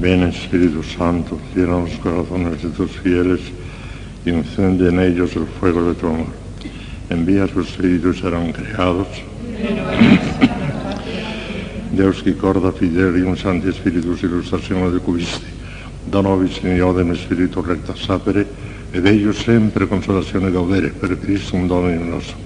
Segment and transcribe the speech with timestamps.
[0.00, 3.40] Ven Espíritu Santo, llena los corazones de tus fieles
[4.24, 6.28] y encende en ellos el fuego de tu amor.
[7.10, 9.08] Envía a tu Espíritu y serán creados.
[11.90, 15.46] Deus qui corda fidelium Santi Spiritus illustrazione de cubiste,
[16.04, 18.46] da nobis in iodem Spiritu recta sapere,
[18.92, 22.40] ed ellos sempre consolazione gaudere per Christum Dominum nostrum.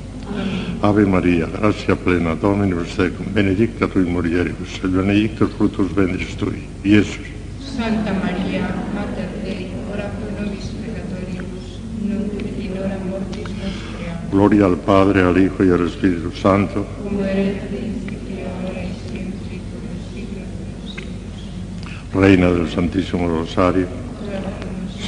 [0.80, 6.66] Ave Maria, gratia plena, Dominus tecum, benedicta tu in mulieribus, et benedictus fructus ventris tui,
[6.82, 7.31] Iesus.
[7.76, 14.12] Santa Maria, Mater Dei, ora pro nobis peccatoribus, nunc et in hora mortis nostre.
[14.30, 18.84] Gloria al Padre, al Hijo y al Espíritu Santo, Como era en el principio, ahora
[18.84, 22.12] y siempre, por los siglos de los siglos.
[22.12, 23.86] Reina del Santísimo Rosario,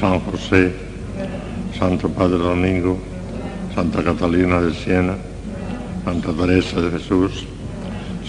[0.00, 0.72] San José,
[1.78, 2.98] Santo Padre Domingo,
[3.74, 5.16] Santa Catalina de Siena,
[6.02, 7.46] Santa Teresa de Jesús,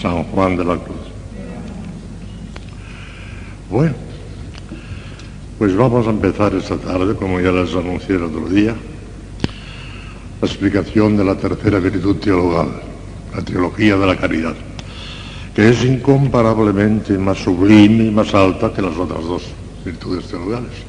[0.00, 1.06] San Juan de la Cruz.
[3.70, 4.05] Bueno,
[5.58, 8.74] pues vamos a empezar esta tarde, como ya les anuncié el otro día,
[10.40, 12.68] la explicación de la tercera virtud teologal,
[13.34, 14.54] la teología de la caridad,
[15.54, 19.42] que es incomparablemente más sublime y más alta que las otras dos
[19.84, 20.86] virtudes teologales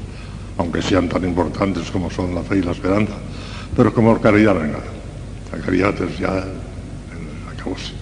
[0.58, 3.14] aunque sean tan importantes como son la fe y la esperanza,
[3.76, 4.80] pero como caridad venga.
[5.52, 7.94] La caridad es ya el acabose.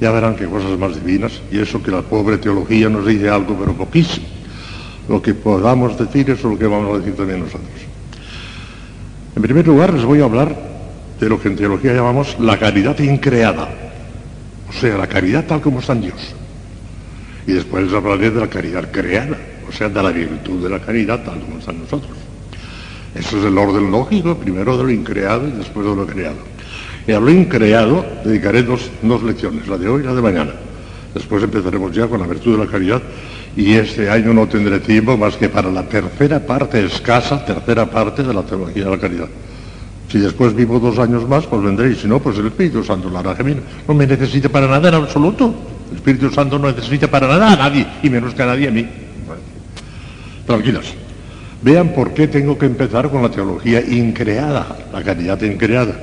[0.00, 3.56] Ya verán qué cosas más divinas, y eso que la pobre teología nos dice algo,
[3.58, 4.35] pero poquísimo.
[5.08, 7.70] Lo que podamos decir es lo que vamos a decir también nosotros.
[9.36, 10.56] En primer lugar, les voy a hablar
[11.20, 13.68] de lo que en teología llamamos la caridad increada,
[14.68, 16.34] o sea, la caridad tal como está en Dios.
[17.46, 19.36] Y después les hablaré de la caridad creada,
[19.68, 22.16] o sea, de la virtud de la caridad tal como está en nosotros.
[23.14, 26.36] Eso es el orden lógico, primero de lo increado y después de lo creado.
[27.06, 30.52] Y a lo increado dedicaré dos, dos lecciones, la de hoy y la de mañana.
[31.14, 33.00] Después empezaremos ya con la virtud de la caridad
[33.56, 38.22] y este año no tendré tiempo más que para la tercera parte escasa, tercera parte
[38.22, 39.28] de la teología de la caridad.
[40.10, 43.20] Si después vivo dos años más, pues vendré, si no, pues el Espíritu Santo la
[43.20, 43.34] hará.
[43.88, 45.54] No me necesita para nada en absoluto.
[45.90, 48.70] El Espíritu Santo no necesita para nada a nadie, y menos que a nadie a
[48.70, 48.86] mí.
[50.46, 50.86] Tranquilas.
[51.62, 55.98] Vean por qué tengo que empezar con la teología increada, la caridad increada.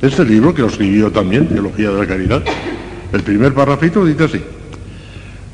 [0.00, 2.42] Este libro, que lo escribí yo también, Teología de la Caridad,
[3.12, 4.42] el primer parrafito dice así.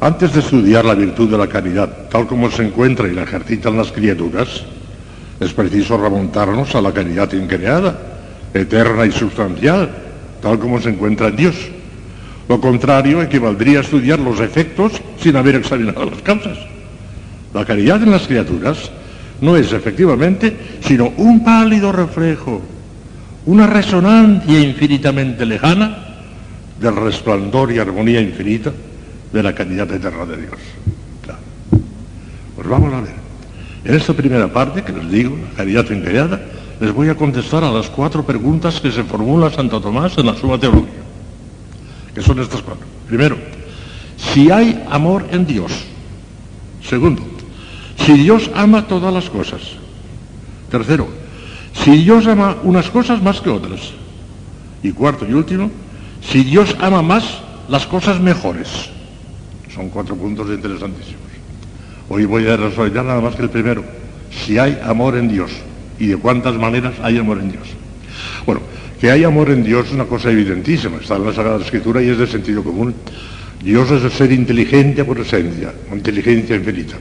[0.03, 3.77] Antes de estudiar la virtud de la caridad, tal como se encuentra y la ejercitan
[3.77, 4.65] las criaturas,
[5.39, 7.97] es preciso remontarnos a la caridad increada,
[8.53, 9.89] eterna y sustancial,
[10.43, 11.55] tal como se encuentra en Dios.
[12.49, 16.59] Lo contrario equivaldría a estudiar los efectos sin haber examinado las causas.
[17.55, 18.91] La caridad en las criaturas
[19.41, 22.61] no es efectivamente sino un pálido reflejo,
[23.47, 25.97] una resonancia infinitamente lejana
[26.81, 28.73] del resplandor y armonía infinita
[29.33, 30.59] de la caridad eterna de Dios.
[31.23, 31.41] Claro.
[32.55, 33.15] Pues vamos a ver.
[33.85, 36.41] En esta primera parte que les digo, la caridad increada,
[36.81, 40.35] les voy a contestar a las cuatro preguntas que se formula Santo Tomás en la
[40.35, 41.03] Suma Teología,
[42.15, 42.87] que son estas cuatro.
[43.09, 43.37] Primero,
[44.17, 45.73] si hay amor en Dios.
[46.83, 47.23] Segundo,
[47.97, 49.61] si Dios ama todas las cosas.
[50.71, 51.09] Tercero,
[51.73, 53.93] si Dios ama unas cosas más que otras.
[54.83, 55.71] Y cuarto y último,
[56.21, 57.25] si Dios ama más
[57.69, 58.91] las cosas mejores.
[59.75, 61.23] Son cuatro puntos interesantísimos.
[62.09, 63.83] Hoy voy a resolver nada más que el primero.
[64.31, 65.51] Si hay amor en Dios
[65.99, 67.69] y de cuántas maneras hay amor en Dios.
[68.45, 68.61] Bueno,
[69.01, 72.11] que hay amor en Dios es una cosa evidentísima, está en la Sagrada Escritura y
[72.11, 72.95] es de sentido común.
[73.63, 76.97] Dios es el ser inteligente por esencia, inteligencia infinita.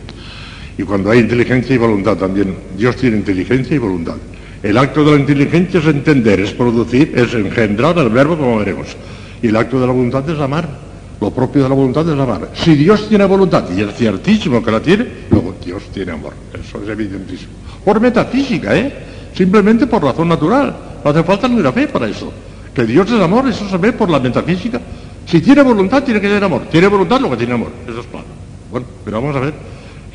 [0.77, 4.15] Y cuando hay inteligencia y voluntad también, Dios tiene inteligencia y voluntad.
[4.63, 8.95] El acto de la inteligencia es entender, es producir, es engendrar el verbo como veremos.
[9.41, 10.80] Y el acto de la voluntad es amar.
[11.21, 12.49] Lo propio de la voluntad es amar.
[12.55, 16.33] Si Dios tiene voluntad, y es ciertísimo que la tiene, luego Dios tiene amor.
[16.51, 17.51] Eso es evidentísimo.
[17.85, 18.91] Por metafísica, ¿eh?
[19.35, 20.75] Simplemente por razón natural.
[21.03, 22.33] No hace falta ni la fe para eso.
[22.73, 24.81] Que Dios es amor, eso se ve por la metafísica.
[25.27, 26.63] Si tiene voluntad, tiene que tener amor.
[26.71, 27.71] Tiene voluntad, lo que tiene amor.
[27.87, 28.25] Eso es claro.
[28.71, 29.53] Bueno, pero vamos a ver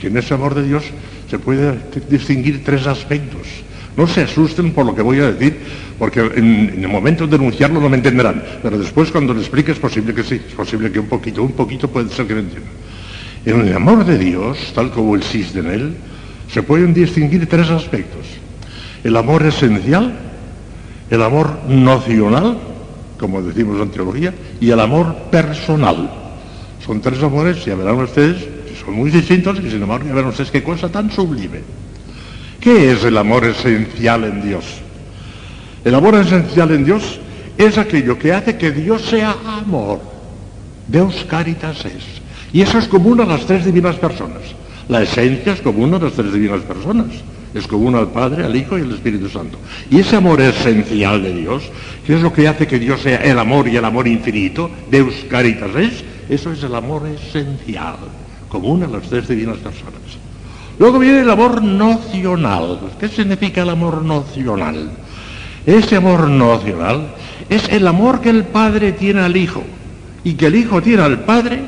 [0.01, 0.83] que en ese amor de Dios
[1.31, 1.79] se puede
[2.11, 3.47] distinguir tres aspectos.
[3.97, 5.57] No se asusten por lo que voy a decir,
[5.99, 9.79] porque en, el momento de denunciarlo no me entenderán, pero después cuando lo explique es
[9.79, 12.73] posible que sí, es posible que un poquito, un poquito puede ser que me entiendan.
[13.47, 15.97] En el amor de Dios, tal como existe en él,
[16.53, 18.27] se pueden distinguir tres aspectos.
[19.03, 20.15] El amor esencial,
[21.09, 22.59] el amor nocional,
[23.19, 26.11] como decimos en teología, y el amor personal.
[26.85, 28.47] Son tres amores, ya verán ustedes,
[28.85, 31.86] son muy distintos y sin embargo ya verán ustedes qué cosa tan sublime.
[32.67, 34.65] ¿Qué es el amor esencial en Dios?
[35.85, 37.21] El amor esencial en Dios
[37.57, 40.01] es aquello que hace que Dios sea amor.
[40.89, 42.03] Deus caritas es.
[42.53, 44.43] Y eso es común a las tres divinas personas.
[44.89, 47.07] La esencia es común a las tres divinas personas.
[47.55, 49.59] Es común al Padre, al Hijo y al Espíritu Santo.
[49.89, 51.71] Y ese amor esencial de Dios,
[52.05, 55.15] que es lo que hace que Dios sea el amor y el amor infinito, Deus
[55.31, 57.95] Caritas es, eso es el amor esencial,
[58.49, 60.26] común a las tres divinas personas.
[60.79, 62.79] Luego viene el amor nocional.
[63.01, 64.91] ¿Qué significa el amor nocional?
[65.65, 67.09] Ese amor nocional
[67.49, 69.63] es el amor que el Padre tiene al Hijo
[70.23, 71.61] y que el Hijo tiene al Padre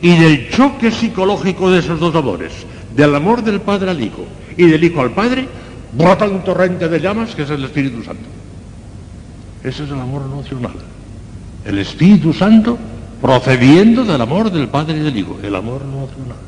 [0.00, 2.52] y del choque psicológico de esos dos amores,
[2.96, 4.24] del amor del Padre al Hijo
[4.56, 5.46] y del Hijo al Padre,
[5.92, 8.24] brota un torrente de llamas que es el Espíritu Santo.
[9.62, 10.74] Ese es el amor nocional.
[11.64, 12.78] El Espíritu Santo
[13.20, 16.47] procediendo del amor del Padre y del Hijo, el amor nocional.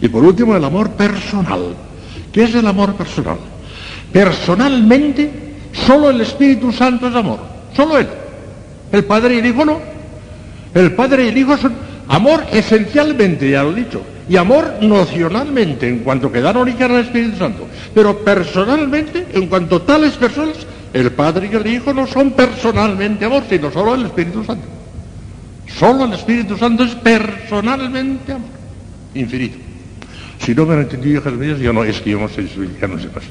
[0.00, 1.74] Y por último, el amor personal.
[2.32, 3.38] ¿Qué es el amor personal?
[4.12, 5.30] Personalmente,
[5.72, 7.40] solo el Espíritu Santo es amor.
[7.74, 8.08] Solo Él.
[8.92, 9.80] El Padre y el Hijo no.
[10.74, 11.74] El Padre y el Hijo son
[12.08, 17.00] amor esencialmente, ya lo he dicho, y amor nocionalmente, en cuanto que dan origen al
[17.00, 17.66] Espíritu Santo.
[17.94, 20.56] Pero personalmente, en cuanto tales personas,
[20.92, 24.66] el Padre y el Hijo no son personalmente amor, sino solo el Espíritu Santo.
[25.66, 28.48] Solo el Espíritu Santo es personalmente amor.
[29.14, 29.67] Infinito.
[30.38, 32.46] Si no me han entendido, Jeremías, yo no, es que yo no sé,
[32.80, 33.24] ya no sé más.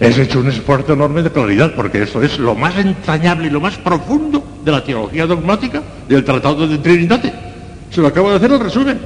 [0.00, 3.60] Es hecho un esfuerzo enorme de claridad, porque esto es lo más entrañable y lo
[3.60, 7.22] más profundo de la teología dogmática del Tratado de Trinidad.
[7.90, 8.98] Se lo acabo de hacer el resumen.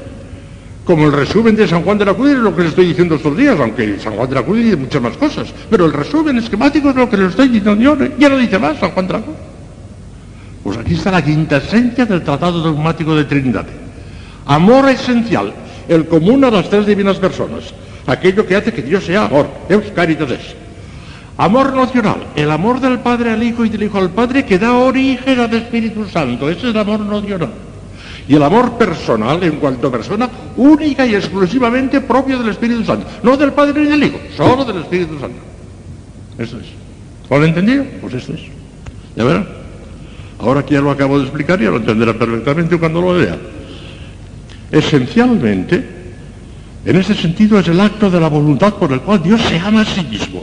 [0.85, 3.14] Como el resumen de San Juan de la Cruz es lo que les estoy diciendo
[3.14, 5.52] estos días, aunque San Juan de la Cruz dice muchas más cosas.
[5.70, 7.97] Pero el resumen esquemático es lo que les estoy diciendo yo.
[8.19, 9.37] Ya no dice más San Juan de la Cruz.
[10.62, 13.67] Pues aquí está la quinta esencia del Tratado Dogmático de Trinidad.
[14.47, 15.55] Amor esencial,
[15.89, 17.75] el común a las tres divinas personas,
[18.07, 20.55] aquello que hace que Dios sea amor, Deus caritas es.
[21.37, 24.73] Amor nocional, el amor del Padre al Hijo y del Hijo al Padre que da
[24.75, 27.51] origen al Espíritu Santo, ese es el amor nocional.
[28.27, 33.37] Y el amor personal, en cuanto persona, única y exclusivamente propio del Espíritu Santo, no
[33.37, 35.39] del Padre ni del Hijo, solo del Espíritu Santo.
[36.39, 36.67] Eso es.
[37.29, 37.85] ¿Lo han entendido?
[38.01, 38.41] Pues eso es.
[39.17, 39.47] ¿Ya verán?
[40.39, 43.37] Ahora que ya lo acabo de explicar, ya lo entenderá perfectamente cuando lo vea.
[44.70, 45.84] Esencialmente,
[46.84, 49.82] en ese sentido es el acto de la voluntad por el cual Dios se ama
[49.82, 50.43] a sí mismo.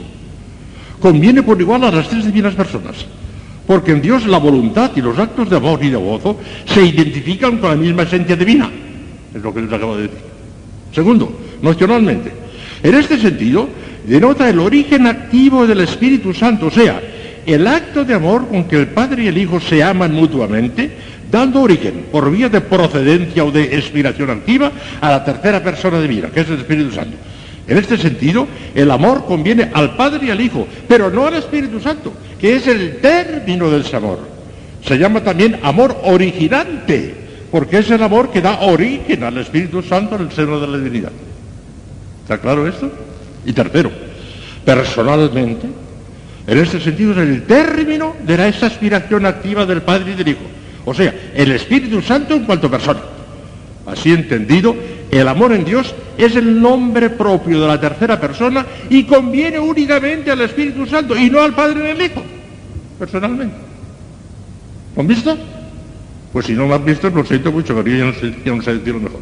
[1.00, 3.06] Conviene por igual a las tres divinas personas,
[3.66, 7.58] porque en Dios la voluntad y los actos de amor y de gozo se identifican
[7.58, 8.70] con la misma esencia divina.
[9.34, 10.18] Es lo que les acabo de decir.
[10.92, 12.32] Segundo, nocionalmente.
[12.82, 13.68] En este sentido,
[14.06, 17.00] denota el origen activo del Espíritu Santo, o sea,
[17.46, 20.90] el acto de amor con que el Padre y el Hijo se aman mutuamente,
[21.32, 24.70] dando origen, por vía de procedencia o de expiración activa,
[25.00, 27.16] a la tercera persona divina, que es el Espíritu Santo.
[27.66, 31.80] En este sentido, el amor conviene al Padre y al Hijo, pero no al Espíritu
[31.80, 34.18] Santo, que es el término de ese amor.
[34.84, 37.14] Se llama también amor originante,
[37.50, 40.76] porque es el amor que da origen al Espíritu Santo en el seno de la
[40.76, 41.12] divinidad.
[42.24, 42.90] ¿Está claro esto?
[43.46, 43.90] Y tercero,
[44.66, 45.66] personalmente,
[46.46, 50.61] en este sentido es el término de esa aspiración activa del Padre y del Hijo.
[50.84, 53.00] O sea, el Espíritu Santo en cuanto persona.
[53.86, 54.74] Así entendido,
[55.10, 60.30] el amor en Dios es el nombre propio de la tercera persona y conviene únicamente
[60.30, 62.22] al Espíritu Santo y no al Padre ni al Hijo,
[62.98, 63.54] personalmente.
[64.94, 65.36] ¿Lo han visto?
[66.32, 69.00] Pues si no lo han visto, lo siento mucho, pero yo no no sé decirlo
[69.00, 69.20] mejor.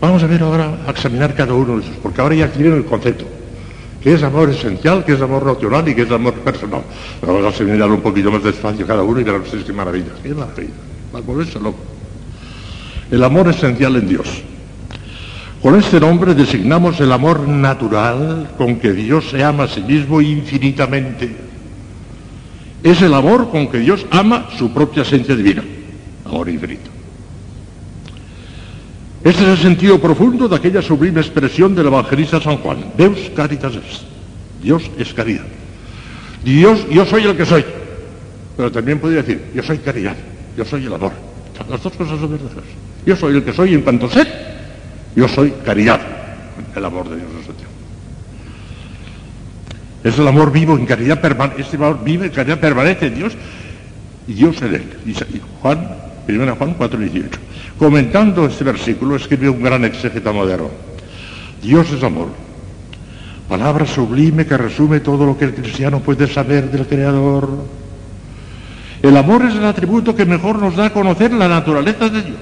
[0.00, 2.84] Vamos a ver ahora, a examinar cada uno de esos, porque ahora ya tienen el
[2.84, 3.24] concepto.
[4.04, 5.02] ¿Qué es amor esencial?
[5.02, 5.88] ¿Qué es amor racional?
[5.88, 6.82] ¿Y qué es amor personal?
[7.22, 10.12] Vamos a examinar un poquito más despacio cada uno y verán ustedes qué maravilla.
[10.22, 10.74] Qué maravilla.
[11.14, 11.72] Va a.
[13.10, 14.42] El amor esencial en Dios.
[15.62, 20.20] Con este nombre designamos el amor natural con que Dios se ama a sí mismo
[20.20, 21.34] infinitamente.
[22.82, 25.64] Es el amor con que Dios ama su propia esencia divina.
[26.26, 26.93] Amor infinito.
[29.24, 32.92] Este es el sentido profundo de aquella sublime expresión del evangelista San Juan.
[32.94, 34.02] Deus caritas es.
[34.62, 35.44] Dios es caridad.
[36.44, 37.64] Dios, yo soy el que soy.
[38.54, 40.14] Pero también podría decir, yo soy caridad,
[40.58, 41.12] yo soy el amor.
[41.70, 42.64] Las dos cosas son verdaderas.
[43.06, 44.26] Yo soy el que soy en cuanto sé,
[45.16, 46.00] yo soy caridad,
[46.76, 47.54] el amor de Dios nuestro.
[50.04, 53.32] Es el amor vivo en caridad permanente, este amor vive en caridad permanece en Dios
[54.28, 54.84] y Dios en él.
[55.62, 55.88] Juan,
[56.28, 57.40] 1 Juan 4, 18.
[57.78, 60.70] Comentando este versículo, escribe un gran exégeta moderno.
[61.60, 62.28] Dios es amor.
[63.48, 67.48] Palabra sublime que resume todo lo que el cristiano puede saber del Creador.
[69.02, 72.40] El amor es el atributo que mejor nos da a conocer la naturaleza de Dios.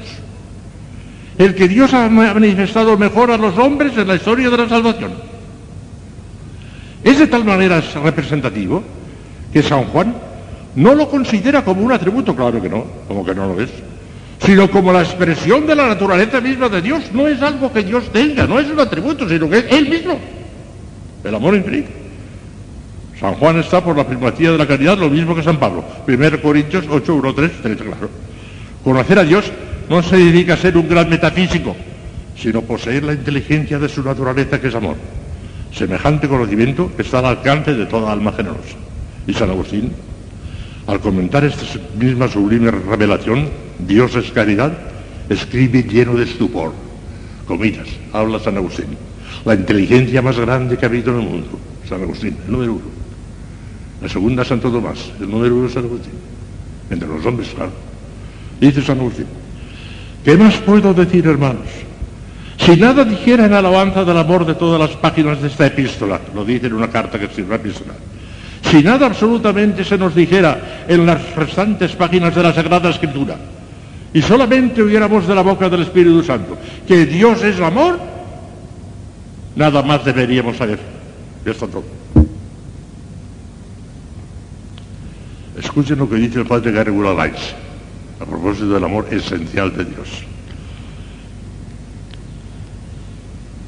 [1.39, 5.13] El que Dios ha manifestado mejor a los hombres en la historia de la salvación.
[7.03, 8.83] Es de tal manera representativo
[9.53, 10.15] que San Juan
[10.77, 13.71] no lo considera como un atributo, claro que no, como que no lo es,
[14.45, 17.05] sino como la expresión de la naturaleza misma de Dios.
[17.13, 20.19] No es algo que Dios tenga, no es un atributo, sino que es Él mismo.
[21.25, 21.91] El amor infinito.
[23.21, 25.85] San Juan está por la primacía de la caridad, lo mismo que San Pablo.
[26.09, 28.11] 1 Corintios 8, 1, 3, 3, claro.
[28.83, 29.45] Conocer a Dios
[29.89, 31.77] no se dedica a ser un gran metafísico,
[32.37, 34.97] sino poseer la inteligencia de su naturaleza que es amor.
[35.73, 38.75] Semejante conocimiento está al alcance de toda alma generosa.
[39.27, 39.93] Y San Agustín,
[40.93, 41.65] al comentar esta
[41.99, 44.73] misma sublime revelación, Dios es caridad,
[45.31, 46.75] escribe lleno de estupor.
[47.47, 48.89] Comillas, habla San Agustín.
[49.47, 51.59] La inteligencia más grande que ha habido en el mundo.
[51.89, 52.85] San Agustín, el número uno.
[54.03, 56.13] La segunda, Santo Tomás, el número uno, San Agustín.
[56.91, 57.73] Entre los hombres, claro.
[58.61, 59.27] Dice San Agustín,
[60.23, 61.69] ¿qué más puedo decir, hermanos?
[62.59, 66.45] Si nada dijera en alabanza del amor de todas las páginas de esta epístola, lo
[66.45, 67.95] dice en una carta que sirve epístola,
[68.73, 73.37] si nada absolutamente se nos dijera en las restantes páginas de la Sagrada Escritura,
[74.15, 76.57] y solamente oyéramos de la boca del Espíritu Santo
[76.89, 77.99] que Dios es amor,
[79.57, 80.79] nada más deberíamos saber.
[81.45, 81.85] Ya está todo.
[85.59, 87.55] Escuchen lo que dice el padre Gary Weiss
[88.21, 90.09] a propósito del amor esencial de Dios.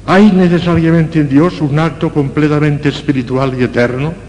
[0.07, 4.24] ¿Hay necesariamente en Dios un acto completamente espiritual y eterno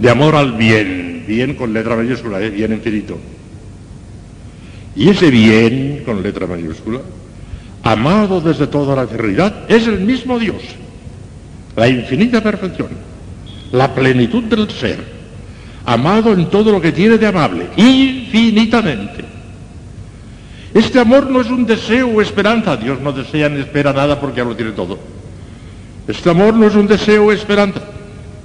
[0.00, 2.48] de amor al bien, bien con letra mayúscula, ¿eh?
[2.48, 3.18] bien infinito?
[4.96, 7.00] Y ese bien con letra mayúscula,
[7.82, 10.62] amado desde toda la eternidad, es el mismo Dios,
[11.76, 12.88] la infinita perfección,
[13.72, 15.04] la plenitud del ser,
[15.84, 19.22] amado en todo lo que tiene de amable, infinitamente.
[20.72, 24.38] Este amor no es un deseo o esperanza, Dios no desea ni espera nada porque
[24.38, 24.98] ya lo tiene todo.
[26.08, 27.82] Este amor no es un deseo o esperanza,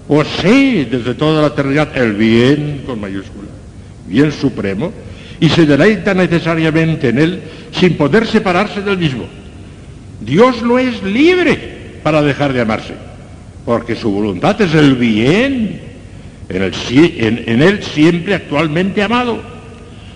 [0.07, 3.49] posee desde toda la eternidad el bien con mayúscula,
[4.07, 4.91] bien supremo,
[5.39, 9.25] y se deleita necesariamente en él sin poder separarse del mismo.
[10.21, 12.93] Dios no es libre para dejar de amarse,
[13.65, 15.81] porque su voluntad es el bien
[16.49, 19.41] en, él siempre actualmente amado.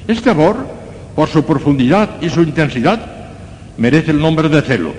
[0.07, 0.57] Este amor,
[1.15, 2.99] por su profundidad y su intensidad,
[3.77, 4.93] merece el nombre de celo.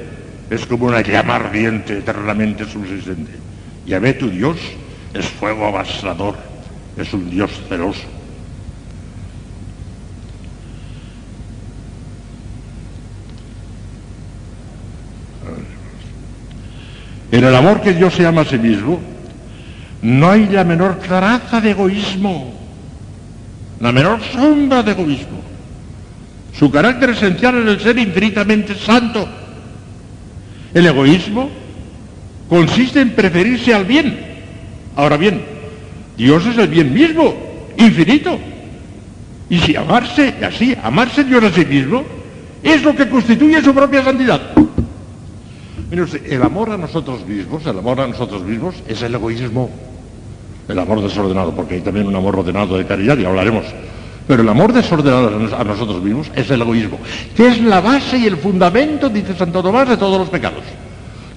[0.51, 3.33] Es como una llama ardiente eternamente subsistente.
[3.87, 4.57] Ve tu Dios
[5.15, 6.37] es fuego avasallador,
[6.97, 8.03] es un Dios celoso.
[17.33, 19.01] En el amor que Dios se ama a sí mismo,
[20.03, 22.55] no hay la menor traza de egoísmo,
[23.79, 25.41] la menor sombra de egoísmo.
[26.59, 29.29] Su carácter esencial es el ser infinitamente santo.
[30.75, 31.51] El egoísmo
[32.51, 34.21] consiste en preferirse al bien.
[34.95, 35.43] Ahora bien,
[36.19, 37.35] Dios es el bien mismo,
[37.79, 38.39] infinito.
[39.49, 42.05] Y si amarse, así, amarse Dios a sí mismo,
[42.63, 44.43] es lo que constituye su propia santidad.
[45.91, 49.71] El amor a nosotros mismos, el amor a nosotros mismos es el egoísmo
[50.71, 53.65] el amor desordenado, porque hay también un amor ordenado de caridad y hablaremos.
[54.27, 56.99] Pero el amor desordenado a nosotros mismos es el egoísmo,
[57.35, 60.63] que es la base y el fundamento, dice Santo Tomás, de todos los pecados.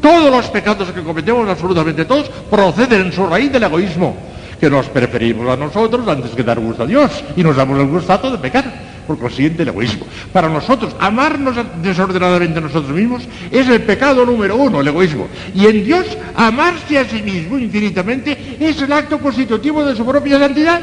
[0.04, 4.14] Todos los pecados que cometemos, absolutamente todos, proceden en su raíz del egoísmo,
[4.60, 7.88] que nos preferimos a nosotros antes que dar gusto a Dios y nos damos el
[7.88, 8.66] gustazo de pecar
[9.08, 10.06] por consiguiente el egoísmo.
[10.34, 15.30] Para nosotros, amarnos desordenadamente a nosotros mismos es el pecado número uno, el egoísmo.
[15.56, 16.06] Y en Dios,
[16.36, 20.82] amarse a sí mismo infinitamente es el acto constitutivo de su propia santidad.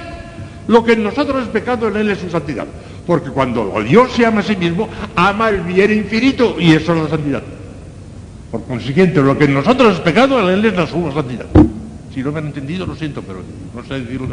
[0.67, 2.67] Lo que en nosotros es pecado, en Él es su santidad.
[3.07, 7.03] Porque cuando Dios se ama a sí mismo, ama el bien infinito y eso es
[7.03, 7.43] la santidad.
[8.51, 11.47] Por consiguiente, lo que en nosotros es pecado, en Él es la su santidad.
[12.13, 13.43] Si no me han entendido, lo siento, pero
[13.75, 14.29] no sé decirlo.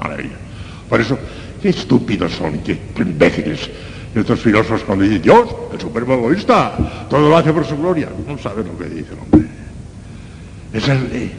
[0.00, 0.36] Maravilla.
[0.88, 1.16] Por eso,
[1.60, 3.68] Qué estúpidos son, qué imbéciles.
[4.14, 8.08] Y otros filósofos cuando dicen, Dios, el supremo egoísta, todo lo hace por su gloria.
[8.26, 9.48] No saben lo que dicen, hombre.
[10.72, 10.84] Es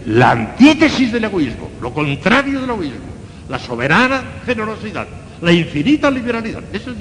[0.05, 3.11] la antítesis del egoísmo, lo contrario del egoísmo,
[3.49, 5.07] la soberana generosidad,
[5.41, 6.61] la infinita liberalidad.
[6.71, 6.97] Eso es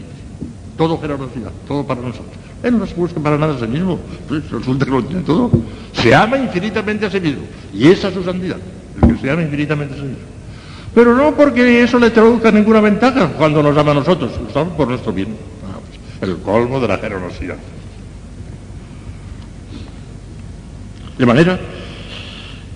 [0.76, 2.49] todo generosidad, todo para nosotros.
[2.62, 3.98] Él no se busca para nada a sí mismo,
[4.28, 5.50] pues resulta que lo tiene todo.
[5.92, 8.58] Se ama infinitamente a sí mismo, y esa es su santidad,
[9.02, 10.24] el que se ama infinitamente a sí mismo.
[10.94, 14.88] Pero no porque eso le traduzca ninguna ventaja cuando nos ama a nosotros, son por
[14.88, 15.36] nuestro bien.
[15.64, 15.78] Ah,
[16.18, 17.56] pues, el colmo de la generosidad.
[21.16, 21.58] De manera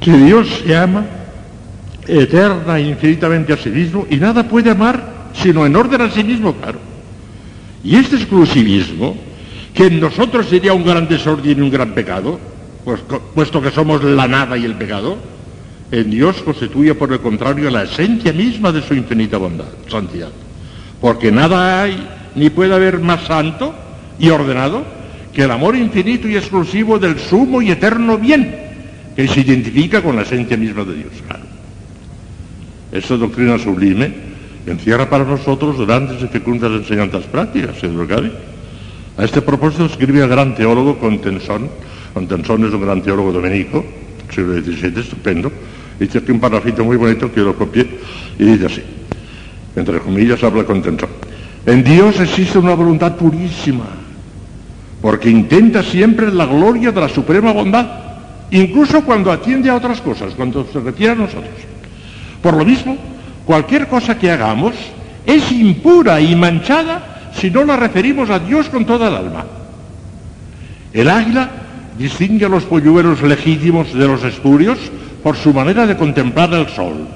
[0.00, 1.04] que Dios se ama
[2.06, 6.22] eterna e infinitamente a sí mismo y nada puede amar sino en orden a sí
[6.22, 6.78] mismo, claro.
[7.82, 9.16] Y este exclusivismo,
[9.74, 12.38] que en nosotros sería un gran desorden y un gran pecado,
[12.84, 13.00] pues,
[13.34, 15.18] puesto que somos la nada y el pecado,
[15.90, 20.30] en Dios constituye, por el contrario, la esencia misma de su infinita bondad, santidad.
[21.00, 23.74] porque nada hay ni puede haber más santo
[24.18, 24.84] y ordenado
[25.34, 28.54] que el amor infinito y exclusivo del sumo y eterno bien,
[29.16, 31.12] que se identifica con la esencia misma de Dios.
[31.26, 31.44] Claro.
[32.92, 34.12] Esta doctrina sublime
[34.66, 38.32] encierra para nosotros grandes y fecundas enseñanzas prácticas, Gaby.
[39.16, 41.71] A este propósito escribe el gran teólogo Contensón.
[42.12, 43.85] Contensón es un gran teólogo dominico,
[44.35, 45.52] siglo XVII, estupendo.
[46.00, 47.87] Dice aquí un parrafito muy bonito que lo copié
[48.38, 48.83] y dice así,
[49.76, 51.11] entre comillas habla Contensón.
[51.64, 53.87] En Dios existe una voluntad purísima,
[55.00, 57.87] porque intenta siempre la gloria de la suprema bondad,
[58.50, 61.54] incluso cuando atiende a otras cosas, cuando se refiere a nosotros.
[62.42, 62.99] Por lo mismo,
[63.47, 64.75] cualquier cosa que hagamos
[65.25, 69.44] es impura y manchada si no la referimos a Dios con toda el alma.
[70.92, 71.50] El águila
[71.98, 74.78] distingue a los polluelos legítimos de los espurios
[75.22, 77.08] por su manera de contemplar el sol.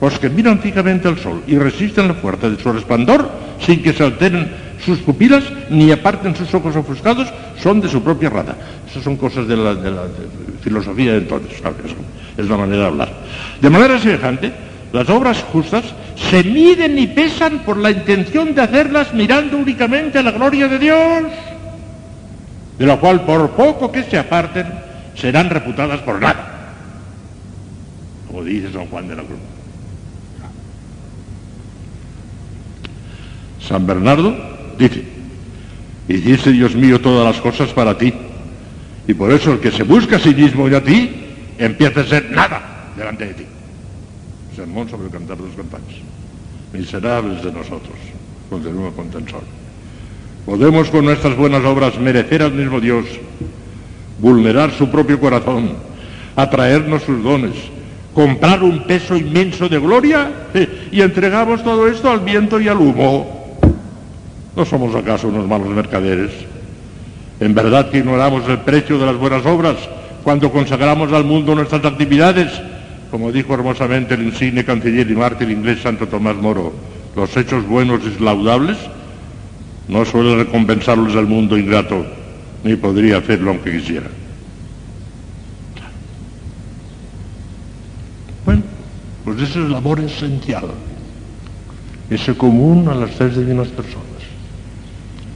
[0.00, 3.30] Los que miran fijamente al sol y resisten la fuerza de su resplandor
[3.60, 4.50] sin que se alteren
[4.84, 7.32] sus pupilas ni aparten sus ojos ofuscados
[7.62, 8.54] son de su propia raza.
[8.90, 9.74] Esas son cosas de la,
[10.60, 11.52] filosofía de entonces,
[12.36, 13.12] es la manera de hablar.
[13.60, 14.52] De manera semejante,
[14.94, 15.82] las obras justas
[16.30, 20.78] se miden y pesan por la intención de hacerlas mirando únicamente a la gloria de
[20.78, 21.24] Dios,
[22.78, 24.68] de la cual por poco que se aparten
[25.16, 26.74] serán reputadas por nada,
[28.28, 29.38] como dice San Juan de la Cruz.
[33.66, 34.36] San Bernardo
[34.78, 35.02] dice,
[36.06, 38.14] hiciste Dios mío todas las cosas para ti,
[39.08, 41.10] y por eso el que se busca a sí mismo y a ti,
[41.58, 43.44] empieza a ser nada delante de ti.
[44.54, 45.96] Sermón sobre el cantar de los cantantes.
[46.72, 47.94] Miserables de nosotros,
[48.48, 49.42] continúa con tensor.
[50.46, 53.04] Podemos con nuestras buenas obras merecer al mismo Dios,
[54.18, 55.72] vulnerar su propio corazón,
[56.36, 57.54] atraernos sus dones,
[58.12, 60.30] comprar un peso inmenso de gloria
[60.92, 63.58] y entregamos todo esto al viento y al humo.
[64.54, 66.30] ¿No somos acaso unos malos mercaderes?
[67.40, 69.76] En verdad que ignoramos el precio de las buenas obras
[70.22, 72.50] cuando consagramos al mundo nuestras actividades,
[73.14, 76.72] como dijo hermosamente el insigne canciller y mártir inglés Santo Tomás Moro,
[77.14, 78.76] los hechos buenos y laudables
[79.86, 82.04] no suele recompensarlos el mundo ingrato,
[82.64, 84.08] ni podría hacerlo aunque quisiera.
[88.44, 88.64] Bueno,
[89.24, 90.64] pues ese es el amor esencial,
[92.10, 94.08] ese común a las tres divinas personas.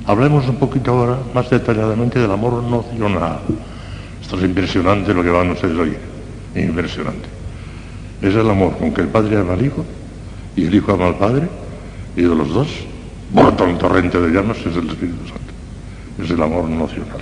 [0.05, 3.39] Hablemos un poquito ahora más detalladamente del amor nocional.
[4.21, 5.99] Esto es impresionante lo que van ustedes a oír.
[6.57, 7.38] Impresionante.
[8.21, 9.85] Es el amor con que el Padre ama al Hijo
[10.57, 11.49] y el Hijo ama al Padre
[12.17, 12.69] y de los dos
[13.33, 15.53] brota un torrente de llamas es el Espíritu Santo.
[16.23, 17.21] Es el amor nocional.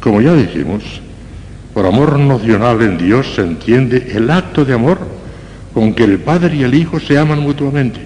[0.00, 0.82] Como ya dijimos,
[1.72, 4.98] por amor nocional en Dios se entiende el acto de amor
[5.72, 8.00] con que el Padre y el Hijo se aman mutuamente,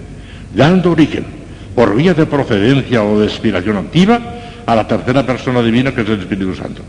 [0.55, 1.27] dando origen,
[1.75, 4.21] por vía de procedencia o de inspiración activa,
[4.65, 6.83] a la tercera persona divina que es el Espíritu Santo.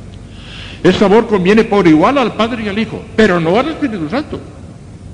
[0.83, 4.39] Este amor conviene por igual al Padre y al Hijo, pero no al Espíritu Santo,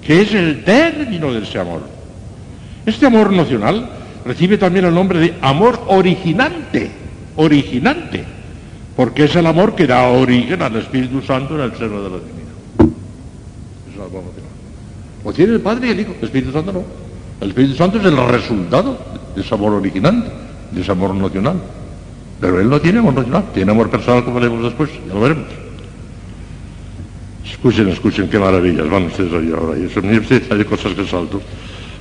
[0.02, 1.82] que es el término de ese amor.
[2.86, 3.90] Este amor nocional
[4.26, 6.92] recibe también el nombre de amor originante,
[7.36, 8.24] originante,
[8.96, 12.18] porque es el amor que da origen al Espíritu Santo en el seno de la
[12.18, 12.96] divinidad.
[13.90, 14.52] Es el amor nocional.
[15.24, 16.84] Lo tiene el Padre y el Hijo, el Espíritu Santo no.
[17.42, 18.98] El Espíritu Santo es el resultado
[19.36, 20.30] de ese amor originante,
[20.72, 21.56] de ese amor nocional.
[22.40, 25.48] Pero él no tiene amor nacional, tiene amor personal como veremos después, ya lo veremos.
[27.50, 29.78] Escuchen, escuchen, qué maravillas van ustedes a oír ahora.
[29.78, 30.02] Y eso,
[30.54, 31.42] hay cosas que salto,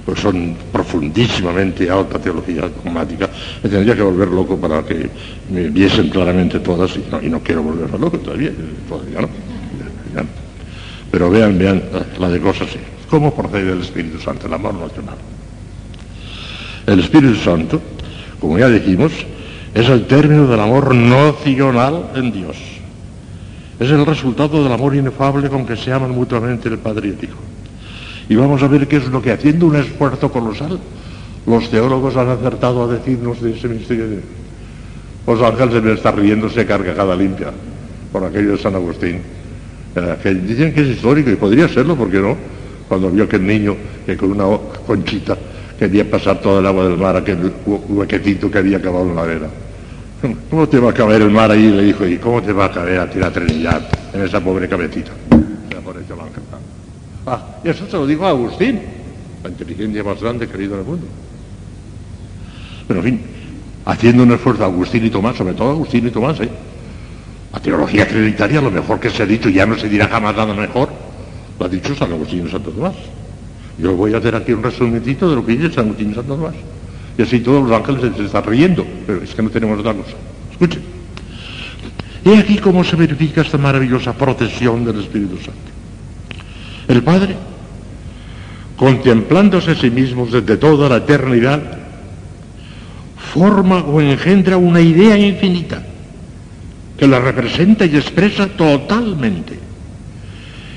[0.05, 3.31] pues son profundísimamente alta teología dogmática.
[3.62, 5.09] Me tendría que volver loco para que
[5.51, 8.51] me viesen claramente todas, y no, y no quiero volverme loco todavía,
[8.88, 9.29] todavía no.
[11.11, 11.83] Pero vean, vean
[12.18, 12.79] la de cosas así.
[13.09, 15.14] ¿Cómo procede el Espíritu Santo, el amor nacional?
[16.87, 17.81] El Espíritu Santo,
[18.40, 19.12] como ya dijimos,
[19.75, 22.57] es el término del amor nocional en Dios.
[23.81, 27.25] Es el resultado del amor inefable con que se aman mutuamente el Padre y el
[27.25, 27.41] Hijo.
[28.29, 30.79] Y vamos a ver qué es lo que haciendo un esfuerzo colosal,
[31.45, 34.21] los teólogos han acertado a decirnos de ese misterio de
[35.27, 37.49] Los ángeles deben estar riéndose carcajada limpia
[38.13, 39.21] por aquello de San Agustín.
[40.23, 42.37] Que dicen que es histórico y podría serlo, ¿por qué no?
[42.89, 44.45] Cuando vio que el niño que con una
[44.87, 45.37] conchita
[45.85, 49.49] quería pasar todo el agua del mar aquel huequetito que había acabado en la arena.
[50.51, 51.70] ¿Cómo te va a caber el mar ahí?
[51.70, 55.12] Le dijo, ¿y cómo te va a caber a tirar Trinidad en esa pobre cabecita?
[57.27, 58.81] Ah, y eso se lo dijo a Agustín,
[59.42, 61.07] la inteligencia más grande que ha habido en el mundo.
[62.88, 63.20] Pero en fin,
[63.85, 66.49] haciendo un esfuerzo Agustín y Tomás, sobre todo Agustín y Tomás, ¿eh?
[67.53, 70.55] La teología trinitaria, lo mejor que se ha dicho, ya no se dirá jamás nada
[70.55, 70.88] mejor,
[71.59, 72.94] lo ha dicho San Agustín y Santo Tomás.
[73.79, 76.55] Yo voy a hacer aquí un resumitito de lo que dice San Agustín Santo Tomás.
[77.17, 80.17] Y así todos los ángeles se están riendo, pero es que no tenemos otra cosa.
[80.51, 80.83] Escuchen.
[82.25, 85.71] Y aquí cómo se verifica esta maravillosa procesión del Espíritu Santo.
[86.89, 87.37] El Padre,
[88.77, 91.63] contemplándose a sí mismo desde toda la eternidad,
[93.33, 95.83] forma o engendra una idea infinita
[96.97, 99.59] que la representa y expresa totalmente.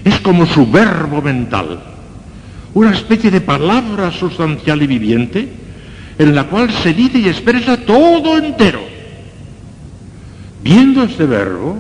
[0.04, 1.80] Es como su verbo mental,
[2.78, 5.50] una especie de palabra sustancial y viviente
[6.20, 8.82] en la cual se dice y expresa todo entero.
[10.62, 11.76] Viendo este verbo,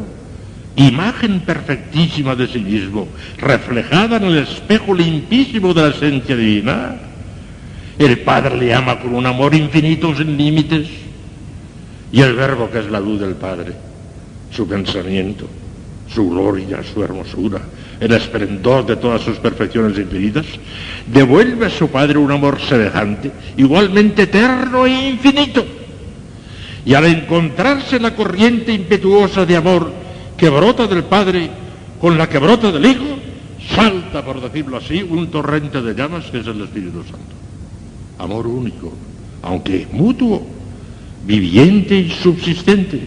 [0.75, 3.07] imagen perfectísima de sí mismo,
[3.37, 6.95] reflejada en el espejo limpísimo de la esencia divina,
[7.99, 10.87] el Padre le ama con un amor infinito sin límites
[12.11, 13.71] y el verbo que es la luz del Padre,
[14.49, 15.47] su pensamiento,
[16.11, 17.61] su gloria, su hermosura,
[17.99, 20.45] el esplendor de todas sus perfecciones infinitas,
[21.07, 25.65] devuelve a su Padre un amor semejante, igualmente eterno e infinito.
[26.85, 29.91] Y al encontrarse la corriente impetuosa de amor
[30.37, 31.49] que brota del Padre
[31.99, 33.17] con la que brota del Hijo,
[33.75, 37.35] salta, por decirlo así, un torrente de llamas que es el Espíritu Santo.
[38.19, 38.93] Amor único,
[39.41, 40.45] aunque mutuo,
[41.25, 43.01] viviente y subsistente,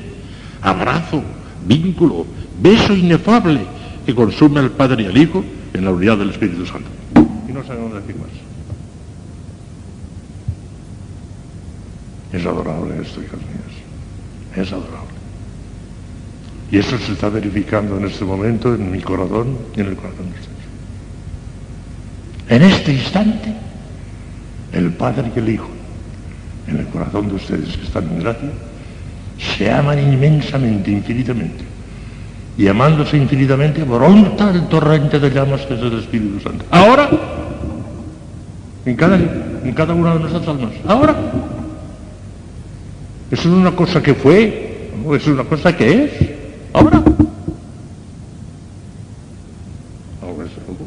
[0.61, 1.23] abrazo,
[1.67, 2.27] vínculo,
[2.61, 3.61] beso inefable
[4.07, 6.89] que consume al Padre y al Hijo en la unidad del Espíritu Santo.
[7.49, 8.29] Y no sabemos decir más.
[12.33, 14.57] Es adorable esto, hijos míos.
[14.57, 15.11] Es adorable.
[16.71, 20.27] Y eso se está verificando en este momento en mi corazón y en el corazón
[20.27, 20.51] de ustedes.
[22.49, 23.55] En este instante,
[24.73, 25.69] el Padre y el Hijo,
[26.69, 28.51] en el corazón de ustedes que están en gracia,
[29.57, 31.70] se aman inmensamente, infinitamente.
[32.61, 36.63] Y amándose infinitamente, bronta el torrente de llamas que es el Espíritu Santo.
[36.71, 37.09] Ahora,
[38.85, 40.73] en cada, en cada una de nuestras almas.
[40.87, 41.17] Ahora.
[43.31, 46.11] Eso es una cosa que fue, eso es una cosa que es.
[46.75, 47.03] Ahora.
[50.21, 50.87] Ahora es algo.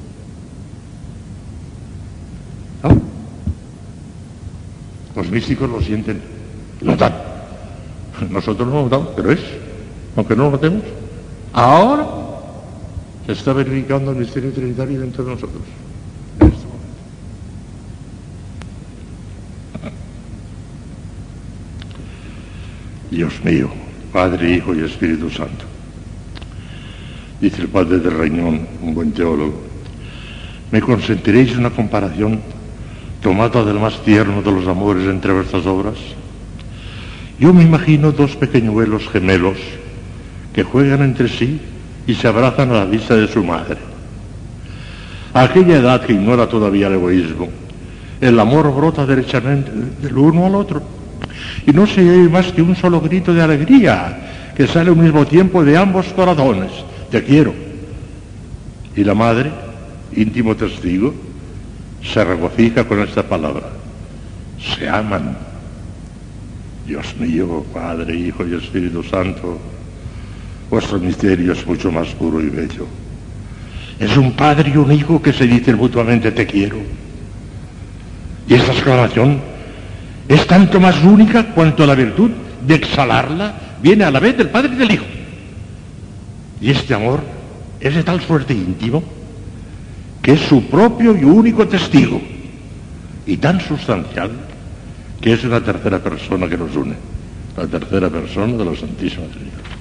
[2.84, 3.02] Ahora.
[5.16, 6.22] Los místicos lo sienten,
[6.82, 7.14] lo notan.
[8.30, 9.40] Nosotros no lo notamos, pero es,
[10.16, 10.84] aunque no lo notemos.
[11.54, 12.08] Ahora
[13.28, 15.62] se está verificando el misterio trinitario dentro de nosotros.
[16.40, 16.84] En este momento.
[23.12, 23.70] Dios mío,
[24.12, 25.66] Padre, Hijo y Espíritu Santo.
[27.40, 29.62] Dice el Padre de Reñón, un buen teólogo,
[30.72, 32.42] ¿me consentiréis una comparación
[33.22, 35.98] tomada del más tierno de los amores entre vuestras obras?
[37.38, 39.58] Yo me imagino dos pequeñuelos gemelos
[40.54, 41.60] que juegan entre sí
[42.06, 43.78] y se abrazan a la vista de su madre.
[45.34, 47.50] A aquella edad que ignora todavía el egoísmo,
[48.22, 50.84] el amor brota derechamente del uno al otro.
[51.66, 55.26] Y no se oye más que un solo grito de alegría que sale al mismo
[55.26, 56.72] tiempo de ambos corazones.
[57.10, 57.54] Te quiero.
[58.96, 59.52] Y la madre,
[60.16, 61.14] íntimo testigo,
[62.04, 63.70] se regocija con esta palabra.
[64.60, 65.36] Se aman.
[66.86, 69.58] Dios mío, Padre, Hijo y Espíritu Santo,
[70.70, 72.88] vuestro misterio es mucho más puro y bello.
[74.00, 76.78] Es un padre y un hijo que se dicen mutuamente te quiero.
[78.48, 79.40] Y esta exclamación
[80.28, 82.32] es tanto más única cuanto la virtud
[82.66, 85.06] de exhalarla viene a la vez del padre y del hijo.
[86.62, 87.22] Y este amor
[87.80, 89.04] es de tal suerte íntimo
[90.22, 92.22] que es su propio y único testigo
[93.26, 94.32] y tan sustancial
[95.20, 96.96] que es una tercera persona que nos une,
[97.58, 99.73] la tercera persona de la Santísima Trinidad.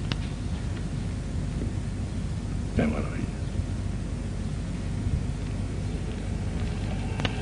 [2.75, 3.23] Qué maravilla.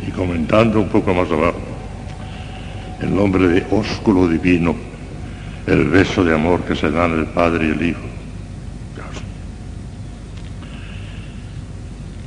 [0.08, 1.62] Y comentando un poco más abajo,
[3.02, 4.76] el nombre de ósculo divino,
[5.68, 8.02] el beso de amor que se dan el Padre y el Hijo.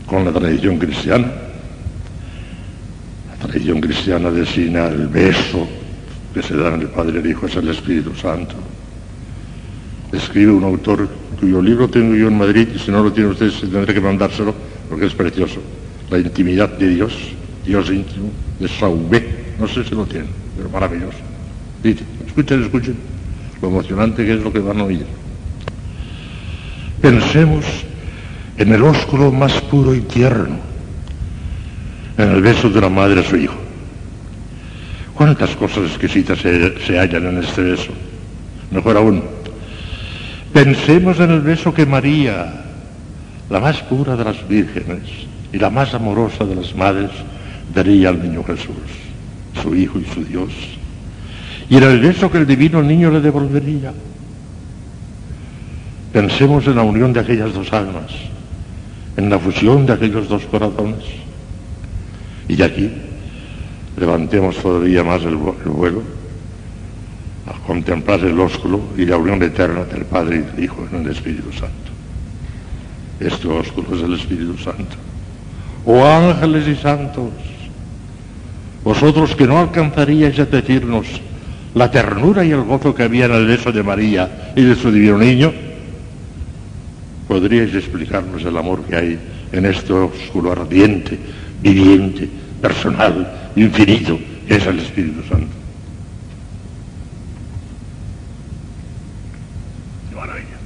[0.06, 1.26] Con la tradición cristiana,
[3.28, 5.66] la tradición cristiana designa el beso
[6.32, 8.54] que se dan el Padre y el Hijo, es el Espíritu Santo.
[10.12, 13.60] Escribe un autor cuyo libro tengo yo en Madrid, y si no lo tienen ustedes
[13.60, 14.54] tendré que mandárselo,
[14.88, 15.60] porque es precioso.
[16.10, 17.14] La intimidad de Dios,
[17.64, 21.18] Dios íntimo, de Saubé, no sé si lo tienen, pero maravilloso.
[21.82, 22.96] Dice, escuchen, escuchen,
[23.60, 25.06] lo emocionante que es lo que van a oír.
[27.00, 27.64] Pensemos
[28.56, 30.58] en el ósculo más puro y tierno,
[32.16, 33.54] en el beso de la madre a su hijo.
[35.14, 37.92] ¿Cuántas cosas exquisitas se, se hallan en este beso?
[38.70, 39.22] Mejor aún,
[40.54, 42.46] Pensemos en el beso que María,
[43.50, 45.02] la más pura de las vírgenes
[45.52, 47.10] y la más amorosa de las madres,
[47.74, 48.76] daría al niño Jesús,
[49.60, 50.52] su Hijo y su Dios.
[51.68, 53.92] Y era el beso que el divino niño le devolvería.
[56.12, 58.12] Pensemos en la unión de aquellas dos almas,
[59.16, 61.02] en la fusión de aquellos dos corazones.
[62.46, 62.90] Y de aquí
[63.96, 66.23] levantemos todavía más el, el vuelo
[67.46, 71.10] a contemplar el ósculo y la unión eterna del Padre y del Hijo en el
[71.10, 71.92] Espíritu Santo.
[73.20, 74.96] Este ósculo es el Espíritu Santo.
[75.84, 77.30] Oh ángeles y santos,
[78.82, 81.06] vosotros que no alcanzaríais a decirnos
[81.74, 84.90] la ternura y el gozo que había en el beso de María y de su
[84.90, 85.52] divino niño,
[87.26, 89.18] podríais explicarnos el amor que hay
[89.52, 91.18] en este ósculo ardiente,
[91.62, 92.28] viviente,
[92.60, 95.54] personal, infinito, que es el Espíritu Santo.
[100.10, 100.58] Qué maravilla.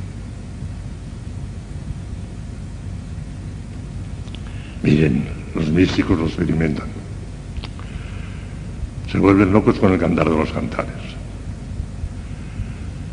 [4.88, 5.22] Miren,
[5.54, 6.86] los místicos lo experimentan.
[9.12, 10.94] Se vuelven locos con el cantar de los cantares.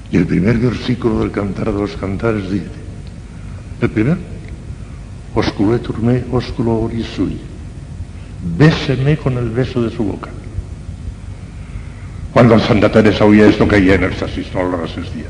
[0.10, 2.70] Y el primer versículo del cantar de los cantares dice,
[3.82, 4.18] el primer,
[5.34, 7.42] oscuro turme, oscuro orisui,
[8.58, 10.30] béseme con el beso de su boca.
[12.32, 15.28] Cuando Santa Teresa oía esto caía en éxtasis, no lo resistía.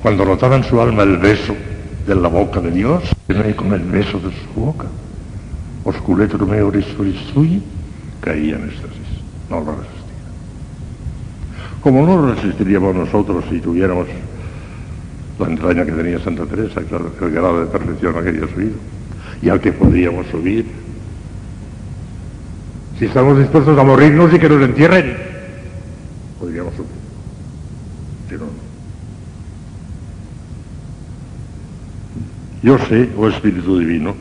[0.00, 1.54] Cuando notaba en su alma el beso
[2.14, 3.04] de la boca de Dios,
[3.54, 4.86] con el beso de su boca.
[5.84, 7.62] Oscuro turme orisui,
[8.20, 10.26] caía en éxtasis, no lo resistía.
[11.80, 14.08] Como no resistiríamos nosotros si tuviéramos
[15.38, 18.74] la entraña que tenía Santa Teresa, el grado de perfección a que había subido,
[19.40, 20.66] y al que podríamos subir.
[22.98, 25.16] Si estamos dispuestos a morirnos y que nos entierren,
[26.40, 26.90] podríamos subir.
[28.28, 28.70] Si no, no.
[32.62, 34.14] Yo sé, oh Espíritu Divino,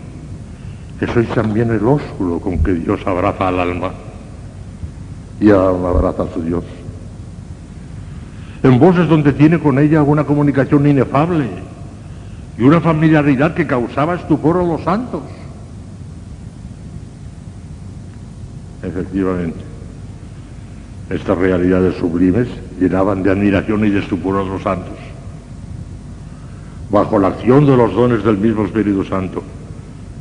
[0.99, 3.91] que sois también el ósculo con que Dios abraza al alma
[5.39, 6.63] y al alma abraza a su Dios.
[8.63, 11.47] En vos es donde tiene con ella una comunicación inefable
[12.57, 15.21] y una familiaridad que causaba estupor a los santos.
[18.83, 19.59] Efectivamente,
[21.09, 22.47] estas realidades sublimes
[22.79, 25.08] llenaban de admiración y de estupor a los santos.
[26.89, 29.43] Bajo la acción de los dones del mismo Espíritu Santo,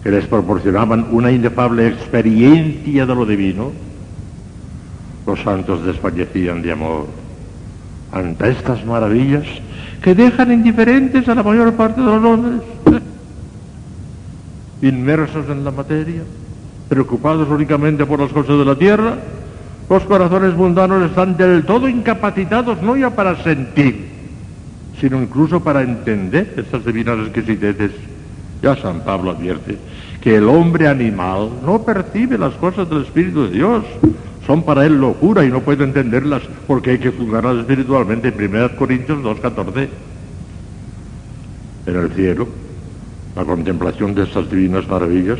[0.02, 3.72] que les proporcionaban una inefable experiencia de lo divino,
[5.26, 7.06] los santos desfallecían de amor
[8.12, 9.44] ante estas maravillas
[10.02, 12.62] que dejan indiferentes a la mayor parte de los hombres,
[14.82, 16.22] inmersos en la materia,
[16.88, 19.16] preocupados únicamente por las cosas de la tierra,
[19.90, 24.07] los corazones mundanos están del todo incapacitados no ya para sentir,
[25.00, 27.92] sino incluso para entender estas divinas exquisiteces.
[28.62, 29.78] Ya San Pablo advierte
[30.20, 33.84] que el hombre animal no percibe las cosas del Espíritu de Dios,
[34.46, 38.32] son para él locura y no puede entenderlas porque hay que juzgarlas espiritualmente.
[38.36, 39.88] 1 Corintios 2.14.
[41.86, 42.48] En el cielo,
[43.36, 45.38] la contemplación de estas divinas maravillas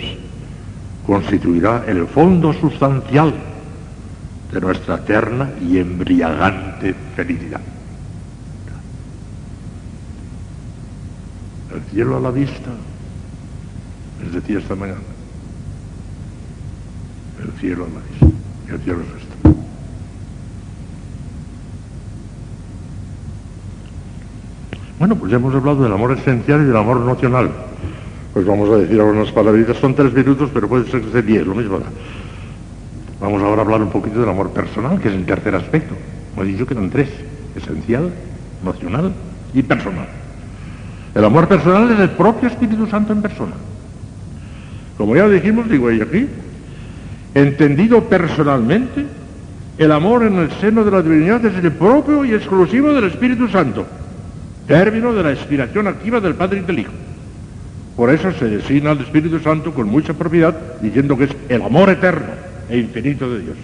[1.06, 3.32] constituirá el fondo sustancial
[4.52, 7.60] de nuestra eterna y embriagante felicidad.
[11.78, 12.70] El cielo a la vista,
[14.20, 14.98] les decía esta mañana,
[17.40, 18.26] el cielo a la vista.
[18.66, 19.54] Y el cielo es esto.
[24.98, 27.52] Bueno, pues ya hemos hablado del amor esencial y del amor nocional.
[28.32, 31.46] Pues vamos a decir algunas palabritas, son tres minutos, pero puede ser que sea diez,
[31.46, 31.78] lo mismo.
[33.20, 35.94] Vamos ahora a hablar un poquito del amor personal, que es el tercer aspecto.
[36.34, 37.10] Como he dicho que tres,
[37.54, 38.10] esencial,
[38.64, 39.12] nocional
[39.54, 40.08] y personal.
[41.18, 43.54] El amor personal es el propio Espíritu Santo en persona.
[44.96, 46.28] Como ya dijimos, digo ahí aquí,
[47.34, 49.04] entendido personalmente,
[49.78, 53.48] el amor en el seno de la divinidad es el propio y exclusivo del Espíritu
[53.48, 53.84] Santo,
[54.68, 56.92] término de la inspiración activa del Padre y del Hijo.
[57.96, 61.90] Por eso se designa al Espíritu Santo con mucha propiedad, diciendo que es el amor
[61.90, 62.28] eterno
[62.70, 63.56] e infinito de Dios.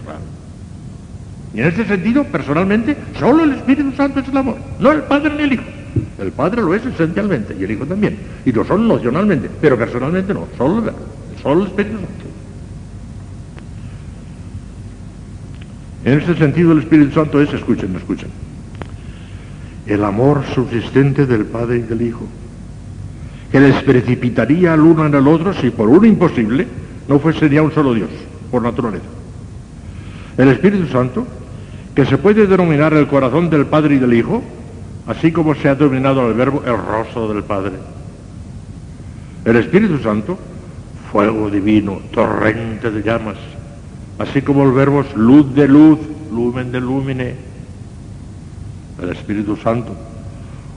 [1.54, 5.34] Y en ese sentido, personalmente, solo el Espíritu Santo es el amor, no el Padre
[5.36, 5.73] ni el Hijo.
[6.18, 8.16] El Padre lo es esencialmente y el Hijo también.
[8.44, 10.92] Y lo son nocionalmente, pero personalmente no, solo
[11.42, 12.24] solo el Espíritu Santo.
[16.04, 18.28] En este sentido el Espíritu Santo es, escuchen, escuchen,
[19.86, 22.26] el amor subsistente del Padre y del Hijo,
[23.50, 26.66] que les precipitaría al uno en el otro si por uno imposible
[27.08, 28.10] no fuese ya un solo Dios,
[28.50, 29.04] por naturaleza.
[30.36, 31.26] El Espíritu Santo,
[31.94, 34.42] que se puede denominar el corazón del Padre y del Hijo,
[35.06, 37.72] así como se ha denominado el verbo el rostro del Padre.
[39.44, 40.38] El Espíritu Santo
[41.14, 43.36] fuego divino, torrente de llamas,
[44.18, 46.00] así como el verbo es luz de luz,
[46.32, 47.36] lumen de lumine,
[49.00, 49.94] el Espíritu Santo,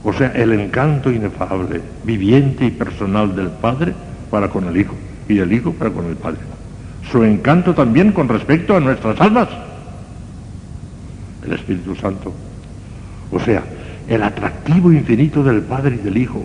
[0.04, 3.92] o sea, el encanto inefable, viviente y personal del Padre
[4.30, 4.94] para con el Hijo
[5.28, 6.38] y del Hijo para con el Padre.
[7.10, 9.48] Su encanto también con respecto a nuestras almas,
[11.44, 12.32] el Espíritu Santo,
[13.32, 13.64] o sea,
[14.08, 16.44] el atractivo infinito del Padre y del Hijo,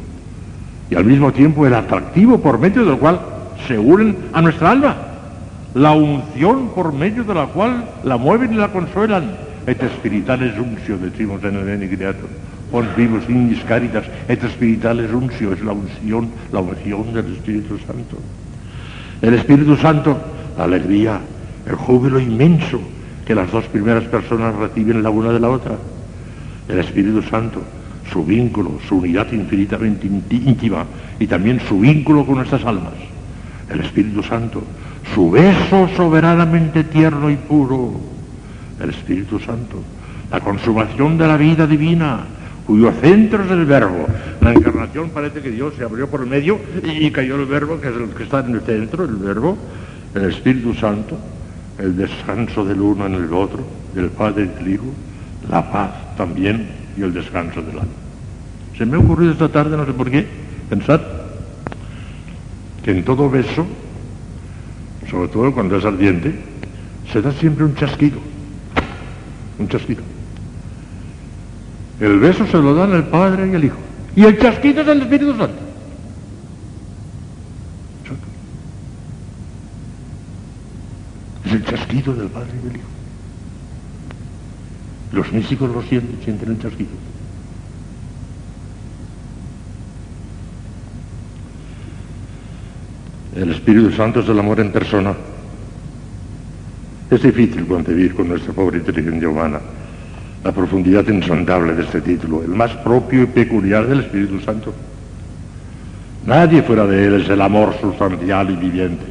[0.89, 3.19] y al mismo tiempo el atractivo por medio del cual
[3.67, 4.95] se unen a nuestra alma,
[5.73, 9.31] la unción por medio de la cual la mueven y la consuelan,
[9.65, 12.29] et spirituales uncio, decimos en el Bene Creator,
[12.69, 18.17] pons vivos ignis caritas, et spirituales uncio, es la unción, la unción del Espíritu Santo.
[19.21, 20.17] El Espíritu Santo,
[20.57, 21.19] la alegría,
[21.65, 22.81] el júbilo inmenso
[23.25, 25.75] que las dos primeras personas reciben la una de la otra.
[26.67, 27.61] El Espíritu Santo,
[28.11, 30.85] su vínculo, su unidad infinitamente íntima
[31.19, 32.93] y también su vínculo con nuestras almas.
[33.69, 34.63] El Espíritu Santo,
[35.13, 37.93] su beso soberanamente tierno y puro.
[38.79, 39.81] El Espíritu Santo,
[40.31, 42.25] la consumación de la vida divina,
[42.65, 44.07] cuyo centro es el verbo.
[44.41, 47.89] La encarnación parece que Dios se abrió por el medio y cayó el verbo, que
[47.89, 49.57] es el que está en el centro, el verbo,
[50.15, 51.17] el Espíritu Santo,
[51.77, 54.93] el descanso del uno en el otro, del Padre y del Hijo,
[55.49, 57.91] la paz también y el descanso del alma.
[58.77, 60.27] Se me ha ocurrido esta tarde, no sé por qué,
[60.69, 61.23] pensar
[62.83, 63.65] que en todo beso,
[65.09, 66.35] sobre todo cuando es ardiente,
[67.11, 68.19] se da siempre un chasquido,
[69.59, 70.01] un chasquido.
[71.99, 73.77] El beso se lo dan el Padre y el Hijo.
[74.15, 75.61] Y el chasquido es el Espíritu Santo.
[81.45, 82.87] Es el chasquido del Padre y del Hijo.
[85.13, 86.89] Los místicos lo sienten, sienten el chasquido.
[93.35, 95.13] El Espíritu Santo es el amor en persona.
[97.09, 99.59] Es difícil concebir con nuestra pobre inteligencia humana
[100.43, 104.73] la profundidad insondable de este título, el más propio y peculiar del Espíritu Santo.
[106.25, 109.05] Nadie fuera de él es el amor sustancial y viviente.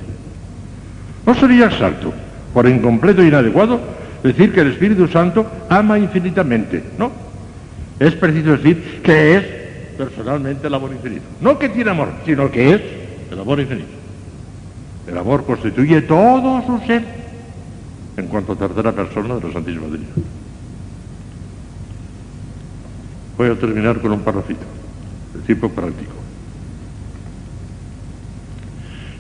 [1.27, 2.13] No sería exacto,
[2.53, 3.81] por incompleto e inadecuado,
[4.23, 6.83] decir que el Espíritu Santo ama infinitamente.
[6.99, 7.11] No.
[7.99, 9.45] Es preciso decir que es
[9.97, 11.23] personalmente el amor infinito.
[11.41, 12.81] No que tiene amor, sino que es
[13.31, 13.89] el amor infinito.
[15.07, 17.05] El amor constituye todo su ser
[18.17, 20.11] en cuanto a tercera persona de la Santísima Trinidad.
[23.39, 24.65] Voy a terminar con un parrafito
[25.35, 26.13] de tipo práctico.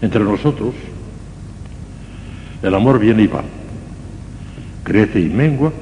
[0.00, 0.74] Entre nosotros,
[2.62, 3.42] el amor viene y va,
[4.82, 5.72] crece y mengua,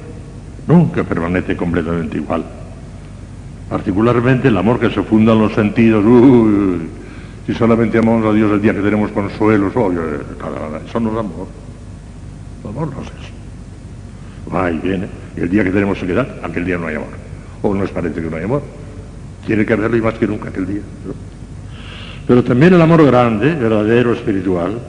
[0.67, 2.43] nunca permanece completamente igual.
[3.69, 6.81] Particularmente el amor que se funda en los sentidos, uy,
[7.47, 9.99] si solamente amamos a Dios el día que tenemos consuelos, oye,
[10.87, 11.47] eso no es amor.
[12.63, 14.53] El amor no es eso.
[14.53, 17.73] Va y viene, y el día que tenemos sequedad, aquel día no hay amor o
[17.73, 18.61] nos parece que no hay amor.
[19.45, 20.81] Tiene que haberlo y más que nunca aquel día.
[22.27, 24.79] Pero también el amor grande, verdadero, espiritual,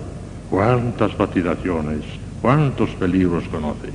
[0.51, 2.01] cuántas vacilaciones,
[2.41, 3.89] cuántos peligros conoce.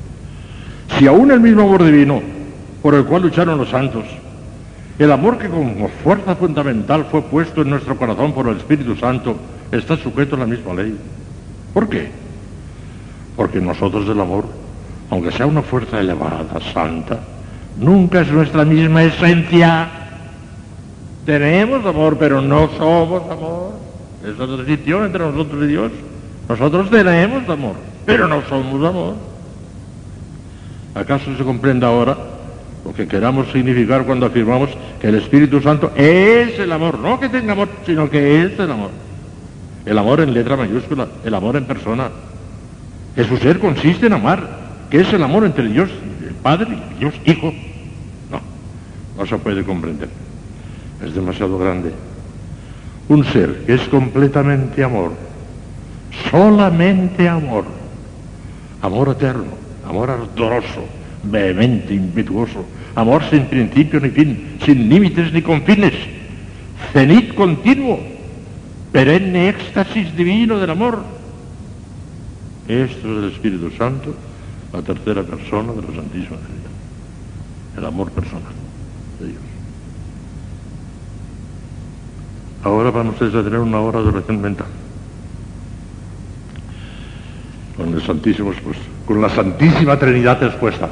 [0.97, 2.21] Si aún el mismo amor divino
[2.81, 4.03] por el cual lucharon los santos,
[4.97, 9.35] el amor que como fuerza fundamental fue puesto en nuestro corazón por el Espíritu Santo,
[9.71, 10.97] está sujeto a la misma ley.
[11.73, 12.09] ¿Por qué?
[13.35, 14.45] Porque nosotros del amor,
[15.11, 17.19] aunque sea una fuerza elevada, santa,
[17.79, 19.87] nunca es nuestra misma esencia.
[21.27, 23.73] Tenemos amor, pero no somos amor.
[24.25, 25.91] Es otra distinción entre nosotros y Dios.
[26.49, 29.36] Nosotros tenemos amor, pero no somos amor.
[30.97, 32.17] ¿Acaso se comprende ahora
[32.83, 36.97] lo que queramos significar cuando afirmamos que el Espíritu Santo es el amor?
[36.97, 38.89] No que tenga amor, sino que es el amor.
[39.85, 42.09] El amor en letra mayúscula, el amor en persona.
[43.15, 44.47] Que su ser consiste en amar,
[44.89, 45.89] que es el amor entre Dios
[46.27, 47.53] el Padre y Dios Hijo.
[48.31, 48.41] No,
[49.17, 50.09] no se puede comprender.
[51.03, 51.91] Es demasiado grande.
[53.07, 55.11] Un ser que es completamente amor,
[56.31, 57.65] solamente amor,
[58.81, 60.83] amor eterno, amor ardoroso,
[61.29, 62.65] vehemente, impetuoso,
[62.95, 65.93] amor sin principio ni fin, sin límites ni confines,
[66.93, 67.99] cenit continuo,
[68.91, 71.03] perenne éxtasis divino del amor.
[72.67, 74.15] Esto es el Espíritu Santo,
[74.73, 76.73] la tercera persona de la Santísima Trinidad,
[77.77, 78.53] el amor personal
[79.19, 79.41] de Dios.
[82.63, 84.67] Ahora van ustedes a tener una hora de oración mental.
[87.77, 90.89] Con el Santísimo expuesto, con la Santísima Trinidad expuesta.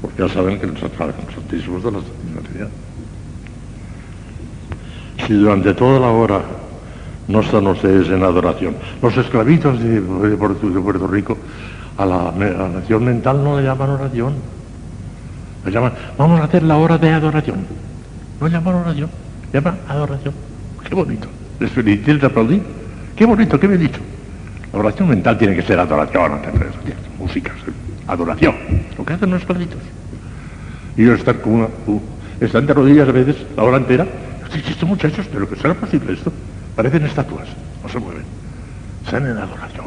[0.00, 2.68] Porque ya saben que los santísimos de la Santísima Trinidad.
[5.26, 6.40] Si durante toda la hora
[7.28, 8.74] no están ustedes en adoración.
[9.02, 11.36] Los esclavitos de, Puerto, Rico
[11.98, 14.34] a la, a la acción mental no le llaman oración.
[15.64, 17.66] Le llaman, vamos a hacer la hora de adoración.
[18.40, 19.10] No llaman oración,
[19.52, 20.34] llaman adoración.
[20.88, 21.28] Qué bonito.
[21.60, 22.62] Les felicité, les aplaudí.
[23.14, 24.00] Qué bonito, qué bien dicho.
[24.72, 26.40] La oración mental tiene que ser adoración,
[27.18, 27.52] música,
[28.08, 28.54] adoración.
[28.96, 29.78] Lo que hacen los esclavitos.
[30.96, 32.00] Y ellos están como una, u-
[32.40, 34.06] están de rodillas a veces la hora entera.
[34.52, 36.32] Estos muchachos, pero que será posible esto.
[36.74, 37.46] Parecen estatuas,
[37.82, 38.22] no se mueven.
[39.04, 39.86] Están en adoración.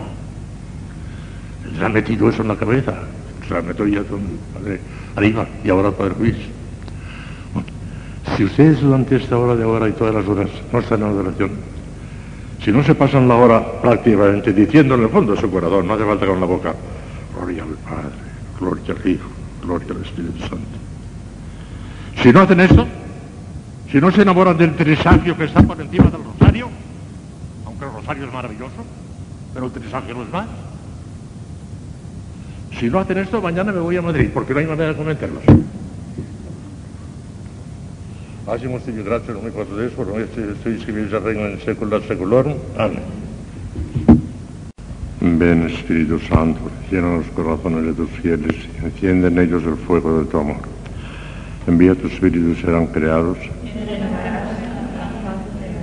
[1.74, 2.94] Les han metido eso en la cabeza.
[3.48, 4.22] Se la metió ya con
[4.54, 4.80] padre
[5.16, 6.36] Aníbal y ahora el padre Luis.
[7.54, 7.68] Bueno,
[8.38, 11.52] Si ustedes durante esta hora de ahora y todas las horas no están en adoración,
[12.64, 15.96] si no se pasan la hora prácticamente diciendo en el fondo de su corazón, no
[15.96, 16.74] hace falta con la boca,
[17.42, 18.12] gloria al Padre,
[18.60, 19.30] gloria al Hijo,
[19.64, 20.78] gloria al Espíritu Santo.
[22.22, 22.88] Si no hacen esto,
[23.92, 26.70] si no se enamoran del trisagio que está por encima del rosario,
[27.66, 28.86] aunque el rosario es maravilloso,
[29.54, 30.48] pero el trisagio no es más.
[32.80, 35.44] Si no hacen esto, mañana me voy a Madrid, porque no hay manera de convencerlos.
[38.48, 42.56] Hacemos ti grazie non mi posso adesso, non estoy iscribirse al reino en secular seculorum.
[42.76, 43.31] Amén.
[45.24, 46.60] Ven Espíritu Santo,
[46.90, 50.62] llena los corazones de tus fieles y enciende en ellos el fuego de tu amor.
[51.68, 53.38] Envía tu Espíritu y serán creados.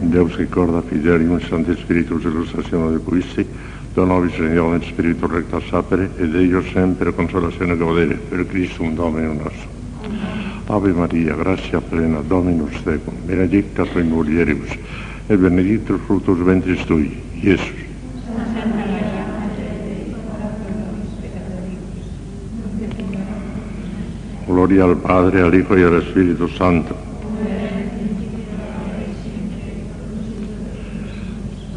[0.01, 3.47] Deus che corda fidelium Santi Spiritus illustrazione di quisti,
[3.95, 9.68] dona nobis Signore Spiritu recta sapere, ed ellos sempre consolazione godere, per Christum Domino nostro.
[10.66, 14.70] Ave Maria, gratia plena, Dominus tecum, benedicta tu in mulieribus,
[15.26, 17.88] e benedictus fructus ventris tui, Iesus.
[24.49, 26.97] Gloria al Padre, al Hijo y al Espíritu Santo.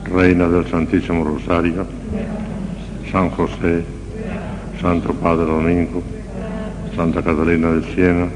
[0.05, 1.85] Reina del Santísimo Rosario,
[3.11, 3.83] San José,
[4.81, 6.01] Santo Padre Domingo,
[6.95, 8.29] Santa Catalina de Siena,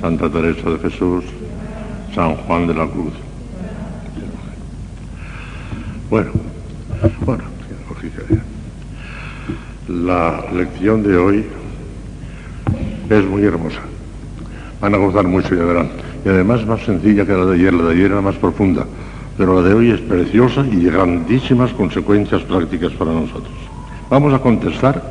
[0.00, 1.24] Santa Teresa de Jesús,
[2.12, 3.12] San Juan de la Cruz.
[6.10, 6.32] Bueno,
[7.24, 7.44] bueno,
[9.88, 11.46] la lección de hoy
[13.10, 13.80] es muy hermosa.
[14.80, 15.90] Van a gozar mucho, ya verán.
[16.24, 18.86] Y además más sencilla que la de ayer, la de ayer era más profunda,
[19.36, 23.52] pero la de hoy es preciosa y de grandísimas consecuencias prácticas para nosotros.
[24.10, 25.02] Vamos a contestar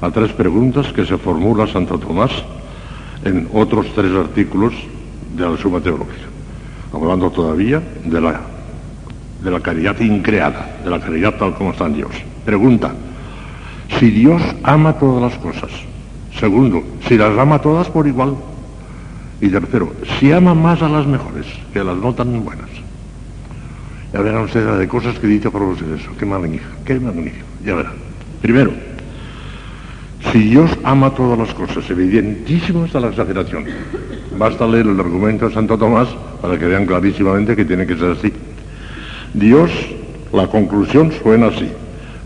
[0.00, 2.30] a tres preguntas que se formula Santo Tomás
[3.24, 4.74] en otros tres artículos
[5.36, 6.28] de la Suma Teológica,
[6.92, 8.40] hablando todavía de la,
[9.42, 12.12] de la caridad increada, de la caridad tal como está en Dios.
[12.44, 12.92] Pregunta,
[13.98, 15.70] si Dios ama todas las cosas,
[16.38, 18.34] segundo, si las ama todas por igual,
[19.40, 22.70] y tercero, si ama más a las mejores que a las no tan buenas.
[24.12, 27.74] Ya verán ustedes de cosas que dice por ustedes eso, qué magnífico, qué magnífico, ya
[27.74, 27.94] verán.
[28.40, 28.72] Primero,
[30.32, 33.64] si Dios ama todas las cosas, evidentísimo está la exageración.
[34.38, 36.08] Basta leer el argumento de Santo Tomás
[36.40, 38.32] para que vean clarísimamente que tiene que ser así.
[39.32, 39.70] Dios,
[40.32, 41.68] la conclusión suena así.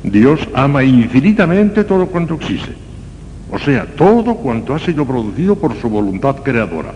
[0.02, 2.88] Dios ama infinitamente todo cuanto existe.
[3.51, 6.92] O sea, todo cuanto ha sido producido por su voluntad creadora.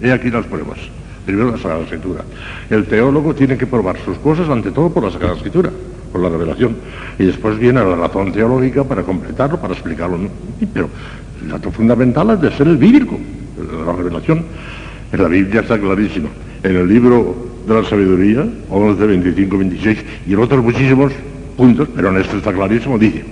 [0.00, 0.78] He aquí las pruebas.
[1.26, 2.24] Primero la Sagrada Escritura.
[2.70, 5.70] El teólogo tiene que probar sus cosas ante todo por la Sagrada Escritura,
[6.10, 6.76] por la revelación.
[7.18, 10.18] Y después viene la razón teológica para completarlo, para explicarlo.
[10.72, 10.88] Pero
[11.42, 13.18] el dato fundamental es de ser el bíblico,
[13.86, 14.44] la revelación.
[15.12, 16.28] En la Biblia está clarísima.
[16.62, 17.36] En el libro
[17.66, 21.12] de la sabiduría, 11, 25, 26, y en otros muchísimos
[21.56, 23.24] puntos, pero en este está clarísimo, dice,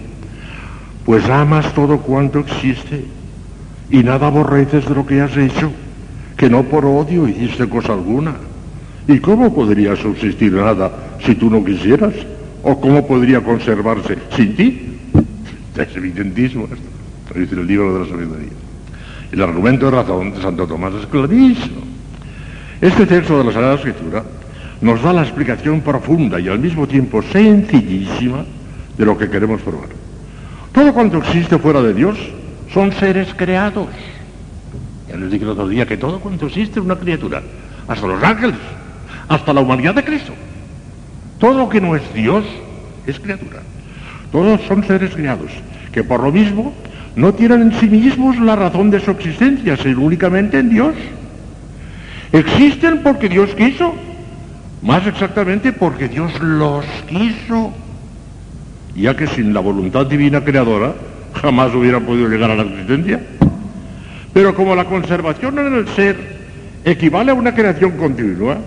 [1.04, 3.04] pues amas todo cuanto existe
[3.90, 5.70] y nada aborreces de lo que has hecho,
[6.36, 8.34] que no por odio hiciste cosa alguna.
[9.08, 10.92] ¿Y cómo podría subsistir nada
[11.24, 12.14] si tú no quisieras?
[12.62, 14.98] ¿O cómo podría conservarse sin ti?
[15.76, 16.76] Es evidentísimo esto,
[17.34, 18.50] lo dice el libro de la sabiduría.
[19.32, 21.82] El argumento de razón de Santo Tomás es clarísimo.
[22.80, 24.24] Este texto de la Sagrada Escritura
[24.80, 28.44] nos da la explicación profunda y al mismo tiempo sencillísima
[28.96, 29.99] de lo que queremos probar.
[30.72, 32.18] Todo cuanto existe fuera de Dios
[32.72, 33.88] son seres creados.
[35.08, 37.42] Ya les dije el otro día que todo cuanto existe es una criatura,
[37.88, 38.56] hasta los ángeles,
[39.28, 40.32] hasta la humanidad de Cristo.
[41.38, 42.44] Todo lo que no es Dios
[43.06, 43.60] es criatura.
[44.30, 45.50] Todos son seres creados,
[45.90, 46.72] que por lo mismo
[47.16, 50.94] no tienen en sí mismos la razón de su existencia, sino únicamente en Dios.
[52.32, 53.92] Existen porque Dios quiso,
[54.82, 57.72] más exactamente porque Dios los quiso,
[58.94, 60.94] ya que sin la voluntad divina creadora
[61.40, 63.20] jamás hubieran podido llegar a la existencia.
[64.32, 66.16] Pero como la conservación en el ser
[66.84, 68.58] equivale a una creación continua,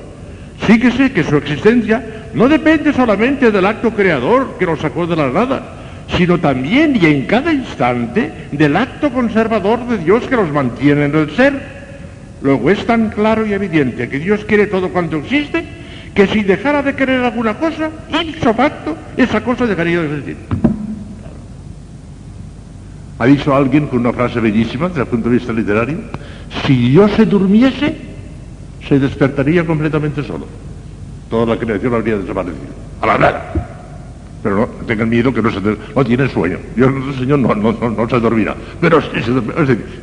[0.65, 2.03] síguese que su existencia
[2.33, 5.63] no depende solamente del acto creador que lo sacó de la nada,
[6.17, 11.15] sino también y en cada instante del acto conservador de Dios que los mantiene en
[11.15, 11.53] el ser.
[12.41, 15.63] Luego es tan claro y evidente que Dios quiere todo cuanto existe,
[16.13, 17.89] que si dejara de querer alguna cosa,
[18.55, 20.37] facto, esa cosa dejaría de existir.
[23.19, 25.97] Ha dicho alguien con una frase bellísima desde el punto de vista literario,
[26.65, 27.95] si Dios se durmiese,
[28.87, 30.45] se despertaría completamente solo.
[31.29, 32.73] Toda la creación habría desaparecido.
[33.01, 33.53] A la nada.
[34.43, 36.57] Pero no tengan miedo que no, se no tiene sueño.
[36.75, 38.55] Dios nuestro Señor no, no, no, se dormirá.
[38.81, 39.01] Pero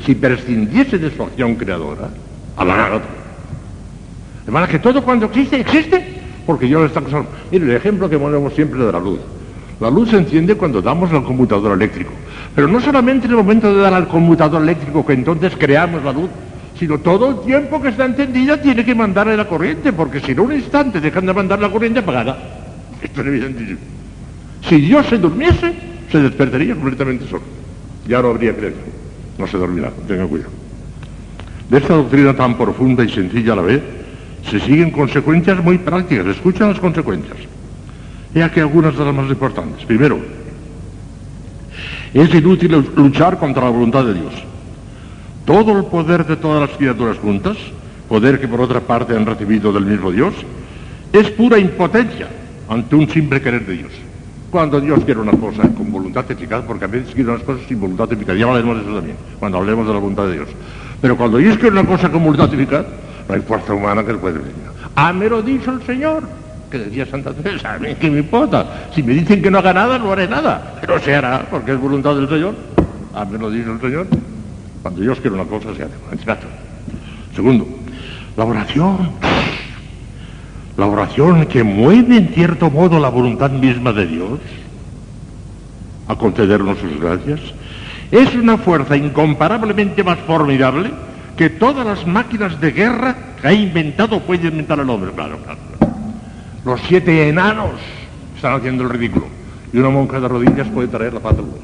[0.04, 2.08] si prescindiese de su acción creadora,
[2.56, 3.00] a la nada.
[4.46, 6.02] De que todo cuando existe, existe,
[6.46, 7.28] porque Dios está causando.
[7.50, 9.20] Mire, el ejemplo que ponemos siempre de la luz.
[9.80, 12.10] La luz se enciende cuando damos al conmutador eléctrico.
[12.54, 16.12] Pero no solamente en el momento de dar al conmutador eléctrico que entonces creamos la
[16.12, 16.28] luz,
[16.78, 20.40] sino todo el tiempo que está encendida tiene que mandarle la corriente, porque si en
[20.40, 22.38] un instante dejan de mandar la corriente apagada.
[23.02, 23.78] Esto es evidentísimo.
[24.68, 25.72] Si Dios se durmiese,
[26.10, 27.42] se despertaría completamente solo.
[28.06, 28.84] Ya no habría creación.
[29.38, 30.50] No se dormirá, tenga cuidado.
[31.70, 33.80] De esta doctrina tan profunda y sencilla a la vez,
[34.48, 36.26] se siguen consecuencias muy prácticas.
[36.26, 37.36] Escuchan las consecuencias.
[38.34, 39.84] He aquí algunas de las más importantes.
[39.84, 40.18] Primero,
[42.14, 44.32] es inútil luchar contra la voluntad de Dios.
[45.44, 47.56] Todo el poder de todas las criaturas juntas,
[48.08, 50.34] poder que por otra parte han recibido del mismo Dios,
[51.12, 52.28] es pura impotencia
[52.68, 53.92] ante un simple querer de Dios.
[54.50, 57.80] Cuando Dios quiere una cosa con voluntad eficaz, porque a veces quiere unas cosas sin
[57.80, 60.48] voluntad eficaz, ya hablaremos de eso también, cuando hablemos de la voluntad de Dios.
[61.00, 62.86] Pero cuando Dios quiere una cosa con voluntad eficaz,
[63.30, 64.52] no hay fuerza humana que le pueda decir.
[64.96, 66.24] Ah, me lo dicho el Señor
[66.68, 68.88] que decía Santa Teresa, a mí que me importa.
[68.92, 70.78] Si me dicen que no haga nada, no haré nada.
[70.80, 72.54] Pero se hará, porque es voluntad del Señor.
[73.14, 74.08] A mí lo dice el Señor.
[74.82, 76.46] Cuando Dios quiere una cosa, se hace.
[77.34, 77.68] Segundo,
[78.36, 79.10] la oración.
[80.76, 84.40] La oración que mueve en cierto modo la voluntad misma de Dios
[86.08, 87.40] a concedernos sus gracias,
[88.10, 90.90] es una fuerza incomparablemente más formidable
[91.40, 95.10] que todas las máquinas de guerra que ha inventado puede inventar el hombre.
[95.12, 95.58] Claro, claro.
[96.66, 97.80] Los siete enanos
[98.36, 99.24] están haciendo el ridículo.
[99.72, 101.62] Y una monja de rodillas puede traer la paz del mundo.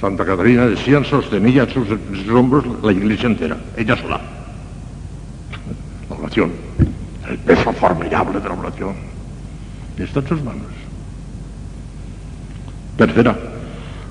[0.00, 4.18] Santa Catarina decían sostenía sus, sus hombros la iglesia entera, ella sola.
[6.08, 6.50] La oración,
[7.28, 8.94] el peso formidable de la oración,
[9.98, 10.72] está en sus manos.
[12.96, 13.38] Tercera,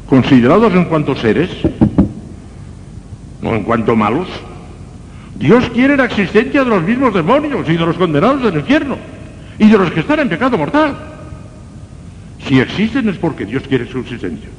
[0.07, 1.49] considerados en cuanto seres,
[3.43, 4.27] no en cuanto malos,
[5.35, 8.97] Dios quiere la existencia de los mismos demonios y de los condenados del infierno
[9.59, 10.95] y de los que están en pecado mortal.
[12.47, 14.49] Si existen es porque Dios quiere su existencia,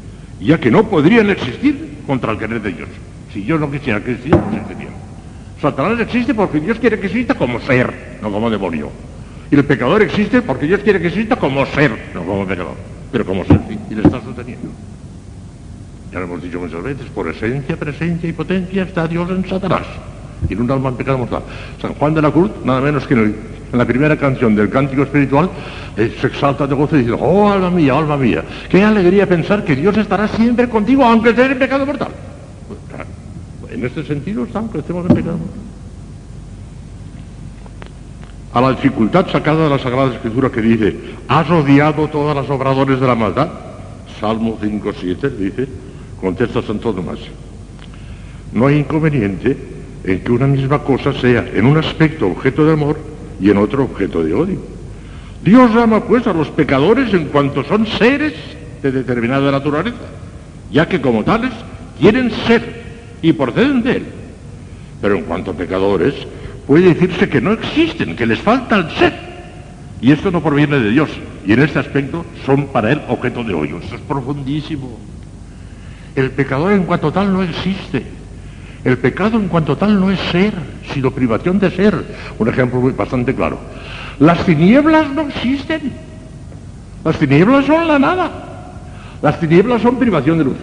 [0.41, 2.89] ya que no podrían existir contra el querer de Dios.
[3.33, 4.93] Si Dios no quisiera que existieran, no existirían.
[5.61, 8.91] Satanás existe porque Dios quiere que exista como ser, no como demonio.
[9.51, 12.75] Y el pecador existe porque Dios quiere que exista como ser, no como pecador,
[13.11, 13.61] pero como ser,
[13.91, 14.69] y le está sosteniendo.
[16.15, 19.83] Ya lo hemos dicho muchas veces, por esencia, presencia y potencia está Dios en Satanás,
[20.49, 21.43] y en un alma en pecado mortal.
[21.83, 23.35] San Juan de la Cruz, nada menos que en
[23.73, 25.51] la primera canción del cántico espiritual,
[25.97, 29.65] eh, se exalta de gozo y dice, oh alma mía, alma mía, qué alegría pensar
[29.65, 32.13] que Dios estará siempre contigo aunque estés en pecado mortal.
[32.69, 35.61] Pues, en este sentido está, aunque estemos en pecado mortal.
[38.53, 40.97] A la dificultad sacada de la Sagrada Escritura que dice,
[41.27, 43.49] has odiado todas las obradores de la maldad.
[44.21, 45.67] Salmo 5.7 dice,
[46.21, 47.19] contesta Santo Tomás,
[48.53, 49.57] no hay inconveniente
[50.05, 52.99] en que una misma cosa sea en un aspecto objeto de amor
[53.41, 54.59] y en otro objeto de odio.
[55.43, 58.35] Dios ama pues a los pecadores en cuanto son seres
[58.83, 59.97] de determinada naturaleza,
[60.71, 61.53] ya que como tales
[61.99, 62.83] quieren ser
[63.23, 64.07] y proceden de él.
[65.01, 66.15] Pero en cuanto a pecadores,
[66.67, 69.13] puede decirse que no existen, que les falta el ser.
[70.01, 71.11] Y esto no proviene de Dios.
[71.47, 73.79] Y en este aspecto son para él objeto de odio.
[73.79, 74.99] Eso es profundísimo.
[76.17, 78.05] El pecador en cuanto tal no existe.
[78.85, 80.53] El pecado en cuanto tal no es ser,
[80.93, 82.05] sino privación de ser.
[82.39, 83.59] Un ejemplo bastante claro.
[84.19, 85.93] Las tinieblas no existen.
[87.05, 88.31] Las tinieblas son la nada.
[89.23, 90.57] Las tinieblas son privación de luz.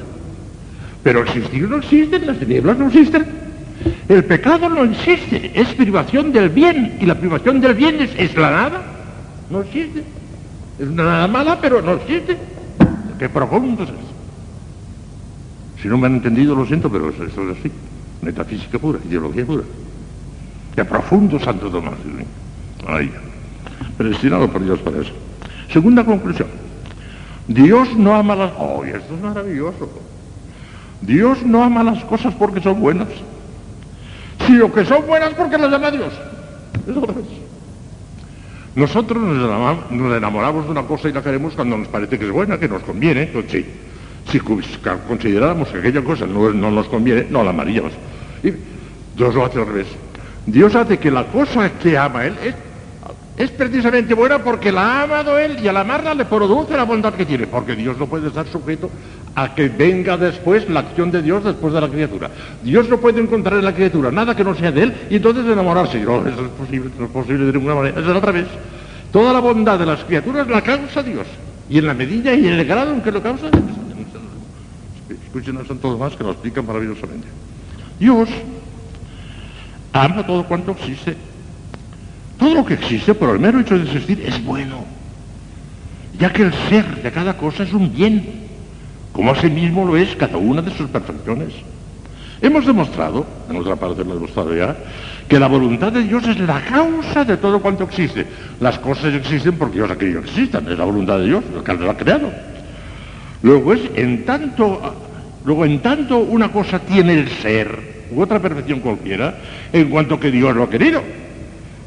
[1.03, 3.25] Pero existir no existen, las tinieblas no existen.
[4.07, 6.97] El pecado no existe, es privación del bien.
[7.01, 8.81] Y la privación del bien es, la nada.
[9.49, 10.03] No existe.
[10.79, 12.37] Es una nada mala, pero no existe.
[13.17, 14.10] Qué profundo es.
[15.81, 17.71] Si no me han entendido, lo siento, pero eso es así
[18.21, 19.63] metafísica pura, ideología pura.
[20.75, 21.95] Qué profundo Santo Tomás.
[22.87, 23.11] Ay,
[23.97, 25.11] predestinado por Dios para eso.
[25.71, 26.47] Segunda conclusión.
[27.47, 28.51] Dios no ama las...
[28.57, 29.89] ¡Oh, esto es maravilloso!
[31.01, 33.07] Dios no ama las cosas porque son buenas,
[34.45, 36.13] sino que son buenas porque las ama Dios.
[36.87, 37.41] Eso es.
[38.75, 42.25] Nosotros nos enamoramos, nos enamoramos de una cosa y la queremos cuando nos parece que
[42.25, 43.25] es buena, que nos conviene.
[43.27, 43.65] Pues sí.
[44.29, 47.91] Si consideráramos que aquella cosa no, no nos conviene, no la amaríamos.
[48.43, 48.51] Y
[49.15, 49.87] Dios lo hace al revés.
[50.45, 52.55] Dios hace que la cosa que ama Él es,
[53.37, 57.13] es precisamente buena porque la ha amado Él y al amarla le produce la bondad
[57.13, 57.47] que tiene.
[57.47, 58.89] Porque Dios no puede estar sujeto
[59.35, 62.29] a que venga después la acción de Dios después de la criatura.
[62.63, 65.45] Dios no puede encontrar en la criatura nada que no sea de Él y entonces
[65.45, 65.99] enamorarse.
[65.99, 68.01] No, eso es posible, no es posible de ninguna manera.
[68.01, 68.47] Es al revés.
[69.11, 71.27] Toda la bondad de las criaturas la causa Dios.
[71.69, 73.80] Y en la medida y en el grado en que lo causa Dios.
[75.81, 77.27] Tomás que lo maravillosamente.
[77.99, 78.29] Dios
[79.93, 81.15] ama todo cuanto existe.
[82.37, 84.83] Todo lo que existe, por el mero hecho de existir, es bueno.
[86.19, 88.47] Ya que el ser de cada cosa es un bien,
[89.13, 91.53] como asimismo lo es cada una de sus perfecciones.
[92.41, 94.75] Hemos demostrado, en otra parte lo he demostrado ya,
[95.27, 98.25] que la voluntad de Dios es la causa de todo cuanto existe.
[98.59, 101.63] Las cosas existen porque Dios ha querido que existan, es la voluntad de Dios, lo
[101.63, 102.31] que lo ha creado.
[103.43, 104.81] Luego es en tanto,
[105.45, 109.35] luego en tanto una cosa tiene el ser, u otra perfección cualquiera,
[109.71, 111.01] en cuanto que Dios lo ha querido.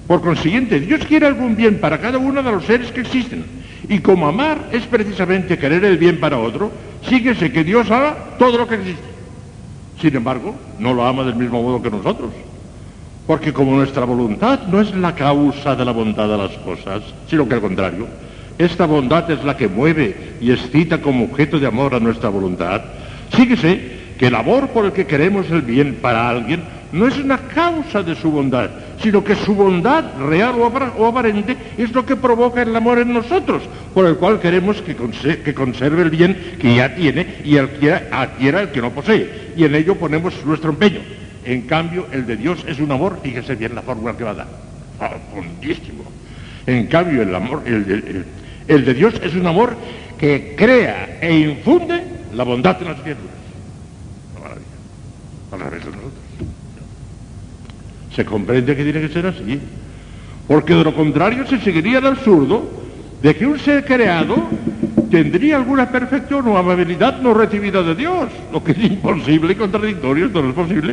[0.06, 3.44] Por consiguiente, Dios quiere algún bien para cada uno de los seres que existen.
[3.88, 6.70] Y como amar es precisamente querer el bien para otro,
[7.08, 9.04] síguese que Dios ama todo lo que existe.
[10.00, 12.30] Sin embargo, no lo ama del mismo modo que nosotros.
[13.26, 17.48] Porque como nuestra voluntad no es la causa de la bondad de las cosas, sino
[17.48, 18.06] que al contrario,
[18.58, 22.82] esta bondad es la que mueve y excita como objeto de amor a nuestra voluntad,
[23.36, 26.62] síguese que el amor por el que queremos el bien para alguien
[26.92, 28.70] no es una causa de su bondad,
[29.02, 33.62] sino que su bondad real o aparente es lo que provoca el amor en nosotros,
[33.92, 34.94] por el cual queremos que,
[35.54, 39.52] conserve el bien que ya tiene y adquiera el que no posee.
[39.56, 41.00] Y en ello ponemos nuestro empeño.
[41.44, 44.34] En cambio, el de Dios es un amor, fíjese bien la fórmula que va a
[44.34, 44.46] dar.
[44.98, 46.04] Profundísimo.
[46.66, 49.74] En cambio, el amor, el de Dios es un amor
[50.16, 53.34] que crea e infunde la bondad en las criaturas.
[55.52, 56.12] Al revés de nosotros.
[58.14, 59.60] Se comprende que tiene que ser así.
[60.48, 62.68] Porque de lo contrario se seguiría el absurdo
[63.22, 64.36] de que un ser creado
[65.10, 70.26] tendría alguna perfección o amabilidad no recibida de Dios, lo que es imposible y contradictorio,
[70.26, 70.92] esto no es posible,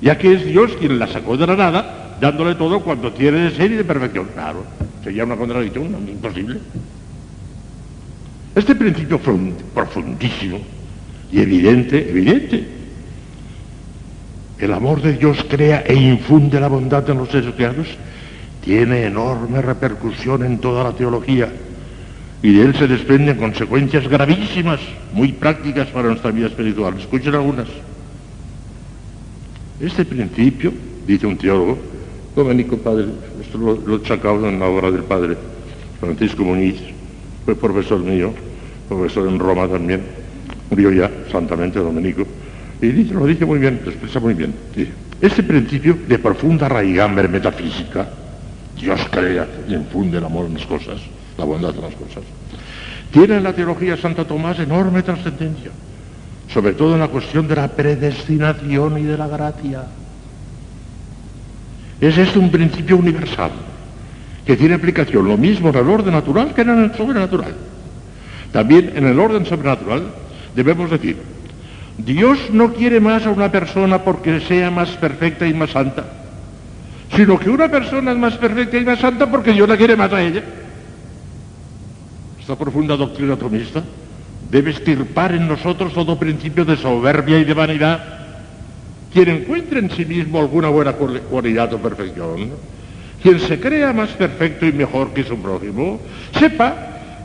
[0.00, 3.50] ya que es Dios quien la sacó de la nada, dándole todo cuanto tiene de
[3.50, 4.28] ser y de perfección.
[4.34, 4.64] Claro,
[5.04, 6.58] sería una contradicción, imposible.
[8.54, 9.18] Este principio
[9.74, 10.60] profundísimo
[11.32, 12.64] y evidente, evidente,
[14.58, 17.88] el amor de Dios crea e infunde la bondad en los seres creados,
[18.64, 21.48] tiene enorme repercusión en toda la teología
[22.42, 24.78] y de él se desprenden consecuencias gravísimas,
[25.12, 26.94] muy prácticas para nuestra vida espiritual.
[26.98, 27.66] Escuchen algunas.
[29.80, 30.72] Este principio,
[31.06, 31.78] dice un teólogo,
[32.36, 33.06] Domenico Padre,
[33.40, 35.36] esto lo, he sacado en la obra del padre
[36.00, 36.76] Francisco Muñiz,
[37.44, 38.32] fue profesor mío,
[38.88, 40.02] profesor en Roma también,
[40.70, 42.26] murió ya santamente Domenico,
[42.80, 44.54] y dice, lo dice muy bien, lo expresa muy bien.
[45.20, 48.08] este principio de profunda raigambre metafísica,
[48.80, 51.00] Dios crea y infunde el amor en las cosas,
[51.38, 52.24] la bondad en las cosas,
[53.12, 55.70] tiene en la teología de Santo Tomás enorme trascendencia
[56.54, 59.86] sobre todo en la cuestión de la predestinación y de la gracia.
[62.00, 63.50] Es este un principio universal
[64.46, 67.54] que tiene aplicación lo mismo en el orden natural que en el sobrenatural.
[68.52, 70.04] También en el orden sobrenatural
[70.54, 71.16] debemos decir,
[71.98, 76.04] Dios no quiere más a una persona porque sea más perfecta y más santa,
[77.14, 80.12] sino que una persona es más perfecta y más santa porque Dios la quiere más
[80.12, 80.42] a ella.
[82.40, 83.82] Esta profunda doctrina tomista
[84.50, 88.04] debe estirpar en nosotros todo principio de soberbia y de vanidad.
[89.12, 92.50] Quien encuentre en sí mismo alguna buena cualidad o perfección,
[93.24, 95.98] quien se crea más perfecto y mejor que su prójimo,
[96.38, 96.76] sepa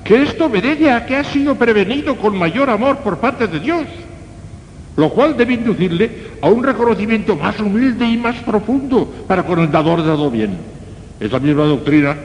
[0.06, 3.86] que esto obedece a que ha sido prevenido con mayor amor por parte de Dios,
[4.96, 6.10] lo cual debe inducirle
[6.42, 10.52] a un reconocimiento más humilde y más profundo para con el dador de todo bien.
[11.20, 12.16] Es la misma doctrina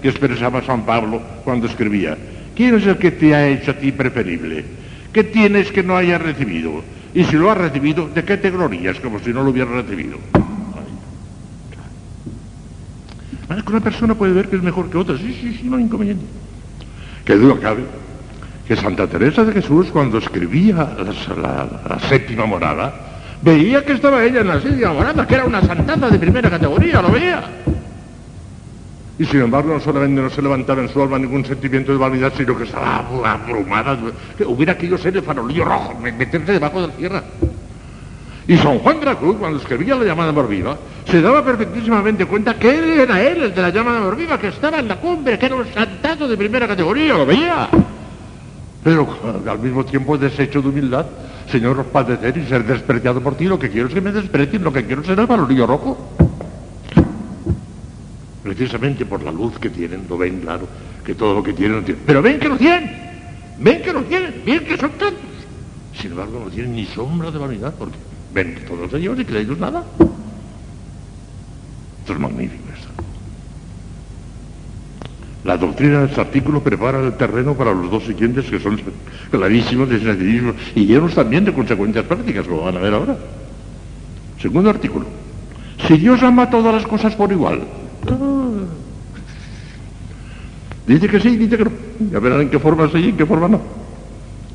[0.00, 2.16] que expresaba San Pablo cuando escribía,
[2.54, 4.64] ¿Quién es el que te ha hecho a ti preferible?
[5.12, 6.84] ¿Qué tienes que no hayas recibido?
[7.12, 10.18] Y si lo has recibido, ¿de qué te glorías como si no lo hubieras recibido?
[13.50, 15.76] Es que una persona puede ver que es mejor que otra, sí, sí, sí, no
[15.76, 16.24] hay inconveniente.
[17.24, 17.84] Que duda cabe
[18.66, 20.96] que Santa Teresa de Jesús, cuando escribía
[21.36, 22.94] la, la séptima morada,
[23.42, 27.02] veía que estaba ella en la séptima morada, que era una santada de primera categoría,
[27.02, 27.42] lo veía.
[29.18, 32.32] Y sin embargo, no solamente no se levantaba en su alma ningún sentimiento de vanidad,
[32.36, 33.96] sino que estaba abrumada.
[34.36, 37.24] Que hubiera aquello ser el farolillo rojo, meterse debajo de la tierra.
[38.46, 40.76] Y San Juan de la Cruz, cuando escribía la llamada morviva,
[41.06, 44.38] se daba perfectísimamente cuenta que él era él, el de la llama de amor viva,
[44.38, 47.68] que estaba en la cumbre, que era un santazo de primera categoría, lo veía.
[48.82, 49.08] Pero
[49.48, 51.06] al mismo tiempo desecho de humildad,
[51.50, 54.72] Señor, padecer y ser despreciado por ti, lo que quiero es que me desprecien, lo
[54.72, 55.96] que quiero es ser el valorillo rojo.
[58.42, 60.68] Precisamente por la luz que tienen, lo ven claro,
[61.02, 62.02] que todo lo que tienen lo tienen.
[62.04, 62.90] Pero ven que lo tienen,
[63.58, 65.22] ven que lo tienen, ven que son tantos.
[65.98, 67.96] Sin embargo, no tienen ni sombra de vanidad, porque
[68.34, 69.84] ven que todos ellos y que ellos nada.
[72.00, 72.88] Esto es magnífico esto.
[75.44, 78.80] La doctrina de este artículo prepara el terreno para los dos siguientes que son
[79.30, 83.16] clarísimos de y llenos también de consecuencias prácticas, como van a ver ahora.
[84.40, 85.06] Segundo artículo.
[85.86, 87.62] Si Dios ama todas las cosas por igual.
[88.08, 88.44] Ah.
[90.86, 91.70] Dice que sí, dice que no.
[92.10, 93.60] Ya verán en qué forma sí y en qué forma no.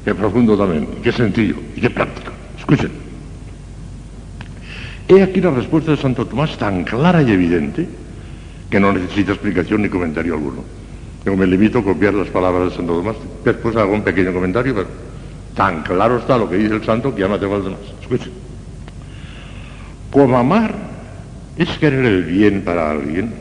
[0.06, 2.32] Qué profundo también, qué sencillo, y qué práctico.
[2.58, 3.09] Escuchen.
[5.10, 7.90] He aquí la respuesta de Santo Tomás tan clara y evidente
[8.70, 10.64] que no necesita explicación ni comentario alguno.
[11.26, 14.76] Yo me limito a copiar las palabras de Santo Tomás, después hago un pequeño comentario,
[14.76, 14.88] pero
[15.56, 17.80] tan claro está lo que dice el santo que ya no tengo los demás.
[18.00, 18.32] Escuchen.
[20.12, 20.76] Como amar
[21.58, 23.34] es querer el bien para alguien,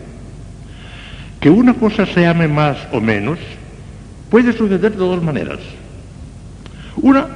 [1.38, 3.38] que una cosa se ame más o menos
[4.30, 5.58] puede suceder de dos maneras.
[6.96, 7.26] Una,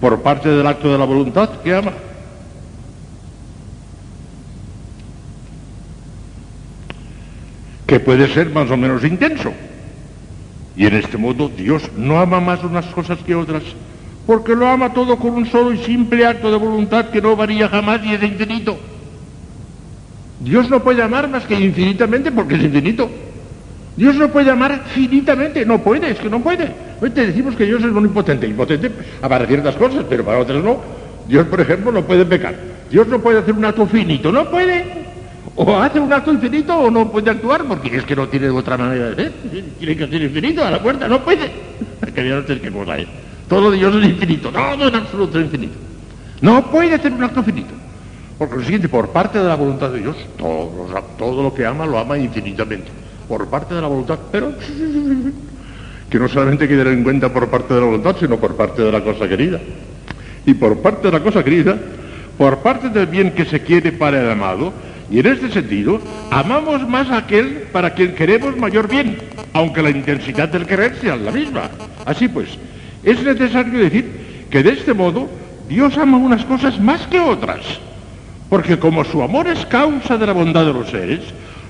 [0.00, 1.92] por parte del acto de la voluntad que ama.
[7.86, 9.52] Que puede ser más o menos intenso.
[10.76, 13.62] Y en este modo Dios no ama más unas cosas que otras,
[14.26, 17.68] porque lo ama todo con un solo y simple acto de voluntad que no varía
[17.68, 18.76] jamás y es infinito.
[20.40, 23.08] Dios no puede amar más que infinitamente porque es infinito.
[23.96, 26.70] Dios no puede amar finitamente, no puede, es que no puede.
[27.00, 30.80] Hoy te decimos que Dios es omnipotente, impotente para ciertas cosas, pero para otras no.
[31.26, 32.54] Dios, por ejemplo, no puede pecar.
[32.90, 34.84] Dios no puede hacer un acto finito, no puede.
[35.56, 38.76] O hace un acto infinito o no puede actuar porque es que no tiene otra
[38.76, 39.32] manera de ser.
[39.78, 41.50] Tiene que ser infinito a la puerta, no puede.
[42.14, 43.08] Que no sé qué cosa es.
[43.48, 45.74] Todo Dios es infinito, todo en absoluto es infinito.
[46.42, 47.72] No puede hacer un acto finito.
[48.38, 51.98] Por lo siguiente, por parte de la voluntad de Dios, todo, lo que ama lo
[51.98, 52.90] ama infinitamente
[53.28, 54.52] por parte de la voluntad, pero
[56.10, 58.54] que no solamente hay que tener en cuenta por parte de la voluntad, sino por
[58.56, 59.60] parte de la cosa querida.
[60.44, 61.76] Y por parte de la cosa querida,
[62.38, 64.72] por parte del bien que se quiere para el amado,
[65.10, 66.00] y en este sentido,
[66.30, 69.18] amamos más a aquel para quien queremos mayor bien,
[69.52, 71.70] aunque la intensidad del querer sea la misma.
[72.04, 72.48] Así pues,
[73.04, 75.28] es necesario decir que de este modo
[75.68, 77.60] Dios ama unas cosas más que otras,
[78.48, 81.20] porque como su amor es causa de la bondad de los seres,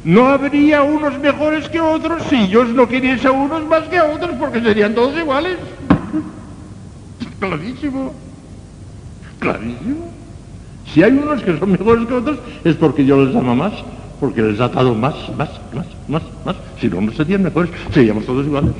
[0.04, 4.04] no habría unos mejores que otros si Dios no queriese a unos más que a
[4.04, 5.58] otros, porque serían todos iguales.
[7.38, 8.14] Clarísimo.
[9.40, 10.15] Clarísimo.
[10.92, 13.72] Si hay unos que son mejores que otros, es porque Dios les ama más,
[14.20, 16.56] porque les ha dado más, más, más, más, más.
[16.80, 18.72] Si no, no serían mejores, seríamos todos iguales.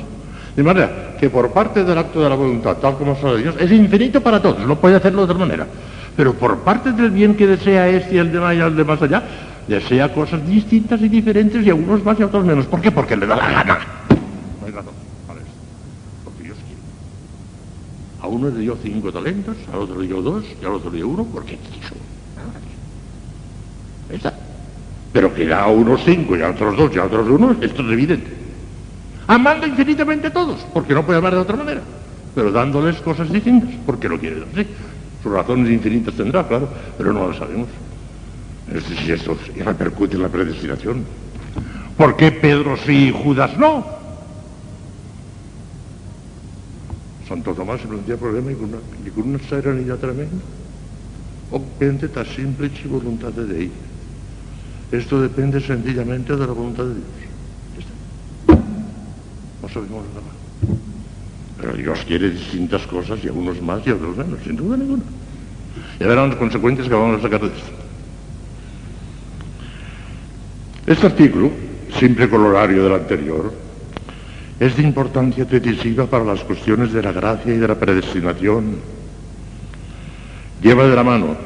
[0.56, 3.70] De manera que por parte del acto de la voluntad, tal como de Dios, es
[3.70, 5.66] infinito para todos, no puede hacerlo de otra manera.
[6.16, 9.02] Pero por parte del bien que desea este y el de y el de más
[9.02, 9.22] allá,
[9.68, 12.64] desea cosas distintas y diferentes y a unos más y a otros menos.
[12.66, 12.90] ¿Por qué?
[12.90, 13.78] Porque le da la gana
[15.26, 15.48] para eso.
[16.24, 16.80] Porque Dios quiere.
[18.26, 20.96] A uno le dio cinco talentos, al otro le dio dos y al otro le
[20.96, 21.94] dio uno porque quiso.
[24.10, 24.34] Está.
[25.12, 27.86] Pero que da a unos cinco y a otros dos y a otros uno, esto
[27.86, 28.26] es evidente.
[29.28, 31.82] Amando infinitamente a todos, porque no puede amar de otra manera.
[32.34, 34.48] Pero dándoles cosas distintas, porque lo quiere dar.
[34.56, 34.66] Sí,
[35.22, 36.68] sus razones infinitas tendrá, claro,
[36.98, 37.68] pero no lo sabemos.
[39.04, 41.04] Si esto repercute en la predestinación.
[41.96, 43.86] ¿Por qué Pedro sí y Judas no?
[47.28, 50.42] Santo Tomás se plantea el problema y con una, y con una serenidad tremenda.
[51.50, 53.72] O depende tan simple y voluntad de Dios.
[54.92, 57.06] Esto depende sencillamente de la voluntad de Dios.
[59.62, 60.78] No sabemos nada.
[61.60, 65.02] Pero Dios quiere distintas cosas y a unos más y otros menos, sin duda ninguna.
[65.98, 67.70] Ya verán las consecuencias que vamos a sacar de esto.
[70.86, 71.50] Este artículo,
[71.98, 73.65] simple colorario del anterior,
[74.58, 78.76] es de importancia decisiva para las cuestiones de la gracia y de la predestinación.
[80.62, 81.36] Lleva de la mano,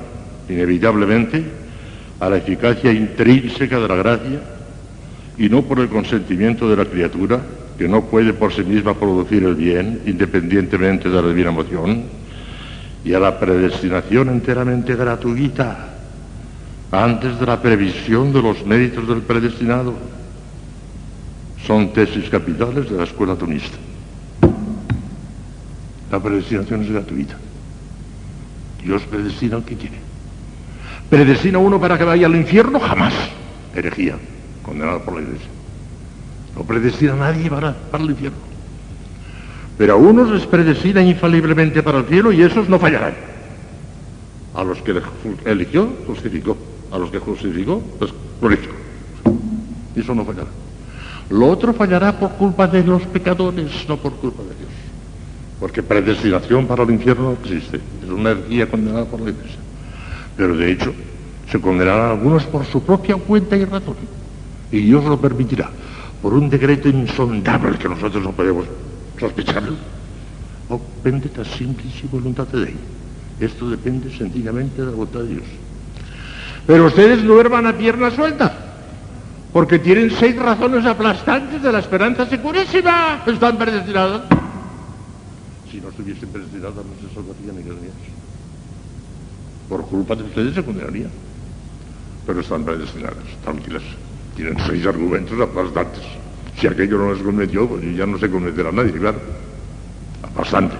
[0.48, 1.44] inevitablemente,
[2.20, 4.40] a la eficacia intrínseca de la gracia
[5.38, 7.40] y no por el consentimiento de la criatura,
[7.76, 12.04] que no puede por sí misma producir el bien, independientemente de la divina moción,
[13.04, 15.94] y a la predestinación enteramente gratuita
[16.92, 19.94] antes de la previsión de los méritos del predestinado.
[21.66, 23.76] Son tesis capitales de la escuela tonista.
[26.10, 27.36] La predestinación es gratuita.
[28.82, 29.98] Dios predestina al que quiere.
[31.08, 32.80] ¿Predestina uno para que vaya al infierno?
[32.80, 33.14] Jamás.
[33.74, 34.16] Herejía,
[34.62, 35.48] condenada por la iglesia.
[36.56, 38.38] No predestina a nadie para, para el infierno.
[39.78, 43.14] Pero a unos les predestina infaliblemente para el cielo y esos no fallarán.
[44.54, 45.00] A los que
[45.44, 46.56] eligió, justificó.
[46.90, 48.74] A los que justificó, pues glorificó.
[49.94, 50.48] Eso no fallará.
[51.30, 54.70] Lo otro fallará por culpa de los pecadores, no por culpa de Dios.
[55.60, 57.80] Porque predestinación para el infierno no existe.
[58.02, 59.58] Es una energía condenada por la iglesia.
[60.36, 60.92] Pero de hecho,
[61.48, 63.94] se condenarán algunos por su propia cuenta y razón.
[64.72, 65.70] Y Dios lo permitirá.
[66.20, 68.66] Por un decreto insondable que nosotros no podemos
[69.18, 69.76] sospecharlo.
[70.68, 72.80] O bendita simplici voluntad de Dios.
[73.38, 75.46] Esto depende sencillamente de la voluntad de Dios.
[76.66, 78.69] Pero ustedes duerman a pierna suelta
[79.52, 83.22] porque tienen seis razones aplastantes de la esperanza segurísima.
[83.26, 84.22] Están predestinados.
[85.70, 87.76] Si no estuviesen predestinados, no se salvarían ni Dios.
[89.68, 91.10] Por culpa de ustedes se condenarían.
[92.26, 93.82] Pero están predestinadas, tranquilas.
[94.36, 96.02] Tienen seis argumentos aplastantes.
[96.58, 99.18] Si aquello no les convenció, pues ya no se convencerá nadie, claro.
[100.22, 100.76] Aplastante.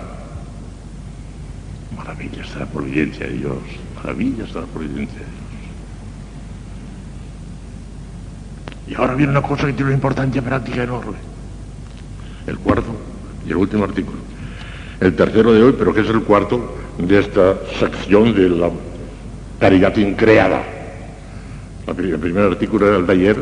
[1.97, 3.59] Maravillas de la providencia de Dios.
[3.97, 5.40] Maravillas de la providencia de Dios.
[8.91, 11.17] Y ahora viene una cosa que tiene una importancia práctica enorme.
[12.45, 12.91] El cuarto
[13.47, 14.19] y el último artículo.
[14.99, 18.69] El tercero de hoy, pero que es el cuarto de esta sección de la
[19.61, 20.63] caridad increada.
[21.87, 23.37] El primer artículo era el de ayer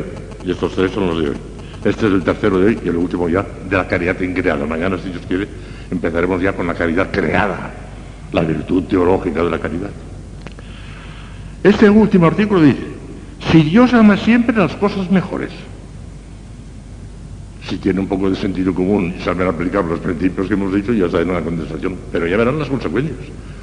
[0.45, 1.37] y estos tres son los de hoy.
[1.83, 4.67] Este es el tercero de hoy y el último ya de la caridad increada.
[4.67, 5.47] Mañana, si Dios quiere,
[5.89, 7.71] empezaremos ya con la caridad creada,
[8.31, 9.89] la virtud teológica de la caridad.
[11.63, 12.98] Este último artículo dice,
[13.51, 15.51] si Dios ama siempre las cosas mejores,
[17.67, 20.91] si tiene un poco de sentido común y saben aplicar los principios que hemos dicho,
[20.91, 21.95] ya saben la condensación.
[22.11, 23.17] Pero ya verán las consecuencias.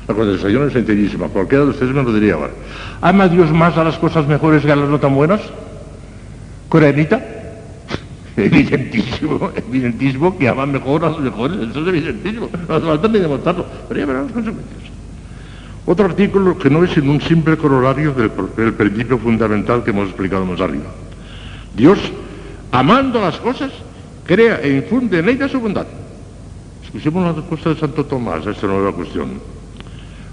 [0.07, 1.29] La condensación es sencillísima.
[1.29, 2.53] Cualquiera de ustedes me lo diría ahora.
[3.01, 5.41] ¿Ama Dios más a las cosas mejores que a las no tan buenas?
[6.69, 7.25] ¿Coreanita?
[8.37, 11.59] Evidentísimo, evidentísimo que ama mejor a las mejores.
[11.71, 12.49] Eso es evidentísimo.
[12.69, 13.67] No hace falta ni demostrarlo.
[13.89, 14.96] Pero ya verán las consecuencias.
[15.87, 20.45] Otro artículo que no es sino un simple corolario del, principio fundamental que hemos explicado
[20.45, 20.91] más arriba.
[21.77, 21.99] Dios,
[22.73, 23.71] amando las cosas,
[24.27, 25.87] crea e infunde en ellas su bondad.
[26.85, 29.41] Escuchemos la respuesta de Santo Tomás a esta nueva cuestión.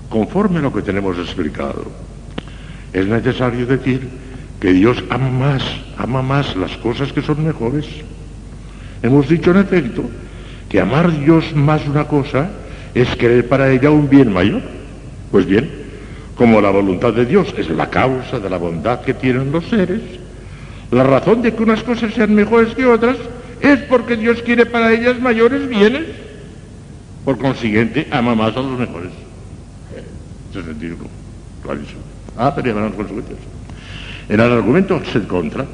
[0.09, 1.85] Conforme a lo que tenemos explicado,
[2.91, 4.09] es necesario decir
[4.59, 5.63] que Dios ama más,
[5.97, 7.85] ama más las cosas que son mejores.
[9.03, 10.03] Hemos dicho en efecto
[10.67, 12.49] que amar Dios más una cosa
[12.95, 14.61] es querer para ella un bien mayor.
[15.33, 15.67] Pues bien,
[16.35, 19.99] como la voluntad de Dios es la causa de la bondad que tienen los seres,
[20.91, 23.17] la razón de que unas cosas sean mejores que otras
[23.59, 26.03] es porque Dios quiere para ellas mayores bienes.
[27.25, 29.09] Por consiguiente, ama más a los mejores.
[30.53, 30.97] Sentido
[31.63, 32.01] clarísimo.
[32.37, 33.39] Ah, van las consecuencias.
[34.29, 35.65] En el argumento sed contra,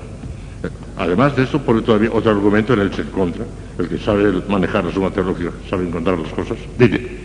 [0.98, 3.44] además de esto, pone todavía otro argumento en el sed contra,
[3.78, 6.58] el que sabe manejar la suma teológica, sabe encontrar las cosas.
[6.78, 7.19] Dice,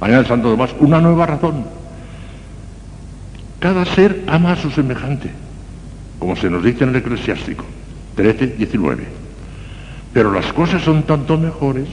[0.00, 1.64] Añade Tomás, una nueva razón.
[3.58, 5.30] Cada ser ama a su semejante,
[6.18, 7.64] como se nos dice en el eclesiástico,
[8.14, 9.04] 13, 19.
[10.12, 11.88] Pero las cosas son tanto mejores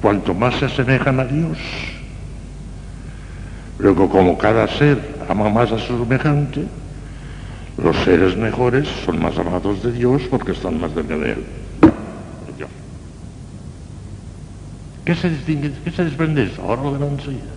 [0.00, 1.58] cuanto más se asemejan a Dios.
[3.78, 4.98] Luego, como cada ser
[5.28, 6.64] ama más a su semejante,
[7.82, 11.44] los seres mejores son más amados de Dios porque están más cerca de Él.
[15.08, 16.60] ¿Qué se desprende eso?
[16.60, 17.48] Ahora lo verán enseguida.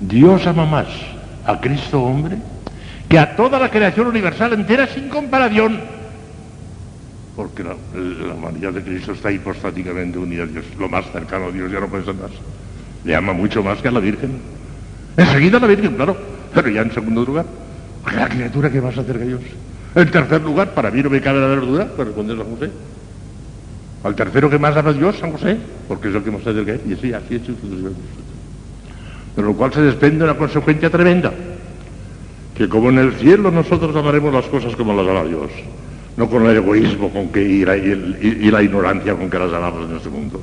[0.00, 0.86] Dios ama más
[1.46, 2.36] a Cristo hombre
[3.08, 5.80] que a toda la creación universal entera sin comparación.
[7.34, 7.72] Porque la,
[8.34, 10.66] humanidad de Cristo está hipostáticamente unida a Dios.
[10.78, 12.32] Lo más cercano a Dios ya no puede ser más.
[13.02, 14.42] Le ama mucho más que a la Virgen.
[15.16, 16.18] Enseguida a la Virgen, claro.
[16.52, 17.46] Pero ya en segundo lugar,
[18.14, 19.40] la criatura que más acerca a Dios.
[19.94, 22.70] En tercer lugar, para mí no me cabe la verdura, pero responde a José.
[24.04, 25.56] Al tercero que más ama Dios, San José,
[25.88, 27.42] porque es el que más cerca de Y así, así es.
[29.36, 31.32] De lo cual se desprende una consecuencia tremenda.
[32.56, 35.50] Que como en el cielo nosotros amaremos las cosas como las ama Dios.
[36.16, 39.88] No con el egoísmo con que y la, y la ignorancia con que las amamos
[39.88, 40.42] en este mundo.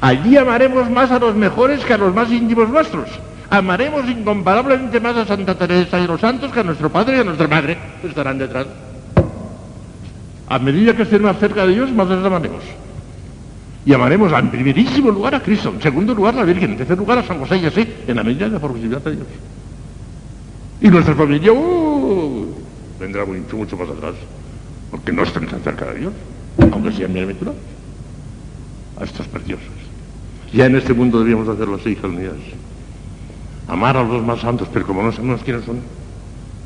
[0.00, 3.08] Allí amaremos más a los mejores que a los más íntimos nuestros.
[3.50, 7.20] Amaremos incomparablemente más a Santa Teresa y a los santos que a nuestro padre y
[7.20, 7.76] a nuestra madre.
[8.02, 8.66] Estarán detrás.
[10.48, 12.62] A medida que estén más cerca de Dios, más les amaremos.
[13.84, 16.96] Y amaremos en primerísimo lugar a Cristo, en segundo lugar a la Virgen, en tercer
[16.96, 19.26] lugar a San José y así, en la medida de la proximidad de Dios.
[20.80, 22.46] Y nuestra familia uh,
[23.00, 24.14] vendrá mucho, mucho más atrás,
[24.90, 26.12] porque no estén tan cerca de Dios,
[26.70, 27.60] aunque sean bienaventurados.
[29.00, 29.66] A estos preciosos.
[30.52, 32.34] Ya en este mundo debíamos hacerlo así, hijas mías.
[33.66, 35.78] Amar a los más santos, pero como no sabemos quiénes son,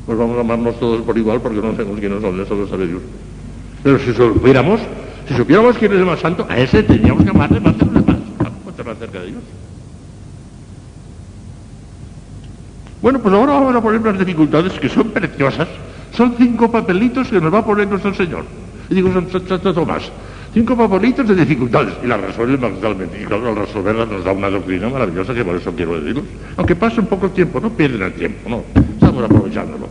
[0.05, 2.87] Pues vamos a amarnos todos por igual porque no sabemos quiénes son, eso lo sabe
[2.87, 3.01] Dios.
[3.81, 4.81] Pero si supiéramos,
[5.27, 8.85] si supiéramos quién es el más santo, a ese teníamos que amarle más para estar
[8.85, 9.43] más cerca de Dios.
[13.01, 15.67] Bueno, pues ahora vamos a poner unas dificultades que son preciosas.
[16.15, 18.43] Son cinco papelitos que nos va a poner nuestro Señor.
[18.89, 20.11] Y digo, son Santo Tomás.
[20.53, 21.93] Cinco papelitos de dificultades.
[22.03, 23.21] Y las resuelve magistralmente.
[23.21, 26.23] Y claro, al resolverlas nos da una doctrina maravillosa que por eso quiero decirlo.
[26.55, 28.63] Aunque pase un poco el tiempo, no pierden el tiempo, no.
[28.93, 29.87] Estamos aprovechándolo.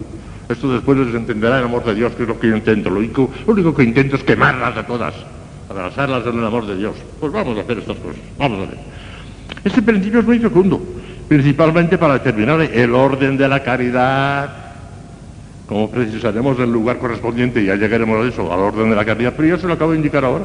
[0.49, 2.89] Esto después les entenderá el amor de Dios, que es lo que yo intento.
[2.89, 5.15] Lo único, que intento es quemarlas a todas,
[5.69, 6.95] abrazarlas en el amor de Dios.
[7.19, 8.79] Pues vamos a hacer estas cosas, vamos a hacer.
[9.65, 10.81] Este principio es muy fecundo,
[11.29, 14.51] principalmente para determinar el orden de la caridad.
[15.67, 19.49] Como precisaremos el lugar correspondiente, ya llegaremos a eso, al orden de la caridad, pero
[19.49, 20.45] yo se lo acabo de indicar ahora.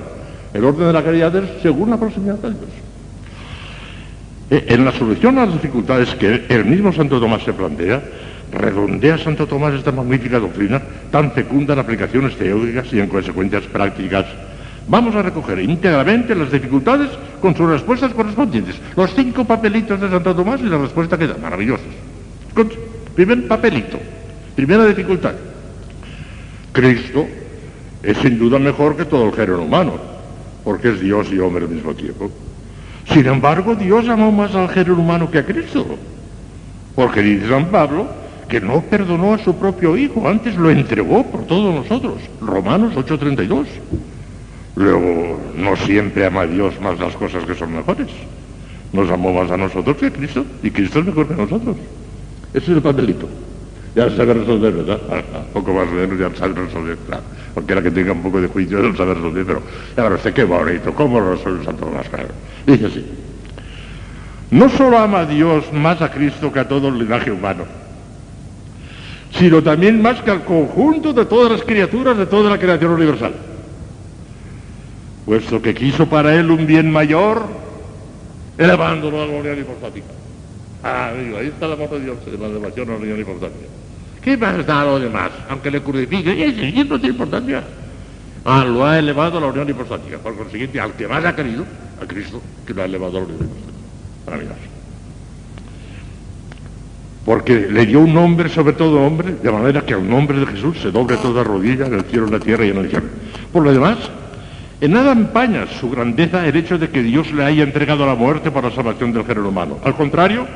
[0.52, 2.62] El orden de la caridad es según la proximidad de Dios.
[4.50, 8.02] Eh, En la solución a las dificultades que el mismo Santo Tomás se plantea,
[8.52, 10.82] redondea Santo Tomás esta magnífica doctrina,
[11.12, 14.26] tan fecunda en aplicaciones teóricas y en consecuencias prácticas.
[14.88, 18.76] Vamos a recoger íntegramente las dificultades con sus respuestas correspondientes.
[18.96, 21.86] Los cinco papelitos de Santo Tomás y la respuesta que da, maravillosos.
[23.16, 24.00] Primer papelito,
[24.56, 25.34] primera dificultad.
[26.72, 27.28] Cristo
[28.04, 29.94] es sin duda mejor que todo el género humano,
[30.64, 32.32] porque es Dios y hombre al mismo tiempo.
[33.08, 35.86] Sin embargo, Dios amó más al género humano que a Cristo.
[36.96, 38.08] Porque dice San Pablo
[38.52, 42.16] que no perdonó a su propio Hijo, antes lo entregó por todos nosotros.
[42.42, 43.66] Romanos 8:32.
[44.76, 48.08] Luego, no siempre ama a Dios más las cosas que son mejores.
[48.92, 51.78] Nos amó más a nosotros que a Cristo, y Cristo es mejor que nosotros.
[52.54, 53.30] Ese es el papelito.
[53.96, 55.00] Ya sabe resolver, ¿verdad?
[55.12, 57.24] A, poco más o menos ya sabe resolver, claro.
[57.54, 59.62] Cualquiera que tenga un poco de juicio no sabe resolver, pero
[59.96, 62.30] ya verá usted qué bonito, cómo resuelve Santo Tomás, claro.
[62.68, 63.06] Dice así.
[64.52, 67.64] No solo ama a Dios más a Cristo que a todo el linaje humano,
[69.38, 73.34] sino también más que al conjunto de todas las criaturas de toda la creación universal.
[75.26, 77.46] Puesto que quiso para él un bien mayor,
[78.58, 80.08] elevándolo a la gloria hipostática.
[80.84, 83.68] Ah, amigo, ahí está el amor de Dios, la elevación a la gloria hipostática.
[84.22, 85.32] ¿Qué más da a lo demás?
[85.50, 87.64] Aunque le crucifique, ese no tiene importancia.
[88.44, 90.18] Ah, lo ha elevado a la unión hipostática.
[90.18, 91.66] Por consiguiente, al que más ha querido,
[92.02, 93.72] a Cristo, que lo ha elevado a la unión hipostática.
[94.26, 94.71] Maravilloso.
[97.26, 100.80] Porque le dio un nombre sobre todo hombre, de manera que al nombre de Jesús
[100.80, 103.10] se doble toda rodilla en el cielo, en la tierra y en el infierno.
[103.54, 103.98] Por lo demás,
[104.82, 108.50] en nada empaña su grandeza el hecho de que Dios le haya entregado la muerte
[108.50, 109.78] para la salvación del género humano.
[109.84, 110.48] Al contrario,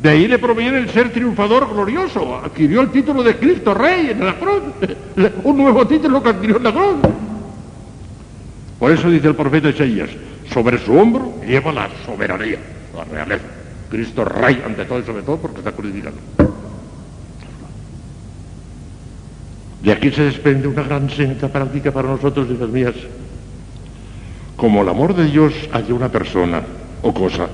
[0.00, 2.36] de ahí le proviene el ser triunfador glorioso.
[2.36, 4.62] Adquirió el título de Cristo Rey en la cruz.
[5.42, 6.96] Un nuevo título que adquirió en la cruz.
[8.78, 10.10] Por eso dice el profeta Isaías,
[10.52, 12.58] sobre su hombro lleva la soberanía,
[12.96, 13.57] la realeza.
[13.90, 16.16] Cristo Rey ante todo y sobre todo porque está crucificado.
[19.82, 22.94] De aquí se desprende una gran senta práctica para nosotros, hijas mías.
[24.56, 26.62] Como el amor de Dios hacia una persona
[27.02, 27.48] o cosa,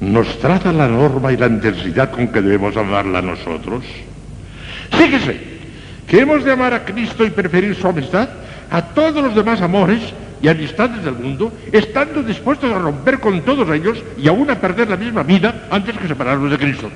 [0.00, 3.84] nos traza la norma y la intensidad con que debemos amarla nosotros.
[4.90, 5.40] Fíjese
[6.06, 8.28] que hemos de amar a Cristo y preferir su amistad
[8.70, 10.00] a todos los demás amores
[10.42, 14.88] y amistades del mundo, estando dispuestos a romper con todos ellos y aún a perder
[14.88, 16.90] la misma vida antes que separarnos de Cristo.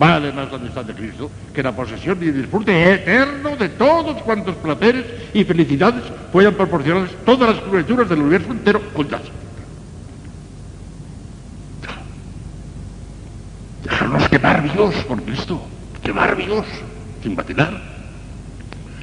[0.00, 4.56] Vale más la amistad de Cristo que la posesión y disfrute eterno de todos cuantos
[4.56, 5.04] placeres
[5.34, 9.20] y felicidades puedan proporcionarles todas las criaturas del universo entero juntas.
[13.82, 15.62] Dejarnos quemar vivos por Cristo,
[16.02, 16.64] quemar vivos,
[17.22, 17.82] sin vacilar.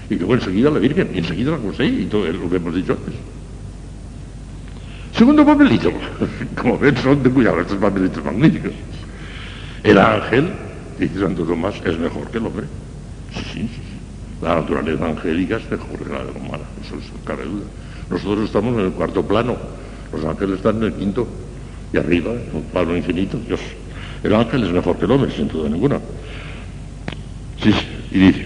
[0.09, 2.93] Y luego enseguida la Virgen, y enseguida la José y todo lo que hemos dicho
[2.93, 3.36] antes.
[5.17, 5.91] Segundo papelito.
[6.61, 8.71] Como ven, son de cuidado estos papelitos magníficos.
[9.83, 10.51] El ángel,
[10.99, 12.65] dice Santo Tomás, es mejor que el hombre.
[13.33, 13.97] Sí, sí, sí.
[14.41, 17.65] La naturaleza angélica es mejor que la de la humana, eso no cabe duda.
[18.09, 19.57] Nosotros estamos en el cuarto plano,
[20.13, 21.27] los ángeles están en el quinto,
[21.91, 23.59] y arriba, en un plano infinito, Dios.
[24.23, 25.99] El ángel es mejor que el hombre, sin duda ninguna.
[27.63, 28.45] Sí, sí, y dice,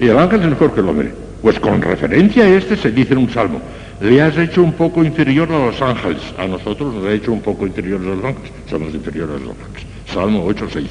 [0.00, 1.14] y el ángel es mejor que el hombre.
[1.40, 3.60] Pues con referencia a este se dice en un salmo,
[4.00, 6.22] le has hecho un poco inferior a los ángeles.
[6.38, 8.52] A nosotros nos ha hecho un poco inferiores a los ángeles.
[8.68, 9.86] Somos inferiores a los ángeles.
[10.06, 10.90] Salmo 8, 6.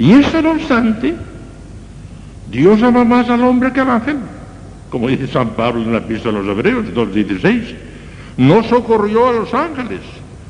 [0.00, 1.14] Y esto no obstante,
[2.50, 4.16] Dios ama más al hombre que al ángel.
[4.90, 7.74] Como dice San Pablo en la epístola a los Hebreos 2.16.
[8.36, 10.00] No socorrió a los ángeles,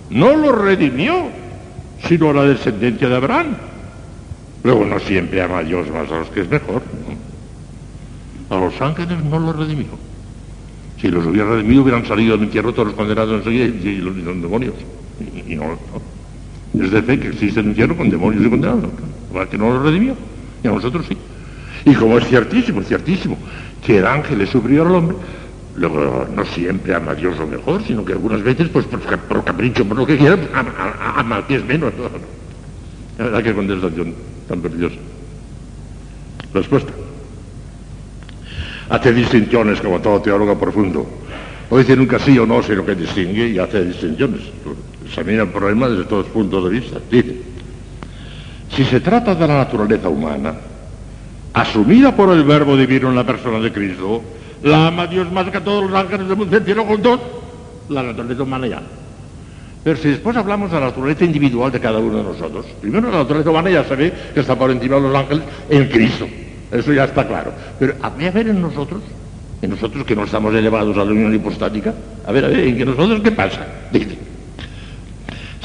[0.08, 1.28] no los redimió,
[2.08, 3.56] sino a la descendencia de Abraham.
[4.62, 6.82] Luego no siempre ama a Dios más a los que es mejor.
[8.48, 10.13] A los ángeles no los redimió.
[11.04, 14.16] Si los hubiera redimido hubieran salido del infierno todos los condenados enseguida y, y los,
[14.16, 14.72] demonios.
[15.46, 15.78] Y, no.
[16.82, 18.84] Es de fe que existe el infierno con demonios y condenados.
[19.34, 19.50] ¿no?
[19.50, 20.16] Que no los redimió.
[20.62, 21.14] Y a nosotros sí.
[21.84, 23.36] Y como es ciertísimo, es ciertísimo,
[23.84, 25.16] que el ángel es superior al hombre,
[25.76, 29.84] luego no siempre ama a Dios lo mejor, sino que algunas veces, pues por, capricho,
[29.84, 30.72] por lo que quiera, pues, ama,
[31.16, 31.92] ama al que es menos.
[33.18, 34.14] La verdad que contestación
[34.48, 34.96] tan preciosa.
[36.54, 36.94] Respuesta.
[38.88, 41.06] Hace distinciones como todo teólogo profundo.
[41.70, 44.42] No dice nunca sí o no, sino que distingue y hace distinciones.
[45.06, 46.98] Examina el problema desde todos los puntos de vista.
[47.10, 47.36] Dice,
[48.74, 50.54] si se trata de la naturaleza humana,
[51.52, 54.22] asumida por el verbo divino en la persona de Cristo,
[54.62, 57.20] la ama Dios más que todos los ángeles del mundo cielo juntos,
[57.88, 58.82] la naturaleza humana ya.
[59.82, 63.18] Pero si después hablamos de la naturaleza individual de cada uno de nosotros, primero la
[63.18, 66.26] naturaleza humana ya se ve que está por encima de los ángeles en Cristo.
[66.74, 67.52] Eso ya está claro.
[67.78, 69.00] Pero a ver en nosotros,
[69.62, 71.94] en nosotros que no estamos elevados a la unión hipostática,
[72.26, 73.64] a ver, a ver, en que nosotros qué pasa.
[73.92, 74.18] Dice,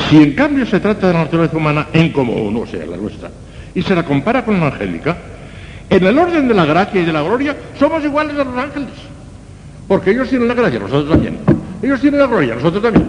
[0.10, 3.30] si en cambio se trata de la naturaleza humana en común, o sea, la nuestra,
[3.74, 5.18] y se la compara con la angélica,
[5.90, 8.90] en el orden de la gracia y de la gloria somos iguales a los ángeles.
[9.88, 11.40] Porque ellos tienen la gracia, nosotros también.
[11.82, 13.08] Ellos tienen la gloria, nosotros también.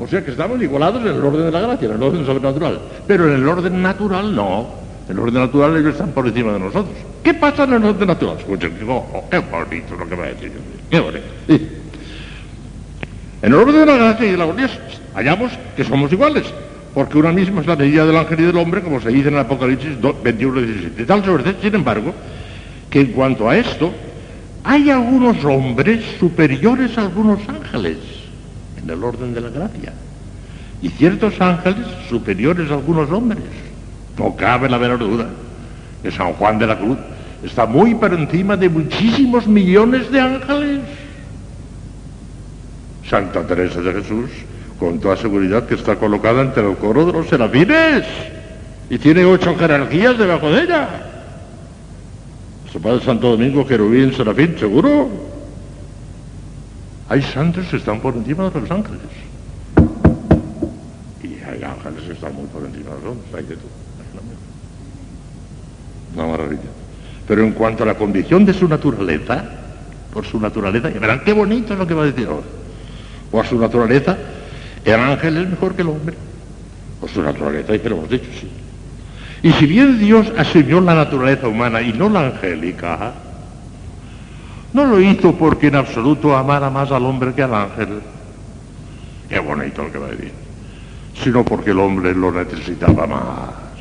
[0.00, 2.80] O sea que estamos igualados en el orden de la gracia, en el orden sobrenatural.
[3.06, 4.66] Pero en el orden natural no.
[5.12, 6.96] En el orden natural ellos están por encima de nosotros.
[7.22, 8.38] ¿Qué pasa en el orden natural?
[8.38, 10.52] Escuchen, oh, oh, qué bonito lo que va a decir.
[10.88, 11.26] Qué bonito.
[11.46, 11.68] Sí.
[13.42, 14.70] En el orden de la gracia y de la gloria
[15.14, 16.44] hallamos que somos iguales,
[16.94, 19.34] porque una misma es la medida del ángel y del hombre, como se dice en
[19.34, 20.96] el Apocalipsis 21, 17.
[20.96, 22.14] De tal suerte, sin embargo,
[22.88, 23.92] que en cuanto a esto,
[24.64, 27.98] hay algunos hombres superiores a algunos ángeles,
[28.82, 29.92] en el orden de la gracia,
[30.80, 33.71] y ciertos ángeles superiores a algunos hombres.
[34.18, 35.26] No cabe la menor duda
[36.02, 36.98] que San Juan de la Cruz
[37.42, 40.80] está muy por encima de muchísimos millones de ángeles.
[43.08, 44.30] Santa Teresa de Jesús,
[44.78, 48.04] con toda seguridad que está colocada entre el coro de los serafines
[48.90, 50.88] y tiene ocho jerarquías debajo de ella.
[52.70, 55.08] Su padre Santo Domingo, querubín, serafín, seguro.
[57.08, 59.00] Hay santos que están por encima de los ángeles.
[61.22, 63.81] Y hay ángeles que están muy por encima de los hombres, hay de todo.
[66.14, 66.62] Una maravilla.
[67.26, 69.44] Pero en cuanto a la condición de su naturaleza,
[70.12, 72.46] por su naturaleza, y verán qué bonito es lo que va a decir ahora.
[73.30, 74.16] Por su naturaleza,
[74.84, 76.16] el ángel es mejor que el hombre.
[77.00, 78.48] Por su naturaleza, y que lo hemos dicho, sí.
[79.42, 83.12] Y si bien Dios asumió la naturaleza humana y no la angélica,
[84.72, 88.00] no lo hizo porque en absoluto amara más al hombre que al ángel.
[89.28, 90.32] Qué bonito lo que va a decir.
[91.22, 93.71] Sino porque el hombre lo necesitaba más.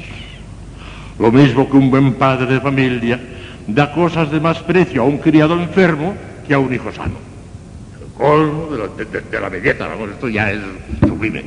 [1.22, 3.20] Lo mismo que un buen padre de familia
[3.68, 6.16] da cosas de más precio a un criado enfermo
[6.48, 7.14] que a un hijo sano.
[8.02, 10.60] El colmo de la, de, de la belleza, vamos, esto ya es
[11.06, 11.46] sublime.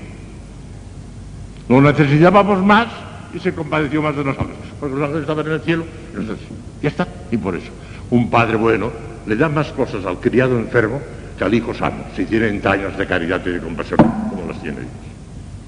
[1.69, 2.87] Lo necesitábamos más
[3.35, 5.85] y se compadeció más de nosotros, porque los ángeles estaban en el cielo,
[6.17, 6.47] entonces,
[6.81, 7.73] ya está, y por eso,
[8.11, 8.93] un padre bueno
[9.27, 11.01] le da más cosas al criado enfermo
[11.37, 14.83] que al hijo sano, si tiene entrañas de caridad y de compasión, como las tiene
[14.83, 14.93] Dios.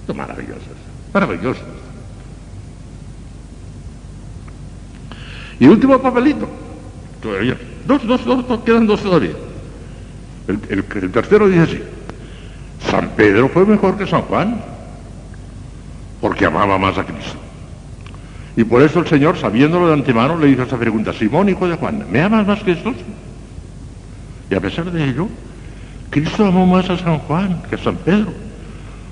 [0.02, 0.70] Esto es maravilloso,
[1.12, 1.75] maravilloso.
[5.58, 6.48] Y último papelito.
[7.20, 7.56] Todavía.
[7.86, 9.32] Dos, dos, dos, quedan dos todavía.
[10.48, 11.82] El, el, el, tercero dice así.
[12.90, 14.60] San Pedro fue mejor que San Juan,
[16.20, 17.38] porque amaba más a Cristo.
[18.56, 21.76] Y por eso el Señor, sabiéndolo de antemano, le hizo esta pregunta, Simón, hijo de
[21.76, 22.94] Juan, ¿me amas más que estos?
[24.50, 25.28] Y a pesar de ello,
[26.10, 28.32] Cristo amó más a San Juan que a San Pedro,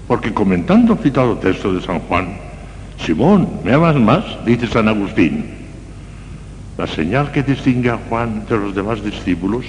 [0.06, 2.38] porque comentando el citado texto de San Juan,
[3.04, 4.24] Simón, ¿me amas más?
[4.46, 5.63] Dice San Agustín,
[6.76, 9.64] la señal que distingue a Juan de los demás discípulos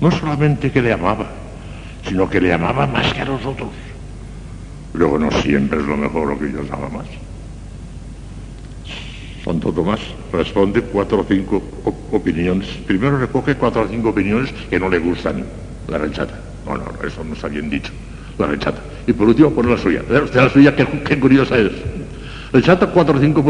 [0.00, 1.26] no solamente que le amaba,
[2.06, 3.70] sino que le amaba más que a los otros.
[4.94, 7.06] Luego no siempre es lo mejor lo que Dios ama más.
[9.44, 10.00] Santo Tomás
[10.32, 11.62] responde cuatro o cinco
[12.12, 12.68] opiniones.
[12.86, 15.44] Primero recoge cuatro o cinco opiniones que no le gustan.
[15.88, 16.38] La rechata.
[16.66, 17.92] No, no, eso no está bien dicho.
[18.38, 18.80] La rechata.
[19.06, 20.02] Y por último pone la suya.
[20.02, 21.72] Usted la suya, qué, qué curiosa es.
[22.52, 23.44] Rechata cuatro o cinco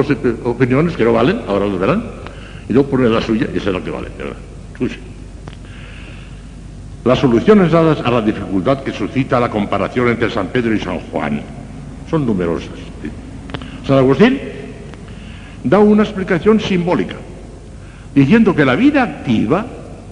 [0.44, 2.27] opiniones que no valen, ahora los verán
[2.68, 4.08] y luego pone la suya y esa es la que vale.
[4.80, 4.90] Uy.
[7.04, 10.98] Las soluciones dadas a la dificultad que suscita la comparación entre San Pedro y San
[11.00, 11.40] Juan
[12.10, 12.68] son numerosas.
[13.86, 14.38] San Agustín
[15.64, 17.16] da una explicación simbólica,
[18.14, 19.64] diciendo que la vida activa,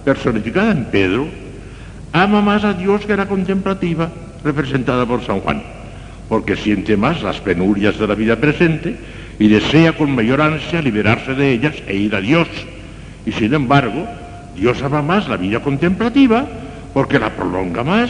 [0.03, 1.27] personificada en Pedro,
[2.11, 4.09] ama más a Dios que la contemplativa,
[4.43, 5.61] representada por San Juan,
[6.27, 8.97] porque siente más las penurias de la vida presente
[9.39, 12.47] y desea con mayor ansia liberarse de ellas e ir a Dios.
[13.25, 14.07] Y sin embargo,
[14.55, 16.47] Dios ama más la vida contemplativa
[16.93, 18.09] porque la prolonga más,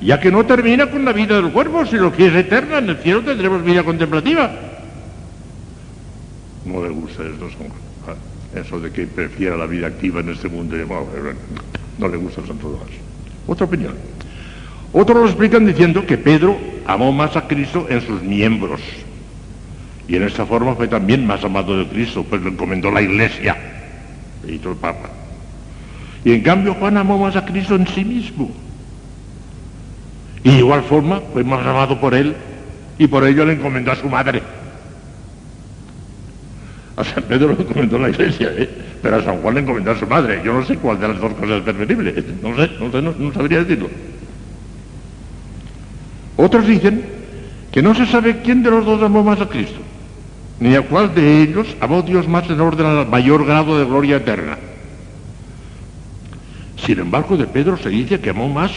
[0.00, 2.78] ya que no termina con la vida del cuerpo, sino que es eterna.
[2.78, 4.50] En el cielo tendremos vida contemplativa.
[6.64, 7.88] No le gusta esto, son.
[8.54, 10.76] Eso de que prefiera la vida activa en este mundo,
[11.98, 12.80] no le gusta a Santo.
[13.46, 13.94] Otra opinión.
[14.92, 16.56] Otros lo explican diciendo que Pedro
[16.86, 18.80] amó más a Cristo en sus miembros.
[20.08, 23.56] Y en esta forma fue también más amado de Cristo, pues lo encomendó la iglesia,
[24.46, 25.10] le hizo el Papa.
[26.24, 28.50] Y en cambio Juan amó más a Cristo en sí mismo.
[30.42, 32.34] Y de igual forma fue más amado por él
[32.98, 34.42] y por ello le encomendó a su madre.
[36.96, 38.68] A San Pedro le encomendó la iglesia, ¿eh?
[39.02, 40.40] pero a San Juan le encomendó a su madre.
[40.44, 42.24] Yo no sé cuál de las dos cosas es preferible.
[42.42, 43.88] No sé, no sé, no sabría decirlo.
[46.36, 47.04] Otros dicen
[47.72, 49.80] que no se sabe quién de los dos amó más a Cristo,
[50.60, 54.16] ni a cuál de ellos amó Dios más en orden al mayor grado de gloria
[54.16, 54.58] eterna.
[56.84, 58.72] Sin embargo, de Pedro se dice que amó más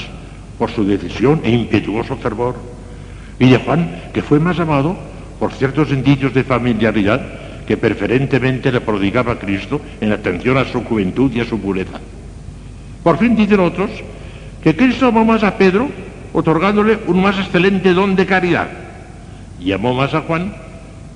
[0.58, 2.56] por su decisión e impetuoso fervor,
[3.40, 4.96] y de Juan, que fue más amado
[5.40, 7.22] por ciertos indicios de familiaridad
[7.66, 12.00] que preferentemente le prodigaba Cristo en atención a su juventud y a su pureza.
[13.04, 13.90] Por fin dicen otros
[14.64, 15.90] que Cristo amó más a Pedro
[16.34, 18.68] otorgándole un más excelente don de caridad.
[19.60, 20.54] Y amó más a Juan,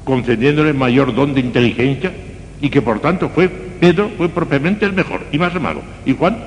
[0.06, 2.14] concediéndole mayor don de inteligencia,
[2.62, 5.82] y que por tanto fue Pedro fue propiamente el mejor y más amado.
[6.06, 6.38] Y Juan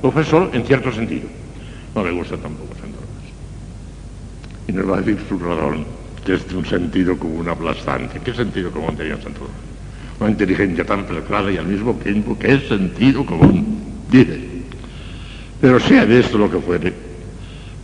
[0.00, 1.26] lo fue solo en cierto sentido.
[1.94, 2.98] No me gusta tampoco Santo
[4.68, 5.84] Y nos va a decir su razón,
[6.24, 8.20] que es un sentido común aplastante.
[8.20, 9.48] ¿Qué sentido común tenía Santo?
[10.20, 13.80] Una inteligencia tan clara y al mismo tiempo que es sentido común.
[14.10, 14.38] Dice,
[15.60, 16.92] pero sea de esto lo que fuere,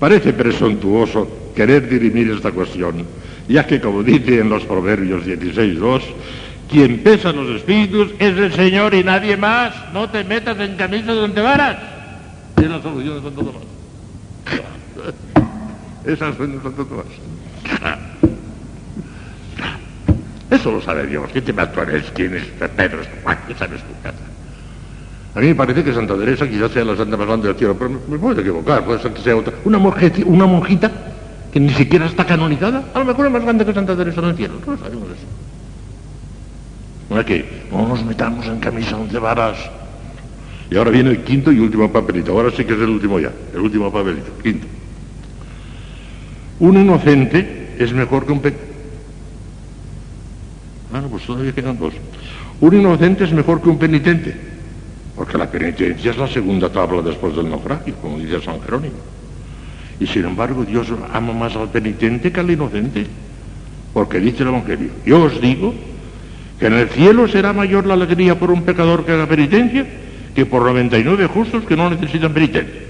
[0.03, 3.07] Parece presuntuoso querer dirimir esta cuestión,
[3.49, 6.03] ya que como dice en los Proverbios 16.2,
[6.71, 9.75] quien pesa los espíritus es el Señor y nadie más.
[9.93, 11.77] No te metas en camisa donde varas.
[12.57, 13.63] Es la solución de Santo Tomás.
[16.05, 17.07] Esa es la solución de Santo Tomás.
[20.51, 21.29] Eso lo sabe Dios.
[21.33, 21.73] ¿Quién te va a
[22.15, 22.45] ¿Quién es
[22.77, 23.01] Pedro?
[23.49, 24.19] ¿Qué sabes tu casa?
[25.35, 27.75] A mí me parece que Santa Teresa quizás sea la santa más grande del cielo,
[27.79, 29.55] pero me, puedo equivocar, puede ser que sea otra.
[29.65, 30.91] Una, una monjita
[31.53, 34.29] que ni siquiera está canonizada, a lo mejor es más grande que Santa Teresa en
[34.29, 35.27] el cielo, no sabemos eso.
[37.11, 39.59] No es que no nos metamos en camisa once varas.
[40.71, 43.31] Y ahora viene el quinto y último papelito, ahora sí que es el último ya,
[43.53, 44.67] el último papelito, quinto.
[46.61, 48.67] Un inocente es mejor que un pecador.
[50.91, 51.93] Bueno, pues todavía quedan dos.
[52.61, 54.53] Un inocente es mejor que un penitente
[55.17, 58.97] porque la penitencia es la segunda tabla después del naufragio, como dice San Jerónimo.
[60.03, 63.07] Y sin embargo Dios ama más al penitente que al inocente,
[63.95, 65.73] porque dice el Evangelio, yo os digo
[66.59, 69.87] que en el cielo será mayor la alegría por un pecador que haga penitencia
[70.35, 72.81] que por 99 justos que no necesitan penitencia.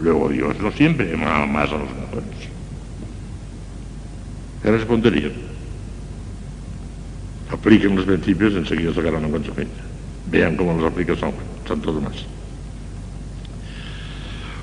[0.00, 2.36] Luego Dios no siempre ama más a los mejores.
[4.62, 5.32] ¿Qué responderían?
[7.50, 9.82] Apliquen los principios enseguida sacarán una consecuencia.
[10.30, 11.46] Vean cómo los aplica San Juan.
[11.66, 12.26] Santo Tomás.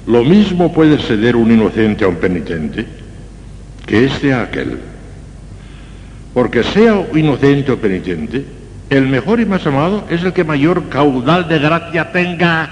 [0.07, 2.85] Lo mismo puede ceder un inocente a un penitente
[3.85, 4.79] que este a aquel.
[6.33, 8.45] Porque sea inocente o penitente,
[8.89, 12.69] el mejor y más amado es el que mayor caudal de gracia tenga.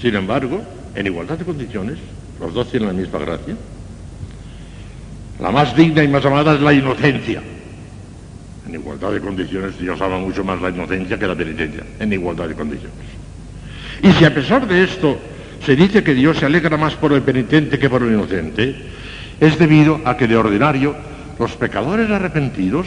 [0.00, 0.62] Sin embargo,
[0.94, 1.98] en igualdad de condiciones,
[2.40, 3.56] los dos tienen la misma gracia.
[5.40, 7.40] La más digna y más amada es la inocencia.
[8.66, 12.48] En igualdad de condiciones, Dios ama mucho más la inocencia que la penitencia, en igualdad
[12.48, 13.17] de condiciones.
[14.02, 15.18] Y si a pesar de esto
[15.64, 18.76] se dice que Dios se alegra más por el penitente que por el inocente,
[19.40, 20.94] es debido a que de ordinario
[21.38, 22.86] los pecadores arrepentidos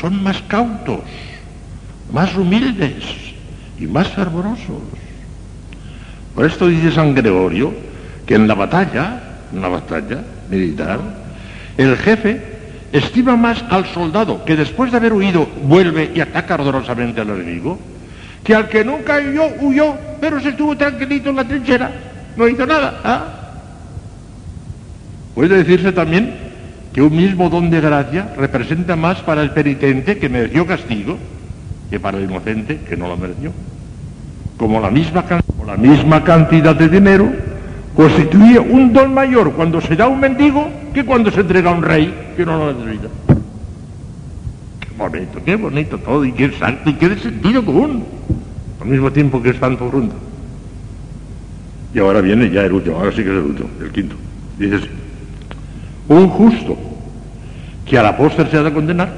[0.00, 1.00] son más cautos,
[2.12, 2.94] más humildes
[3.78, 4.82] y más fervorosos.
[6.34, 7.72] Por esto dice San Gregorio
[8.26, 9.20] que en la batalla,
[9.52, 11.00] en la batalla militar,
[11.76, 12.40] el jefe
[12.92, 17.78] estima más al soldado que después de haber huido vuelve y ataca ardorosamente al enemigo,
[18.44, 21.90] que al que nunca huyó, huyó, pero se estuvo tranquilito en la trinchera,
[22.36, 23.00] no hizo nada.
[23.04, 23.24] ¿ah?
[25.34, 26.34] Puede decirse también
[26.92, 31.18] que un mismo don de gracia representa más para el penitente que mereció castigo
[31.88, 33.52] que para el inocente que no lo mereció.
[34.56, 37.30] Como la misma, cantidad de dinero
[37.94, 41.74] constituye un don mayor cuando se da a un mendigo que cuando se entrega a
[41.74, 43.08] un rey que no lo necesita.
[44.80, 48.04] Qué bonito, qué bonito todo, y qué exacto, y qué de sentido común,
[48.80, 50.14] al mismo tiempo que es tanto bruto.
[51.94, 54.16] Y ahora viene ya el último, ahora sí que es el último, el quinto.
[54.58, 54.82] Dices,
[56.08, 56.76] un justo
[57.84, 59.12] que a la postre se ha de condenar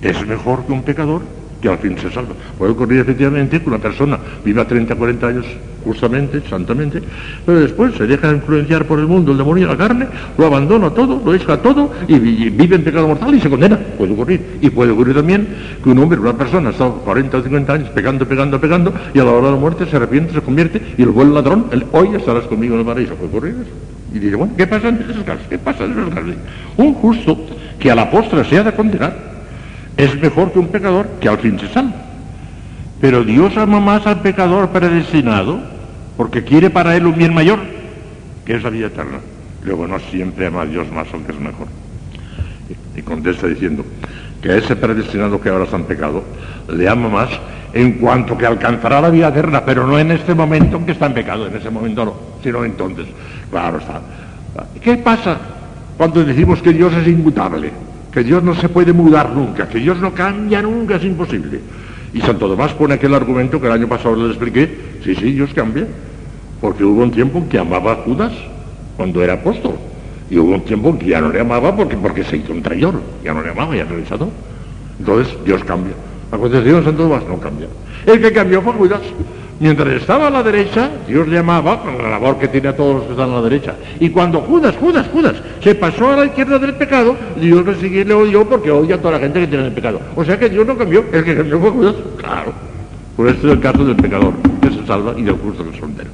[0.00, 1.22] es mejor que un pecador
[1.64, 2.34] que al fin se salva.
[2.58, 5.46] Puede ocurrir efectivamente que una persona viva 30, 40 años
[5.82, 7.00] justamente, santamente,
[7.44, 11.22] pero después se deja influenciar por el mundo, el demonio la carne, lo abandona todo,
[11.24, 13.78] lo echa todo y, vive en pecado mortal y se condena.
[13.96, 14.58] Puede ocurrir.
[14.60, 15.48] Y puede ocurrir también
[15.82, 19.24] que un hombre, una persona, estado 40 o 50 años pegando, pegando, pegando y a
[19.24, 22.44] la hora de la muerte se arrepiente, se convierte y el buen ladrón, hoy estarás
[22.44, 23.14] conmigo en el paraíso.
[23.14, 23.72] Puede ocurrir eso.
[24.14, 25.46] Y dice, bueno, ¿qué pasa en esos casos?
[25.48, 26.34] ¿Qué pasa en esos casos?
[26.76, 27.38] Un justo
[27.78, 29.33] que a la postre se ha de condenar
[29.96, 31.94] es mejor que un pecador que al fin se salva.
[33.00, 35.60] Pero Dios ama más al pecador predestinado
[36.16, 37.58] porque quiere para él un bien mayor,
[38.44, 39.18] que es la vida eterna.
[39.64, 41.66] Luego no siempre ama a Dios más que es mejor.
[42.96, 43.84] Y, contesta diciendo
[44.40, 46.22] que a ese predestinado que ahora está en pecado,
[46.68, 47.30] le ama más
[47.72, 51.06] en cuanto que alcanzará la vida eterna, pero no en este momento en que está
[51.06, 53.06] en pecado, en ese momento no, sino entonces.
[53.50, 54.00] Claro está.
[54.80, 55.36] ¿Qué pasa
[55.96, 57.72] cuando decimos que Dios es inmutable?
[58.14, 61.60] Que Dios no se puede mudar nunca, que Dios no cambia nunca, es imposible.
[62.12, 64.70] Y Santo Tomás pone aquel argumento que el año pasado le expliqué.
[65.02, 65.84] Sí, sí, Dios cambia.
[66.60, 68.32] Porque hubo un tiempo en que amaba a Judas
[68.96, 69.74] cuando era apóstol.
[70.30, 72.62] Y hubo un tiempo en que ya no le amaba porque, porque se hizo un
[72.62, 73.02] traidor.
[73.24, 74.28] Ya no le amaba, ya realizado.
[75.00, 75.94] Entonces Dios cambia.
[76.30, 77.66] La concepción de Santo Tomás no cambia.
[78.06, 79.00] El que cambió fue Judas.
[79.64, 82.96] Mientras estaba a la derecha, Dios le amaba con la labor que tiene a todos
[82.96, 83.74] los que están a la derecha.
[83.98, 88.04] Y cuando Judas, Judas, Judas, se pasó a la izquierda del pecado, Dios le siguió
[88.04, 90.02] le odió porque odia a toda la gente que tiene el pecado.
[90.16, 91.94] O sea que Dios no cambió, el que cambió fue Judas.
[92.18, 92.52] Claro.
[93.16, 95.82] Por este es el caso del pecador, que se salva, y del justo que se
[95.82, 96.10] entero.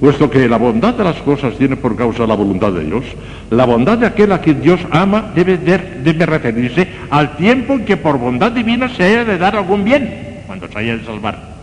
[0.00, 3.04] Puesto que la bondad de las cosas tiene por causa la voluntad de Dios,
[3.50, 7.98] la bondad de aquel a quien Dios ama debe, debe referirse al tiempo en que
[7.98, 11.53] por bondad divina se haya de dar algún bien, cuando se haya de salvar.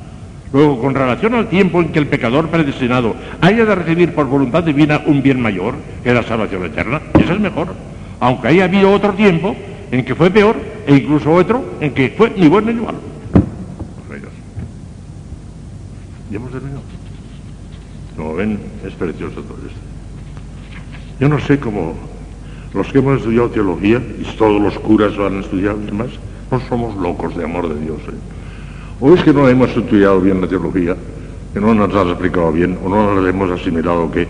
[0.53, 4.63] Luego, con relación al tiempo en que el pecador predestinado haya de recibir por voluntad
[4.63, 7.73] divina un bien mayor, que la salvación eterna, ese es mejor.
[8.19, 9.55] Aunque haya habido otro tiempo
[9.91, 10.55] en que fue peor,
[10.85, 12.99] e incluso otro en que fue ni bueno ni malo.
[16.29, 16.81] Ya hemos terminado.
[18.15, 19.79] Como ven, es precioso todo esto.
[21.19, 21.93] Yo no sé cómo
[22.73, 26.07] los que hemos estudiado teología, y todos los curas lo han estudiado y demás,
[26.49, 27.99] no somos locos de amor de Dios.
[28.07, 28.30] ¿eh?
[29.03, 30.95] O es que no hemos estudiado bien la teología,
[31.51, 34.27] que no nos ha explicado bien, o no la hemos asimilado que,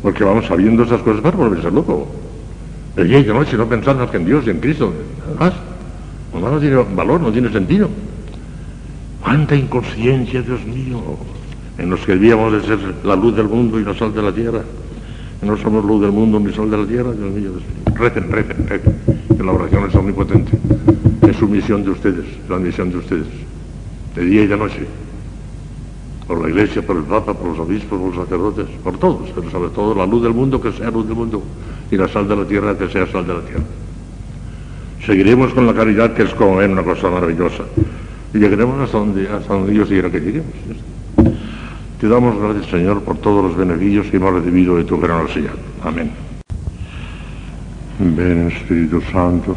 [0.00, 2.06] porque vamos sabiendo esas cosas para volverse loco.
[2.96, 5.52] El día y de noche no pensando que en Dios y en Cristo, nada
[6.32, 6.40] más.
[6.40, 7.88] No, tiene valor, no tiene sentido.
[9.20, 11.00] Cuánta inconsciencia, Dios mío,
[11.78, 14.32] en los que debíamos de ser la luz del mundo y la sal de la
[14.32, 14.60] tierra.
[15.42, 17.50] No somos luz del mundo ni sal de la tierra, Dios mío.
[17.96, 18.96] Recen, recen, recen.
[19.36, 20.56] Que la oración es omnipotente.
[21.28, 23.26] Es su misión de ustedes, la misión de ustedes
[24.14, 24.86] de día y de noche,
[26.26, 29.50] por la iglesia, por el papa, por los obispos, por los sacerdotes, por todos, pero
[29.50, 31.42] sobre todo la luz del mundo que sea luz del mundo
[31.90, 33.64] y la sal de la tierra que sea sal de la tierra.
[35.04, 37.64] Seguiremos con la caridad que es como ven una cosa maravillosa
[38.32, 40.52] y llegaremos hasta donde, hasta donde Dios quiera que lleguemos.
[42.00, 45.54] Te damos gracias Señor por todos los beneficios que hemos recibido de tu generosidad.
[45.82, 46.10] Amén.
[47.98, 49.56] Ven Espíritu Santo,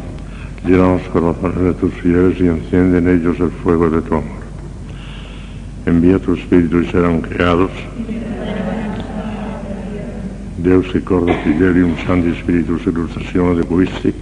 [0.64, 4.37] llena los corazones de tus fieles y enciende en ellos el fuego de tu amor
[5.88, 7.70] envía tu Espíritu y serán creados.
[10.56, 14.12] Deus che corda fidelium Santi Spiritus illustrazione de quisti,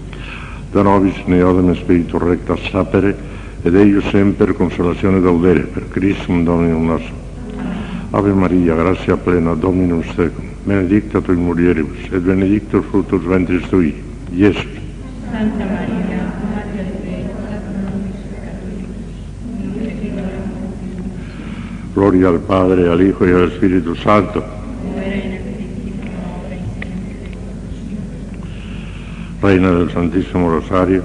[0.70, 3.16] da nobis ne odem Spiritu recta sapere,
[3.62, 7.18] ed eius semper consolazione gaudere, per Christum Dominum nostrum.
[8.10, 13.94] Ave Maria, grazia plena, Dominus tecum, benedicta tu in mulieribus, et benedictus fructus ventris tui,
[14.30, 14.66] Iesus.
[15.30, 16.25] Santa Maria,
[21.96, 24.44] Gloria al Padre, al Hijo y al Espíritu Santo.
[29.40, 31.04] Reina del Santísimo Rosario,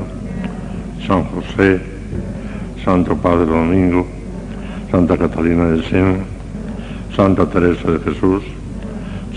[1.08, 1.80] San José,
[2.84, 4.06] Santo Padre Domingo,
[4.92, 6.18] Santa Catalina de Sena,
[7.16, 8.44] Santa Teresa de Jesús,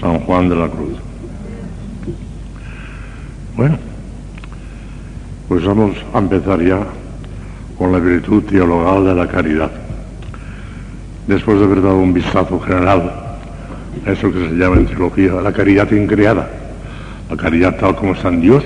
[0.00, 0.96] San Juan de la Cruz.
[3.56, 3.78] Bueno,
[5.46, 6.84] pues vamos a empezar ya
[7.78, 9.83] con la virtud teologal de la caridad
[11.26, 13.10] después de haber dado un vistazo general
[14.06, 16.50] a eso que se llama en teología la caridad increada,
[17.30, 18.64] la caridad tal como está en Dios,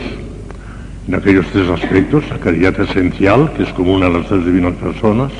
[1.06, 5.32] en aquellos tres aspectos, la caridad esencial, que es común a las tres divinas personas,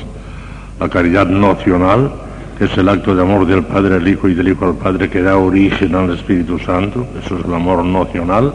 [0.79, 2.11] la caridad nocional,
[2.57, 5.09] que es el acto de amor del Padre al Hijo y del Hijo al Padre
[5.09, 8.53] que da origen al Espíritu Santo, eso es el amor nocional,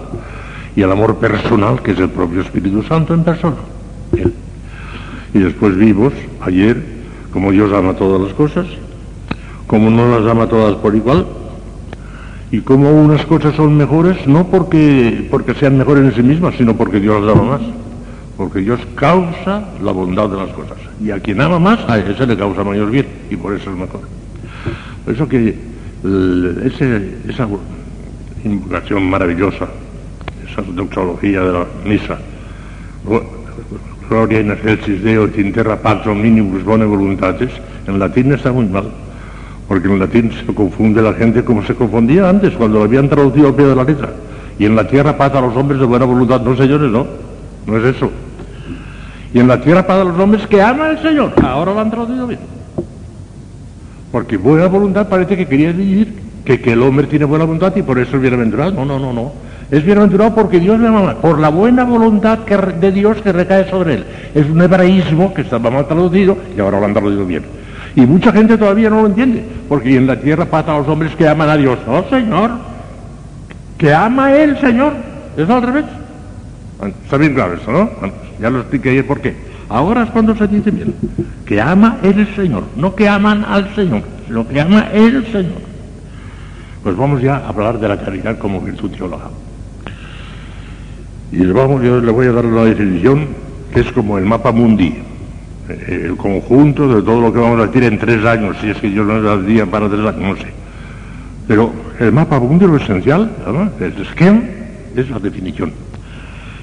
[0.77, 3.57] y el amor personal, que es el propio Espíritu Santo en persona.
[5.33, 6.94] Y después vivos, ayer,
[7.35, 8.65] como Dios ama todas las cosas,
[9.67, 11.27] como no las ama todas por igual,
[12.53, 16.77] y como unas cosas son mejores no porque, porque sean mejores en sí mismas, sino
[16.77, 17.61] porque Dios las ama más.
[18.37, 20.79] porque Dios causa la bondad de las cosas.
[21.01, 23.77] Y a quien ama más, a ese le causa mayor bien, y por eso es
[23.77, 24.03] mejor.
[25.05, 25.59] Por eso que
[26.65, 27.49] ese, esa
[28.45, 29.67] invocación maravillosa,
[30.49, 32.19] esa doxología de la misa,
[34.09, 37.51] Gloria in excelsis Deo et in terra pax omnibus bone voluntates,
[37.87, 38.91] en latín está muy mal,
[39.67, 43.49] porque en latín se confunde la gente como se confundía antes, cuando lo habían traducido
[43.49, 44.11] al pie de la letra.
[44.59, 46.41] Y en la tierra paz a los hombres de buena voluntad.
[46.41, 47.07] No, señores, no.
[47.67, 48.11] No es eso.
[49.33, 51.33] Y en la tierra paz a los hombres que aman al Señor.
[51.43, 52.41] Ahora lo han traducido bien.
[54.13, 56.15] Porque buena voluntad parece que quería decir
[56.45, 58.71] que, que el hombre tiene buena voluntad y por eso es bienaventurado.
[58.71, 59.33] No, no, no, no.
[59.71, 63.69] Es bienaventurado porque Dios le ama, por la buena voluntad que, de Dios que recae
[63.71, 64.05] sobre él.
[64.35, 67.45] Es un hebraísmo que estaba mal traducido y ahora lo han traducido bien.
[67.97, 71.15] Y mucha gente todavía no lo entiende, porque en la tierra pasa a los hombres
[71.17, 71.79] que aman a Dios.
[71.87, 72.51] No, Señor,
[73.79, 74.93] que ama Él, Señor.
[75.37, 75.85] Es al revés.
[77.05, 77.91] Está bien claro eso, ¿no?
[78.41, 79.35] ya lo expliqué ayer por qué.
[79.69, 80.95] Ahora es cuando se dice bien,
[81.47, 85.63] que ama el Señor, no que aman al Señor, sino que ama el Señor.
[86.83, 89.31] Pues vamos ya a hablar de la caridad como virtud teológica.
[91.37, 93.27] Y vamos, yo le voy a dar una definición
[93.73, 94.95] que es como el mapa mundi,
[95.69, 98.77] eh, el conjunto de todo lo que vamos a decir en tres años, si es
[98.77, 100.47] que yo no da día para tres años, no sé.
[101.49, 103.33] Pero el mapa mundi, lo esencial,
[103.81, 104.43] el esquema,
[104.95, 105.73] es la definición.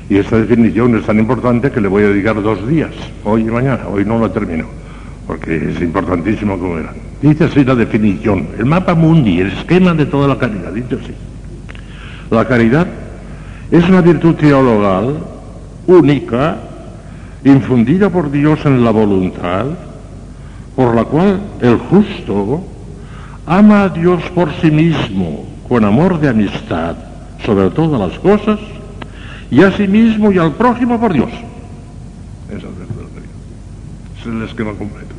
[0.10, 2.92] Y esta definición es tan importante que le voy a dedicar dos días,
[3.26, 3.82] hoy y mañana.
[3.90, 4.68] Hoy no la termino,
[5.28, 6.94] porque es importantísimo como era.
[7.22, 11.14] Dice así la definición, el mapa mundi, el esquema de toda la caridad, dice así.
[12.30, 12.88] La caridad
[13.72, 15.18] es una virtud teologal
[15.88, 16.58] única,
[17.44, 19.66] infundida por Dios en la voluntad,
[20.76, 22.64] por la cual el justo
[23.46, 26.96] ama a Dios por sí mismo con amor de amistad
[27.46, 28.60] sobre todas las cosas
[29.50, 31.30] y a sí mismo y al prójimo por Dios.
[32.50, 32.68] Esa
[34.20, 35.16] es el esquema completo.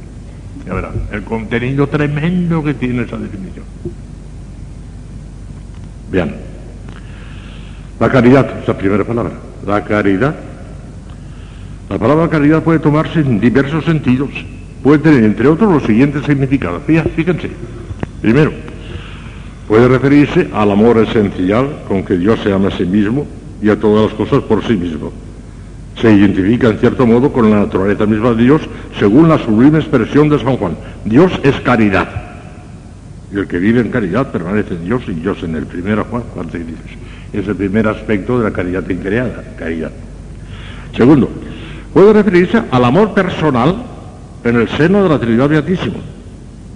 [0.66, 3.64] Ya verán, el contenido tremendo que tiene esa definición.
[6.10, 6.51] Bien.
[8.02, 9.30] La caridad, es la primera palabra.
[9.64, 10.34] La caridad.
[11.88, 14.30] La palabra caridad puede tomarse en diversos sentidos.
[14.82, 16.82] Puede tener, entre otros, los siguientes significados.
[16.84, 17.52] Fíjense.
[18.20, 18.50] Primero,
[19.68, 23.24] puede referirse al amor esencial con que Dios se ama a sí mismo
[23.62, 25.12] y a todas las cosas por sí mismo.
[26.00, 28.62] Se identifica en cierto modo con la naturaleza misma de Dios
[28.98, 30.76] según la sublime expresión de San Juan.
[31.04, 32.08] Dios es caridad.
[33.32, 36.24] Y el que vive en caridad permanece en Dios y Dios en el primero Juan,
[37.32, 39.90] Es el primer aspecto de la caridad increada, caridad.
[40.96, 41.30] Segundo,
[41.92, 43.76] puede referirse al amor personal
[44.44, 45.96] en el seno de la Trinidad Beatísima,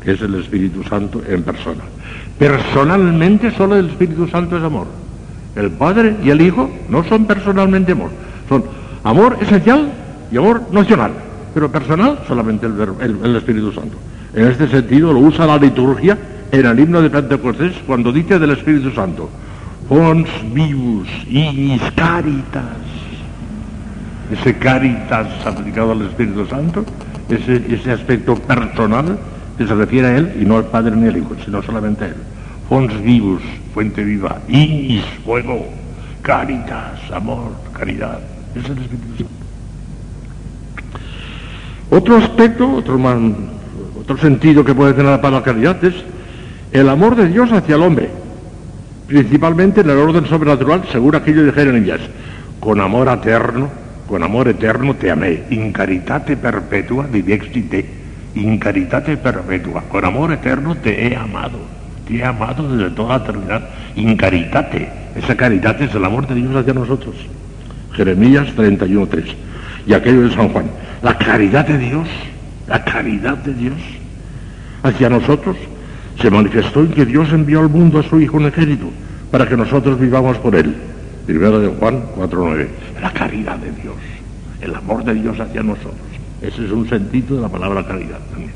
[0.03, 1.83] que es el Espíritu Santo en persona.
[2.39, 4.87] Personalmente solo el Espíritu Santo es amor.
[5.55, 8.11] El Padre y el Hijo no son personalmente amor,
[8.49, 8.65] son
[9.05, 9.89] amor esencial
[10.31, 11.13] y amor nocional,
[11.55, 13.97] pero personal solamente el, Espíritu Santo.
[14.35, 16.19] En este sentido lo usa la liturgia
[16.53, 19.31] en el himno de Pentecostés cuando dice del Espíritu Santo,
[19.89, 22.77] Fons vivus ignis caritas.
[24.33, 26.85] Ese caritas aplicado al Espíritu Santo,
[27.29, 29.19] ese, ese aspecto personal
[29.57, 32.09] que se refiere a Él y no al Padre ni al Hijo, sino solamente a
[32.09, 32.17] Él
[32.69, 33.43] fons vivus,
[33.75, 35.67] fuente viva, ignis, fuego,
[36.23, 38.21] caritas, amor, caridad.
[38.55, 39.33] Es el Espíritu Santo.
[41.91, 42.99] Otro aspecto, otro,
[44.01, 45.95] otro sentido que puede tener la palabra caridad es
[46.73, 48.11] el amor de Dios hacia el hombre,
[49.07, 52.01] principalmente en el orden sobrenatural, según aquello de Jeremías,
[52.61, 53.71] con amor eterno,
[54.07, 57.87] con amor eterno te amé, in caritate perpetua te,
[58.35, 61.77] in caritate perpetua, con amor eterno te he amado
[62.07, 64.89] te he amado desde toda la eternidad, in caritate.
[65.17, 67.15] Esa caridad es el amor de Dios hacia nosotros.
[67.93, 69.25] Jeremías 31.3.
[69.87, 70.67] Y aquello de San Juan.
[71.03, 72.09] La caridad de Dios,
[72.69, 73.77] la caridad de Dios
[74.83, 75.57] hacia nosotros
[76.21, 78.87] se manifestó en que Dios envió al mundo a su Hijo unigénito
[79.31, 80.75] para que nosotros vivamos por Él.
[81.27, 82.67] Primero de Juan 4.9.
[83.03, 83.97] La caridad de Dios,
[84.61, 85.95] el amor de Dios hacia nosotros.
[86.41, 88.53] Ese es un sentido de la palabra caridad también.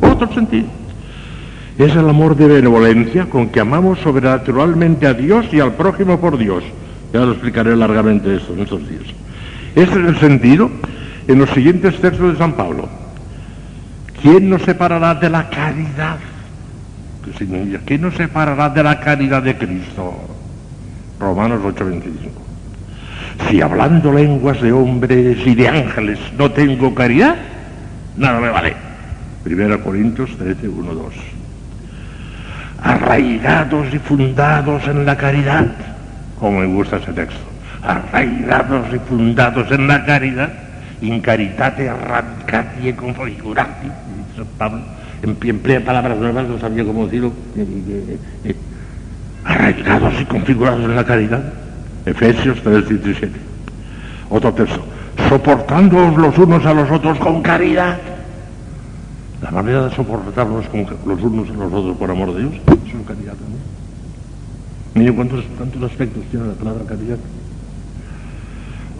[0.00, 0.66] Otro sentido
[1.78, 6.36] es el amor de benevolencia con que amamos sobrenaturalmente a Dios y al prójimo por
[6.36, 6.62] Dios.
[7.12, 9.04] Ya lo explicaré largamente esto en estos días.
[9.74, 10.70] Este es el sentido
[11.26, 12.88] en los siguientes textos de San Pablo.
[14.20, 16.18] ¿Quién nos separará de la caridad?
[17.86, 20.14] ¿Quién nos separará de la caridad de Cristo?
[21.18, 22.30] Romanos 8:25.
[23.48, 27.36] Si hablando lenguas de hombres y de ángeles no tengo caridad,
[28.16, 28.74] nada me vale.
[29.42, 31.14] Primera Corintios 13, 1, 2
[32.82, 35.66] arraigados y fundados en la caridad,
[36.38, 37.40] como me gusta ese texto,
[37.82, 40.50] arraigados y fundados en la caridad,
[41.02, 43.88] in caritate radicati e configurati,
[44.56, 44.80] Pablo,
[45.22, 48.56] emplea palabras nuevas, no sabía cómo decirlo, eh,
[49.44, 51.42] arraigados y configurados en la caridad,
[52.06, 53.32] Efesios 3, 17.
[54.30, 54.82] Otro texto,
[55.28, 57.98] soportándoos los unos a los otros con caridad.
[59.42, 60.66] La manera de soportarnos
[61.06, 63.62] los unos a los otros por amor de Dios, es caridad también.
[64.94, 67.16] Miren cuántos, cuántos aspectos tiene la palabra caridad.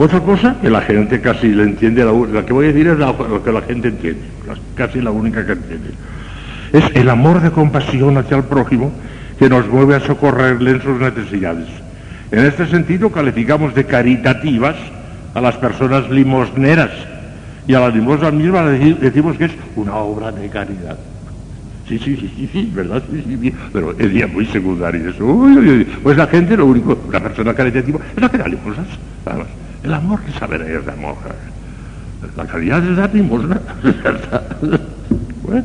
[0.00, 2.98] Otra cosa que la gente casi le entiende, la, la que voy a decir es
[2.98, 4.22] la, lo que la gente entiende,
[4.74, 5.90] casi la única que entiende.
[6.72, 8.92] Es el amor de compasión hacia el prójimo
[9.38, 11.68] que nos mueve a socorrerle en sus necesidades.
[12.30, 14.74] En este sentido calificamos de caritativas
[15.34, 16.92] a las personas limosneras
[17.68, 18.70] y a las limosnas mismas
[19.02, 20.98] decimos que es una obra de caridad.
[21.86, 23.02] Sí, sí, sí, sí, ¿verdad?
[23.10, 23.54] Sí, sí, sí.
[23.70, 25.46] Pero es muy secundario eso.
[26.02, 28.86] Pues la gente, lo único, una persona caritativa es la que da limosnas.
[29.82, 31.16] El amor que saber es de amor.
[32.36, 33.60] La caridad es dar limosna.
[35.42, 35.64] bueno.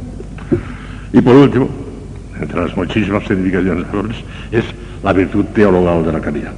[1.13, 1.69] Y por último,
[2.39, 3.85] entre las muchísimas significaciones
[4.51, 4.65] es
[5.03, 6.51] la virtud teologal de la caridad.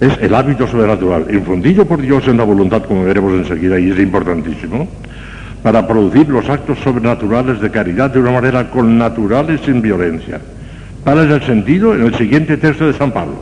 [0.00, 3.98] Es el hábito sobrenatural, infundido por Dios en la voluntad, como veremos enseguida, y es
[3.98, 4.86] importantísimo,
[5.62, 10.40] para producir los actos sobrenaturales de caridad de una manera connatural y sin violencia.
[11.02, 13.36] Tal es el sentido en el siguiente texto de San Pablo.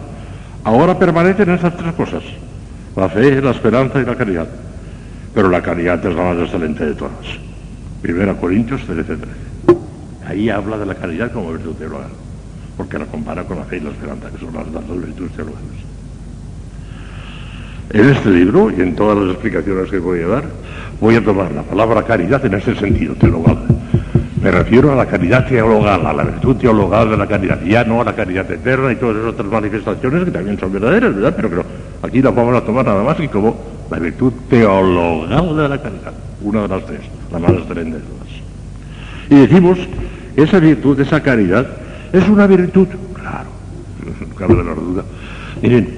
[0.63, 2.23] Ahora permanecen esas tres cosas,
[2.97, 4.49] la fe, la esperanza y la caridad.
[5.35, 7.13] Pero la caridad es la más excelente de todas.
[8.01, 9.25] Primera Corintios 13, 13.
[10.27, 12.11] Ahí habla de la caridad como virtud teologal,
[12.77, 15.85] porque la compara con la fe y la esperanza, que son las dos virtudes teologales.
[17.91, 20.45] En este libro y en todas las explicaciones que voy a dar,
[21.01, 23.59] voy a tomar la palabra caridad en ese sentido teologal.
[24.45, 28.03] Me refiero a la caridad teologal, a la virtud teologal de la caridad, ya no
[28.03, 31.33] a la caridad eterna y todas esas otras manifestaciones que también son verdaderas, ¿verdad?
[31.35, 31.65] Pero, pero
[32.03, 33.57] aquí la vamos a tomar nada más que como
[33.91, 36.13] la virtud teologal de la caridad,
[36.43, 37.01] una de las tres,
[37.33, 38.29] la más excelente de todas.
[39.31, 39.79] Y decimos,
[40.37, 41.67] esa virtud, esa caridad,
[42.13, 43.49] es una virtud, claro,
[44.29, 45.05] no cabe la duda.
[45.63, 45.89] Miren,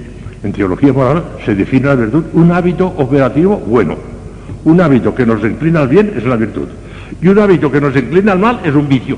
[0.41, 3.97] en teología moral se define la virtud un hábito operativo bueno.
[4.63, 6.69] Un hábito que nos inclina al bien es la virtud.
[7.21, 9.17] Y un hábito que nos inclina al mal es un vicio.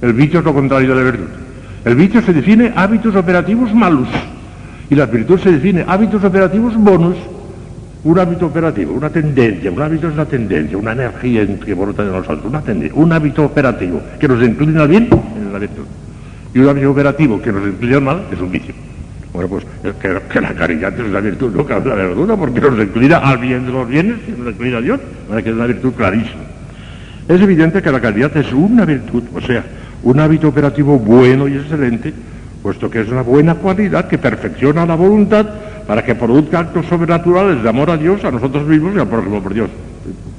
[0.00, 1.28] El vicio es lo contrario de la virtud.
[1.84, 4.08] El vicio se define hábitos operativos malos.
[4.90, 7.16] Y la virtud se define hábitos operativos bonus.
[8.04, 12.10] Un hábito operativo, una tendencia, un hábito es una tendencia, una energía que brota de
[12.10, 15.84] nosotros, una tendencia, un hábito operativo que nos inclina al bien es la virtud.
[16.52, 18.74] Y un hábito operativo que nos inclina al mal es un vicio.
[19.32, 19.64] Bueno, pues
[20.00, 23.66] que, la caridad es la virtud, no cabe la verdura, porque nos inclina al bien
[23.66, 26.42] de los bienes y nos inclina a Dios, para que es una virtud clarísima.
[27.28, 29.64] Es evidente que la caridad es una virtud, o sea,
[30.02, 32.12] un hábito operativo bueno y excelente,
[32.62, 35.46] puesto que es una buena cualidad que perfecciona la voluntad
[35.86, 39.40] para que produzca actos sobrenaturales de amor a Dios, a nosotros mismos y al prójimo
[39.42, 39.70] por Dios.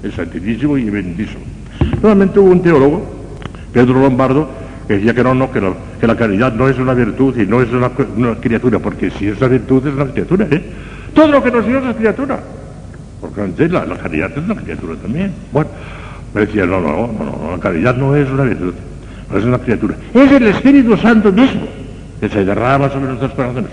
[0.03, 1.43] Es santísimo y bendísimo.
[2.01, 3.05] Nuevamente hubo un teólogo,
[3.72, 4.49] Pedro Lombardo,
[4.88, 7.45] que decía que no, no, que, lo, que, la caridad no es una virtud y
[7.45, 7.91] no es una,
[8.35, 10.61] criatura, porque si es una virtud es una criatura, ¿eh?
[11.14, 12.39] Todo lo que nos dio es criatura.
[13.22, 15.31] Porque la, la, caridad es una criatura también.
[15.53, 15.69] Bueno,
[16.34, 18.73] me decía, no, no, no, no, la caridad no es una virtud,
[19.31, 19.95] no es una criatura.
[20.14, 21.68] Es el Espíritu Santo mismo
[22.19, 23.72] que se derrama sobre nuestros corazones.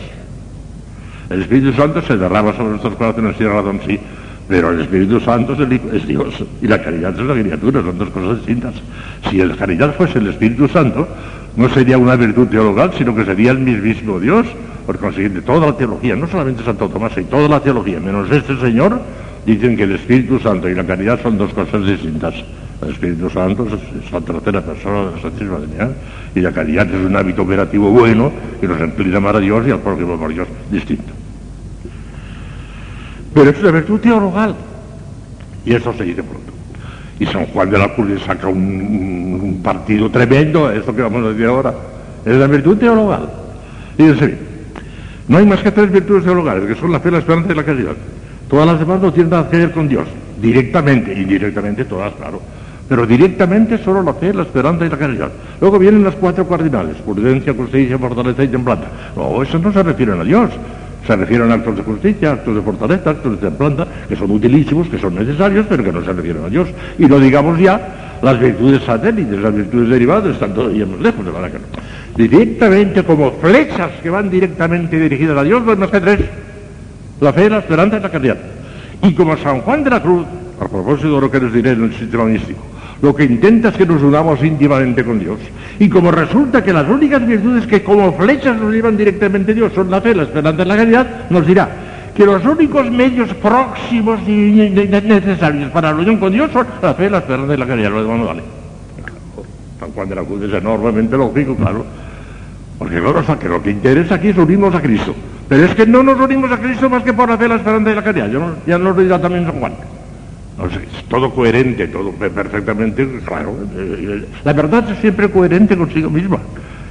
[1.31, 3.99] El Espíritu Santo se derrama sobre nuestros corazones, tiene razón, sí,
[4.49, 8.39] pero el Espíritu Santo es, Dios y la caridad es la criatura, son dos cosas
[8.39, 8.75] distintas.
[9.31, 11.07] Si la caridad fuese el Espíritu Santo,
[11.57, 14.47] no sería una virtud teologal, sino que sería el mismísimo Dios.
[14.87, 18.57] Por consiguiente, toda la teología, no solamente Santo Tomás, y toda la teología, menos este
[18.59, 19.01] Señor,
[19.47, 22.35] dicen que el Espíritu Santo y la caridad son dos cosas distintas.
[22.83, 25.91] El Espíritu Santo es la tercera persona de la Santísima Trinidad
[26.35, 29.71] y la caridad es un hábito operativo bueno que nos inclina amar a Dios y
[29.71, 31.13] al próximo por Dios distinto.
[33.35, 34.55] Pero es una virtud teologal.
[35.65, 36.53] Y eso se dice pronto.
[37.19, 41.47] Y San Juan de la Cruz saca un, partido tremendo esto que vamos a decir
[41.47, 41.75] ahora.
[42.25, 43.31] Es la virtud teologal.
[43.99, 44.51] Y dice
[45.31, 47.63] no hay más que tres virtudes teologales, que son la fe, la esperanza y la
[47.63, 47.93] caridad.
[48.51, 50.09] Todas las demás no tienen nada que ver con Dios.
[50.41, 52.43] Directamente, indirectamente todas, claro.
[52.89, 55.31] Pero directamente solo la fe, la esperanza y la caridad.
[55.61, 58.89] Luego vienen las cuatro cardinales, prudencia, justicia, fortaleza y templanza.
[59.17, 60.51] No, eso no se refieren a Dios
[61.07, 64.89] se refieren a actos de justicia, actos de fortaleza, actos de templanza, que son utilísimos,
[64.89, 66.69] que son necesarios, pero que no se refieren a Dios.
[66.99, 71.33] Y no digamos ya las virtudes satélites, las virtudes derivadas, están todavía más lejos de
[71.33, 71.65] la que no.
[72.17, 76.21] Directamente como flechas que van directamente dirigidas a Dios, no hay más que tres.
[77.21, 78.39] La fe, la esperanza y la caridad.
[79.03, 80.25] Y como San Juan de la Cruz,
[80.61, 82.61] a propósito de lo que les diré en el sistema místico,
[83.03, 85.39] lo que intenta es que nos unamos íntimamente con Dios.
[85.79, 89.73] Y como resulta que las únicas virtudes que como flechas nos llevan directamente a Dios
[89.75, 91.69] son la fe, la esperanza y la caridad, nos dirá
[92.15, 97.09] que los únicos medios próximos y necesarios para la unión con Dios son la fe,
[97.09, 97.91] la esperanza y la caridad.
[97.91, 98.43] Lo demás no.
[99.79, 101.87] San Juan de la Cruz es enormemente lógico, claro.
[102.79, 105.15] Porque claro, que lo que interesa aquí es unirnos a Cristo.
[105.51, 107.91] Pero es que no nos unimos a Cristo más que por la fe, la esperanza
[107.91, 108.31] y la caridad.
[108.31, 109.73] Yo ya nos lo dirá también San Juan.
[110.63, 113.57] es todo coherente, todo perfectamente claro.
[114.45, 116.39] La verdad es siempre coherente consigo misma.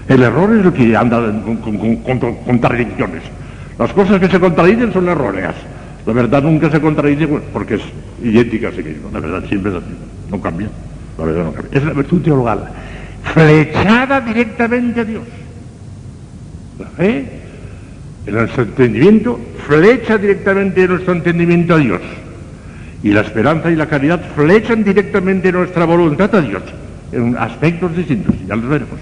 [0.10, 3.24] El error es lo que anda con, contradicciones.
[3.78, 5.56] Las cosas que se contradicen son erróneas.
[6.06, 7.82] La verdad nunca se contradice porque es
[8.22, 9.10] idéntica a sí misma.
[9.14, 9.96] La verdad siempre es así.
[10.30, 10.68] No cambia.
[11.18, 11.80] La verdad no cambia.
[11.80, 12.70] Es la virtud teologal.
[13.24, 15.24] Flechada directamente a Dios.
[16.78, 17.39] La fe,
[18.30, 22.02] en nuestro entendimiento, flecha directamente nuestro entendimiento a Dios.
[23.04, 26.64] Y la esperanza y la caridad flechan directamente nuestra voluntad a Dios.
[27.12, 28.36] En aspectos distintos.
[28.48, 29.00] Ya los veremos.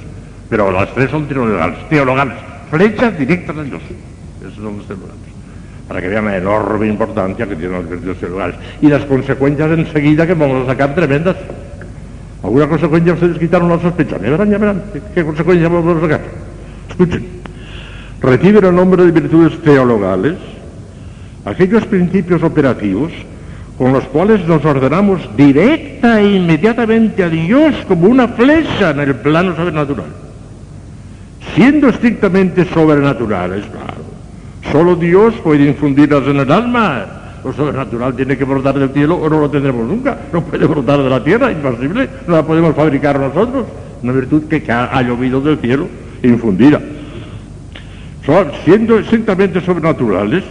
[0.49, 2.38] Pero las tres son teologales, teologales
[2.70, 3.82] flechas directas a Dios.
[4.41, 5.18] Esos son los teologales.
[5.88, 8.56] Para que vean la enorme importancia que tienen las virtudes teologales.
[8.82, 11.36] Y las consecuencias enseguida que vamos a sacar tremendas.
[12.44, 14.18] ¿Alguna consecuencia ustedes quitaron la sospecha?
[14.18, 14.84] Ya verán, ya verán.
[15.14, 16.22] ¿Qué, consecuencias vamos a sacar?
[16.90, 17.37] Escuchen.
[18.22, 20.35] Reciben el nombre de virtudes teologales
[21.45, 23.11] aquellos principios operativos
[23.77, 29.15] con los cuales nos ordenamos directa e inmediatamente a Dios como una flecha en el
[29.15, 30.27] plano sobrenatural
[31.57, 34.06] siendo estrictamente sobrenaturales, claro.
[34.72, 37.06] Solo Dios puede infundirlas en el alma.
[37.44, 40.18] Lo sobrenatural tiene que brotar del cielo o no lo tendremos nunca.
[40.31, 42.07] No puede brotar de la tierra, imposible.
[42.27, 43.65] No la podemos fabricar nosotros.
[44.03, 45.88] Una virtud que ha llovido del cielo
[46.22, 46.80] infundida.
[48.66, 50.44] Siendo estrictamente sobrenaturales,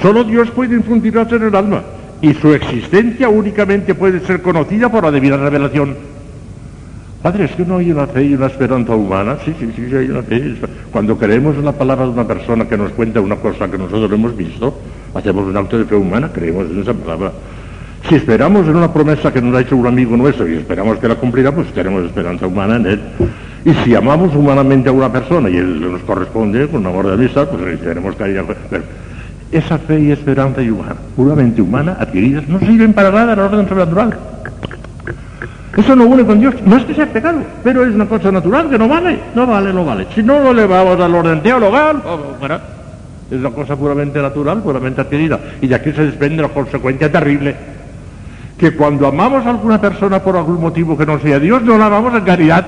[0.00, 1.82] solo Dios puede infundirlas en el alma.
[2.20, 5.96] Y su existencia únicamente puede ser conocida por la debida revelación
[7.22, 9.38] Padre, es que no hay una fe y una esperanza humana.
[9.44, 10.54] Sí, sí, sí, hay una fe.
[10.92, 14.10] Cuando creemos en la palabra de una persona que nos cuenta una cosa que nosotros
[14.12, 14.78] hemos visto,
[15.14, 17.32] hacemos un acto de fe humana, creemos en esa palabra.
[18.08, 21.08] Si esperamos en una promesa que nos ha hecho un amigo nuestro y esperamos que
[21.08, 23.00] la cumplirá, pues tenemos esperanza humana en él.
[23.64, 27.14] Y si amamos humanamente a una persona y él nos corresponde con un amor de
[27.14, 28.44] amistad, pues tenemos que ir a...
[29.50, 33.44] Esa fe y esperanza y humana, puramente humana, adquiridas, no sirven para nada en el
[33.46, 34.18] orden sobrenatural.
[35.74, 36.54] Eso no une con Dios.
[36.66, 39.18] No es que sea pecado, pero es una cosa natural que no vale.
[39.34, 40.06] No vale, no vale.
[40.14, 42.02] Si no lo elevamos al orden teologal,
[43.30, 45.38] es una cosa puramente natural, puramente adquirida.
[45.62, 47.54] Y de aquí se desprende la consecuencia terrible.
[48.58, 51.86] Que cuando amamos a alguna persona por algún motivo que no sea Dios, no la
[51.86, 52.66] amamos en caridad.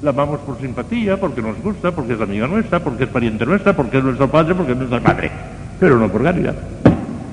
[0.00, 3.74] La amamos por simpatía, porque nos gusta, porque es amiga nuestra, porque es pariente nuestra,
[3.74, 5.30] porque es nuestro padre, porque es nuestra madre.
[5.80, 6.54] Pero no por caridad.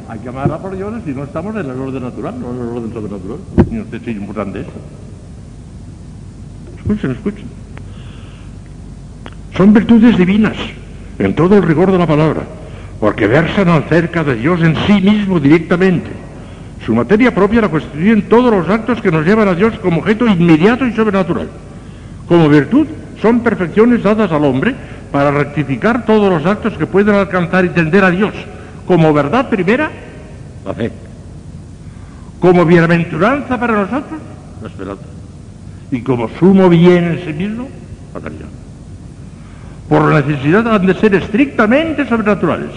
[0.09, 2.77] Hay que amarla por Dios si no estamos en el orden natural, no en el
[2.77, 3.37] orden sobrenatural.
[4.07, 4.65] Importante.
[6.77, 7.45] Escuchen, escuchen.
[9.55, 10.57] Son virtudes divinas,
[11.19, 12.43] en todo el rigor de la palabra,
[12.99, 16.09] porque versan acerca de Dios en sí mismo directamente.
[16.85, 20.27] Su materia propia la constituyen todos los actos que nos llevan a Dios como objeto
[20.27, 21.49] inmediato y sobrenatural.
[22.27, 22.87] Como virtud,
[23.21, 24.75] son perfecciones dadas al hombre
[25.11, 28.33] para rectificar todos los actos que pueden alcanzar y tender a Dios
[28.85, 29.89] como verdad primera,
[30.65, 30.91] la fe.
[32.39, 34.19] Como bienaventuranza para nosotros,
[34.61, 35.03] la esperanza.
[35.91, 37.67] Y como sumo bien en sí mismo,
[38.13, 38.47] la caridad.
[39.89, 42.71] Por la necesidad han de ser estrictamente sobrenaturales,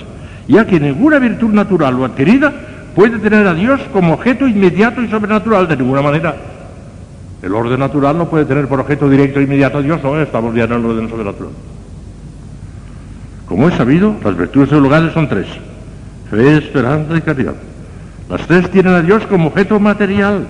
[0.46, 2.52] ya que ninguna virtud natural o adquirida
[2.94, 6.36] puede tener a Dios como objeto inmediato y sobrenatural de ninguna manera.
[7.42, 10.54] El orden natural no puede tener por objeto directo e inmediato a Dios, no, estamos
[10.54, 11.52] ya en el orden sobrenatural.
[13.46, 15.46] Como he sabido, las virtudes teologales son tres
[16.30, 17.54] fe, esperanza y caridad.
[18.28, 20.46] Las tres tienen a Dios como objeto material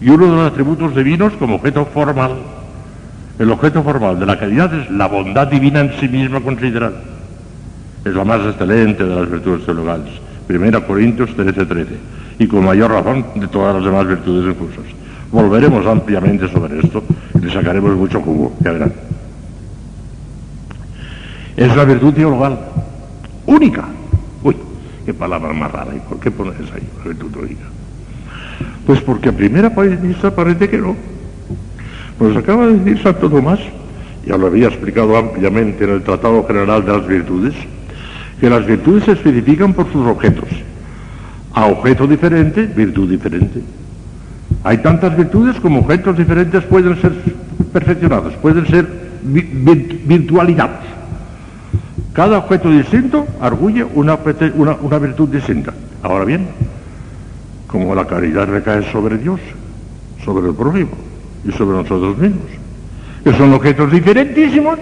[0.00, 2.32] y uno de los atributos divinos como objeto formal.
[3.38, 6.96] El objeto formal de la caridad es la bondad divina en sí misma considerada.
[8.04, 10.12] Es la más excelente de las virtudes teologales.
[10.46, 11.86] Primera Corintios 13, 13.
[12.38, 14.84] Y con mayor razón de todas las demás virtudes infusas.
[15.32, 17.02] Volveremos ampliamente sobre esto
[17.34, 18.92] y le sacaremos mucho jugo, ya verán.
[21.56, 22.58] Es la virtud teologal,
[23.46, 23.84] única,
[25.06, 25.94] Qué palabra más rara.
[25.94, 26.82] ¿Y por qué pones ahí?
[27.00, 27.30] A ver, tú
[28.84, 30.96] Pues porque a primera vista parece que no.
[32.18, 33.60] Nos acaba de decir Santo Tomás,
[34.26, 37.54] ya lo había explicado ampliamente en el Tratado General de las Virtudes,
[38.40, 40.48] que las virtudes se especifican por sus objetos.
[41.54, 43.62] A objeto diferente, virtud diferente.
[44.64, 47.12] Hay tantas virtudes como objetos diferentes pueden ser
[47.72, 48.86] perfeccionados, pueden ser
[49.22, 50.96] virtualidades.
[52.12, 55.74] Cada objeto distinto arguye una, virtud distinta.
[56.02, 56.46] Ahora bien,
[57.66, 59.38] como la caridad recae sobre Dios,
[60.24, 60.92] sobre el prójimo
[61.44, 62.46] y sobre nosotros mismos,
[63.22, 64.78] que son objetos diferentísimos,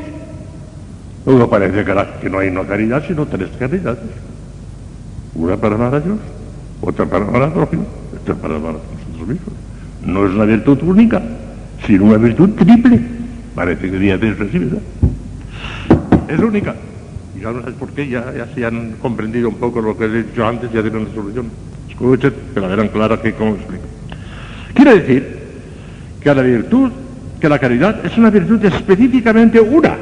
[1.27, 3.99] uno parece que, no hay una caridad, sino tres caridades.
[5.35, 6.19] Una para amar a Dios,
[6.81, 7.85] otra para amar al prójimo,
[8.21, 9.64] otra para amar a nosotros mismos.
[10.07, 11.23] No es una virtud única,
[11.87, 13.01] sino una virtud triple.
[13.55, 14.71] Parece que día de así.
[16.29, 16.75] Es única.
[17.37, 20.05] Y ya no sabes por qué, ya, ya se han comprendido un poco lo que
[20.05, 21.47] he dicho antes, ya tienen la solución.
[21.89, 23.85] Escuchen, que la verán clara que cómo explico.
[24.75, 25.39] Quiere decir
[26.21, 26.91] que la virtud,
[27.41, 29.97] que la caridad es una virtud específicamente una,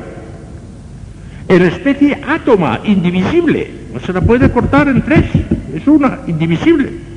[1.49, 5.27] en especie átoma, indivisible, no se la puede cortar en tres,
[5.75, 7.12] es una, indivisible.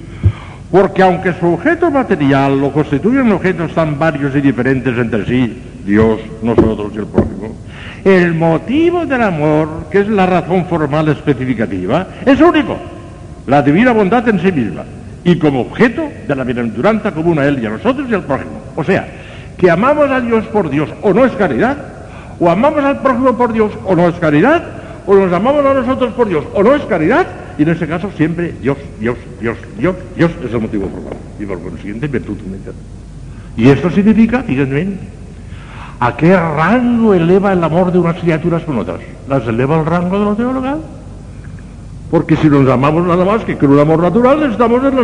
[0.76, 6.20] Porque aunque su objeto material lo constituyen objetos tan varios y diferentes entre sí, Dios,
[6.44, 7.56] nosotros y el prójimo,
[8.04, 12.76] el motivo del amor, que es la razón formal especificativa, es único,
[13.48, 14.84] la divina bondad en sí misma,
[15.24, 18.60] y como objeto de la bienaventuranza común a Él y a nosotros y al prójimo.
[18.76, 19.08] O sea,
[19.58, 21.78] que amamos a Dios por Dios o no es caridad,
[22.38, 24.62] o amamos al prójimo por Dios o no es caridad,
[25.06, 28.10] o nos amamos a nosotros por Dios o no es caridad, y en ese caso
[28.16, 32.78] siempre Dios, Dios, Dios, Dios, Dios es el motivo formal, y por consiguiente virtud humana.
[33.58, 34.98] Y esto significa, fíjense
[36.00, 39.00] ¿a qué rango eleva el amor de unas criaturas con otras?
[39.30, 40.80] ¿Las eleva al rango de lo teologal?
[42.12, 45.04] Porque si nos amamos nada más que con un amor natural, estamos en lo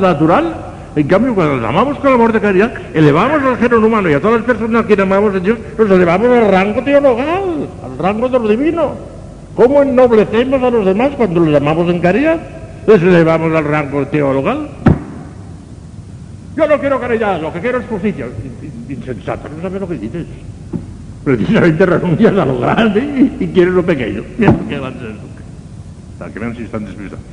[0.00, 0.54] natural.
[0.96, 4.14] En cambio, cuando nos amamos con el amor de caridad, elevamos al género humano y
[4.14, 8.28] a todas las personas que amamos a Dios, nos elevamos al rango teologal, al rango
[8.28, 9.13] de lo divino.
[9.54, 12.40] ¿Cómo ennoblecemos a los demás cuando los amamos en caridad?
[12.86, 14.68] Les elevamos al rango teologal.
[16.56, 18.26] Yo no quiero caridad, lo que quiero es justicia.
[18.88, 20.26] Insensato, no sabes lo que dices.
[21.24, 24.22] Precisamente renuncias a lo grande y, quieres lo pequeño.
[24.38, 24.80] Qué
[26.18, 27.24] para que vean si están despistados.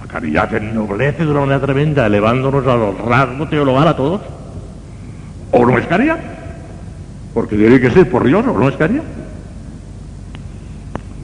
[0.00, 4.20] La caridad ennoblece de una manera tremenda, elevándonos a los teologal a todos.
[5.52, 6.18] ¿O no es caridad?
[7.32, 9.02] Porque tiene que ser por Dios, ¿o no es caridad?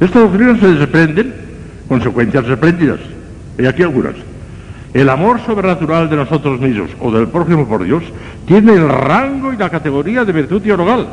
[0.01, 1.35] Estas doctrinas se desprenden
[1.89, 3.01] consecuencias espléndidas.
[3.59, 4.15] Y aquí algunas.
[4.93, 8.03] El amor sobrenatural de nosotros mismos o del prójimo por Dios
[8.47, 11.07] tiene el rango y la categoría de virtud teologal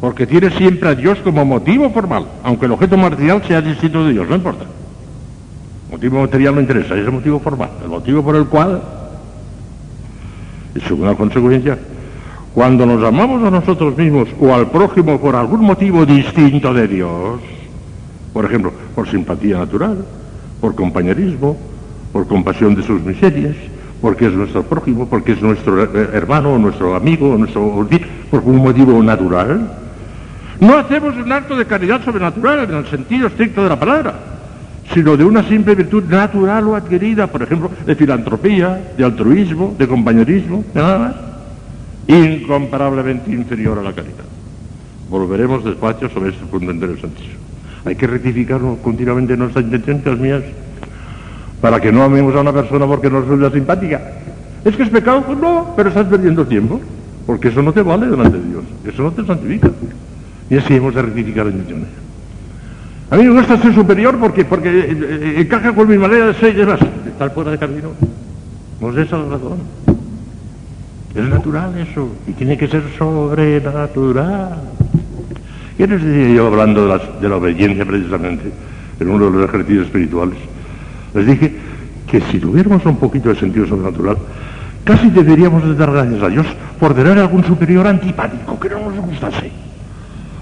[0.00, 4.12] porque tiene siempre a Dios como motivo formal, aunque el objeto material sea distinto de
[4.12, 4.64] Dios, no importa.
[4.64, 8.80] El motivo material no interesa, es el motivo formal, el motivo por el cual,
[10.74, 11.78] y segunda consecuencia,
[12.54, 17.40] cuando nos amamos a nosotros mismos o al prójimo por algún motivo distinto de Dios,
[18.32, 20.04] por ejemplo, por simpatía natural,
[20.60, 21.56] por compañerismo,
[22.12, 23.56] por compasión de sus miserias,
[24.00, 27.88] porque es nuestro prójimo, porque es nuestro hermano, nuestro amigo, nuestro,
[28.30, 29.76] por un motivo natural,
[30.60, 34.14] no hacemos un acto de caridad sobrenatural en el sentido estricto de la palabra,
[34.92, 39.88] sino de una simple virtud natural o adquirida, por ejemplo, de filantropía, de altruismo, de
[39.88, 41.14] compañerismo, de nada más,
[42.06, 44.24] incomparablemente inferior a la caridad.
[45.08, 47.49] Volveremos despacio sobre este punto interesantísimo.
[47.84, 50.42] Hay que rectificar continuamente nuestras intenciones, las mías,
[51.60, 54.00] para que no amemos a una persona porque no resulta simpática.
[54.64, 55.22] ¿Es que es pecado?
[55.22, 56.80] Pues no, pero estás perdiendo tiempo,
[57.26, 59.70] porque eso no te vale delante de Dios, eso no te santifica.
[60.50, 61.86] Y así hemos de rectificar la intención.
[63.10, 66.34] A mí me gusta ser superior porque, porque eh, eh, encaja con mi manera de
[66.34, 66.78] ser y demás.
[67.06, 67.90] Estar fuera de camino.
[68.80, 69.58] No es esa la razón.
[71.14, 72.08] Es natural eso.
[72.28, 74.60] Y tiene que ser sobrenatural.
[75.80, 76.86] ¿Qué les decía yo hablando
[77.22, 78.52] de, la obediencia precisamente
[79.00, 80.36] en uno de los ejercicios espirituales?
[81.14, 81.54] Les dije
[82.06, 84.18] que si tuviéramos un poquito de sentido sobrenatural,
[84.84, 86.46] casi deberíamos de dar gracias a Dios
[86.78, 89.50] por tener algún superior antipático que no nos gustase.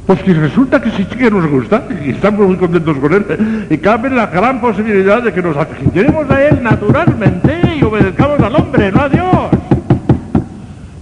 [0.08, 3.78] Pues si resulta que sí que nos gusta y estamos muy contentos con él, y
[3.78, 8.90] cabe la gran posibilidad de que nos aficionemos a él naturalmente y obedezcamos al hombre,
[8.90, 9.47] no a Dios.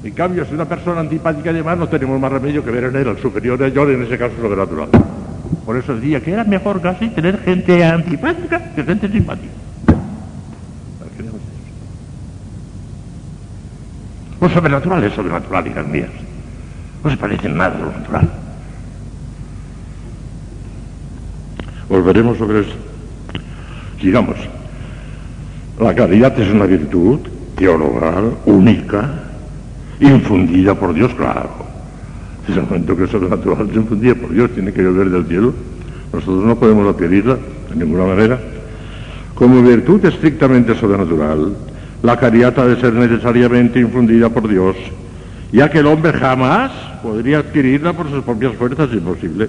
[0.07, 2.95] En cambio, si una persona antipática y demás, no tenemos más remedio que ver en
[2.95, 4.89] él al superior yo, en ese caso sobrenatural.
[5.65, 9.53] Por eso decía que era mejor casi tener gente antipática que gente simpática.
[14.41, 16.11] Lo sobrenatural es sobrenatural, hijas mías.
[17.03, 18.31] No se parece nada a lo natural.
[21.89, 22.77] Volveremos sobre eso.
[24.01, 24.37] Sigamos.
[25.81, 27.19] La caridad es una virtud
[27.57, 29.26] teologal, única,
[30.01, 31.51] infundida por Dios, claro.
[32.45, 35.27] Si es el momento que es sobrenatural se infundida por Dios, tiene que llover del
[35.27, 35.53] cielo.
[36.13, 37.37] Nosotros no podemos adquirirla
[37.71, 38.39] de ninguna manera.
[39.35, 41.55] Como virtud estrictamente sobrenatural,
[42.03, 44.77] la caridad ha de ser necesariamente infundida por Dios,
[45.53, 46.71] ya que el hombre jamás
[47.03, 49.49] podría adquirirla por sus propias fuerzas, imposible.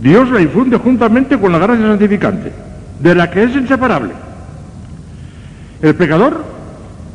[0.00, 2.52] Dios la infunde juntamente con la gracia santificante,
[3.00, 4.12] de la que es inseparable.
[5.80, 6.44] El pecador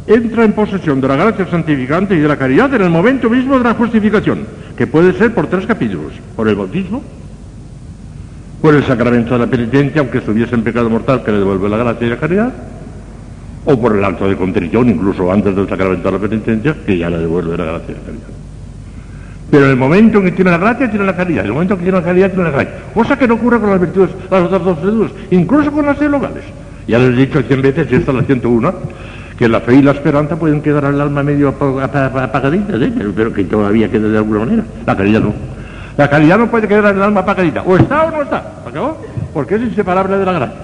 [0.08, 3.58] entra en posesión de la gracia santificante y de la caridad en el momento mismo
[3.58, 7.04] de la justificación, que puede ser por tres capítulos, por el bautismo,
[8.62, 11.78] por el sacramento de la penitencia, aunque estuviese en pecado mortal, que le devuelve la
[11.78, 12.54] gracia y la caridad,
[13.66, 17.10] o por el acto de contrición, incluso antes del sacramento de la penitencia, que ya
[17.10, 18.28] le devuelve la gracia y la caridad.
[19.52, 21.42] Pero en el momento en que tiene la gracia, tiene la caridad.
[21.42, 22.74] En el momento en que tiene la caridad, tiene la gracia.
[22.94, 26.44] Cosa que no ocurre con las virtudes, las otras dos virtudes, incluso con las teologales.
[26.88, 28.74] Ya les he dicho cien veces, y esta es la 101,
[29.38, 32.94] que la fe y la esperanza pueden quedar al alma medio apagaditas, ¿eh?
[33.16, 34.64] pero, que todavía quede de alguna manera.
[34.86, 35.34] La caridad no.
[35.98, 37.64] La caridad no puede quedar el alma apagadita.
[37.64, 38.64] O está o no está.
[38.66, 38.98] ¿Acabó?
[39.34, 40.58] Porque es inseparable de la gracia.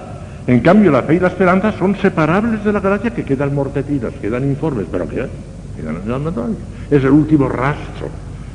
[0.48, 4.14] En cambio, la fe y la esperanza son separables de la gracia que quedan mortecinas,
[4.22, 5.30] quedan informes, pero quedan,
[5.78, 6.58] quedan en el alma todavía.
[6.90, 8.10] Es el último rastro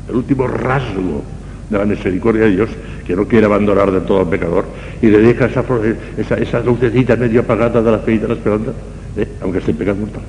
[0.08, 1.22] el último rasgo
[1.68, 2.70] de la misericordia de Dios,
[3.06, 4.64] que no quiere abandonar de todo al pecador,
[5.02, 5.62] y le deja esa,
[6.16, 8.72] esa, esa lucecita medio apagada de la fe y de la esperanza,
[9.18, 9.28] ¿eh?
[9.42, 10.22] aunque esté pecado mortal.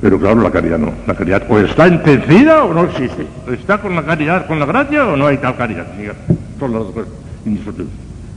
[0.00, 0.92] Pero claro, la caridad no.
[1.06, 3.26] La caridad o está entendida o no existe.
[3.50, 5.86] ¿Está con la caridad, con la gracia o no hay tal caridad?
[6.58, 7.12] Son las dos cosas.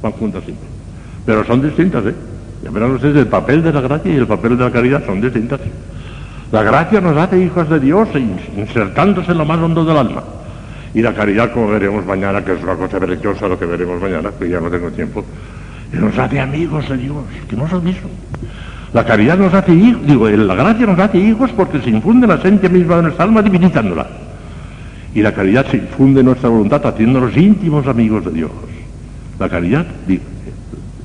[0.02, 0.68] Van juntas siempre.
[1.26, 2.16] Pero son distintas, ¿eh?
[2.64, 5.22] Ya verán ustedes, el papel de la gracia y el papel de la caridad son
[5.22, 5.60] distintas.
[6.52, 8.08] La gracia nos hace hijos de Dios
[8.56, 10.24] insertándose en lo más hondo del alma.
[10.94, 14.32] Y la caridad, como veremos mañana, que es una cosa preciosa lo que veremos mañana,
[14.40, 15.24] que ya no tengo tiempo,
[15.92, 17.18] nos hace amigos de Dios,
[17.50, 18.08] que no son eso.
[18.98, 22.34] La caridad nos hace hijos, digo, la gracia nos hace hijos porque se infunde la
[22.34, 24.08] esencia misma de nuestra alma divinizándola.
[25.14, 28.50] Y la caridad se infunde en nuestra voluntad haciéndonos íntimos amigos de Dios.
[29.38, 30.24] La caridad, digo,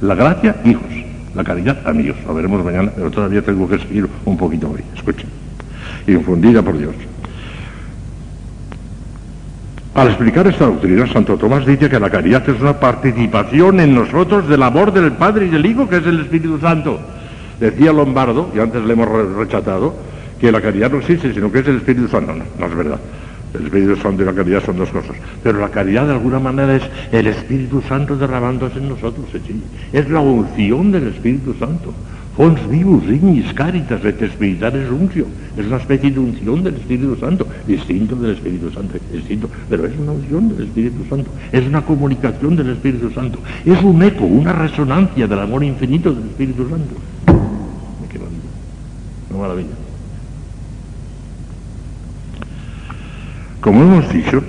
[0.00, 0.86] la gracia, hijos.
[1.34, 2.16] La caridad, amigos.
[2.26, 4.80] Lo veremos mañana, pero todavía tengo que seguir un poquito hoy.
[4.96, 5.28] Escuchen.
[6.06, 6.94] Infundida por Dios.
[9.94, 14.48] Al explicar esta doctrina, Santo Tomás dice que la caridad es una participación en nosotros
[14.48, 17.11] del amor del Padre y del Hijo, que es el Espíritu Santo.
[17.62, 19.94] Decía Lombardo, y antes le hemos rechazado,
[20.40, 22.34] que la caridad no existe, sino que es el Espíritu Santo.
[22.34, 22.98] No, no es verdad.
[23.54, 25.14] El Espíritu Santo y la caridad son dos cosas.
[25.44, 26.82] Pero la caridad de alguna manera es
[27.12, 29.26] el Espíritu Santo derramándose en nosotros.
[29.92, 31.94] Es la unción del Espíritu Santo.
[32.36, 35.26] Fons vivus ignis caritas et spiritualis uncio.
[35.54, 39.92] Es una especie de unción del Espíritu Santo, distinto del Espíritu Santo, distinto, pero es
[39.98, 44.54] una unción del Espíritu Santo, es una comunicación del Espíritu Santo, es un eco, una
[44.54, 46.94] resonancia del amor infinito del Espíritu Santo.
[49.32, 49.70] Una maravilla.
[53.60, 54.42] Como hemos dicho,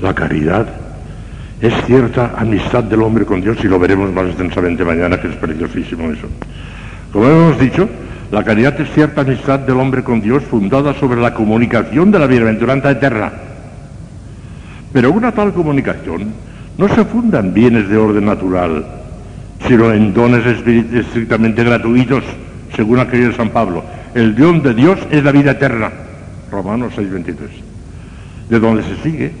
[0.00, 0.66] la caridad
[1.60, 5.36] es cierta amistad del hombre con Dios y lo veremos más extensamente mañana, que es
[5.36, 6.28] preciosísimo eso.
[7.12, 7.88] Como hemos dicho,
[8.30, 12.26] la caridad es cierta amistad del hombre con Dios fundada sobre la comunicación de la
[12.26, 13.32] bienaventuranza eterna.
[14.92, 16.32] Pero una tal comunicación
[16.78, 19.01] no se funda en bienes de orden natural,
[19.66, 22.24] sino en dones estrictamente gratuitos,
[22.74, 23.84] según aquello de San Pablo.
[24.14, 25.90] El don de Dios es la vida eterna.
[26.50, 27.36] Romanos 6:23.
[28.48, 29.32] De donde se sigue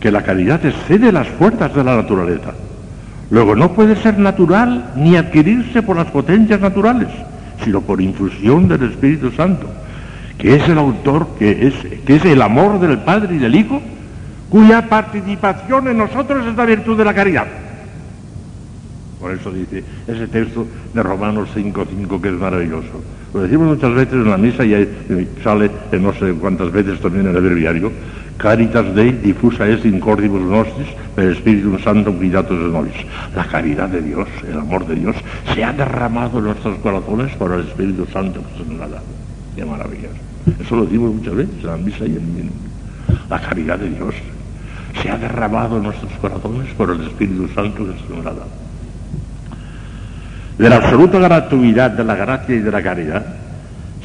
[0.00, 2.52] que la caridad excede las fuerzas de la naturaleza.
[3.30, 7.08] Luego no puede ser natural ni adquirirse por las potencias naturales,
[7.64, 9.68] sino por infusión del Espíritu Santo,
[10.38, 11.74] que es el autor, que es,
[12.04, 13.80] que es el amor del Padre y del Hijo,
[14.50, 17.46] cuya participación en nosotros es la virtud de la caridad.
[19.22, 23.00] Por eso dice ese texto de Romanos 5.5 que es maravilloso.
[23.32, 24.74] Lo decimos muchas veces en la misa y
[25.44, 27.92] sale no sé cuántas veces también en el breviario,
[28.36, 33.06] Caritas Dei difusa es in cordibus nostris per Espíritu Santo cuidados de nobis.
[33.36, 35.14] La caridad de Dios, el amor de Dios,
[35.54, 39.04] se ha derramado en nuestros corazones por el Espíritu Santo que se nos ha dado.
[39.54, 40.16] Qué maravilloso.
[40.60, 42.50] Eso lo decimos muchas veces en la misa y en
[43.30, 44.14] La caridad de Dios
[45.00, 48.71] se ha derramado en nuestros corazones por el Espíritu Santo que se nos ha dado.
[50.62, 53.26] De la absoluta gratuidad de la gracia y de la caridad,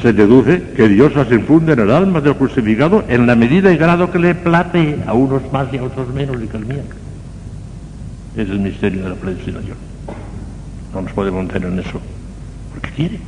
[0.02, 3.78] se deduce que Dios las infunde en el alma del crucificado en la medida y
[3.78, 6.82] grado que le plate a unos más y a otros menos y que el mío.
[8.36, 9.78] Es el misterio de la predestinación.
[10.96, 12.02] No nos podemos meter en eso.
[12.74, 13.20] Porque quiere.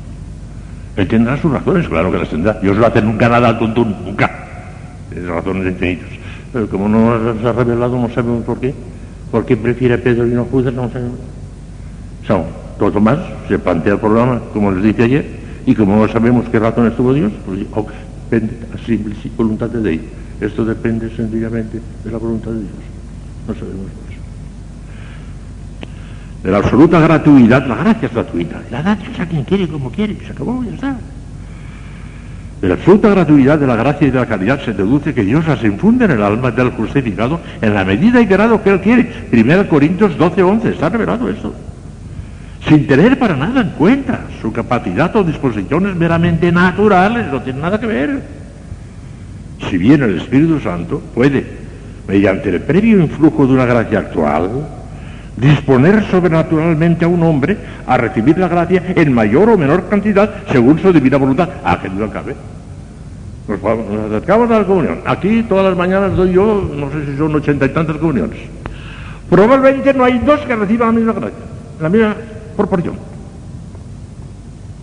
[0.96, 2.54] Él tendrá sus razones, claro que las tendrá.
[2.54, 4.32] Dios no hace nunca nada al tuntún, nunca.
[5.12, 6.10] Tiene razones infinitas.
[6.52, 8.74] Pero como no nos ha revelado, no sabemos por qué.
[9.30, 10.74] ¿Por qué prefiere Pedro y no Judas?
[10.74, 11.20] No sabemos.
[12.26, 15.26] Son, todo más se plantea el programa, como les dije ayer,
[15.66, 17.86] y como no sabemos qué razón tuvo Dios, pues oh,
[18.30, 20.04] depende a simple voluntad de Dios.
[20.42, 22.72] Esto depende sencillamente de la voluntad de Dios.
[23.48, 24.20] No sabemos eso.
[26.44, 28.62] De la absoluta gratuidad, la gracia es gratuita.
[28.72, 30.96] La da Dios a quien quiere, como quiere, se acabó, ya está.
[32.62, 35.46] De la absoluta gratuidad de la gracia y de la caridad se deduce que Dios
[35.46, 39.28] las infunde en el alma del justificado en la medida y grado que Él quiere.
[39.32, 41.54] 1 Corintios 12, 11, está revelado esto
[42.68, 47.80] sin tener para nada en cuenta su capacidad o disposiciones meramente naturales, no tiene nada
[47.80, 48.22] que ver.
[49.70, 51.46] Si bien el Espíritu Santo puede,
[52.08, 54.50] mediante el previo influjo de una gracia actual,
[55.38, 57.58] disponer sobrenaturalmente a un hombre
[57.88, 61.50] a recibir la gracia en mayor o menor cantidad según su divina voluntad.
[61.64, 62.36] A que no cabe.
[63.48, 65.00] Nos, nos acercamos a la comunión.
[65.06, 68.38] Aquí todas las mañanas doy yo, no sé si son ochenta y tantas comuniones.
[69.30, 71.38] Probablemente no hay dos que reciban la misma gracia,
[71.80, 72.16] la misma
[72.60, 72.96] proporción.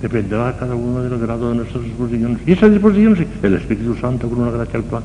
[0.01, 2.39] Dependerá cada uno del grado de nuestras disposiciones.
[2.47, 5.03] Y esa disposición, sí, el Espíritu Santo con una gracia actual.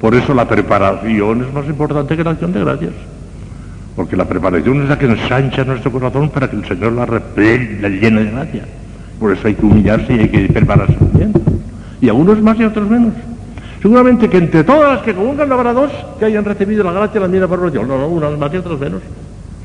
[0.00, 2.92] Por eso la preparación es más importante que la acción de gracias.
[3.94, 7.88] Porque la preparación es la que ensancha nuestro corazón para que el Señor la, la
[7.88, 8.64] llene de gracia.
[9.18, 11.32] Por eso hay que humillarse y hay que prepararse bien.
[12.00, 13.14] Y a unos más y a otros menos.
[13.80, 17.22] Seguramente que entre todas las que comulgan habrá dos que hayan recibido la gracia y
[17.22, 17.88] la misma preparación.
[17.88, 19.00] No, no, unas más y otras menos.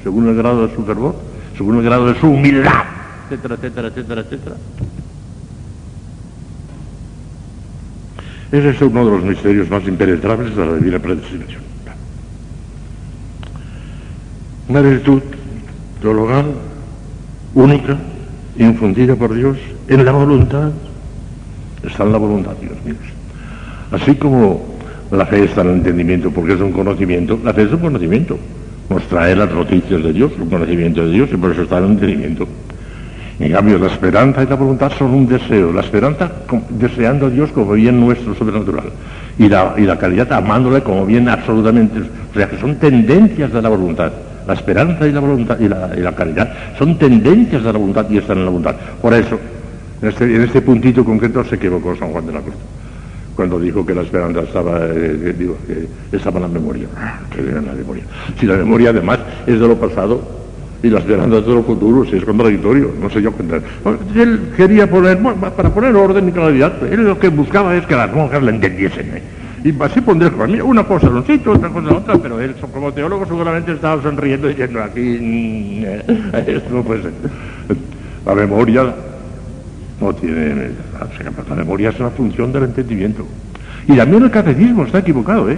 [0.04, 1.16] Según el grado de su fervor,
[1.62, 2.72] según el grado de su humildad,
[3.30, 4.56] etcétera, etcétera, etcétera, etcétera.
[8.52, 11.62] Ese es uno de los misterios más impenetrables de la divina predestinación.
[14.70, 15.22] Una virtud
[16.02, 16.46] teologal
[17.54, 17.96] única,
[18.58, 19.58] infundida por Dios
[19.88, 20.72] en la voluntad.
[21.84, 22.96] Está en la voluntad, Dios mío.
[23.92, 24.66] Así como
[25.12, 28.40] la fe está en el entendimiento porque es un conocimiento, la fe es un conocimiento.
[28.92, 31.86] Nos trae las noticias de Dios, un conocimiento de Dios y por eso está el
[31.86, 32.46] entendimiento.
[33.40, 35.72] En cambio, la esperanza y la voluntad son un deseo.
[35.72, 36.30] La esperanza
[36.70, 38.92] deseando a Dios como bien nuestro sobrenatural.
[39.40, 42.02] Y la, y la caridad amándole como bien absolutamente.
[42.02, 44.12] O sea que son tendencias de la voluntad.
[44.46, 48.06] La esperanza y la voluntad y la, y la caridad son tendencias de la voluntad
[48.10, 48.76] y están en la voluntad.
[49.02, 49.40] Por eso,
[50.02, 52.56] en este, en este puntito concreto se equivocó San Juan de la Cruz.
[53.36, 56.88] Cuando dijo que la esperanza estaba, eh, estaba en la memoria.
[57.34, 58.04] Que en la memoria.
[58.40, 60.42] Si la memoria además es de lo pasado,
[60.84, 63.62] y la esperanza de lo futuro, si es contradictorio, no sé yo entender.
[64.16, 68.12] Él quería poner, para poner orden y claridad, él lo que buscaba es que las
[68.12, 69.06] monjas le entendiesen.
[69.16, 69.22] ¿eh?
[69.64, 72.56] Y así pondré conmigo una cosa en un sitio, otra cosa en otra, pero él
[72.74, 76.04] como teólogo seguramente estaba sonriendo diciendo aquí, mm, eh,
[76.48, 77.12] esto no puede ser.
[78.26, 78.94] La memoria
[80.02, 80.72] no tiene,
[81.50, 83.26] la memoria es una función del entendimiento.
[83.88, 85.58] Y también el catecismo está equivocado, ¿eh?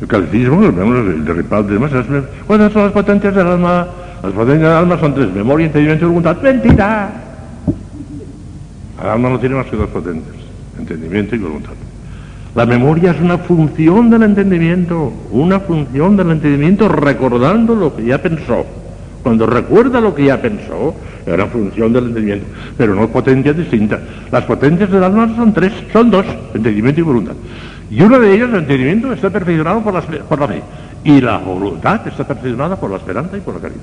[0.00, 2.06] El catecismo, el de Ripal de demás, es-
[2.46, 3.86] ¿cuáles son las potencias del alma?
[4.22, 6.36] Las potencias del alma son tres, memoria, entendimiento y voluntad.
[6.42, 7.10] ¡Mentira!
[9.02, 10.34] El alma no tiene más que dos potencias,
[10.78, 11.72] entendimiento y voluntad.
[12.54, 18.18] La memoria es una función del entendimiento, una función del entendimiento recordando lo que ya
[18.20, 18.66] pensó.
[19.22, 20.94] Cuando recuerda lo que ya pensó,
[21.24, 22.46] es una función del entendimiento,
[22.76, 24.00] pero no potencias distintas.
[24.32, 27.34] Las potencias del alma son tres, son dos, entendimiento y voluntad.
[27.90, 30.62] Y una de ellas, el entendimiento, está perfeccionado por la, por la fe.
[31.04, 33.82] Y la voluntad está perfeccionada por la esperanza y por la caridad.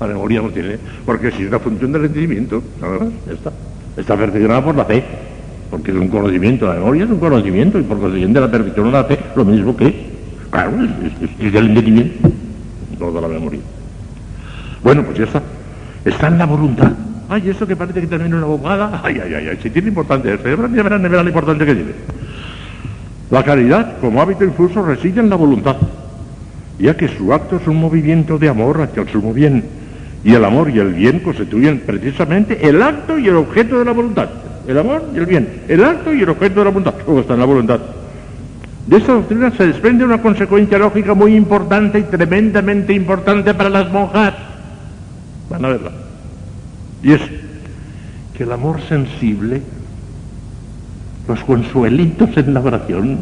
[0.00, 3.52] La memoria no tiene, porque si es una función del entendimiento, nada más, ya está.
[3.96, 5.04] Está perfeccionada por la fe,
[5.70, 8.92] porque es un conocimiento, la memoria es un conocimiento, y por consiguiente la perfección de
[8.92, 9.94] la fe, lo mismo que,
[10.50, 12.30] claro, es, es- es del entendimiento,
[12.98, 13.60] no de la memoria.
[14.84, 15.42] Bueno, pues ya está.
[16.04, 16.92] Está en la voluntad.
[17.30, 19.00] Ay, eso que parece que termina una bobada.
[19.02, 20.44] Ay, ay, ay, ay, si tiene importancia eso.
[20.44, 21.92] Ya verán, ya verán, ya verán la importancia que tiene.
[23.30, 25.76] La caridad, como hábito infuso, reside en la voluntad,
[26.78, 29.64] ya que su acto es un movimiento de amor hacia el sumo bien,
[30.22, 33.92] y el amor y el bien constituyen precisamente el acto y el objeto de la
[33.92, 34.28] voluntad.
[34.68, 37.32] El amor y el bien, el acto y el objeto de la voluntad, todo está
[37.32, 37.80] en la voluntad.
[38.86, 43.90] De esta doctrina se desprende una consecuencia lógica muy importante y tremendamente importante para las
[43.90, 44.34] monjas.
[45.50, 45.90] Van a verla.
[47.02, 47.20] Y es
[48.36, 49.62] que el amor sensible
[51.28, 53.18] los consuelitos en la oración,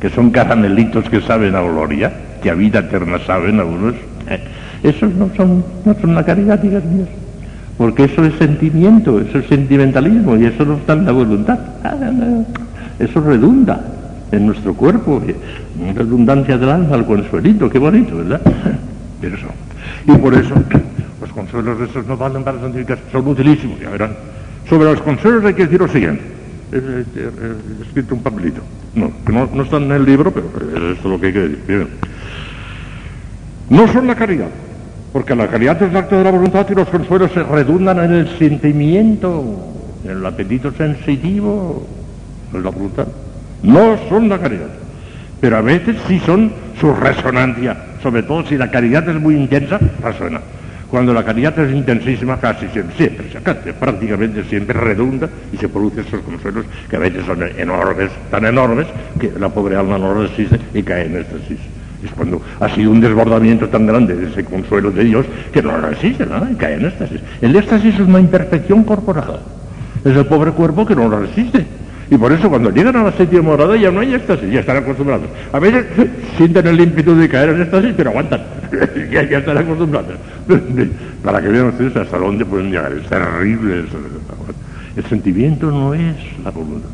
[0.00, 2.12] que son caramelitos que saben a gloria,
[2.42, 3.94] que a vida eterna saben algunos,
[4.28, 4.40] eh,
[4.82, 7.08] esos no son, no son la caridad, hijas mías,
[7.76, 11.58] porque eso es sentimiento, eso es sentimentalismo y eso no está en la voluntad.
[11.82, 11.96] Ah.
[12.98, 13.80] Eso redunda
[14.30, 15.34] en nuestro cuerpo, eh,
[15.94, 18.40] redundancia del alma, el consuelito, qué bonito, ¿verdad?
[19.20, 19.46] Pero eso.
[20.06, 20.54] Y por eso
[21.38, 24.10] consuelos de esos no valen para santificar, son utilísimos, ya verán.
[24.68, 26.22] Sobre los consuelos hay que decir lo siguiente.
[26.72, 26.80] He, he-
[27.14, 28.60] he- he escrito un papelito.
[28.94, 30.46] No, que no, no está en el libro, pero
[30.76, 31.88] es esto lo que hay que decir.
[33.70, 34.48] No son la caridad,
[35.12, 38.12] porque la caridad es el acto de la voluntad y los consuelos se redundan en
[38.12, 39.44] el sentimiento,
[40.04, 41.86] en el apetito sensitivo,
[42.52, 43.06] en la voluntad.
[43.62, 44.68] No son la caridad,
[45.40, 49.78] pero a veces sí son su resonancia, sobre todo si la caridad es muy intensa,
[50.02, 50.40] resuena.
[50.90, 56.00] Cuando la caridad es intensísima, casi siempre, siempre, casi prácticamente siempre redunda y se producen
[56.06, 58.86] esos consuelos que a veces son enormes, tan enormes,
[59.20, 61.58] que la pobre alma no resiste y cae en éxtasis.
[62.02, 65.76] Es cuando ha sido un desbordamiento tan grande de ese consuelo de Dios que no
[65.76, 67.20] resiste nada y cae en éxtasis.
[67.42, 69.40] El éxtasis es una imperfección corporal.
[70.04, 71.66] Es el pobre cuerpo que no lo resiste.
[72.10, 74.78] Y por eso cuando llegan a la séptima morada ya no hay éxtasis, ya están
[74.78, 75.26] acostumbrados.
[75.52, 75.84] A veces
[76.38, 78.40] sienten el ímpetu de caer en éxtasis, pero aguantan.
[79.12, 80.14] ya, ya están acostumbrados.
[81.22, 82.92] Para que vean ustedes hasta dónde pueden llegar.
[82.92, 83.98] Es terrible eso.
[84.96, 86.88] El sentimiento no es la voluntad.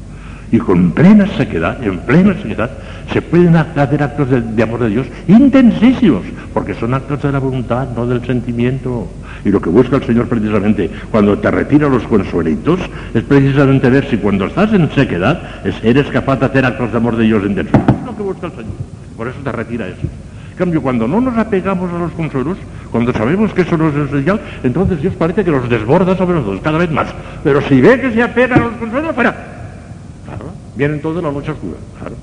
[0.53, 2.71] Y con plena sequedad, en plena sequedad,
[3.13, 6.23] se pueden hacer actos de, de amor de Dios intensísimos,
[6.53, 9.09] porque son actos de la voluntad, no del sentimiento.
[9.45, 12.79] Y lo que busca el Señor precisamente cuando te retira los consuelitos
[13.15, 16.99] es precisamente ver si cuando estás en sequedad es- eres capaz de hacer actos de
[16.99, 17.75] amor de Dios intensos.
[17.89, 18.73] Es lo que busca el Señor.
[19.17, 20.07] Por eso te retira eso.
[20.55, 22.57] En cambio, cuando no nos apegamos a los consuelos,
[22.93, 26.61] cuando sabemos que eso no es esencial, entonces Dios parece que los desborda sobre nosotros
[26.63, 27.09] cada vez más.
[27.43, 29.35] Pero si ve que se apegan a los consuelos, fuera.
[30.25, 31.75] Claro, vienen todos la noche oscura.
[31.99, 32.15] Claro.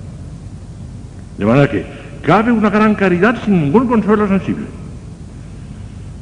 [1.38, 1.86] De manera que
[2.22, 4.68] cabe una gran caridad sin ningún consuelo sensible.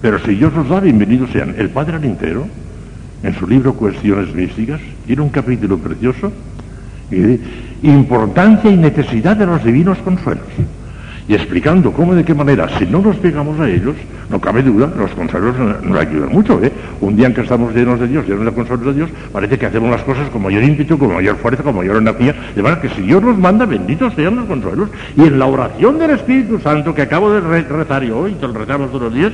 [0.01, 1.53] Pero si Dios nos da, bienvenidos sean.
[1.59, 2.47] El Padre Alintero,
[3.21, 6.31] en su libro Cuestiones Místicas, tiene un capítulo precioso
[7.11, 7.39] y de
[7.83, 10.47] importancia y necesidad de los divinos consuelos.
[11.29, 13.95] Y explicando cómo, de qué manera, si no nos pegamos a ellos,
[14.31, 16.59] no cabe duda los consuelos nos ayudan mucho.
[16.63, 16.71] ¿eh?
[17.01, 19.67] Un día en que estamos llenos de Dios, llenos de consuelos de Dios, parece que
[19.67, 22.33] hacemos las cosas con mayor ímpetu, con mayor fuerza, con mayor energía.
[22.55, 24.89] De manera que si Dios nos manda, benditos sean los consuelos.
[25.15, 28.47] Y en la oración del Espíritu Santo, que acabo de re- rezar yo, y te
[28.47, 29.31] lo rezamos todos los días,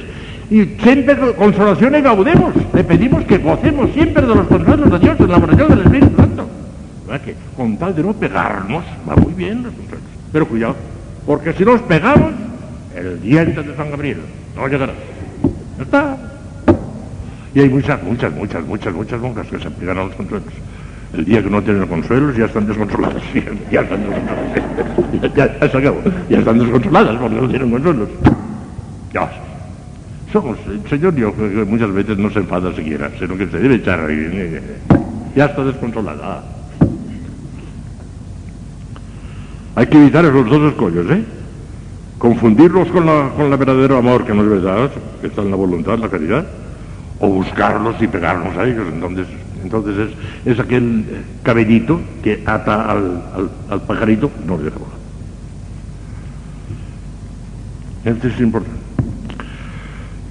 [0.52, 2.54] y siempre con consolación y gaudemos.
[2.74, 6.14] Le pedimos que gocemos siempre de los consuelos de Dios en la oración del Espíritu
[6.18, 6.46] Santo.
[7.08, 10.06] ¿Verdad que con tal de no pegarnos, va muy bien los consuelos.
[10.34, 10.76] Pero cuidado,
[11.26, 12.34] porque si nos pegamos,
[12.96, 14.20] el diente de San Gabriel
[14.56, 14.94] no llegará.
[15.78, 16.18] Ya está.
[17.54, 20.54] Y hay muchas, muchas, muchas, muchas, muchas monjas que se pegan a los consuelos.
[21.14, 23.24] El día que no tienen consuelos ya están descontroladas.
[23.72, 25.36] Ya están descontroladas.
[25.36, 26.02] Ya, se acabó.
[26.30, 28.10] Ya están descontroladas porque no tienen consuelos.
[29.14, 29.32] Ya.
[30.32, 33.76] Somos, el Señor yo que muchas veces no se enfada siquiera, sino que se debe
[33.76, 34.62] echar a reír.
[35.36, 36.55] Ya está descontrolada.
[39.76, 41.24] Hay que evitar esos dos escollos, ¿eh?
[42.18, 44.90] Confundirlos con la, con la verdadero amor, que no es verdad,
[45.20, 46.46] que está en la voluntad, la caridad,
[47.20, 48.88] o buscarlos y pegarnos a ellos.
[48.92, 49.28] Entonces,
[49.62, 49.98] entonces
[50.46, 51.04] es, es aquel
[51.44, 53.22] cabellito que ata al,
[53.70, 54.96] al, pajarito, no le deja volar.
[58.06, 58.80] Este es importante.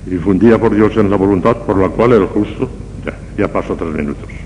[0.07, 2.71] Difundida por Dios en la voluntad, por la cual el justo,
[3.05, 4.44] ya, ya paso tres minutos.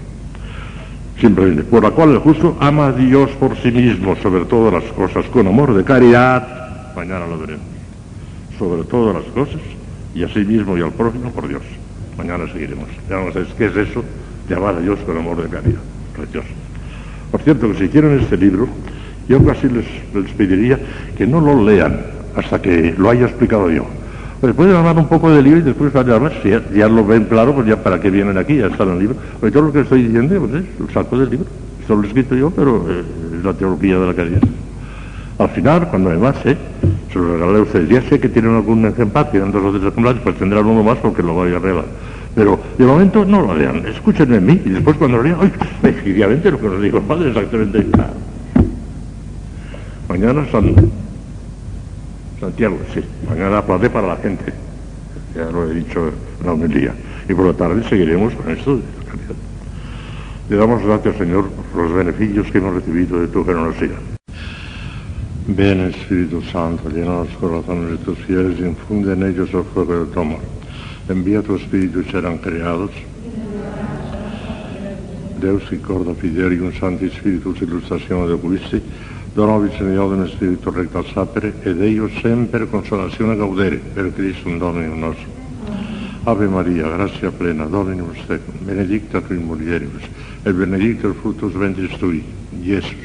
[1.21, 4.93] Simplemente, por la cual el justo ama a Dios por sí mismo, sobre todas las
[4.93, 7.67] cosas, con amor de caridad, mañana lo veremos,
[8.57, 9.61] sobre todas las cosas,
[10.15, 11.63] y a sí mismo y al prójimo por Dios.
[12.17, 12.89] Mañana seguiremos.
[13.09, 14.05] Ya vamos a ver qué es eso
[14.49, 15.81] de amar a Dios con amor de caridad.
[16.17, 16.49] Precioso.
[17.31, 18.69] Por cierto, que si quieren este libro,
[19.29, 19.85] yo casi les,
[20.15, 20.79] les pediría
[21.17, 22.01] que no lo lean
[22.37, 23.87] hasta que lo haya explicado yo.
[24.41, 27.25] Pues pueden hablar un poco del libro y después a hablar, si ya, lo ven
[27.25, 29.17] claro, pues ya para qué vienen aquí, ya está en el libro.
[29.41, 31.47] Pues todo lo que estoy diciendo, pues es el saco del libro.
[31.81, 33.03] Esto lo he escrito yo, pero eh,
[33.37, 34.43] es la teología de la caridad.
[35.39, 36.57] Al final, cuando me marche,
[37.13, 37.89] se lo regalaré a ustedes.
[37.89, 40.99] Ya sé que tienen algún ejemplar, tienen dos o tres ejemplares, pues tendrán uno más
[40.99, 41.87] porque lo voy a regalar.
[42.37, 45.53] Pero de momento no lo lean, escúchenme en mí y después cuando lo lean, ¡ay!
[45.83, 47.87] Efectivamente lo que nos dijo el padre, exactamente.
[50.09, 50.75] Mañana San
[52.41, 54.53] Santiago, sí, mañana aplaudé para la gente,
[55.35, 56.09] ya lo he dicho
[56.41, 56.95] en la homilía.
[57.29, 59.35] Y por la tarde seguiremos con esto de la caridad.
[60.49, 63.99] Le damos gracias, Señor, por los beneficios que hemos recibido de tu generosidad.
[65.49, 70.05] Ven Espíritu Santo, llena los corazones de tus fieles y infunde en ellos el fuego
[70.05, 70.41] de tu amor.
[71.09, 72.91] Envía tu Espíritu y serán creados.
[75.39, 78.83] Deus che corda fidelium Sancti Spiritus illustrazione de Quisti,
[79.39, 84.59] donovi Signore un Spirito recto al sapere, ed Dio sempre consolazione gaudere, per Cristo un
[84.59, 85.29] Dominum nostro.
[86.25, 90.03] Ave Maria, grazia plena, Dominus tecum, benedicta tu in mulieribus,
[90.43, 92.25] et benedictus fructus ventris tui,
[92.61, 92.97] Iesus.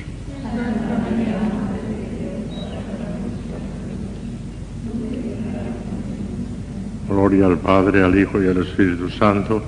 [7.08, 9.62] Gloria al Padre, al Hijo y al Espíritu Santo.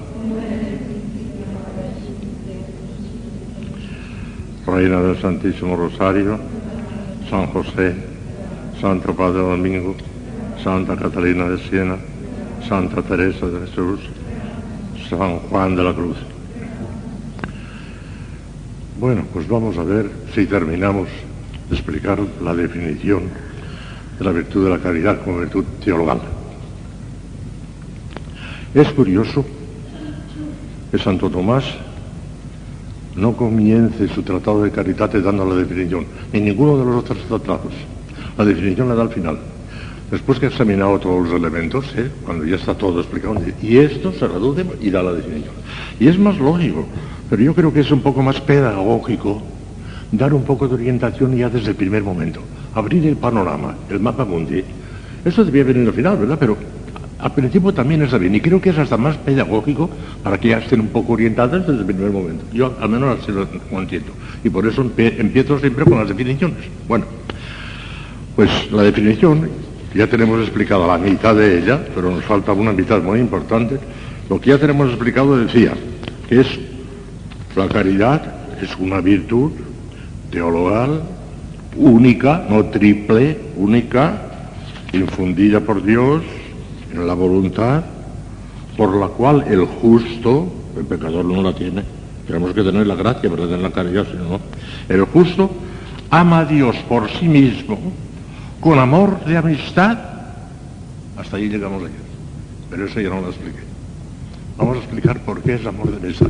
[4.66, 6.55] Reina del Santísimo Rosario,
[7.30, 7.96] San José,
[8.80, 9.96] Santo Padre Domingo,
[10.64, 11.98] Santa Catalina de Siena,
[12.68, 14.00] Santa Teresa de Jesús,
[15.10, 16.18] San Juan de la Cruz.
[19.00, 21.10] Bueno, pues vamos a ver si terminamos
[21.70, 23.24] de explicar la definición
[24.18, 26.22] de la virtud de la caridad como virtud teologal.
[28.74, 29.46] Es curioso
[30.92, 31.66] que Santo Tomás
[33.16, 37.74] no comience su tratado de Caritate dando la definición, ni ninguno de los otros tratados.
[38.38, 39.40] La definición la da al final.
[40.12, 42.12] Después que ha examinado todos los elementos, ¿eh?
[42.24, 45.54] cuando ya está todo explicado, y esto se reduce y da la definición.
[46.00, 46.86] Y es más lógico,
[47.30, 49.42] pero yo creo que es un poco más pedagógico
[50.12, 52.42] dar un poco de orientación ya desde el primer momento,
[52.74, 54.64] abrir el panorama, el mapa mundi.
[55.24, 56.38] Eso debía venir al final, ¿verdad?
[56.40, 56.58] Pero
[57.20, 59.90] al principio también está bien y creo que es hasta más pedagógico
[60.22, 62.44] para que ya estén un poco orientadas desde el primer momento.
[62.54, 63.48] Yo al menos así lo
[63.80, 64.12] entiendo.
[64.44, 66.58] Y por eso empiezo siempre con las definiciones.
[66.88, 67.06] Bueno,
[68.36, 69.50] pues la definición,
[69.94, 73.80] ya tenemos explicado la mitad de ella, pero nos falta una mitad muy importante.
[74.30, 75.74] Lo que ya tenemos explicado decía
[76.28, 76.48] que es
[77.56, 78.22] la caridad
[78.62, 79.52] es una virtud
[80.32, 81.02] teologal
[81.78, 84.22] única, no triple, única,
[84.92, 86.22] infundida por Dios
[87.02, 87.84] en la voluntad,
[88.78, 90.48] por la cual el justo,
[90.78, 91.84] el pecador no la tiene,
[92.28, 94.40] tenemos que tener la gracia para tener la caridad, si no,
[94.90, 95.50] el justo
[96.10, 97.78] ama a Dios por sí mismo,
[98.60, 99.98] con amor de amistad,
[101.18, 102.06] hasta ahí llegamos ayer.
[102.70, 103.60] Pero eso ya no lo expliqué.
[104.58, 106.30] Vamos a explicar por qué es amor de amistad.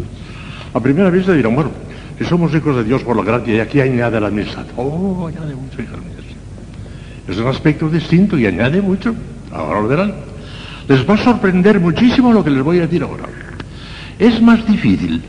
[0.73, 1.71] A primera vista dirán, bueno,
[2.17, 4.65] si somos hijos de Dios por la gracia y aquí añade la amistad.
[4.75, 6.25] Oh, añade mucho, hijas mías.
[7.27, 9.15] Es un aspecto distinto y añade mucho.
[9.51, 10.13] Ahora lo verán.
[10.87, 13.25] Les va a sorprender muchísimo lo que les voy a decir ahora.
[14.19, 15.21] Es más difícil,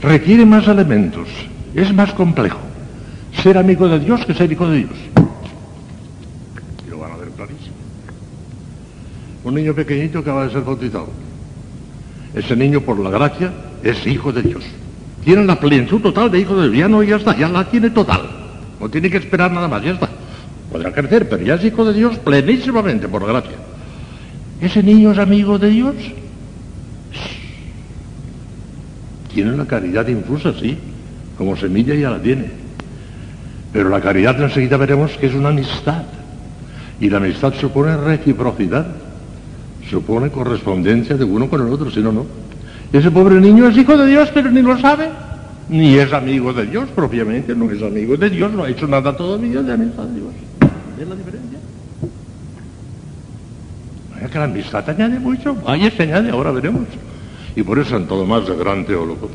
[0.00, 1.28] requiere más elementos,
[1.74, 2.58] es más complejo
[3.42, 4.90] ser amigo de Dios que ser hijo de Dios.
[6.86, 7.76] Y lo van a ver clarísimo.
[9.44, 11.08] Un niño pequeñito que acaba de ser bautizado.
[12.34, 13.52] Ese niño, por la gracia,
[13.82, 14.64] es hijo de Dios.
[15.24, 16.78] Tiene la plenitud total de hijo de Dios.
[16.80, 18.22] Ya no, ya está, ya la tiene total.
[18.80, 20.08] No tiene que esperar nada más, ya está.
[20.70, 23.56] Podrá crecer, pero ya es hijo de Dios plenísimamente, por gracia.
[24.60, 25.94] ¿Ese niño es amigo de Dios?
[29.32, 30.78] Tiene la caridad infusa, sí.
[31.36, 32.50] Como semilla ya la tiene.
[33.72, 36.04] Pero la caridad enseguida veremos que es una amistad.
[37.00, 38.86] Y la amistad supone reciprocidad.
[39.90, 42.26] Supone correspondencia de uno con el otro, si no, no.
[42.92, 45.08] Ese pobre niño es hijo de Dios, pero ni lo sabe.
[45.68, 49.16] Ni es amigo de Dios, propiamente, no es amigo de Dios, no ha hecho nada
[49.16, 50.32] todavía de amistad de Dios.
[50.96, 51.45] ¿Ves la diferencia?
[54.30, 55.56] Que la amistad añade mucho,
[55.96, 56.82] se añade, ahora veremos.
[57.54, 59.30] Y por eso Santo Tomás, de gran teólogo,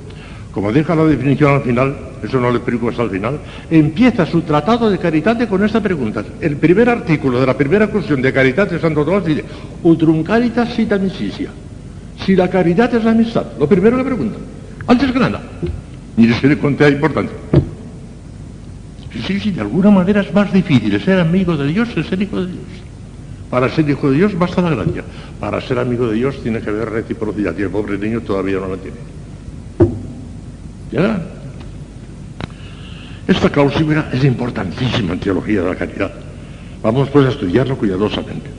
[0.51, 3.39] como deja la definición al final, eso no le explico hasta el final,
[3.69, 6.23] empieza su tratado de Caritate con esta pregunta.
[6.41, 9.45] El primer artículo de la primera cuestión de Caritate de Santo Tomás dice,
[9.83, 11.49] Utrum caritas sit amicitia.
[12.25, 14.37] Si la caridad es la amistad, lo primero le pregunta,
[14.87, 15.41] antes que nada,
[16.17, 17.31] mire si le conté importante.
[19.25, 22.41] Sí, sí, de alguna manera es más difícil ser amigo de Dios que ser hijo
[22.41, 22.90] de Dios.
[23.51, 25.03] Para ser hijo de Dios basta la gracia.
[25.39, 28.69] Para ser amigo de Dios tiene que haber reciprocidad y el pobre niño todavía no
[28.69, 28.97] la tiene.
[30.89, 31.21] ¿Ya?
[33.27, 36.11] Esta cláusula es importantísima en teología de la caridad.
[36.81, 38.49] Vamos pues a estudiarlo cuidadosamente.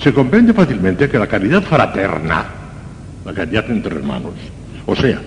[0.00, 2.46] Se comprende fácilmente que la caridad fraterna,
[3.24, 4.34] la caridad entre hermanos,
[4.86, 5.20] o sea,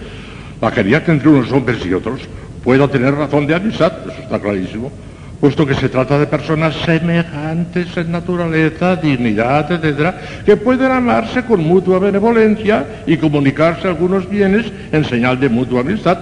[0.61, 2.21] la caridad entre unos hombres y otros,
[2.63, 4.91] pueda tener razón de amistad, eso está clarísimo,
[5.39, 11.61] puesto que se trata de personas semejantes en naturaleza, dignidad, etcétera, que pueden amarse con
[11.61, 16.17] mutua benevolencia y comunicarse algunos bienes en señal de mutua amistad.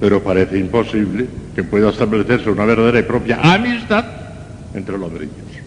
[0.00, 4.04] Pero parece imposible que pueda establecerse una verdadera y propia amistad
[4.74, 5.64] entre el hombre y Dios.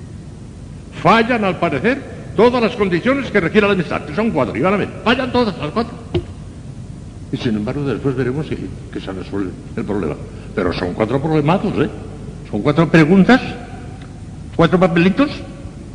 [1.01, 2.01] Fallan, al parecer,
[2.35, 5.31] todas las condiciones que requiere la amistad, que son cuatro, y van a ver, fallan
[5.31, 5.93] todas las cuatro.
[7.31, 10.15] Y sin embargo, después veremos que, se resuelve el problema.
[10.53, 11.89] Pero son cuatro problematos, ¿eh?
[12.51, 13.41] Son cuatro preguntas,
[14.55, 15.29] cuatro papelitos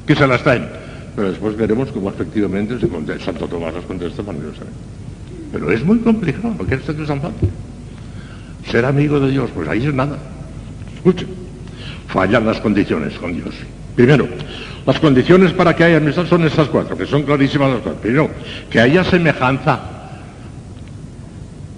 [0.07, 0.67] que se las traen.
[1.15, 4.79] Pero después veremos cómo efectivamente se contesta, Santo Tomás las contesta maravillosamente.
[5.53, 7.51] Pero es muy complicado, porque esto es tan fácil.
[8.71, 10.19] Ser amigo de Dios, pues ahí es nada.
[10.97, 11.29] Escuchen,
[12.09, 13.55] fallan las condiciones con Dios.
[13.95, 14.27] Primero,
[14.87, 18.01] las condiciones para que haya amistad son estas cuatro, que son clarísimas las cuatro.
[18.01, 18.31] Primero,
[18.71, 19.96] que haya semejanza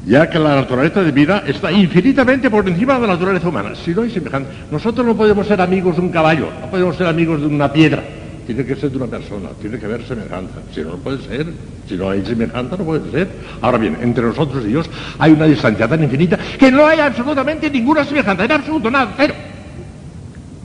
[0.07, 3.75] ya que la naturaleza de vida está infinitamente por encima de la naturaleza humana.
[3.75, 7.07] Si no hay semejanza, nosotros no podemos ser amigos de un caballo, no podemos ser
[7.07, 8.03] amigos de una piedra.
[8.47, 10.55] Tiene que ser de una persona, tiene que haber semejanza.
[10.75, 11.47] Si no, no puede ser.
[11.87, 13.29] Si no hay semejanza, no puede ser.
[13.61, 14.89] Ahora bien, entre nosotros y Dios
[15.19, 19.35] hay una distancia tan infinita que no hay absolutamente ninguna semejanza, en absoluto, nada, cero.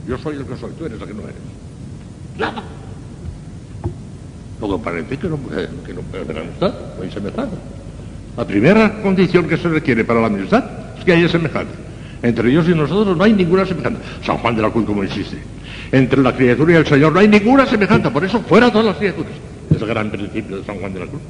[0.07, 1.35] Yo soy el que soy, tú eres el que no eres.
[2.37, 2.63] Nada.
[4.59, 5.37] Todo parece que no,
[5.85, 7.57] que no no hay semejanza.
[8.35, 10.63] La primera condición que se requiere para la amistad
[10.97, 11.73] es que haya semejanza.
[12.21, 13.99] Entre Dios y nosotros no hay ninguna semejanza.
[14.25, 15.37] San Juan de la Cruz, como insiste.
[15.91, 18.11] Entre la criatura y el Señor no hay ninguna semejanza.
[18.11, 19.33] Por eso, fuera todas las criaturas.
[19.69, 21.21] Es el gran principio de San Juan de la Cruz.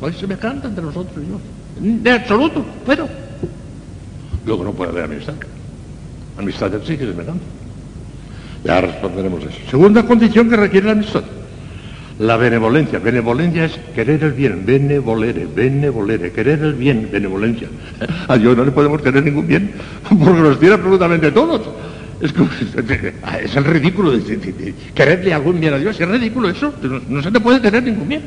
[0.00, 2.02] No hay semejanza entre nosotros y Dios.
[2.02, 3.08] De absoluto, pero.
[4.46, 5.34] Luego no puede haber amistad.
[6.38, 7.44] Amistad exige semejanza.
[8.64, 9.58] Ya responderemos eso.
[9.70, 11.22] Segunda condición que requiere la amistad.
[12.20, 17.66] La benevolencia, benevolencia es querer el bien, benevolere, benevolere, querer el bien, benevolencia.
[18.28, 19.72] A Dios no le podemos querer ningún bien,
[20.06, 21.62] porque nos tiene absolutamente todos.
[22.20, 22.34] Es,
[23.42, 26.74] es el ridículo de, quererle algún bien a Dios, es ridículo eso,
[27.08, 28.22] no, se le puede querer ningún bien.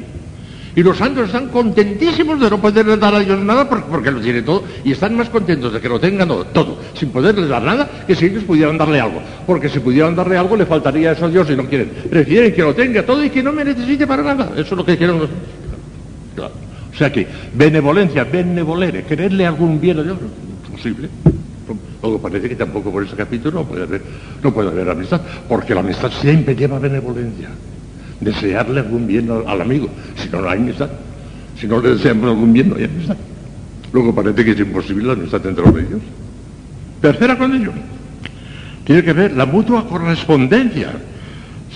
[0.76, 4.20] Y los santos están contentísimos de no poderle dar a Dios nada porque, porque lo
[4.20, 7.90] tiene todo y están más contentos de que lo tengan todo, sin poderles dar nada,
[8.08, 9.22] que si ellos pudieran darle algo.
[9.46, 11.92] Porque si pudieran darle algo le faltaría eso a Dios y no quieren.
[12.10, 14.52] Prefieren que lo tenga todo y que no me necesite para nada.
[14.54, 15.30] Eso es lo que quieren los.
[16.94, 20.18] O sea que benevolencia, benevolere, quererle algún bien a Dios,
[20.68, 21.10] imposible.
[22.02, 24.02] Luego parece que tampoco por ese capítulo no puede haber,
[24.44, 27.50] no puede haber amistad, porque la amistad siempre lleva benevolencia.
[28.24, 30.90] Desearle algún bien al, amigo, si no, no hay amistad.
[31.60, 33.18] Si no le deseamos algún bien, no hay amistad.
[33.92, 36.02] Luego parece que es imposible la amistad entre los ellos.
[37.02, 37.74] Tercera condición,
[38.86, 40.92] tiene que ver la mutua correspondencia.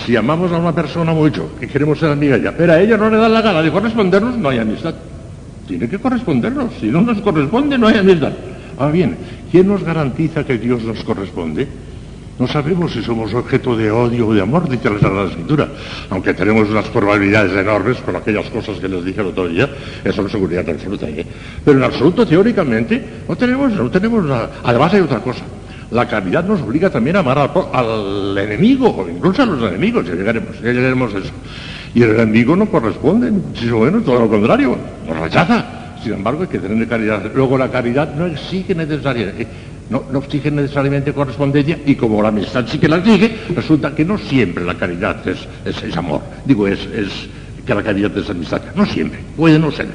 [0.06, 3.10] Si amamos a una persona mucho y queremos ser amiga ella, pero a ella no
[3.10, 4.94] le da la gana de correspondernos, no hay amistad.
[5.68, 6.74] Tiene que correspondernos.
[6.80, 8.32] Si no nos corresponde, no hay amistad.
[8.78, 9.18] Ahora bien,
[9.52, 11.68] ¿quién nos garantiza que Dios nos corresponde?
[12.40, 15.68] No sabemos si somos objeto de odio o de amor, dice la Sagrada Escritura.
[16.12, 19.68] Aunque tenemos unas probabilidades enormes con aquellas cosas que les dije el otro día,
[20.04, 21.10] eso es seguridad absoluta.
[21.10, 21.26] ¿eh?
[21.66, 24.52] Pero en absoluto, teóricamente, no tenemos, no tenemos nada.
[24.64, 25.44] Además hay otra cosa.
[25.90, 27.40] La caridad nos obliga también a amar
[27.74, 31.32] al, enemigo, o incluso a los enemigos, ya llegaremos, ya llegaremos a eso.
[31.96, 34.78] Y el enemigo no corresponde, muchísimo menos, todo lo contrario,
[35.08, 35.66] nos rechaza.
[36.04, 37.32] Sin embargo, hay que tener caridad.
[37.34, 39.48] Luego, la caridad no exige necesariamente,
[39.90, 44.04] no, no exige necesariamente correspondencia, y como la amistad sí que la exige, resulta que
[44.04, 46.22] no siempre la caridad es, amor.
[46.46, 47.30] Digo, es, es
[47.66, 48.62] que la caridad es amistad.
[48.76, 49.88] No siempre, puede no ser.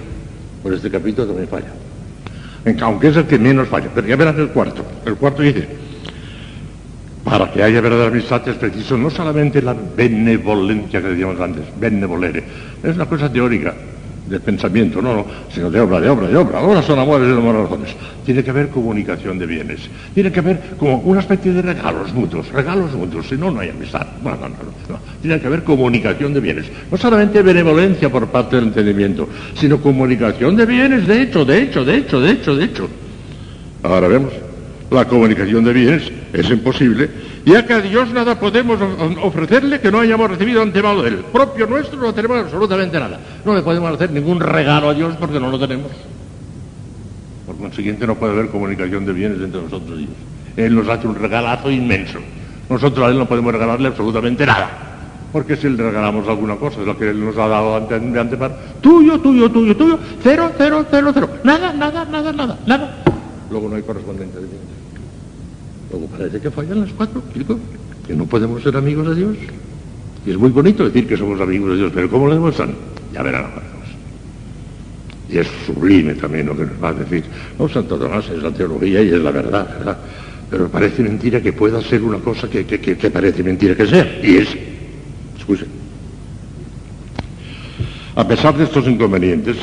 [0.63, 2.85] Por este capítulo también falla.
[2.85, 3.89] Aunque es el que menos falla.
[3.95, 4.85] Pero ya verás el cuarto.
[5.05, 5.67] El cuarto dice,
[7.25, 12.43] para que haya verdadera amistad es preciso no solamente la benevolencia que decíamos antes, benevolere,
[12.83, 13.75] es una cosa teórica
[14.27, 16.59] del pensamiento, no, no, sino de obra, de obra, de obra.
[16.59, 17.91] Ahora son amores y amores razones.
[18.25, 19.81] Tiene que haber comunicación de bienes,
[20.15, 23.71] tiene que haber como una especie de regalos mutuos, regalos mutuos, si no, no hay
[23.71, 24.07] amistad.
[24.23, 24.57] No, no, no,
[24.89, 24.99] no.
[25.21, 30.57] Tiene que haber comunicación de bienes, no solamente benevolencia por parte del entendimiento, sino comunicación
[30.57, 32.89] de bienes, de hecho, de hecho, de hecho, de hecho, de hecho.
[33.83, 34.33] Ahora vemos,
[34.91, 37.11] la comunicación de bienes es imposible,
[37.45, 38.79] ya que a Dios nada podemos
[39.23, 41.25] ofrecerle que no hayamos recibido antemano de él.
[41.33, 43.19] Propio nuestro no tenemos absolutamente nada.
[43.45, 45.91] No le podemos hacer ningún regalo a Dios porque no lo tenemos.
[47.47, 50.17] Por consiguiente no puede haber comunicación de bienes entre nosotros y Dios.
[50.57, 52.19] Él nos hace un regalazo inmenso.
[52.69, 54.71] Nosotros a él no podemos regalarle absolutamente nada.
[55.33, 58.21] Porque si le regalamos alguna cosa, es lo que él nos ha dado ante, de
[58.21, 61.29] antemano, tuyo, tuyo, tuyo, tuyo, cero, cero, cero, cero.
[61.43, 63.03] Nada, nada, nada, nada, nada.
[63.51, 64.82] Luego no hay correspondencia de bienes.
[66.11, 67.59] Parece que fallan las cuatro, chicos,
[68.07, 69.37] que no podemos ser amigos de Dios.
[70.27, 72.75] Y es muy bonito decir que somos amigos de Dios, pero ¿cómo lo demuestran?
[73.13, 73.63] Ya verán ahora.
[75.29, 77.25] Y es sublime también lo que nos va a decir.
[77.59, 79.99] No, Santo Tomás es la teología y es la verdad, ¿verdad?
[80.51, 84.21] Pero parece mentira que pueda ser una cosa que- que parece mentira que sea.
[84.23, 84.49] Y es,
[85.39, 85.69] escuchen,
[88.15, 89.57] a pesar de estos inconvenientes,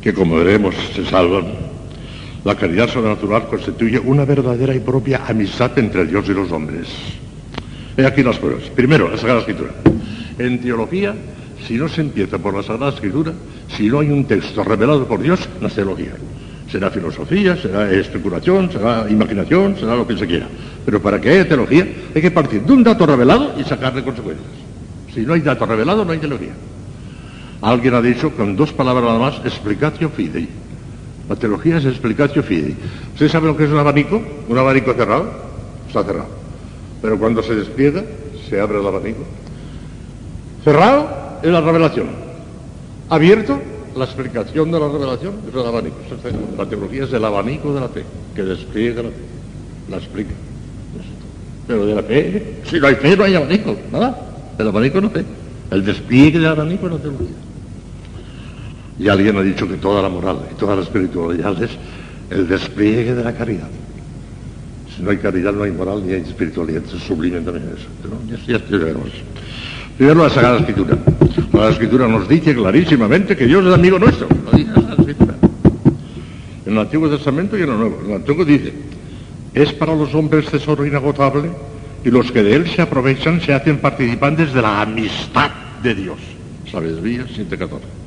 [0.00, 1.46] que como veremos se salvan,
[2.46, 6.86] la caridad sobrenatural constituye una verdadera y propia amistad entre Dios y los hombres.
[7.96, 8.70] He aquí las pruebas.
[8.70, 9.72] Primero, la Sagrada Escritura.
[10.38, 11.12] En teología,
[11.66, 13.32] si no se empieza por la Sagrada Escritura,
[13.76, 16.12] si no hay un texto revelado por Dios, no es teología.
[16.70, 20.46] Será filosofía, será especulación, será imaginación, será lo que se quiera.
[20.84, 24.46] Pero para que haya teología, hay que partir de un dato revelado y sacarle consecuencias.
[25.12, 26.52] Si no hay dato revelado, no hay teología.
[27.60, 30.46] Alguien ha dicho con dos palabras nada más, explicatio fidei.
[31.28, 32.76] La teología es explicatio fidei.
[33.14, 34.22] ¿Usted sabe lo que es un abanico?
[34.48, 35.30] Un abanico cerrado.
[35.88, 36.28] Está cerrado.
[37.02, 38.04] Pero cuando se despliega,
[38.48, 39.24] se abre el abanico.
[40.62, 41.08] Cerrado
[41.42, 42.06] es la revelación.
[43.08, 43.60] Abierto,
[43.96, 45.96] la explicación de la revelación es el abanico.
[46.56, 48.04] La teología es el abanico de la fe,
[48.34, 49.14] que despliega la fe,
[49.90, 50.32] la explica.
[51.66, 54.16] Pero de la fe, si no hay fe, no hay abanico, nada.
[54.58, 55.24] El abanico no fe.
[55.70, 57.26] El despliegue del abanico es la teología.
[58.98, 61.70] Y alguien ha dicho que toda la moral y toda la espiritualidad es
[62.30, 63.68] el despliegue de la caridad.
[64.94, 66.82] Si no hay caridad, no hay moral ni hay espiritualidad.
[66.84, 67.86] Es sublime también eso.
[68.02, 69.10] Pero ya, ya estudiaremos.
[69.96, 70.96] Primero la Sagrada Escritura.
[71.52, 74.28] La Escritura nos dice clarísimamente que Dios es amigo nuestro.
[74.28, 75.34] Lo dice la Escritura.
[76.64, 78.00] En el Antiguo Testamento y en el Nuevo.
[78.02, 78.72] En el Antiguo dice,
[79.54, 81.50] es para los hombres tesoro inagotable
[82.04, 85.50] y los que de él se aprovechan se hacen participantes de la amistad
[85.82, 86.18] de Dios.
[86.70, 88.05] Sabiduría 7.14.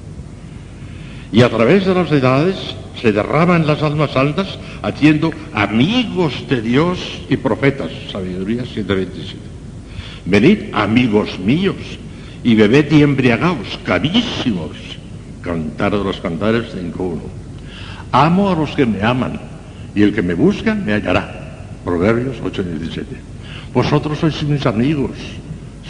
[1.31, 2.55] Y a través de las edades
[2.99, 6.99] se derraman las almas santas haciendo amigos de Dios
[7.29, 7.91] y profetas.
[8.11, 9.35] Sabiduría 7.27.
[10.25, 11.75] Venid, amigos míos,
[12.43, 14.71] y bebed y embriagaos, carísimos.
[15.41, 17.19] Cantar de los cantares 5.1.
[18.11, 19.39] Amo a los que me aman,
[19.95, 21.67] y el que me busca me hallará.
[21.85, 23.05] Proverbios 8.17.
[23.73, 25.11] Vosotros sois mis amigos,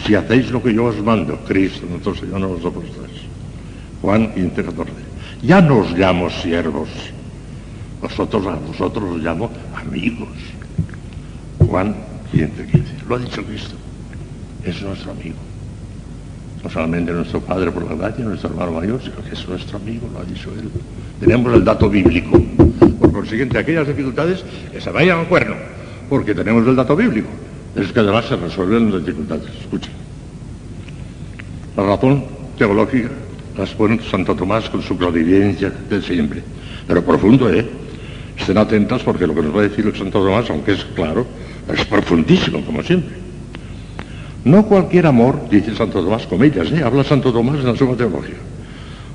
[0.04, 1.36] si hacéis lo que yo os mando.
[1.48, 3.24] Cristo, nuestro Señor, no los apóstoles.
[4.02, 5.09] Juan 15.14.
[5.42, 6.88] Ya no os llamo siervos,
[8.00, 10.28] vosotros a vosotros os llamo amigos.
[11.58, 11.94] Juan
[12.32, 13.06] 15.15.
[13.08, 13.74] Lo ha dicho Cristo.
[14.64, 15.36] Es nuestro amigo
[16.62, 20.08] no solamente nuestro padre por la gracia, nuestro hermano mayor, sino que es nuestro amigo,
[20.12, 20.70] lo ha dicho él.
[21.18, 22.40] Tenemos el dato bíblico.
[22.98, 25.54] Por consiguiente, aquellas dificultades que se vayan al cuerno,
[26.08, 27.28] porque tenemos el dato bíblico.
[27.74, 29.48] Es que además se resuelven las dificultades.
[29.60, 29.92] Escuchen.
[31.76, 32.24] La razón
[32.58, 33.08] teológica
[33.60, 36.42] la expone Santo Tomás con su clarividencia de siempre.
[36.86, 37.68] Pero profundo, ¿eh?
[38.38, 41.26] Estén atentas porque lo que nos va a decir el Santo Tomás, aunque es claro,
[41.70, 43.16] es profundísimo, como siempre.
[44.44, 46.82] No cualquier amor, dice Santo Tomás, comillas, ¿eh?
[46.82, 48.36] habla Santo Tomás en la Suma Teología.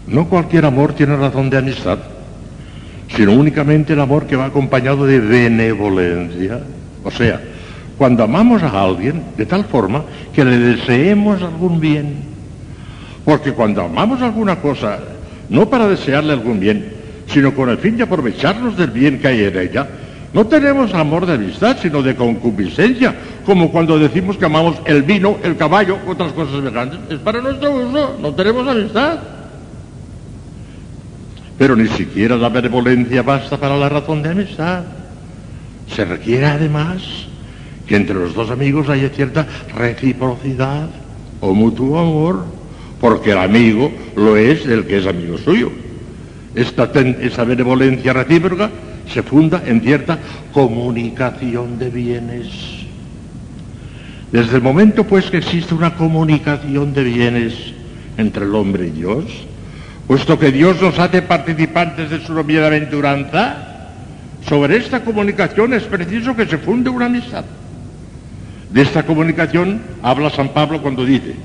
[0.08, 1.98] No cualquier amor tiene razón de amistad,
[3.16, 6.62] sino únicamente el amor que va acompañado de benevolencia.
[7.04, 7.42] O sea,
[7.98, 12.35] cuando amamos a alguien de tal forma que le deseemos algún bien.
[13.26, 15.00] Porque cuando amamos alguna cosa,
[15.50, 16.94] no para desearle algún bien,
[17.28, 19.88] sino con el fin de aprovecharnos del bien que hay en ella,
[20.32, 23.16] no tenemos amor de amistad, sino de concupiscencia,
[23.46, 27.00] como cuando decimos que amamos el vino, el caballo, otras cosas semejantes.
[27.10, 29.20] Es para nuestro uso, no tenemos amistad.
[31.58, 34.84] Pero ni siquiera la benevolencia basta para la razón de amistad.
[35.88, 37.02] Se requiere además
[37.88, 40.90] que entre los dos amigos haya cierta reciprocidad
[41.40, 42.46] o mutuo amor,
[43.06, 45.72] porque el amigo lo es el que es amigo suyo.
[46.56, 46.88] Esta,
[47.46, 48.72] benevolencia recíproca
[49.14, 50.18] se funda en cierta
[50.52, 52.48] comunicación de bienes.
[54.32, 57.54] Desde el momento pues que existe una comunicación de bienes
[58.18, 59.26] entre el hombre y Dios,
[60.08, 63.92] puesto que Dios nos hace participantes de su bienaventuranza,
[64.50, 67.46] sobre esta comunicación es preciso que se funde una amistad.
[68.72, 71.36] De esta comunicación habla San Pablo cuando dice,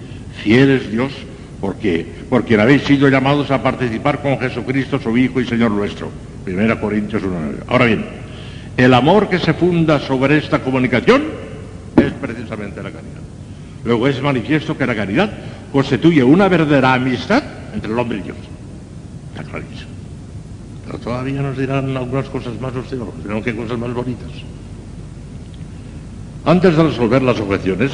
[0.43, 1.12] fiel es Dios
[1.61, 6.11] porque, porque habéis sido llamados a participar con Jesucristo, su Hijo y Señor nuestro.
[6.45, 7.65] Primera Corintios 1.9.
[7.69, 8.05] Ahora bien,
[8.77, 11.23] el amor que se funda sobre esta comunicación
[11.97, 13.20] es precisamente la caridad.
[13.85, 15.31] Luego es manifiesto que la caridad
[15.73, 17.43] constituye una verdadera amistad
[17.74, 18.37] entre el hombre y Dios.
[19.35, 19.91] Está clarísimo.
[20.87, 24.31] Pero todavía nos dirán algunas cosas más los teólogos, dirán qué cosas más bonitas.
[26.45, 27.93] Antes de resolver las objeciones,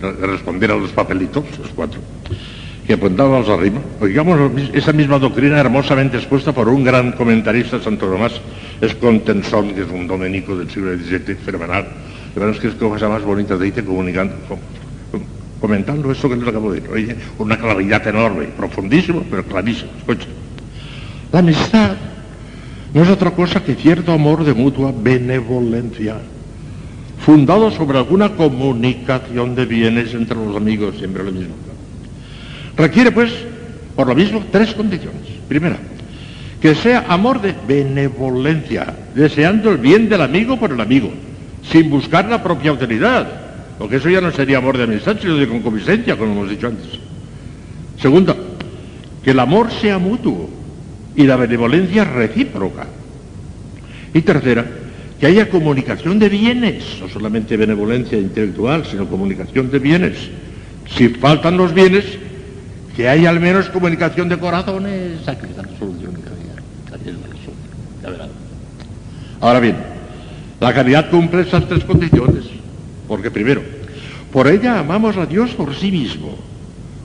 [0.00, 2.00] de responder a los papelitos, los cuatro,
[2.90, 8.42] que apuntábamos arriba, oigamos esa misma doctrina hermosamente expuesta por un gran comentarista, Santo Tomás
[8.80, 11.86] Escontensón, que es un domenico del siglo XVII, fenomenal.
[12.34, 14.34] De verdad es que es cosa más bonita de dice comunicando,
[15.60, 19.92] comentando esto que les acabo de decir, oye, una claridad enorme, profundísimo, pero clarísimo.
[19.96, 20.26] Escucha.
[21.30, 21.94] La amistad
[22.92, 26.16] no es otra cosa que cierto amor de mutua benevolencia,
[27.24, 31.69] fundado sobre alguna comunicación de bienes entre los amigos, siempre lo mismo.
[32.80, 33.30] Requiere, pues,
[33.94, 35.20] por lo mismo, tres condiciones.
[35.46, 35.76] Primera,
[36.62, 41.10] que sea amor de benevolencia, deseando el bien del amigo por el amigo,
[41.70, 43.28] sin buscar la propia utilidad,
[43.78, 46.86] porque eso ya no sería amor de amistad, sino de concupiscencia, como hemos dicho antes.
[48.00, 48.34] Segunda,
[49.22, 50.48] que el amor sea mutuo
[51.14, 52.86] y la benevolencia recíproca.
[54.14, 54.64] Y tercera,
[55.20, 60.16] que haya comunicación de bienes, no solamente benevolencia intelectual, sino comunicación de bienes.
[60.96, 62.04] Si faltan los bienes,
[63.00, 68.28] que hay al menos comunicación de corazones, aquí está la solución de caridad.
[69.40, 69.76] Ahora bien,
[70.60, 72.44] la caridad cumple esas tres condiciones,
[73.08, 73.62] porque primero,
[74.30, 76.36] por ella amamos a Dios por sí mismo,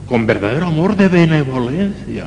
[0.06, 2.26] con verdadero amor de benevolencia.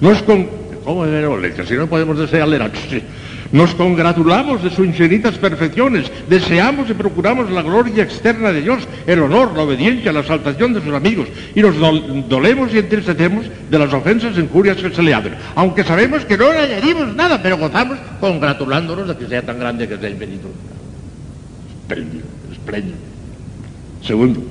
[0.00, 0.48] No es con,
[0.82, 1.66] ¿cómo de benevolencia?
[1.66, 2.72] Si no podemos desearle nada.
[3.50, 9.20] Nos congratulamos de sus infinitas perfecciones, deseamos y procuramos la gloria externa de Dios, el
[9.20, 11.74] honor, la obediencia, la exaltación de sus amigos, y nos
[12.28, 16.36] dolemos y entristecemos de las ofensas e injurias que se le hacen, aunque sabemos que
[16.36, 20.48] no le añadimos nada, pero gozamos congratulándonos de que sea tan grande que sea infinito.
[21.80, 22.96] Espléndido, espléndido.
[24.02, 24.42] Segundo,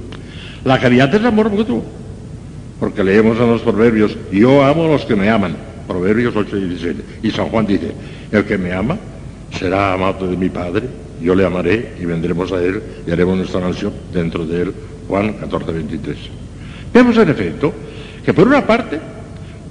[0.65, 1.85] la caridad es amor mutuo,
[2.79, 5.55] porque leemos en los proverbios, yo amo a los que me aman,
[5.87, 7.91] Proverbios 8 y 17, y San Juan dice,
[8.31, 8.97] el que me ama
[9.57, 10.83] será amado de mi Padre,
[11.21, 14.73] yo le amaré y vendremos a él y haremos nuestra nación dentro de él.
[15.07, 16.17] Juan 14, 23.
[16.93, 17.73] Vemos en efecto
[18.23, 18.99] que por una parte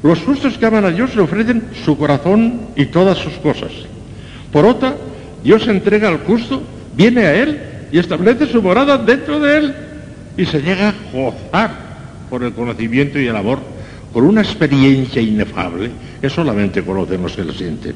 [0.02, 3.72] los justos que aman a Dios le ofrecen su corazón y todas sus cosas.
[4.52, 4.94] Por otra,
[5.42, 6.62] Dios entrega al justo,
[6.96, 7.60] viene a él
[7.92, 9.74] y establece su morada dentro de él
[10.36, 11.70] y se llega a gozar
[12.30, 13.58] por el conocimiento y el amor,
[14.12, 17.94] con una experiencia inefable que solamente conocen los que lo sienten,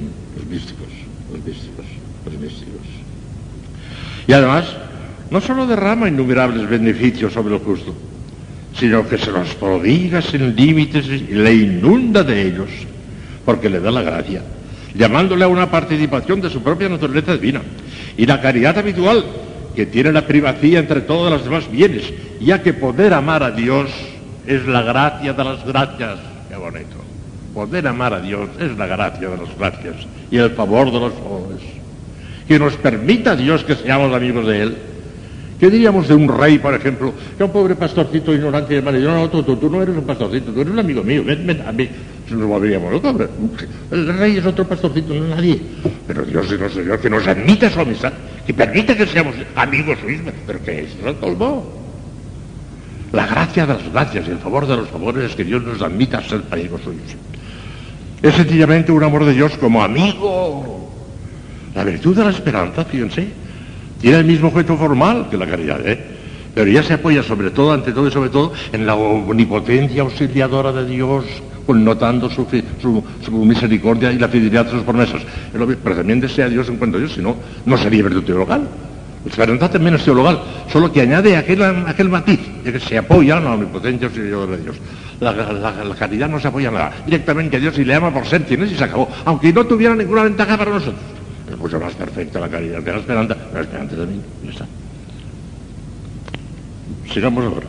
[0.51, 0.89] místicos,
[1.33, 1.87] los místicos,
[2.25, 2.87] los místicos.
[4.27, 4.65] Y además,
[5.31, 7.95] no solo derrama innumerables beneficios sobre el justo,
[8.75, 12.69] sino que se los prodiga sin límites y le inunda de ellos,
[13.45, 14.43] porque le da la gracia,
[14.95, 17.63] llamándole a una participación de su propia naturaleza divina.
[18.17, 19.25] Y la caridad habitual,
[19.75, 23.91] que tiene la primacía entre todos los demás bienes, ya que poder amar a Dios
[24.47, 26.19] es la gracia de las gracias.
[26.49, 27.10] Qué bonito.
[27.55, 29.97] Poder amar a Dios es la gracia de las gracias
[30.31, 31.61] y el favor de los favores.
[32.47, 34.77] Que nos permita Dios que seamos amigos de Él
[35.61, 37.13] ¿Qué diríamos de un rey, por ejemplo?
[37.37, 40.63] Que un pobre pastorcito ignorante y yo, no, tú, tú, no eres un pastorcito, tú
[40.63, 41.87] eres un amigo mío, ven, a mí.
[42.31, 43.29] Nos volveríamos locos.
[43.91, 45.61] El rey es otro pastorcito, no nadie.
[46.07, 48.11] Pero Dios es nuestro Señor que nos admita su amistad,
[48.47, 51.71] que permite que seamos amigos suyos, pero que es lo colmó.
[53.13, 55.83] La gracia de las gracias y el favor de los favores es que Dios nos
[55.83, 57.17] admita ser amigos suyos.
[58.23, 60.91] Es sencillamente un amor de Dios como amigo.
[61.75, 63.29] La virtud de la esperanza, fíjense,
[64.01, 65.99] tiene el mismo objeto formal que la caridad, ¿eh?
[66.55, 70.73] Pero ya se apoya sobre todo, ante todo y sobre todo, en la omnipotencia auxiliadora
[70.73, 71.25] de Dios,
[71.65, 75.23] connotando su, misericordia y la fidelidad de sus promesas.
[75.53, 78.63] Pero también desea Dios en cuanto a Dios, si no, no sería virtud teologal.
[79.25, 80.41] La esperanza también es teologal,
[80.73, 84.63] solo que añade aquel, aquel matiz, de que se apoya en la omnipotencia auxiliadora de
[84.63, 84.77] Dios.
[85.21, 88.65] La, caridad no se apoya nada, directamente a Dios y le ama por ser quien
[88.65, 91.21] y se acabó, aunque no tuviera ninguna ventaja para nosotros
[91.51, 94.67] es mucho más perfecta la caridad que la esperanza, la esperanza también, ya está.
[97.13, 97.67] Sigamos ahora.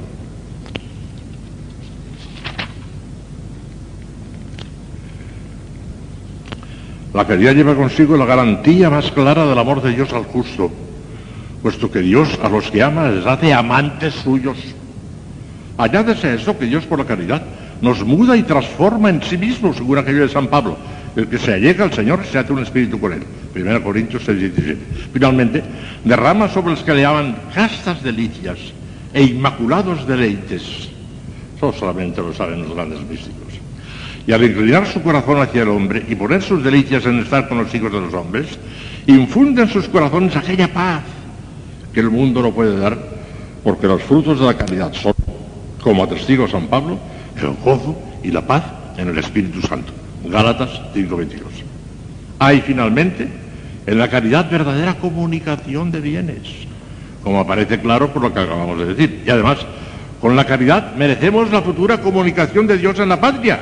[7.13, 10.71] La caridad lleva consigo la garantía más clara del amor de Dios al justo,
[11.61, 14.57] puesto que Dios a los que ama les hace amantes suyos.
[15.81, 17.41] Añádese eso que Dios por la caridad
[17.81, 20.77] nos muda y transforma en sí mismo, según aquello de San Pablo.
[21.15, 23.23] El que se allega al Señor se hace un espíritu con él.
[23.55, 24.77] 1 Corintios 6, 17.
[25.11, 25.63] Finalmente,
[26.05, 28.59] derrama sobre los que le llaman castas delicias
[29.11, 30.61] e inmaculados deleites.
[31.57, 33.53] Eso solamente lo saben los grandes místicos.
[34.27, 37.57] Y al inclinar su corazón hacia el hombre y poner sus delicias en estar con
[37.57, 38.45] los hijos de los hombres,
[39.07, 41.01] infunden en sus corazones aquella paz
[41.91, 42.95] que el mundo no puede dar,
[43.63, 45.13] porque los frutos de la caridad son,
[45.81, 46.99] como atestigo San Pablo,
[47.37, 48.63] el gozo y la paz
[48.97, 49.91] en el Espíritu Santo.
[50.25, 51.41] Gálatas 5.22.
[52.39, 53.27] Hay finalmente
[53.85, 56.41] en la caridad verdadera comunicación de bienes,
[57.23, 59.23] como aparece claro por lo que acabamos de decir.
[59.25, 59.57] Y además,
[60.19, 63.59] con la caridad merecemos la futura comunicación de Dios en la patria,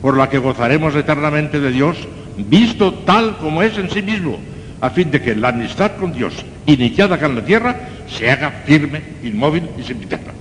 [0.00, 1.96] por la que gozaremos eternamente de Dios,
[2.36, 4.38] visto tal como es en sí mismo,
[4.80, 6.34] a fin de que la amistad con Dios,
[6.66, 7.76] iniciada acá en la tierra,
[8.06, 10.32] se haga firme, inmóvil y sin sempiterna.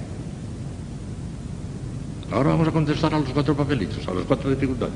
[2.32, 4.94] Ahora vamos a contestar a los cuatro papelitos, a las cuatro dificultades.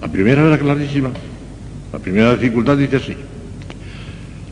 [0.00, 1.10] La primera era clarísima.
[1.92, 3.16] La primera dificultad dice así.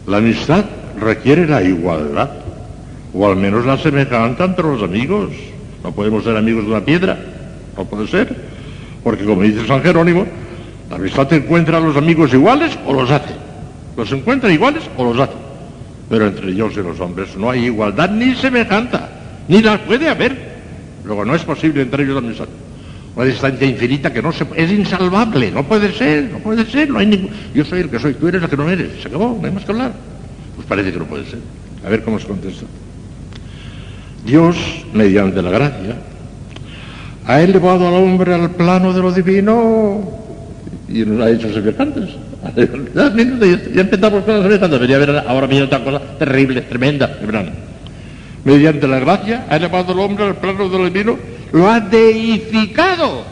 [0.07, 0.65] La amistad
[0.99, 2.31] requiere la igualdad,
[3.13, 5.31] o al menos la semejanza entre los amigos.
[5.85, 7.19] No podemos ser amigos de una piedra,
[7.77, 8.35] no puede ser,
[9.03, 10.27] porque como dice San Jerónimo,
[10.89, 13.35] la amistad encuentra a los amigos iguales o los hace.
[13.97, 15.35] Los encuentra iguales o los hace.
[16.09, 19.09] Pero entre Dios y los hombres no hay igualdad ni semejanza,
[19.49, 20.50] ni la puede haber.
[21.11, 22.23] Luego no es posible entre ellos.
[23.17, 27.01] Una distancia infinita que no se es insalvable, no puede ser, no puede ser, no
[27.01, 27.31] hay ningún.
[27.53, 29.53] Yo soy el que soy, tú eres la que no eres, se acabó, no hay
[29.53, 29.93] más que hablar.
[30.55, 31.41] Pues parece que no puede ser.
[31.85, 32.65] A ver cómo se contesta.
[34.25, 34.57] Dios,
[34.95, 35.97] mediante la gracia,
[37.27, 40.09] ha elevado al hombre al plano de lo divino
[40.89, 42.09] y nos ha hecho semejantes.
[43.75, 47.19] Ya empezamos con las semejantes, venía a ver ahora viene otra cosa terrible, tremenda,
[48.45, 51.19] mediante la gracia, ha elevado al hombre al plano del divino,
[51.53, 53.25] lo ha deificado.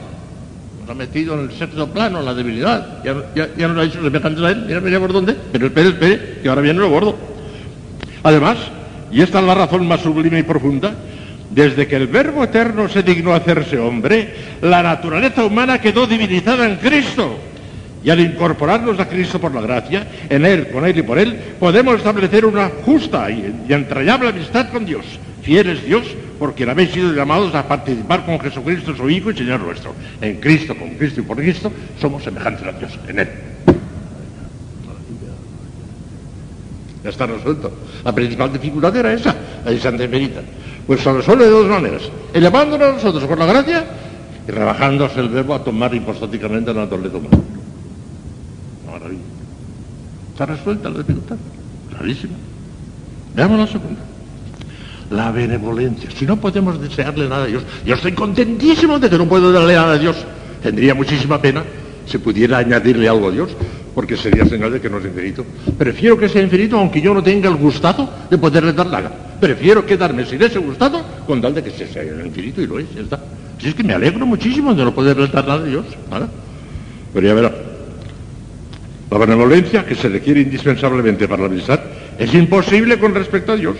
[0.87, 3.03] Lo ha metido en el sexto plano, la debilidad.
[3.05, 3.15] Ya,
[3.57, 6.39] ya, no lo ha hecho semejante a él, mira, mira por dónde, pero espere, espere,
[6.43, 7.17] que ahora viene lo gordo.
[8.23, 8.59] Además,
[9.11, 10.95] y esta es la razón más sublime y profunda,
[11.51, 16.77] desde que el Verbo Eterno se dignó hacerse hombre, la naturaleza humana quedó divinizada en
[16.77, 17.39] Cristo.
[18.03, 21.37] Y al incorporarnos a Cristo por la gracia, en Él, con Él y por Él,
[21.59, 25.05] podemos establecer una justa y, entrañable amistad con Dios.
[25.43, 26.05] Fieles Dios,
[26.39, 29.95] porque habéis sido llamados a participar con Jesucristo, su Hijo y Señor nuestro.
[30.21, 33.29] En Cristo, con Cristo y por Cristo, somos semejantes a Dios, en Él.
[37.03, 37.73] Ya está resuelto.
[38.05, 39.35] La principal dificultad era esa,
[39.65, 40.41] la de Santa Emerita.
[40.87, 42.03] Pues se resuelve de dos maneras.
[42.33, 43.85] Elevándonos a nosotros por la gracia
[44.47, 47.58] y rebajándose el verbo a tomar hipostáticamente la naturaleza humana.
[50.39, 51.35] Está resuelta la dificultad.
[51.91, 52.35] Clarísima.
[53.35, 54.01] Veamos la segunda.
[55.11, 56.09] la benevolencia.
[56.13, 59.75] Si no podemos desearle nada a Dios, yo estoy contentísimo de que no puedo darle
[59.75, 60.17] nada a Dios.
[60.63, 61.65] Tendría muchísima pena
[62.07, 63.51] si pudiera añadirle algo a Dios,
[63.97, 65.45] porque sería señal de que no es infinito.
[65.77, 69.11] Prefiero que sea infinito aunque yo no tenga el gustado de poderle dar nada.
[69.41, 73.01] Prefiero quedarme sin ese gustado con tal de que sea infinito y lo es, ya
[73.01, 73.19] está.
[73.61, 76.29] Si es que me alegro muchísimo de no poderle dar nada a Dios, nada.
[77.13, 77.53] Pero verá,
[79.11, 81.81] la benevolencia que se requiere indispensablemente para la amistad
[82.19, 83.77] es imposible con respecto a Dios,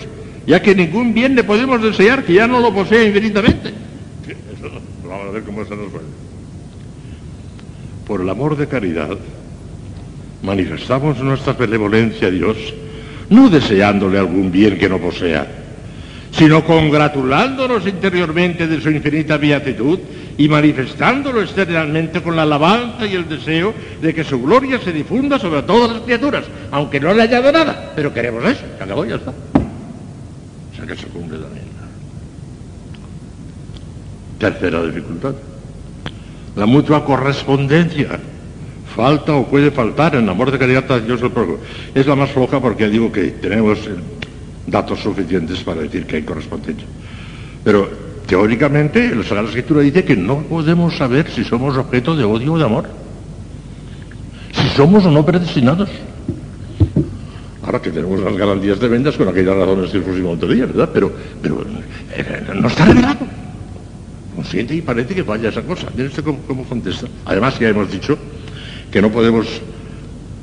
[0.47, 3.69] ya que ningún bien le podemos desear que ya no lo posea infinitamente.
[4.27, 4.71] Eso,
[5.07, 6.07] vamos a ver cómo se nos puede.
[8.07, 9.19] Por el amor de caridad,
[10.43, 12.57] manifestamos nuestra benevolencia a Dios,
[13.29, 15.47] no deseándole algún bien que no posea,
[16.31, 19.99] sino congratulándonos interiormente de su infinita beatitud
[20.37, 25.39] y manifestándolo externamente con la alabanza y el deseo de que su gloria se difunda
[25.39, 29.05] sobre todas las criaturas, aunque no le haya dado nada, pero queremos eso, que acabó
[29.05, 29.31] ya está.
[29.31, 31.69] O sea que se cumple también.
[34.39, 35.35] Tercera dificultad.
[36.55, 38.21] La mutua correspondencia.
[38.95, 41.59] Falta o puede faltar en amor de caridad a Dios el prójimo.
[41.95, 43.79] Es la más floja porque digo que tenemos
[44.71, 46.87] datos suficientes para decir que hay correspondencia.
[47.65, 47.89] Pero
[48.27, 52.59] teóricamente la Sagrada Escritura dice que no podemos saber si somos objeto de odio o
[52.59, 52.87] de amor.
[54.53, 55.89] Si somos o no predestinados.
[57.63, 60.89] Ahora que tenemos las garantías de vendas con aquellas razones que pusimos otro día, ¿verdad?
[60.93, 61.13] Pero,
[61.43, 61.65] pero
[62.17, 63.27] eh, no está revelado.
[64.35, 65.89] Consciente y parece que falla esa cosa.
[65.91, 67.07] Miren usted cómo, cómo contesta.
[67.27, 68.17] Además ya hemos dicho
[68.91, 69.47] que no podemos,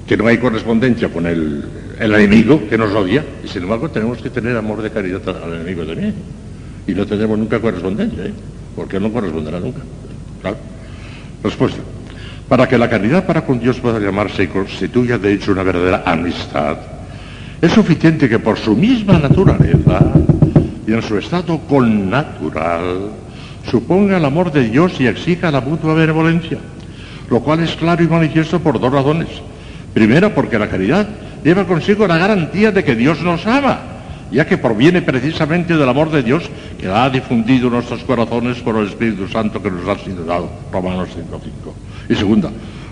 [0.06, 1.64] que no hay correspondencia con el,
[2.00, 5.54] el enemigo que nos odia, y sin embargo tenemos que tener amor de caridad al
[5.54, 6.14] enemigo también.
[6.88, 8.34] Y no tenemos nunca correspondencia, ¿eh?
[8.76, 9.80] porque no corresponderá nunca.
[10.42, 10.58] Claro.
[11.44, 11.82] Respuesta.
[12.48, 16.04] Para que la caridad para con Dios pueda llamarse y constituya de hecho una verdadera
[16.06, 16.78] amistad,
[17.62, 20.00] es suficiente que por su misma naturaleza
[20.86, 23.10] y en su estado connatural
[23.70, 26.60] suponga el amor de Dios y exija la mutua benevolencia,
[27.30, 29.30] lo cual es claro y manifiesto por dos razones.
[29.94, 31.08] Primero, porque la caridad
[31.46, 33.78] lleva consigo la garantía de que Dios nos ama,
[34.32, 36.50] ya que proviene precisamente del amor de Dios
[36.80, 40.50] que ha difundido nuestros corazones por el Espíritu Santo que nos ha sido dado.
[40.74, 42.10] Romanos 5.5.
[42.10, 42.50] Y segunda,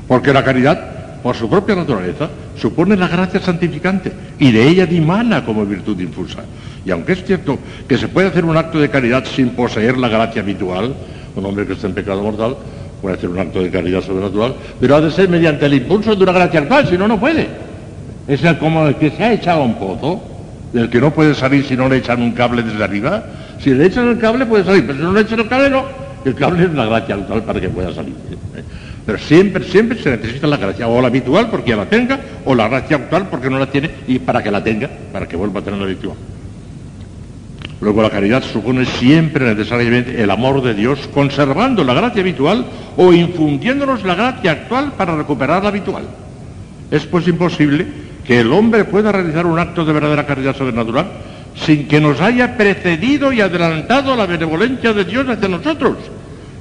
[0.07, 5.43] porque la caridad, por su propia naturaleza, supone la gracia santificante y de ella dimana
[5.43, 6.43] como virtud infusa.
[6.85, 7.57] Y aunque es cierto
[7.87, 10.93] que se puede hacer un acto de caridad sin poseer la gracia habitual,
[11.35, 12.55] un hombre que está en pecado mortal
[13.01, 16.23] puede hacer un acto de caridad sobrenatural, pero ha de ser mediante el impulso de
[16.23, 17.72] una gracia actual, si no, no puede.
[18.27, 20.21] Es como el que se ha echado un pozo,
[20.71, 23.23] del que no puede salir si no le echan un cable desde arriba.
[23.59, 25.83] Si le echan el cable puede salir, pero si no le echan el cable no.
[26.25, 28.13] El cable es la gracia actual para que pueda salir.
[29.05, 32.55] Pero siempre, siempre se necesita la gracia, o la habitual porque ya la tenga, o
[32.55, 35.59] la gracia actual porque no la tiene y para que la tenga, para que vuelva
[35.59, 36.15] a tener la habitual.
[37.81, 43.11] Luego la caridad supone siempre necesariamente el amor de Dios, conservando la gracia habitual o
[43.11, 46.03] infundiéndonos la gracia actual para recuperar la habitual.
[46.89, 47.85] Es pues imposible
[48.25, 51.07] que el hombre pueda realizar un acto de verdadera caridad sobrenatural
[51.55, 55.97] sin que nos haya precedido y adelantado la benevolencia de Dios hacia nosotros,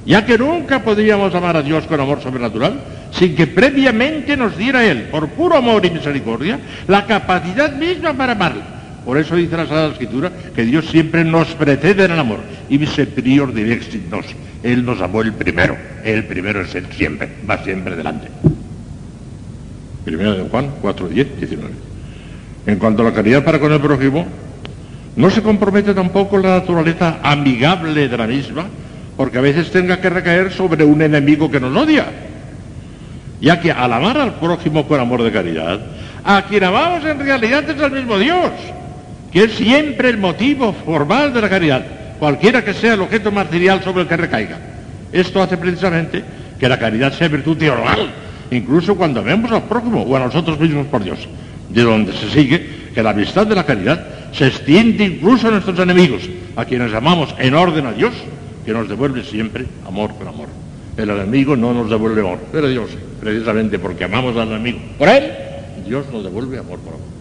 [0.04, 2.80] ya que nunca podríamos amar a Dios con amor sobrenatural
[3.12, 6.58] sin que previamente nos diera Él, por puro amor y misericordia,
[6.88, 8.62] la capacidad misma para amarle.
[9.04, 12.38] Por eso dice la Sagrada Escritura que Dios siempre nos precede en el amor.
[12.68, 14.26] Y dice prior direxit nos.
[14.62, 15.76] Él nos amó el primero.
[16.04, 17.28] El primero es Él siempre.
[17.48, 18.28] Va siempre delante.
[20.04, 21.74] Primero de Juan 4, 10, 19.
[22.66, 24.26] En cuanto a la caridad para con el prójimo,
[25.16, 28.66] no se compromete tampoco la naturaleza amigable de la misma,
[29.16, 32.06] porque a veces tenga que recaer sobre un enemigo que nos odia.
[33.40, 35.80] Ya que al amar al prójimo con amor de caridad,
[36.24, 38.50] a quien amamos en realidad es el mismo Dios,
[39.32, 41.84] que es siempre el motivo formal de la caridad,
[42.18, 44.58] cualquiera que sea el objeto material sobre el que recaiga.
[45.12, 46.22] Esto hace precisamente
[46.58, 48.12] que la caridad sea virtud teologal,
[48.56, 51.18] incluso cuando vemos al prójimo o a nosotros mismos por Dios,
[51.68, 55.78] de donde se sigue que la amistad de la caridad se extiende incluso a nuestros
[55.78, 56.22] enemigos,
[56.56, 58.12] a quienes amamos en orden a Dios,
[58.64, 60.48] que nos devuelve siempre amor por amor.
[60.96, 62.90] El enemigo no nos devuelve amor, pero Dios,
[63.20, 65.32] precisamente porque amamos al enemigo por él,
[65.86, 67.12] Dios nos devuelve amor por amor.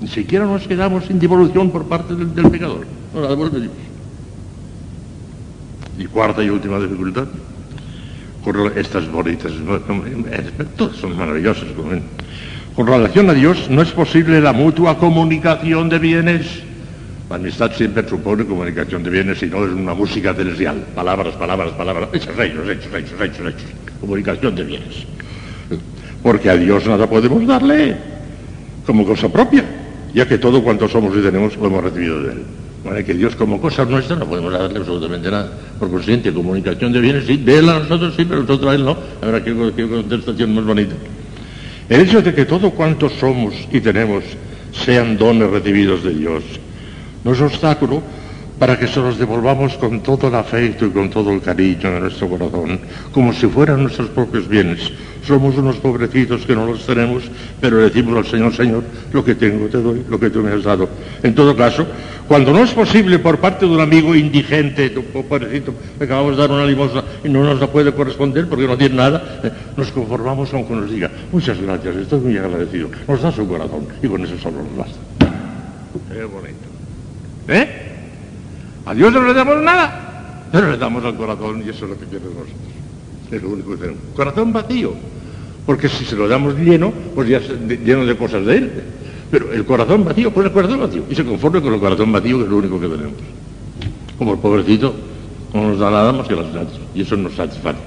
[0.00, 3.72] Ni siquiera nos quedamos sin devolución por parte del, del pecador, nos la devuelve Dios.
[5.98, 7.26] Y cuarta y última dificultad,
[8.44, 9.52] con estas bonitas,
[10.76, 11.64] todas son maravillosas.
[12.76, 16.46] Con relación a Dios no es posible la mutua comunicación de bienes.
[17.30, 20.84] La amistad siempre supone comunicación de bienes y no es una música celestial.
[20.94, 23.70] Palabras, palabras, palabras, hechos, hechos, hechos, hechos, hechos, hechos.
[24.00, 25.06] Comunicación de bienes.
[26.22, 27.96] Porque a Dios nada podemos darle
[28.84, 29.64] como cosa propia.
[30.12, 32.42] ya que todo cuanto somos y tenemos lo hemos recibido de Él.
[32.84, 35.50] Que Dios como cosa nuestra no podemos darle absolutamente nada.
[35.78, 38.84] Por consiguiente, comunicación de bienes, sí, de Él a nosotros sí, pero nosotros a Él
[38.84, 38.96] no.
[39.22, 40.94] Ahora, qué, qué contestación más bonita.
[41.88, 44.22] El hecho de que todo cuanto somos y tenemos
[44.72, 46.42] sean dones recibidos de Dios
[47.24, 48.02] no es obstáculo
[48.58, 52.00] para que se los devolvamos con todo el afecto y con todo el cariño de
[52.00, 52.78] nuestro corazón,
[53.12, 54.92] como si fueran nuestros propios bienes.
[55.26, 57.22] Somos unos pobrecitos que no los tenemos,
[57.60, 60.62] pero decimos al Señor, Señor, lo que tengo te doy, lo que tú me has
[60.62, 60.88] dado.
[61.22, 61.86] En todo caso,
[62.28, 66.50] cuando no es posible por parte de un amigo indigente, pobrecito, le acabamos de dar
[66.50, 70.52] una limosna y no nos la puede corresponder porque no tiene nada, eh, nos conformamos
[70.52, 74.38] aunque nos diga, muchas gracias, estoy muy agradecido, nos da su corazón y con eso
[74.38, 74.98] solo nos basta.
[76.12, 76.64] Qué bonito.
[77.48, 77.68] ¿Eh?
[78.86, 81.98] A Dios no le damos nada, pero le damos al corazón y eso es lo
[81.98, 82.48] que quiere nosotros.
[83.34, 84.00] Es lo único que tenemos.
[84.14, 84.92] Corazón vacío.
[85.66, 88.72] Porque si se lo damos lleno, pues ya lleno de cosas de él.
[89.30, 91.02] Pero el corazón vacío, pues el corazón vacío.
[91.10, 93.14] Y se conforme con el corazón vacío, que es lo único que tenemos.
[94.18, 94.94] Como el pobrecito
[95.52, 96.80] no nos da nada más que las gracias.
[96.94, 97.78] Y eso nos satisface.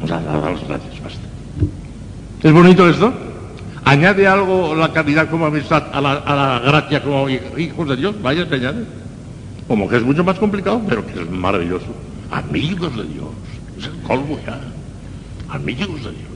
[0.00, 1.20] Nos da nada las gracias, basta.
[2.42, 3.12] ¿Es bonito esto?
[3.84, 8.14] Añade algo la caridad como amistad a la, a la gracia como hijos de Dios.
[8.22, 8.84] Vaya, se añade.
[9.68, 11.86] Como que es mucho más complicado, pero que es maravilloso.
[12.30, 13.28] Amigos de Dios.
[14.10, 14.60] Es ya.
[15.50, 16.34] Amigos de Dios.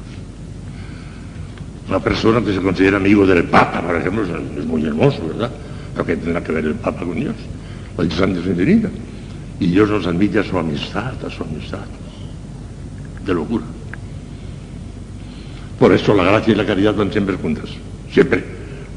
[1.88, 5.50] Una persona que se considera amigo del Papa, por ejemplo, es, muy hermoso, ¿verdad?
[5.94, 7.34] Pero que tendrá que ver el Papa con Dios.
[7.98, 8.88] Dice Santos infinita.
[9.60, 11.84] Y Dios nos admite a su amistad, a su amistad.
[13.24, 13.64] De locura.
[15.78, 17.70] Por eso la gracia y la caridad van siempre juntas.
[18.12, 18.44] Siempre.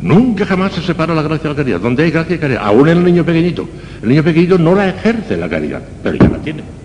[0.02, 1.80] Nunca jamás se separa la gracia y la caridad.
[1.80, 3.68] Donde hay gracia y caridad, aún en el niño pequeñito.
[4.02, 6.81] El niño pequeñito no la ejerce la caridad, pero ya la tiene.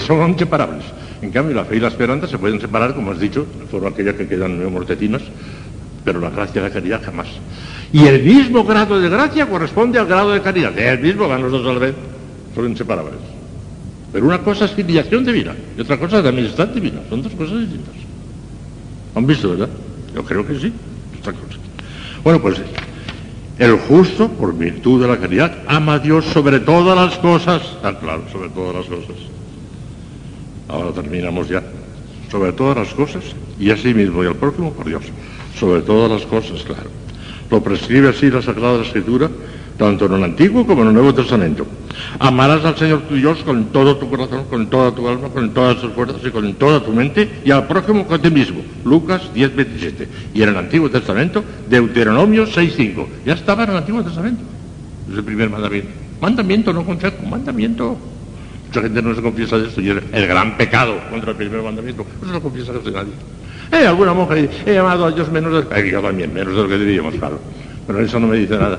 [0.00, 0.84] Son inseparables.
[1.22, 4.14] En cambio, la fe y la esperanza se pueden separar, como has dicho, fueron aquellas
[4.14, 5.22] que quedan mortetinas,
[6.04, 7.26] pero la gracia y la caridad jamás.
[7.92, 10.78] Y el mismo grado de gracia corresponde al grado de caridad.
[10.78, 11.92] El mismo van los dos a la.
[12.54, 13.14] Son inseparables.
[14.12, 17.00] Pero una cosa es filiación divina y otra cosa es amistad divina.
[17.08, 17.94] Son dos cosas distintas.
[19.14, 19.68] ¿Han visto, verdad?
[20.14, 20.72] Yo creo que sí.
[21.20, 21.58] Otra cosa.
[22.22, 22.60] Bueno, pues
[23.58, 27.62] el justo, por virtud de la caridad, ama a Dios sobre todas las cosas.
[27.82, 29.16] Ah, claro, sobre todas las cosas.
[30.68, 31.62] Ahora terminamos ya.
[32.30, 33.24] Sobre todas las cosas
[33.58, 35.04] y a sí mismo y al próximo por Dios.
[35.58, 36.90] Sobre todas las cosas, claro.
[37.50, 39.30] Lo prescribe así la Sagrada Escritura
[39.78, 41.64] tanto en el Antiguo como en el Nuevo Testamento.
[42.18, 45.80] Amarás al Señor tu Dios con todo tu corazón, con toda tu alma, con todas
[45.80, 48.60] tus fuerzas y con toda tu mente, y al prójimo con ti mismo.
[48.84, 50.08] Lucas 10, 27.
[50.34, 53.08] Y en el Antiguo Testamento, Deuteronomio 6, 5.
[53.24, 54.42] Ya estaba en el Antiguo Testamento.
[55.10, 55.88] Es el primer mandamiento.
[56.20, 57.96] Mandamiento, no consejo, mandamiento.
[58.68, 61.62] Mucha gente no se confiesa de esto y es el gran pecado contra el primer
[61.62, 62.04] mandamiento.
[62.20, 63.12] No se lo confiesa casi nadie.
[63.72, 65.80] Eh, alguna monja he llamado a Dios menos de...
[65.80, 67.38] Eh, yo también, menos de lo que diríamos, claro.
[67.86, 68.78] Pero eso no me dice nada.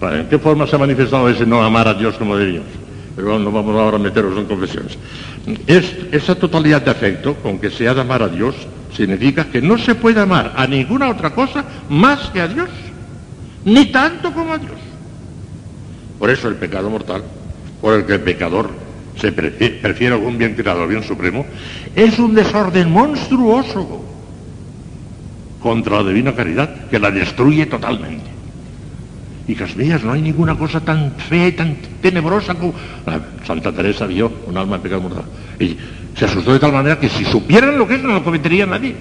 [0.00, 2.68] ¿En qué forma se ha manifestado ese no amar a Dios como debíamos?
[3.14, 4.98] Pero no vamos ahora a meternos en confesiones.
[5.66, 8.56] Es, esa totalidad de afecto con que se ha de amar a Dios
[8.96, 12.68] significa que no se puede amar a ninguna otra cosa más que a Dios,
[13.64, 14.72] ni tanto como a Dios.
[16.18, 17.22] Por eso el pecado mortal,
[17.82, 18.70] por el que el pecador
[19.20, 21.44] se prefiere, prefiere algún bien tirado al bien supremo,
[21.94, 24.02] es un desorden monstruoso
[25.60, 28.30] contra la divina caridad que la destruye totalmente.
[29.48, 32.74] Hijas mías, no hay ninguna cosa tan fea y tan tenebrosa como...
[33.44, 35.24] Santa Teresa vio un alma en pecado mortal.
[35.58, 35.76] Y
[36.16, 38.94] se asustó de tal manera que si supieran lo que es, no lo cometería nadie.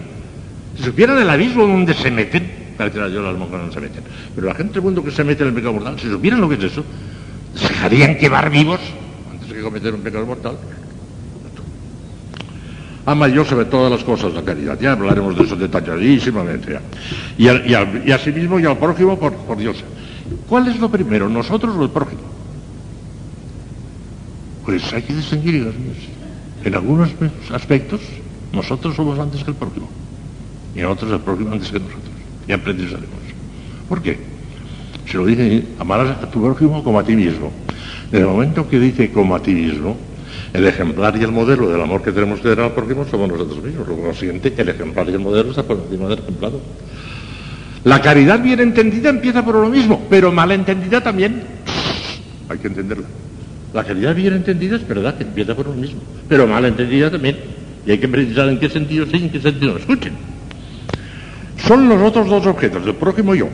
[0.75, 4.03] Si supieran el abismo donde se meten, parecerá yo las monjas no se meten,
[4.33, 6.49] pero la gente del mundo que se mete en el pecado mortal, si supieran lo
[6.49, 6.83] que es eso,
[7.55, 8.79] se dejarían quemar vivos
[9.31, 10.57] antes de cometer un pecado mortal.
[13.05, 14.79] Ama yo sobre todas las cosas la caridad.
[14.79, 16.79] Ya hablaremos de eso detalladísimamente.
[17.37, 19.83] Y, y, y, asimismo y al prójimo por, Dios.
[20.47, 22.21] ¿Cuál es lo primero, nosotros o el prójimo?
[24.65, 25.73] Pues hay que distinguir.
[26.63, 27.09] En algunos
[27.51, 28.01] aspectos,
[28.53, 29.89] nosotros somos antes que el prójimo.
[30.75, 32.01] Y en otros, el prójimo antes que nosotros.
[32.47, 33.09] Y aprenderemos.
[33.89, 34.30] ¿Por qué?
[35.11, 37.51] Se lo dice, amarás a tu prójimo como a ti mismo.
[38.13, 39.97] En el momento que dice como a ti mismo,
[40.53, 43.61] el ejemplar y el modelo del amor que tenemos que dar al prójimo somos nosotros
[43.61, 43.85] mismos.
[43.89, 46.51] Lo siguiente, el ejemplar y el modelo está por encima del ejemplar.
[47.83, 51.43] La caridad bien entendida empieza por lo mismo, pero mal entendida también.
[52.47, 53.07] Hay que entenderla.
[53.73, 55.99] La caridad bien entendida es verdad que empieza por lo mismo,
[56.29, 57.37] pero mal entendida también.
[57.85, 59.79] Y hay que precisar en qué sentido sí y en qué sentido no.
[59.79, 60.13] Escuchen.
[61.67, 63.49] Son los otros dos objetos, el prójimo y yo.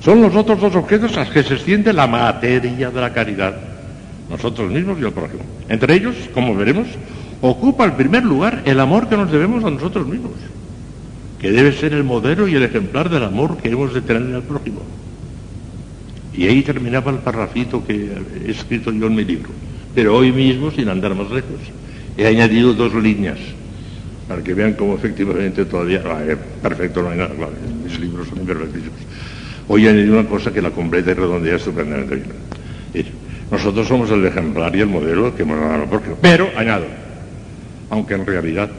[0.00, 3.56] Son los otros dos objetos a los que se extiende la materia de la caridad.
[4.30, 5.42] Nosotros mismos y el prójimo.
[5.68, 6.86] Entre ellos, como veremos,
[7.40, 10.32] ocupa el primer lugar el amor que nos debemos a nosotros mismos
[11.38, 14.34] que debe ser el modelo y el ejemplar del amor que hemos de tener en
[14.34, 14.82] el prójimo.
[16.34, 18.10] Y ahí terminaba el parrafito que
[18.44, 19.50] he escrito yo en mi libro.
[19.94, 21.60] Pero hoy mismo, sin andar más lejos,
[22.16, 23.38] he añadido dos líneas
[24.28, 27.52] para que vean cómo efectivamente todavía, eh, perfecto, no hay nada, claro,
[27.82, 28.98] mis libros son imperfectísimos.
[29.68, 33.06] Hoy añadido una cosa que la completa y redondea estupendamente bien.
[33.50, 36.86] Nosotros somos el ejemplar y el modelo que hemos dado porque Pero, añado,
[37.90, 38.70] aunque en realidad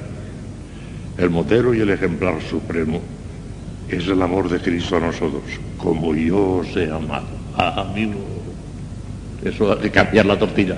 [1.18, 3.01] el modelo y el ejemplar supremo
[3.88, 5.43] es el amor de Cristo a nosotros,
[5.77, 7.27] como yo os he amado.
[7.58, 8.19] Ah, amigo,
[9.43, 10.77] eso de cambiar la tortilla.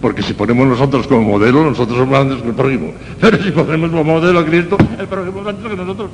[0.00, 2.92] Porque si ponemos nosotros como modelo, nosotros somos antes que el prójimo.
[3.20, 6.10] Pero si ponemos como modelo a Cristo, el prójimo es antes que nosotros.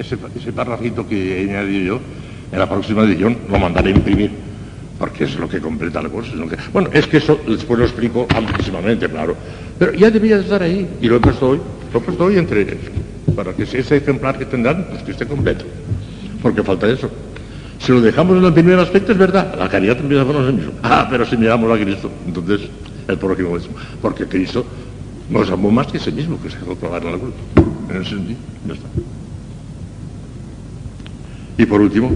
[0.00, 2.00] Ese, ese parrafito que he añadido yo,
[2.50, 4.30] en la próxima edición lo mandaré a imprimir,
[4.98, 6.32] porque es lo que completa la cosa.
[6.72, 9.36] Bueno, es que eso después lo explico amplísimamente, claro.
[9.78, 11.60] Pero ya debía de estar ahí, y lo he puesto hoy,
[11.92, 12.78] lo he puesto hoy entre
[13.36, 15.66] para que ese ejemplar que tendrán, pues que esté completo.
[16.40, 17.10] Porque falta eso.
[17.78, 20.74] Si lo dejamos en el primer aspecto, es verdad, la caridad empieza por nosotros mismos.
[20.82, 22.70] Ah, pero si miramos a Cristo, entonces
[23.06, 23.68] el prójimo es.
[24.00, 24.64] Porque Cristo
[25.28, 27.34] nos amó más que ese mismo, que se dejó clavar en la cruz.
[27.90, 29.19] En ese sentido, ya está.
[31.58, 32.10] Y por último,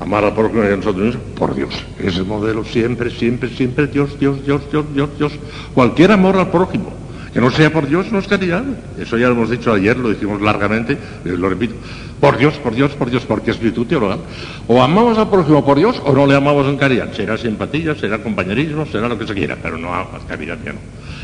[0.00, 1.74] amar al prójimo y a nosotros mismos, por Dios.
[1.98, 5.32] Ese modelo siempre, siempre, siempre, Dios, Dios, Dios, Dios, Dios, Dios.
[5.74, 6.92] Cualquier amor al prójimo,
[7.32, 8.64] que no sea por Dios, no es caridad.
[8.98, 11.74] Eso ya lo hemos dicho ayer, lo dijimos largamente, lo repito.
[12.20, 14.18] Por Dios, por Dios, por Dios, porque es virtud teologal.
[14.66, 17.12] O amamos al prójimo por Dios o no le amamos en caridad.
[17.14, 19.90] Será simpatía, será compañerismo, será lo que se quiera, pero no
[20.28, 20.78] caridad ya no.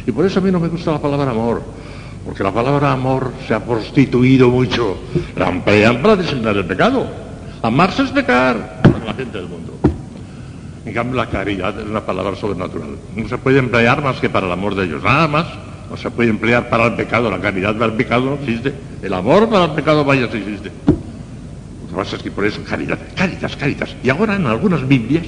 [0.07, 1.63] Y por eso a mí no me gusta la palabra amor,
[2.27, 4.99] porque la palabra amor se ha prostituido mucho.
[5.37, 7.07] La emplean para designar el pecado.
[7.63, 9.79] Amarse es pecar para la gente del mundo.
[10.85, 12.97] En cambio, la caridad es una palabra sobrenatural.
[13.15, 15.47] No se puede emplear más que para el amor de ellos, nada más.
[15.89, 18.75] No se puede emplear para el pecado, la caridad para el pecado no existe.
[19.03, 20.73] El amor para el pecado vaya si existe.
[20.87, 23.95] Lo que pasa es que por eso caridad, caritas, caritas.
[24.03, 25.27] Y ahora en algunas Biblias,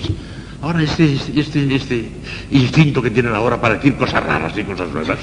[0.62, 2.10] ahora este, este, este
[2.50, 5.18] instinto que tienen ahora para decir cosas raras y cosas nuevas.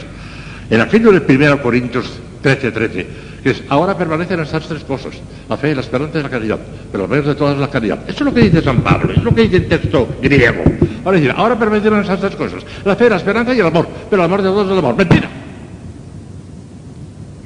[0.70, 2.06] En aquello de 1 Corintios
[2.42, 3.08] 13, 13,
[3.44, 5.14] que es, ahora permanecen estas tres cosas,
[5.48, 6.60] la fe, la esperanza y la caridad,
[6.92, 8.00] pero lo menos de todas es la caridad.
[8.08, 10.64] Eso es lo que dice San Pablo, es lo que dice el texto griego.
[11.04, 14.24] Ahora decir, ahora permanecen esas tres cosas, la fe, la esperanza y el amor, pero
[14.24, 14.96] el amor de todos es el amor.
[14.96, 15.30] Mentira.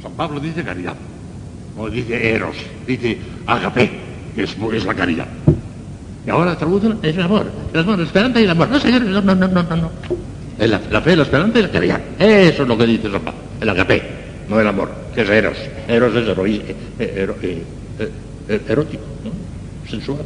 [0.02, 0.96] San Pablo dice caridad,
[1.78, 2.56] o dice eros,
[2.88, 3.18] dice
[3.48, 3.90] agape,
[4.36, 5.28] que es, la caridad.
[6.26, 8.70] Y ahora traducen es el amor, el amor, la esperanza y el amor.
[8.70, 9.92] No, señores, no, no, no, no, no.
[10.60, 12.02] La, fe, la esperanza y la caridad.
[12.20, 14.02] Eso es lo que dice San Pablo, el agape,
[14.50, 15.58] no el amor, que es eros.
[15.88, 16.46] Eros es ero,
[17.42, 17.64] eh,
[18.50, 19.90] eh, erótico, ¿no?
[19.90, 20.20] sensual.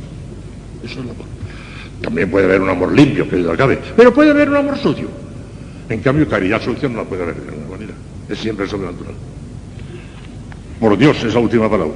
[0.84, 1.26] Eso es el amor.
[2.02, 5.08] También puede haber un amor limpio, que cabe, pero puede haber un amor sucio.
[5.88, 7.94] En cambio, caridad sucia no la puede haber de ninguna manera.
[8.28, 9.14] Es siempre sobrenatural.
[10.80, 11.96] Por Dios es la última palabra.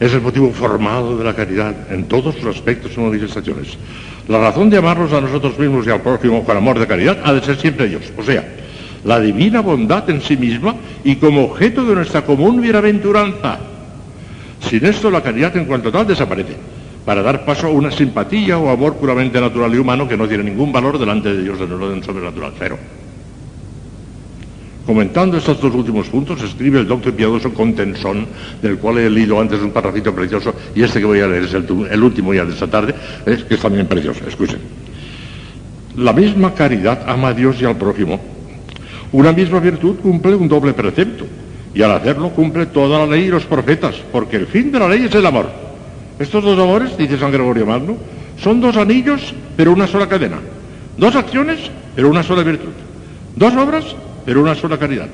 [0.00, 3.78] Es el motivo formado de la caridad en todos sus aspectos y manifestaciones.
[4.28, 7.32] La razón de amarnos a nosotros mismos y al prójimo con amor de caridad ha
[7.32, 8.12] de ser siempre Dios.
[8.16, 8.46] O sea,
[9.04, 13.58] la divina bondad en sí misma y como objeto de nuestra común bienaventuranza.
[14.60, 16.56] Sin esto la caridad en cuanto tal desaparece,
[17.04, 20.44] para dar paso a una simpatía o amor puramente natural y humano que no tiene
[20.44, 22.52] ningún valor delante de Dios en el orden sobrenatural.
[22.58, 22.78] Cero.
[24.86, 28.26] Comentando estos dos últimos puntos, escribe el doctor piadoso Contensón,
[28.60, 31.54] del cual he leído antes un parrafito precioso, y este que voy a leer es
[31.54, 32.94] el, último ya de esta tarde,
[33.24, 34.26] es que es también precioso.
[34.26, 34.58] Escuchen.
[35.96, 38.18] La misma caridad ama a Dios y al prójimo.
[39.12, 41.26] Una misma virtud cumple un doble precepto,
[41.74, 44.88] y al hacerlo cumple toda la ley y los profetas, porque el fin de la
[44.88, 45.48] ley es el amor.
[46.18, 47.96] Estos dos amores, dice San Gregorio Magno,
[48.42, 50.38] son dos anillos, pero una sola cadena.
[50.96, 52.72] Dos acciones, pero una sola virtud.
[53.36, 53.84] Dos obras,
[54.24, 55.08] pero una sola caridad.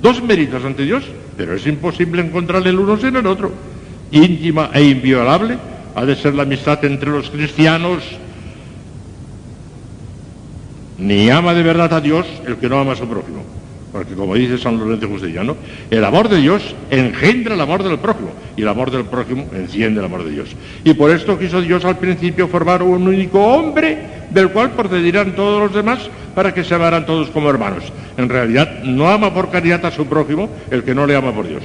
[0.00, 1.04] Dos méritos ante Dios,
[1.36, 3.52] pero es imposible encontrar el uno sin el otro.
[4.10, 5.58] Íntima e inviolable
[5.94, 8.02] ha de ser la amistad entre los cristianos.
[10.98, 13.44] Ni ama de verdad a Dios el que no ama a su prójimo.
[13.92, 15.56] Porque como dice San Lorenzo Justiniano,
[15.90, 20.00] el amor de Dios engendra el amor del prójimo y el amor del prójimo enciende
[20.00, 20.50] el amor de Dios.
[20.84, 25.62] Y por esto quiso Dios al principio formar un único hombre del cual procederán todos
[25.62, 26.00] los demás
[26.34, 27.84] para que se amaran todos como hermanos.
[28.18, 31.48] En realidad no ama por caridad a su prójimo el que no le ama por
[31.48, 31.62] Dios.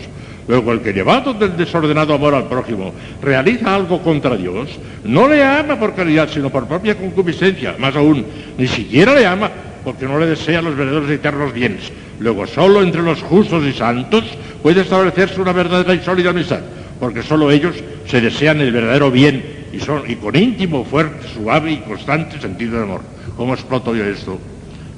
[0.48, 5.44] Luego el que llevado del desordenado amor al prójimo realiza algo contra Dios, no le
[5.44, 7.76] ama por caridad, sino por propia concupiscencia.
[7.80, 8.26] Más aún,
[8.58, 9.50] ni siquiera le ama
[9.84, 11.92] porque no le desea los verdaderos y eternos bienes.
[12.24, 14.24] Luego, solo entre los justos y santos
[14.62, 16.62] puede establecerse una verdadera y sólida amistad,
[16.98, 17.76] porque solo ellos
[18.08, 19.44] se desean el verdadero bien
[19.74, 23.02] y, son, y con íntimo, fuerte, suave y constante sentido de amor.
[23.36, 24.40] ¿Cómo exploto yo esto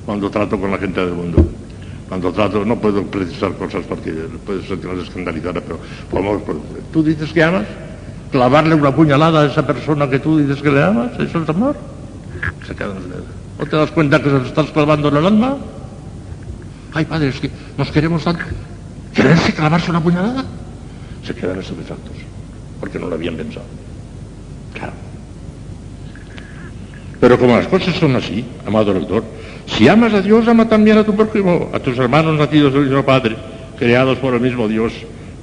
[0.05, 1.43] cuando trato con la gente del mundo?
[2.07, 4.11] Cuando trato, no puedo precisar cosas porque
[4.45, 5.79] puede ser que las escandalizara, pero
[6.11, 6.39] ¿cómo,
[6.93, 7.65] tú dices que amas,
[8.31, 11.75] clavarle una puñalada a esa persona que tú dices que le amas, eso es amor.
[12.67, 12.97] Se dedos.
[13.57, 15.57] ¿No te das cuenta que se lo estás clavando en el alma?
[16.95, 18.45] Ay, padre, es que nos queremos tanto.
[19.13, 20.45] ¿Quererse clavarse una puñalada?
[21.25, 22.15] Se quedan estupefactos,
[22.79, 23.65] porque no lo habían pensado.
[24.73, 24.93] Claro.
[27.19, 29.25] Pero como las cosas son así, amado lector,
[29.65, 33.03] si amas a Dios, ama también a tu prójimo, a tus hermanos nacidos del mismo
[33.03, 33.35] Padre,
[33.77, 34.93] creados por el mismo Dios,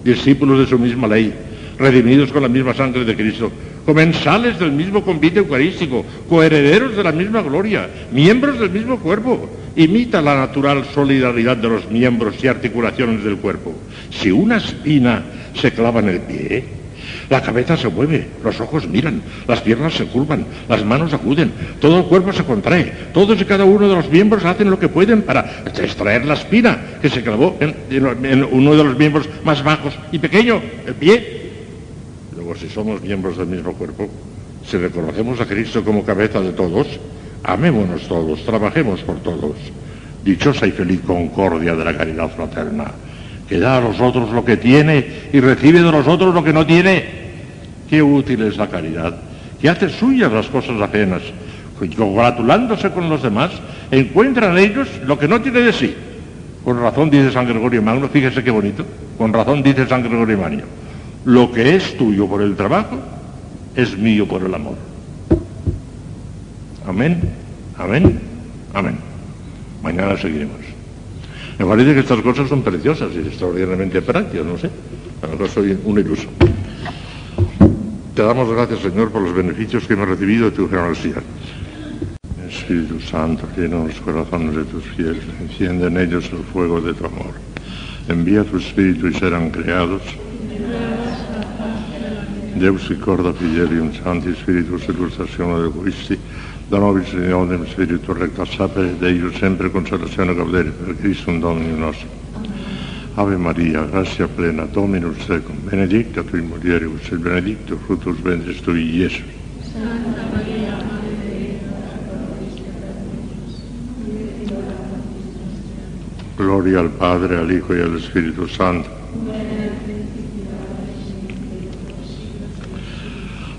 [0.03, 1.35] discípulos de su misma ley,
[1.79, 3.53] redimidos con la misma sangre de Cristo,
[3.85, 9.51] comensales del mismo convite eucarístico, coherederos de la misma gloria, miembros del mismo cuerpo.
[9.77, 13.75] Imita la natural solidaridad de los miembros y articulaciones del cuerpo.
[14.11, 15.23] Si una espina
[15.55, 16.65] se clava en el pie,
[17.31, 22.01] la cabeza se mueve, los ojos miran, las piernas se curvan, las manos acuden, todo
[22.01, 25.23] el cuerpo se contrae, todos y cada uno de los miembros hacen lo que pueden
[25.23, 30.19] para extraer la espina que se clavó en, uno de los miembros más bajos y
[30.19, 31.43] pequeño, el pie.
[32.37, 34.09] Luego, si somos miembros del mismo cuerpo,
[34.67, 36.87] si reconocemos a Cristo como cabeza de todos,
[37.45, 39.57] amémonos todos, trabajemos por todos.
[40.25, 42.85] Dichosa y feliz concordia de la caridad fraterna,
[43.49, 46.53] que da a los otros lo que tiene y recibe de los otros lo que
[46.53, 47.05] no tiene.
[47.91, 49.17] Qué útil es la caridad,
[49.61, 51.23] que hace suyas las cosas ajenas,
[51.97, 53.51] congratulándose con los demás,
[53.91, 55.95] encuentran ellos lo que no tiene de sí.
[56.65, 58.87] Con razón dice San Gregorio Magno, fíjese qué bonito,
[59.19, 60.63] con razón dice San Gregorio Magno,
[61.25, 62.99] lo que es tuyo por el trabajo
[63.75, 64.92] es mío por el amor.
[66.93, 67.23] Amén,
[67.79, 68.21] amén,
[68.75, 68.99] amén.
[69.83, 70.61] Mañana seguiremos.
[71.59, 74.69] Me parece que estas cosas son preciosas y extraordinariamente prácticas, no sé.
[75.23, 76.29] A lo mejor soy un iluso.
[78.15, 81.23] Te damos gracias, Señor, por los beneficios que hemos recibido de tu generosidad.
[82.47, 87.07] Espíritu Santo, llena los corazones de tus fieles, enciende en ellos el fuego de tu
[87.07, 87.33] amor.
[88.07, 90.03] Envía tu Espíritu y serán creados.
[92.63, 96.19] Deus y corda fidelium santi spiritus illustrazione de Christi,
[96.69, 102.09] da nobis unionem spiritu recta sapere, Deus sempre consolazione gaudere per Christum Dominum nostro.
[103.15, 109.23] Ave Maria, gratia plena, Dominus tecum, benedicta tui mulieribus, et benedictus fructus ventris tui, Iesus.
[109.61, 110.81] Santa Maria,
[116.37, 118.89] Gloria al Padre, al Hijo y al Espíritu Santo.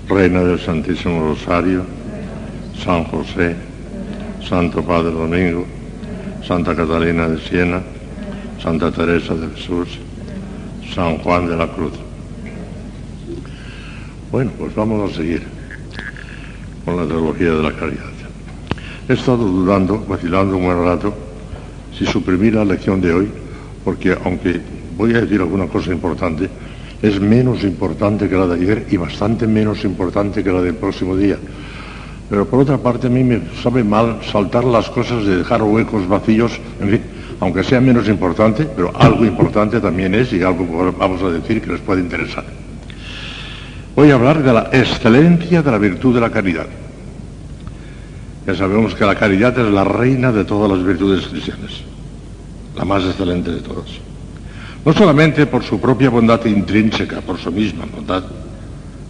[0.08, 1.84] Reina del Santísimo Rosario,
[2.82, 3.54] San José,
[4.48, 5.66] Santo Padre Domingo,
[6.46, 7.82] Santa Catalina de Siena,
[8.62, 9.98] Santa Teresa de Jesús,
[10.94, 11.92] San Juan de la Cruz.
[14.30, 15.42] Bueno, pues vamos a seguir
[16.84, 18.14] con la teología de la caridad.
[19.08, 21.14] He estado dudando, vacilando un buen rato,
[21.96, 23.28] si suprimir la lección de hoy,
[23.84, 24.60] porque aunque
[24.96, 26.48] voy a decir alguna cosa importante,
[27.02, 31.14] es menos importante que la de ayer y bastante menos importante que la del próximo
[31.16, 31.36] día.
[32.28, 36.08] Pero por otra parte a mí me sabe mal saltar las cosas de dejar huecos
[36.08, 37.00] vacíos, en fin,
[37.40, 41.72] aunque sea menos importante, pero algo importante también es y algo vamos a decir que
[41.72, 42.44] les puede interesar.
[43.94, 46.66] Voy a hablar de la excelencia de la virtud de la caridad.
[48.46, 51.82] Ya sabemos que la caridad es la reina de todas las virtudes cristianas,
[52.76, 53.86] la más excelente de todas.
[54.84, 58.24] No solamente por su propia bondad intrínseca, por su misma bondad,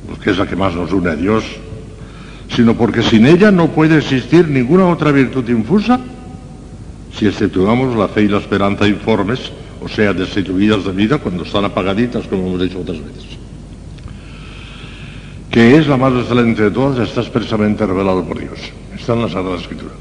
[0.09, 1.45] porque es la que más nos une a Dios,
[2.49, 6.01] sino porque sin ella no puede existir ninguna otra virtud infusa
[7.17, 11.65] si exceptuamos la fe y la esperanza informes, o sea, destituidas de vida cuando están
[11.65, 13.25] apagaditas, como hemos dicho otras veces.
[15.51, 18.59] Que es la más excelente de todas, está expresamente revelado por Dios.
[18.99, 19.93] Está en la Sagrada Escritura.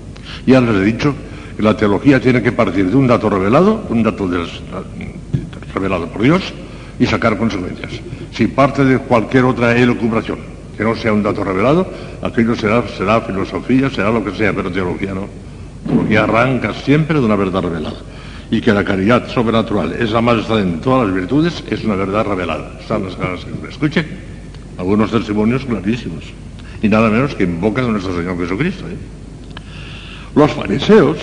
[0.47, 1.13] Ya les he dicho
[1.55, 4.27] que la teología tiene que partir de un dato revelado, un dato
[5.75, 6.41] revelado por Dios,
[6.97, 7.91] y sacar consecuencias.
[8.31, 10.52] Si parte de cualquier otra elucubración
[10.83, 11.87] no sea un dato revelado,
[12.21, 15.27] aquello será, será filosofía, será lo que sea, pero teología no.
[15.85, 17.97] Teología arranca siempre de una verdad revelada.
[18.51, 22.25] Y que la caridad sobrenatural es la más de todas las virtudes, es una verdad
[22.25, 22.77] revelada.
[22.79, 24.05] Están las ganas que escuchen.
[24.77, 26.23] Algunos testimonios clarísimos.
[26.81, 28.85] Y nada menos que invocan a nuestro Señor Jesucristo.
[28.87, 28.97] ¿eh?
[30.35, 31.17] Los fariseos,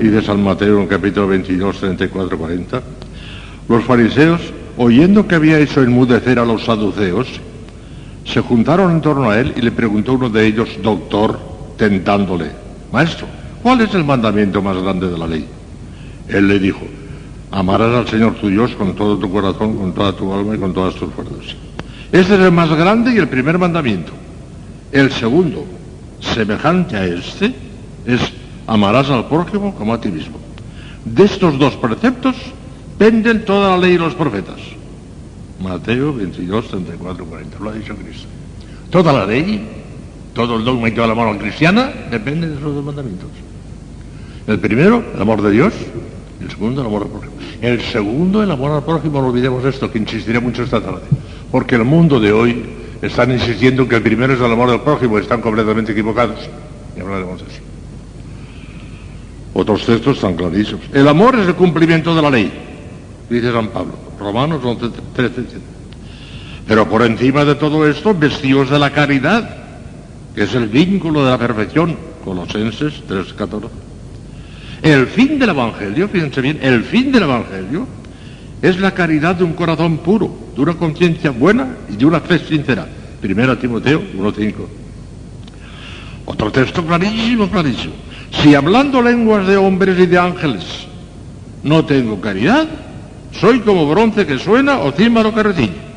[0.00, 2.82] y de San Mateo en capítulo 22, 34, 40,
[3.68, 4.40] los fariseos,
[4.76, 7.28] oyendo que había hecho enmudecer a los saduceos,
[8.24, 11.38] se juntaron en torno a él y le preguntó uno de ellos, doctor,
[11.76, 12.50] tentándole,
[12.92, 13.26] maestro,
[13.62, 15.46] ¿cuál es el mandamiento más grande de la ley?
[16.28, 16.80] Él le dijo,
[17.50, 20.72] amarás al Señor tu Dios con todo tu corazón, con toda tu alma y con
[20.72, 21.56] todas tus fuerzas.
[22.12, 24.12] Este es el más grande y el primer mandamiento.
[24.92, 25.64] El segundo,
[26.20, 27.54] semejante a este,
[28.06, 28.20] es
[28.66, 30.38] amarás al prójimo como a ti mismo.
[31.04, 32.36] De estos dos preceptos
[32.98, 34.60] penden toda la ley y los profetas.
[35.62, 37.58] Mateo 22, 34, 40.
[37.58, 38.28] Lo ha dicho Cristo.
[38.90, 39.66] Toda la ley,
[40.34, 43.28] todo el dogma y toda la moral cristiana depende de esos dos mandamientos.
[44.46, 45.72] El primero, el amor de Dios.
[46.40, 47.32] El segundo, el amor al prójimo.
[47.60, 51.02] El segundo, el amor al prójimo, no olvidemos esto, que insistiré mucho esta tarde.
[51.52, 52.62] Porque el mundo de hoy
[53.00, 56.38] están insistiendo en que el primero es el amor al prójimo, están completamente equivocados.
[56.96, 57.60] Y hablaremos de eso.
[59.54, 60.82] Otros textos están clarísimos.
[60.92, 62.52] El amor es el cumplimiento de la ley,
[63.28, 63.92] dice San Pablo.
[64.22, 65.56] Romanos 11, 13, 13.
[66.66, 69.48] Pero por encima de todo esto, vestidos de la caridad,
[70.34, 71.96] que es el vínculo de la perfección.
[72.24, 73.68] Colosenses 3, 14.
[74.82, 77.86] El fin del Evangelio, fíjense bien, el fin del Evangelio
[78.60, 82.38] es la caridad de un corazón puro, de una conciencia buena y de una fe
[82.38, 82.86] sincera.
[83.20, 84.54] Primera Timoteo 1.5.
[86.26, 87.94] Otro texto clarísimo, clarísimo.
[88.42, 90.64] Si hablando lenguas de hombres y de ángeles
[91.62, 92.66] no tengo caridad,
[93.32, 95.92] soy como bronce que suena o címbalo que recibe.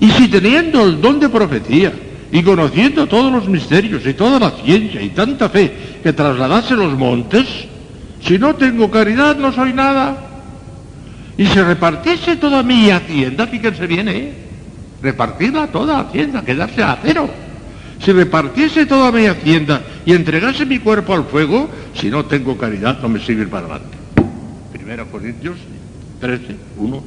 [0.00, 1.92] Y si teniendo el don de profecía
[2.30, 6.96] y conociendo todos los misterios y toda la ciencia y tanta fe que trasladase los
[6.96, 7.46] montes,
[8.22, 10.16] si no tengo caridad no soy nada.
[11.38, 14.32] Y si repartiese toda mi hacienda, fíjense bien, ¿eh?
[15.02, 17.28] Repartirla toda hacienda, quedarse a cero.
[18.02, 22.98] Si repartiese toda mi hacienda y entregase mi cuerpo al fuego, si no tengo caridad
[23.00, 23.82] no me sirve para nada.
[24.72, 25.56] Primera Corintios
[26.20, 27.02] 13, 1,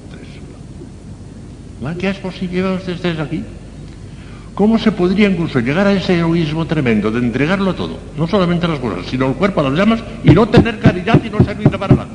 [1.82, 1.98] 3.
[1.98, 3.44] ¿Qué posible que estés aquí?
[4.54, 7.98] ¿Cómo se podría incluso llegar a ese egoísmo tremendo de entregarlo todo?
[8.18, 11.30] No solamente las cosas, sino el cuerpo a las llamas y no tener caridad y
[11.30, 12.10] no servirle para nada.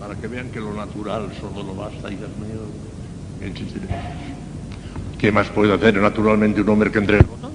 [0.00, 3.48] Para que vean que lo natural solo lo basta, hijas mías.
[3.48, 3.86] Insistiré.
[5.18, 7.52] ¿Qué más puede hacer naturalmente un hombre que entrega todo?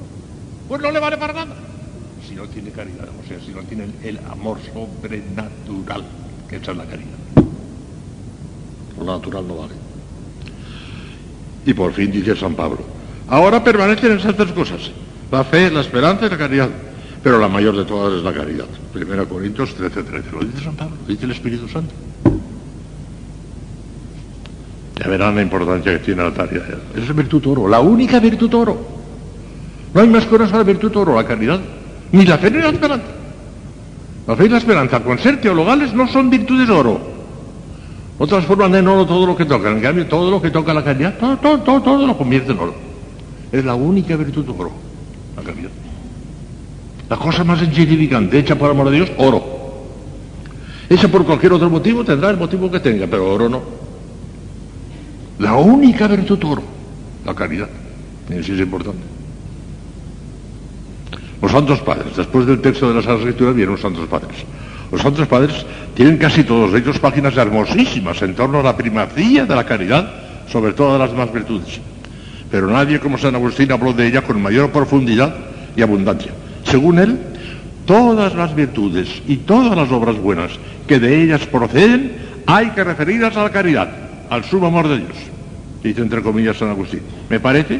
[0.69, 1.55] Pues no le vale para nada.
[2.27, 6.03] Si no tiene caridad, o sea, si no tiene el amor sobrenatural,
[6.49, 7.50] que esa es la caridad.
[9.01, 9.73] Lo natural no vale.
[11.65, 12.79] Y por fin dice San Pablo,
[13.27, 14.91] ahora permanecen esas tres cosas,
[15.31, 16.69] la fe, la esperanza y la caridad.
[17.23, 18.65] Pero la mayor de todas es la caridad.
[18.93, 20.31] Primera Corintios 13, 13.
[20.31, 21.93] Lo dice San Pablo, lo dice el Espíritu Santo.
[24.99, 26.63] Ya verán la importancia que tiene la tarea.
[26.95, 29.01] Esa es virtud oro, la única virtud oro.
[29.93, 31.59] No hay más a la virtud oro, la caridad.
[32.11, 33.07] Ni la fe ni la esperanza.
[34.27, 37.10] La fe y la esperanza, con ser teologales, no son virtudes oro.
[38.21, 39.77] No transforman en oro todo lo que tocan.
[39.77, 42.59] En cambio, todo lo que toca la caridad, todo, todo, todo, todo lo convierte en
[42.59, 42.75] oro.
[43.51, 44.71] Es la única virtud oro,
[45.35, 45.71] la caridad.
[47.09, 49.43] La cosa más insignificante, hecha por amor a Dios, oro.
[50.87, 53.63] Hecha por cualquier otro motivo, tendrá el motivo que tenga, pero oro no.
[55.39, 56.61] La única virtud oro,
[57.25, 57.69] la caridad.
[58.29, 59.01] Eso es importante.
[61.41, 64.45] Los santos padres, después del texto de la Sagrada Escritura vienen los santos padres.
[64.91, 69.55] Los santos padres tienen casi todos ellos páginas hermosísimas en torno a la primacía de
[69.55, 70.11] la caridad
[70.47, 71.79] sobre todas las demás virtudes.
[72.51, 75.33] Pero nadie como San Agustín habló de ella con mayor profundidad
[75.77, 76.33] y abundancia.
[76.65, 77.17] Según él,
[77.85, 80.51] todas las virtudes y todas las obras buenas
[80.87, 82.11] que de ellas proceden
[82.45, 83.89] hay que referirlas a la caridad,
[84.29, 85.17] al sumo amor de Dios.
[85.81, 87.01] Dice entre comillas San Agustín.
[87.29, 87.79] Me parece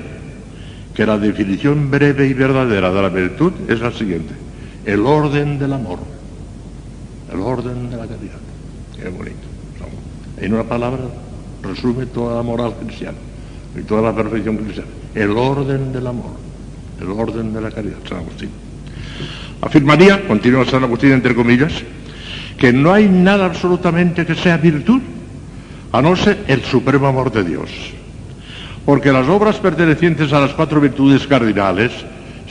[0.96, 4.34] que la definición breve y verdadera de la virtud es la siguiente.
[4.86, 6.00] El orden del amor.
[7.32, 8.40] El orden de la caridad.
[8.96, 9.38] Qué bonito.
[10.38, 11.04] En una palabra
[11.62, 13.18] resume toda la moral cristiana
[13.78, 14.90] y toda la perfección cristiana.
[15.16, 16.32] El orden del amor.
[17.00, 17.98] El orden de la caridad.
[18.08, 18.50] San Agustín.
[19.62, 21.72] Afirmaría, continúa San Agustín entre comillas,
[22.58, 25.02] que no hay nada absolutamente que sea virtud
[25.92, 27.70] a no ser el supremo amor de Dios.
[28.86, 31.92] Porque las obras pertenecientes a las cuatro virtudes cardinales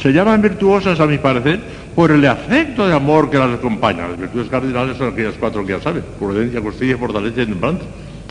[0.00, 1.60] se llaman virtuosas, a mi parecer,
[1.94, 4.08] por el afecto de amor que las acompaña.
[4.08, 7.84] Las virtudes cardinales son aquellas cuatro que ya saben, prudencia, justicia, fortaleza y templanza,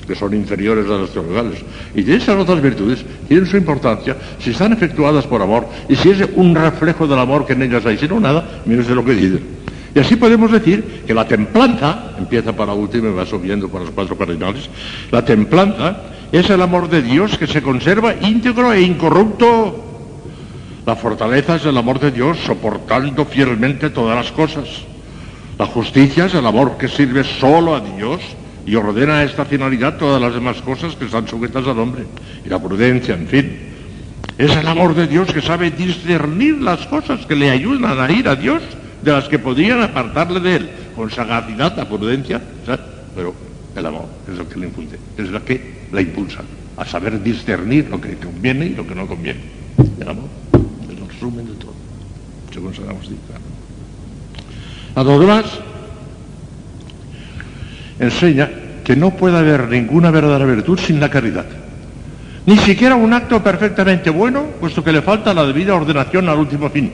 [0.07, 1.59] que son inferiores a las teologales.
[1.93, 6.09] Y de esas otras virtudes tienen su importancia si están efectuadas por amor y si
[6.09, 9.13] es un reflejo del amor que en ellas hay, si no nada, de lo que
[9.13, 9.59] dicen.
[9.93, 13.89] Y así podemos decir que la templanza, empieza para último y va subiendo por las
[13.89, 14.69] cuatro cardinales,
[15.11, 15.97] la templanza
[16.31, 19.88] es el amor de Dios que se conserva íntegro e incorrupto.
[20.85, 24.67] La fortaleza es el amor de Dios soportando fielmente todas las cosas.
[25.57, 28.21] La justicia es el amor que sirve solo a Dios
[28.65, 32.05] y ordena a esta finalidad todas las demás cosas que están sujetas al hombre.
[32.45, 33.59] Y la prudencia, en fin.
[34.37, 38.27] Es el amor de Dios que sabe discernir las cosas que le ayudan a ir
[38.27, 38.61] a Dios
[39.01, 42.81] de las que podrían apartarle de él, con sagacidad, la prudencia, ¿sabes?
[43.15, 43.33] pero
[43.75, 46.41] el amor es lo que le infunde, es lo que la impulsa
[46.77, 49.41] a saber discernir lo que conviene y lo que no conviene.
[49.99, 50.25] El amor
[51.19, 51.73] resumen de todo,
[52.53, 53.17] según San Agustín.
[54.95, 55.45] A los demás
[57.99, 58.49] enseña
[58.85, 61.45] que no puede haber ninguna verdadera virtud sin la caridad.
[62.45, 66.69] ni siquiera un acto perfectamente bueno, puesto que le falta la debida ordenación al último
[66.69, 66.89] fin.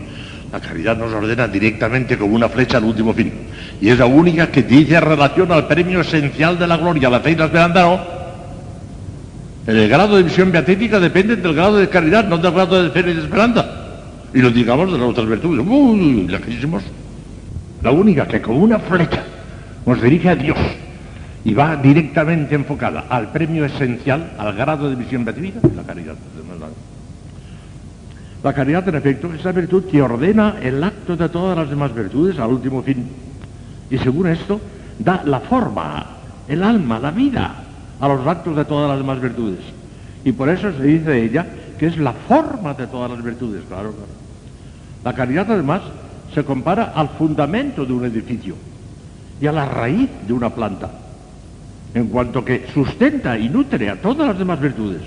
[0.51, 3.31] La caridad nos ordena directamente como una flecha al último fin.
[3.79, 7.31] Y es la única que dice relación al premio esencial de la gloria, la fe
[7.31, 7.99] y la esperanza no.
[9.67, 12.99] El grado de visión beatífica depende del grado de caridad, no del grado de fe
[13.11, 13.84] y de esperanza.
[14.35, 15.65] Y lo digamos de las otras virtudes.
[15.65, 16.83] Uy, lejísimos.
[17.81, 19.23] La única que como una flecha
[19.85, 20.57] nos dirige a Dios
[21.45, 26.15] y va directamente enfocada al premio esencial, al grado de visión beatífica, la caridad.
[28.43, 31.95] La caridad, en efecto, es la virtud que ordena el acto de todas las demás
[31.95, 33.07] virtudes al último fin.
[33.89, 34.59] Y según esto,
[34.99, 36.07] da la forma,
[36.49, 37.63] el alma, la vida
[38.01, 39.61] a los actos de todas las demás virtudes.
[40.25, 41.47] Y por eso se dice ella
[41.79, 44.24] que es la forma de todas las virtudes, claro, claro.
[45.05, 45.83] La caridad, además,
[46.33, 48.55] se compara al fundamento de un edificio
[49.39, 50.89] y a la raíz de una planta,
[51.93, 55.03] en cuanto que sustenta y nutre a todas las demás virtudes.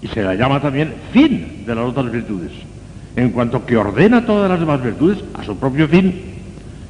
[0.00, 2.52] Y se la llama también fin de las otras virtudes,
[3.16, 6.14] en cuanto que ordena todas las demás virtudes a su propio fin.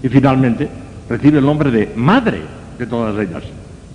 [0.02, 0.68] Y finalmente
[1.08, 2.42] recibe el nombre de madre
[2.78, 3.44] de todas ellas,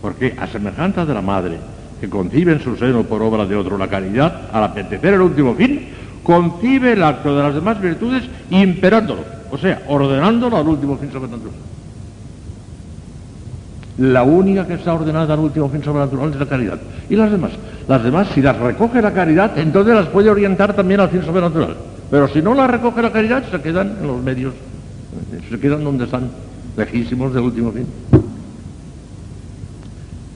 [0.02, 1.58] porque a semejanza de la madre
[2.02, 5.54] que concibe en su seno por obra de otro la caridad, al apetecer el último
[5.54, 5.88] fin,
[6.24, 11.54] concibe el acto de las demás virtudes imperándolo, o sea, ordenándolo al último fin sobrenatural.
[13.98, 16.80] La única que está ordenada al último fin sobrenatural es la caridad.
[17.10, 17.52] ¿Y las demás?
[17.88, 21.76] Las demás, si las recoge la caridad, entonces las puede orientar también al fin sobrenatural.
[22.10, 24.54] Pero si no las recoge la caridad, se quedan en los medios,
[25.50, 26.30] se quedan donde están,
[26.76, 27.86] lejísimos del último fin.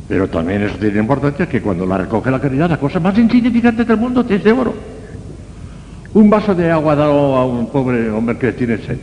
[0.08, 3.84] Pero también es de importancia que cuando la recoge la caridad, la cosa más insignificante
[3.84, 4.74] del mundo es de oro.
[6.14, 8.98] Un vaso de agua dado a un pobre hombre que tiene sed.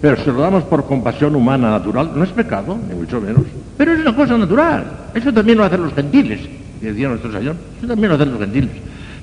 [0.00, 3.42] Pero si lo damos por compasión humana, natural, no es pecado, ni mucho menos.
[3.76, 4.84] Pero es una cosa natural.
[5.14, 6.40] Eso también lo hacen los gentiles,
[6.80, 7.56] decía nuestro Señor.
[7.78, 8.70] Eso también lo hacen los gentiles.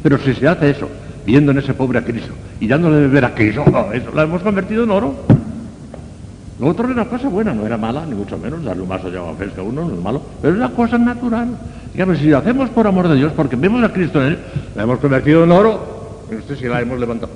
[0.02, 0.90] Pero si se hace eso,
[1.26, 3.64] viendo en ese pobre a Cristo y dándole de beber a Cristo,
[3.94, 5.16] eso lo hemos convertido en oro.
[6.60, 8.64] Lo otro era una cosa buena, no era mala, ni mucho menos.
[8.64, 10.98] Darle un vaso de agua fresca a uno no es malo, pero es una cosa
[10.98, 11.50] natural.
[11.94, 14.40] Digamos, si lo hacemos por amor de Dios, porque vemos a Cristo en él,
[14.76, 17.32] la hemos convertido en oro, y usted si la hemos levantado.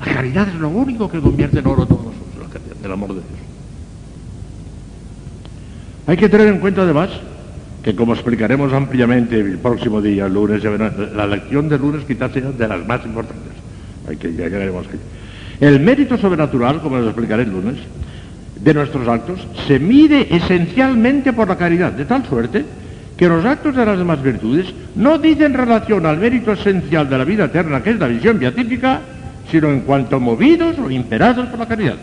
[0.00, 3.08] La caridad es lo único que convierte en oro todos nosotros, la caridad, el amor
[3.08, 3.24] de Dios.
[6.06, 7.10] Hay que tener en cuenta además
[7.82, 10.62] que como explicaremos ampliamente el próximo día, el lunes,
[11.14, 13.52] la lección del lunes quizás sea de las más importantes.
[14.08, 14.98] Hay que, ya llegaremos aquí.
[15.60, 17.76] El mérito sobrenatural, como les explicaré el lunes,
[18.60, 22.64] de nuestros actos, se mide esencialmente por la caridad, de tal suerte
[23.20, 27.24] que los actos de las demás virtudes no dicen relación al mérito esencial de la
[27.24, 28.98] vida eterna, que es la visión beatífica,
[29.50, 31.96] sino en cuanto movidos o imperados por la caridad.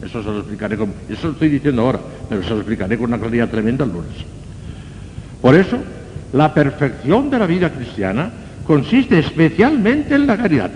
[0.00, 3.06] Eso se lo explicaré con, eso lo estoy diciendo ahora, pero se lo explicaré con
[3.06, 4.12] una claridad tremenda el lunes.
[5.42, 5.78] Por eso,
[6.32, 8.30] la perfección de la vida cristiana
[8.64, 10.70] consiste especialmente en la caridad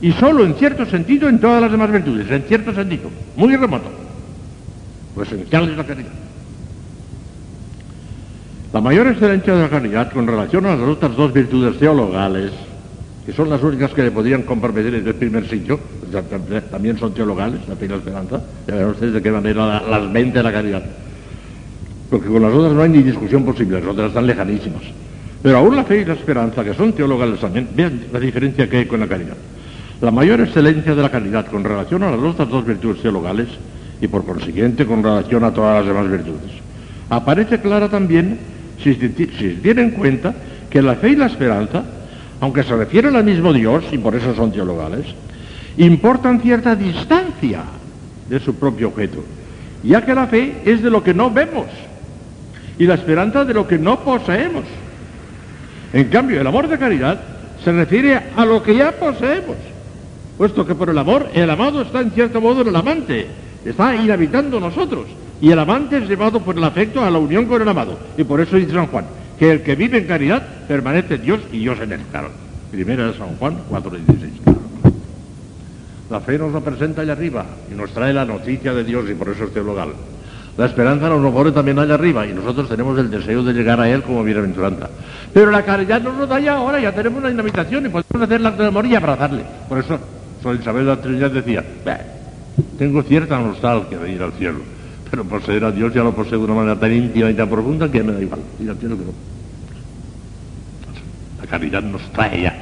[0.00, 3.90] y solo en cierto sentido en todas las demás virtudes, en cierto sentido, muy remoto.
[5.16, 6.31] Lo esencial es la caridad.
[8.72, 12.52] La mayor excelencia de la caridad con relación a las otras dos virtudes teologales,
[13.26, 15.78] que son las únicas que le podrían comprometer en el primer sitio,
[16.70, 20.10] también son teologales, la fe y la esperanza, ya verán ustedes de qué manera las
[20.10, 20.82] mente la caridad.
[22.08, 24.82] Porque con las otras no hay ni discusión posible, las otras están lejanísimas.
[25.42, 28.78] Pero aún la fe y la esperanza, que son teologales también, vean la diferencia que
[28.78, 29.36] hay con la caridad.
[30.00, 33.48] La mayor excelencia de la caridad con relación a las otras dos virtudes teologales
[34.00, 36.52] y por consiguiente con relación a todas las demás virtudes.
[37.10, 38.38] Aparece clara también
[38.82, 40.34] si se tiene en cuenta
[40.70, 41.82] que la fe y la esperanza,
[42.40, 45.06] aunque se refieren al mismo Dios y por eso son teologales,
[45.76, 47.62] importan cierta distancia
[48.28, 49.24] de su propio objeto,
[49.82, 51.66] ya que la fe es de lo que no vemos
[52.78, 54.64] y la esperanza de lo que no poseemos.
[55.92, 57.20] En cambio, el amor de caridad
[57.62, 59.56] se refiere a lo que ya poseemos,
[60.38, 63.26] puesto que por el amor el amado está en cierto modo en el amante,
[63.64, 65.06] está inhabitando nosotros,
[65.42, 67.98] y el amante es llevado por el afecto a la unión con el amado.
[68.16, 69.04] Y por eso dice San Juan,
[69.36, 72.00] que el que vive en caridad permanece en Dios y Dios en él.
[72.12, 72.30] Claro.
[72.70, 74.30] Primera de San Juan 4.16.
[76.10, 79.14] La fe nos lo presenta allá arriba y nos trae la noticia de Dios y
[79.14, 79.88] por eso es teologal.
[80.56, 83.80] La esperanza nos lo pone también allá arriba y nosotros tenemos el deseo de llegar
[83.80, 84.90] a Él como bienaventuranza.
[85.34, 88.40] Pero la caridad nos lo da ya ahora, ya tenemos una invitación y podemos hacer
[88.40, 89.42] la acto de amor y abrazarle.
[89.68, 89.98] Por eso,
[90.40, 91.64] San Isabel de la decía,
[92.78, 94.60] tengo cierta nostalgia de ir al cielo,
[95.12, 97.86] pero poseer a Dios ya lo poseo de una manera tan íntima y tan profunda
[97.90, 99.04] que me da igual, al cielo que.
[101.38, 102.56] La caridad nos trae ya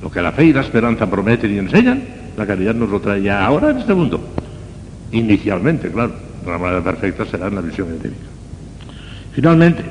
[0.00, 2.00] lo que la fe y la esperanza prometen y enseñan,
[2.36, 4.20] la caridad nos lo trae ya ahora en este mundo.
[5.10, 6.12] Inicialmente, claro,
[6.44, 8.30] de manera perfecta será en la visión científica.
[9.32, 9.82] Finalmente,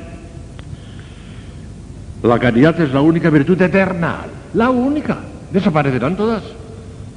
[2.22, 4.20] La caridad es la única virtud eterna,
[4.54, 5.18] la única.
[5.52, 6.42] Desaparecerán todas.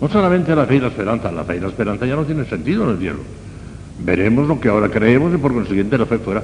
[0.01, 2.45] No solamente la fe y la esperanza, la fe y la esperanza ya no tienen
[2.49, 3.19] sentido en el cielo.
[4.03, 6.43] Veremos lo que ahora creemos y por consiguiente la fe fuera.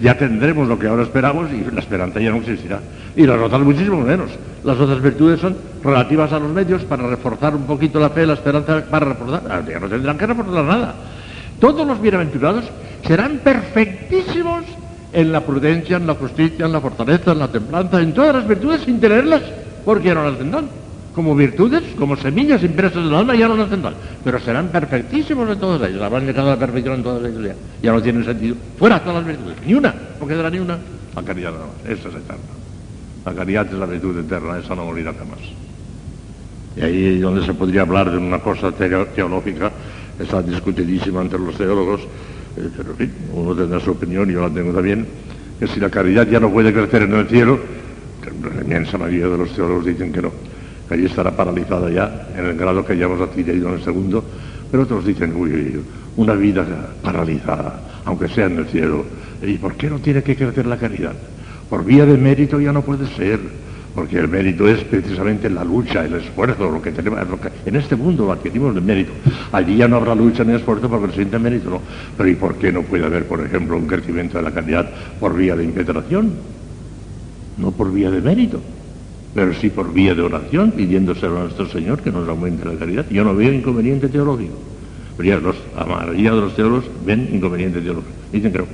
[0.00, 2.80] Ya tendremos lo que ahora esperamos y la esperanza ya no existirá.
[3.14, 4.30] Y las otras muchísimo menos.
[4.64, 8.32] Las otras virtudes son relativas a los medios para reforzar un poquito la fe, la
[8.34, 9.42] esperanza para reforzar.
[9.48, 10.94] Ah, Ya no tendrán que reforzar nada.
[11.60, 12.64] Todos los bienaventurados
[13.06, 14.64] serán perfectísimos
[15.12, 18.48] en la prudencia, en la justicia, en la fortaleza, en la templanza, en todas las
[18.48, 19.42] virtudes sin tenerlas,
[19.84, 20.81] porque ya no las tendrán.
[21.14, 23.94] Como virtudes, como semillas impresas del alma, ya no las tendrán.
[24.24, 26.00] Pero serán perfectísimos en todas ellas.
[26.02, 27.54] Habrán llegado a la perfección en todas ellas ya.
[27.82, 28.56] Ya no tienen sentido.
[28.78, 29.56] Fuera todas las virtudes.
[29.66, 29.94] Ni una.
[30.18, 30.78] No quedará ni una.
[31.14, 31.90] La caridad nada más.
[31.98, 32.42] Esa es eterna.
[33.26, 34.58] La caridad es la virtud eterna.
[34.58, 35.38] Esa no morirá jamás.
[36.76, 39.70] Y ahí donde se podría hablar de una cosa teo- teológica,
[40.18, 42.00] está discutidísima entre los teólogos,
[42.56, 45.06] eh, pero en fin, uno tendrá su opinión y yo la tengo también,
[45.60, 47.60] que si la caridad ya no puede crecer en el cielo,
[48.54, 50.32] la inmensa mayoría de los teólogos dicen que no,
[50.92, 54.22] que allí estará paralizada ya en el grado que ya hemos adquirido en el segundo,
[54.70, 55.80] pero otros dicen, uy, uy,
[56.16, 56.66] una vida
[57.02, 59.04] paralizada, aunque sea en el cielo,
[59.42, 61.14] ¿y por qué no tiene que crecer la caridad?
[61.70, 63.40] Por vía de mérito ya no puede ser,
[63.94, 67.20] porque el mérito es precisamente la lucha, el esfuerzo, lo que tenemos,
[67.64, 69.12] en este mundo lo adquirimos de mérito.
[69.52, 71.80] Allí ya no habrá lucha ni esfuerzo porque se siente mérito, no.
[72.18, 75.34] Pero ¿y por qué no puede haber, por ejemplo, un crecimiento de la caridad por
[75.34, 76.32] vía de impetración?
[77.56, 78.60] No por vía de mérito,
[79.34, 83.06] pero sí por vía de oración, pidiéndoselo a nuestro Señor que nos aumente la caridad.
[83.10, 84.54] Yo no veo inconveniente teológico.
[85.16, 88.12] Pero ya los, la mayoría de los teólogos ven inconveniente teológico.
[88.32, 88.64] Dicen que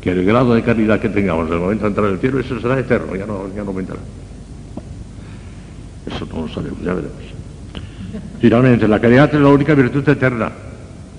[0.00, 2.40] que el grado de caridad que tengamos en el momento de entrar en el cielo,
[2.40, 4.00] eso será eterno, ya no, ya no aumentará.
[6.06, 7.16] Eso no lo sabemos, ya veremos.
[8.40, 10.50] Finalmente, la caridad es la única virtud eterna.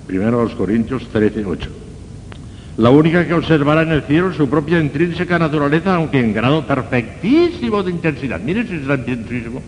[0.06, 1.70] Primero los Corintios 13, 8.
[2.78, 7.82] La única que observará en el cielo su propia intrínseca naturaleza, aunque en grado perfectísimo
[7.82, 8.40] de intensidad.
[8.40, 9.60] Miren si será intensísimo.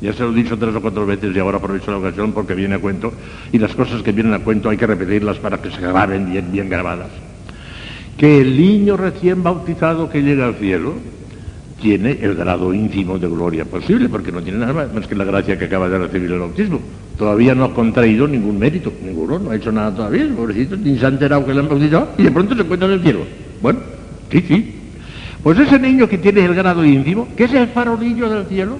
[0.00, 2.54] Ya se lo he dicho tres o cuatro veces y ahora aprovecho la ocasión porque
[2.54, 3.12] viene a cuento.
[3.52, 6.50] Y las cosas que vienen a cuento hay que repetirlas para que se graben bien,
[6.50, 7.10] bien grabadas.
[8.16, 10.94] Que el niño recién bautizado que llega al cielo
[11.84, 15.58] tiene el grado íntimo de gloria posible, porque no tiene nada más que la gracia
[15.58, 16.80] que acaba de recibir el bautismo.
[17.18, 21.04] Todavía no ha contraído ningún mérito, ninguno, no ha hecho nada todavía, pobrecito, ni se
[21.04, 23.20] ha enterado que le han bautizado y de pronto se encuentra en el cielo.
[23.60, 23.80] Bueno,
[24.32, 24.74] sí, sí.
[25.42, 28.78] Pues ese niño que tiene el grado íntimo, que es el farolillo del cielo,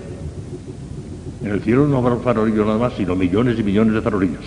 [1.44, 4.44] en el cielo no habrá un farolillo nada más, sino millones y millones de farolillos.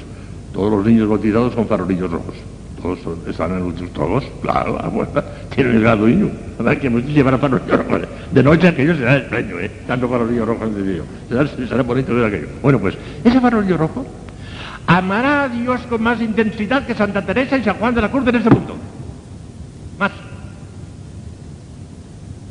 [0.51, 2.33] Todos los niños bautizados son farolillos rojos.
[2.81, 5.23] Todos son- están en el último, todos, claro, a fuerza,
[5.55, 6.29] tienen el grado íntimo.
[6.59, 8.01] ¿Verdad que muchos llevarán farolillos rojos?
[8.31, 9.71] De noche aquello será extraño, ¿eh?
[9.87, 11.03] Tanto farolillo rojo el cielo.
[11.27, 12.47] Será, será bonito ver aquello.
[12.61, 14.05] Bueno, pues, ese farolillo rojo
[14.85, 18.27] amará a Dios con más intensidad que Santa Teresa y San Juan de la Cruz
[18.27, 18.75] en este mundo.
[19.97, 20.11] Más.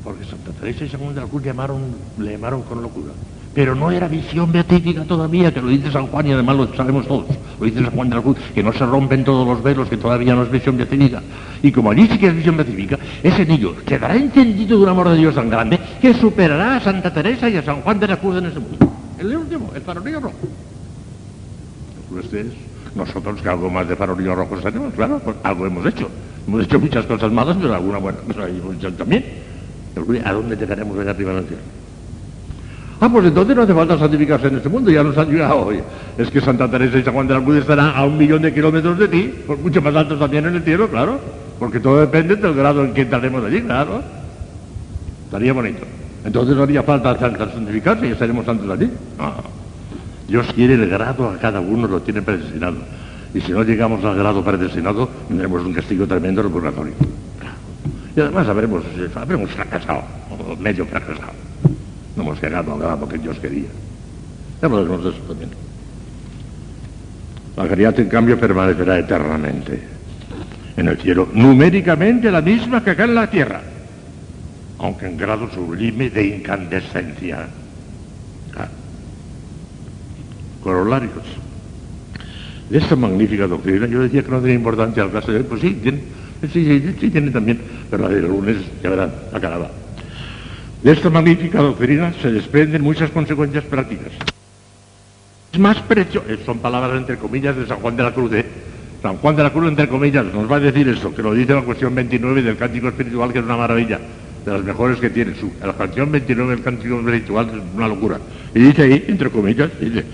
[0.03, 1.81] Porque Santa Teresa y San Juan de la Cruz le llamaron,
[2.19, 3.13] le llamaron con locura.
[3.57, 7.09] Pero no era visión beatífica todavía, que lo dice San Juan y además lo sabemos
[7.09, 7.25] todos.
[7.59, 9.97] Lo dice San Juan de la Cruz, que no se rompen todos los velos, que
[9.97, 11.23] todavía no es visión beatífica.
[11.63, 15.09] Y como allí sí que es visión beatífica, ese niño quedará encendido de un amor
[15.09, 18.19] de Dios tan grande que superará a Santa Teresa y a San Juan de la
[18.19, 18.93] Cruz en ese mundo.
[19.19, 20.37] El último, el farolillo rojo.
[22.11, 22.53] Pues es
[22.95, 26.11] nosotros que algo más de farolillo rojo tenemos, claro, pues algo hemos hecho.
[26.47, 29.25] Hemos hecho muchas cosas malas, pero alguna buena cosa hemos hecho también.
[30.27, 31.63] ¿A dónde llegaremos allá arriba en el cielo?
[33.01, 35.81] Ah, pues entonces no hace falta santificarse en este mundo, ya nos han llegado hoy.
[36.17, 38.55] Es que Santa Teresa y San Juan de la Cruz estarán a un millón de
[38.55, 41.21] kilómetros de ti, pues mucho más altos también en el cielo, claro.
[41.59, 44.03] Porque todo depende del grado en que entraremos allí, claro.
[45.27, 45.81] Estaría bonito.
[46.25, 48.91] Entonces no haría falta san- santificarse y estaremos santos allí.
[49.19, 49.33] No.
[50.29, 52.77] Dios quiere el grado a cada uno, lo tiene predestinado.
[53.35, 56.95] Y si no llegamos al grado predestinado, tendremos un castigo tremendo en el purgatorio.
[58.17, 58.83] Y además habremos,
[59.15, 60.01] habremos fracasado,
[60.31, 61.33] o medio fracasado.
[62.17, 63.69] No hemos llegado al grado que Dios quería.
[64.61, 65.51] Ya hablaremos de eso también.
[67.57, 69.97] La caridad, en cambio, permanecerá eternamente
[70.77, 73.63] en el cielo, numéricamente la misma que acá en la tierra,
[74.79, 77.47] aunque en grado sublime de incandescencia.
[78.53, 78.71] Claro.
[80.63, 81.25] Corolarios.
[82.69, 85.63] De esta magnífica doctrina, yo decía que no tenía importancia al caso de hoy, pues
[85.63, 86.01] sí, tiene,
[86.43, 89.71] sí, sí, sí, tiene también, pero la del lunes, ya verán, acababa.
[90.83, 94.13] De esta magnífica doctrina se desprenden muchas consecuencias prácticas.
[95.53, 98.45] Es más precioso, son palabras entre comillas de San Juan de la Cruz, ¿eh?
[99.03, 101.55] San Juan de la Cruz, entre comillas, nos va a decir esto, que lo dice
[101.55, 104.01] la cuestión 29 del Cántico Espiritual, que es una maravilla,
[104.45, 105.35] de las mejores que tiene.
[105.35, 108.19] Su, la canción 29 del Cántico Espiritual es una locura.
[108.55, 110.05] Y dice ahí, entre comillas, dice,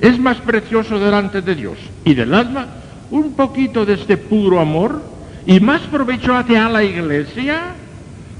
[0.00, 2.66] es más precioso delante de Dios y del alma
[3.10, 5.02] un poquito de este puro amor
[5.46, 7.74] y más provecho hace a la iglesia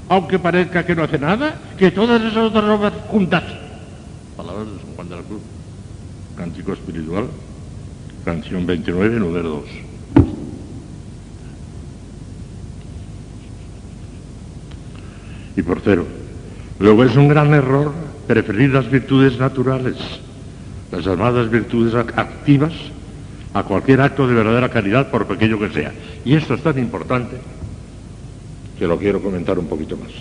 [0.09, 3.43] aunque parezca que no hace nada, que todas esas otras obras juntas.
[4.35, 5.41] Palabras de San Juan de la Cruz.
[6.35, 7.27] Cántico espiritual,
[8.25, 9.63] canción 29, número 2.
[15.55, 16.07] Y portero,
[16.79, 17.93] luego es un gran error
[18.25, 19.95] preferir las virtudes naturales,
[20.91, 22.73] las llamadas virtudes activas,
[23.53, 25.93] a cualquier acto de verdadera caridad, por pequeño que sea.
[26.25, 27.37] Y esto es tan importante
[28.77, 30.11] que lo quiero comentar un poquito más,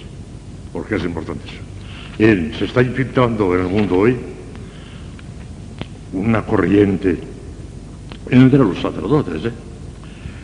[0.72, 2.58] porque es importante eso.
[2.58, 4.16] se está infiltrando en el mundo hoy
[6.12, 7.18] una corriente
[8.30, 9.52] entre los sacerdotes, ¿eh?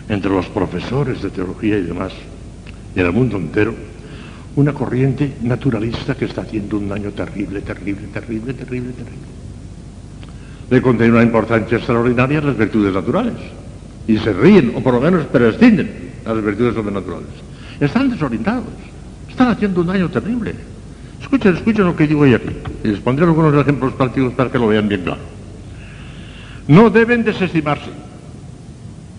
[0.08, 2.12] entre los profesores de teología y demás,
[2.94, 3.74] en el mundo entero,
[4.56, 9.28] una corriente naturalista que está haciendo un daño terrible, terrible, terrible, terrible, terrible.
[10.70, 13.36] Le contiene una importancia extraordinaria las virtudes naturales.
[14.06, 15.90] Y se ríen, o por lo menos prescinden
[16.24, 17.28] las virtudes sobrenaturales.
[17.80, 18.64] Están desorientados.
[19.28, 20.54] Están haciendo un daño terrible.
[21.20, 22.50] Escuchen, escuchen lo que digo hoy aquí.
[22.84, 25.20] Y les pondré algunos ejemplos prácticos para que lo vean bien claro.
[26.66, 27.90] No deben desestimarse,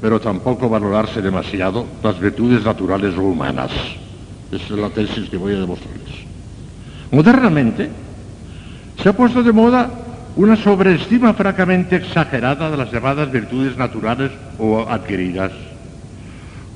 [0.02, 3.72] pero tampoco valorarse demasiado las virtudes naturales o humanas.
[4.52, 6.26] Esa es la tesis que voy a demostrarles.
[7.12, 7.90] Modernamente
[9.02, 9.90] se ha puesto de moda
[10.36, 15.52] una sobreestima francamente exagerada de las llamadas virtudes naturales o adquiridas.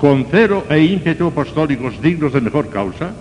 [0.03, 3.15] Con cero e ímpetu apostólicos dignos de mejor causa,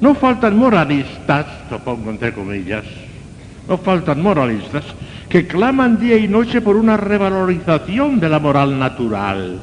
[0.00, 2.88] no faltan moralistas, lo pongo entre comillas,
[3.68, 4.80] no faltan moralistas
[5.28, 9.60] que claman día y noche por una revalorización de la moral natural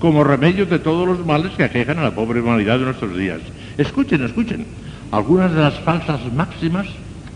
[0.00, 3.44] como remedio de todos los males que aquejan a la pobre humanidad de nuestros días.
[3.76, 4.64] Escuchen, escuchen,
[5.12, 6.88] algunas de las falsas máximas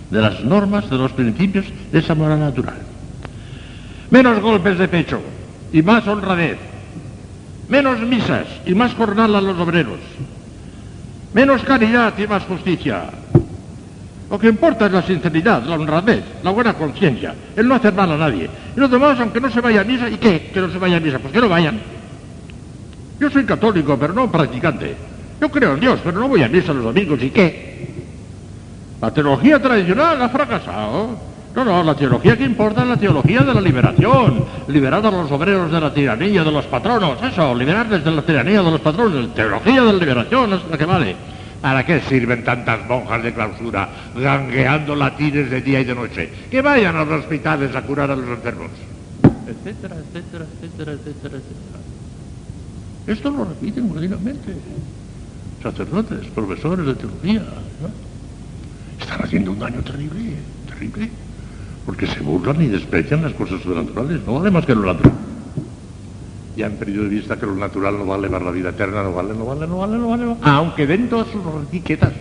[0.09, 2.81] de las normas, de los principios de esa moral natural.
[4.09, 5.21] Menos golpes de pecho
[5.71, 6.80] y más honradez.
[7.71, 10.01] Menos misas y más jornal a los obreros.
[11.33, 13.05] Menos caridad y más justicia.
[14.29, 18.11] Lo que importa es la sinceridad, la honradez, la buena conciencia, el no hacer mal
[18.11, 18.51] a nadie.
[18.77, 20.51] Y los demás, aunque no se vaya a misa, ¿y qué?
[20.53, 21.81] Que no se vaya a misa, pues que no vayan.
[23.21, 24.97] Yo soy católico, pero no practicante.
[25.41, 27.23] Yo creo en Dios, pero no voy a misa los domingos.
[27.23, 27.89] ¿Y qué?
[29.01, 31.30] La teología tradicional ha fracasado.
[31.55, 34.45] No, no, la teología que importa es la teología de la liberación.
[34.69, 37.21] Liberar a los obreros de la tiranía de los patronos.
[37.23, 39.35] Eso, liberarles de la tiranía de los patronos.
[39.35, 41.17] Teología de la liberación es la que vale.
[41.61, 46.31] ¿Para qué sirven tantas monjas de clausura gangueando latines de día y de noche?
[46.51, 48.71] Que vayan a los hospitales a curar a los enfermos.
[49.47, 51.81] Etcétera, etcétera, etcétera, etcétera, etcétera.
[53.07, 54.55] Esto lo repiten continuamente.
[55.63, 57.43] Sacerdotes, profesores de teología.
[59.01, 60.37] Están haciendo un daño terrible,
[60.69, 61.11] terrible.
[61.87, 64.21] Porque se burlan y desprecian las cosas sobrenaturales.
[64.27, 65.13] No vale más que lo natural.
[66.57, 69.13] Ya han perdido de vista que lo natural no vale para la vida eterna, no
[69.13, 70.37] vale, no vale, no vale, no vale.
[70.43, 72.13] Aunque den todas sus etiquetas,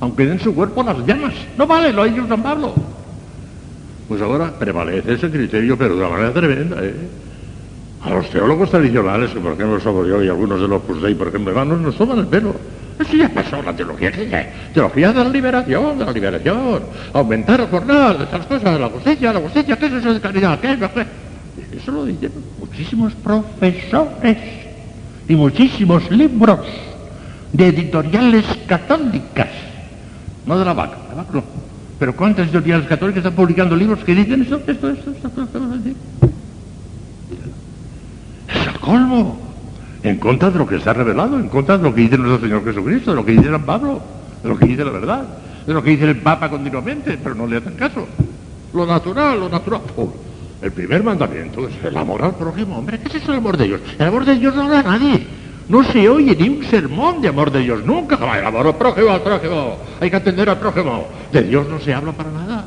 [0.00, 2.74] aunque den su cuerpo las llamas, no vale, lo ha dicho San Pablo.
[4.08, 6.94] Pues ahora prevalece ese criterio, pero de una manera tremenda, ¿eh?
[8.02, 11.28] A los teólogos tradicionales, que por ejemplo somos yo y algunos de los Dei, por
[11.28, 12.54] ejemplo, hermanos, nos toman el pelo.
[12.98, 16.82] Eso ya pasó, la teología, ¿qué Teología de la liberación, de la liberación.
[17.12, 20.60] Aumentar o jornal, estas cosas, la cosecha, la cosecha, ¿qué es eso de caridad?
[20.60, 21.82] ¿Qué es?
[21.82, 24.38] Eso lo dicen muchísimos profesores
[25.28, 26.60] y muchísimos libros
[27.52, 29.48] de editoriales católicas.
[30.46, 31.42] No de la vaca, la vaca.
[31.98, 35.58] Pero ¿cuántas editoriales católicas están publicando libros que dicen esto, esto, esto, esto, esto, esto,
[35.74, 36.32] esto?
[38.82, 39.51] colmo.
[40.02, 42.64] En contra de lo que está revelado, en contra de lo que dice nuestro Señor
[42.64, 44.00] Jesucristo, de lo que dice San Pablo,
[44.42, 45.24] de lo que dice la verdad,
[45.66, 48.06] de lo que dice el Papa continuamente, pero no le hacen caso.
[48.74, 49.82] Lo natural, lo natural.
[49.96, 50.12] Oh,
[50.60, 52.78] el primer mandamiento es el amor al prójimo.
[52.78, 53.80] Hombre, ¿qué es eso el amor de Dios?
[53.98, 55.26] El amor de Dios no da a nadie.
[55.68, 57.84] No se oye ni un sermón de amor de Dios.
[57.84, 58.16] Nunca.
[58.38, 59.76] El amor al prójimo, al prójimo.
[60.00, 61.06] Hay que atender al prójimo.
[61.32, 62.64] De Dios no se habla para nada.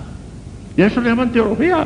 [0.78, 1.86] Y eso le llaman teología.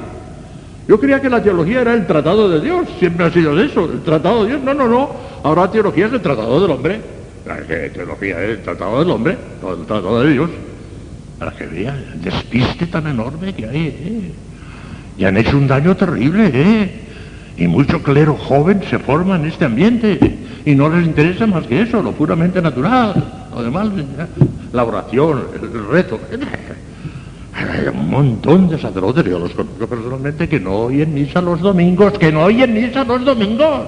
[0.90, 4.01] Yo creía que la teología era el tratado de Dios, siempre ha sido eso, el
[4.01, 4.64] tratado de Dios.
[4.64, 5.11] No, no, no.
[5.43, 7.00] Ahora teología es el tratado del hombre.
[7.45, 10.50] La teología es el tratado del hombre, el tratado de Dios.
[11.38, 13.85] Para que vea el despiste tan enorme que hay.
[13.85, 14.32] ¿eh?
[15.16, 16.92] Y han hecho un daño terrible, ¿eh?
[17.56, 20.18] Y mucho clero joven se forma en este ambiente.
[20.66, 23.14] Y no les interesa más que eso, lo puramente natural.
[23.53, 23.90] Lo demás,
[24.74, 26.19] la oración, el reto.
[27.59, 32.17] Hay un montón de sacerdotes, yo los conozco personalmente, que no oyen misa los domingos,
[32.17, 33.88] que no oyen misa los domingos,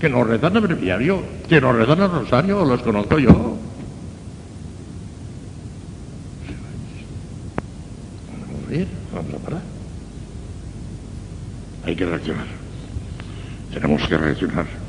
[0.00, 3.30] que no rezan el breviario, que no rezan el rosario, los conozco yo.
[8.48, 9.62] Vamos a ir, vamos a parar.
[11.86, 12.46] Hay que reaccionar.
[13.72, 14.79] Tenemos que reaccionar.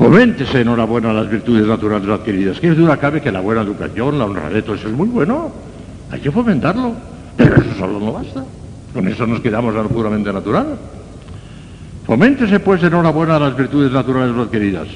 [0.00, 2.58] Foméntese enhorabuena las virtudes naturales adquiridas.
[2.58, 5.52] ¿Qué duda cabe que la buena educación, la honradez, todo eso es muy bueno?
[6.10, 6.94] Hay que fomentarlo.
[7.36, 8.42] Pero eso solo no basta.
[8.94, 10.78] Con eso nos quedamos a lo puramente natural.
[12.06, 14.88] Foméntese pues enhorabuena las virtudes naturales adquiridas.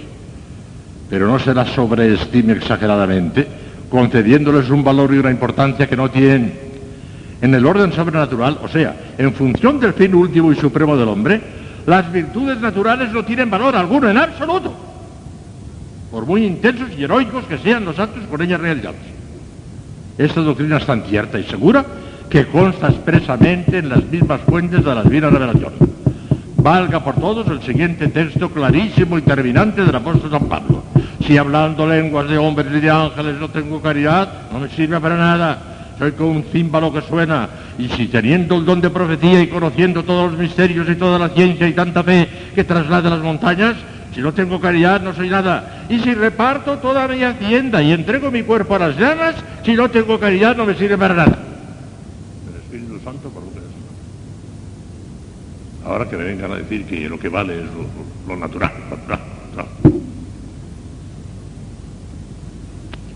[1.10, 3.46] Pero no se las sobreestime exageradamente,
[3.90, 6.50] concediéndoles un valor y una importancia que no tienen.
[7.42, 11.42] En el orden sobrenatural, o sea, en función del fin último y supremo del hombre,
[11.84, 14.83] las virtudes naturales no tienen valor alguno en absoluto
[16.14, 19.00] por muy intensos y heroicos que sean los actos por ellas realizados.
[20.16, 21.84] Esta doctrina es tan cierta y segura
[22.30, 25.72] que consta expresamente en las mismas fuentes de la Divina Revelación.
[26.58, 30.84] Valga por todos el siguiente texto clarísimo y terminante del apóstol San Pablo.
[31.26, 35.16] Si hablando lenguas de hombres y de ángeles no tengo caridad, no me sirve para
[35.16, 35.58] nada.
[35.98, 37.48] Soy como un címbalo que suena.
[37.76, 41.30] Y si teniendo el don de profecía y conociendo todos los misterios y toda la
[41.30, 43.74] ciencia y tanta fe que traslada las montañas,
[44.14, 45.86] si no tengo caridad, no soy nada.
[45.88, 49.34] Y si reparto toda mi hacienda y entrego mi cuerpo a las llamas,
[49.64, 51.36] si no tengo caridad, no me sirve para nada.
[52.48, 53.64] El Espíritu Santo por lo que es.
[55.84, 57.64] Ahora que me vengan a decir que lo que vale es
[58.28, 58.70] lo, natural,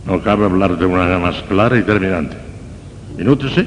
[0.04, 2.36] No cabe hablar de una manera más clara y terminante.
[3.16, 3.66] Minútese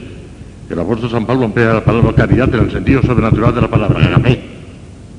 [0.68, 3.68] que el apóstol San Pablo emplea la palabra caridad en el sentido sobrenatural de la
[3.68, 4.00] palabra,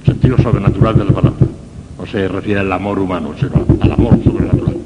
[0.04, 1.51] sentido sobrenatural de la palabra
[2.02, 4.76] no se refiere al amor humano, sino al amor sobrenatural.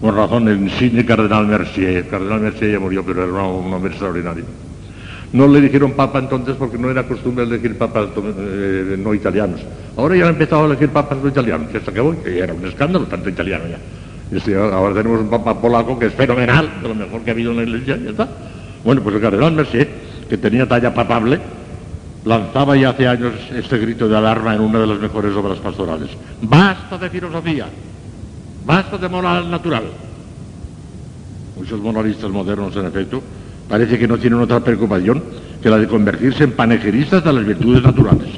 [0.00, 3.90] Por razón, el insigne cardenal Mercier, el cardenal Mercier ya murió, pero era un hombre
[3.90, 4.44] extraordinario.
[5.34, 9.60] No le dijeron papa entonces porque no era costumbre elegir papas eh, no italianos.
[9.98, 12.64] Ahora ya han empezado a elegir papas no italianos, hasta que voy, que era un
[12.66, 14.58] escándalo, tanto italiano ya.
[14.74, 17.58] ahora tenemos un papa polaco que es fenomenal, de lo mejor que ha habido en
[17.58, 18.28] la iglesia, ya está.
[18.82, 19.88] Bueno, pues el cardenal Mercier,
[20.26, 21.38] que tenía talla papable,
[22.24, 26.08] lanzaba ya hace años este grito de alarma en una de las mejores obras pastorales.
[26.42, 27.66] Basta de filosofía,
[28.64, 29.84] basta de moral natural.
[31.56, 33.22] Muchos moralistas modernos, en efecto,
[33.68, 35.22] parece que no tienen otra preocupación
[35.62, 38.28] que la de convertirse en panejeristas de las virtudes naturales,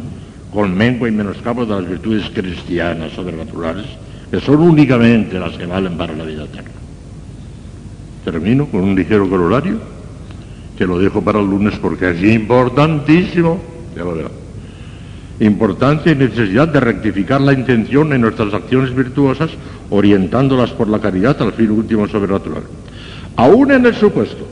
[0.53, 3.87] con mengua y menoscabo de las virtudes cristianas sobrenaturales,
[4.31, 6.71] que son únicamente las que valen para la vida eterna.
[8.25, 9.79] Termino con un ligero corolario,
[10.77, 13.76] que lo dejo para el lunes porque es importantísimo
[15.39, 19.51] Importancia y necesidad de rectificar la intención en nuestras acciones virtuosas,
[19.91, 22.63] orientándolas por la caridad al fin último sobrenatural.
[23.37, 24.49] Aún en el supuesto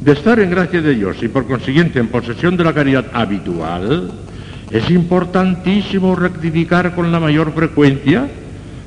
[0.00, 4.12] de estar en gracia de Dios y por consiguiente en posesión de la caridad habitual,
[4.70, 8.28] es importantísimo rectificar con la mayor frecuencia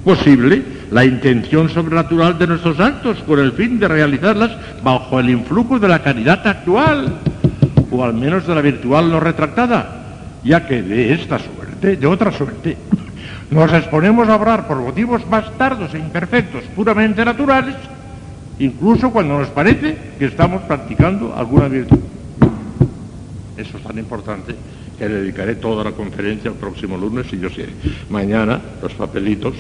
[0.03, 4.51] posible la intención sobrenatural de nuestros actos con el fin de realizarlas
[4.83, 7.19] bajo el influjo de la caridad actual
[7.91, 12.31] o al menos de la virtual no retractada, ya que de esta suerte, de otra
[12.31, 12.77] suerte,
[13.51, 17.75] nos exponemos a obrar por motivos más tardos e imperfectos, puramente naturales,
[18.59, 21.99] incluso cuando nos parece que estamos practicando alguna virtud.
[23.57, 24.55] Eso es tan importante
[24.97, 27.67] que le dedicaré toda la conferencia el próximo lunes, si yo sé.
[28.09, 29.55] Mañana los papelitos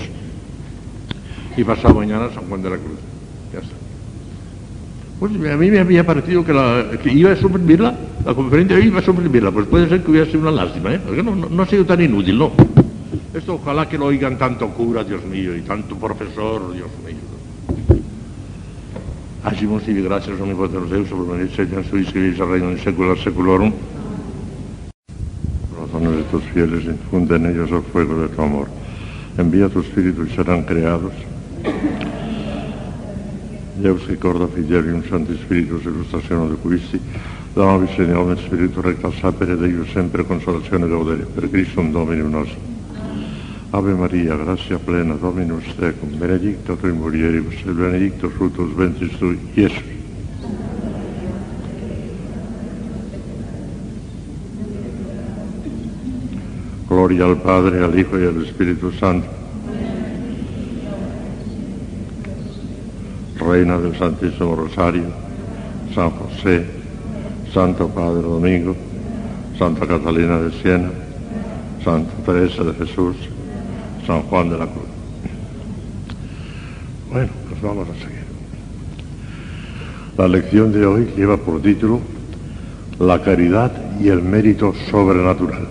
[1.55, 3.08] y pasado mañana San Juan de la Cruz.
[5.19, 6.53] Pues a mí me había parecido que,
[7.11, 7.93] iba a suprimirla,
[8.25, 11.01] la conferencia iba a suprimirla, pues puede ser que hubiera sido una lástima, ¿eh?
[11.05, 12.51] porque no, ha sido tan inútil, ¿no?
[13.33, 17.17] Esto ojalá que lo oigan tanto cura, Dios mío, y tanto profesor, Dios mío.
[19.43, 23.73] Hacemos y gracias Dios, Deus, por venir, Señor, su inscribirse al reino en secular seculorum.
[25.75, 28.67] Corazones de tus fieles, infunde en ellos el fuego de tu amor.
[29.37, 31.11] Envía tu espíritu y serán creados
[33.79, 36.99] Deus ricorda Fidelium Santi Spiritus illustrazione de Quisti,
[37.53, 42.59] da nobis Signore Spiritu recta sapere Deus sempre consolazione gaudere, per Cristo Dominum nostro.
[43.69, 49.39] Ave Maria, grazia plena, Dominus tecum, benedicta tu in mulieribus, e benedictus fructus ventris tui,
[49.53, 49.97] Iesus.
[56.85, 59.38] Gloria al Padre, al Hijo y al Espíritu Santo
[63.49, 65.05] Reina del Santísimo Rosario,
[65.95, 66.67] San José,
[67.51, 68.75] Santo Padre Domingo,
[69.57, 70.91] Santa Catalina de Siena,
[71.83, 73.15] Santa Teresa de Jesús,
[74.05, 74.85] San Juan de la Cruz.
[77.11, 78.19] Bueno, pues vamos a seguir.
[80.15, 82.01] La lección de hoy lleva por título
[82.99, 85.67] La caridad y el mérito sobrenatural.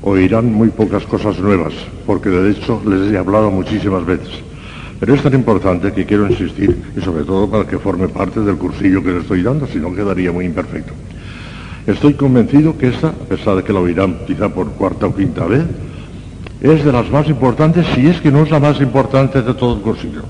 [0.00, 1.74] Oirán muy pocas cosas nuevas,
[2.06, 4.55] porque de hecho les he hablado muchísimas veces.
[4.98, 8.56] Pero es tan importante que quiero insistir, y sobre todo para que forme parte del
[8.56, 10.92] cursillo que le estoy dando, si no quedaría muy imperfecto.
[11.86, 15.44] Estoy convencido que esta, a pesar de que la oirán quizá por cuarta o quinta
[15.44, 15.64] vez,
[16.60, 19.76] es de las más importantes, si es que no es la más importante de todo
[19.76, 20.22] el concilio.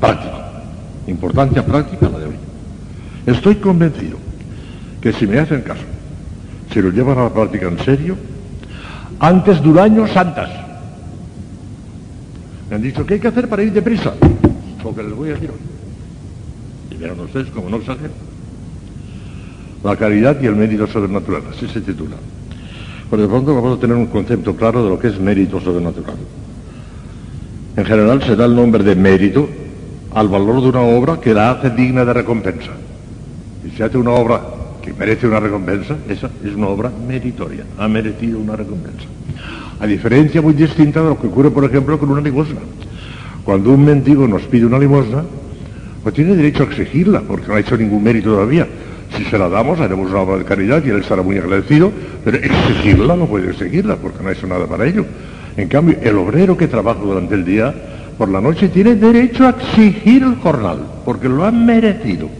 [0.00, 0.62] Práctica.
[1.06, 2.36] Importancia práctica la de hoy.
[3.26, 4.16] Estoy convencido
[5.00, 5.84] que si me hacen caso,
[6.72, 8.16] si lo llevan a la práctica en serio,
[9.20, 10.63] antes de un año santas.
[12.74, 14.14] Han dicho, ¿qué hay que hacer para ir deprisa?
[14.82, 15.56] Lo que les voy a decir hoy.
[16.90, 18.12] Y verán ustedes como no exagero.
[19.84, 22.16] La caridad y el mérito sobrenatural, así se titula.
[23.08, 26.16] Por de pronto vamos a tener un concepto claro de lo que es mérito sobrenatural.
[27.76, 29.48] En general se da el nombre de mérito
[30.12, 32.72] al valor de una obra que la hace digna de recompensa.
[33.62, 34.42] Si se hace una obra
[34.82, 39.06] que merece una recompensa, esa es una obra meritoria, ha merecido una recompensa.
[39.84, 42.60] A diferencia muy distinta de lo que ocurre, por ejemplo, con una limosna.
[43.44, 45.22] Cuando un mendigo nos pide una limosna,
[46.02, 48.66] pues tiene derecho a exigirla, porque no ha hecho ningún mérito todavía.
[49.14, 51.92] Si se la damos, haremos una obra de caridad y él estará muy agradecido,
[52.24, 55.04] pero exigirla no puede exigirla, porque no ha hecho nada para ello.
[55.54, 57.74] En cambio, el obrero que trabaja durante el día,
[58.16, 62.30] por la noche, tiene derecho a exigir el jornal, porque lo ha merecido.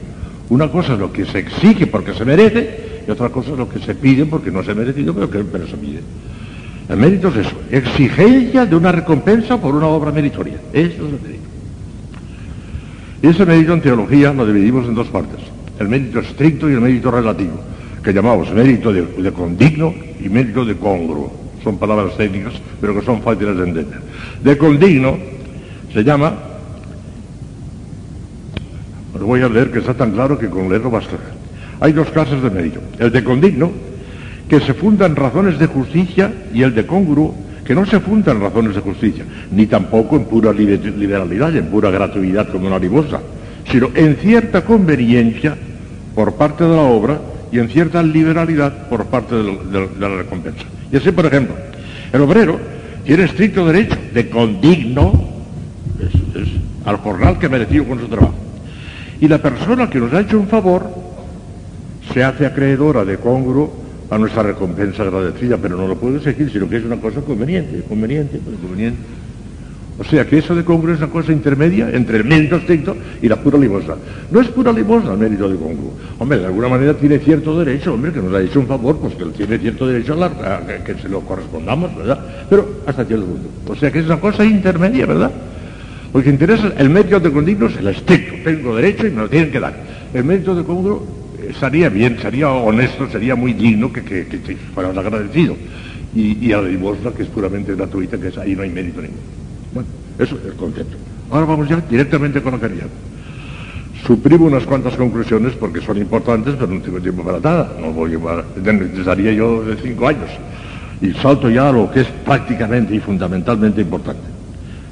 [0.48, 3.68] Una cosa es lo que se exige porque se merece, y otra cosa es lo
[3.68, 6.00] que se pide porque no se ha merecido, pero que pero se pide.
[6.88, 10.58] El mérito es eso, exigencia de una recompensa por una obra meritoria.
[10.72, 11.48] Eso es el mérito.
[13.22, 15.40] Y ese mérito en teología lo dividimos en dos partes
[15.78, 17.60] el mérito estricto y el mérito relativo,
[18.02, 21.32] que llamamos mérito de, condigno y mérito de congruo.
[21.62, 24.00] Son palabras técnicas, pero que son fáciles de entender.
[24.42, 25.16] De condigno
[25.92, 26.34] se llama,
[29.14, 31.16] os voy a leer que está tan claro que con leerlo basta.
[31.80, 32.80] Hay dos clases de mérito.
[32.98, 33.72] El de condigno,
[34.48, 38.32] que se funda en razones de justicia, y el de congruo, que no se funda
[38.32, 43.20] en razones de justicia, ni tampoco en pura liberalidad, en pura gratuidad como una limosa
[43.70, 45.56] sino en cierta conveniencia
[46.14, 50.64] por parte de la obra y en cierta liberalidad por parte de, la recompensa.
[50.92, 51.54] Y así, por ejemplo,
[52.12, 52.58] el obrero
[53.04, 55.12] tiene estricto derecho de condigno
[56.84, 58.34] al jornal que ha merecido con su trabajo.
[59.20, 60.88] Y la persona que nos ha hecho un favor
[62.12, 66.68] se hace acreedora de congruo a nuestra recompensa agradecida, pero no lo puede exigir, sino
[66.68, 68.98] que es una cosa conveniente, conveniente, conveniente.
[69.96, 73.28] O sea que eso de congruo es una cosa intermedia entre el mérito estricto y
[73.28, 73.94] la pura limosna.
[74.30, 75.92] No es pura limosna el mérito de congruo.
[76.18, 79.14] Hombre, de alguna manera tiene cierto derecho, hombre, que nos ha hecho un favor, pues
[79.14, 82.18] que tiene cierto derecho a, que, se lo correspondamos, ¿verdad?
[82.50, 83.72] Pero hasta cierto punto.
[83.72, 85.30] O sea que es una cosa intermedia, ¿verdad?
[86.12, 88.34] Lo que interesa, el mérito de condigno es el estricto.
[88.42, 89.74] Tengo derecho y me lo tienen que dar.
[90.12, 94.96] El mérito de congruo estaría bien, sería honesto, sería muy digno que, que, que, fueras
[94.96, 95.56] agradecido.
[96.14, 99.00] Y, y a la limosna, que es puramente gratuita, que es, ahí no hay mérito
[99.00, 99.22] ninguno.
[99.72, 100.96] Bueno, eso es el concepto.
[101.30, 102.86] Ahora vamos ya directamente con la caridad.
[104.06, 107.72] Suprimo unas cuantas conclusiones porque son importantes, pero no tengo tiempo para nada.
[107.80, 110.28] No voy a necesitaría yo de cinco años.
[111.00, 114.22] Y salto ya a lo que es prácticamente y fundamentalmente importante.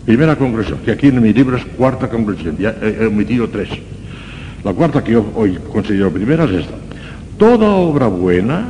[0.04, 3.68] Primera conclusión, que aquí en mi libro es cuarta conclusión, ya he omitido tres.
[4.64, 6.74] La cuarta que yo hoy considero primera es esta.
[7.36, 8.64] Toda obra buena,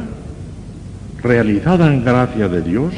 [1.22, 2.94] realizada en gracia de Dios,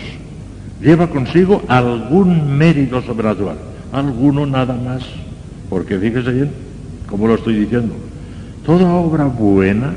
[0.80, 3.56] lleva consigo algún mérito sobrenatural,
[3.92, 5.02] alguno nada más,
[5.68, 6.50] porque fíjese bien,
[7.08, 7.94] como lo estoy diciendo,
[8.64, 9.94] toda obra buena,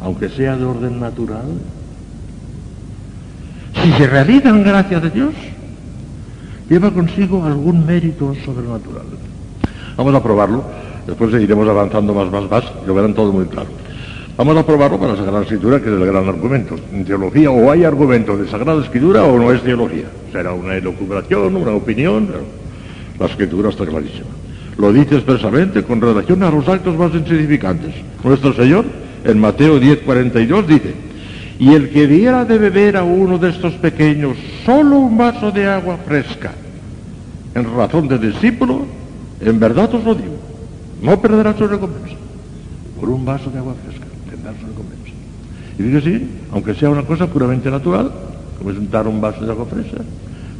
[0.00, 1.46] aunque sea de orden natural,
[3.82, 5.34] si se realiza en gracia de Dios,
[6.68, 9.04] lleva consigo algún mérito sobrenatural.
[9.96, 10.64] Vamos a probarlo,
[11.06, 13.68] después seguiremos avanzando más, más, más, lo verán todo muy claro.
[14.36, 16.76] Vamos a probarlo para la Sagrada Escritura, que es el gran argumento.
[16.92, 20.04] En teología o hay argumento de Sagrada Escritura o no es teología.
[20.30, 22.28] Será una elucubración, una opinión.
[23.18, 24.26] La Escritura está clarísima.
[24.76, 27.94] Lo dice expresamente con relación a los actos más insignificantes.
[28.22, 28.84] Nuestro Señor,
[29.24, 30.94] en Mateo 10, 42, dice,
[31.58, 34.36] y el que diera de beber a uno de estos pequeños
[34.66, 36.52] solo un vaso de agua fresca,
[37.54, 38.84] en razón de discípulo,
[39.40, 40.36] en verdad os lo digo,
[41.06, 42.16] no perderá su recompensa
[42.98, 44.06] por un vaso de agua fresca.
[45.78, 48.10] Y digo sí, aunque sea una cosa puramente natural,
[48.58, 49.98] como es un vaso de agua fresca.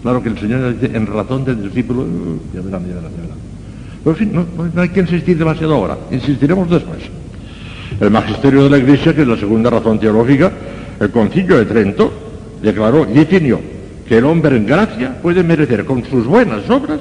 [0.03, 3.23] Claro que el Señor dice, en razón del discípulo, uh, ya verán, ya verán, ya
[3.23, 3.39] verán.
[4.05, 6.99] Pero en fin, no, hay que insistir demasiado ahora, insistiremos después.
[7.99, 10.53] El magisterio de la Iglesia, que es la segunda razón teológica,
[11.01, 12.13] el concilio de Trento,
[12.63, 13.59] declaró y definió
[14.07, 17.01] que el hombre en gracia puede merecer con sus buenas obras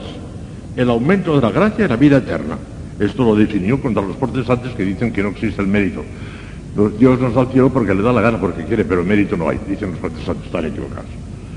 [0.76, 2.58] el aumento de la gracia y la vida eterna.
[3.00, 6.04] Esto lo definió contra los protestantes que dicen que no existe el mérito.
[6.98, 9.50] Dios nos da el cielo porque le da la gana, porque quiere, pero mérito no
[9.50, 9.60] hay.
[9.68, 11.06] Dicen los protestantes, están equivocados.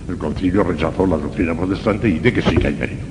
[0.08, 3.02] El concilio rechazó la doctrina protestante y dice que sí que hay mérito.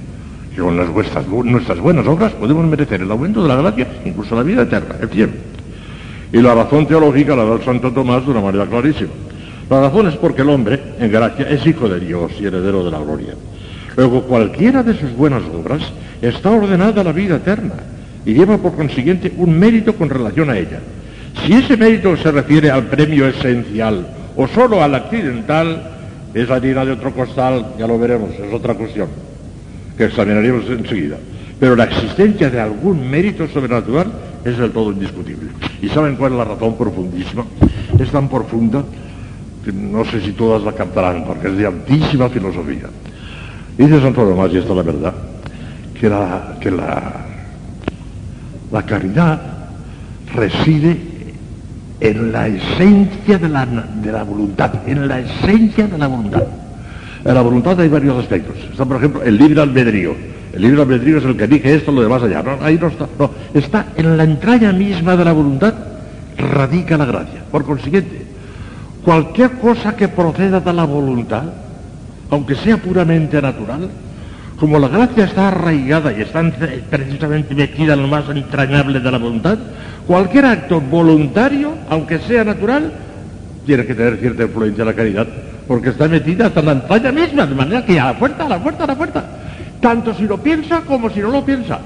[0.54, 4.44] Que con las nuestras buenas obras podemos merecer el aumento de la gracia, incluso la
[4.44, 5.34] vida eterna, el cielo.
[6.34, 9.12] Y la razón teológica la da el Santo Tomás de una manera clarísima.
[9.70, 12.92] La razón es porque el hombre, en gracia, es hijo de Dios y heredero de
[12.92, 13.36] la gloria.
[13.96, 15.82] Luego, cualquiera de sus buenas obras
[16.22, 17.76] está ordenada a la vida eterna
[18.28, 20.82] y lleva por consiguiente un mérito con relación a ella.
[21.46, 25.82] Si ese mérito se refiere al premio esencial o solo al accidental,
[26.34, 29.08] es harina de otro costal, ya lo veremos, es otra cuestión
[29.98, 31.16] que examinaremos enseguida.
[31.58, 34.12] Pero la existencia de algún mérito sobrenatural
[34.44, 35.50] es del todo indiscutible.
[35.82, 37.46] ¿Y saben cuál es la razón profundísima?
[37.98, 38.84] Es tan profunda
[39.64, 42.88] que no sé si todas la captarán, porque es de altísima filosofía.
[43.78, 45.14] Dice Santo Tomás, y esta es la verdad,
[45.98, 47.27] que la, que la,
[48.72, 49.40] la caridad
[50.34, 50.98] reside
[52.00, 56.44] en la esencia de la, de la voluntad, en la esencia de la voluntad.
[57.26, 58.56] En la voluntad hay varios aspectos.
[58.72, 60.16] Está, por ejemplo, el libre albedrío.
[60.54, 62.44] El libre albedrío es el que dije esto, lo demás allá.
[62.44, 63.08] No, ahí no está.
[63.18, 65.74] No, está en la entraña misma de la voluntad,
[66.38, 67.44] radica la gracia.
[67.52, 68.26] Por consiguiente,
[69.04, 71.44] cualquier cosa que proceda de la voluntad,
[72.30, 73.90] aunque sea puramente natural,
[74.60, 76.44] como la gracia está arraigada y está
[76.90, 79.58] precisamente metida en lo más entrañable de la voluntad,
[80.08, 82.92] cualquier acto voluntario, aunque sea natural,
[83.66, 85.28] tiene que tener cierta influencia en la caridad,
[85.68, 88.60] porque está metida hasta la entraña misma, de manera que a la puerta, a la
[88.64, 89.26] puerta, a la puerta,
[89.80, 91.80] tanto si lo piensa como si no lo piensa,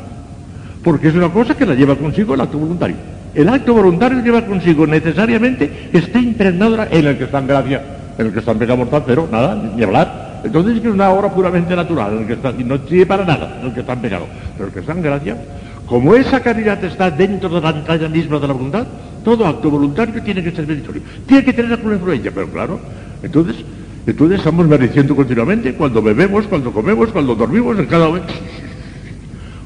[0.81, 2.95] porque es una cosa que la lleva consigo el acto voluntario.
[3.33, 7.81] El acto voluntario lleva consigo necesariamente que esté impregnado en el que está en gracia,
[8.17, 10.30] en el que está en pecado mortal, pero nada, ni hablar.
[10.43, 13.81] Entonces es que es una obra puramente natural, que no sirve para nada, el que
[13.81, 14.25] está en pecado.
[14.57, 15.37] Pero el que está en gracia,
[15.85, 18.87] como esa caridad está dentro de la entraña misma de la voluntad,
[19.23, 21.01] todo acto voluntario tiene que ser meritorio.
[21.27, 22.79] Tiene que tener alguna influencia, pero claro,
[23.21, 23.57] entonces,
[24.07, 28.33] entonces estamos mereciendo continuamente cuando bebemos, cuando comemos, cuando dormimos, en cada momento.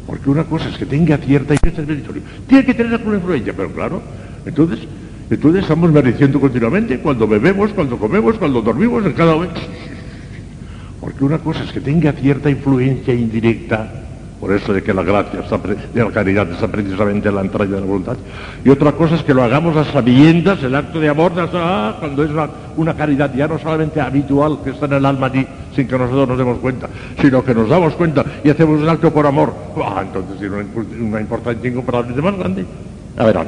[0.06, 2.22] Porque una cosa es que tenga cierta y que ser meritorio.
[2.48, 4.02] Tiene que tener alguna influencia, pero claro,
[4.46, 4.80] entonces,
[5.30, 9.62] entonces estamos mereciendo continuamente cuando bebemos, cuando comemos, cuando dormimos, en cada momento.
[11.06, 13.88] Porque una cosa es que tenga cierta influencia indirecta
[14.40, 15.40] por eso de que la gracia
[15.94, 18.18] de la caridad está precisamente en la entraña de la voluntad.
[18.64, 22.24] Y otra cosa es que lo hagamos a sabiendas, el acto de amor, ah, cuando
[22.24, 22.32] es
[22.76, 26.28] una, caridad ya no solamente habitual que está en el alma allí, sin que nosotros
[26.28, 26.90] nos demos cuenta,
[27.22, 29.54] sino que nos damos cuenta y hacemos un acto por amor.
[29.78, 30.66] Ah, entonces tiene una,
[31.08, 32.66] una importancia incomparablemente más grande.
[33.16, 33.48] A verán,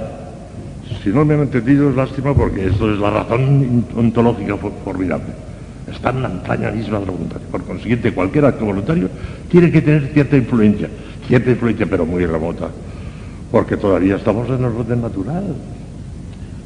[1.03, 4.55] si no me han entendido es lástima porque esto es la razón ontológica
[4.85, 5.46] formidable
[5.91, 7.39] está en la entraña misma de la voluntad.
[7.51, 9.09] Por consiguiente, cualquier acto voluntario
[9.49, 10.89] tiene que tener cierta influencia,
[11.27, 12.69] cierta influencia, pero muy remota,
[13.51, 15.43] porque todavía estamos en el orden natural.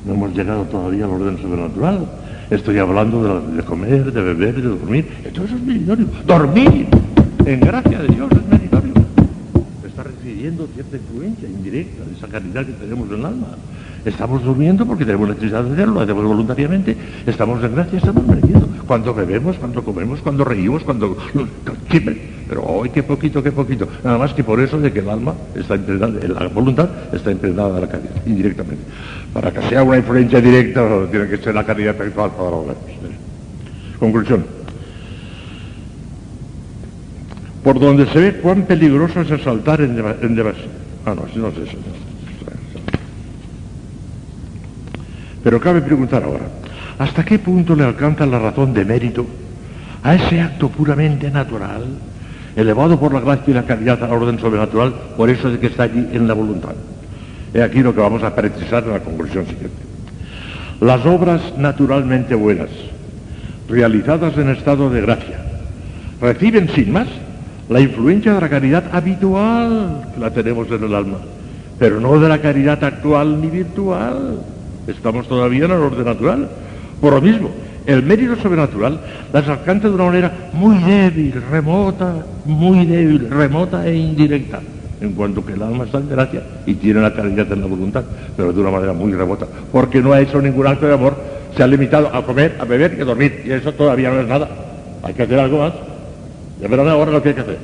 [0.05, 2.07] No hemos llegado todavía al orden sobrenatural.
[2.49, 5.07] Estoy hablando de, comer, de beber, de dormir.
[5.23, 6.07] Entonces es meritorio.
[6.25, 6.87] Dormir,
[7.45, 8.70] en gracia de Dios, es meritorio.
[10.41, 13.47] Cierta influencia indirecta de esa caridad que tenemos en el alma.
[14.03, 16.97] Estamos durmiendo porque tenemos necesidad de hacerlo, lo hacemos voluntariamente.
[17.27, 21.15] Estamos en gracia, estamos mereciendo cuando bebemos, cuando comemos, cuando reímos, cuando...
[22.49, 23.87] Pero hoy qué poquito, qué poquito.
[24.03, 27.75] Nada más que por eso de que el alma está impregnada, la voluntad está impregnada
[27.75, 28.83] de la caridad, indirectamente.
[29.31, 32.65] Para que sea una influencia directa, tiene que ser la caridad espiritual para los
[33.99, 34.60] Conclusión.
[37.63, 40.53] Por donde se ve cuán peligroso es saltar en, en
[41.05, 41.77] Ah, no, no es eso.
[45.43, 46.45] Pero cabe preguntar ahora,
[47.01, 49.25] ¿Hasta qué punto le alcanza la razón de mérito
[50.03, 51.83] a ese acto puramente natural,
[52.55, 55.83] elevado por la gracia y la caridad al orden sobrenatural, por eso de que está
[55.83, 56.75] allí en la voluntad?
[57.55, 59.81] He aquí lo que vamos a precisar en la conclusión siguiente.
[60.79, 62.69] Las obras naturalmente buenas,
[63.67, 65.39] realizadas en estado de gracia,
[66.21, 67.07] reciben sin más
[67.71, 71.19] la influencia de la caridad habitual que la tenemos en el alma,
[71.79, 74.41] pero no de la caridad actual ni virtual.
[74.87, 76.49] Estamos todavía en el orden natural.
[76.99, 77.49] Por lo mismo,
[77.85, 78.99] el mérito sobrenatural
[79.31, 84.59] las alcanza de una manera muy débil, remota, muy débil, remota e indirecta,
[84.99, 88.03] en cuanto que el alma está en gracia y tiene la calidad en la voluntad,
[88.35, 91.15] pero de una manera muy remota, porque no ha hecho ningún acto de amor,
[91.55, 94.27] se ha limitado a comer, a beber y a dormir, y eso todavía no es
[94.27, 94.49] nada.
[95.03, 95.90] Hay que hacer algo más.
[96.61, 97.57] Ya verán ahora lo que hay que hacer.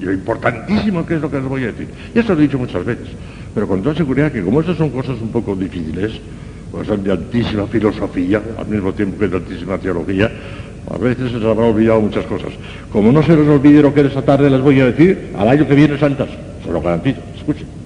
[0.00, 1.88] Y lo importantísimo que es lo que les voy a decir.
[2.14, 3.08] Y eso lo he dicho muchas veces,
[3.54, 6.12] pero con toda seguridad que como estas son cosas un poco difíciles,
[6.72, 10.30] pues son de altísima filosofía, al mismo tiempo que de altísima teología,
[10.90, 12.50] a veces se les habrá olvidado muchas cosas.
[12.90, 15.68] Como no se les olvide lo que esta tarde les voy a decir, al año
[15.68, 16.28] que viene santas,
[16.64, 17.81] se lo garantizo, escuchen.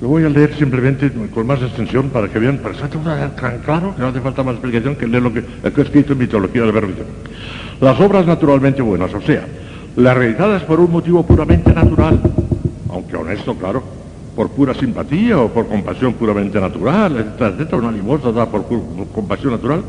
[0.00, 3.58] Lo voy a leer simplemente con más extensión para que vean, pero está todo tan
[3.58, 6.62] claro que no hace falta más explicación que leer lo que, he escrito en mitología
[6.62, 6.92] del verbo.
[7.80, 9.44] Las obras naturalmente buenas, o sea,
[9.96, 12.20] las realizadas por un motivo puramente natural,
[12.90, 13.82] aunque honesto, claro,
[14.36, 18.66] por pura simpatía o por compasión puramente natural, etcétera, etcétera, una limosna da por,
[19.12, 19.82] compasión natural,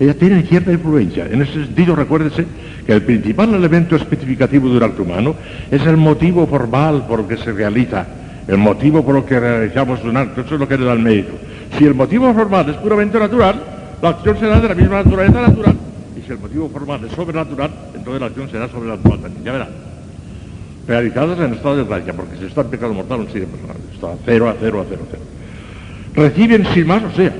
[0.00, 1.26] Ella tiene cierta influencia.
[1.26, 2.46] En ese sentido, recuérdese
[2.86, 5.34] que el principal elemento especificativo de un acto humano
[5.70, 8.06] es el motivo formal por el que se realiza,
[8.48, 10.40] el motivo por el que realizamos un acto.
[10.40, 11.32] Eso es lo que le da el mérito.
[11.78, 13.62] Si el motivo formal es puramente natural,
[14.02, 15.76] la acción será de la misma naturaleza natural.
[16.16, 19.44] Y si el motivo formal es sobrenatural, entonces la acción será sobrenatural también.
[19.44, 19.68] Ya verá.
[20.86, 23.76] Realizadas en estado de gracia, porque si está en pecado mortal, no sigue personal.
[23.94, 25.22] Está cero, a cero, a cero, a cero.
[26.14, 27.32] Reciben sin más, o sea,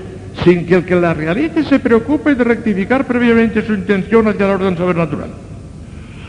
[0.45, 4.53] sin que el que la realice se preocupe de rectificar previamente su intención hacia el
[4.53, 5.31] orden sobrenatural.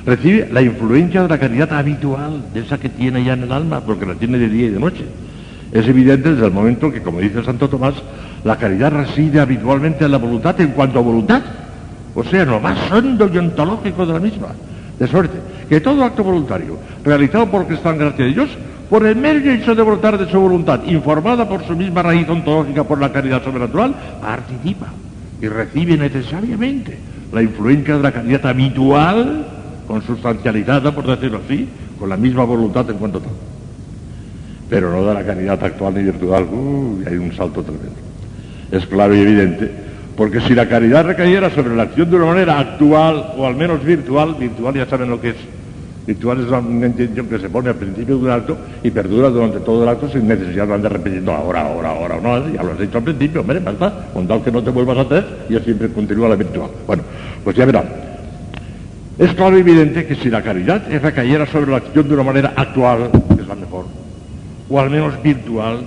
[0.05, 3.79] Recibe la influencia de la caridad habitual, de esa que tiene ya en el alma,
[3.81, 5.05] porque la tiene de día y de noche.
[5.71, 7.95] Es evidente desde el momento que, como dice Santo Tomás,
[8.43, 11.41] la caridad reside habitualmente en la voluntad en cuanto a voluntad,
[12.13, 14.49] o sea, en lo más hondo y ontológico de la misma.
[14.99, 15.37] De suerte
[15.69, 18.49] que todo acto voluntario realizado por que está en gracia de Dios,
[18.89, 22.83] por el medio hecho de voluntad de su voluntad, informada por su misma raíz ontológica
[22.83, 24.87] por la caridad sobrenatural, participa
[25.41, 26.99] y recibe necesariamente
[27.31, 29.47] la influencia de la caridad habitual,
[29.87, 31.67] consustancializada, por decirlo así,
[31.99, 33.31] con la misma voluntad en cuanto tal.
[34.69, 37.91] Pero no de la caridad actual ni virtual, uh, hay un salto tremendo.
[38.71, 39.69] Es claro y evidente,
[40.15, 43.83] porque si la caridad recayera sobre la acción de una manera actual o al menos
[43.83, 45.35] virtual, virtual ya saben lo que es,
[46.05, 49.59] Virtual es una intención que se pone al principio de un acto y perdura durante
[49.59, 52.79] todo el acto sin necesidad de andar repitiendo ahora, ahora, ahora, no, ya lo has
[52.79, 55.89] dicho al principio, hombre, basta, con tal que no te vuelvas a hacer, y siempre
[55.89, 56.69] continúa la virtual.
[56.85, 57.03] Bueno,
[57.43, 58.12] pues ya verán.
[59.19, 62.53] Es claro y evidente que si la caridad recayera sobre la acción de una manera
[62.55, 63.85] actual, que es la mejor,
[64.67, 65.81] o al menos virtual,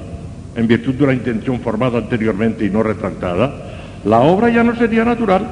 [0.55, 3.53] en virtud de una intención formada anteriormente y no retractada,
[4.05, 5.45] la obra ya no sería natural,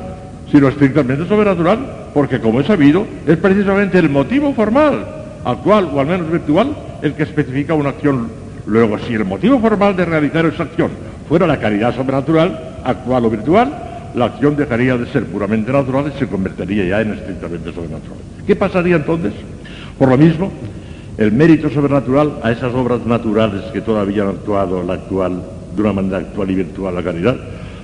[0.52, 5.04] sino estrictamente sobrenatural, porque como he sabido, es precisamente el motivo formal,
[5.44, 8.28] actual o al menos virtual, el que especifica una acción.
[8.66, 10.92] Luego, si el motivo formal de realizar esa acción
[11.28, 16.18] fuera la caridad sobrenatural, actual o virtual, la acción dejaría de ser puramente natural y
[16.18, 18.18] se convertiría ya en estrictamente sobrenatural.
[18.46, 19.32] ¿Qué pasaría entonces?
[19.98, 20.52] Por lo mismo,
[21.18, 25.42] el mérito sobrenatural a esas obras naturales que todavía han actuado la actual,
[25.74, 27.36] de una manera actual y virtual la caridad,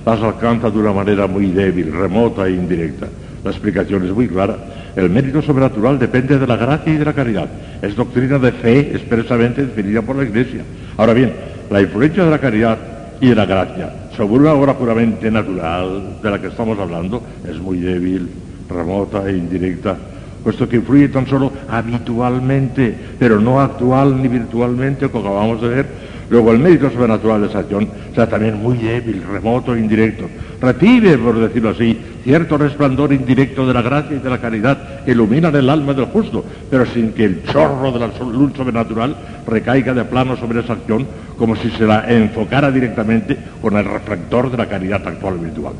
[0.05, 3.07] las alcanza de una manera muy débil, remota e indirecta.
[3.43, 4.55] La explicación es muy clara.
[4.95, 7.47] El mérito sobrenatural depende de la gracia y de la caridad.
[7.81, 10.63] Es doctrina de fe expresamente definida por la Iglesia.
[10.97, 11.33] Ahora bien,
[11.69, 12.77] la influencia de la caridad
[13.21, 17.57] y de la gracia sobre una obra puramente natural de la que estamos hablando es
[17.59, 18.27] muy débil,
[18.67, 19.95] remota e indirecta,
[20.43, 26.11] puesto que influye tan solo habitualmente, pero no actual ni virtualmente, como acabamos de ver,
[26.31, 30.29] Luego el mérito sobrenatural de esa acción sea también muy débil, remoto, indirecto.
[30.61, 35.11] Recibe, por decirlo así, cierto resplandor indirecto de la gracia y de la caridad que
[35.11, 39.15] iluminan el alma del justo, pero sin que el chorro de la luz sobrenatural
[39.47, 44.51] recaiga de plano sobre esa acción como si se la enfocara directamente con el reflector
[44.51, 45.73] de la caridad actual virtual.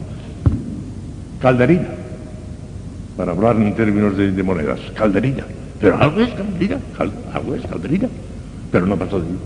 [1.40, 1.88] Calderina,
[3.18, 5.44] para hablar en términos de, monedas, calderina.
[5.80, 6.78] Pero algo es calderina,
[7.34, 8.08] algo es calderina,
[8.72, 9.38] pero no pasó de mí.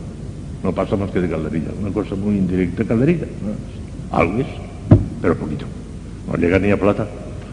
[0.64, 3.26] No pasa más que de calderilla, una cosa muy indirecta, calderilla.
[4.12, 4.48] Algo es,
[5.22, 5.66] pero poquito.
[6.28, 7.08] No llega ni a plata,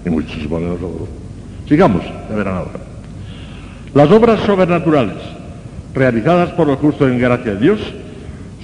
[0.04, 1.08] ni muchísimo menos oro.
[1.68, 2.80] Sigamos, ya verán ahora.
[3.94, 5.16] Las obras sobrenaturales
[5.94, 7.80] realizadas por los justos en gracia de Dios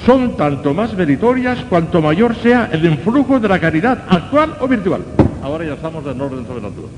[0.07, 5.03] son tanto más meritorias cuanto mayor sea el influjo de la caridad actual o virtual.
[5.43, 6.91] Ahora ya estamos en orden sobrenatural.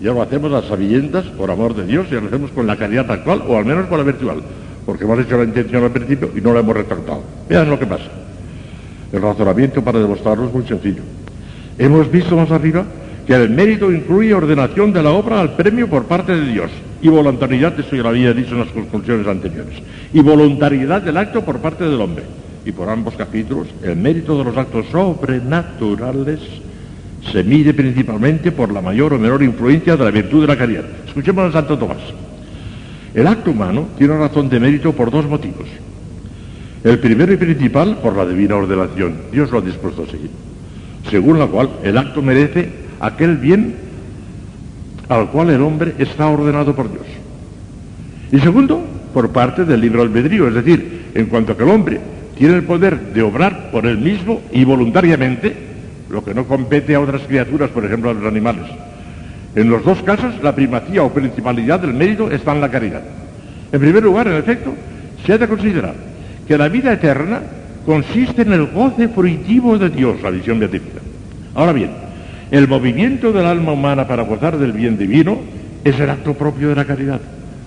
[0.00, 3.10] Ya lo hacemos las sabiendas por amor de Dios y lo hacemos con la caridad
[3.10, 4.42] actual o al menos con la virtual
[4.88, 7.22] porque hemos hecho la intención al principio y no la hemos retractado.
[7.46, 8.06] Vean lo que pasa.
[9.12, 11.02] El razonamiento para demostrarlo es muy sencillo.
[11.78, 12.84] Hemos visto más arriba
[13.26, 17.08] que el mérito incluye ordenación de la obra al premio por parte de Dios y
[17.08, 19.74] voluntariedad, eso ya lo había dicho en las conclusiones anteriores,
[20.12, 22.24] y voluntariedad del acto por parte del hombre.
[22.64, 26.40] Y por ambos capítulos, el mérito de los actos sobrenaturales
[27.30, 30.84] se mide principalmente por la mayor o menor influencia de la virtud de la caridad.
[31.06, 31.98] Escuchemos a Santo Tomás.
[33.14, 35.66] El acto humano tiene razón de mérito por dos motivos.
[36.84, 39.16] El primero y principal por la divina ordenación.
[39.32, 40.30] Dios lo ha dispuesto así.
[41.10, 42.68] Según la cual el acto merece
[43.00, 43.74] aquel bien
[45.08, 47.06] al cual el hombre está ordenado por Dios.
[48.30, 52.00] Y segundo, por parte del libro albedrío, es decir, en cuanto a que el hombre
[52.36, 55.54] tiene el poder de obrar por él mismo y voluntariamente,
[56.10, 58.64] lo que no compete a otras criaturas, por ejemplo a los animales.
[59.54, 63.02] En los dos casos, la primacía o principalidad del mérito está en la caridad.
[63.72, 64.74] En primer lugar, en efecto,
[65.24, 65.94] se ha de considerar
[66.46, 67.40] que la vida eterna
[67.88, 71.00] consiste en el goce fruitivo de Dios, la visión beatífica.
[71.54, 71.90] Ahora bien,
[72.50, 75.38] el movimiento del alma humana para gozar del bien divino
[75.82, 77.18] es el acto propio de la caridad,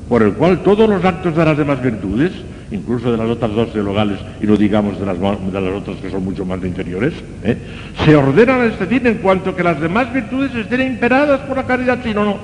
[0.08, 2.34] por el cual todos los actos de las demás virtudes
[2.70, 6.12] incluso de las otras dos teologales, y no digamos de las, de las otras que
[6.12, 7.58] son mucho más inferiores, ¿eh?
[8.06, 11.66] se ordenan a este fin en cuanto que las demás virtudes estén imperadas por la
[11.66, 12.38] caridad, si no, no.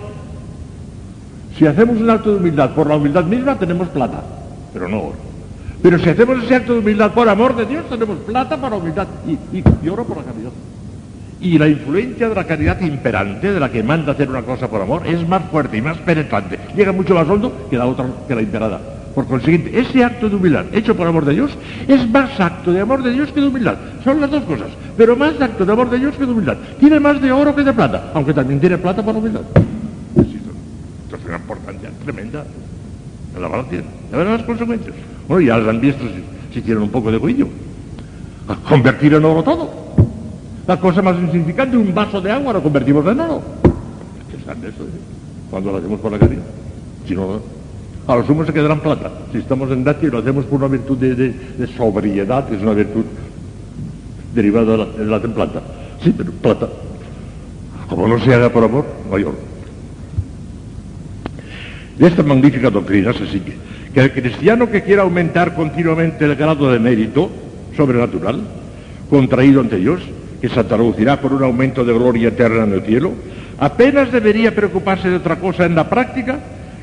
[1.58, 4.22] Si hacemos un acto de humildad por la humildad misma, tenemos plata,
[4.74, 5.27] pero no oro.
[5.82, 9.08] Pero si hacemos ese acto de humildad por amor de Dios, tenemos plata para humildad
[9.28, 10.52] y, oro por la caridad.
[11.40, 14.82] Y la influencia de la caridad imperante, de la que manda hacer una cosa por
[14.82, 16.58] amor, es más fuerte y más penetrante.
[16.76, 18.82] Llega mucho más hondo que la otra, que la imperada.
[19.14, 21.52] Por consiguiente, ese acto de humildad hecho por amor de Dios
[21.88, 23.76] es más acto de amor de Dios que de humildad.
[24.04, 26.58] Son las dos cosas, pero más acto de amor de Dios que de humildad.
[26.80, 29.42] Tiene más de oro que de plata, aunque también tiene plata por humildad.
[30.16, 32.44] Es una importancia tremenda.
[33.40, 33.86] La tiene.
[34.12, 34.96] Ya verán las consecuencias.
[35.28, 37.48] Bueno, ya las han visto si, si tienen un poco de juicio.
[38.68, 39.70] Convertir en oro todo.
[40.66, 43.42] La cosa más insignificante, un vaso de agua lo convertimos en oro.
[44.30, 44.84] ¿Qué de eso?
[44.84, 45.00] Eh?
[45.50, 46.44] Cuando lo hacemos por la caridad.
[47.08, 47.40] Si no,
[48.08, 49.12] a lo sumo se quedará en plata.
[49.32, 52.74] Si estamos en dacia y lo hacemos por una virtud de, sobriedad, que es una
[52.74, 53.04] virtud
[54.34, 55.62] derivada de la, de la.
[56.02, 56.70] Sí, pero plata.
[57.90, 59.57] Como no se haga por amor, no.
[61.98, 63.56] De esta magnífica doctrina se sigue
[63.94, 67.32] que el cristiano que quiera aumentar continuamente el grado de mérito
[67.76, 68.42] sobrenatural,
[69.10, 70.02] contraído ante Dios,
[70.40, 73.14] que se traducirá por un aumento de gloria eterna en el cielo,
[73.58, 76.38] apenas debería preocuparse de otra cosa en la práctica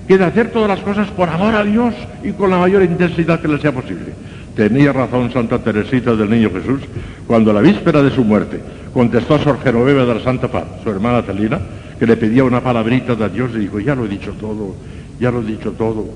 [0.09, 1.94] que de hacer todas las cosas por amor a Dios
[2.25, 4.12] y con la mayor intensidad que le sea posible.
[4.57, 6.81] Tenía razón Santa Teresita del Niño Jesús
[7.26, 8.60] cuando a la víspera de su muerte
[8.93, 11.60] contestó a Sor Genoveva de la Santa Paz, su hermana Celina,
[11.99, 14.75] que le pedía una palabrita de Dios y dijo, ya lo he dicho todo,
[15.20, 16.07] ya lo he dicho todo,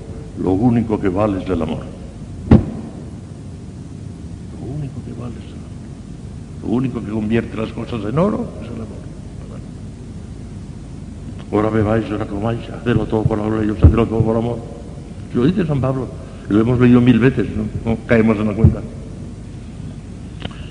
[0.41, 1.99] lo único que vale es el amor.
[6.61, 8.99] Lo único que convierte las cosas en oro es el amor.
[11.51, 14.57] Ahora bebáis, ahora comáis, hacedlo todo por de Dios, hacedlo todo por amor.
[15.33, 16.07] Lo dice San Pablo,
[16.47, 17.47] lo hemos leído mil veces,
[17.85, 18.81] no, caemos en la cuenta.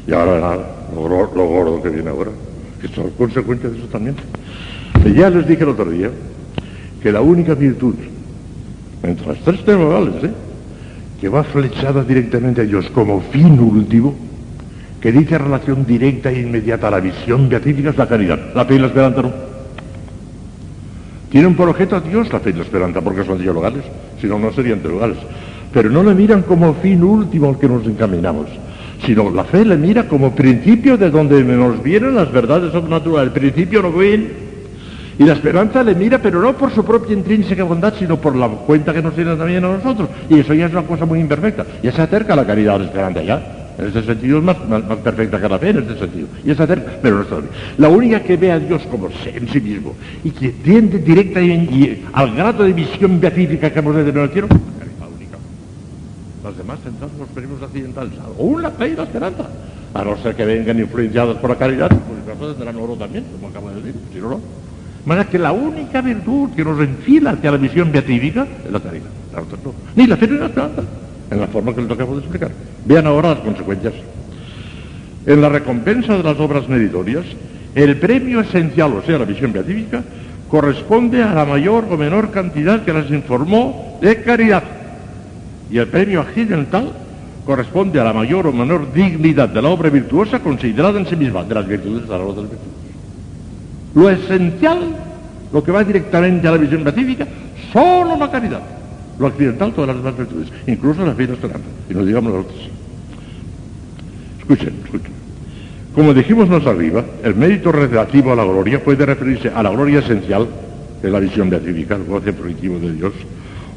[0.06, 2.30] Y ahora nada, lo, gordo que viene ahora,
[2.80, 4.14] que son consecuencias de eso también.
[5.16, 6.10] Ya les dije el otro día
[7.02, 7.94] que la única virtud,
[9.02, 10.30] entre las tres temporales, ¿eh?
[11.20, 14.14] que va flechada directamente a Dios como fin último,
[15.00, 18.38] que dice relación directa e inmediata a la visión beatífica es la caridad.
[18.54, 19.32] La fe y la esperanza no.
[21.30, 23.84] Tienen por objeto a Dios la fe y la esperanza porque son teologales,
[24.20, 25.18] si no, no serían teologales.
[25.72, 28.46] Pero no le miran como fin último al que nos encaminamos,
[29.04, 33.40] sino la fe le mira como principio de donde nos vienen las verdades sobrenaturales, el
[33.40, 34.47] principio no viene.
[35.18, 38.48] Y la esperanza le mira, pero no por su propia intrínseca bondad, sino por la
[38.48, 40.08] cuenta que nos tiene también a nosotros.
[40.30, 41.66] Y eso ya es una cosa muy imperfecta.
[41.82, 43.58] Ya se acerca a la caridad a la esperanza ya.
[43.78, 44.56] En ese sentido es más,
[45.04, 46.28] perfecta que la fe, en ese sentido.
[46.44, 47.36] Y es hacer, pero no está.
[47.78, 52.04] La única que ve a Dios como en sí mismo y que tiende directa y,
[52.12, 55.36] al grado de visión beatífica que hemos de tener en el cielo, la única.
[56.44, 59.48] Las demás centradas los primos accidentales, aún la fe y la esperanza.
[59.94, 63.48] A no ser que vengan influenciadas por la caridad, pues caso tendrán oro también, como
[63.48, 64.67] acabo de decir, si no, no.
[65.04, 68.80] De manera que la única virtud que nos enfila hacia la visión beatífica es la
[68.80, 69.06] caridad.
[69.64, 69.74] no.
[69.96, 70.82] Ni la fe ni la esperanza
[71.30, 72.50] en la forma que les acabo de explicar.
[72.84, 73.94] Vean ahora las consecuencias.
[75.26, 77.24] En la recompensa de las obras meritorias,
[77.74, 80.02] el premio esencial, o sea, la visión beatífica,
[80.48, 84.62] corresponde a la mayor o menor cantidad que las informó de caridad.
[85.70, 86.92] Y el premio accidental
[87.44, 91.44] corresponde a la mayor o menor dignidad de la obra virtuosa considerada en sí misma,
[91.44, 92.87] de las virtudes a las otras virtudes.
[93.94, 94.78] Lo esencial,
[95.52, 97.26] lo que va directamente a la visión beatífica,
[97.72, 98.60] solo la caridad.
[99.18, 102.32] Lo accidental, todas las demás virtudes, incluso la fe y la esperanza, y no digamos
[102.32, 102.60] las otras.
[104.40, 105.12] Escuchen, escuchen.
[105.94, 109.98] Como dijimos más arriba, el mérito relativo a la gloria puede referirse a la gloria
[109.98, 110.46] esencial,
[111.00, 113.12] que es la visión beatífica, el goce positivo de Dios,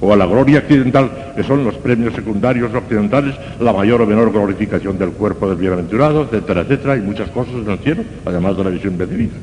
[0.02, 4.08] o a la gloria accidental, que son los premios secundarios o accidentales, la mayor o
[4.08, 8.58] menor glorificación del cuerpo del bienaventurado, etcétera, etcétera, y muchas cosas en el cielo, además
[8.58, 9.36] de la visión beatífica.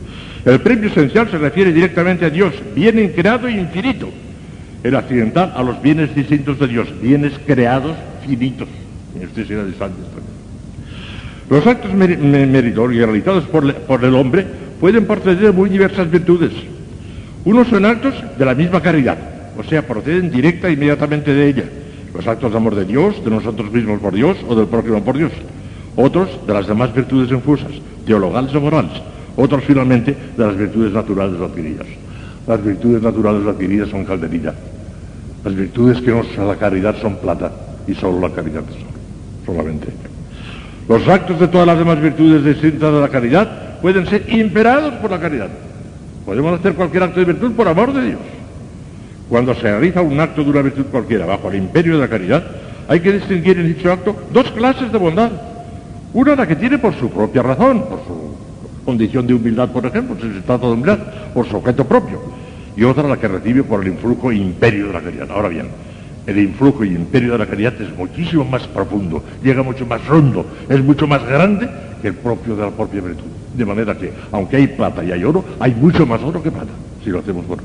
[0.44, 4.08] El premio esencial se refiere directamente a Dios, bien creado e infinito,
[4.82, 7.96] el accidental a los bienes distintos de Dios, bienes creados
[8.26, 8.68] finitos.
[11.48, 14.44] Los actos meritorios realizados por, por, el hombre
[14.80, 16.52] pueden proceder de muy diversas virtudes.
[17.44, 19.16] Unos son actos de la misma caridad,
[19.58, 21.64] o sea, proceden directa e inmediatamente de ella.
[22.14, 25.18] Los actos de amor de Dios, de nosotros mismos por Dios o del prójimo por
[25.18, 25.32] Dios.
[25.96, 27.72] Otros de las demás virtudes infusas,
[28.06, 28.92] teologales o morales.
[29.36, 31.86] Otros finalmente de las virtudes naturales adquiridas.
[32.46, 34.54] Las virtudes naturales adquiridas son calderilla.
[35.44, 37.50] Las virtudes que nos a la caridad son plata
[37.86, 38.94] y solo la caridad es oro,
[39.44, 39.88] solamente.
[40.88, 45.10] Los actos de todas las demás virtudes distintas de la caridad pueden ser imperados por
[45.10, 45.48] la caridad.
[46.24, 48.37] Podemos hacer cualquier acto de virtud por amor de Dios.
[49.28, 52.44] Cuando se realiza un acto de una virtud cualquiera bajo el imperio de la caridad,
[52.88, 55.30] hay que distinguir en dicho acto dos clases de bondad.
[56.14, 60.16] Una la que tiene por su propia razón, por su condición de humildad, por ejemplo,
[60.16, 60.98] si se trata de humildad,
[61.34, 62.20] por su objeto propio.
[62.74, 65.30] Y otra la que recibe por el influjo e imperio de la caridad.
[65.30, 65.66] Ahora bien,
[66.26, 70.46] el influjo y imperio de la caridad es muchísimo más profundo, llega mucho más rondo,
[70.68, 71.68] es mucho más grande
[72.00, 73.26] que el propio de la propia virtud.
[73.54, 76.72] De manera que, aunque hay plata y hay oro, hay mucho más oro que plata,
[77.04, 77.62] si lo hacemos bueno.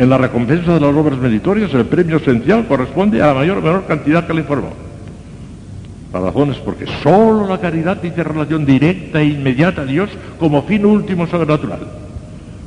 [0.00, 3.60] En la recompensa de las obras meritorias, el premio esencial corresponde a la mayor o
[3.60, 4.70] menor cantidad que le informó.
[6.10, 10.62] La razón es porque sólo la caridad tiene relación directa e inmediata a Dios como
[10.62, 11.80] fin último sobrenatural.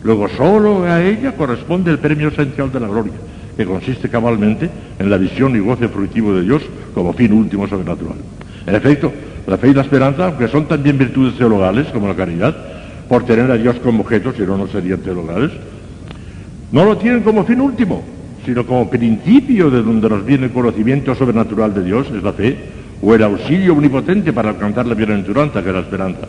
[0.04, 3.14] Luego sólo a ella corresponde el premio esencial de la gloria,
[3.58, 6.62] que consiste cabalmente en la visión y goce fruitivo de Dios
[6.94, 8.18] como fin último sobrenatural.
[8.68, 9.12] En efecto,
[9.48, 12.56] la fe y la esperanza, aunque son también virtudes teologales como la caridad,
[13.10, 15.50] por tener a Dios como objeto, si no, no serían teologales,
[16.74, 18.02] no lo tienen como fin último,
[18.44, 22.58] sino como principio de donde nos viene el conocimiento sobrenatural de Dios, es la fe,
[23.00, 26.28] o el auxilio omnipotente para alcanzar la bienaventuranza, que es la esperanza.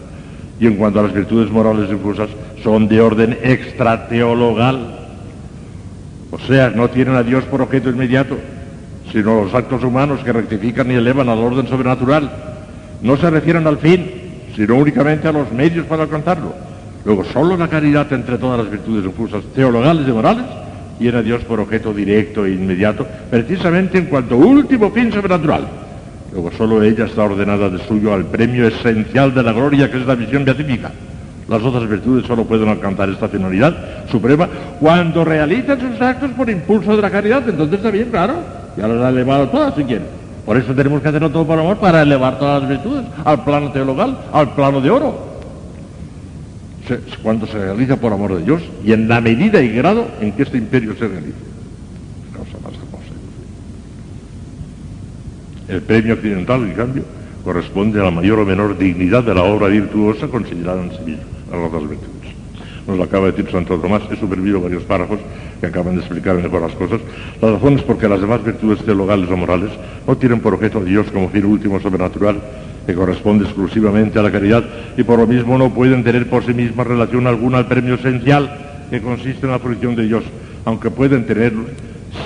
[0.60, 2.28] Y en cuanto a las virtudes morales difusas,
[2.62, 4.98] son de orden extrateologal.
[6.30, 8.36] O sea, no tienen a Dios por objeto inmediato,
[9.12, 12.30] sino los actos humanos que rectifican y elevan al orden sobrenatural.
[13.00, 14.10] No se refieren al fin,
[14.54, 16.73] sino únicamente a los medios para alcanzarlo.
[17.04, 20.44] Luego, solo la caridad entre todas las virtudes infusas teologales y morales
[20.98, 25.66] tiene a Dios por objeto directo e inmediato, precisamente en cuanto último fin sobrenatural.
[26.32, 30.06] Luego, solo ella está ordenada de suyo al premio esencial de la gloria, que es
[30.06, 30.90] la visión beatífica.
[31.46, 33.76] Las otras virtudes solo pueden alcanzar esta finalidad
[34.10, 34.48] suprema
[34.80, 37.46] cuando realizan sus actos por impulso de la caridad.
[37.46, 38.34] Entonces está bien, claro.
[38.78, 40.06] Ya las ha elevado todas, si quieren.
[40.46, 43.70] Por eso tenemos que hacerlo todo por amor, para elevar todas las virtudes al plano
[43.72, 45.33] teologal, al plano de oro
[47.22, 50.42] cuando se realiza por amor de Dios y en la medida y grado en que
[50.42, 51.54] este imperio se realice.
[55.68, 57.04] El premio accidental, en cambio,
[57.42, 61.18] corresponde a la mayor o menor dignidad de la obra virtuosa considerada en sí
[61.50, 62.34] a las otras virtudes.
[62.86, 65.20] Nos lo acaba de decir Santo Tomás, he supervido varios párrafos
[65.60, 67.00] que acaban de explicar mejor las cosas.
[67.40, 69.70] La razón es porque las demás virtudes teologales o morales
[70.06, 72.40] no tienen por objeto a Dios como fin último sobrenatural,
[72.86, 74.64] que corresponde exclusivamente a la caridad
[74.96, 78.86] y por lo mismo no pueden tener por sí mismas relación alguna al premio esencial
[78.90, 80.24] que consiste en la fruición de Dios,
[80.64, 81.64] aunque pueden tenerlo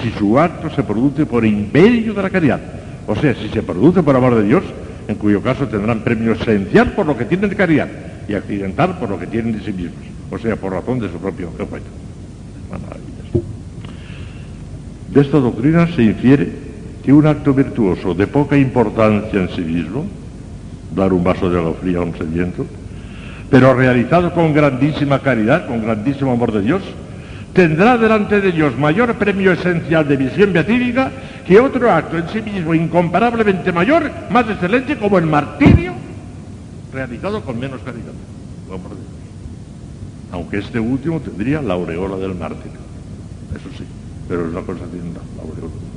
[0.02, 2.60] si su acto se produce por imperio de la caridad,
[3.06, 4.64] o sea, si se produce por amor de Dios,
[5.06, 7.88] en cuyo caso tendrán premio esencial por lo que tienen de caridad
[8.28, 11.18] y accidental por lo que tienen de sí mismos, o sea, por razón de su
[11.18, 11.86] propio objeto.
[15.18, 16.48] De esta doctrina se infiere
[17.04, 20.06] que un acto virtuoso de poca importancia en sí mismo
[20.94, 22.64] dar un vaso de agua fría a un sediento,
[23.50, 26.82] pero realizado con grandísima caridad, con grandísimo amor de Dios,
[27.52, 31.10] tendrá delante de Dios mayor premio esencial de visión beatífica
[31.44, 35.94] que otro acto en sí mismo incomparablemente mayor, más excelente como el martirio,
[36.92, 38.14] realizado con menos caridad.
[40.30, 42.70] Aunque este último tendría la aureola del mártir.
[43.56, 43.84] Eso sí,
[44.28, 45.88] pero es una cosa distinta, la aureola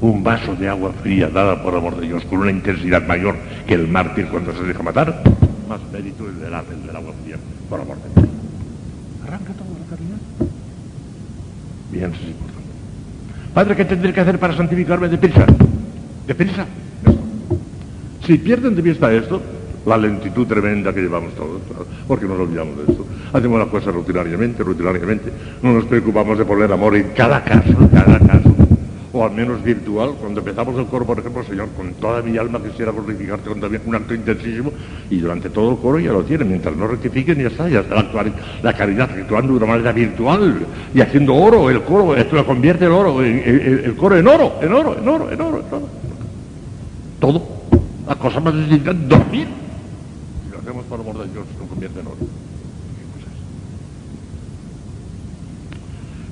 [0.00, 3.36] un vaso de agua fría dada por amor de Dios con una intensidad mayor
[3.66, 5.22] que el mártir cuando se deja matar,
[5.68, 7.36] más mérito el del, el del agua fría
[7.68, 8.34] por amor de Dios.
[9.26, 10.52] Arranca toda la caridad.
[11.90, 12.68] Bien, eso es importante.
[13.54, 15.46] Padre, ¿qué tendré que hacer para santificarme de prisa?
[16.26, 16.66] De prisa.
[18.24, 19.42] Si pierden de vista esto,
[19.88, 21.60] la lentitud tremenda que llevamos todos,
[22.06, 23.06] porque nos olvidamos de esto.
[23.32, 25.32] Hacemos las cosas rutinariamente, rutinariamente.
[25.62, 28.54] No nos preocupamos de poner amor en cada caso, cada caso
[29.12, 30.12] o al menos virtual.
[30.20, 33.94] Cuando empezamos el coro, por ejemplo, Señor, con toda mi alma quisiera glorificarte con un
[33.94, 34.72] acto intensísimo,
[35.10, 38.04] y durante todo el coro ya lo tiene, mientras no rectifiquen ya está, ya está
[38.62, 42.84] la, caridad actuando de una manera virtual y haciendo oro, el coro, esto lo convierte
[42.84, 45.88] el oro, el, coro en oro, en oro, en oro, en oro, en oro.
[47.20, 47.42] Todo.
[48.06, 49.48] La cosa más es dormir.
[50.68, 52.00] Amor de Dios, convierte.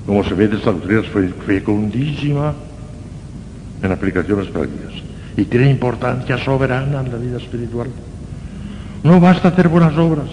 [0.05, 2.53] Como se ve de esta doctrina, fue fecundísima
[3.81, 4.93] en aplicaciones prácticas
[5.35, 7.87] y tiene importancia soberana en la vida espiritual.
[9.03, 10.29] No basta hacer buenas obras,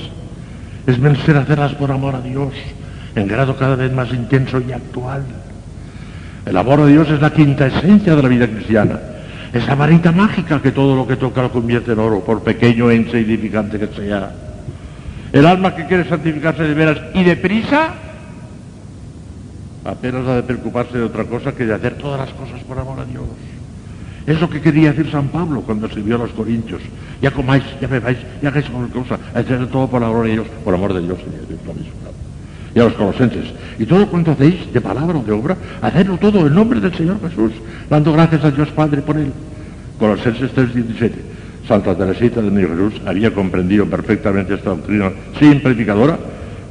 [0.87, 2.53] es menester hacerlas por amor a Dios,
[3.15, 5.25] en grado cada vez más intenso y actual.
[6.45, 9.01] El amor a Dios es la quinta esencia de la vida cristiana.
[9.55, 12.91] Es la varita mágica que todo lo que toca lo convierte en oro, por pequeño
[12.91, 14.35] e insignificante que sea.
[15.33, 17.95] El alma que quiere santificarse de veras y deprisa,
[19.85, 22.99] apenas ha de preocuparse de otra cosa que de hacer todas las cosas por amor
[22.99, 23.23] a Dios.
[24.27, 26.83] Es lo que quería decir San Pablo cuando escribió a los Corintios.
[27.23, 30.75] Ya comáis, ya bebáis, ya hagáis cualquier cosa, hacer todo por amor de Dios, por
[30.75, 31.19] amor de Dios.
[32.75, 33.47] Y a los colosenses.
[33.79, 37.19] Y todo cuanto hacéis, de palabra o de obra, hacedlo todo en nombre del Señor
[37.21, 37.53] Jesús,
[37.89, 39.33] dando gracias a Dios Padre por él.
[39.99, 41.13] Colosenses 3:17.
[41.69, 46.19] Santa Teresita de Niño Jesús había comprendido perfectamente esta doctrina simplificadora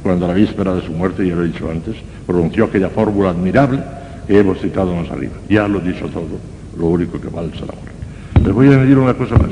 [0.04, 3.30] cuando a la víspera de su muerte, ya lo he dicho antes, pronunció aquella fórmula
[3.30, 3.80] admirable
[4.26, 5.32] que hemos citado más arriba.
[5.48, 6.38] Ya lo he dicho todo,
[6.78, 8.44] lo único que vale es el amor.
[8.44, 9.48] Les voy a añadir una cosa más.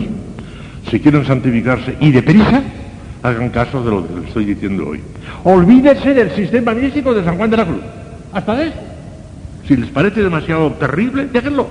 [0.91, 2.63] Si quieren santificarse y deprisa,
[3.23, 5.01] hagan caso de lo que les estoy diciendo hoy.
[5.45, 7.81] Olvídense del sistema místico de San Juan de la Cruz.
[8.33, 8.81] Hasta de esto.
[9.67, 11.67] Si les parece demasiado terrible, déjenlo.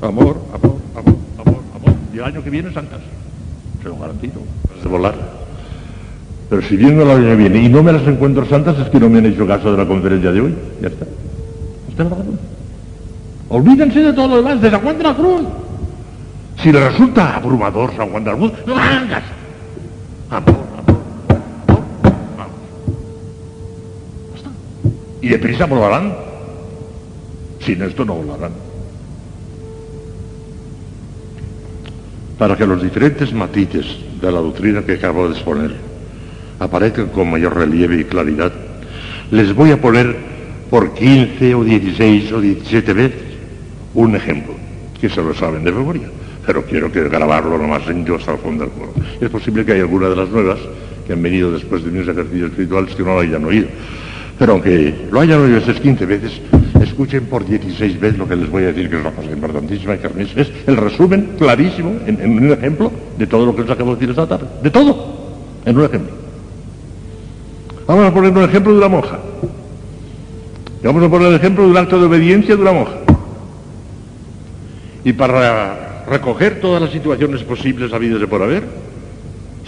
[0.00, 1.94] Amor, amor, amor, amor, amor.
[2.12, 3.00] Y el año que viene santas.
[3.82, 4.40] Se lo garantizo.
[4.82, 5.14] De volar.
[6.50, 9.00] Pero si viendo el año que viene y no me las encuentro santas, es que
[9.00, 10.54] no me han hecho caso de la conferencia de hoy.
[10.80, 11.06] Ya está.
[11.88, 12.16] Usted lo
[13.48, 15.42] Olvídense de todo lo demás, de San Juan de la Cruz.
[16.62, 19.26] Si les resulta abrumador San Juan de la Cruz, no hagan caso.
[20.30, 21.02] Amor, vamos.
[24.30, 24.50] Ya está.
[25.22, 26.14] Y deprisa volarán.
[27.60, 28.52] Sin esto no volarán.
[32.36, 33.86] Para que los diferentes matices
[34.20, 35.76] de la doctrina que acabo de exponer
[36.58, 38.52] aparezcan con mayor relieve y claridad,
[39.30, 40.16] les voy a poner
[40.68, 43.22] por 15 o 16 o 17 veces
[43.94, 44.54] un ejemplo,
[45.00, 46.08] que se lo saben de memoria,
[46.46, 48.94] pero quiero que grabarlo nomás en yo hasta el fondo del coro.
[49.20, 50.58] Es posible que haya alguna de las nuevas
[51.06, 53.68] que han venido después de mis ejercicios espirituales que no lo hayan oído.
[54.42, 56.32] Pero aunque lo hayan oído esas 15 veces,
[56.82, 59.96] escuchen por 16 veces lo que les voy a decir, que es una cosa importantísima
[59.98, 63.90] que es el resumen clarísimo en, en un ejemplo de todo lo que les acabo
[63.90, 64.48] de decir esta tarde.
[64.60, 66.12] De todo, en un ejemplo.
[67.86, 69.20] Vamos a poner un ejemplo de una monja.
[70.82, 72.96] Y vamos a poner el ejemplo de un acto de obediencia de una monja.
[75.04, 78.64] Y para recoger todas las situaciones posibles habidas de por haber,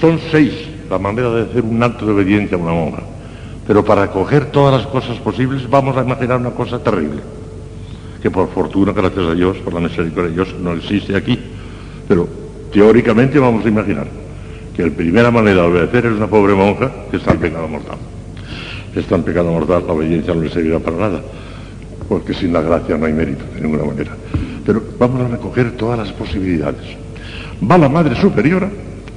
[0.00, 0.52] son seis
[0.90, 3.13] la manera de hacer un acto de obediencia a una monja.
[3.66, 7.22] Pero para recoger todas las cosas posibles vamos a imaginar una cosa terrible,
[8.22, 11.38] que por fortuna, gracias a Dios, por la misericordia de Dios, no existe aquí.
[12.06, 12.28] Pero
[12.72, 14.06] teóricamente vamos a imaginar
[14.76, 17.96] que la primera manera de obedecer es una pobre monja que está en pecado mortal.
[18.94, 21.22] Está en pecado mortal, la obediencia no le servirá para nada,
[22.08, 24.12] porque sin la gracia no hay mérito de ninguna manera.
[24.64, 26.96] Pero vamos a recoger todas las posibilidades.
[27.68, 28.68] Va la Madre Superiora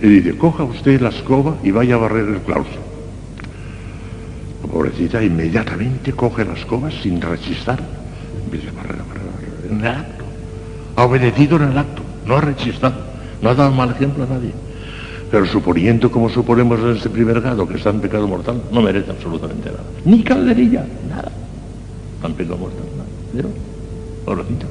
[0.01, 2.96] y dice, coja usted la escoba y vaya a barrer el claustro.
[4.71, 7.19] Pobrecita inmediatamente coge la escoba sin
[8.71, 10.25] barrer, barrer, en el acto.
[10.95, 12.95] Ha obedecido en el acto, no ha rechistado,
[13.41, 14.51] no ha dado mal ejemplo a nadie.
[15.29, 19.11] Pero suponiendo, como suponemos en este primer grado, que está en pecado mortal, no merece
[19.11, 19.83] absolutamente nada.
[20.05, 21.31] Ni calderilla, nada.
[22.15, 23.09] Está pecado mortal, nada.
[23.33, 23.49] Pero,
[24.25, 24.65] pobrecita.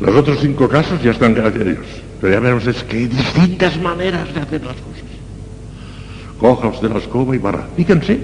[0.00, 1.86] Los otros cinco casos ya están gracias a Dios.
[2.20, 4.97] Pero ya veremos es que hay distintas maneras de hacer las cosas.
[6.38, 7.66] Coja usted la escoba y barra.
[7.76, 8.18] Fíjense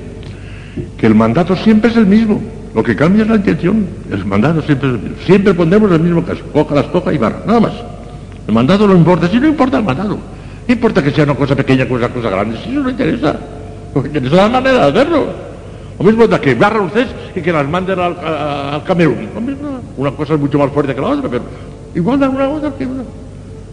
[0.97, 2.41] que el mandato siempre es el mismo.
[2.75, 3.87] Lo que cambia es la intención.
[4.11, 5.17] El mandato siempre es el mismo.
[5.25, 6.43] Siempre pondremos el mismo caso.
[6.53, 7.43] Coja la escoba y barra.
[7.47, 7.73] Nada más.
[8.47, 9.29] El mandato no importa.
[9.29, 10.19] Si no importa el mandato.
[10.67, 12.59] No importa que sea una cosa pequeña, cosa, cosa grande.
[12.65, 13.37] Si eso no interesa.
[13.93, 15.27] Que interesa es la manera de hacerlo.
[15.99, 19.29] Lo mismo da que barra ustedes y que las manden al, Camerún.
[19.97, 21.45] Una cosa es mucho más fuerte que la otra, pero
[21.95, 23.05] igual da una otra que una.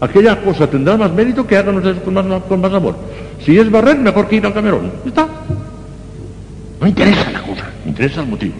[0.00, 2.94] Aquella cosa tendrá más mérito que hagan ustedes con más, con más amor.
[3.44, 4.90] Si es barrer, mejor que ir al Camerún.
[5.04, 5.28] Está.
[6.80, 8.54] No interesa la cosa, interesa el motivo.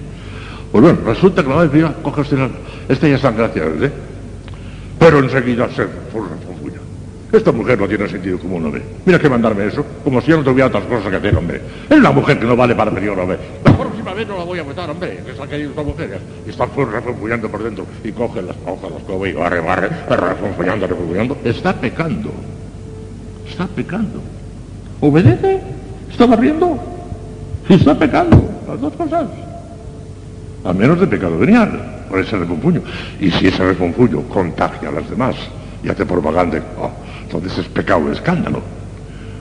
[0.71, 2.49] Pues bueno, resulta que la madre prima coge usted la...
[2.89, 3.93] Esta ya están gracias, ¿eh?
[4.99, 6.81] Pero enseguida se refunfuña.
[7.33, 8.83] Esta mujer no tiene sentido común, hombre.
[9.05, 11.61] Mira que mandarme eso, como si yo no tuviera otras cosas que hacer, hombre.
[11.89, 13.39] Es una mujer que no vale para pedir, hombre.
[13.65, 15.83] La próxima vez no la voy a votar, hombre, que es la que hay esta
[15.83, 16.21] mujer.
[16.47, 17.87] Y está refunfuñando por dentro.
[18.05, 21.39] Y coge las hojas, las coge y barre, barre, refunfuñando, refunfuñando.
[21.45, 22.31] Está pecando.
[23.49, 24.21] Está pecando.
[25.03, 25.61] ¿Obedece?
[26.13, 26.79] ¿Está barriendo?
[27.69, 28.41] Está pecando.
[28.69, 29.27] Las dos cosas.
[30.65, 32.83] A menos de pecado venial, por ese refunfuño.
[33.21, 35.35] Y si ese refunfuño contagia a las demás
[35.83, 36.93] y hace propaganda, oh,
[37.25, 38.63] entonces es pecado escándalo.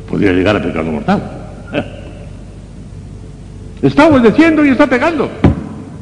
[0.09, 1.21] Podría llegar a pecado mortal.
[3.83, 5.29] Está obedeciendo y está pecando.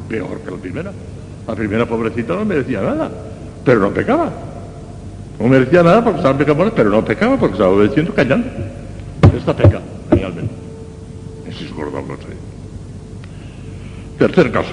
[0.08, 0.92] Peor que la primera.
[1.46, 3.10] La primera pobrecita no merecía nada,
[3.64, 4.30] pero no pecaba.
[5.38, 8.46] No merecía nada porque estaba mortal, pero no pecaba porque estaba obedeciendo callando.
[9.36, 10.54] Esta peca, realmente.
[11.48, 12.02] Ese es gordo
[14.18, 14.72] Tercer caso.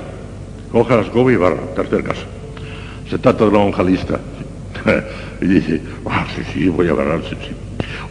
[0.71, 1.61] Coja la escoba y barra.
[1.75, 2.23] Tercer caso.
[3.09, 4.19] Se trata de una monja lista.
[5.41, 7.55] y dice, ah, sí, sí, voy a barrar, sí, sí.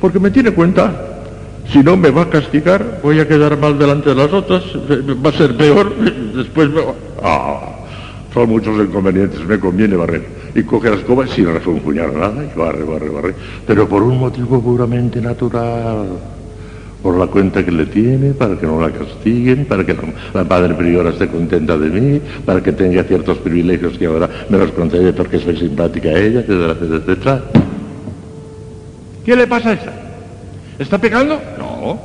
[0.01, 1.23] Porque me tiene cuenta,
[1.71, 5.31] si no me va a castigar, voy a quedar mal delante de las otras, va
[5.31, 5.95] a ser peor,
[6.35, 6.95] después me va...
[7.23, 7.77] Ah,
[8.33, 10.25] son muchos inconvenientes, me conviene barrer.
[10.55, 13.35] Y coge la escoba sin refunfuñar nada y barre, barre, barre.
[13.67, 16.36] Pero por un motivo puramente natural.
[17.07, 20.03] Por la cuenta que le tiene, para que no la castiguen, para que la,
[20.35, 24.59] la padre priora esté contenta de mí, para que tenga ciertos privilegios que ahora me
[24.59, 27.45] los concede porque soy simpática a ella, etcétera, etcétera, etcétera.
[29.25, 29.93] ¿Qué le pasa a esa?
[30.81, 31.41] ¿Está pecando?
[31.57, 31.97] No.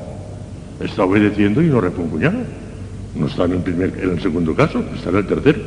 [0.80, 2.44] Está obedeciendo y no refunfuñando.
[3.16, 5.60] No está en el, primer, en el segundo caso, está en el tercero.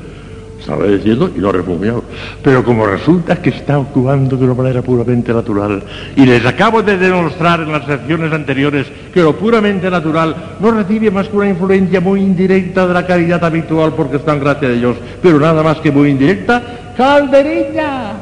[0.58, 2.04] Está obedeciendo y no refunfuñado.
[2.42, 5.82] Pero como resulta que está actuando de una manera puramente natural,
[6.16, 11.10] y les acabo de demostrar en las secciones anteriores que lo puramente natural no recibe
[11.10, 14.78] más que una influencia muy indirecta de la caridad habitual porque está en gracia de
[14.78, 16.62] Dios, pero nada más que muy indirecta,
[16.96, 18.12] calderilla,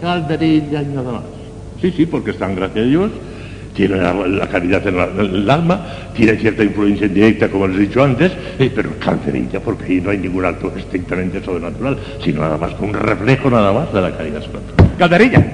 [0.00, 1.22] calderilla y nada más.
[1.80, 3.10] Sí, sí, porque está en gracia de Dios,
[3.80, 8.04] tiene la, la caridad en, el alma, tiene cierta influencia indirecta, como les he dicho
[8.04, 12.78] antes, eh, pero calderilla, porque ahí no hay ningún acto estrictamente sobrenatural, sino nada más
[12.78, 14.96] un reflejo nada más de la caridad sobrenatural.
[14.98, 15.46] Calderilla.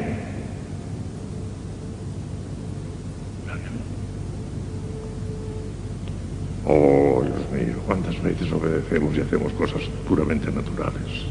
[6.65, 11.27] Oh, Dios mío, cuántas veces obedecemos y hacemos cosas puramente naturales.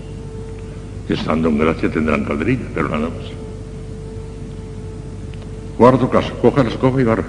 [1.10, 3.45] Estando en gracia tendrán calderilla, pero nada más.
[5.78, 7.24] Cuarto caso, coge la escoba y barra.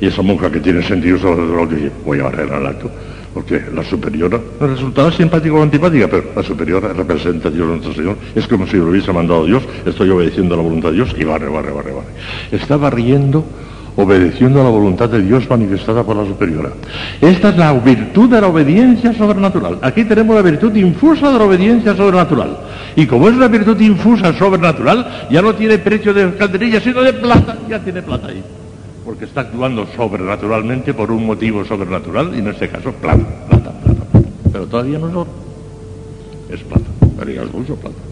[0.00, 2.90] Y esa monja que tiene sentido sobrenatural dice, voy a barrer al acto,
[3.32, 7.94] porque la superiora no resultará simpática o antipática, pero la superiora representa a Dios nuestro
[7.94, 8.16] Señor.
[8.34, 11.22] Es como si lo hubiese mandado Dios, estoy obedeciendo a la voluntad de Dios y
[11.22, 12.08] barre, barre, barre, barre.
[12.50, 13.44] Está barriendo,
[13.96, 16.70] obedeciendo a la voluntad de Dios manifestada por la superiora.
[17.20, 19.78] Esta es la virtud de la obediencia sobrenatural.
[19.82, 22.56] Aquí tenemos la virtud infusa de la obediencia sobrenatural.
[22.96, 27.12] Y como es una virtud infusa sobrenatural, ya no tiene precio de calderilla, sino de
[27.12, 27.58] plata.
[27.68, 28.42] Ya tiene plata ahí.
[29.04, 34.04] Porque está actuando sobrenaturalmente por un motivo sobrenatural, y en este caso plata, plata, plata,
[34.04, 34.28] plata.
[34.52, 35.30] Pero todavía no es oro.
[36.50, 36.86] Es plata.
[37.18, 38.11] Pero mucho plata.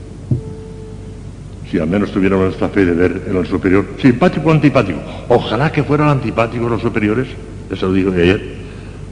[1.70, 4.98] Si al menos tuviéramos esta fe de ver en el superior, simpático o antipático.
[5.28, 7.28] Ojalá que fueran antipáticos los superiores,
[7.70, 8.56] eso lo digo ayer,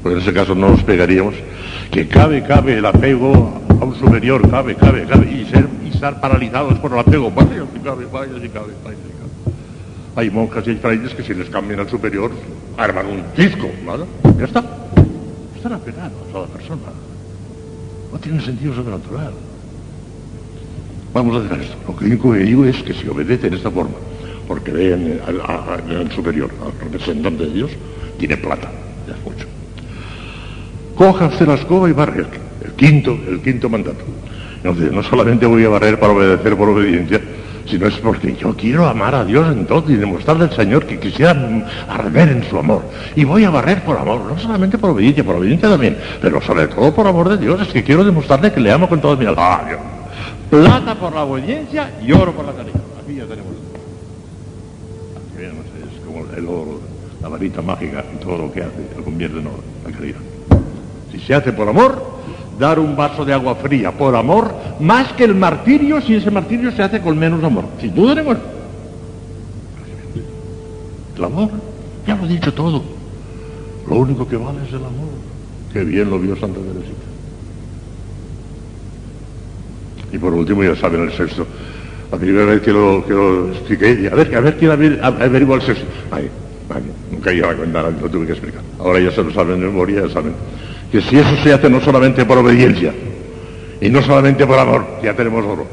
[0.03, 1.35] porque en ese caso no nos pegaríamos.
[1.93, 6.21] Que cabe, cabe el apego a un superior, cabe, cabe, cabe, y, ser, y estar
[6.21, 7.31] paralizados por el apego.
[7.31, 8.97] Vaya vaya vaya.
[10.17, 12.33] Hay monjas y hay frailes que si les cambian al superior,
[12.77, 14.05] arman un disco, nada,
[14.37, 14.65] ya está.
[15.55, 16.83] Están apegados a la persona.
[18.13, 19.33] No tiene sentido sobrenatural.
[21.13, 21.77] Vamos a dejar esto.
[21.87, 23.95] Lo que único que digo es que si obedece de esta forma,
[24.47, 27.71] porque ven al, superior, al representante de Dios,
[28.19, 28.71] tiene plata,
[29.07, 29.47] ya es mucho.
[30.95, 32.25] Coja usted la escoba y barre
[32.65, 34.05] el, quinto, el quinto mandato.
[34.57, 37.21] Entonces, no solamente voy a barrer para obedecer por obediencia,
[37.67, 40.99] sino es porque yo quiero amar a Dios en todo y demostrarle al Señor que
[40.99, 41.33] quisiera
[41.89, 42.83] arder en su amor.
[43.15, 46.67] Y voy a barrer por amor, no solamente por obediencia, por obediencia también, pero sobre
[46.67, 47.61] todo por amor de Dios.
[47.61, 49.43] Es que quiero demostrarle que le amo con todo mi alma.
[49.43, 49.98] Ah.
[50.51, 52.81] Plata por la obediencia y oro por la caridad.
[53.03, 53.53] Aquí ya tenemos.
[55.17, 56.81] Aquí vemos, es como el oro,
[57.21, 60.21] la varita mágica y todo lo que hace, lo convierte en oro, la caridad.
[61.13, 62.03] Si se hace por amor,
[62.59, 66.73] dar un vaso de agua fría por amor, más que el martirio, si ese martirio
[66.73, 67.65] se hace con menos amor.
[67.81, 68.41] Sin duda ninguna.
[71.17, 71.51] El amor,
[72.07, 72.83] ya lo he dicho todo.
[73.87, 75.09] Lo único que vale es el amor.
[75.73, 77.08] Qué bien lo vio Santa Teresita.
[80.13, 81.47] Y por último, ya saben el sexto.
[82.11, 84.71] La primera vez que lo, que lo expliqué, a ver, a ver quién
[85.03, 85.85] averigua el sexto.
[86.11, 86.31] Ay,
[87.11, 88.63] nunca iba a contar, lo tuve que explicar.
[88.79, 90.33] Ahora ya se lo saben de memoria, ya saben.
[90.91, 92.95] Que si eso se hace no solamente por obediencia,
[93.81, 95.67] y no solamente por amor, ya tenemos oro,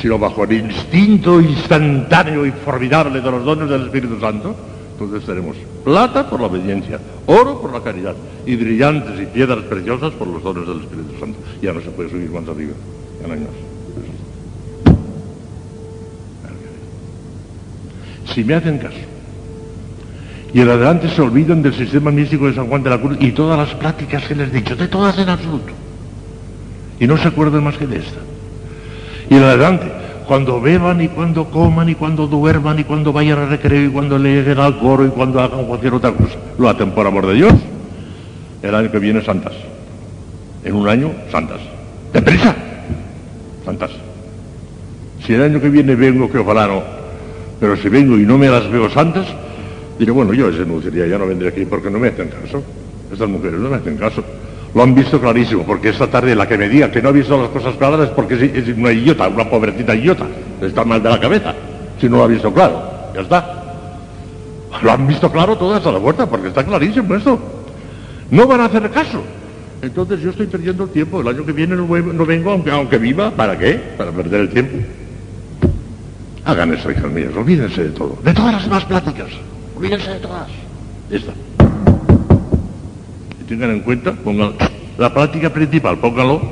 [0.00, 4.54] sino bajo el instinto instantáneo y formidable de los dones del Espíritu Santo,
[4.92, 8.14] entonces tenemos plata por la obediencia, oro por la caridad,
[8.46, 11.38] y brillantes y piedras preciosas por los dones del Espíritu Santo.
[11.60, 12.72] Ya no se puede subir más arriba,
[13.20, 13.73] ya no más.
[18.26, 18.96] Si me hacen caso,
[20.52, 23.32] y en adelante se olvidan del sistema místico de San Juan de la Cruz y
[23.32, 25.72] todas las pláticas que les he dicho, de todas en absoluto,
[27.00, 28.20] y no se acuerdan más que de esta.
[29.28, 29.90] Y en adelante,
[30.26, 34.18] cuando beban y cuando coman y cuando duerman y cuando vayan al recreo y cuando
[34.18, 37.52] lleguen al coro y cuando hagan cualquier otra cosa, lo hacen por amor de Dios.
[38.62, 39.52] El año que viene santas.
[40.64, 41.60] En un año santas.
[42.12, 42.54] ¡Deprisa!
[43.64, 43.90] Santas.
[45.26, 46.82] Si el año que viene vengo, que ojalá no,
[47.60, 49.26] pero si vengo y no me las veo santas,
[49.98, 52.62] diré, bueno, yo ese denunciaría, ya no vendré aquí porque no me hacen caso.
[53.12, 54.24] Estas mujeres no me hacen caso.
[54.74, 57.40] Lo han visto clarísimo, porque esta tarde la que me diga que no ha visto
[57.40, 60.26] las cosas claras es porque es, una idiota, una pobrecita idiota.
[60.60, 61.54] Está mal de la cabeza,
[62.00, 62.82] si no lo ha visto claro.
[63.14, 63.62] Ya está.
[64.82, 67.38] Lo han visto claro todas a la puerta, porque está clarísimo esto.
[68.30, 69.22] No van a hacer caso.
[69.80, 71.20] Entonces yo estoy perdiendo el tiempo.
[71.20, 73.30] El año que viene no, no vengo, aunque, aunque viva.
[73.30, 73.74] ¿Para qué?
[73.96, 74.78] Para perder el tiempo.
[76.44, 77.30] Hagan eso, hijas mías.
[77.34, 78.18] Olvídense de todo.
[78.22, 79.28] De todas las demás pláticas.
[79.76, 80.48] Olvídense de todas.
[81.10, 81.32] Esta.
[83.40, 84.52] Y tengan en cuenta, pongan
[84.98, 86.42] la práctica principal, pónganlo.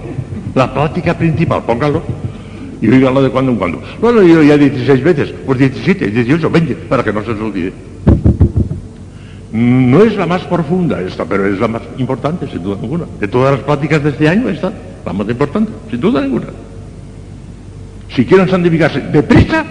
[0.55, 2.03] La práctica principal, pónganlo.
[2.81, 3.83] Y oíganlo de cuando en cuando.
[4.01, 7.73] Bueno, yo ya 16 veces, pues 17, 18, 20, para que no se os olvide.
[9.53, 13.05] No es la más profunda esta, pero es la más importante, sin duda ninguna.
[13.21, 14.73] De todas las prácticas de este año, esta,
[15.05, 16.47] la más importante, sin duda ninguna.
[18.09, 19.65] Si quieren santificarse deprisa.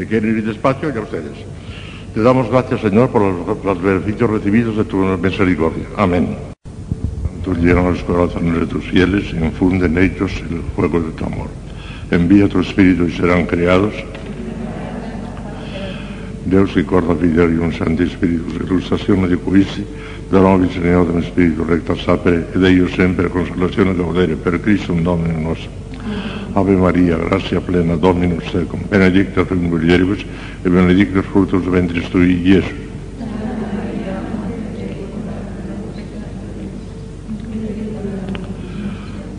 [0.00, 1.44] Si quieren ir despacio, ya ustedes.
[2.14, 5.84] Te damos gracias, Señor, por los, los beneficios recibidos de tu misericordia.
[5.98, 6.38] Amén.
[7.44, 11.48] Tú llenas los corazones de tus fieles infunde en ellos el fuego de tu amor.
[12.10, 13.92] Envía tu espíritu y serán creados.
[16.46, 19.84] Deus ricorda fideli un santo spiritus, illustrazione di questi,
[20.30, 25.42] da nobis neotem spiritu recta sapere, ed io sempre consolazione gaudere per Cristo un Domine
[25.42, 25.79] nostro.
[26.52, 30.26] Ave Maria, grazia plena, Dominus tecum, benedicta tu mulieribus,
[30.64, 32.88] e benedictus fructus ventris tui, Iesus.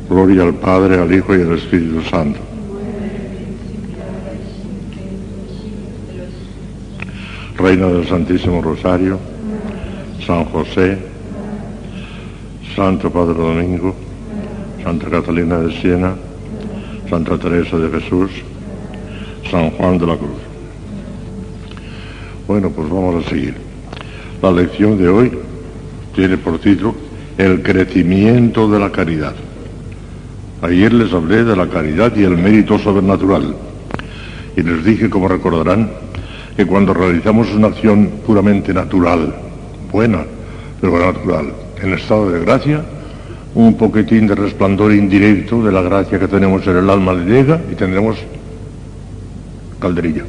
[0.08, 2.40] Gloria al Padre, al Hijo y al Espíritu Santo.
[7.58, 9.20] Reina del Santísimo Rosario,
[10.26, 10.98] San José,
[12.76, 13.94] Santo Padre Domingo,
[14.84, 16.16] Santa Catalina de Siena,
[17.12, 18.32] Santa Teresa de Jesús,
[19.52, 20.40] San Juan de la Cruz.
[22.48, 23.54] Bueno, pues vamos a seguir.
[24.42, 25.32] La lección de hoy
[26.16, 26.96] tiene por título
[27.38, 29.34] El crecimiento de la caridad.
[30.62, 33.56] Ayer les hablé de la caridad y el mérito sobrenatural.
[34.56, 35.92] Y les dije, como recordarán,
[36.56, 39.36] que cuando realizamos una acción puramente natural,
[39.92, 40.24] buena,
[40.80, 41.52] pero natural,
[41.84, 42.86] en estado de gracia,
[43.56, 47.62] un poquitín de resplandor indirecto de la gracia que tenemos en el alma le llega
[47.72, 48.18] y tendremos
[49.80, 50.24] calderilla.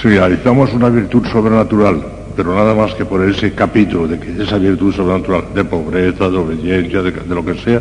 [0.00, 2.04] Si realizamos una virtud sobrenatural,
[2.34, 6.36] pero nada más que por ese capítulo de que esa virtud sobrenatural, de pobreza, de
[6.36, 7.80] obediencia, de, de lo que sea,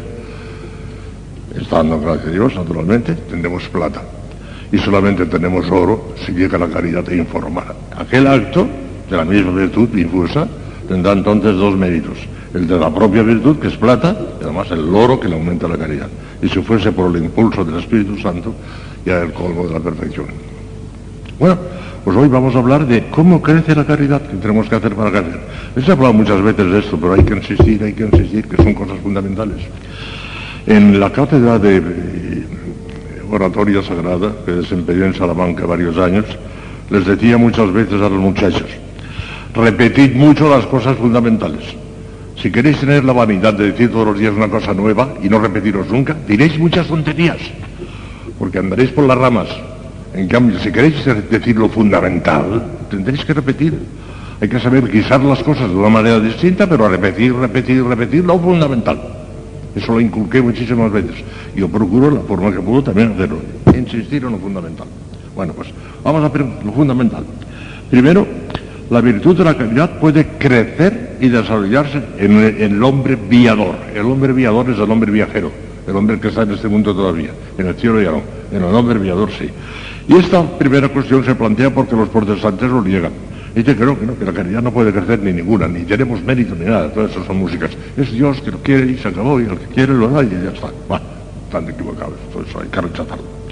[1.59, 4.03] estando gracias a Dios, naturalmente, tendremos plata
[4.72, 7.75] y solamente tenemos oro si llega la caridad a informar.
[7.95, 8.67] Aquel acto
[9.09, 10.48] de la misma virtud infusa
[10.88, 12.17] tendrá entonces dos méritos.
[12.53, 15.67] El de la propia virtud, que es plata, y además el oro que le aumenta
[15.67, 16.07] la caridad.
[16.41, 18.53] Y si fuese por el impulso del Espíritu Santo,
[19.06, 20.27] ya el colmo de la perfección.
[21.40, 21.57] Bueno,
[22.03, 25.09] pues hoy vamos a hablar de cómo crece la caridad, qué tenemos que hacer para
[25.09, 25.40] crecer.
[25.75, 28.57] Les he hablado muchas veces de esto, pero hay que insistir, hay que insistir, que
[28.57, 29.57] son cosas fundamentales.
[30.67, 31.82] En la cátedra de
[33.32, 36.25] oratoria sagrada que desempeñó en Salamanca varios años,
[36.91, 38.67] les decía muchas veces a los muchachos,
[39.56, 41.82] repetid mucho las cosas fundamentales.
[42.41, 45.39] Si queréis tener la vanidad de decir todos los días una cosa nueva y no
[45.39, 47.37] repetiros nunca, diréis muchas tonterías,
[48.37, 49.47] porque andaréis por las ramas.
[50.13, 50.95] En cambio, si queréis
[51.29, 53.79] decir lo fundamental, tendréis que repetir.
[54.41, 58.37] Hay que saber guisar las cosas de una manera distinta, pero repetir, repetir, repetir lo
[58.39, 58.99] fundamental.
[59.75, 61.15] Eso lo inculqué muchísimas veces.
[61.55, 63.37] Yo procuro, la forma que puedo, también hacerlo.
[63.73, 64.87] Insistir en lo fundamental.
[65.35, 65.69] Bueno, pues
[66.03, 67.23] vamos a ver lo fundamental.
[67.89, 68.27] Primero,
[68.93, 73.75] la virtud de la caridad puede crecer y desarrollarse en el hombre viador.
[73.95, 75.51] El hombre viador es el hombre viajero,
[75.88, 77.31] el hombre que está en este mundo todavía.
[77.57, 79.49] En el cielo ya no, en el hombre viador sí.
[80.07, 83.11] Y esta primera cuestión se plantea porque los protestantes lo niegan.
[83.55, 86.22] Dice que no, que no, que la caridad no puede crecer ni ninguna, ni tenemos
[86.23, 87.72] mérito ni nada, todas esas son músicas.
[87.97, 90.30] Es Dios que lo quiere y se acabó, y el que quiere lo da y
[90.30, 90.69] ya está.
[90.88, 91.05] Bueno,
[91.45, 92.13] están equivocados,
[92.47, 93.42] eso hay que rechazarlo.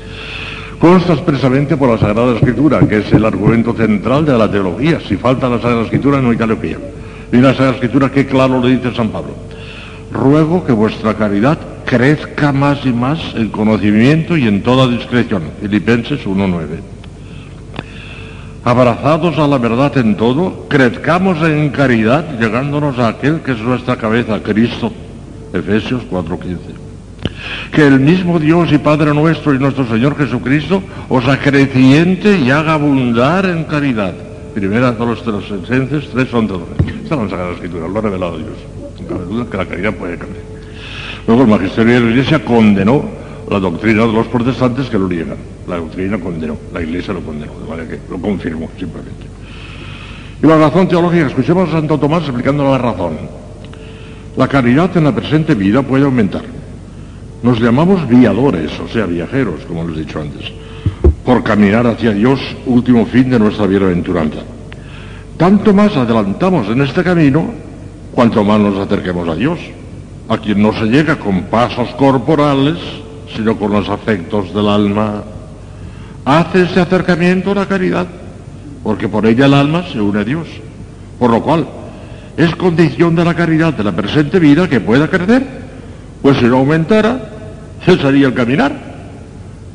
[0.81, 4.99] Consta expresamente por la Sagrada Escritura, que es el argumento central de la teología.
[5.07, 6.79] Si falta la Sagrada Escritura no hay teología.
[7.31, 9.35] Y la Sagrada Escritura, qué claro lo dice San Pablo.
[10.11, 15.43] Ruego que vuestra caridad crezca más y más en conocimiento y en toda discreción.
[15.61, 16.65] Filipenses 1.9
[18.63, 23.97] abrazados a la verdad en todo, crezcamos en caridad, llegándonos a aquel que es nuestra
[23.97, 24.91] cabeza, Cristo.
[25.53, 26.80] Efesios 4:15.
[27.71, 32.73] Que el mismo Dios y Padre nuestro y nuestro Señor Jesucristo os acreciente y haga
[32.73, 34.13] abundar en caridad.
[34.53, 36.61] Primera de los Tesalonicenses 3:11.
[37.03, 38.57] Está en la Sagrada Escritura, lo ha revelado Dios.
[38.99, 40.43] No cabe duda que la caridad puede crecer.
[41.27, 43.05] Luego el magisterio de la Iglesia condenó
[43.49, 45.37] la doctrina de los protestantes que lo niegan.
[45.67, 49.25] La doctrina condenó, la Iglesia lo condenó, de manera que lo confirmó simplemente.
[50.41, 53.17] Y la razón teológica, escuchemos a Santo Tomás explicando la razón.
[54.35, 56.43] La caridad en la presente vida puede aumentar.
[57.43, 60.51] Nos llamamos viadores, o sea, viajeros, como les he dicho antes,
[61.25, 64.39] por caminar hacia Dios, último fin de nuestra bienaventuranza.
[65.37, 67.51] Tanto más adelantamos en este camino,
[68.13, 69.57] cuanto más nos acerquemos a Dios,
[70.29, 72.77] a quien no se llega con pasos corporales,
[73.35, 75.23] sino con los afectos del alma.
[76.25, 78.07] Hace ese acercamiento la caridad.
[78.83, 80.47] porque por ella el alma se une a Dios.
[81.19, 81.67] Por lo cual,
[82.35, 85.60] es condición de la caridad de la presente vida que pueda crecer,
[86.21, 87.19] pues si no aumentara,
[87.83, 88.91] cesaría el caminar.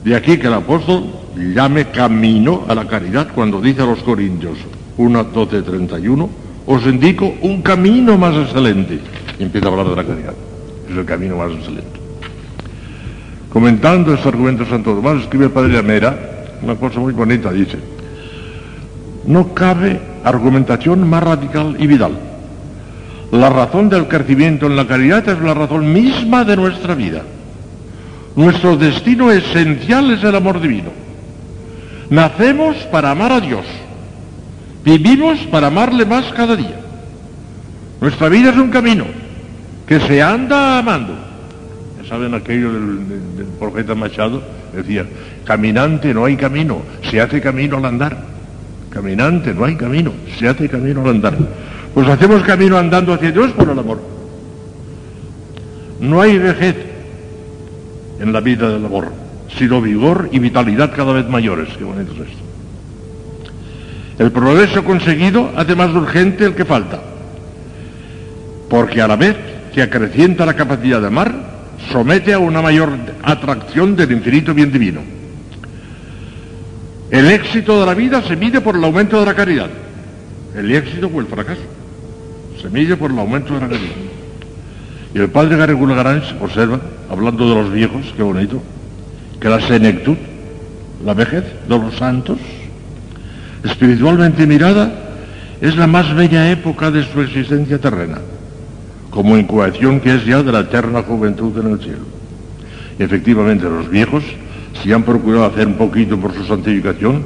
[0.05, 1.05] De aquí que el apóstol
[1.36, 4.58] llame camino a la caridad cuando dice a los Corintios
[4.97, 6.31] 1, 12, 31,
[6.66, 9.00] os indico un camino más excelente.
[9.39, 10.34] Y empieza a hablar de la caridad.
[10.89, 12.00] Es el camino más excelente.
[13.52, 17.78] Comentando este argumento de Santo Tomás, escribe el padre Amera una cosa muy bonita, dice,
[19.26, 22.12] no cabe argumentación más radical y vital.
[23.32, 27.22] La razón del crecimiento en la caridad es la razón misma de nuestra vida.
[28.36, 30.90] Nuestro destino esencial es el amor divino.
[32.10, 33.64] Nacemos para amar a Dios.
[34.84, 36.76] Vivimos para amarle más cada día.
[38.00, 39.05] Nuestra vida es un camino
[39.86, 41.14] que se anda amando.
[42.00, 44.42] Ya saben aquello del, del- del profeta Machado,
[44.74, 45.05] decía,
[45.44, 48.16] caminante no hay camino, se hace camino al andar.
[48.90, 51.36] Caminante no hay camino, se hace camino al andar.
[51.97, 53.99] Pues hacemos camino andando hacia Dios por el amor.
[55.99, 56.76] No hay vejez
[58.20, 59.10] en la vida del amor,
[59.57, 61.70] sino vigor y vitalidad cada vez mayores.
[61.78, 62.42] Qué bonito es esto.
[64.18, 67.00] El progreso conseguido hace más urgente el que falta,
[68.68, 69.36] porque a la vez
[69.73, 71.34] que acrecienta la capacidad de amar,
[71.91, 72.91] somete a una mayor
[73.23, 75.00] atracción del infinito bien divino.
[77.10, 79.70] El éxito de la vida se mide por el aumento de la caridad.
[80.55, 81.75] El éxito o el fracaso
[82.66, 83.94] se mide por el aumento de la caridad.
[85.14, 88.60] Y el padre Garregula Garanz observa, hablando de los viejos, qué bonito,
[89.40, 90.16] que la senectud,
[91.04, 92.38] la vejez de los santos,
[93.62, 94.92] espiritualmente mirada,
[95.60, 98.18] es la más bella época de su existencia terrena,
[99.10, 102.04] como incubación que es ya de la eterna juventud en el cielo.
[102.98, 104.24] Y efectivamente, los viejos,
[104.82, 107.24] si han procurado hacer un poquito por su santificación,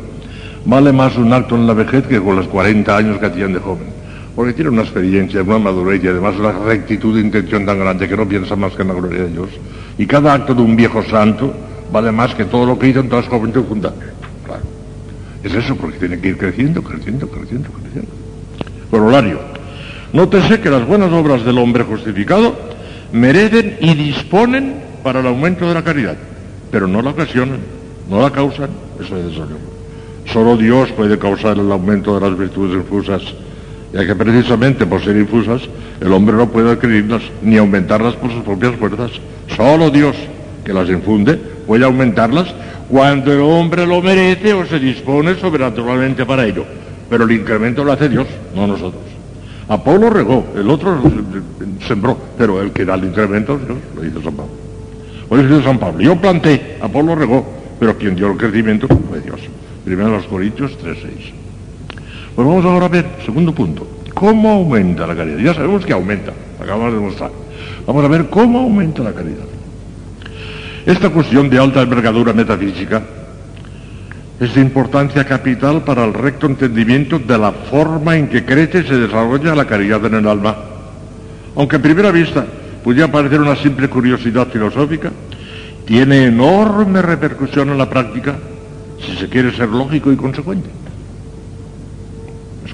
[0.66, 3.60] vale más un acto en la vejez que con los 40 años que hacían de
[3.60, 3.99] joven.
[4.34, 8.16] Porque tienen una experiencia, una madurez y además una rectitud de intención tan grande que
[8.16, 9.48] no piensa más que en la gloria de Dios.
[9.98, 11.52] Y cada acto de un viejo santo
[11.92, 13.92] vale más que todo lo que hizo en toda su juventud junta.
[14.46, 14.62] Claro.
[15.42, 18.10] Es eso, porque tiene que ir creciendo, creciendo, creciendo, creciendo.
[18.90, 19.40] Corolario.
[20.12, 22.56] Nótese que las buenas obras del hombre justificado
[23.12, 26.16] merecen y disponen para el aumento de la caridad,
[26.70, 27.60] pero no la ocasionan,
[28.08, 29.58] no la causan, eso es desorden.
[30.26, 33.22] Solo Dios puede causar el aumento de las virtudes infusas,
[33.92, 35.62] ya que precisamente por ser infusas,
[36.00, 39.10] el hombre no puede adquirirlas ni aumentarlas por sus propias fuerzas.
[39.56, 40.16] Solo Dios,
[40.64, 41.34] que las infunde,
[41.66, 42.54] puede aumentarlas
[42.88, 46.64] cuando el hombre lo merece o se dispone sobrenaturalmente para ello.
[47.08, 49.02] Pero el incremento lo hace Dios, no nosotros.
[49.68, 51.00] Apolo regó, el otro
[51.86, 54.52] sembró, pero el que da el incremento Dios, lo dice San Pablo.
[55.30, 57.46] Lo dice San Pablo, yo planté, Apolo regó,
[57.78, 59.40] pero quien dio el crecimiento fue Dios.
[59.84, 61.39] Primero los Corintios 3.6.
[62.40, 65.36] Pues vamos ahora a ver, segundo punto, ¿cómo aumenta la caridad?
[65.40, 67.30] Ya sabemos que aumenta, acabamos de demostrar.
[67.86, 69.44] Vamos a ver cómo aumenta la caridad.
[70.86, 73.02] Esta cuestión de alta envergadura metafísica
[74.40, 78.84] es de importancia capital para el recto entendimiento de la forma en que crece y
[78.84, 80.56] se desarrolla la caridad en el alma.
[81.56, 82.46] Aunque a primera vista
[82.82, 85.12] pudiera parecer una simple curiosidad filosófica,
[85.84, 88.34] tiene enorme repercusión en la práctica
[88.98, 90.70] si se quiere ser lógico y consecuente.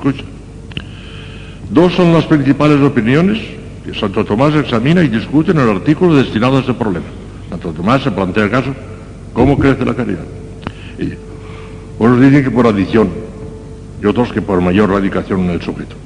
[0.06, 0.24] Escucha.
[1.70, 3.38] Dos son las principales opiniones
[3.84, 7.06] que Santo Tomás examina y discute en el artículo destinado a ese problema.
[7.50, 8.72] Santo Tomás se plantea el caso,
[9.32, 10.24] ¿cómo crece la caridad?
[10.98, 11.14] Y
[11.98, 13.08] unos dicen que por adición
[14.00, 15.96] y otros que por mayor radicación en el sujeto.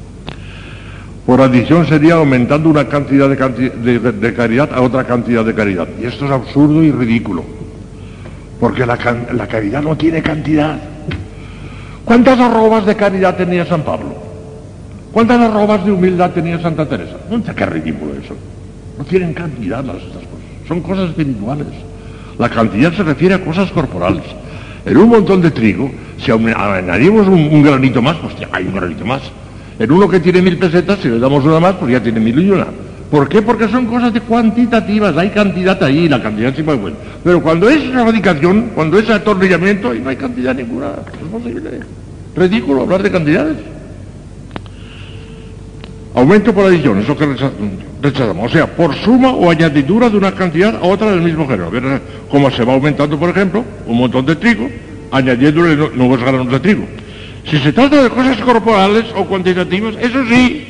[1.27, 5.89] Por adición sería aumentando una cantidad de, caridad a otra cantidad de caridad.
[6.01, 7.45] Y esto es absurdo y ridículo.
[8.59, 10.90] Porque la caridad no tiene cantidad.
[12.11, 14.13] ¿Cuántas arrobas de caridad tenía San Pablo?
[15.13, 17.19] ¿Cuántas arrobas de humildad tenía Santa Teresa?
[17.31, 18.35] No sé qué ridículo eso.
[18.99, 20.67] No tienen cantidad las estas cosas.
[20.67, 21.69] Son cosas espirituales.
[22.37, 24.25] La cantidad se refiere a cosas corporales.
[24.85, 29.05] En un montón de trigo, si añadimos un, un granito más, pues hay un granito
[29.05, 29.23] más.
[29.79, 32.41] En uno que tiene mil pesetas, si le damos una más, pues ya tiene mil
[32.41, 32.67] y una.
[33.11, 33.43] ¿Por qué?
[33.43, 36.97] Porque son cosas de cuantitativas, hay cantidad ahí, la cantidad sí muy buena.
[37.25, 40.91] Pero cuando es erradicación, cuando es atornillamiento, ahí no hay cantidad ninguna.
[41.21, 41.71] Es posible.
[42.37, 43.57] Ridículo hablar de cantidades.
[46.15, 47.51] Aumento por adición, eso que recha-
[48.03, 48.51] rechazamos.
[48.51, 51.71] O sea, por suma o añadidura de una cantidad a otra del mismo género.
[51.71, 54.69] Ver cómo se va aumentando, por ejemplo, un montón de trigo,
[55.13, 56.85] añadiéndole nu- nuevos granos de trigo.
[57.49, 60.70] Si se trata de cosas corporales o cuantitativas, eso sí.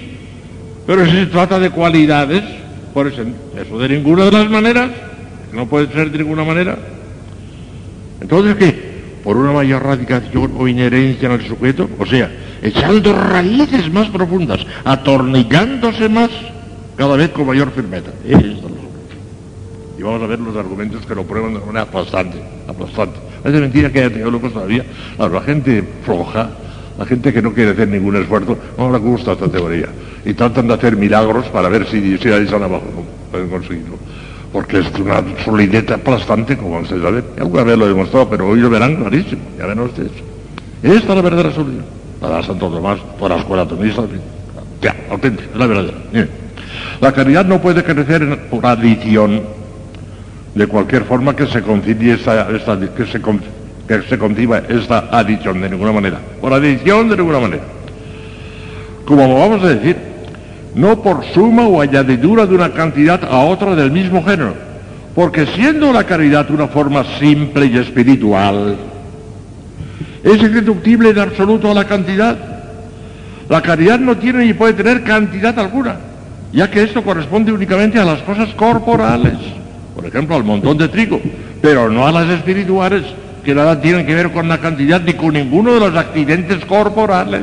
[0.90, 2.42] Pero si se trata de cualidades,
[2.92, 3.22] por eso,
[3.56, 4.90] eso de ninguna de las maneras,
[5.52, 6.76] no puede ser de ninguna manera.
[8.20, 8.90] Entonces, ¿qué?
[9.22, 12.28] por una mayor radicación o inherencia en el sujeto, o sea,
[12.60, 16.30] echando raíces más profundas, atornillándose más
[16.96, 18.10] cada vez con mayor firmeza.
[19.96, 23.20] Y vamos a ver los argumentos que lo prueban de una manera aplastante, aplastante.
[23.44, 24.84] Es mentira que haya teólogos todavía.
[25.16, 26.50] la gente floja,
[27.00, 29.86] la gente que no quiere hacer ningún esfuerzo, no le gusta esta teoría.
[30.22, 33.96] Y tratan de hacer milagros para ver si, si ahí abajo, no pueden conseguirlo.
[34.52, 37.24] Porque es una solidez aplastante, como ustedes saben.
[37.38, 39.40] Alguna vez lo he demostrado, pero hoy lo verán clarísimo.
[39.58, 40.10] Ya ven ustedes.
[40.82, 41.86] Esta es la verdadera solución.
[42.20, 44.02] La de Santo Tomás, por la escuela tomista,
[44.82, 45.96] ya, auténtica, es la verdadera.
[47.00, 49.40] La caridad no puede crecer por adición
[50.54, 52.46] de cualquier forma que se concilie esta,
[52.94, 53.22] que, se,
[53.90, 56.20] que se conciba esta adición de ninguna manera.
[56.40, 57.64] Por adición de ninguna manera.
[59.04, 59.96] Como vamos a decir,
[60.76, 64.54] no por suma o añadidura de una cantidad a otra del mismo género,
[65.12, 68.76] porque siendo la caridad una forma simple y espiritual,
[70.22, 72.36] es irreductible en absoluto a la cantidad.
[73.48, 75.96] La caridad no tiene ni puede tener cantidad alguna,
[76.52, 79.34] ya que esto corresponde únicamente a las cosas corporales,
[79.96, 81.20] por ejemplo, al montón de trigo,
[81.60, 83.02] pero no a las espirituales,
[83.50, 87.42] que nada tienen que ver con la cantidad ni con ninguno de los accidentes corporales.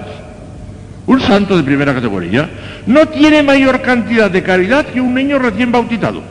[1.06, 2.50] Un santo de primera categoría
[2.86, 6.22] no tiene mayor cantidad de caridad que un niño recién bautizado.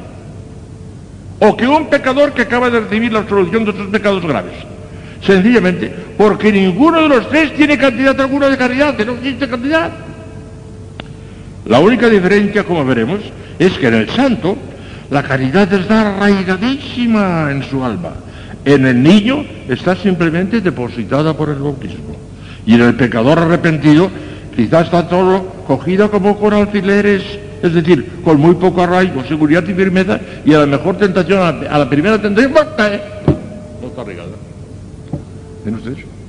[1.40, 4.54] O que un pecador que acaba de recibir la absolución de sus pecados graves.
[5.22, 9.90] Sencillamente porque ninguno de los tres tiene cantidad alguna de caridad, que no existe cantidad.
[11.66, 13.20] La única diferencia, como veremos,
[13.58, 14.56] es que en el santo
[15.10, 18.14] la caridad está arraigadísima en su alma.
[18.66, 22.14] En el niño está simplemente depositada por el bautismo.
[22.66, 24.10] Y en el pecador arrepentido
[24.56, 27.22] Quizás está todo cogido como con alfileres,
[27.62, 31.78] es decir, con muy poco arraigo, seguridad y firmeza, y a la mejor tentación, a
[31.78, 33.02] la, primera tentación, cae.
[33.82, 34.30] No está regada.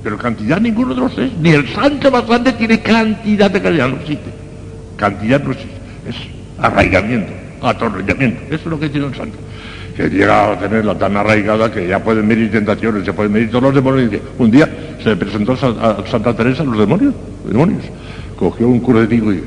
[0.02, 3.88] Pero cantidad ninguno de los tres, ni el santo más grande tiene cantidad de calidad,
[3.88, 4.30] no existe.
[4.96, 5.76] Cantidad no existe,
[6.06, 6.16] es
[6.58, 9.38] arraigamiento, atornillamiento, eso es lo que tiene el santo
[9.98, 13.64] que llega a tenerla tan arraigada que ya pueden medir tentaciones, se pueden medir todos
[13.64, 14.12] los demonios.
[14.38, 14.68] Un día
[15.02, 17.82] se presentó a Santa Teresa los demonios, demonios
[18.38, 19.44] cogió un cura de y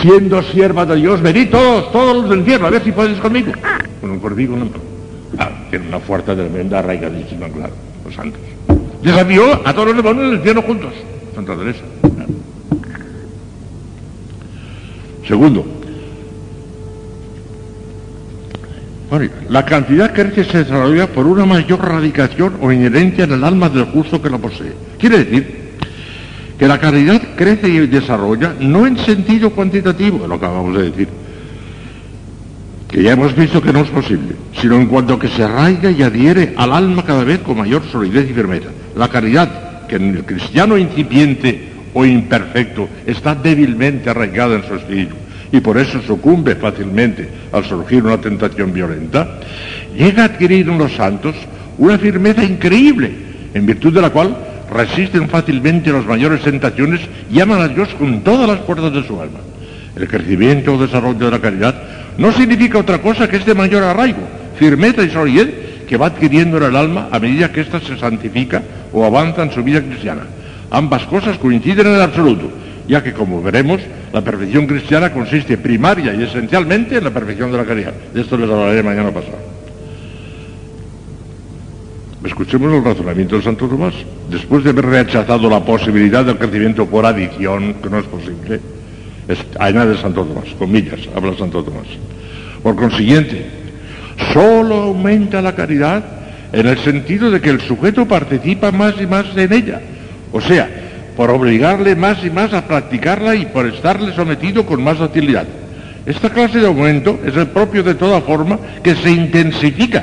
[0.00, 3.52] siendo sierva de Dios, venid todos, todos los del infierno, a ver si puedes conmigo.
[4.00, 4.70] Con un corvigo en
[5.38, 8.40] Ah, tiene una fuerza tremenda, arraigadísima, claro, los santos.
[9.02, 10.94] Desafió a todos los demonios del infierno juntos,
[11.34, 11.82] Santa Teresa.
[15.28, 15.79] Segundo,
[19.48, 23.86] la cantidad crece se desarrolla por una mayor radicación o inherencia en el alma del
[23.86, 24.72] justo que la posee.
[24.98, 25.60] Quiere decir
[26.56, 31.08] que la caridad crece y desarrolla no en sentido cuantitativo, lo que acabamos de decir,
[32.88, 36.02] que ya hemos visto que no es posible, sino en cuanto que se arraiga y
[36.02, 38.68] adhiere al alma cada vez con mayor solidez y firmeza.
[38.94, 45.16] La caridad, que en el cristiano incipiente o imperfecto está débilmente arraigada en su espíritu
[45.52, 49.40] y por eso sucumbe fácilmente al surgir una tentación violenta,
[49.96, 51.34] llega a adquirir en los santos
[51.78, 53.10] una firmeza increíble,
[53.54, 54.36] en virtud de la cual
[54.72, 57.00] resisten fácilmente las mayores tentaciones
[57.32, 59.40] y aman a Dios con todas las fuerzas de su alma.
[59.96, 61.74] El crecimiento o desarrollo de la caridad
[62.16, 64.22] no significa otra cosa que este mayor arraigo,
[64.56, 65.48] firmeza y solidez
[65.88, 68.62] que va adquiriendo en el alma a medida que ésta se santifica
[68.92, 70.22] o avanza en su vida cristiana.
[70.70, 72.48] Ambas cosas coinciden en el absoluto,
[72.86, 73.80] ya que, como veremos,
[74.12, 77.92] la perfección cristiana consiste primaria y esencialmente en la perfección de la caridad.
[78.12, 79.38] De esto les hablaré mañana pasado.
[82.24, 83.94] Escuchemos el razonamiento de Santo Tomás.
[84.28, 88.60] Después de haber rechazado la posibilidad del crecimiento por adición, que no es posible,
[89.28, 91.86] es, añade Santo Tomás, comillas, habla Santo Tomás.
[92.62, 93.46] Por consiguiente,
[94.34, 96.04] solo aumenta la caridad
[96.52, 99.80] en el sentido de que el sujeto participa más y más en ella.
[100.32, 100.68] O sea,
[101.20, 105.44] por obligarle más y más a practicarla y por estarle sometido con más facilidad.
[106.06, 110.02] Esta clase de aumento es el propio de toda forma que se intensifica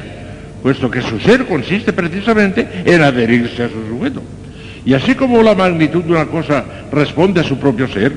[0.61, 4.21] puesto que su ser consiste precisamente en adherirse a su sujeto.
[4.85, 8.13] Y así como la magnitud de una cosa responde a su propio ser,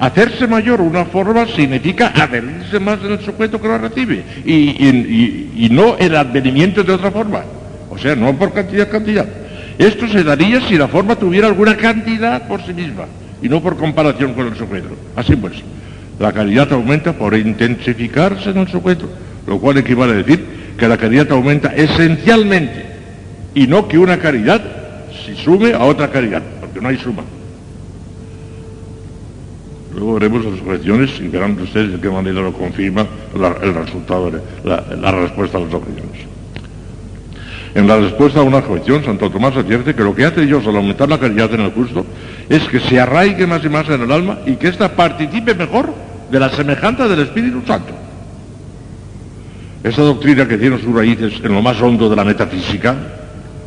[0.00, 6.16] hacerse mayor una forma significa adherirse más en sujeto que lo recibe y, no el
[6.16, 7.42] advenimiento de otra forma.
[7.90, 9.26] O sea, no por cantidad, cantidad.
[9.78, 13.04] Esto se daría si la forma tuviera alguna cantidad por sí misma
[13.40, 14.88] y no por comparación con el sujeto.
[15.14, 15.54] Así pues,
[16.18, 19.08] la calidad aumenta por intensificarse en el sujeto,
[19.46, 20.44] lo cual equivale a decir
[20.76, 22.86] que la caridad aumenta esencialmente
[23.54, 24.60] y no que una caridad
[25.24, 27.22] se sume a otra caridad, porque no hay suma.
[29.94, 34.40] Luego veremos las objeciones y verán ustedes de qué manera lo confirma el resultado, de
[34.64, 36.27] la, respuesta a las objeciones.
[37.78, 40.74] En la respuesta a una objeción, Santo Tomás advierte que lo que hace Dios al
[40.74, 42.04] aumentar la caridad en el justo
[42.48, 45.94] es que se arraigue más y más en el alma y que ésta participe mejor
[46.28, 47.94] de la semejanza del Espíritu Santo.
[49.84, 52.96] Esta doctrina que tiene sus raíces en lo más hondo de la metafísica,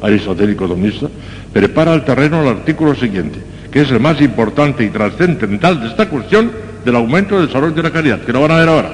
[0.02, 1.08] aristotélico-domista,
[1.54, 3.40] prepara el terreno al artículo siguiente,
[3.72, 6.52] que es el más importante y trascendental de esta cuestión
[6.84, 8.90] del aumento del desarrollo de la caridad, que lo van a ver ahora.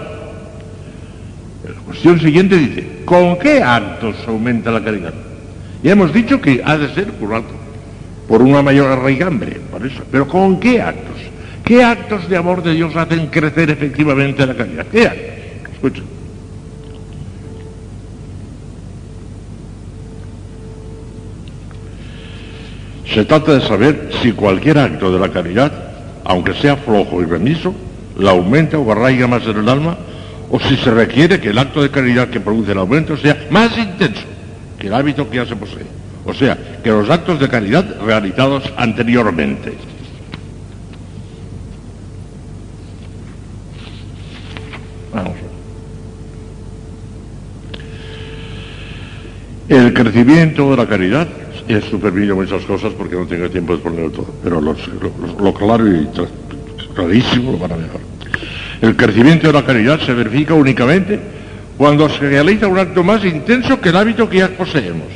[1.68, 5.14] La cuestión siguiente dice, ¿con qué actos aumenta la caridad?
[5.82, 7.42] Ya hemos dicho que ha de ser por
[8.27, 10.03] por una mayor arraigambre, por eso.
[10.11, 11.16] Pero ¿con qué actos?
[11.64, 14.86] ¿Qué actos de amor de Dios hacen crecer efectivamente la caridad?
[14.92, 15.74] ¿Qué actos?
[15.74, 16.02] Escucha.
[23.14, 25.72] Se trata de saber si cualquier acto de la caridad,
[26.26, 27.74] aunque sea flojo y remiso,
[28.18, 29.98] la aumenta o arraiga más en el alma,
[30.50, 33.77] o si se requiere que el acto de caridad que produce el aumento sea más
[33.77, 34.24] intenso
[34.80, 35.85] que el hábito que ya se posee.
[36.26, 39.74] O sea, que los actos de caridad realizados anteriormente.
[45.14, 45.34] Vamos.
[49.69, 51.27] El crecimiento de la caridad
[51.67, 56.08] es supervino muchas cosas porque no tengo tiempo de ponerlo todo, pero lo, claro y
[56.93, 58.17] clarísimo lo van a dejar.
[58.82, 61.20] El crecimiento de la caridad se verifica únicamente
[61.78, 65.08] cuando se realiza un acto más intenso que el hábito que ya poseemos.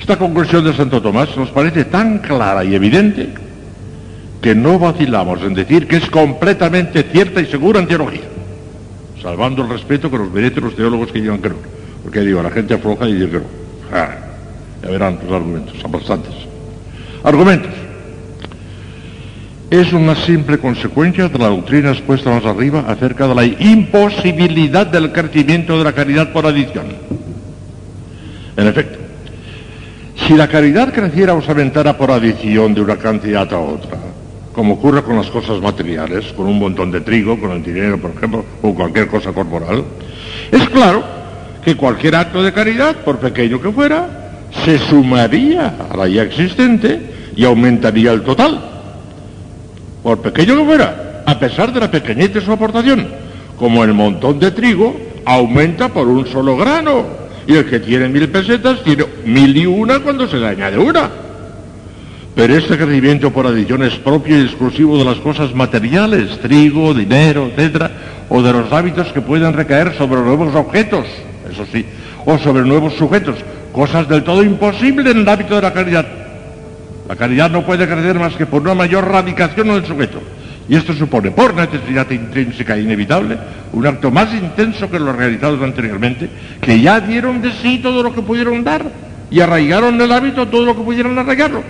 [0.00, 3.28] Esta conclusión de Santo Tomás nos parece tan clara y evidente
[4.40, 8.22] que no vacilamos en decir que es completamente cierta y segura en teología,
[9.22, 11.56] salvando el respeto que nos merecen los teólogos que digan que no.
[12.02, 13.44] Porque digo, la gente afloja y dice que no.
[13.92, 14.08] Ah,
[14.82, 16.34] ya verán los argumentos, son bastantes.
[17.22, 17.70] Argumentos.
[19.72, 25.12] Es una simple consecuencia de la doctrina expuesta más arriba acerca de la imposibilidad del
[25.12, 26.88] crecimiento de la caridad por adición.
[28.54, 28.98] En efecto,
[30.26, 33.96] si la caridad creciera o se aumentara por adición de una cantidad a otra,
[34.52, 38.10] como ocurre con las cosas materiales, con un montón de trigo, con el dinero, por
[38.10, 39.84] ejemplo, o cualquier cosa corporal,
[40.50, 41.02] es claro
[41.64, 47.00] que cualquier acto de caridad, por pequeño que fuera, se sumaría a la ya existente
[47.34, 48.71] y aumentaría el total,
[50.02, 53.06] por pequeño que fuera, a pesar de la pequeñez de su aportación,
[53.58, 57.04] como el montón de trigo aumenta por un solo grano,
[57.46, 61.10] y el que tiene mil pesetas tiene mil y una cuando se le añade una.
[62.34, 67.50] Pero este crecimiento por adición es propio y exclusivo de las cosas materiales, trigo, dinero,
[67.54, 67.90] etcétera,
[68.28, 71.06] o de los hábitos que pueden recaer sobre nuevos objetos,
[71.50, 71.84] eso sí,
[72.24, 73.36] o sobre nuevos sujetos,
[73.72, 76.21] cosas del todo imposibles en el hábito de la caridad.
[77.08, 80.20] La caridad no puede crecer más que por una mayor radicación en el sujeto.
[80.68, 83.36] Y esto supone, por necesidad intrínseca e inevitable,
[83.72, 88.14] un acto más intenso que los realizados anteriormente, que ya dieron de sí todo lo
[88.14, 88.84] que pudieron dar
[89.30, 91.62] y arraigaron el hábito todo lo que pudieran arraigarlo.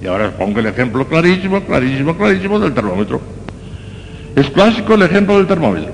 [0.00, 3.20] Y ahora os pongo el ejemplo clarísimo, clarísimo, clarísimo del termómetro.
[4.34, 5.92] Es clásico el ejemplo del termómetro.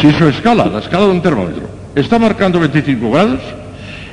[0.00, 3.40] Si su escala, la escala de un termómetro, está marcando 25 grados,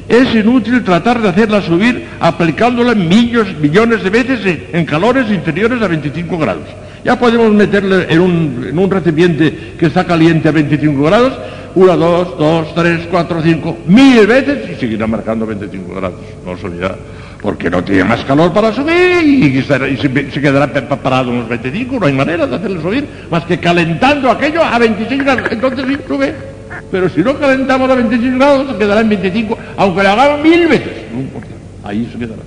[0.07, 5.87] es inútil tratar de hacerla subir aplicándola millos, millones de veces en, calores inferiores a
[5.87, 6.67] 25 grados.
[7.03, 11.33] Ya podemos meterle en un, en un recipiente que está caliente a 25 grados,
[11.75, 16.19] una, dos, dos, tres, cuatro, cinco, mil veces y seguirá marcando 25 grados.
[16.45, 16.95] No os olvidad,
[17.41, 21.99] porque no tiene más calor para subir y, se, se quedará parado unos 25.
[21.99, 25.51] No hay manera de hacerle subir más que calentando aquello a 25 grados.
[25.51, 26.52] Entonces sí, sube.
[26.91, 30.67] Pero si no calentamos a 25 grados, se quedará en 25, aunque le hagamos mil
[30.67, 31.11] veces.
[31.13, 31.47] No importa,
[31.83, 32.41] ahí se quedará.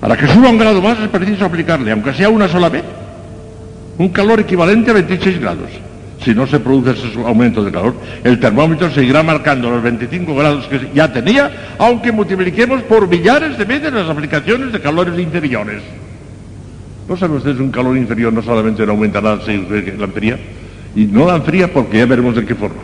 [0.00, 2.84] Para que suba un grado más es preciso aplicarle, aunque sea una sola vez,
[3.98, 5.70] un calor equivalente a 26 grados.
[6.24, 10.66] Si no se produce ese aumento de calor, el termómetro seguirá marcando los 25 grados
[10.66, 15.82] que ya tenía, aunque multipliquemos por millares de veces las aplicaciones de calores inferiores.
[17.08, 19.56] ¿No saben ustedes un calor inferior no solamente no aumentará si
[19.98, 20.38] la enfría?
[20.96, 22.82] Y no la enfría porque ya veremos de qué forma.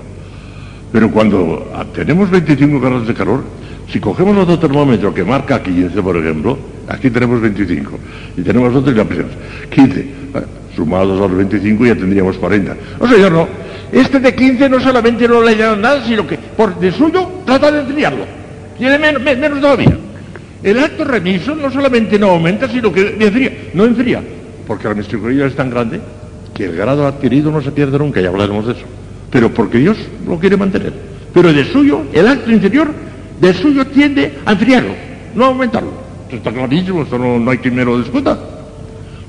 [0.93, 3.43] Pero cuando tenemos 25 grados de calor,
[3.93, 7.99] si cogemos otro termómetro que marca 15, por ejemplo, aquí tenemos 25,
[8.37, 9.29] y tenemos otro y la presión
[9.71, 10.07] 15, eh,
[10.75, 12.77] sumados a los 25 ya tendríamos 40.
[13.01, 13.49] No señor, no.
[13.93, 17.71] Este de 15 no solamente no le añade nada, sino que por de suyo trata
[17.71, 18.25] de enfriarlo.
[18.79, 19.97] Tiene menos, me- menos todavía.
[20.63, 23.53] El acto remiso no solamente no aumenta, sino que enfría.
[23.75, 24.23] No enfría,
[24.67, 26.01] porque la misericórdia es tan grande
[26.57, 28.87] que el grado adquirido no se pierde nunca, ya hablaremos de eso.
[29.31, 30.93] Pero porque Dios lo quiere mantener.
[31.35, 32.89] Pero de suyo, el acto inferior,
[33.39, 34.95] de suyo tiende a enfriarlo,
[35.35, 35.93] no a aumentarlo.
[36.25, 38.39] Esto está clarísimo, esto no, no hay quien lo discuta.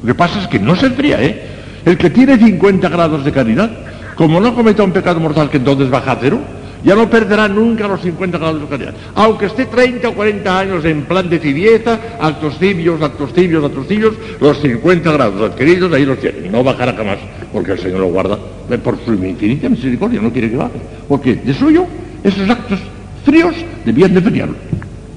[0.02, 1.42] Lo que pasa es que no se enfría, ¿eh?
[1.84, 3.70] El que tiene 50 grados de caridad,
[4.16, 6.40] como no cometa un pecado mortal que entonces baja a cero,
[6.84, 8.94] Ya no perderá nunca los 50 grados de caridad.
[9.16, 13.88] Aunque esté 30 o 40 años en plan de tibieza, actos tibios, actos tibios, actos
[13.88, 16.50] tibios, los 50 grados adquiridos ahí los tiene.
[16.50, 17.18] No bajará jamás,
[17.52, 18.38] porque el Señor lo guarda
[18.84, 20.80] por su infinita misericordia, no quiere que baje.
[21.08, 21.86] Porque de suyo,
[22.24, 22.80] esos actos
[23.26, 24.56] fríos debían de enfriarlo.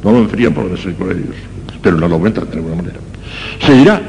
[0.03, 1.37] No lo enfrían por la misericordia de Dios,
[1.83, 2.99] pero no lo aumentan de ninguna manera.
[3.65, 4.01] Se dirá,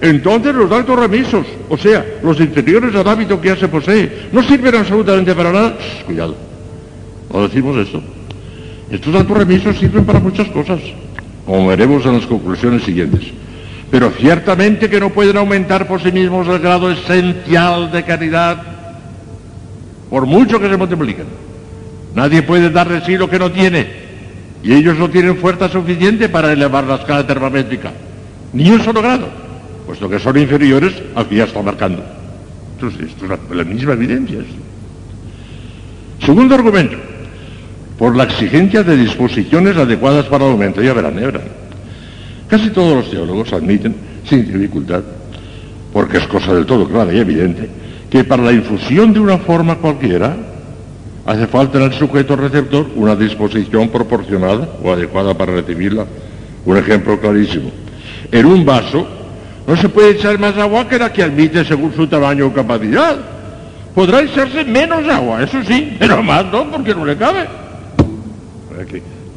[0.00, 4.42] entonces los actos remisos, o sea, los inferiores al hábito que ya se posee, no
[4.42, 5.76] sirven absolutamente para nada.
[6.06, 6.36] Cuidado,
[7.32, 8.02] no decimos esto.
[8.90, 10.80] Estos actos remisos sirven para muchas cosas,
[11.46, 13.20] como veremos en las conclusiones siguientes.
[13.90, 18.62] Pero ciertamente que no pueden aumentar por sí mismos el grado esencial de caridad,
[20.08, 21.26] por mucho que se multipliquen.
[22.14, 23.86] Nadie puede dar de sí lo que no tiene,
[24.62, 27.92] y ellos no tienen fuerza suficiente para elevar la escala termométrica,
[28.52, 29.50] ni un solo grado
[29.90, 32.00] puesto que son inferiores al que ya está marcando.
[32.74, 34.38] Entonces, esto es la, misma evidencia.
[36.24, 36.96] Segundo argumento,
[38.00, 40.80] por la exigencia de disposiciones adecuadas para el aumento.
[40.80, 41.42] Ya verán, ya verán.
[42.48, 45.02] Casi todos los teólogos admiten, sin dificultad,
[45.92, 47.68] porque es cosa del todo clara y evidente,
[48.08, 50.34] que para la infusión de una forma cualquiera
[51.26, 56.06] hace falta en el sujeto receptor una disposición proporcionada o adecuada para recibirla.
[56.64, 57.70] Un ejemplo clarísimo.
[58.32, 59.06] En un vaso
[59.66, 63.18] no se puede echar más agua que la que admite según su tamaño o capacidad.
[63.94, 67.59] Podrá echarse menos agua, eso sí, pero más no, porque no le cabe.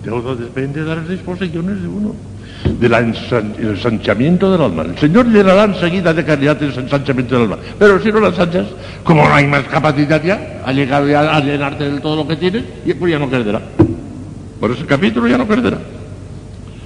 [0.04, 2.14] Todo depende de las disposiciones de uno,
[2.80, 4.84] del ensanchamiento del alma.
[4.84, 7.58] El Señor llenará enseguida de caridad el ensanchamiento del alma.
[7.80, 8.68] Pero si no la ensanchas,
[9.04, 12.36] como no hay más capacidad ya, ha llegado ya a llenarte de todo lo que
[12.36, 13.62] tienes, y pues ya no perderá.
[14.60, 15.78] Por ese capítulo ya no perderá.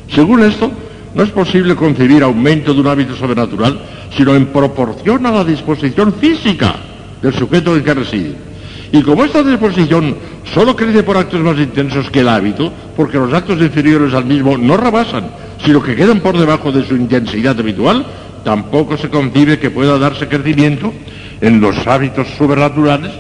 [0.10, 0.72] Según esto,
[1.14, 3.80] no es posible concebir aumento de un hábito sobrenatural,
[4.16, 6.76] sino en proporción a la disposición física
[7.22, 8.47] del sujeto en que reside.
[8.92, 10.16] Y como esta disposición
[10.54, 14.58] solo crece por actos más intensos que el hábito, porque los actos inferiores al mismo
[14.58, 15.30] no rebasan,
[15.64, 18.06] sino que quedan por debajo de su intensidad habitual,
[18.44, 20.94] tampoco se concibe que pueda darse crecimiento
[21.42, 23.12] en los hábitos sobrenaturales,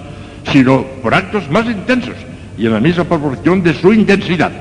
[0.52, 2.16] sino por actos más intensos
[2.58, 4.52] y en la misma proporción de su intensidad.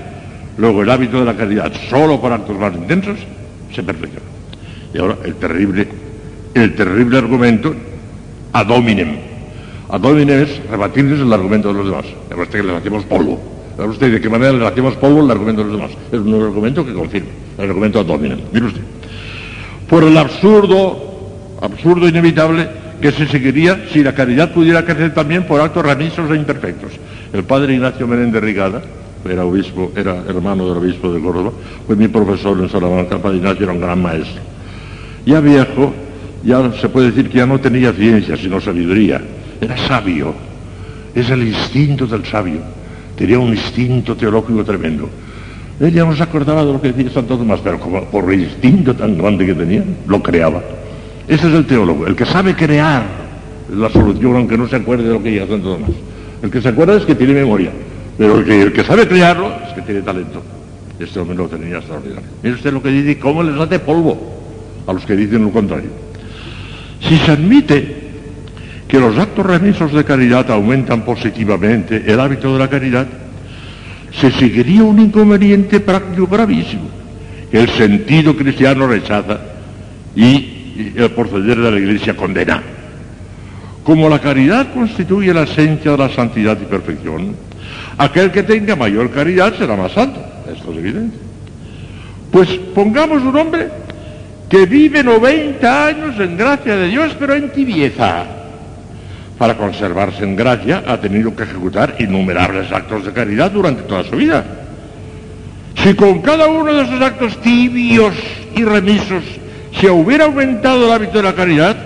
[0.59, 3.19] Luego el hábito de la caridad, solo por actos más intensos,
[3.73, 4.27] se perfecciona.
[4.93, 5.87] Y ahora el terrible,
[6.55, 7.75] el terrible argumento
[8.53, 9.26] ad hominem.
[9.89, 12.07] Ad hominem es rebatirles el argumento de los demás.
[12.31, 13.41] Usted que les hacemos polvo.
[13.79, 15.97] Usted de qué manera les hacemos polvo el argumento de los demás.
[16.11, 18.07] Es un argumento que confirma, el argumento ad.
[18.19, 18.81] Mire usted.
[19.89, 22.69] Por el absurdo, absurdo inevitable
[23.01, 26.93] que se seguiría si la caridad pudiera crecer también por actos remisos e imperfectos.
[27.33, 28.83] El padre Ignacio Menéndez Rigada,
[29.25, 31.53] era obispo, era hermano del obispo de Córdoba,
[31.87, 34.41] fue mi profesor en Salamanca, Padre Ignacio era un gran maestro.
[35.25, 35.93] Ya viejo,
[36.45, 39.21] ya se puede decir que ya no tenía ciencia, sino sabiduría,
[39.61, 40.35] era sabio,
[41.15, 42.61] es el instinto del sabio,
[43.17, 45.09] tenía un instinto teológico tremendo.
[45.79, 48.95] Él ya no se acordaba de lo que decía Santo Tomás, pero por el instinto
[48.95, 50.63] tan grande que tenía, lo creaba.
[51.29, 53.05] Ese es el teólogo, el que sabe crear
[53.71, 55.91] la solución aunque no se acuerde de lo que diga Santo Tomás.
[56.43, 57.71] El que se acuerda es que tiene memoria.
[58.19, 60.43] Pero el que, sabe crearlo es que tiene talento.
[60.99, 62.29] Este hombre lo tenía extraordinario.
[62.43, 64.17] Mire usted lo que dice, cómo les hace polvo
[64.87, 65.91] a los que dicen lo contrario.
[67.01, 68.06] Si se admite
[68.89, 73.07] que los actos remisos de caridad aumentan positivamente el hábito de la caridad,
[74.13, 76.89] se seguiría un inconveniente práctico gravísimo,
[77.51, 79.39] que el sentido cristiano rechaza
[80.15, 82.63] y el proceder de la Iglesia condena.
[83.83, 87.35] Como la caridad constituye la esencia de la santidad y perfección,
[87.99, 90.21] Aquel que tenga mayor caridad será más santo.
[90.53, 91.17] Esto es evidente.
[92.31, 93.69] Pues pongamos un hombre
[94.49, 98.25] que vive 90 años en gracia de Dios, pero en tibieza.
[99.39, 104.17] Para conservarse en gracia ha tenido que ejecutar innumerables actos de caridad durante toda su
[104.17, 104.45] vida.
[105.83, 108.15] Si con cada uno de esos actos tibios
[108.55, 109.25] y remisos
[109.79, 111.77] se hubiera aumentado el hábito de la caridad,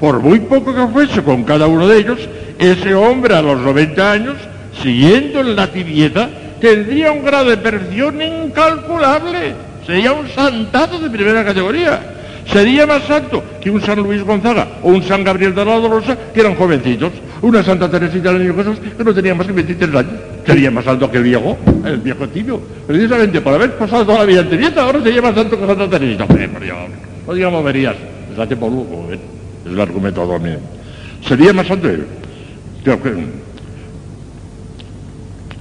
[0.00, 2.18] por muy poco que fuese con cada uno de ellos,
[2.58, 4.36] ese hombre a los 90 años
[4.82, 6.28] siguiendo en la tibieza,
[6.60, 9.54] tendría un grado de perfección incalculable.
[9.86, 12.15] Sería un santazo de primera categoría.
[12.52, 16.16] Sería más santo que un San Luis Gonzaga o un San Gabriel de la Dolorosa,
[16.32, 17.12] que eran jovencitos.
[17.42, 20.12] Una Santa Teresita del Niño Jesús, que no tenía más que 23 años.
[20.46, 22.60] Sería más santo que el viejo, el viejo tibio.
[22.86, 25.90] Precisamente por haber pasado toda la vida en tibieza, ahora sería más santo que Santa
[25.90, 26.26] Teresita.
[27.26, 27.96] no digamos verías.
[28.30, 29.20] Les hace polvo, como ven.
[29.64, 30.58] Es el argumento domino.
[31.26, 32.06] Sería más santo él.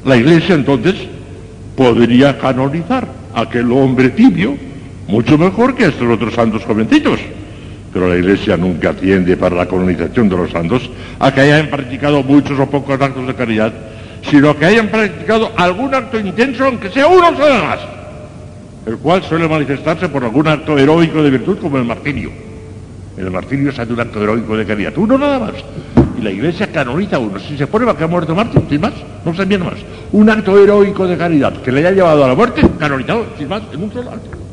[0.05, 0.93] La Iglesia entonces
[1.75, 4.55] podría canonizar a aquel hombre tibio
[5.07, 7.19] mucho mejor que a estos otros santos jovencitos.
[7.93, 12.23] Pero la Iglesia nunca atiende para la canonización de los santos a que hayan practicado
[12.23, 13.73] muchos o pocos actos de caridad,
[14.29, 17.79] sino que hayan practicado algún acto intenso, aunque sea uno solo más,
[18.85, 22.31] el cual suele manifestarse por algún acto heroico de virtud como el martirio.
[23.17, 25.53] El martirio es un acto heroico de caridad, uno nada más.
[26.19, 27.39] Y la iglesia canoniza uno.
[27.39, 28.93] Si se pone que ha muerto mártir, sin más,
[29.23, 29.75] no se viene más.
[30.11, 33.61] Un acto heroico de caridad que le haya llevado a la muerte, canonizado, sin más,
[33.71, 34.44] en un solo acto.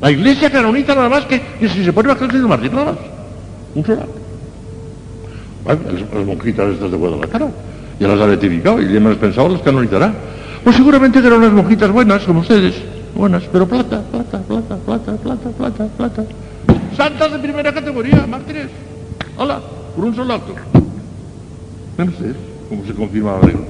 [0.00, 2.92] La iglesia canoniza nada más que, que si se pone que ha sido mártir, nada
[2.92, 2.96] más.
[3.74, 4.06] Un solo.
[5.64, 5.80] Bueno,
[6.14, 7.48] las monjitas estas de Guadalajara
[7.98, 10.12] ya las ha beatificado y ya me las pensado las canonizará.
[10.62, 12.74] Pues seguramente eran unas monjitas buenas, como ustedes,
[13.14, 16.24] buenas, pero plata, plata, plata, plata, plata, plata, plata.
[16.96, 18.68] Santas de primera categoría, mártires.
[19.36, 19.60] Hola,
[19.94, 20.54] por un solo acto.
[21.98, 22.34] No sé
[22.68, 23.60] cómo se confirma la regla.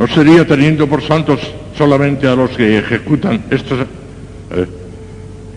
[0.00, 1.40] No sería teniendo por santos
[1.76, 3.80] solamente a los que ejecutan estos...
[3.80, 4.66] Eh,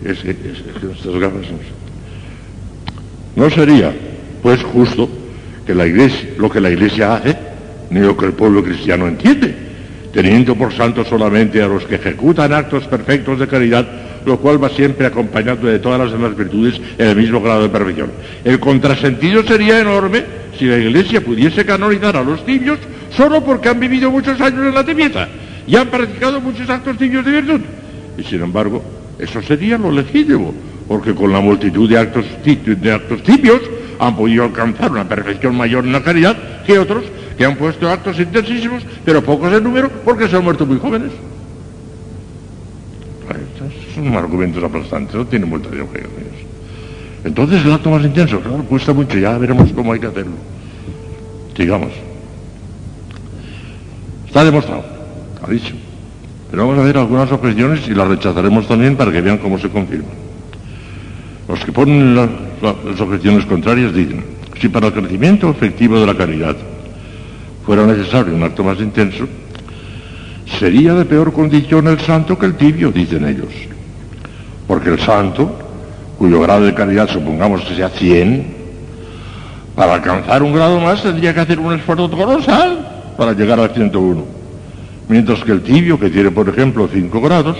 [0.04, 1.46] es, es, es, estas gafas
[3.36, 3.90] no, no sería,
[4.42, 5.08] pues, justo
[5.66, 7.34] que la iglesia, lo que la iglesia hace,
[7.88, 9.54] ni lo que el pueblo cristiano entiende,
[10.12, 13.86] teniendo por santos solamente a los que ejecutan actos perfectos de caridad,
[14.26, 17.70] lo cual va siempre acompañado de todas las demás virtudes en el mismo grado de
[17.70, 18.10] perfección.
[18.44, 20.22] El contrasentido sería enorme
[20.58, 22.78] si la iglesia pudiese canonizar a los tibios
[23.16, 25.28] solo porque han vivido muchos años en la tibieza
[25.66, 27.60] y han practicado muchos actos tibios de virtud.
[28.18, 28.82] Y sin embargo,
[29.18, 30.52] eso sería lo legítimo,
[30.88, 33.60] porque con la multitud de actos, de tibios
[33.98, 37.04] han podido alcanzar una perfección mayor en la caridad que otros
[37.38, 41.10] que han puesto actos intensísimos, pero pocos en número, porque se han muerto muy jóvenes.
[43.28, 46.08] Estos son argumentos aplastantes, no tienen mucha lógica.
[47.24, 50.34] Entonces el acto más intenso, claro, cuesta mucho, ya veremos cómo hay que hacerlo.
[51.56, 51.90] Sigamos.
[54.34, 54.82] Está demostrado,
[55.46, 55.76] ha dicho.
[56.50, 59.68] Pero vamos a ver algunas objeciones y las rechazaremos también para que vean cómo se
[59.68, 60.10] confirman.
[61.46, 62.28] Los que ponen la,
[62.60, 64.24] la, las objeciones contrarias dicen,
[64.60, 66.56] si para el crecimiento efectivo de la caridad
[67.64, 69.28] fuera necesario un acto más intenso,
[70.58, 73.54] sería de peor condición el santo que el tibio, dicen ellos.
[74.66, 75.56] Porque el santo,
[76.18, 78.52] cuyo grado de caridad supongamos que sea 100,
[79.76, 84.24] para alcanzar un grado más tendría que hacer un esfuerzo colosal para llegar al 101.
[85.08, 87.56] Mientras que el tibio, que tiene por ejemplo 5 grados,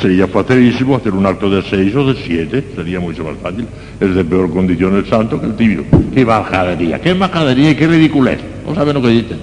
[0.00, 3.66] sería facilísimo hacer un acto de 6 o de 7, sería mucho más fácil.
[4.00, 5.84] Es de peor condición el santo que el tibio.
[6.14, 7.00] ¡Qué bajadería!
[7.00, 8.40] ¡Qué majadería y qué ridiculez!
[8.66, 9.38] No saben lo que dicen.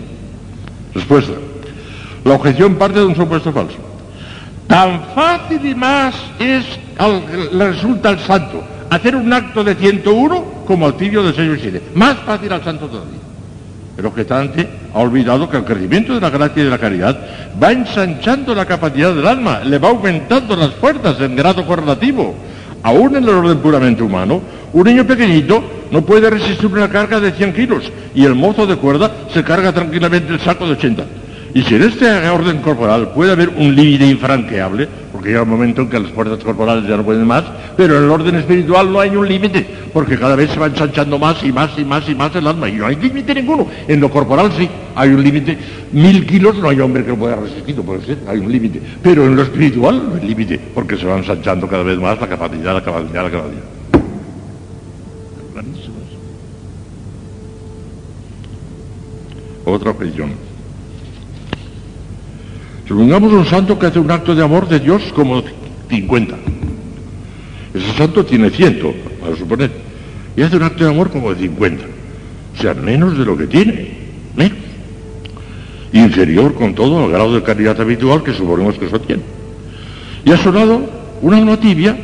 [0.93, 1.33] Respuesta.
[2.23, 3.77] La objeción parte de un supuesto falso.
[4.67, 6.65] Tan fácil y más es,
[6.97, 7.23] al,
[7.57, 11.61] le resulta al santo hacer un acto de 101 como al tibio de 6 o
[11.61, 11.81] 7.
[11.95, 13.28] Más fácil al santo todavía.
[13.99, 17.19] El objetante ha olvidado que el crecimiento de la gracia y de la caridad
[17.61, 22.33] va ensanchando la capacidad del alma, le va aumentando las fuerzas en grado correlativo.
[22.81, 25.61] Aún en el orden puramente humano, un niño pequeñito
[25.91, 29.73] no puede resistir una carga de 100 kilos y el mozo de cuerda se carga
[29.73, 31.03] tranquilamente el saco de 80.
[31.53, 34.87] Y si en este orden corporal puede haber un límite infranqueable,
[35.19, 37.43] porque llega un momento en que las fuerzas corporales ya no pueden más,
[37.75, 41.19] pero en el orden espiritual no hay un límite, porque cada vez se va ensanchando
[41.19, 43.67] más y más y más y más el alma, y no hay límite ninguno.
[43.85, 45.57] En lo corporal sí, hay un límite.
[45.91, 48.81] Mil kilos no hay hombre que lo pueda resistir, no puede ser, hay un límite.
[49.03, 52.29] Pero en lo espiritual no hay límite, porque se va ensanchando cada vez más la
[52.29, 53.63] capacidad, la capacidad, la capacidad.
[59.65, 60.48] Otra objeción.
[62.89, 65.43] Supongamos un santo que hace un acto de amor de Dios como
[65.89, 66.35] 50.
[67.75, 68.81] Ese santo tiene 100,
[69.21, 69.69] para suponer.
[70.35, 71.85] Y hace un acto de amor como de 50.
[71.85, 73.91] O sea, menos de lo que tiene.
[74.35, 74.57] Menos.
[75.93, 79.21] Inferior con todo al grado de caridad habitual que suponemos que eso tiene.
[80.25, 80.81] Y ha sonado
[81.21, 81.95] una alma tibia,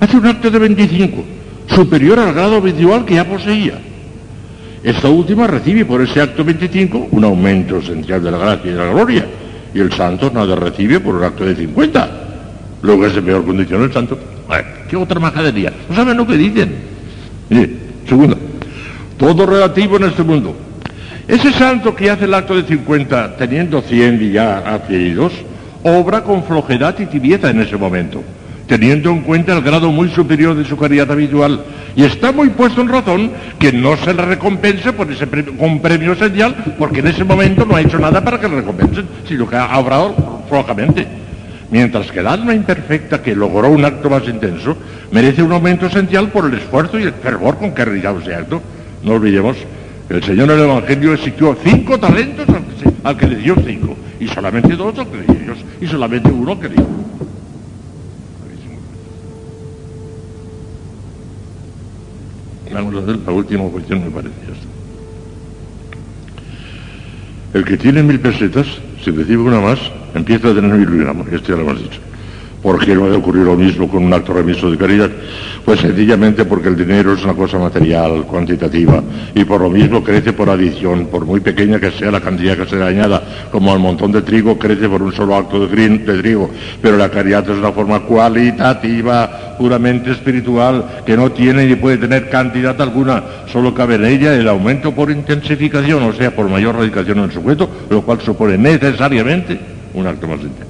[0.00, 1.24] hace un acto de 25,
[1.68, 3.80] superior al grado habitual que ya poseía.
[4.82, 8.78] Esta última recibe por ese acto 25 un aumento esencial de la gracia y de
[8.78, 9.26] la gloria
[9.74, 12.08] y el santo nada recibe por un acto de 50.
[12.82, 14.18] Luego es de peor condición el santo.
[14.46, 15.72] Bueno, ¿Qué otra majadería?
[15.88, 16.74] ¿No saben lo que dicen?
[17.50, 17.70] Mire,
[18.08, 18.36] segunda,
[19.18, 20.56] todo relativo en este mundo.
[21.26, 25.32] Ese santo que hace el acto de 50 teniendo 100 y ya adquiridos,
[25.82, 28.22] obra con flojedad y tibieza en ese momento,
[28.68, 31.64] teniendo en cuenta el grado muy superior de su caridad habitual.
[31.96, 35.80] Y está muy puesto en razón que no se le recompense por ese premio, con
[35.80, 39.48] premio esencial, porque en ese momento no ha hecho nada para que le recompensen, sino
[39.48, 41.06] que ha obrado flojamente.
[41.70, 44.76] Mientras que el alma imperfecta que logró un acto más intenso
[45.10, 48.62] merece un aumento esencial por el esfuerzo y el fervor con que realizado ese acto.
[49.02, 49.56] No olvidemos
[50.08, 52.46] que el Señor en el Evangelio exigió cinco talentos
[53.02, 56.52] al que, le dio cinco, y solamente dos al que le dio y solamente uno
[56.52, 57.07] al que le dio.
[62.78, 64.34] Vamos a hacer la última cuestión, me parece.
[67.52, 68.66] El que tiene mil pesetas,
[69.02, 69.80] si recibe una más,
[70.14, 71.26] empieza a tener mil gramos.
[71.32, 71.98] Esto ya lo hemos dicho.
[72.62, 75.10] ¿Por qué no ocurrir lo mismo con un acto remiso de caridad?
[75.64, 79.02] Pues sencillamente porque el dinero es una cosa material, cuantitativa,
[79.34, 82.66] y por lo mismo crece por adición, por muy pequeña que sea la cantidad que
[82.66, 83.22] se le añada,
[83.52, 86.50] como el montón de trigo crece por un solo acto de trigo.
[86.82, 92.28] Pero la caridad es una forma cualitativa, puramente espiritual, que no tiene ni puede tener
[92.28, 93.22] cantidad alguna,
[93.52, 97.32] solo cabe en ella el aumento por intensificación, o sea, por mayor radicación en el
[97.32, 99.60] sujeto, lo cual supone necesariamente
[99.94, 100.67] un acto más intenso.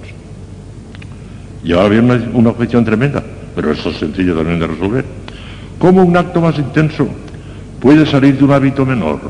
[1.65, 3.23] Y ahora viene una, una objeción tremenda,
[3.55, 5.05] pero eso es sencillo también de resolver.
[5.79, 7.09] ¿Cómo un acto más intenso
[7.81, 9.21] puede salir de un hábito menor?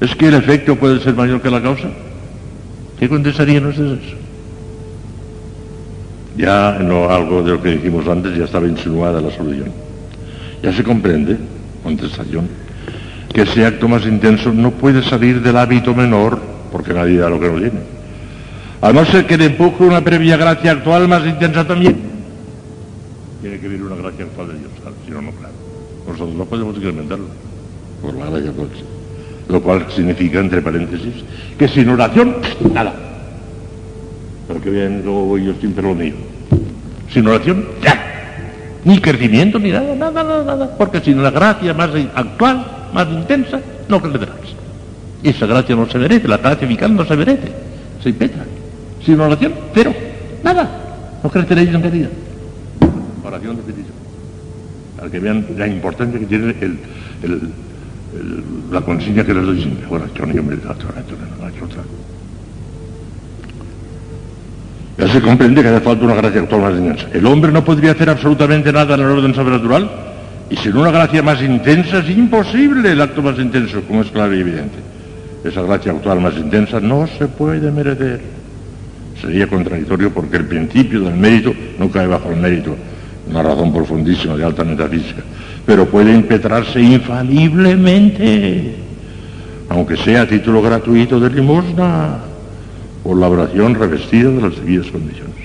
[0.00, 1.88] ¿Es que el efecto puede ser mayor que la causa?
[2.98, 4.00] ¿Qué contestarían ustedes?
[6.36, 9.72] Ya en lo- algo de lo que dijimos antes ya estaba insinuada la solución.
[10.62, 11.36] Ya se comprende,
[11.82, 12.48] contestación,
[13.32, 16.38] que ese acto más intenso no puede salir del hábito menor,
[16.72, 17.95] porque nadie da lo que no tiene.
[18.86, 21.96] A no ser que le empuje una previa gracia actual más intensa también.
[23.40, 24.70] Tiene que venir una gracia actual de Dios,
[25.04, 25.54] si no, no, claro.
[26.06, 27.26] Nosotros no podemos incrementarlo
[28.00, 28.68] por la gracia actual.
[29.48, 31.14] Lo cual significa, entre paréntesis,
[31.58, 32.36] que sin oración,
[32.72, 32.94] nada.
[34.46, 36.14] Pero que vean, luego voy yo siempre lo mío.
[37.12, 38.78] Sin oración, ya.
[38.84, 40.76] Ni crecimiento, ni nada, nada, nada, nada.
[40.78, 44.36] Porque sin la gracia más actual, más intensa, no crecerás.
[45.24, 47.50] Esa gracia no se merece, la gracia vital no se merece.
[48.00, 48.44] Se impetra.
[49.06, 49.94] Sin oración, cero.
[50.42, 50.68] Nada.
[51.22, 52.10] No creceréis en caridad.
[53.24, 53.94] Oración definitiva.
[54.96, 56.78] Para que vean la importancia que tiene el,
[58.72, 59.86] la consigna que les doy siempre.
[59.88, 61.82] Oración y oración, otra.
[64.98, 67.06] Ya se comprende que hace falta una gracia actual más intensa.
[67.12, 69.88] El hombre no podría hacer absolutamente nada en el orden sobrenatural
[70.50, 74.34] y sin una gracia más intensa es imposible el acto más intenso, como es claro
[74.34, 74.78] y evidente.
[75.44, 78.35] Esa gracia actual más intensa no se puede merecer.
[79.20, 82.76] Sería contradictorio porque el principio del mérito no cae bajo el mérito,
[83.28, 85.22] una razón profundísima de alta metafísica,
[85.64, 88.74] pero puede impetrarse infaliblemente,
[89.68, 92.18] aunque sea a título gratuito de limosna
[93.02, 95.36] por la oración revestida de las debidas condiciones.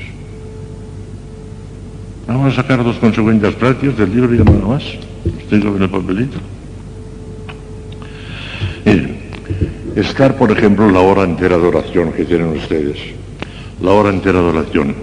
[2.28, 4.84] Vamos a sacar dos consecuencias prácticas del libro y nada más.
[5.26, 6.38] Los tengo en el papelito.
[8.86, 9.18] Miren,
[9.96, 12.98] estar, por ejemplo, la hora entera de oración que tienen ustedes,
[13.82, 14.96] la hora entera de oración,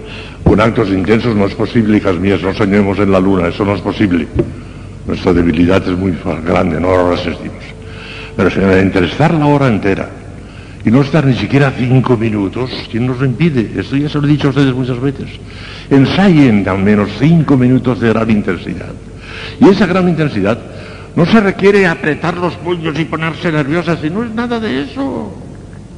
[0.43, 3.75] con actos intensos no es posible, hijas mías, no soñemos en la luna, eso no
[3.75, 4.27] es posible.
[5.05, 7.63] Nuestra debilidad es muy grande, no lo resistimos.
[8.35, 10.09] Pero señora, entre estar la hora entera
[10.85, 13.79] y no estar ni siquiera cinco minutos, ¿quién nos lo impide?
[13.79, 15.27] Esto ya se lo he dicho a ustedes muchas veces.
[15.89, 18.93] Ensayen al menos cinco minutos de gran intensidad.
[19.59, 20.57] Y esa gran intensidad
[21.15, 25.33] no se requiere apretar los puños y ponerse nerviosas, y no es nada de eso.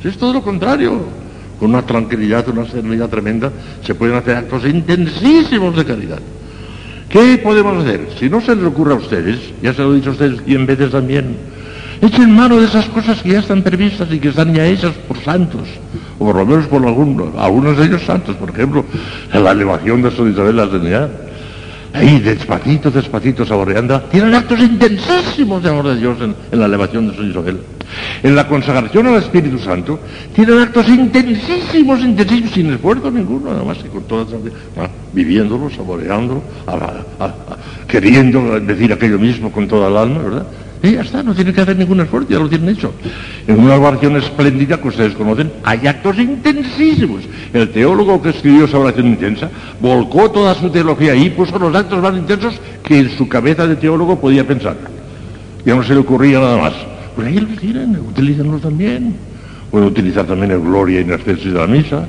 [0.02, 1.21] Si es todo lo contrario.
[1.62, 3.52] Con una tranquilidad, una serenidad tremenda,
[3.86, 6.18] se pueden hacer actos intensísimos de caridad.
[7.08, 8.08] ¿Qué podemos hacer?
[8.18, 10.66] Si no se les ocurre a ustedes, ya se lo he dicho a ustedes cien
[10.66, 11.38] veces también,
[12.02, 15.20] echen mano de esas cosas que ya están previstas y que están ya hechas por
[15.20, 15.68] santos,
[16.18, 18.84] o por lo menos por algunos, algunos de ellos santos, por ejemplo,
[19.32, 21.12] en la elevación de San Isabel la Trinidad.
[21.94, 27.08] Ahí, despacito, despacito, saboreando, tienen actos intensísimos de amor de Dios en, en la elevación
[27.08, 27.60] de San Isabel.
[28.24, 30.00] En la consagración al Espíritu Santo,
[30.34, 34.26] tienen actos intensísimos, intensísimos, sin esfuerzo ninguno, nada más que con toda
[34.78, 36.42] ah, viviéndolo, saboreándolo,
[37.88, 40.48] queriendo decir aquello mismo con toda el alma, ¿verdad?
[40.84, 42.92] Y ya está, no tienen que hacer ningún esfuerzo, ya lo tienen hecho.
[43.48, 47.22] En una oración espléndida que ustedes conocen, hay actos intensísimos.
[47.54, 52.02] El teólogo que escribió esa oración intensa volcó toda su teología ahí, puso los actos
[52.02, 54.76] más intensos que en su cabeza de teólogo podía pensar.
[55.64, 56.74] Ya no se le ocurría nada más.
[57.16, 59.16] Pues ahí los tienen, utilícenlos también.
[59.70, 62.06] Pueden utilizar también el gloria in excelsis de la misa,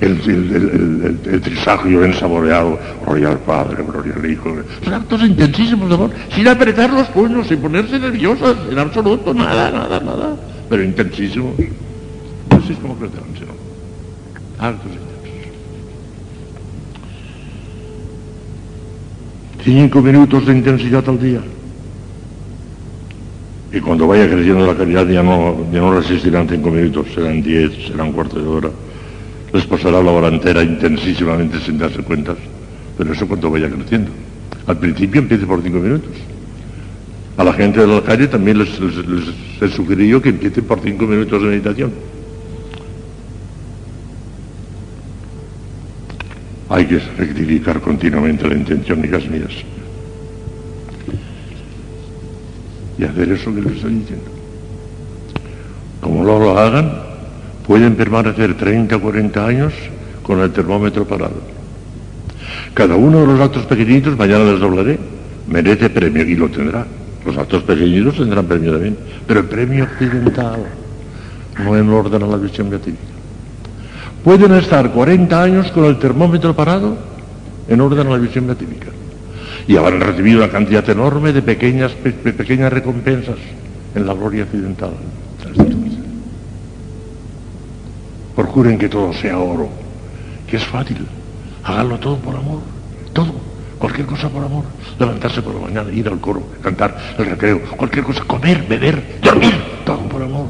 [0.00, 2.76] el, el, el, el- trisagio bien saboreado,
[3.06, 4.52] gloria al Padre, gloria al Hijo.
[4.82, 9.70] Son actos intensísimos de amor, sin apretar los puños, sin ponerse nerviosas, en absoluto, nada,
[9.70, 10.36] nada, nada.
[10.68, 11.52] Pero intensísimos.
[12.50, 13.54] Así es como crecerán, si no.
[14.58, 15.14] Actos intensos.
[19.62, 21.40] Cinco minutos de intensidad al día.
[23.74, 27.72] Y cuando vaya creciendo la caridad ya no, ya no resistirán cinco minutos, serán diez,
[27.88, 28.70] serán cuarto de hora.
[29.52, 32.36] Les pasará la hora entera intensísimamente sin darse cuenta.
[32.96, 34.12] Pero eso cuando vaya creciendo.
[34.68, 36.12] Al principio empiece por cinco minutos.
[37.36, 40.80] A la gente de la calle también les, les, les- les sugerí que empiecen por
[40.80, 41.92] cinco minutos de meditación.
[46.68, 49.50] Hay que rectificar continuamente la intención, hijas mías.
[52.98, 54.30] Y hacer eso que les estoy diciendo.
[56.00, 56.92] Como no lo hagan,
[57.66, 59.72] pueden permanecer 30 o 40 años
[60.22, 61.40] con el termómetro parado.
[62.74, 64.98] Cada uno de los actos pequeñitos, mañana les hablaré,
[65.48, 66.86] merece premio y lo tendrá.
[67.24, 70.60] Los actos pequeñitos tendrán premio también, pero el premio occidental
[71.64, 73.14] no en orden a la visión beatífica.
[74.22, 76.96] Pueden estar 40 años con el termómetro parado
[77.68, 78.88] en orden a la visión beatífica
[79.66, 83.36] y habrán recibido una cantidad enorme de pequeñas, pequeñas recompensas
[83.94, 84.92] en la gloria occidental.
[88.36, 89.68] Procuren que todo sea oro,
[90.48, 91.06] que es fácil.
[91.62, 92.60] Háganlo todo por amor,
[93.12, 93.32] todo,
[93.78, 94.64] cualquier cosa por amor.
[94.98, 99.54] Levantarse por la mañana, ir al coro, cantar el recreo, cualquier cosa, comer, beber, dormir,
[99.86, 100.48] todo por amor.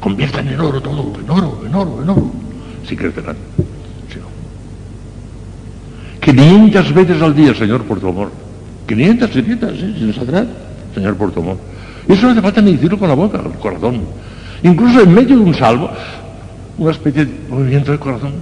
[0.00, 2.30] Conviertan en oro todo, en oro, en oro, en oro.
[2.86, 3.36] Si crecerán.
[6.24, 8.30] 500 veces al día, Señor, por tu amor.
[8.88, 9.94] 500, 500, ¿sí?
[9.98, 10.46] sin saldrá,
[10.94, 11.58] Señor, por tu amor.
[12.08, 14.00] Eso no hace falta ni decirlo con la boca, con el corazón.
[14.62, 15.90] Incluso en medio de un salvo,
[16.78, 18.32] una especie de movimiento del corazón.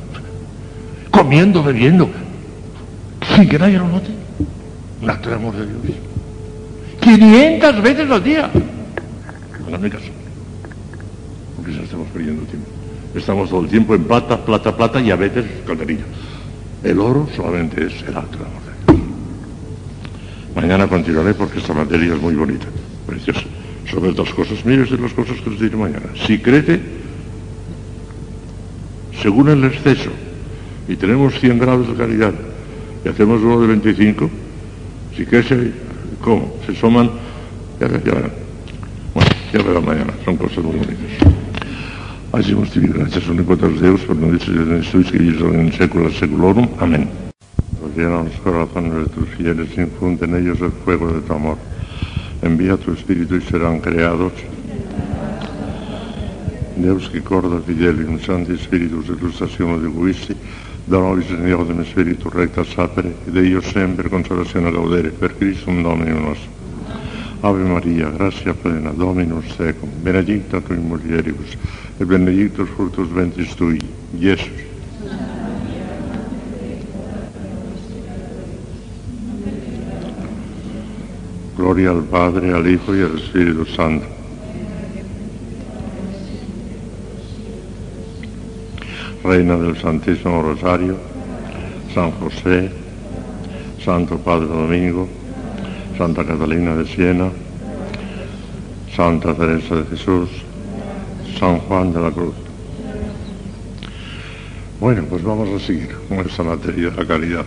[1.11, 2.09] Comiendo, bebiendo,
[3.35, 4.11] sin que nadie lo note.
[5.03, 5.97] Un acto de amor de Dios.
[7.01, 8.51] 500 veces al día.
[9.81, 10.05] mi caso.
[11.57, 12.69] Porque ya estamos perdiendo tiempo.
[13.15, 16.05] Estamos todo el tiempo en plata, plata, plata y a veces calderilla.
[16.85, 20.61] El oro solamente es el acto de amor de.
[20.61, 22.67] Mañana continuaré porque esta materia es muy bonita,
[23.07, 23.43] preciosa.
[23.89, 26.07] Sobre otras cosas, mire de las cosas que les diré mañana.
[26.27, 26.81] Si crece,
[29.21, 30.11] según el exceso,
[30.89, 32.33] y tenemos 100 grados de calidad,
[33.05, 34.31] y hacemos uno de 25,
[35.17, 35.73] si crece,
[36.21, 36.57] ¿cómo?
[36.67, 37.11] Se suman,
[37.81, 38.33] ya, ya verán.
[39.15, 41.42] Bueno, ya verán mañana, son cosas muy bonitas.
[42.33, 46.67] Hacemos gracias únicos Deus por no dice en sois que ellos en século seculorum.
[46.81, 47.07] Amén.
[47.95, 51.59] Llena los corazones de tus fieles, infunde en ellos el fuego de tu amor.
[52.41, 54.33] Envía tu espíritu y serán creados.
[56.77, 60.35] Deus que corda fidelium santi spiritus illustrazione di guisti,
[60.87, 66.19] da nobis in spiritu recta sapere, ed io sempre consolazione gaudere, per Cristo un Domine
[66.19, 66.61] nostro.
[67.45, 71.57] Ave Maria, gracia plena, Dominus tecum, benedicta tu in mulieribus,
[72.03, 73.81] e benedictus fructus ventris tui,
[74.19, 74.51] Jesús.
[81.57, 84.05] Gloria al Padre, al Hijo y al Espíritu Santo.
[89.23, 90.97] Reina del Santísimo Rosario,
[91.95, 92.73] San José,
[93.85, 95.07] Santo Padre Domingo,
[95.97, 97.31] Santa Catalina de Siena,
[98.97, 100.31] Santa Teresa de Jesús,
[101.43, 102.35] San Juan de la Cruz.
[104.79, 107.45] Bueno, pues vamos a seguir con esta materia de la caridad.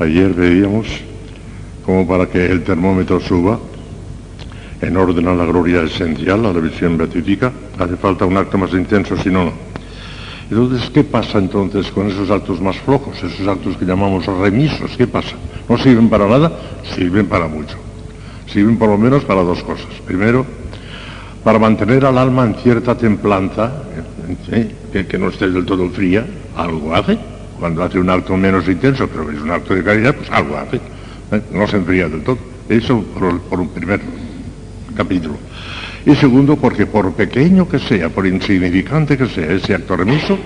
[0.00, 0.88] Ayer veíamos
[1.86, 3.60] como para que el termómetro suba
[4.80, 8.72] en orden a la gloria esencial, a la visión beatífica, hace falta un acto más
[8.72, 9.52] intenso, si no, no.
[10.50, 14.96] Entonces, ¿qué pasa entonces con esos actos más flojos, esos actos que llamamos remisos?
[14.96, 15.36] ¿Qué pasa?
[15.68, 16.50] ¿No sirven para nada?
[16.96, 17.76] Sirven para mucho.
[18.52, 19.86] Sirven por lo menos para dos cosas.
[20.04, 20.44] Primero,
[21.44, 23.72] para mantener al alma en cierta templanza,
[24.92, 26.24] que, no esté del todo fría,
[26.56, 27.18] algo hace.
[27.58, 30.76] Cuando hace un acto menos intenso, pero es un acto de caridad, pues algo hace.
[30.76, 31.42] ¿eh?
[31.52, 32.38] No se enfría del todo.
[32.68, 34.00] Eso por, un primer
[34.94, 35.36] capítulo.
[36.06, 40.38] Y segundo, porque por pequeño que sea, por insignificante que sea ese acto remiso,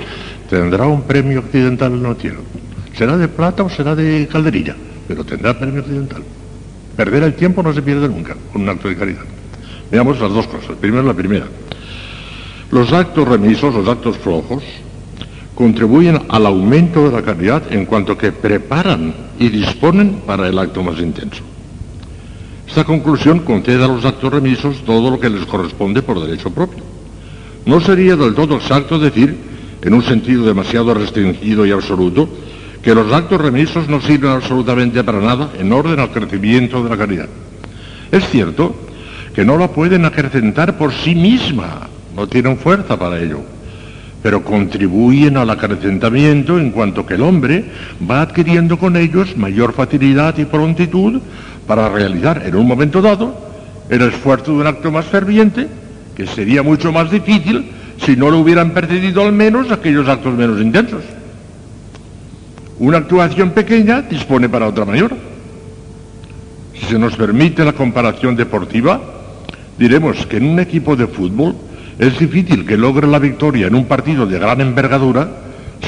[0.49, 2.41] tendrá un premio occidental en el cielo.
[2.97, 6.23] Será de plata o será de calderilla, pero tendrá premio occidental.
[6.97, 9.23] Perder el tiempo no se pierde nunca con un acto de caridad.
[9.93, 10.75] Veamos las dos cosas.
[10.81, 11.47] Primero la primera.
[12.71, 14.65] Los actos remisos, los actos flojos,
[15.55, 20.83] contribuyen al aumento de la caridad en cuanto que preparan y disponen para el acto
[20.83, 21.43] más intenso.
[22.67, 26.83] Esta conclusión concede a los actos remisos todo lo que les corresponde por derecho propio.
[27.67, 29.37] No sería del todo exacto decir,
[29.83, 32.31] en un sentido demasiado restringido y absoluto,
[32.83, 36.97] que los actos remisos no sirven absolutamente para nada en orden al crecimiento de la
[36.97, 37.29] caridad.
[38.11, 38.75] Es cierto
[39.35, 43.41] que no la pueden acrecentar por sí misma, no tienen fuerza para ello,
[44.23, 47.65] pero contribuyen al acrecentamiento en cuanto que el hombre
[48.09, 51.21] va adquiriendo con ellos mayor facilidad y prontitud
[51.67, 53.35] para realizar en un momento dado
[53.89, 55.67] el esfuerzo de un acto más ferviente,
[56.15, 60.61] que sería mucho más difícil si no lo hubieran precedido al menos aquellos actos menos
[60.61, 61.03] intensos.
[62.79, 65.13] Una actuación pequeña dispone para otra mayor.
[66.75, 69.01] Si se nos permite la comparación deportiva,
[69.79, 71.55] diremos que en un equipo de fútbol
[71.99, 75.29] es difícil que logre la victoria en un partido de gran envergadura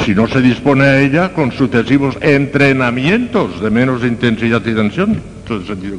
[0.05, 5.21] si no se dispone a ella con sucesivos entrenamientos de menos intensidad y tensión.
[5.67, 5.97] sentido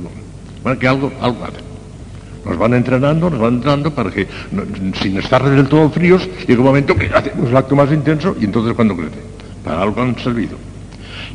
[0.64, 1.48] Bueno, que algo, algo.
[2.46, 4.28] Nos van entrenando, nos van entrenando para que,
[5.02, 8.46] sin estar del todo fríos, llega un momento que hacemos el acto más intenso y
[8.46, 9.18] entonces cuando crece.
[9.64, 10.58] Para algo han servido.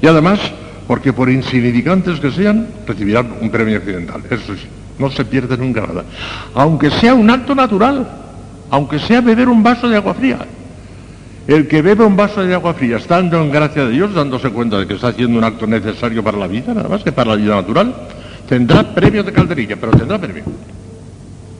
[0.00, 0.38] Y además,
[0.86, 4.22] porque por insignificantes que sean, recibirán un premio accidental.
[4.30, 4.68] Eso sí,
[5.00, 6.04] no se pierde nunca nada.
[6.54, 8.06] Aunque sea un acto natural,
[8.70, 10.38] aunque sea beber un vaso de agua fría.
[11.48, 14.78] El que bebe un vaso de agua fría, estando en gracia de Dios, dándose cuenta
[14.78, 17.36] de que está haciendo un acto necesario para la vida, nada más que para la
[17.36, 17.92] vida natural,
[18.48, 20.44] tendrá premio de calderilla, pero tendrá premio.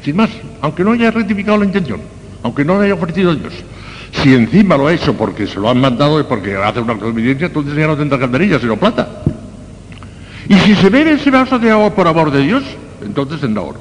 [0.05, 2.01] Sin más, aunque no haya rectificado la intención,
[2.43, 3.53] aunque no le haya ofrecido a Dios.
[4.13, 7.47] Si encima lo ha hecho porque se lo han mandado y porque hace una obediencia,
[7.47, 9.09] entonces ya no tendrá calderilla, sino plata.
[10.49, 12.65] Y si se bebe ese vaso de agua por amor de Dios,
[13.03, 13.81] entonces tendrá oro.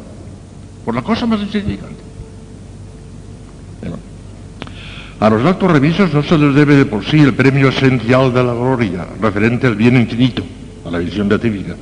[0.86, 2.10] Por la cosa más insignificante.
[5.20, 8.42] A los actos remisos no se les debe de por sí el premio esencial de
[8.42, 10.42] la gloria, referente al bien infinito,
[10.86, 11.76] a la visión beatífica,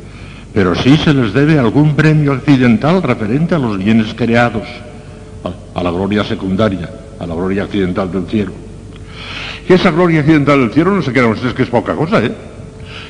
[0.51, 4.63] pero sí se les debe algún premio accidental referente a los bienes creados,
[5.75, 8.53] a, la gloria secundaria, a la gloria accidental del cielo.
[9.67, 12.31] Que esa gloria accidental del cielo no se crean ustedes que es poca cosa, ¿eh?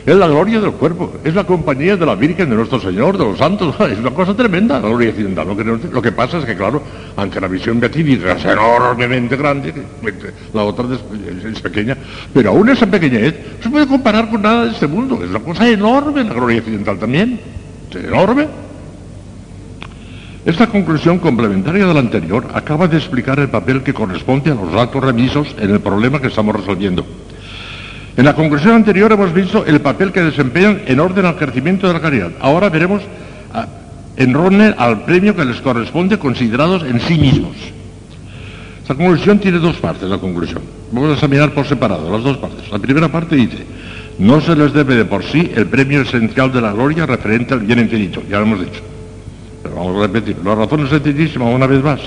[0.07, 3.25] Es la gloria del cuerpo, es la compañía de la Virgen, de nuestro Señor, de
[3.25, 5.45] los santos, es una cosa tremenda la gloria accidental.
[5.91, 6.81] Lo que, pasa es que, claro,
[7.17, 9.73] aunque la visión beatífica es enormemente grande,
[10.53, 11.97] la otra es, pequeña,
[12.33, 15.19] pero aún esa pequeñez no se puede comparar con nada de este mundo.
[15.21, 17.41] Es una cosa enorme la gloria accidental también,
[17.89, 18.47] es enorme.
[20.45, 24.73] Esta conclusión complementaria de la anterior acaba de explicar el papel que corresponde a los
[24.73, 27.05] actos remisos en el problema que estamos resolviendo.
[28.17, 31.93] En la conclusión anterior hemos visto el papel que desempeñan en orden al crecimiento de
[31.93, 32.31] la caridad.
[32.39, 33.03] Ahora veremos
[33.53, 33.67] ah,
[34.15, 37.55] en orden al premio que les corresponde considerados en sí mismos.
[38.81, 40.63] Esta conclusión tiene dos partes, la conclusión.
[40.91, 42.71] Vamos a examinar por separado las dos partes.
[42.71, 43.59] La primera parte dice,
[44.17, 47.59] no se les debe de por sí el premio esencial de la gloria referente al
[47.59, 48.23] bien infinito.
[48.27, 48.81] Ya lo hemos dicho.
[49.61, 50.37] Pero vamos a repetir.
[50.43, 51.99] La razón es sencillísima una vez más.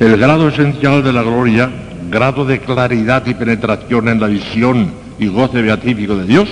[0.00, 1.70] El grado esencial de la gloria,
[2.10, 6.48] grado de claridad y penetración en la visión y goce beatífico de Dios,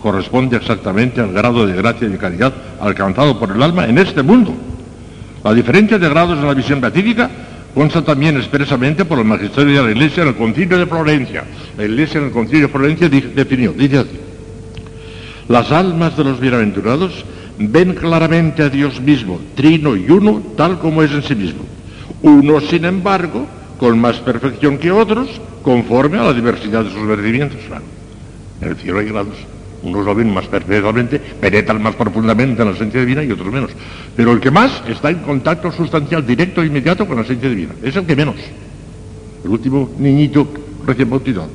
[0.00, 4.22] corresponde exactamente al grado de gracia y de caridad alcanzado por el alma en este
[4.22, 4.54] mundo.
[5.42, 7.30] La diferencia de grados en la visión beatífica
[7.74, 11.44] consta también expresamente por el magisterio de la Iglesia en el Concilio de Florencia.
[11.76, 14.20] La Iglesia en el Concilio de Florencia definió, dice así,
[15.48, 17.24] las almas de los bienaventurados
[17.58, 21.62] ven claramente a Dios mismo, trino y uno, tal como es en sí mismo.
[22.22, 23.46] Unos, sin embargo,
[23.84, 25.28] con más perfección que otros,
[25.62, 27.58] conforme a la diversidad de sus merecimientos.
[27.66, 27.84] Claro,
[28.62, 29.34] en el cielo hay grados.
[29.82, 33.72] Unos lo ven más perfectamente, penetran más profundamente en la esencia divina y otros menos.
[34.16, 37.74] Pero el que más está en contacto sustancial, directo e inmediato con la esencia divina.
[37.82, 38.36] Es el que menos.
[39.44, 40.48] El último niñito
[40.86, 41.50] recién bautizado.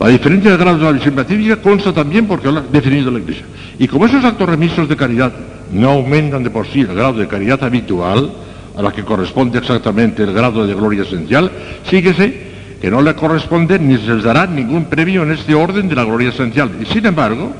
[0.00, 3.20] La diferencia de grados de la visión beatífica consta también porque lo ha definido la
[3.20, 3.44] Iglesia.
[3.78, 5.32] Y como esos actos remisos de caridad
[5.72, 8.32] no aumentan de por sí el grado de caridad habitual,
[8.76, 11.50] a la que corresponde exactamente el grado de gloria esencial,
[11.88, 15.94] síguese que no le corresponde ni se les dará ningún premio en este orden de
[15.94, 16.70] la gloria esencial.
[16.80, 17.52] Y sin embargo,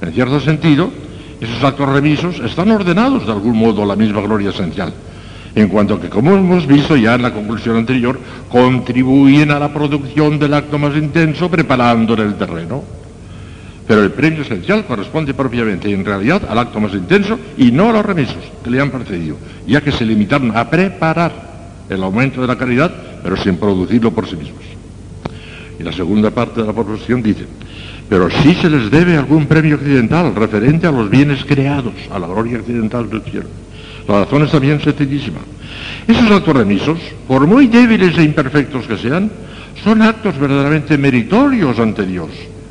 [0.00, 0.90] en cierto sentido,
[1.40, 4.92] esos actos remisos están ordenados de algún modo a la misma gloria esencial
[5.54, 8.18] en cuanto que, como hemos visto ya en la conclusión anterior,
[8.48, 12.99] contribuyen a la producción del acto más intenso preparándole el terreno.
[13.90, 17.92] Pero el premio esencial corresponde propiamente en realidad al acto más intenso y no a
[17.94, 19.36] los remisos que le han precedido,
[19.66, 21.32] ya que se limitaron a preparar
[21.88, 24.62] el aumento de la caridad, pero sin producirlo por sí mismos.
[25.76, 27.46] Y la segunda parte de la proposición dice,
[28.08, 32.28] pero sí se les debe algún premio accidental referente a los bienes creados, a la
[32.28, 33.48] gloria accidental del cielo.
[34.06, 35.40] La razón es también sencillísima.
[36.06, 39.32] Esos actos remisos, por muy débiles e imperfectos que sean,
[39.82, 42.30] son actos verdaderamente meritorios ante Dios,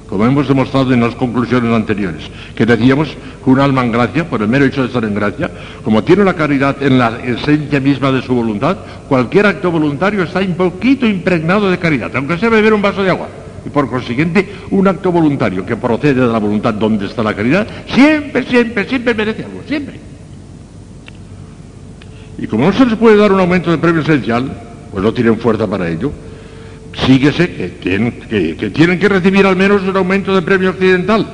[0.10, 2.24] como hemos demostrado en las conclusiones anteriores,
[2.56, 3.10] que decíamos
[3.44, 5.52] que un alma en gracia, por el mero hecho de estar en gracia,
[5.84, 10.40] como tiene la caridad en la esencia misma de su voluntad, cualquier acto voluntario está
[10.40, 13.28] un poquito impregnado de caridad, aunque sea beber un vaso de agua.
[13.64, 17.68] Y por consiguiente, un acto voluntario que procede de la voluntad donde está la caridad,
[17.88, 20.00] siempre, siempre, siempre merece algo, siempre.
[22.40, 24.50] Y como no se les puede dar un aumento de premio esencial,
[24.92, 26.12] pues no tienen fuerza para ello,
[26.93, 31.26] síguese que tienen que, tienen que recibir al menos un aumento de premio accidental,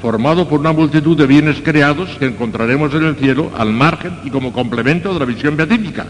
[0.00, 4.30] formado por una multitud de bienes creados que encontraremos en el cielo al margen y
[4.30, 6.06] como complemento de la visión beatífica.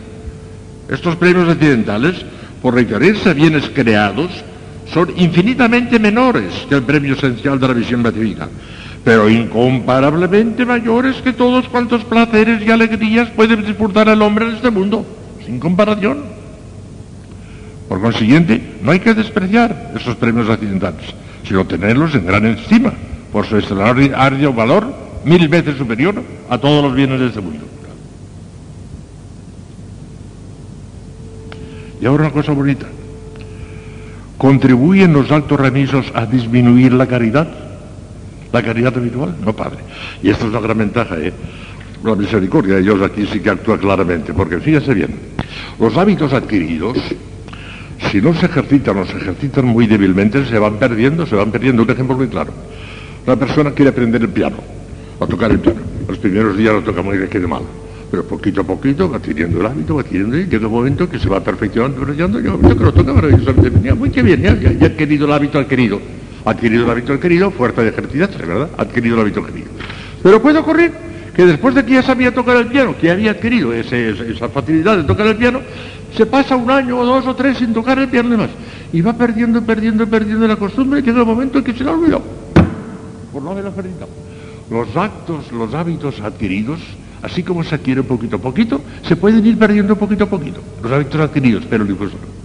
[0.89, 2.17] Estos premios accidentales,
[2.63, 4.31] por requerirse bienes creados,
[4.93, 8.49] son infinitamente menores que el premio esencial de la visión beatífica,
[9.05, 14.71] pero incomparablemente mayores que todos cuantos placeres y alegrías puede disfrutar el hombre en este
[14.71, 15.07] mundo,
[15.45, 16.25] sin comparación.
[17.89, 21.15] Por consiguiente, no hay que despreciar esos premios accidentales,
[21.47, 22.93] sino tenerlos en gran estima
[23.33, 24.93] por su extraordinario valor
[25.25, 26.15] mil veces superior
[26.49, 27.67] a todos los bienes de este mundo.
[32.01, 32.87] Y ahora una cosa bonita.
[34.39, 37.47] ¿Contribuyen los actos remisos a disminuir la caridad?
[38.53, 39.37] ¿La caridad habitual?
[39.45, 39.81] No, padre.
[40.23, 41.33] Y esta es una gran ventaja, ¿eh?
[42.03, 45.15] La misericordia de Dios aquí sí que actúa claramente, porque fíjese bien,
[45.79, 46.97] los hábitos adquiridos,
[48.11, 51.83] si no se ejercitan o se ejercitan muy débilmente, se van perdiendo, se van perdiendo.
[51.83, 52.53] Un ejemplo muy claro.
[53.27, 54.57] Una persona quiere aprender el piano,
[55.21, 55.81] a tocar el piano.
[56.09, 57.63] Los primeros días lo toca muy bien, quede mal.
[58.11, 61.19] Pero poquito a poquito va adquiriendo el hábito, va adquiriendo, y llega un momento que
[61.19, 63.99] se va perfeccionando, perfeccionando, un momento que lo toca maravillosamente bien.
[63.99, 66.01] Muy que bien, ya, ha adquirido el hábito adquirido.
[66.45, 68.71] Ha adquirido el hábito adquirido, fuerza de ejercitarse, ¿verdad?
[68.77, 69.69] Ha adquirido el hábito adquirido.
[70.23, 73.73] Pero puede ocurrir que después de que ya sabía tocar el piano, que había adquirido
[73.73, 75.61] esa facilidad de tocar el piano,
[76.17, 78.51] se pasa un año o dos o tres sin tocar el piano y demás.
[78.93, 81.93] Y va perdiendo, perdiendo, perdiendo la costumbre y llega el momento en que se la
[81.93, 82.23] ha olvidado.
[83.33, 84.11] Por no haberlo ejercitado.
[84.71, 86.81] Los actos, los hábitos adquiridos,
[87.23, 90.61] así como se adquiere poquito a poquito, se pueden ir perdiendo poquito a poquito.
[90.83, 92.41] Los hábitos adquiridos, pero el impuesto no.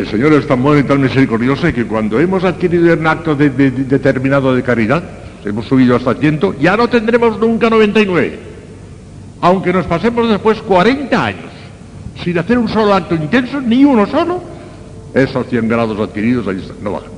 [0.00, 3.50] El Señor es tan bueno y tan misericordioso que cuando hemos adquirido un acto de-
[3.50, 5.02] de- de- determinado de caridad,
[5.46, 8.38] hemos subido hasta 100, ya no tendremos nunca 99.
[9.40, 11.44] Aunque nos pasemos después 40 años
[12.22, 14.42] sin hacer un solo acto intenso, ni uno solo,
[15.14, 17.10] esos 100 grados adquiridos ahí no bajan.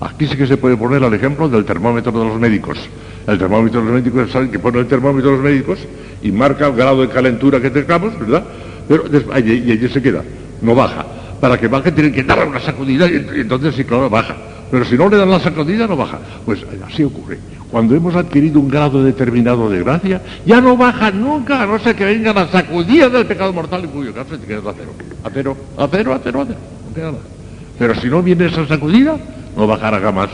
[0.00, 2.78] Aquí sí que se puede poner el ejemplo del termómetro de los médicos.
[3.26, 5.78] El termómetro de los médicos, saben que pone el termómetro de los médicos
[6.22, 8.42] y marca el grado de calentura que tengamos, ¿verdad?
[8.88, 10.22] Pero allí- y allí se queda,
[10.62, 11.06] no baja.
[11.40, 14.36] Para que baje tienen que dar una sacudida y y entonces sí, claro, baja.
[14.70, 16.18] Pero si no le dan la sacudida, no baja.
[16.44, 17.38] Pues así ocurre.
[17.70, 21.94] Cuando hemos adquirido un grado determinado de gracia, ya no baja nunca, a no ser
[21.94, 24.92] que venga la sacudida del pecado mortal, en cuyo caso te quedas a cero.
[25.22, 26.46] A cero, a cero, a cero, a
[26.94, 27.18] cero.
[27.78, 29.16] Pero si no viene esa sacudida,
[29.56, 30.30] no bajará jamás.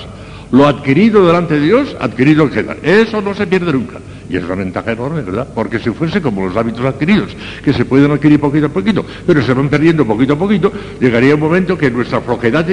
[0.51, 2.77] Lo adquirido delante de Dios, adquirido queda.
[2.83, 3.99] Eso no se pierde nunca.
[4.29, 5.47] Y es una ventaja enorme, ¿verdad?
[5.55, 7.31] Porque si fuese como los hábitos adquiridos,
[7.63, 11.35] que se pueden adquirir poquito a poquito, pero se van perdiendo poquito a poquito, llegaría
[11.35, 12.67] un momento que nuestra flojedad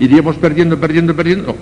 [0.00, 1.54] iríamos perdiendo, perdiendo, perdiendo.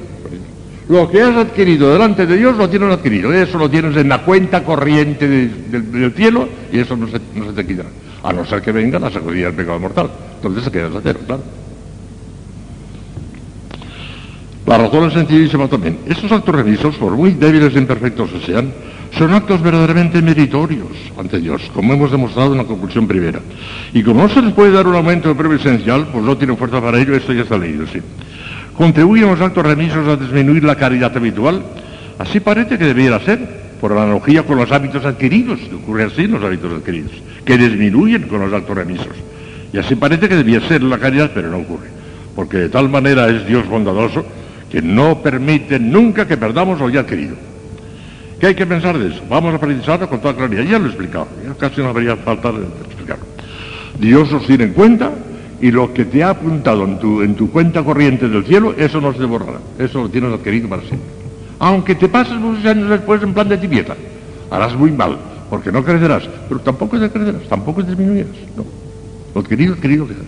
[0.89, 3.33] Lo que has adquirido delante de Dios lo tienes adquirido.
[3.33, 7.47] Eso lo tienes en la cuenta corriente de- del- cielo y eso no se, no
[7.47, 7.89] se te quitará.
[8.23, 10.11] A no ser que venga la sacudida del pecado mortal.
[10.37, 11.43] Entonces se queda a cero, claro.
[14.67, 15.99] La razón es sencillísima también.
[16.07, 18.73] Estos actos remisos, por muy débiles e imperfectos que sean,
[19.17, 20.89] son actos verdaderamente meritorios
[21.19, 23.41] ante Dios, como hemos demostrado en la conclusión primera.
[23.93, 26.81] Y como no se les puede dar un aumento de prueba pues no tienen fuerza
[26.81, 28.01] para ello, esto ya está leído, sí.
[28.77, 31.63] ¿Contribuyen los actos remisos a disminuir la caridad habitual?
[32.19, 33.39] Así parece que debiera ser,
[33.81, 37.13] por analogía con los hábitos adquiridos, ocurre así en los hábitos adquiridos,
[37.45, 39.15] que disminuyen con los actos remisos.
[39.73, 41.89] Y así parece que debía ser la caridad, pero no ocurre.
[42.35, 44.25] Porque de tal manera es Dios bondadoso
[44.71, 47.37] que no permite nunca que perdamos lo ya adquirido.
[48.41, 49.23] ¿Qué hay que pensar de eso?
[49.29, 50.65] Vamos a precisarlo con toda claridad.
[50.65, 52.51] Ya lo he explicado, ya casi no habría falta
[52.87, 53.25] explicarlo.
[53.99, 55.13] Dios os tiene en cuenta
[55.65, 59.01] y lo que te ha apuntado en tu, en tu cuenta corriente del cielo, eso
[59.01, 59.61] no se borrará.
[59.79, 61.09] Eso lo tienes adquirido para siempre.
[61.59, 63.95] Aunque te pases muchos años después en plan de tibieza,
[64.51, 65.17] harás muy mal,
[65.49, 68.37] porque no crecerás, pero tampoco decrecerás, tampoco disminuirás.
[68.55, 68.67] No.
[69.35, 70.19] Lo adquirido, adquirido queda.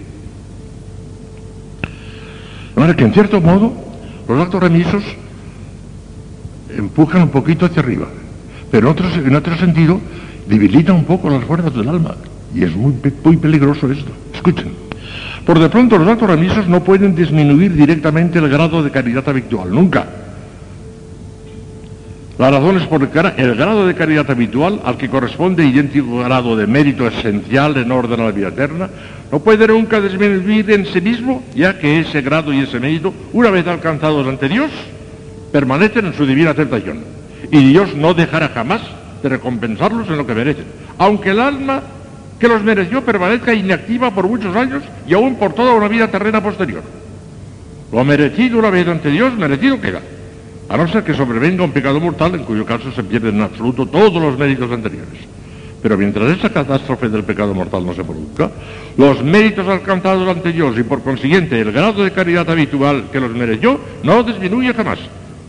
[2.74, 3.74] De manera que en cierto modo,
[4.26, 5.04] los actos remisos
[6.74, 8.06] empujan un poquito hacia arriba,
[8.70, 10.00] pero en otro, en otro sentido
[10.48, 12.14] debilitan un poco las fuerzas del alma.
[12.54, 14.12] Y es muy, muy peligroso esto.
[14.32, 14.85] Escuchen.
[15.46, 19.70] Por de pronto los actos remisos no pueden disminuir directamente el grado de caridad habitual,
[19.70, 20.04] nunca.
[22.36, 26.66] La razón es porque el grado de caridad habitual, al que corresponde idéntico grado de
[26.66, 28.90] mérito esencial en orden a la vida eterna,
[29.30, 33.50] no puede nunca disminuir en sí mismo, ya que ese grado y ese mérito, una
[33.50, 34.70] vez alcanzados ante Dios,
[35.52, 37.04] permanecen en su divina aceptación.
[37.52, 38.82] Y Dios no dejará jamás
[39.22, 40.64] de recompensarlos en lo que merecen,
[40.98, 41.82] aunque el alma
[42.38, 46.42] que los mereció permanezca inactiva por muchos años y aún por toda una vida terrena
[46.42, 46.82] posterior.
[47.92, 50.00] Lo merecido una vez ante Dios, merecido queda.
[50.68, 53.86] A no ser que sobrevenga un pecado mortal, en cuyo caso se pierden en absoluto
[53.86, 55.20] todos los méritos anteriores.
[55.80, 58.50] Pero mientras esa catástrofe del pecado mortal no se produzca,
[58.96, 63.30] los méritos alcanzados ante Dios y por consiguiente el grado de caridad habitual que los
[63.30, 64.98] mereció no disminuye jamás,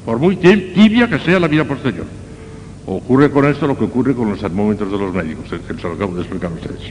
[0.06, 2.06] por muy ti- tibia que sea la vida posterior.
[2.90, 5.94] Ocurre con esto lo que ocurre con los termómetros de los médicos, que se lo
[5.94, 6.90] acabo de explicar a ustedes.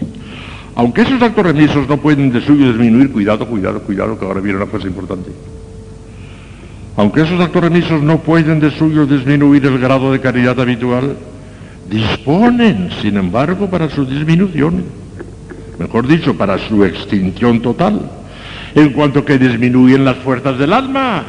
[0.75, 4.59] Aunque esos actos remisos no pueden de suyo disminuir, cuidado, cuidado, cuidado, que ahora viene
[4.59, 5.31] una cosa importante.
[6.99, 11.17] Aunque esos actos remisos no pueden de suyo disminuir el grado de caridad habitual,
[11.89, 14.85] disponen, sin embargo, para su disminución,
[15.79, 18.03] mejor dicho, para su extinción total,
[18.75, 21.25] en cuanto que disminuyen las fuerzas del alma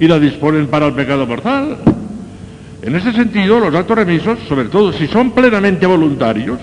[0.00, 1.76] y la disponen para el pecado mortal.
[2.84, 6.58] En ese sentido, los actos remisos, sobre todo si son plenamente voluntarios,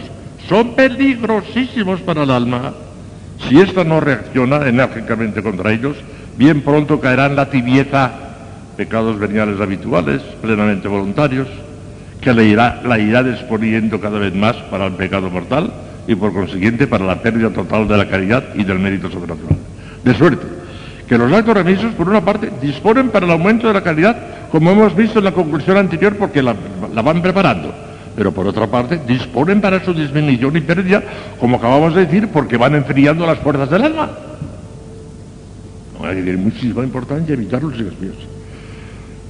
[0.48, 2.74] son peligrosísimos para el alma.
[3.50, 5.98] Si ésta no reacciona enérgicamente contra ellos,
[6.38, 8.12] bien pronto caerá en la tibieza,
[8.78, 11.48] pecados veniales habituales, plenamente voluntarios,
[12.22, 15.74] que la irá, la irá disponiendo cada vez más para el pecado mortal
[16.08, 19.58] y por consiguiente para la pérdida total de la caridad y del mérito sobrenatural.
[20.04, 20.61] De suerte
[21.12, 24.16] que los actos remisos, por una parte, disponen para el aumento de la calidad,
[24.50, 27.74] como hemos visto en la conclusión anterior, porque la, van preparando,
[28.16, 31.04] pero por otra parte, disponen para su disminución y pérdida,
[31.38, 34.10] como acabamos de decir, porque van enfriando las fuerzas del alma.
[36.02, 38.16] Tener muchísima importancia evitar los desvíos.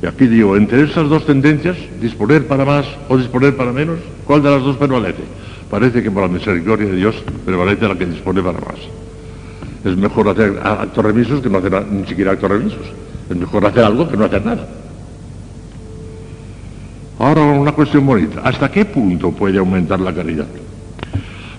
[0.04, 4.44] Y aquí digo, entre estas dos tendencias, disponer para más o disponer para menos, ¿cuál
[4.44, 5.24] de las dos prevalece?
[5.68, 8.78] Parece que por la misericordia de Dios prevalece la que dispone para más.
[9.84, 12.86] Es mejor hacer actos remisos que no hacer ni siquiera actos remisos.
[13.30, 14.68] Es mejor hacer algo que no hacer nada.
[17.18, 18.42] Ahora una cuestión bonita.
[18.44, 20.48] ¿Hasta qué punto puede aumentar la caridad?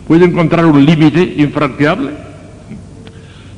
[0.07, 2.11] ¿Puede encontrar un límite infranqueable?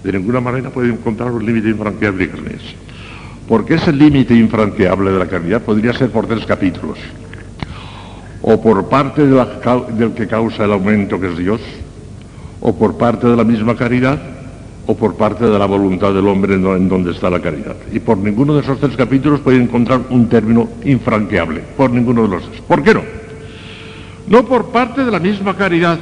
[0.02, 2.60] De ninguna manera puede encontrar un límite infranqueable, Carnes.
[3.48, 6.98] Porque ese límite infranqueable de la caridad podría ser por tres capítulos.
[8.42, 11.60] O por parte del que causa el aumento, que es Dios,
[12.60, 14.33] o por parte de la misma caridad,
[14.86, 17.76] o por parte de la voluntad del hombre en donde está la caridad.
[17.92, 22.28] Y por ninguno de esos tres capítulos puede encontrar un término infranqueable, por ninguno de
[22.28, 22.60] los tres.
[22.62, 23.02] ¿Por qué no?
[24.28, 25.98] No por parte de la misma caridad,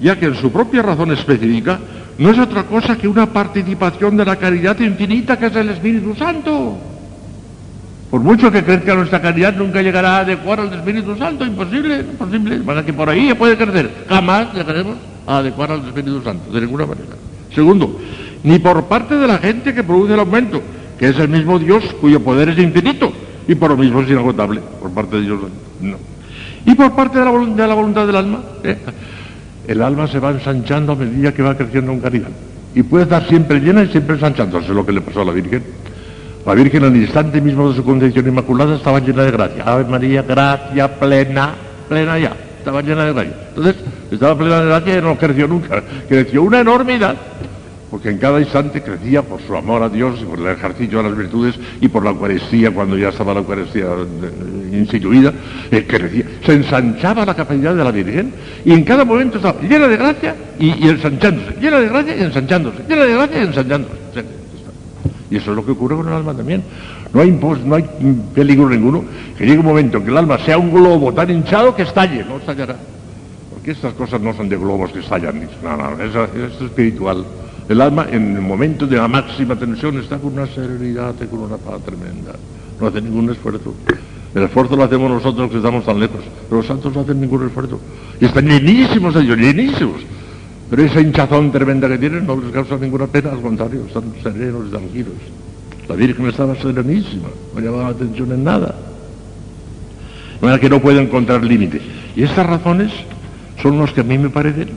[0.00, 1.78] ya que en su propia razón específica
[2.18, 6.14] no es otra cosa que una participación de la caridad infinita que es el Espíritu
[6.14, 6.76] Santo.
[8.10, 12.58] Por mucho que crezca nuestra caridad, nunca llegará a adecuar al Espíritu Santo, imposible, imposible.
[12.58, 14.96] Para que por ahí puede crecer, jamás llegaremos
[15.26, 17.27] a adecuar al Espíritu Santo, de ninguna manera.
[17.58, 17.98] Segundo,
[18.44, 20.62] ni por parte de la gente que produce el aumento,
[20.96, 23.12] que es el mismo Dios cuyo poder es infinito
[23.48, 25.40] y por lo mismo es inagotable, por parte de Dios
[25.80, 25.96] no.
[26.64, 28.76] Y por parte de la, de la voluntad del alma, ¿eh?
[29.66, 32.28] el alma se va ensanchando a medida que va creciendo en caridad.
[32.76, 35.64] Y puede estar siempre llena y siempre ensanchándose, lo que le pasó a la Virgen.
[36.46, 39.64] La Virgen en el instante mismo de su concepción inmaculada estaba llena de gracia.
[39.64, 41.54] Ave María, gracia plena,
[41.88, 43.36] plena ya, estaba llena de gracia.
[43.48, 43.76] Entonces,
[44.12, 47.16] estaba plena de gracia y no creció nunca, creció una enormidad
[47.90, 51.08] porque en cada instante crecía por su amor a Dios y por el ejercicio de
[51.08, 55.32] las virtudes y por la Eucaristía, cuando ya estaba la Eucaristía eh, instituida,
[55.70, 56.24] eh, crecía.
[56.44, 58.32] Se ensanchaba la capacidad de la Virgen
[58.64, 62.82] y en cada momento estaba llena de gracia y, ensanchándose, llena de gracia y ensanchándose,
[62.88, 63.94] llena de gracia y ensanchándose.
[65.30, 66.62] Y eso es lo que ocurre con el alma también.
[67.12, 67.84] No hay, no hay
[68.34, 69.04] peligro ninguno
[69.36, 72.24] que llegue un momento en que el alma sea un globo tan hinchado que estalle,
[72.24, 72.76] no estallará.
[73.50, 77.24] Porque estas cosas no son de globos que estallan, no, no, eso es espiritual.
[77.68, 81.40] El alma en el momento de la máxima tensión está con una serenidad y con
[81.40, 82.32] una paz tremenda.
[82.80, 83.74] No hace ningún esfuerzo.
[84.34, 87.46] El esfuerzo lo hacemos nosotros que estamos tan lejos, pero los santos no hacen ningún
[87.46, 87.78] esfuerzo.
[88.18, 90.00] Y están llenísimos ellos, llenísimos.
[90.70, 94.66] Pero esa hinchazón tremenda que tienen no les causa ninguna pena, al contrario, están serenos
[94.68, 95.14] y tranquilos.
[95.88, 98.74] La Virgen estaba serenísima, no llamaba la atención en nada.
[100.40, 101.82] De manera que no puede encontrar límite.
[102.16, 102.92] Y estas razones
[103.62, 104.68] son las que a mí me parecen,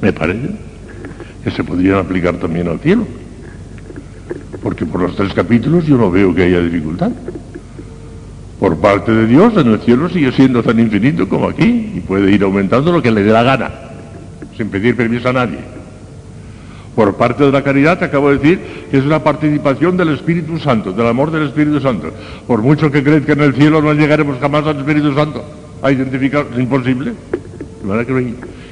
[0.00, 0.71] me parecen
[1.42, 3.06] que se podrían aplicar también al cielo.
[4.62, 7.10] Porque por los tres capítulos yo no veo que haya dificultad.
[8.60, 12.30] Por parte de Dios, en el cielo sigue siendo tan infinito como aquí y puede
[12.30, 13.70] ir aumentando lo que le dé la gana,
[14.56, 15.58] sin pedir permiso a nadie.
[16.94, 20.58] Por parte de la caridad, te acabo de decir que es una participación del Espíritu
[20.58, 22.12] Santo, del amor del Espíritu Santo.
[22.46, 25.42] Por mucho que crezca en el cielo, no llegaremos jamás al Espíritu Santo.
[25.82, 27.14] A identificar, es imposible.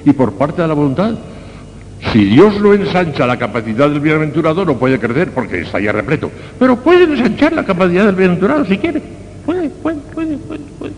[0.05, 1.15] Y por parte de la voluntad,
[2.13, 6.31] si Dios no ensancha la capacidad del bienaventurado, no puede crecer porque está ya repleto.
[6.59, 9.03] Pero puede ensanchar la capacidad del bienaventurado si quiere.
[9.47, 10.93] Puede, puede, puede, puede, puede.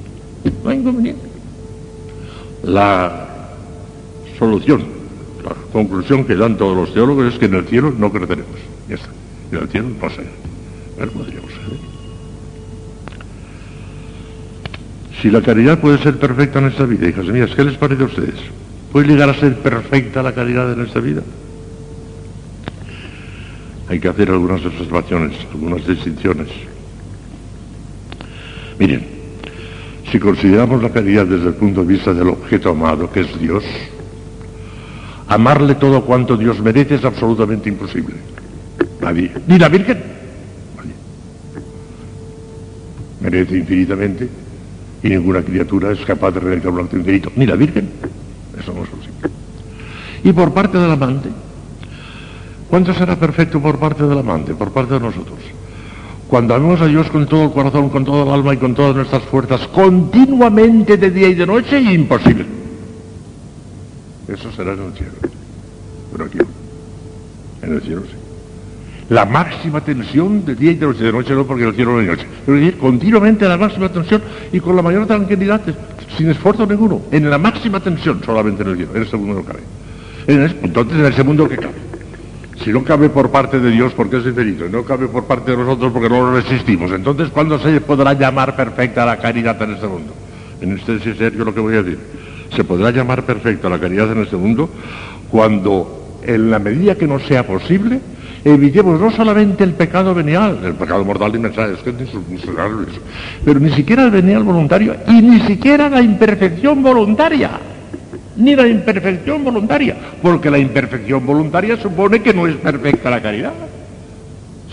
[0.65, 1.27] No hay inconveniente.
[2.63, 3.27] La
[4.39, 4.85] solución,
[5.45, 8.59] la conclusión que dan todos los teólogos es que en el cielo no creceremos.
[8.89, 9.09] Ya está.
[9.51, 10.23] En el cielo no sé.
[10.97, 11.93] Pero podríamos ser.
[15.21, 18.07] Si la caridad puede ser perfecta en esta vida, hijas mías, ¿qué les parece a
[18.07, 18.41] ustedes?
[18.93, 21.23] ¿Puede llegar a ser perfecta la caridad en esta vida?
[23.89, 26.49] Hay que hacer algunas observaciones, algunas distinciones.
[28.79, 29.07] Miren,
[30.11, 33.65] si consideramos la caridad desde el punto de vista del objeto amado, que es Dios,
[35.27, 38.17] amarle todo cuanto Dios merece es absolutamente imposible.
[39.01, 40.03] Nadie, ni la Virgen.
[43.23, 44.29] Merece infinitamente
[45.03, 47.89] y ninguna criatura es capaz de acto infinito, ni la Virgen.
[48.63, 48.75] Eso.
[50.25, 51.29] Y por parte del amante,
[52.71, 55.39] ¿cuánto será perfecto por parte del amante, por parte de nosotros?
[56.29, 58.95] Cuando amemos a Dios con todo el corazón, con todo el alma y con todas
[58.97, 62.47] nuestras fuerzas, continuamente de día y de noche, imposible.
[64.29, 65.13] Eso será en el cielo.
[66.13, 66.39] Pero aquí.
[67.63, 68.17] En el cielo sí.
[69.11, 71.05] La máxima tensión de día y de noche.
[71.05, 72.27] De noche no, porque el cielo no hay noche.
[72.47, 75.61] Pero continuamente la máxima tensión y con la mayor tranquilidad,
[76.17, 77.03] sin esfuerzo ninguno.
[77.11, 78.93] En la máxima tensión solamente en el cielo.
[78.95, 79.61] En ese mundo no cabe.
[80.27, 81.75] Entonces en ese mundo que cabe.
[82.63, 85.51] Si no cabe por parte de Dios porque es infinito, y no cabe por parte
[85.51, 89.73] de nosotros porque no lo resistimos, entonces ¿cuándo se podrá llamar perfecta la caridad en
[89.73, 90.15] este mundo?
[90.61, 91.99] En este es serio lo que voy a decir.
[92.55, 94.71] Se podrá llamar perfecta la caridad en este mundo
[95.29, 98.01] cuando, en la medida que nos sea posible,
[98.45, 102.91] evitemos no solamente el pecado venial, el pecado mortal y mensaje, es que es insuperable
[102.91, 103.01] eso,
[103.45, 107.51] pero ni siquiera el venial voluntario y ni siquiera la imperfección voluntaria
[108.37, 113.53] ni la imperfección voluntaria, porque la imperfección voluntaria supone que no es perfecta la caridad.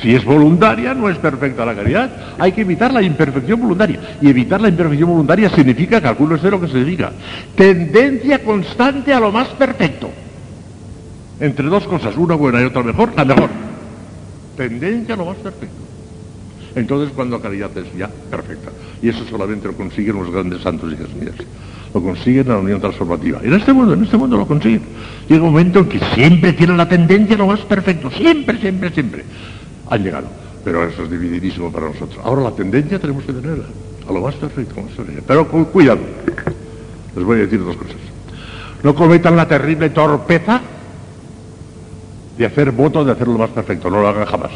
[0.01, 2.09] Si es voluntaria, no es perfecta la caridad.
[2.37, 3.99] Hay que evitar la imperfección voluntaria.
[4.21, 7.11] Y evitar la imperfección voluntaria significa, calculo usted lo que significa,
[7.53, 10.09] tendencia constante a lo más perfecto.
[11.39, 13.49] Entre dos cosas, una buena y otra mejor, la mejor.
[14.57, 15.75] Tendencia a lo más perfecto.
[16.75, 18.71] Entonces, cuando la caridad es ya perfecta.
[19.01, 21.35] Y eso solamente lo consiguen los grandes santos y mías.
[21.93, 23.39] Lo consiguen en la unión transformativa.
[23.41, 24.81] En este mundo, en este mundo lo consiguen.
[25.27, 28.11] Llega un momento en que siempre tienen la tendencia a lo más perfecto.
[28.11, 29.23] Siempre, siempre, siempre.
[29.89, 30.27] Han llegado.
[30.63, 32.19] Pero eso es divididísimo para nosotros.
[32.23, 33.63] Ahora la tendencia tenemos que tenerla.
[34.07, 34.81] A lo más perfecto.
[34.81, 35.23] más perfecto.
[35.25, 36.01] Pero cu- cuidado.
[37.15, 37.95] Les voy a decir dos cosas.
[38.83, 40.61] No cometan la terrible torpeza
[42.39, 43.89] de hacer voto de hacerlo más perfecto.
[43.89, 44.51] No lo hagan jamás.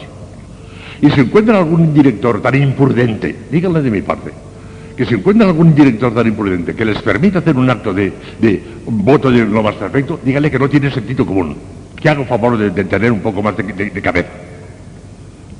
[1.02, 4.32] Y si encuentran algún director tan imprudente, díganle de mi parte,
[4.96, 8.64] que si encuentran algún director tan imprudente que les permita hacer un acto de, de
[8.88, 11.58] voto de lo más perfecto, díganle que no tiene sentido común,
[12.00, 14.30] que haga un favor de, tener un poco más de- de cabeza.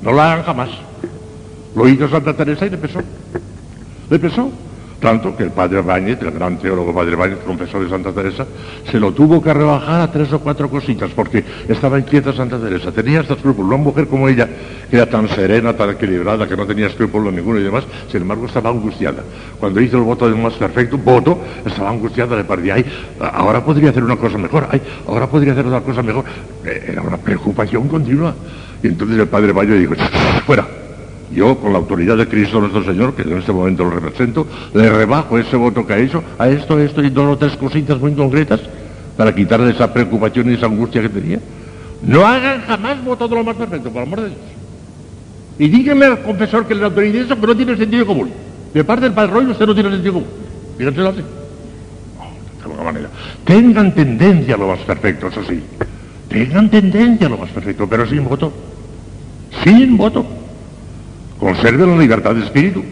[0.00, 0.70] No lo hagan jamás.
[1.76, 3.00] Lo hizo Santa Teresa y le pesó.
[4.08, 4.50] Le pesó.
[5.04, 8.46] Tanto que el padre Báñez, el gran teólogo padre Báñez, confesor de Santa Teresa,
[8.90, 12.90] se lo tuvo que rebajar a tres o cuatro cositas, porque estaba inquieta Santa Teresa.
[12.90, 13.68] Tenía hasta escrúpulos.
[13.68, 14.48] Una mujer como ella,
[14.90, 18.70] era tan serena, tan equilibrada, que no tenía escrúpulos ninguno y demás, sin embargo estaba
[18.70, 19.22] angustiada.
[19.60, 22.86] Cuando hizo el voto de más perfecto, voto, estaba angustiada, le parecía, ay,
[23.20, 26.24] ahora podría hacer una cosa mejor, ay, ahora podría hacer otra cosa mejor.
[26.64, 28.34] Eh, Era una preocupación continua.
[28.82, 29.94] Y entonces el padre Bañez dijo,
[30.46, 30.83] fuera.
[31.34, 34.88] Yo, con la autoridad de Cristo nuestro Señor, que en este momento lo represento, le
[34.88, 38.12] rebajo ese voto que ha hecho a esto, esto y dos o tres cositas muy
[38.12, 38.60] concretas
[39.16, 41.40] para quitarle esa preocupación y esa angustia que tenía.
[42.02, 44.40] No hagan jamás voto de lo más perfecto, por amor de Dios.
[45.58, 48.30] Y díganle al confesor que le autorice eso, que no tiene sentido común.
[48.72, 50.28] De parte del Padre Roy, usted no tiene sentido común.
[50.78, 51.20] Díganselo así.
[51.20, 53.08] De alguna manera.
[53.44, 55.60] Tengan tendencia a lo más perfecto, eso sí.
[56.28, 58.52] Tengan tendencia a lo más perfecto, pero sin voto.
[59.64, 60.43] Sin voto.
[61.44, 62.82] Conserven la libertad de espíritu.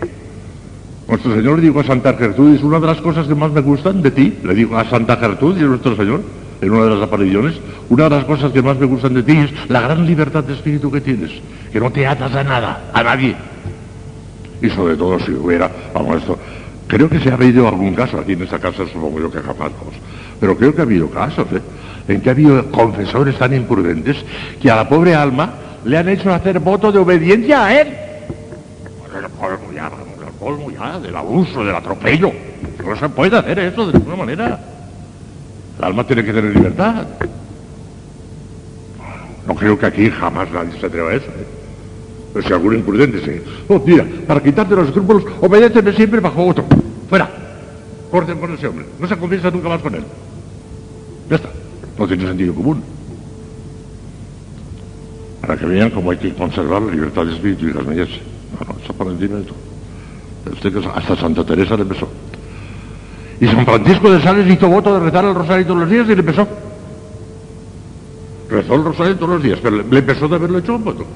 [1.09, 4.03] Nuestro Señor le dijo a Santa Gertrudis, una de las cosas que más me gustan
[4.03, 6.21] de ti, le dijo a Santa Gertrudis, nuestro Señor,
[6.61, 7.55] en una de las apariciones,
[7.89, 10.53] una de las cosas que más me gustan de ti es la gran libertad de
[10.53, 11.31] espíritu que tienes,
[11.73, 13.35] que no te atas a nada, a nadie.
[14.61, 16.39] Y sobre todo si hubiera, vamos, esto,
[16.89, 19.73] creo que se ha habido algún caso aquí en esta casa, supongo yo que jamás,
[19.81, 19.95] vamos,
[20.39, 21.63] pero creo que ha habido casos, ¿eh?
[22.07, 24.19] en que ha habido confesores tan imprudentes
[24.61, 25.55] que a la pobre alma
[25.87, 27.89] le han hecho hacer voto de obediencia a él.
[29.13, 32.33] El colmo ya, vamos, ya, del abuso, del atropello.
[32.85, 34.61] No se puede hacer eso de ninguna manera.
[35.79, 37.07] El alma tiene que tener libertad.
[39.47, 41.27] No creo que aquí jamás nadie se atreva a eso.
[41.27, 41.47] ¿eh?
[42.33, 43.43] Pero si algún imprudente se...
[43.69, 46.65] Oh, mira, para quitarte los escrúpulos, obedéceme siempre bajo otro.
[47.09, 47.29] Fuera.
[48.11, 48.87] Corten con ese hombre.
[48.99, 50.05] No se confiesa nunca más con él.
[51.29, 51.49] Ya está.
[51.99, 52.83] No tiene sentido común.
[55.41, 58.09] Para que vean cómo hay que conservar la libertad de espíritu, hijas mías.
[58.53, 59.72] No, no, eso por encima de.
[60.45, 62.09] Que hasta Santa Teresa le empezó.
[63.41, 66.15] Y San Francisco de Sales hizo voto de rezar el rosario todos los días y
[66.15, 66.47] le empezó.
[68.49, 71.07] Rezó el rosario todos los días, pero le, le empezó de haberlo hecho un voto.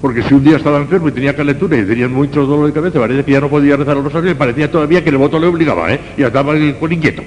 [0.00, 3.00] Porque si un día estaba enfermo y tenía calentura y tenía mucho dolor de cabeza,
[3.00, 5.46] parece que ya no podía rezar el rosario y parecía todavía que el voto le
[5.46, 6.00] obligaba, ¿eh?
[6.16, 7.22] Y estaba con inquieto.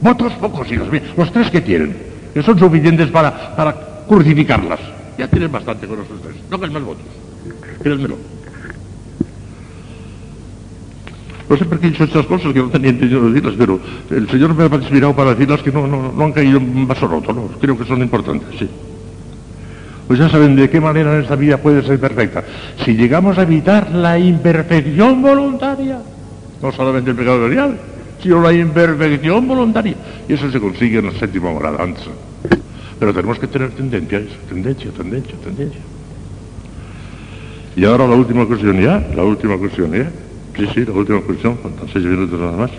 [0.00, 1.96] Votos pocos, hijos míos, los tres que tienen,
[2.32, 3.74] que son suficientes para, para
[4.06, 4.80] crucificarlas.
[5.18, 6.36] Ya tienen bastante con esos tres.
[6.48, 7.04] No hagan más votos.
[7.82, 8.16] Créanmelo.
[11.48, 14.28] No sé por qué he dicho estas cosas que no tenía entendido decirlas, pero el
[14.28, 17.48] Señor me ha inspirado para decirlas que no, no, han caído en vaso roto, ¿no?
[17.58, 18.68] Creo que son importantes, sí.
[20.06, 22.44] Pues ya saben de qué manera nuestra vida puede ser perfecta.
[22.84, 25.98] Si llegamos a evitar la imperfección voluntaria,
[26.62, 27.78] no solamente el pecado venial,
[28.22, 29.94] sino la imperfección voluntaria.
[30.28, 32.04] Y eso se consigue en la séptima morada antes.
[32.98, 35.80] Pero tenemos que tener tendencia eso, tendencia, tendencia, tendencia.
[37.76, 40.10] Y ahora la última cuestión ya, la última cuestión ya.
[40.58, 42.70] Sí, sí, la última cuestión, faltan seis minutos nada más.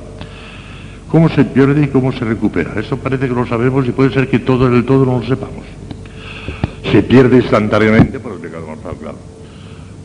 [1.09, 2.77] ¿Cómo se pierde y cómo se recupera?
[2.77, 5.63] Eso parece que lo sabemos y puede ser que todo el todo no lo sepamos.
[6.91, 9.17] Se pierde instantáneamente por el pecado mortal, claro.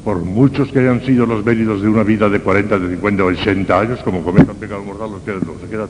[0.04, 3.26] Por muchos que hayan sido los méritos de una vida de 40, de 50 o
[3.26, 5.88] 80 años, como cometa el pecado mortal, los pierde todo, se queda.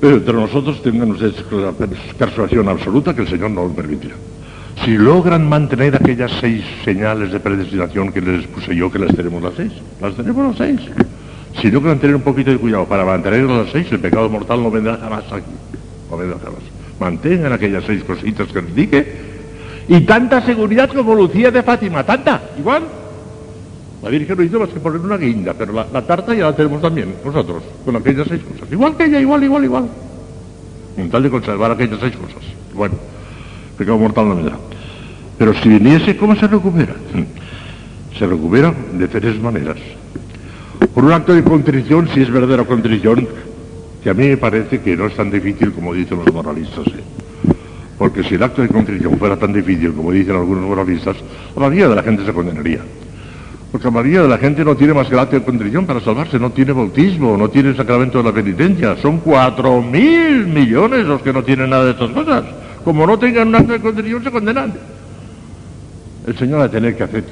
[0.00, 4.14] Pero entre nosotros tengan ustedes la persuasión absoluta que el Señor no lo permitirá.
[4.84, 9.42] Si logran mantener aquellas seis señales de predestinación que les puse yo, que las tenemos
[9.42, 10.80] las seis, las tenemos las seis.
[11.60, 14.70] Si logran tener un poquito de cuidado para mantener las seis, el pecado mortal no
[14.70, 15.50] vendrá jamás aquí.
[16.10, 16.60] No vendrá jamás.
[17.00, 19.16] Mantengan aquellas seis cositas que les dije.
[19.88, 22.82] Y tanta seguridad como Lucía de Fátima, tanta, igual.
[24.02, 26.54] La Virgen no hizo más que poner una guinda, pero la, la tarta ya la
[26.54, 28.70] tenemos también nosotros, con aquellas seis cosas.
[28.70, 29.88] Igual que ella, igual, igual, igual.
[30.94, 32.42] Con tal de conservar aquellas seis cosas.
[32.74, 32.94] Bueno,
[33.76, 34.58] pecado mortal no vendrá.
[35.38, 36.94] Pero si viniese, ¿cómo se recupera?
[38.18, 39.76] Se recupera de tres maneras.
[40.94, 43.28] Por un acto de contrición, si es verdadera contrición,
[44.02, 46.86] que a mí me parece que no es tan difícil como dicen los moralistas.
[46.86, 47.52] ¿eh?
[47.98, 51.16] Porque si el acto de contrición fuera tan difícil como dicen algunos moralistas,
[51.54, 52.80] la mayoría de la gente se condenaría.
[53.72, 56.00] Porque la mayoría de la gente no tiene más que el acto de contrición para
[56.00, 58.96] salvarse, no tiene bautismo, no tiene el sacramento de la penitencia.
[58.96, 62.44] Son cuatro mil millones los que no tienen nada de estas cosas.
[62.86, 64.72] Como no tengan un acto de contrición, se condenan.
[66.24, 67.24] El Señor va a tener que hacer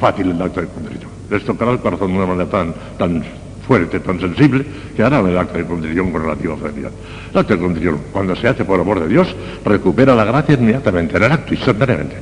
[0.00, 1.08] fácil el acto de contrición.
[1.30, 3.22] Les tocará el corazón de una manera tan,
[3.68, 6.90] fuerte, tan sensible, que hará el acto de contrición con relativa facilidad.
[7.32, 9.32] El acto de contrición, cuando se hace por amor de Dios,
[9.64, 12.16] recupera la gracia inmediatamente, en el acto, instantáneamente.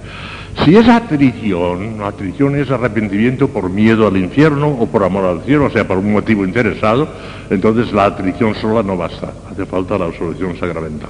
[0.62, 5.64] Si es atrición, atrición es arrepentimiento por miedo al infierno o por amor al cielo,
[5.64, 7.08] o sea, por un motivo interesado,
[7.48, 11.08] entonces la atrición sola no basta, hace falta la absolución sacramental.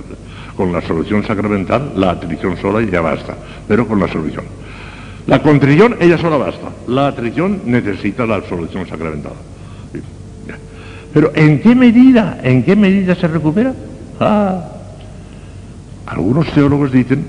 [0.57, 3.35] Con la absolución sacramental, la atrición sola ya basta,
[3.67, 4.45] pero con la absolución.
[5.27, 6.69] La contrición, ella sola basta.
[6.87, 9.33] La atrición necesita la absolución sacramental.
[11.13, 13.73] Pero ¿en qué medida, en qué medida se recupera?
[14.21, 14.65] Ah,
[16.07, 17.25] algunos teólogos dicen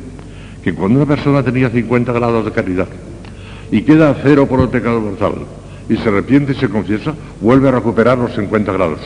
[0.63, 2.87] que cuando una persona tenía 50 grados de caridad
[3.71, 5.33] y queda cero por el pecado mortal
[5.87, 8.99] y se arrepiente y se confiesa, vuelve a recuperar los 50 grados.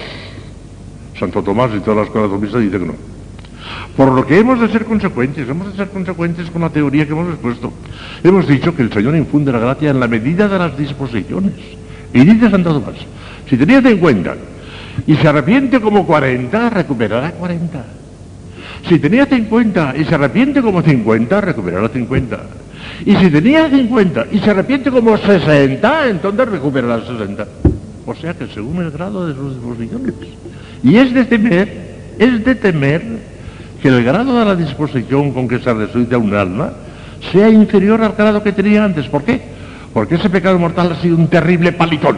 [1.19, 3.18] Santo Tomás y todas las cosas dicen que no.
[3.95, 7.11] Por lo que hemos de ser consecuentes, hemos de ser consecuentes con la teoría que
[7.11, 7.73] hemos expuesto.
[8.23, 11.53] Hemos dicho que el Señor infunde la gracia en la medida de las disposiciones.
[12.13, 12.95] Y dice Santo Tomás,
[13.49, 14.35] si tenía 50
[15.05, 17.85] y se arrepiente como 40, recuperará 40.
[18.87, 22.39] Si tenía 50 y se arrepiente como 50, recuperará 50.
[23.05, 27.47] Y si tenía 50 y se arrepiente como 60, entonces recuperará 60.
[28.05, 30.13] O sea que según el grado de sus disposiciones.
[30.83, 31.67] Y es de temer,
[32.17, 33.03] es de temer
[33.81, 36.71] que el grado de la disposición con que se resucita un alma
[37.31, 39.07] sea inferior al grado que tenía antes.
[39.07, 39.41] ¿Por qué?
[39.93, 42.17] Porque ese pecado mortal ha sido un terrible palitón,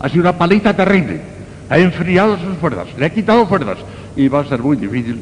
[0.00, 1.20] ha sido una palita terrible,
[1.68, 3.78] ha enfriado sus fuerzas, le ha quitado fuerzas
[4.16, 5.20] y va a ser muy difícil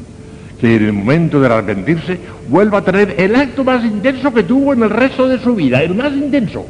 [0.59, 4.73] que en el momento de arrepentirse vuelva a tener el acto más intenso que tuvo
[4.73, 6.65] en el resto de su vida, el más intenso,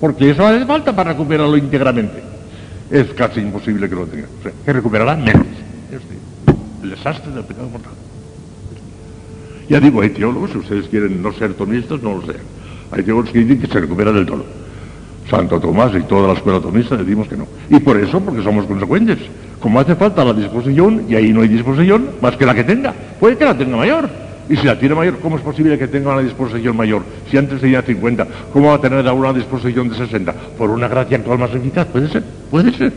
[0.00, 2.22] porque eso hace falta para recuperarlo íntegramente.
[2.90, 5.46] Es casi imposible que lo tenga, o sea, que recuperará menos.
[6.82, 7.92] El desastre del pecado mortal.
[9.68, 12.44] Ya digo, hay teólogos, si ustedes quieren no ser tomistas, no lo sean.
[12.90, 14.44] Hay teólogos que dicen que se recupera del todo.
[15.28, 17.46] Santo Tomás y toda la escuela tomista decimos que no.
[17.70, 19.18] Y por eso, porque somos consecuentes.
[19.58, 22.92] Como hace falta la disposición, y ahí no hay disposición, más que la que tenga.
[23.18, 24.08] Puede que la tenga mayor.
[24.48, 27.02] Y si la tiene mayor, ¿cómo es posible que tenga una disposición mayor?
[27.30, 30.32] Si antes tenía 50, ¿cómo va a tener ahora una disposición de 60?
[30.58, 31.86] Por una gracia actual más eficaz.
[31.86, 32.92] Puede ser, puede ser.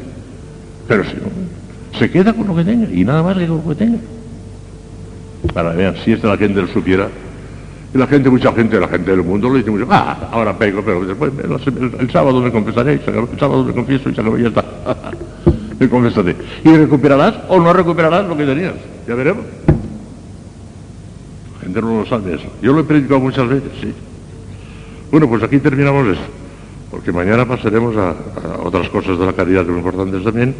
[0.89, 3.69] Pero si no, se queda con lo que tenga y nada más que con lo
[3.69, 3.99] que tenga.
[5.53, 7.09] Para que vean, si esta la gente lo supiera,
[7.93, 10.81] y la gente, mucha gente, la gente del mundo le dice mucho, ah, ahora pego,
[10.83, 14.65] pero el, el sábado me confesaré, el sábado me confieso y ya está.
[15.79, 16.35] me confesaré.
[16.63, 18.73] Y recuperarás o no recuperarás lo que tenías,
[19.07, 19.45] ya veremos.
[21.53, 22.47] La gente no lo sabe eso.
[22.61, 23.93] Yo lo he predicado muchas veces, sí.
[25.11, 26.21] Bueno, pues aquí terminamos eso,
[26.91, 30.53] porque mañana pasaremos a, a otras cosas de la caridad que son importantes también,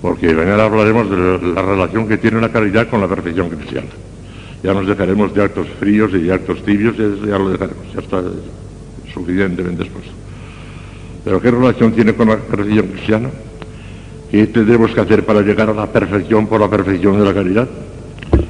[0.00, 3.88] porque mañana hablaremos de la relación que tiene la caridad con la perfección cristiana.
[4.64, 8.00] Ya nos dejaremos de actos fríos y de actos tibios, ya, ya lo dejaremos, ya
[8.00, 8.22] está
[9.12, 10.10] suficientemente expuesto.
[11.22, 13.28] Pero ¿qué relación tiene con la perfección cristiana?
[14.30, 17.68] ¿Qué tendremos que hacer para llegar a la perfección por la perfección de la caridad?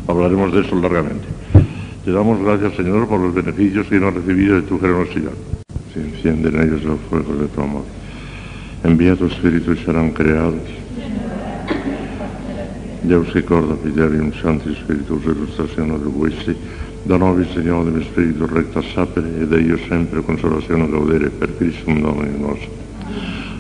[0.07, 1.25] Hablaremos de eso largamente.
[2.05, 5.33] Te damos gracias, Señor, por los beneficios que hemos recibido de tu generosidad.
[5.93, 7.83] Se encienden ellos los fuegos de tu amor.
[8.85, 10.84] Envía tu Espíritu y serán creados.
[13.07, 16.57] Deus ricorda, Fidelium Sancti Spiritus, illustrazione Vuesti,
[17.03, 22.41] Da nobis, Signore, mi spiritu recta sapere, ed io sempre consolazione gaudere per Christum Domini
[22.41, 22.71] nostro.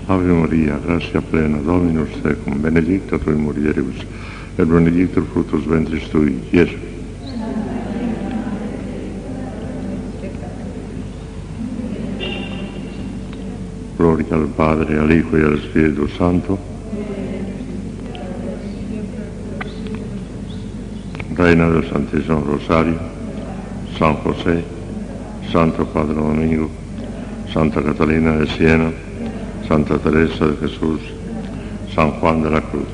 [0.07, 3.99] Ave Maria, grazia plena, Dominus tecum, benedicta tui mulieribus,
[4.57, 6.93] et benedictus fructus ventris tui, Iesus.
[13.99, 16.74] Gloria al Padre, al Hijo y al Espíritu Santo.
[21.37, 22.95] Reina del Santísimo Rosario,
[23.99, 24.63] San José,
[25.51, 26.71] Santo Padre Domingo,
[27.53, 28.93] Santa Catalina de Siena,
[29.67, 31.01] Santa Teresa de Jesús,
[31.93, 32.87] San Juan de la Cruz.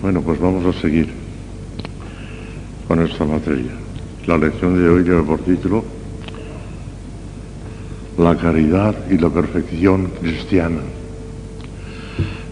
[0.00, 1.12] Bueno, pues vamos a seguir
[2.88, 3.72] con esta materia.
[4.26, 5.84] La lección de hoy lleva por título
[8.16, 10.80] La caridad y la perfección cristiana.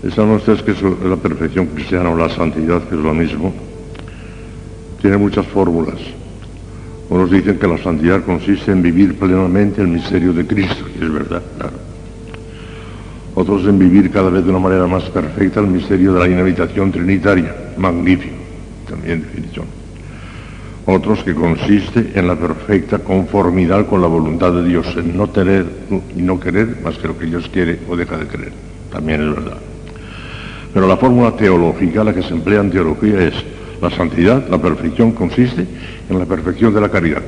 [0.04, 3.54] Ustedes que es la perfección cristiana o la santidad, que es lo mismo,
[5.00, 5.96] tiene muchas fórmulas.
[7.08, 11.10] Unos dicen que la santidad consiste en vivir plenamente el misterio de Cristo, y es
[11.10, 11.76] verdad, claro.
[13.34, 16.92] Otros en vivir cada vez de una manera más perfecta el misterio de la inhabitación
[16.92, 18.36] trinitaria, magnífico,
[18.86, 19.64] también definición.
[20.84, 25.64] Otros que consiste en la perfecta conformidad con la voluntad de Dios, en no tener
[26.14, 28.52] y no querer más que lo que Dios quiere o deja de querer,
[28.92, 29.63] también es verdad.
[30.74, 33.34] Pero la fórmula teológica, la que se emplea en teología es
[33.80, 35.64] la santidad, la perfección consiste
[36.10, 37.22] en la perfección de la caridad.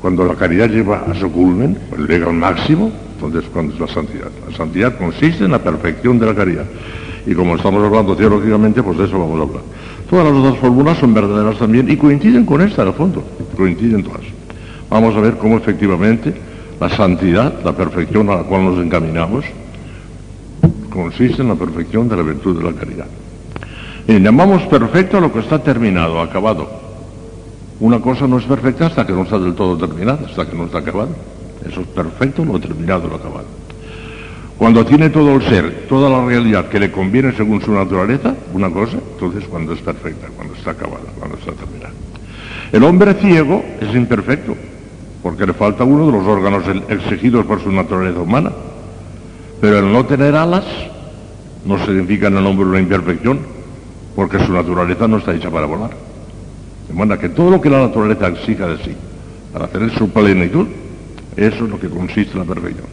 [0.00, 3.88] Cuando la caridad lleva a su culmen, pues llega al máximo, entonces cuando es la
[3.88, 4.28] santidad.
[4.48, 6.66] La santidad consiste en la perfección de la caridad.
[7.26, 9.62] Y como estamos hablando teológicamente, pues de eso vamos a hablar.
[10.08, 13.24] Todas las otras fórmulas son verdaderas también y coinciden con esta en el fondo,
[13.56, 14.20] coinciden todas.
[14.90, 16.32] Vamos a ver cómo efectivamente
[16.78, 19.44] la santidad, la perfección a la cual nos encaminamos,
[20.96, 23.06] consiste en la perfección de la virtud de la caridad.
[24.08, 26.68] Y llamamos perfecto lo que está terminado, acabado.
[27.78, 30.64] Una cosa no es perfecta hasta que no está del todo terminada, hasta que no
[30.64, 31.10] está acabado.
[31.68, 33.46] Eso es perfecto, lo terminado, lo acabado.
[34.56, 38.70] Cuando tiene todo el ser, toda la realidad que le conviene según su naturaleza, una
[38.70, 41.92] cosa, entonces cuando es perfecta, cuando está acabada, cuando está terminada.
[42.72, 44.56] El hombre ciego es imperfecto,
[45.22, 48.50] porque le falta uno de los órganos exigidos por su naturaleza humana.
[49.60, 50.64] Pero el no tener alas
[51.64, 53.40] no significa en el hombre una imperfección,
[54.14, 55.90] porque su naturaleza no está hecha para volar.
[56.88, 58.92] De manera que todo lo que la naturaleza exija de sí,
[59.52, 60.66] para tener su plenitud,
[61.36, 62.86] eso es lo que consiste en la perfección.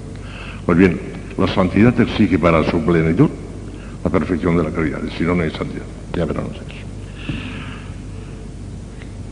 [0.65, 0.99] Pues bien,
[1.38, 3.29] la santidad exige para su plenitud
[4.03, 5.85] la perfección de la caridad, si no, no hay santidad.
[6.15, 6.83] Ya verán ustedes.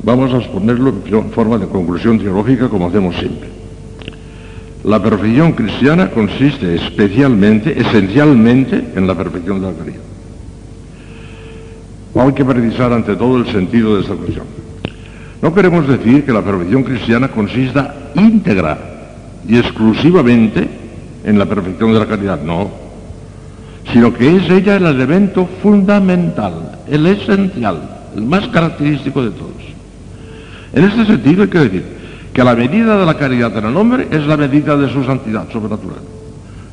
[0.03, 3.60] Vamos a exponerlo en forma de conclusión teológica como hacemos siempre.
[4.83, 10.01] La perfección cristiana consiste especialmente, esencialmente, en la perfección de la caridad.
[12.15, 14.45] Hay que precisar ante todo el sentido de esta cuestión.
[15.41, 18.77] No queremos decir que la perfección cristiana consista íntegra
[19.47, 20.67] y exclusivamente
[21.23, 22.71] en la perfección de la caridad, no,
[23.93, 27.81] sino que es ella el elemento fundamental, el esencial,
[28.15, 29.51] el más característico de todos.
[30.73, 32.00] En este sentido hay que decir
[32.33, 35.49] que la medida de la caridad en el hombre es la medida de su santidad
[35.51, 35.99] sobrenatural.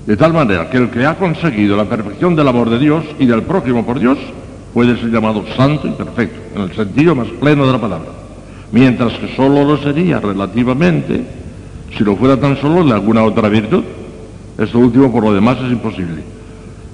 [0.07, 3.27] De tal manera que el que ha conseguido la perfección del amor de Dios y
[3.27, 4.19] del prójimo por Dios
[4.73, 8.11] puede ser llamado santo y perfecto, en el sentido más pleno de la palabra.
[8.73, 11.25] Mientras que solo lo sería relativamente
[11.97, 13.83] si lo fuera tan solo de alguna otra virtud.
[14.59, 16.23] Esto último por lo demás es imposible,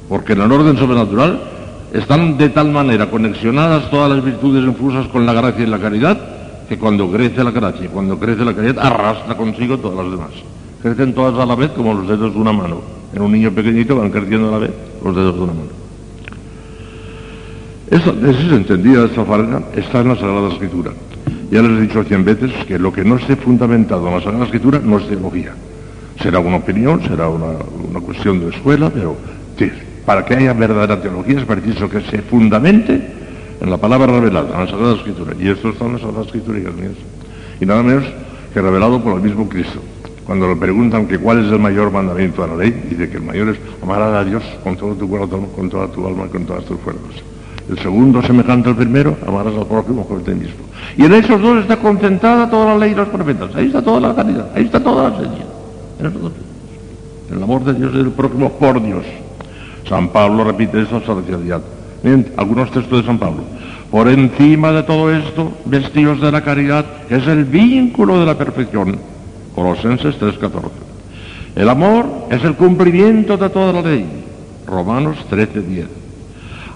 [0.08, 1.40] porque en el orden sobrenatural
[1.92, 6.18] están de tal manera conexionadas todas las virtudes infusas con la gracia y la caridad,
[6.68, 10.30] que cuando crece la gracia, cuando crece la caridad, arrastra consigo todas las demás.
[10.82, 12.80] Crecen todas a la vez como los dedos de una mano.
[13.14, 14.70] En un niño pequeñito van creciendo a la vez
[15.02, 15.68] los dedos de una mano.
[17.90, 20.92] Esa tesis entendida de esta forma está en la Sagrada Escritura.
[21.50, 24.44] Ya les he dicho cien veces que lo que no esté fundamentado en la Sagrada
[24.44, 25.54] Escritura no es teología.
[26.20, 29.16] Será una opinión, será una, una cuestión de escuela, pero
[30.04, 33.23] para que haya verdadera teología es preciso que se fundamente
[33.64, 35.32] en la palabra revelada, en la Sagrada Escritura.
[35.40, 36.92] Y esto está en la Sagrada Escritura, hijas mías.
[37.60, 38.04] Y nada menos
[38.52, 39.80] que revelado por el mismo Cristo.
[40.26, 43.22] Cuando le preguntan que cuál es el mayor mandamiento de la ley, dice que el
[43.22, 46.64] mayor es amar a Dios con todo tu corazón, con toda tu alma, con todas
[46.66, 47.22] tus fuerzas.
[47.68, 50.64] El segundo, semejante al primero, amarás al prójimo como ti mismo.
[50.98, 53.54] Y en esos dos está concentrada toda la ley y los profetas.
[53.54, 55.46] Ahí está toda la caridad, ahí está toda la señal.
[56.00, 56.32] En esos dos.
[57.32, 59.04] El amor de Dios y del prójimo por Dios.
[59.88, 61.62] San Pablo repite esa sociedad.
[62.36, 63.44] Algunos textos de San Pablo.
[63.90, 68.98] Por encima de todo esto, vestidos de la caridad, es el vínculo de la perfección.
[69.54, 70.70] Colosenses 3.14.
[71.56, 74.04] El amor es el cumplimiento de toda la ley.
[74.66, 75.86] Romanos 13.10.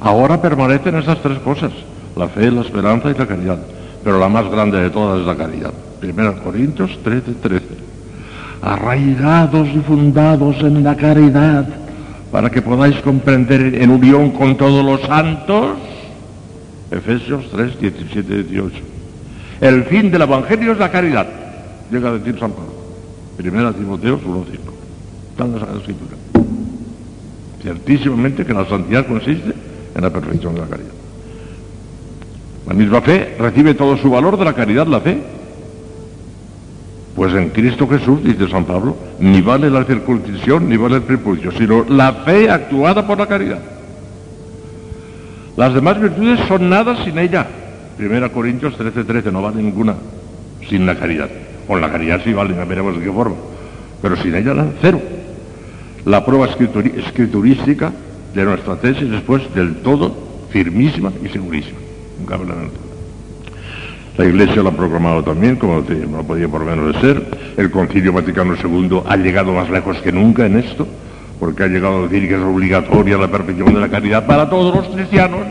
[0.00, 1.72] Ahora permanecen esas tres cosas,
[2.16, 3.58] la fe, la esperanza y la caridad.
[4.04, 5.72] pero la más grande de todas es la caridad.
[6.00, 7.66] Primera Corintios 13, 13.
[8.62, 11.66] Arraigados y fundados en la caridad,
[12.30, 15.78] para que podáis comprender en unión con todos los santos.
[16.90, 18.76] Efesios 3, 17, 18.
[19.60, 21.26] El fin del Evangelio es la caridad,
[21.90, 22.72] llega a decir San Pablo.
[23.36, 24.74] Primera Timoteo 1, 5.
[25.30, 26.16] Está en la Sagrada Escritura.
[27.62, 29.52] Ciertísimamente que la santidad consiste
[29.94, 30.92] en la perfección de la caridad.
[32.66, 35.18] La misma fe recibe todo su valor de la caridad, la fe.
[37.18, 41.50] Pues en Cristo Jesús, dice San Pablo, ni vale la circuncisión ni vale el prepucio,
[41.50, 43.58] sino la fe actuada por la caridad.
[45.56, 47.44] Las demás virtudes son nada sin ella.
[47.96, 49.96] Primera Corintios 13, 13, no vale ninguna
[50.68, 51.28] sin la caridad.
[51.66, 53.34] Con la caridad sí vale, veremos de qué forma.
[54.00, 55.02] Pero sin ella, cero.
[56.04, 57.90] La prueba escriturística
[58.32, 60.14] de nuestra tesis después del todo
[60.50, 61.78] firmísima y segurísima.
[64.18, 67.24] La Iglesia lo ha proclamado también, como no podía por menos de ser.
[67.56, 70.88] El Concilio Vaticano II ha llegado más lejos que nunca en esto,
[71.38, 74.74] porque ha llegado a decir que es obligatoria la perfección de la caridad para todos
[74.74, 75.42] los cristianos,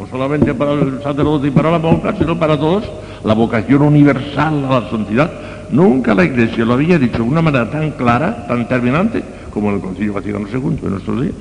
[0.00, 2.90] no solamente para el sacerdote y para la monja, sino para todos,
[3.24, 5.30] la vocación universal a la santidad.
[5.70, 9.74] Nunca la Iglesia lo había dicho de una manera tan clara, tan terminante, como en
[9.74, 11.34] el Concilio Vaticano II en nuestros días.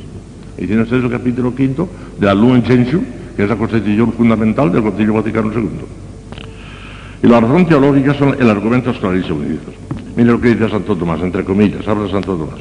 [0.58, 1.88] Y tiene ustedes el capítulo quinto
[2.20, 3.06] de la Lumen Gentium,
[3.38, 6.03] que es la constitución fundamental del Concilio Vaticano II.
[7.24, 9.40] Y la razón teológica son el argumento es clarísimo.
[10.18, 12.60] Mire lo que dice Santo Tomás, entre comillas, habla Santo Tomás.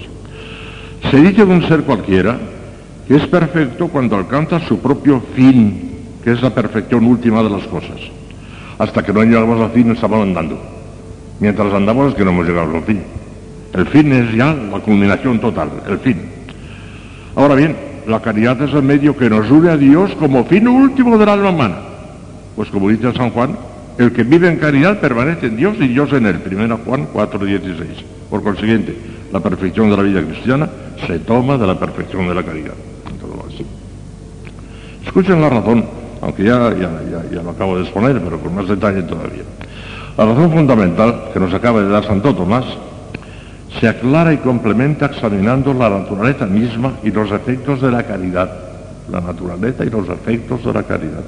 [1.11, 2.39] Se dice de un ser cualquiera
[3.09, 5.91] que es perfecto cuando alcanza su propio fin,
[6.23, 7.99] que es la perfección última de las cosas.
[8.78, 10.57] Hasta que no llegamos al fin estamos andando.
[11.41, 13.03] Mientras andamos es que no hemos llegado al fin.
[13.75, 16.23] El fin es ya la culminación total, el fin.
[17.35, 21.19] Ahora bien, la caridad es el medio que nos une a Dios como fin último
[21.19, 21.78] del alma humana.
[22.55, 23.57] Pues como dice San Juan,
[23.99, 26.39] el que vive en caridad permanece en Dios y Dios en él.
[26.39, 28.05] Primera Juan 4:16.
[28.31, 28.97] Por consiguiente,
[29.33, 30.69] la perfección de la vida cristiana
[31.07, 32.75] se toma de la perfección de la caridad.
[35.05, 35.85] Escuchen la razón,
[36.23, 36.91] aunque ya, ya,
[37.31, 39.42] ya, lo acabo de exponer, pero con más detalle todavía.
[40.17, 42.65] La razón fundamental que nos acaba de dar Santo Tomás
[43.78, 48.51] se aclara y complementa examinando la naturaleza misma y los efectos de la caridad.
[49.10, 51.25] La naturaleza y los efectos de la caridad.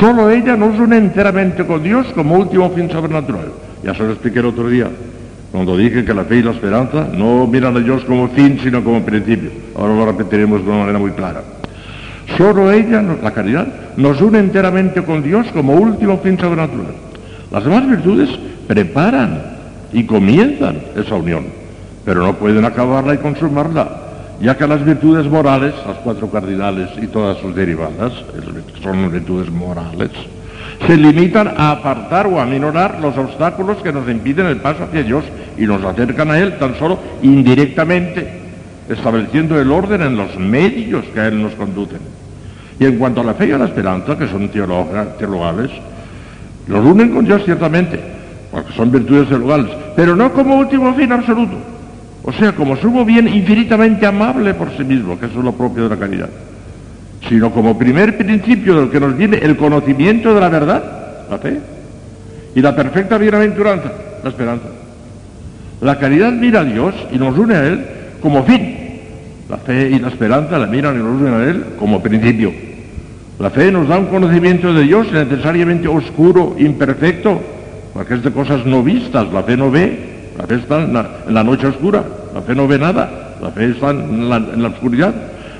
[0.00, 3.52] Solo ella nos une enteramente con Dios como último fin sobrenatural.
[3.84, 4.88] Ya se lo expliqué el otro día,
[5.52, 8.82] cuando dije que la fe y la esperanza no miran a Dios como fin, sino
[8.82, 9.50] como principio.
[9.76, 11.42] Ahora lo repetiremos de una manera muy clara.
[12.38, 13.66] Solo ella, la caridad,
[13.98, 16.94] nos une enteramente con Dios como último fin sobrenatural.
[17.50, 18.30] Las demás virtudes
[18.66, 19.42] preparan
[19.92, 21.44] y comienzan esa unión,
[22.06, 23.99] pero no pueden acabarla y consumarla,
[24.40, 28.12] ya que las virtudes morales, las cuatro cardinales y todas sus derivadas,
[28.82, 30.10] son virtudes morales,
[30.86, 35.02] se limitan a apartar o a minorar los obstáculos que nos impiden el paso hacia
[35.02, 35.24] Dios
[35.58, 38.40] y nos acercan a Él tan solo indirectamente,
[38.88, 42.00] estableciendo el orden en los medios que a Él nos conducen.
[42.78, 45.70] Y en cuanto a la fe y a la esperanza, que son teologales,
[46.66, 48.00] los unen con Dios ciertamente,
[48.50, 51.56] porque son virtudes teologales, pero no como último fin absoluto.
[52.22, 55.84] O sea, como sumo bien infinitamente amable por sí mismo, que eso es lo propio
[55.84, 56.28] de la caridad,
[57.28, 61.58] sino como primer principio del que nos viene el conocimiento de la verdad, la fe,
[62.54, 64.66] y la perfecta bienaventuranza, la esperanza.
[65.80, 67.86] La caridad mira a Dios y nos une a Él
[68.20, 68.76] como fin.
[69.48, 72.52] La fe y la esperanza la miran y nos unen a Él como principio.
[73.38, 77.40] La fe nos da un conocimiento de Dios necesariamente oscuro, imperfecto,
[77.94, 80.09] porque es de cosas no vistas, la fe no ve,
[80.40, 80.94] la fe está en
[81.34, 82.02] la, noche oscura,
[82.34, 85.12] la fe no ve nada, la fe está en la, en la, oscuridad,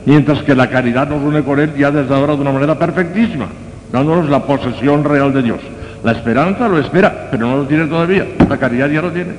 [0.06, 3.46] mientras que la caridad nos une con Él ya desde ahora de una manera perfectísima,
[3.92, 5.58] dándonos la posesión real de Dios.
[6.02, 9.32] La esperanza lo espera, pero no lo tiene todavía, la caridad ya lo tiene.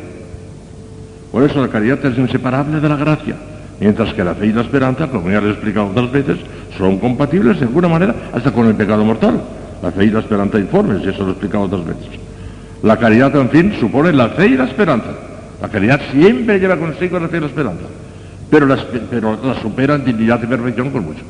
[1.31, 3.35] Por eso la caridad es inseparable de la gracia,
[3.79, 6.37] mientras que la fe y la esperanza, como ya les he explicado otras veces,
[6.77, 9.41] son compatibles de alguna manera hasta con el pecado mortal.
[9.81, 12.05] La fe y la esperanza informes, y eso lo he explicado otras veces.
[12.83, 15.30] La caridad, en fin, supone la fe y la esperanza.
[15.61, 17.83] La caridad siempre lleva consigo la fe y la esperanza,
[18.49, 18.77] pero la,
[19.61, 21.21] supera en dignidad y perfección con mucho.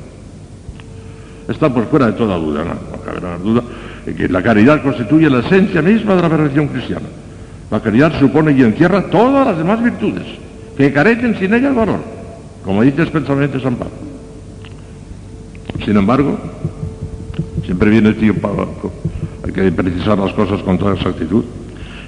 [1.48, 3.62] Está por fuera de toda duda, no, cabe la duda,
[4.06, 7.08] de que la caridad constituye la esencia misma de la perfección cristiana.
[7.70, 10.24] La caridad supone y encierra todas las demás virtudes,
[10.78, 12.00] que carecen sin ella el valor,
[12.64, 13.94] como dice expresamente San Pablo.
[15.84, 16.38] Sin embargo,
[17.66, 18.92] siempre viene el tío Pablo
[19.44, 21.44] hay que precisar las cosas con toda exactitud.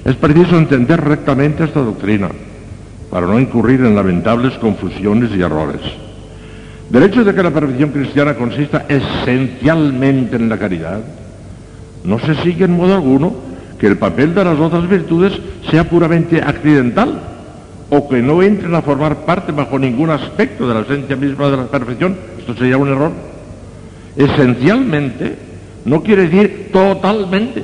[0.06, 2.30] Es preciso entender rectamente esta doctrina
[3.10, 5.82] para no incurrir en lamentables confusiones y errores.
[6.90, 11.00] Del hecho de que la perfección cristiana consista esencialmente en la caridad,
[12.04, 13.34] no se sigue en modo alguno
[13.80, 15.34] que el papel de las otras virtudes
[15.70, 17.22] sea puramente accidental
[17.90, 21.58] o que no entren a formar parte bajo ningún aspecto de la esencia misma de
[21.58, 22.18] la perfección.
[22.40, 23.12] Esto sería un error.
[24.18, 25.36] Esencialmente
[25.86, 27.64] no quiere decir totalmente,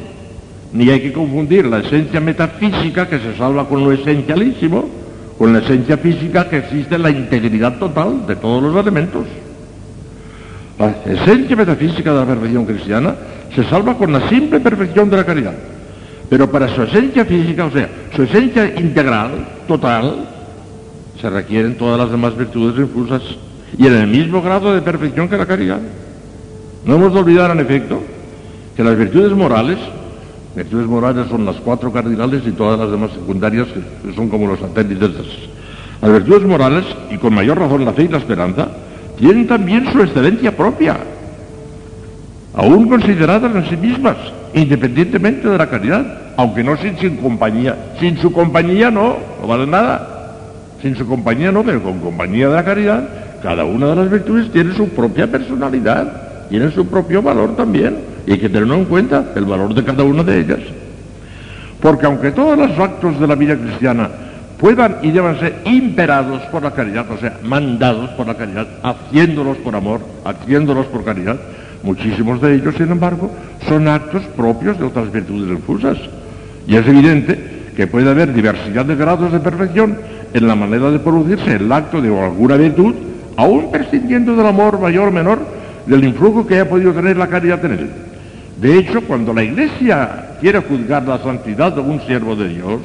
[0.74, 4.88] ni hay que confundir la esencia metafísica que se salva con lo esencialísimo,
[5.38, 9.26] con la esencia física que existe en la integridad total de todos los elementos.
[10.78, 13.16] La esencia metafísica de la perfección cristiana
[13.56, 15.54] se salva con la simple perfección de la caridad.
[16.30, 20.28] Pero para su esencia física, o sea, su esencia integral, total,
[21.20, 23.22] se requieren todas las demás virtudes infusas
[23.78, 25.80] y en el mismo grado de perfección que la caridad.
[26.86, 28.02] No hemos de olvidar, en efecto,
[28.76, 29.78] que las virtudes morales,
[30.60, 33.68] virtudes morales son las cuatro cardinales y todas las demás secundarias
[34.04, 35.12] que son como los satélites.
[36.02, 38.68] Las virtudes morales, y con mayor razón la fe y la esperanza,
[39.18, 40.98] tienen también su excelencia propia,
[42.54, 44.18] aún consideradas en sí mismas,
[44.54, 47.94] independientemente de la caridad, aunque no sin, sin compañía.
[48.00, 50.36] Sin su compañía no, no vale nada.
[50.82, 53.08] Sin su compañía no, pero con compañía de la caridad,
[53.42, 58.34] cada una de las virtudes tiene su propia personalidad, tiene su propio valor también, y
[58.34, 60.60] hay que tenerlo en cuenta, el valor de cada una de ellas.
[61.80, 64.10] Porque aunque todos los actos de la vida cristiana
[64.58, 69.58] puedan y deban ser imperados por la caridad, o sea, mandados por la caridad, haciéndolos
[69.58, 71.38] por amor, haciéndolos por caridad,
[71.84, 73.32] muchísimos de ellos, sin embargo,
[73.68, 75.98] son actos propios de otras virtudes infusas.
[76.68, 77.40] Y es evidente
[77.76, 79.98] que puede haber diversidad de grados de perfección
[80.34, 82.94] en la manera de producirse el acto de alguna virtud,
[83.38, 85.40] aún prescindiendo del amor mayor o menor,
[85.90, 87.90] del influjo que haya podido tener la caridad en él.
[88.62, 92.82] De hecho, cuando la Iglesia quiere juzgar la santidad de un siervo de Dios,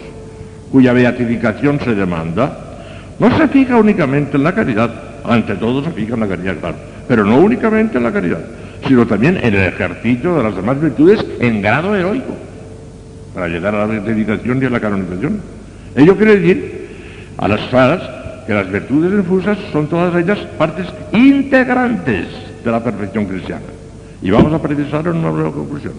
[0.73, 2.59] cuya beatificación se demanda,
[3.19, 4.91] no se fija únicamente en la caridad,
[5.25, 8.41] ante todo se fija en la caridad, claro, pero no únicamente en la caridad,
[8.89, 12.35] sino también en el ejercicio de las demás virtudes en grado heroico,
[13.35, 15.41] para llegar a la beatificación y a la canonización.
[15.95, 16.89] Ello quiere decir,
[17.37, 18.01] a las claras,
[18.47, 23.63] que las virtudes infusas son todas ellas partes integrantes de la perfección cristiana.
[24.23, 25.93] Y vamos a precisar en una nueva conclusión.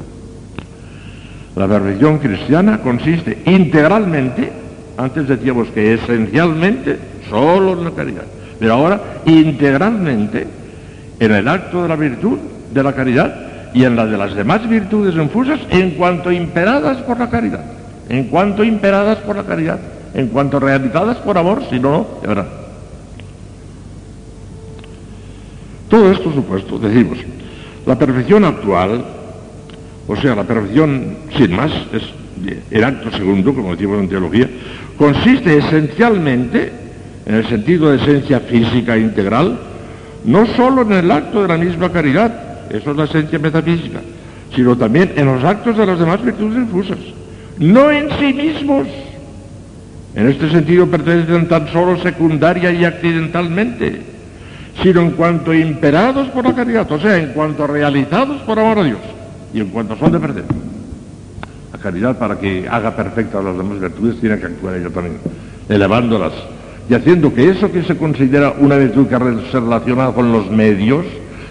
[1.55, 4.51] La perfección cristiana consiste integralmente,
[4.97, 6.99] antes decíamos que esencialmente,
[7.29, 8.23] solo en la caridad,
[8.59, 10.47] pero ahora integralmente
[11.19, 12.39] en el acto de la virtud
[12.73, 17.19] de la caridad y en la de las demás virtudes infusas en cuanto imperadas por
[17.19, 17.63] la caridad,
[18.09, 19.79] en cuanto imperadas por la caridad,
[20.13, 22.64] en cuanto realizadas por amor, si no, no, de verdad.
[25.89, 27.19] Todo esto supuesto, decimos,
[27.85, 29.05] la perfección actual,
[30.07, 32.03] o sea, la perfección sin más, es
[32.71, 34.49] el acto segundo, como decimos en teología,
[34.97, 36.71] consiste esencialmente,
[37.25, 39.59] en el sentido de esencia física integral,
[40.25, 44.01] no solo en el acto de la misma caridad, eso es la esencia metafísica,
[44.55, 46.97] sino también en los actos de las demás virtudes infusas,
[47.59, 48.87] no en sí mismos.
[50.15, 54.14] En este sentido pertenecen tan solo secundaria y accidentalmente
[54.81, 58.83] sino en cuanto imperados por la caridad, o sea, en cuanto realizados por amor a
[58.83, 58.99] Dios
[59.53, 60.43] y en cuanto son de perder.
[61.71, 65.17] La caridad para que haga perfectas las demás virtudes tiene que actuar ella también,
[65.69, 66.33] elevándolas
[66.89, 69.17] y haciendo que eso que se considera una virtud que
[69.51, 71.05] se relaciona con los medios,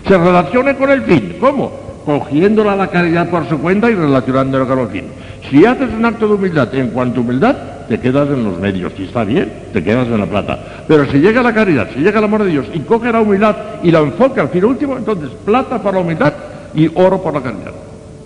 [0.06, 1.36] se relacione con el fin.
[1.40, 1.72] ¿Cómo?
[2.04, 5.04] Cogiéndola la caridad por su cuenta y relacionándola con el fin.
[5.50, 7.56] Si haces un acto de humildad en cuanto a humildad,
[7.88, 10.84] te quedas en los medios, y está bien, te quedas en la plata.
[10.88, 13.56] Pero si llega la caridad, si llega el amor de Dios y coge la humildad
[13.82, 16.32] y la enfoca al fin último, entonces plata para la humildad
[16.74, 17.72] y oro por la caridad.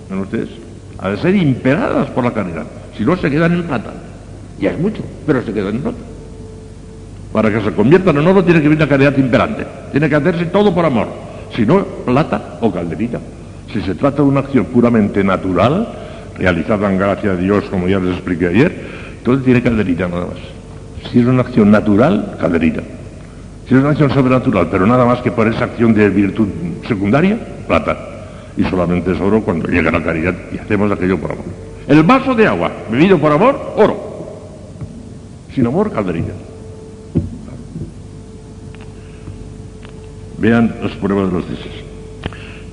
[0.09, 0.49] ¿Ven ustedes?
[0.99, 2.65] Ha de ser imperadas por la caridad.
[2.97, 3.93] Si no, se quedan en plata.
[4.59, 5.99] Ya es mucho, pero se quedan en plata.
[7.33, 9.65] Para que se conviertan en oro tiene que venir la caridad imperante.
[9.93, 11.07] Tiene que hacerse todo por amor.
[11.55, 13.21] Si no, plata o calderita.
[13.73, 15.89] Si se trata de una acción puramente natural,
[16.39, 21.11] realizada en gracia de Dios, como ya les expliqué ayer, entonces tiene calderita nada más.
[21.11, 22.83] Si es una acción natural, calderita.
[23.69, 26.49] Si es una acción sobrenatural, pero nada más que por esa acción de virtud
[26.87, 27.97] secundaria, plata.
[28.57, 31.45] Y solamente es oro cuando llega la caridad y hacemos aquello por amor.
[31.87, 34.09] El vaso de agua, bebido por amor, oro.
[35.55, 36.33] Sin amor, calderita.
[40.39, 41.88] Vean las pruebas de los dioses.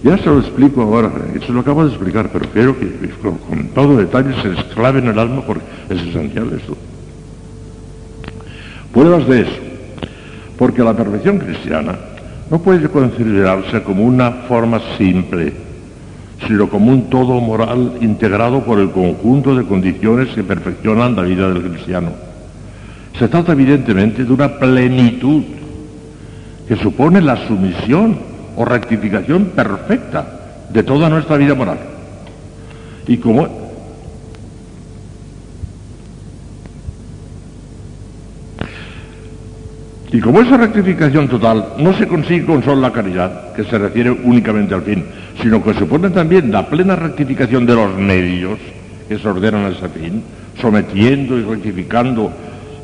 [0.05, 1.11] Ya se lo explico ahora,
[1.43, 5.07] se lo acabo de explicar, pero quiero que con, todo detalle se les clave en
[5.07, 6.77] el alma porque es esencial esto.
[8.93, 9.59] Pruebas de eso,
[10.59, 11.97] porque la perfección cristiana
[12.51, 15.53] no puede considerarse como una forma simple,
[16.45, 21.51] sino como un todo moral integrado por el conjunto de condiciones que perfeccionan la vida
[21.51, 22.11] del cristiano.
[23.17, 25.41] Se trata evidentemente de una plenitud
[26.67, 30.25] que supone la sumisión o rectificación perfecta
[30.69, 31.77] de toda nuestra vida moral.
[33.07, 33.65] Y como
[40.11, 44.11] Y como esa rectificación total no se consigue con solo la caridad, que se refiere
[44.11, 45.03] únicamente al fin,
[45.41, 48.57] sino que supone también la plena rectificación de los medios
[49.09, 50.23] que se ordenan a ese fin,
[50.61, 52.31] sometiendo y rectificando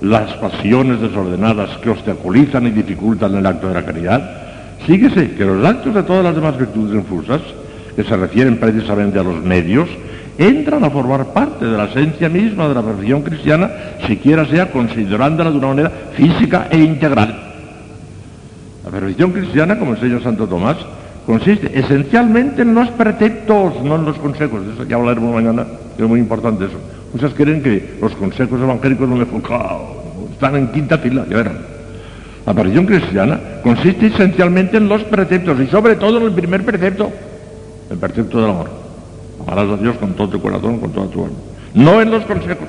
[0.01, 4.50] las pasiones desordenadas que obstaculizan y dificultan el acto de la caridad,
[4.85, 7.41] síguese que los actos de todas las demás virtudes infusas,
[7.95, 9.89] que se refieren precisamente a los medios,
[10.37, 13.69] entran a formar parte de la esencia misma de la perfección cristiana,
[14.07, 17.35] siquiera sea considerándola de una manera física e integral.
[18.83, 20.77] La perfección cristiana, como enseña Santo Tomás,
[21.25, 24.65] consiste esencialmente en los preceptos, no en los consejos.
[24.65, 25.65] De eso ya hablaremos mañana,
[25.95, 26.79] que es muy importante eso.
[27.13, 29.25] Muchas creen que los consejos evangélicos no me
[30.31, 31.80] están en quinta fila, ya verán.
[32.45, 37.11] La perfección cristiana consiste esencialmente en los preceptos y sobre todo en el primer precepto,
[37.89, 38.69] el precepto del amor.
[39.41, 41.37] Amarás a Dios con todo tu corazón, con toda tu alma.
[41.73, 42.67] No en los consejos.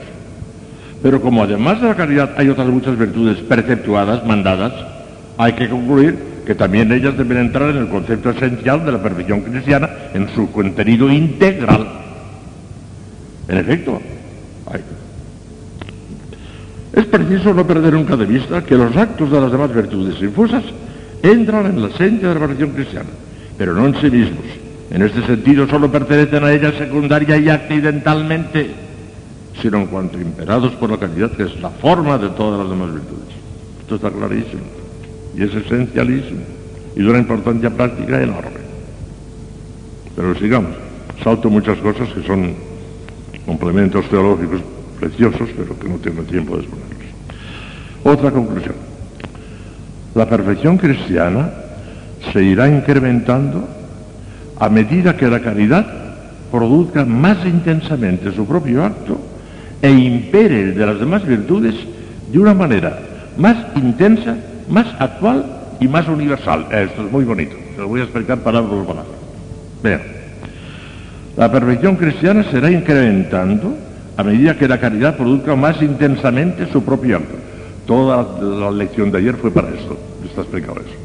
[1.02, 4.72] Pero como además de la caridad hay otras muchas virtudes preceptuadas, mandadas,
[5.38, 9.40] hay que concluir que también ellas deben entrar en el concepto esencial de la perfección
[9.40, 11.86] cristiana en su contenido integral.
[13.48, 14.00] En efecto.
[16.92, 20.62] Es preciso no perder nunca de vista que los actos de las demás virtudes infusas
[21.22, 23.08] entran en la esencia de la perfección cristiana,
[23.56, 24.44] pero no en sí mismos,
[24.90, 28.70] en este sentido solo pertenecen a ella secundaria y accidentalmente,
[29.62, 32.92] sino en cuanto imperados por la calidad, que es la forma de todas las demás
[32.92, 33.34] virtudes.
[33.80, 34.62] Esto está clarísimo
[35.34, 36.42] y es esencialísimo
[36.94, 38.60] y de una importancia práctica enorme.
[40.14, 40.72] Pero sigamos,
[41.24, 42.54] salto muchas cosas que son
[43.46, 44.60] complementos teológicos
[45.02, 47.06] preciosos, pero que no tengo tiempo de exponerlos.
[48.04, 48.76] Otra conclusión.
[50.14, 51.50] La perfección cristiana
[52.32, 53.66] se irá incrementando
[54.60, 55.84] a medida que la caridad
[56.52, 59.18] produzca más intensamente su propio acto
[59.80, 61.74] e impere el de las demás virtudes
[62.30, 62.96] de una manera
[63.36, 64.36] más intensa,
[64.68, 65.44] más actual
[65.80, 66.66] y más universal.
[66.70, 69.10] Esto es muy bonito, se lo voy a explicar palabra por palabra.
[69.82, 70.02] Vean,
[71.36, 73.74] la perfección cristiana será incrementando
[74.16, 77.34] a medida que la caridad produzca más intensamente su propio acto.
[77.86, 80.96] Toda la lección de ayer fue para esto, está explicado eso.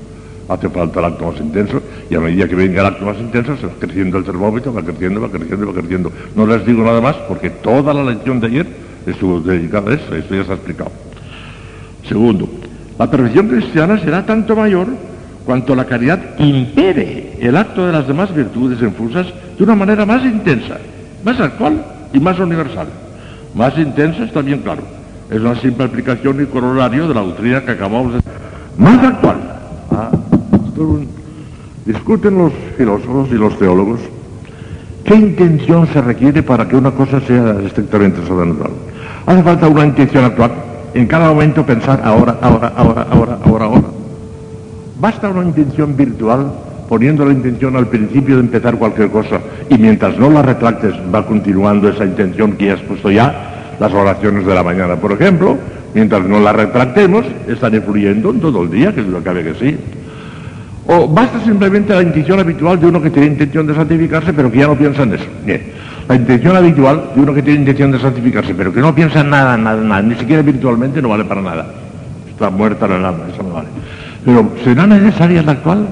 [0.49, 3.57] Hace falta el acto más intenso y a medida que venga el acto más intenso
[3.57, 6.11] se va creciendo el termómetro, va creciendo, va creciendo, va creciendo.
[6.35, 8.67] No les digo nada más porque toda la lección de ayer
[9.05, 10.91] estuvo dedicada a eso, esto ya se ha explicado.
[12.07, 12.47] Segundo,
[12.97, 14.87] la perfección cristiana será tanto mayor
[15.45, 20.23] cuanto la caridad impere el acto de las demás virtudes infusas de una manera más
[20.23, 20.77] intensa,
[21.23, 22.87] más actual y más universal.
[23.55, 24.83] Más intensa está bien claro.
[25.29, 28.21] Es una simple aplicación y corolario de la doctrina que acabamos de...
[28.77, 29.37] Más actual.
[29.91, 30.11] Ah,
[31.85, 33.99] Discuten los filósofos y los teólogos
[35.07, 38.73] qué intención se requiere para que una cosa sea estrictamente sobrenatural.
[39.25, 40.51] Hace falta una intención actual.
[40.93, 43.87] En cada momento pensar ahora, ahora, ahora, ahora, ahora, ahora.
[44.99, 46.51] Basta una intención virtual
[46.89, 51.25] poniendo la intención al principio de empezar cualquier cosa y mientras no la retractes va
[51.25, 55.57] continuando esa intención que has puesto ya, las oraciones de la mañana, por ejemplo,
[55.93, 59.43] mientras no la retractemos, están influyendo en todo el día, que es lo que cabe
[59.43, 59.77] que sí.
[60.87, 64.59] O basta simplemente la intención habitual de uno que tiene intención de santificarse, pero que
[64.59, 65.25] ya no piensa en eso.
[65.45, 65.61] Bien,
[66.07, 69.29] la intención habitual de uno que tiene intención de santificarse, pero que no piensa en
[69.29, 71.67] nada, nada, nada, ni siquiera virtualmente, no vale para nada.
[72.29, 73.67] Está muerta el alma, eso no vale.
[74.23, 75.87] Pero ¿será necesaria la actual?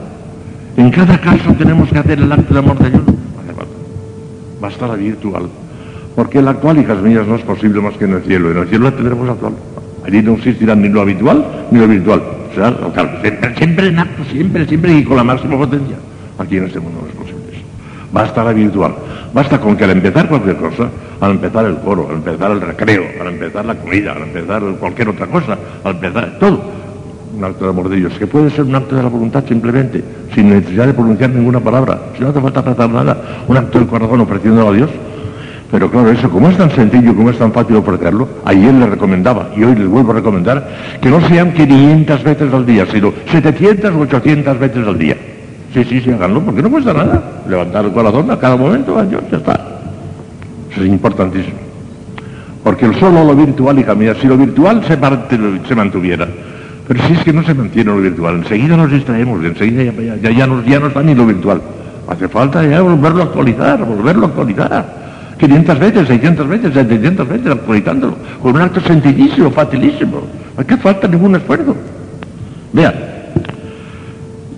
[0.77, 3.03] En cada caso tenemos que hacer el acto de amor de Dios.
[4.65, 5.47] Basta la virtual.
[6.15, 8.49] Porque la actual, hijas mías, no es posible más que en el cielo.
[8.49, 9.53] En el cielo la tendremos actual.
[10.03, 12.19] Allí no existirá ni lo habitual ni lo virtual.
[12.49, 12.75] O sea,
[13.21, 15.97] siempre, siempre en acto, siempre, siempre y con la máxima potencia.
[16.39, 17.61] Aquí en este mundo no es posible eso.
[18.11, 18.95] Basta la virtual.
[19.35, 20.89] Basta con que al empezar cualquier cosa,
[21.21, 25.09] al empezar el coro, al empezar el recreo, al empezar la comida, al empezar cualquier
[25.09, 26.63] otra cosa, al empezar todo,
[27.35, 30.03] un acto de amor de Dios, que puede ser un acto de la voluntad simplemente,
[30.33, 33.87] sin necesidad de pronunciar ninguna palabra, si no hace falta tratar nada, un acto del
[33.87, 34.89] corazón ofreciéndolo a Dios,
[35.71, 39.49] pero claro, eso como es tan sencillo, como es tan fácil ofrecerlo, ayer le recomendaba
[39.57, 40.69] y hoy les vuelvo a recomendar
[41.01, 45.17] que no sean 500 veces al día, sino 700 o 800 veces al día.
[45.73, 47.21] Sí, sí, sí, háganlo, porque no cuesta nada.
[47.49, 49.59] Levantar el corazón a cada momento, Dios, ya está.
[50.71, 51.57] Eso es importantísimo.
[52.63, 54.97] Porque el solo lo virtual, hija mía, si lo virtual se,
[55.67, 56.27] se mantuviera,
[56.87, 60.31] pero si es que no se mantiene lo virtual, enseguida nos distraemos, enseguida ya, ya,
[60.31, 61.61] ya, no, ya no está ni lo virtual.
[62.07, 65.05] Hace falta ya volverlo a actualizar, volverlo a actualizar.
[65.39, 70.21] 500 veces, 600 veces, 700 veces, actualizándolo, con un acto sencillísimo, facilísimo.
[70.67, 71.75] Que falta ningún esfuerzo.
[72.71, 72.93] Vean,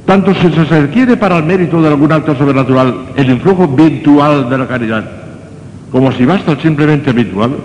[0.05, 4.57] tanto si se requiere para el mérito de algún acto sobrenatural el influjo virtual de
[4.57, 5.03] la caridad,
[5.91, 7.55] como si basta simplemente habitual,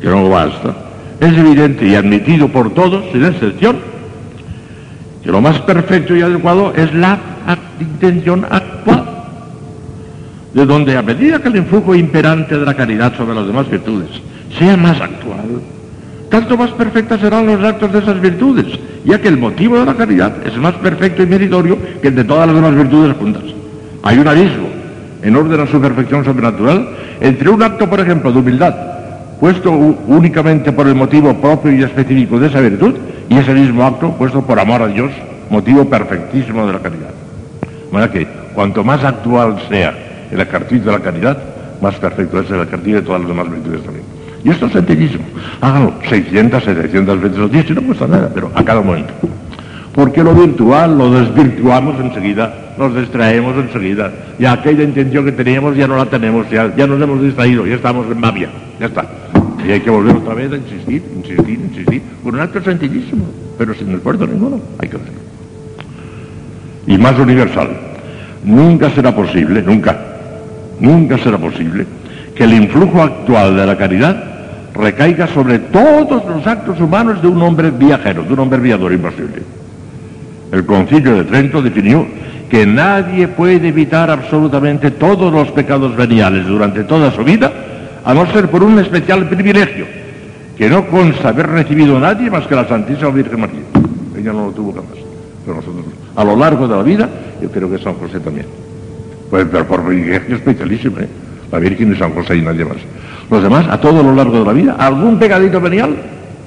[0.00, 0.74] que no basta,
[1.20, 3.76] es evidente y admitido por todos, sin excepción,
[5.22, 7.18] que lo más perfecto y adecuado es la
[7.80, 9.04] intención actual,
[10.54, 14.08] de donde a medida que el influjo imperante de la caridad sobre las demás virtudes
[14.58, 15.60] sea más actual,
[16.30, 18.66] tanto más perfectas serán los actos de esas virtudes,
[19.04, 22.24] ya que el motivo de la caridad es más perfecto y meritorio que el de
[22.24, 23.42] todas las demás virtudes juntas.
[24.02, 24.68] Hay un abismo,
[25.22, 26.88] en orden a su perfección sobrenatural,
[27.20, 28.95] entre un acto, por ejemplo, de humildad,
[29.40, 32.94] puesto únicamente por el motivo propio y específico de esa virtud,
[33.28, 35.10] y ese mismo acto puesto por amor a Dios,
[35.50, 37.10] motivo perfectísimo de la caridad.
[37.60, 39.94] De manera que cuanto más actual sea
[40.30, 41.38] el ejercicio de la caridad,
[41.80, 44.04] más perfecto es el ejercicio de todas las demás virtudes también.
[44.44, 45.24] Y esto es sencillísimo.
[45.60, 49.12] Háganlo 600, 700 veces al día, si no cuesta nada, pero a cada momento.
[49.92, 54.12] Porque lo virtual lo desvirtuamos enseguida, nos distraemos enseguida.
[54.38, 57.76] Y aquella intención que teníamos ya no la tenemos, ya, ya nos hemos distraído, ya
[57.76, 59.06] estamos en mafia, ya está.
[59.66, 63.24] Y hay que volver otra vez a insistir, insistir, insistir, con un acto sencillísimo,
[63.58, 65.20] pero sin esfuerzo ninguno, hay que hacerlo.
[66.86, 67.70] Y más universal,
[68.44, 69.98] nunca será posible, nunca,
[70.78, 71.84] nunca será posible
[72.36, 74.24] que el influjo actual de la caridad
[74.72, 79.42] recaiga sobre todos los actos humanos de un hombre viajero, de un hombre viador imposible.
[80.52, 82.06] El concilio de Trento definió
[82.48, 87.52] que nadie puede evitar absolutamente todos los pecados veniales durante toda su vida,
[88.06, 89.84] a no ser por un especial privilegio,
[90.56, 93.60] que no consta haber recibido nadie más que la Santísima Virgen María.
[94.16, 94.96] Ella no lo tuvo jamás,
[95.44, 97.08] pero nosotros, a lo largo de la vida,
[97.42, 98.46] yo creo que San José también.
[99.28, 101.08] Pues, pero por privilegio especialísimo, ¿eh?
[101.50, 102.76] la Virgen y San José y nadie más.
[103.28, 105.96] Los demás, a todo lo largo de la vida, algún pegadito venial,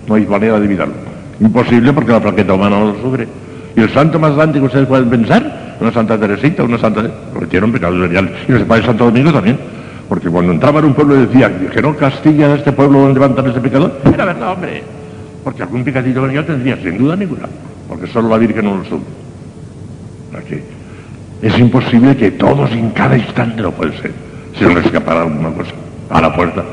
[0.08, 0.93] no hay manera de evitarlo.
[1.42, 3.27] Imposible porque la plaqueta humana no lo sufre.
[3.75, 7.03] Y el santo más grande que ustedes pueden pensar, una Santa Teresita, una Santa...
[7.33, 8.31] cometieron pecados veniales.
[8.47, 9.58] Y los padres Santo Domingo también.
[10.09, 13.13] Porque cuando entraba en un pueblo y decía que no castiga a este pueblo donde
[13.13, 14.83] levantan ese pecador, era verdad, hombre.
[15.43, 17.47] Porque algún pecadito venial tendría, sin duda ninguna.
[17.88, 19.03] Porque solo la Virgen no lo sube.
[20.35, 20.61] Aquí.
[21.42, 24.11] Es imposible que todos en cada instante no puede ser.
[24.58, 25.72] Si no le escapará alguna cosa
[26.09, 26.63] a la puerta.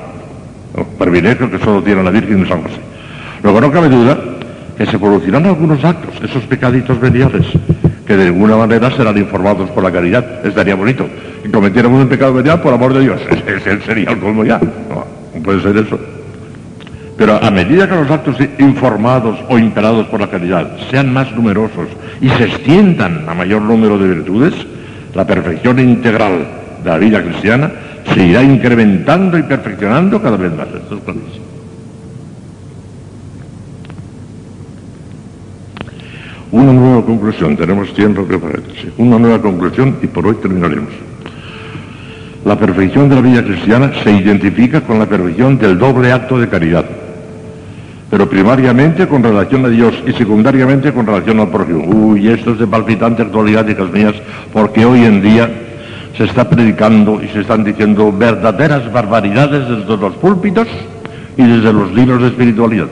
[0.74, 0.84] ¿no?
[0.98, 2.80] Privilegio que solo tiene la Virgen de San José.
[3.42, 4.18] Luego no cabe duda
[4.78, 7.46] que se producirán algunos actos, esos pecaditos veniales,
[8.06, 10.46] que de alguna manera serán informados por la caridad.
[10.46, 11.06] Estaría bonito.
[11.42, 13.20] Que cometiéramos un pecado venial por amor de Dios.
[13.46, 14.58] Ese sería el colmo ya.
[14.58, 15.98] No, no puede ser eso.
[17.16, 21.88] Pero a medida que los actos informados o imperados por la caridad sean más numerosos
[22.20, 24.54] y se extiendan a mayor número de virtudes,
[25.14, 26.46] la perfección integral
[26.84, 27.70] de la vida cristiana
[28.12, 30.68] se irá incrementando y perfeccionando cada vez más.
[30.68, 31.55] Esto es clarísimo.
[36.56, 38.90] Una nueva conclusión, tenemos tiempo que para sí.
[38.96, 40.88] Una nueva conclusión y por hoy terminaremos.
[42.46, 46.48] La perfección de la vida cristiana se identifica con la perfección del doble acto de
[46.48, 46.86] caridad,
[48.08, 51.84] pero primariamente con relación a Dios y secundariamente con relación al prójimo.
[51.94, 54.14] Uy, esto es de palpitante actualidad, hijas mías,
[54.50, 55.50] porque hoy en día
[56.16, 60.68] se está predicando y se están diciendo verdaderas barbaridades desde los púlpitos
[61.36, 62.88] y desde los libros de espiritualidad.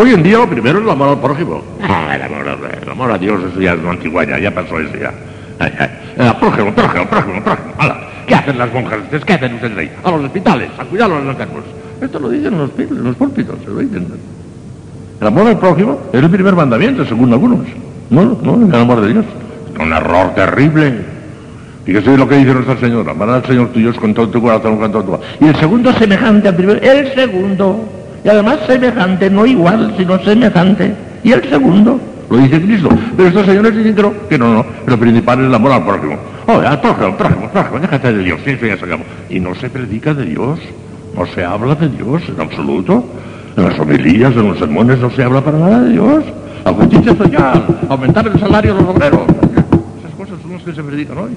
[0.00, 1.60] Hoy en día lo primero es el amor al prójimo.
[1.82, 2.46] Ah, el, amor,
[2.82, 5.12] el amor a Dios eso ya es una antigüedad, ya pasó eso ya.
[5.58, 5.88] Ay, ay.
[6.16, 7.74] El prójimo, prójimo, prójimo, prójimo.
[8.28, 9.00] ¿Qué hacen las monjas?
[9.26, 9.90] ¿Qué hacen ustedes ahí?
[10.04, 11.64] A los hospitales, a cuidar a los enfermos.
[12.00, 12.60] Esto lo dicen en
[13.04, 14.06] los púlpitos, se lo dicen.
[15.20, 17.66] El amor al prójimo es el primer mandamiento, según algunos.
[18.10, 19.24] No, no, el amor de Dios.
[19.80, 20.94] Un error terrible.
[21.84, 23.10] Fíjese lo que dice nuestra Señora.
[23.10, 25.26] Amarás al Señor tuyo con todo tu corazón, con todo tu alma.
[25.40, 26.80] Y el segundo semejante al primero.
[26.80, 27.98] El segundo.
[28.28, 30.94] Además semejante, no igual, sino semejante.
[31.24, 31.98] Y el segundo,
[32.30, 32.90] lo dice Cristo.
[33.16, 34.66] Pero estos señores dicen que no, que no, no.
[34.86, 36.16] Lo principal es el amor al prójimo.
[36.46, 38.40] Oh, al prójimo, prójimo, déjate de Dios.
[38.44, 39.34] Eso ya se.
[39.34, 40.58] Y no se predica de Dios.
[41.16, 43.04] No se habla de Dios en absoluto.
[43.56, 46.24] En las homilías, en los sermones no se habla para nada de Dios.
[46.64, 49.20] La justicia social, aumentar el salario de los obreros.
[50.00, 51.30] Esas cosas son las que se predican hoy.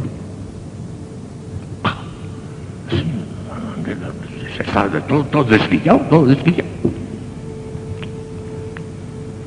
[4.57, 6.80] Se está todo, todo desquillado, todo desquillado.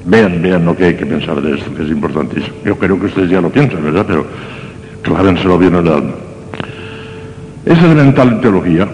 [0.06, 2.56] Vean, vean lo que hay que pensar de esto, que es importantísimo.
[2.64, 4.04] Yo creo que ustedes ya lo piensan, ¿verdad?
[4.06, 4.26] Pero
[5.02, 6.12] clávenselo bien en el alma.
[7.64, 8.88] Es elemental en teología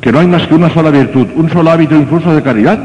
[0.00, 2.78] que no hay más que una sola virtud, un solo hábito infuso de caridad,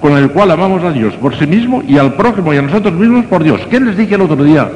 [0.00, 2.94] con el cual amamos a Dios por sí mismo y al prójimo y a nosotros
[2.94, 3.60] mismos por Dios.
[3.70, 4.70] ¿Qué les dije el otro día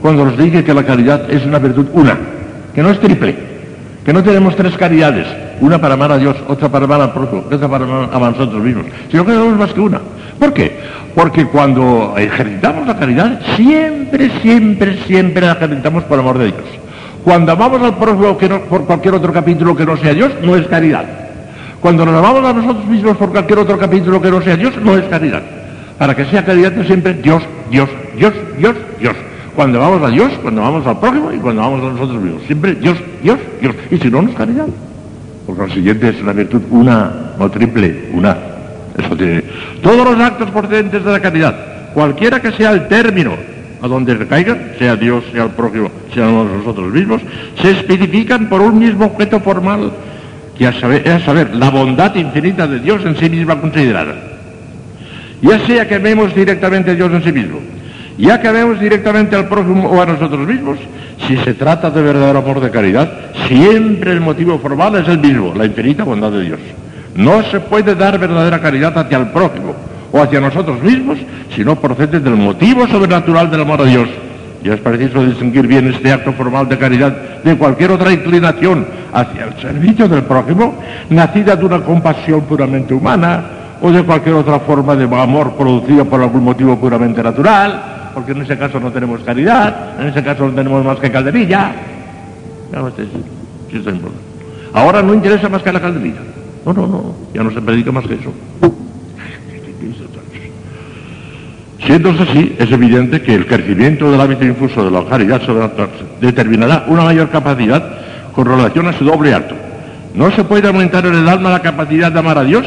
[0.00, 2.16] cuando les dije que la caridad es una virtud una,
[2.74, 3.36] que no es triple,
[4.04, 5.26] que no tenemos tres caridades,
[5.60, 8.62] una para amar a Dios, otra para amar al prójimo, otra para amar a nosotros
[8.62, 10.00] mismos, sino que tenemos más que una.
[10.44, 10.76] ¿Por qué?
[11.14, 16.64] Porque cuando ejercitamos la caridad, siempre, siempre, siempre la ejercitamos por amor de Dios.
[17.24, 18.36] Cuando amamos al prójimo
[18.68, 21.06] por cualquier otro capítulo que no sea Dios, no es caridad.
[21.80, 24.98] Cuando nos amamos a nosotros mismos por cualquier otro capítulo que no sea Dios, no
[24.98, 25.40] es caridad.
[25.96, 29.16] Para que sea caridad es siempre Dios, Dios, Dios, Dios, Dios.
[29.56, 32.42] Cuando vamos a Dios, cuando vamos al prójimo y cuando vamos a nosotros mismos.
[32.42, 33.74] Siempre Dios, Dios, Dios.
[33.90, 34.66] Y si no, no es caridad.
[35.46, 38.53] Por consiguiente es una virtud una, no triple, una.
[39.82, 41.54] Todos los actos procedentes de la caridad,
[41.92, 43.32] cualquiera que sea el término
[43.82, 47.20] a donde recaigan, sea Dios, sea el prójimo, sea nosotros mismos,
[47.60, 49.92] se especifican por un mismo objeto formal,
[50.56, 54.14] que a saber, a saber, la bondad infinita de Dios en sí misma considerada.
[55.42, 57.58] Ya sea que amemos directamente a Dios en sí mismo,
[58.16, 60.78] ya que amemos directamente al prójimo o a nosotros mismos,
[61.26, 63.12] si se trata de verdadero amor de caridad,
[63.48, 66.60] siempre el motivo formal es el mismo, la infinita bondad de Dios.
[67.14, 69.74] No se puede dar verdadera caridad hacia el prójimo
[70.10, 71.18] o hacia nosotros mismos
[71.54, 74.08] si no procede del motivo sobrenatural del amor a Dios.
[74.62, 77.12] Y es preciso distinguir bien este acto formal de caridad
[77.44, 80.74] de cualquier otra inclinación hacia el servicio del prójimo,
[81.10, 83.44] nacida de una compasión puramente humana
[83.82, 88.42] o de cualquier otra forma de amor producida por algún motivo puramente natural, porque en
[88.42, 91.72] ese caso no tenemos caridad, en ese caso no tenemos más que calderilla.
[94.72, 96.20] Ahora no interesa más que la calderilla.
[96.66, 98.32] No, no, no, ya no se predica más que eso.
[101.84, 105.42] Siendo así, es evidente que el crecimiento del hábito infuso de la caridad
[106.20, 109.54] determinará una mayor capacidad con relación a su doble acto.
[110.14, 112.64] No se puede aumentar en el alma la capacidad de amar a Dios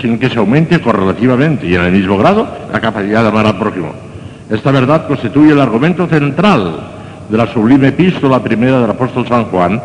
[0.00, 3.58] sin que se aumente correlativamente y en el mismo grado la capacidad de amar al
[3.58, 3.92] prójimo.
[4.50, 6.80] Esta verdad constituye el argumento central
[7.28, 9.80] de la sublime epístola primera del apóstol San Juan,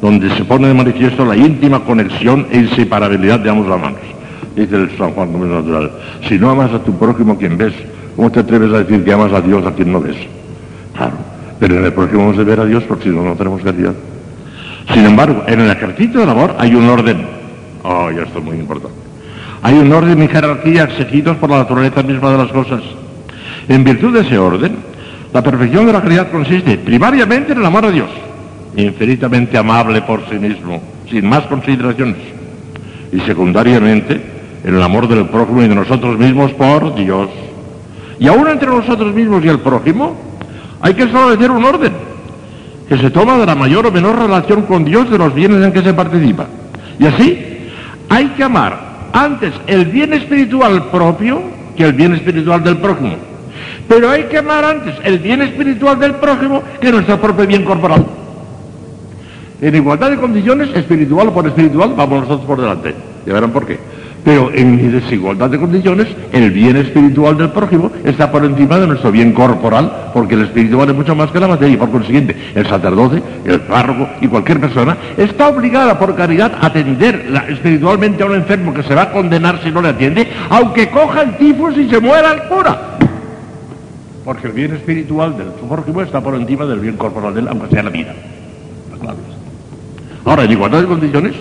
[0.00, 4.00] donde se pone de manifiesto la íntima conexión e inseparabilidad de ambos hermanos.
[4.54, 5.90] Dice el San Juan como es natural,
[6.28, 7.74] si no amas a tu prójimo quien ves,
[8.16, 10.16] ¿cómo te atreves a decir que amas a Dios a quien no ves?
[10.96, 11.14] Claro,
[11.60, 13.94] pero en el prójimo hemos de ver a Dios porque si no, no tenemos caridad.
[14.92, 17.26] Sin embargo, en el ejercicio del amor hay un orden.
[17.82, 18.96] Oh, esto es muy importante.
[19.62, 22.82] Hay un orden y jerarquía exigidos por la naturaleza misma de las cosas.
[23.68, 24.76] En virtud de ese orden,
[25.32, 28.08] la perfección de la caridad consiste primariamente en el amor a Dios,
[28.82, 30.80] infinitamente amable por sí mismo,
[31.10, 32.16] sin más consideraciones,
[33.12, 34.20] y secundariamente
[34.64, 37.28] en el amor del prójimo y de nosotros mismos por Dios.
[38.18, 40.16] Y aún entre nosotros mismos y el prójimo,
[40.80, 41.92] hay que establecer un orden
[42.88, 45.72] que se toma de la mayor o menor relación con Dios de los bienes en
[45.72, 46.46] que se participa.
[46.98, 47.70] Y así,
[48.08, 48.78] hay que amar
[49.12, 51.42] antes el bien espiritual propio
[51.76, 53.16] que el bien espiritual del prójimo.
[53.88, 58.04] Pero hay que amar antes el bien espiritual del prójimo que nuestro propio bien corporal.
[59.60, 62.94] En igualdad de condiciones, espiritual o por espiritual, vamos nosotros por delante.
[63.26, 63.78] Ya verán por qué.
[64.24, 69.10] Pero en desigualdad de condiciones, el bien espiritual del prójimo está por encima de nuestro
[69.10, 72.66] bien corporal, porque el espiritual es mucho más que la materia, y por consiguiente, el
[72.66, 78.34] sacerdote, el párroco y cualquier persona está obligada por caridad a atender espiritualmente a un
[78.34, 81.88] enfermo que se va a condenar si no le atiende, aunque coja el tifus y
[81.88, 82.98] se muera el cura.
[84.24, 87.68] Porque el bien espiritual del prójimo está por encima del bien corporal de él, aunque
[87.68, 88.14] sea la vida.
[90.28, 91.32] Ahora, en igualdad de condiciones,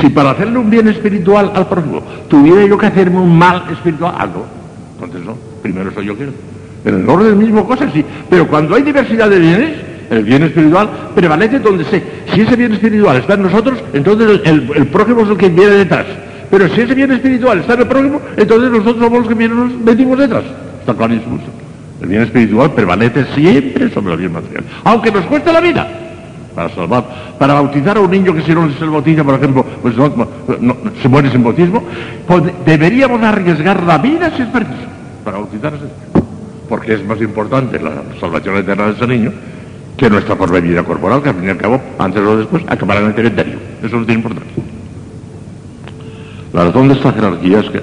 [0.00, 4.14] si para hacerle un bien espiritual al prójimo tuviera yo que hacerme un mal espiritual,
[4.18, 4.44] algo,
[4.94, 6.24] entonces no, primero soy yo que
[6.84, 9.70] En el orden mismo cosa sí, pero cuando hay diversidad de bienes,
[10.10, 12.02] el bien espiritual prevalece donde sé.
[12.34, 16.06] Si ese bien espiritual está en nosotros, entonces el, prójimo es el que viene detrás.
[16.50, 19.56] Pero si ese bien espiritual está en el prójimo, entonces nosotros somos los que vienen,
[19.56, 20.42] nos metimos detrás.
[20.80, 21.38] Está clarísimo.
[22.02, 24.64] El bien espiritual prevalece siempre sobre el bien material.
[24.82, 26.05] Aunque nos cueste la vida
[26.56, 27.04] para salvar,
[27.38, 30.76] para bautizar a un niño que si no se el bautiza, por ejemplo, pues no,
[31.02, 31.82] se muere sin bautismo,
[32.26, 34.88] pues deberíamos arriesgar la vida si es preciso
[35.22, 36.26] para bautizar a ese niño.
[36.66, 39.32] Porque es más importante la salvación eterna de ese niño
[39.98, 43.00] que nuestra propia vida corporal, que al fin y al cabo, antes o después, acabará
[43.00, 43.58] en el cementerio.
[43.82, 44.62] Eso no tiene importancia.
[46.54, 47.82] La razón de esta jerarquía es que,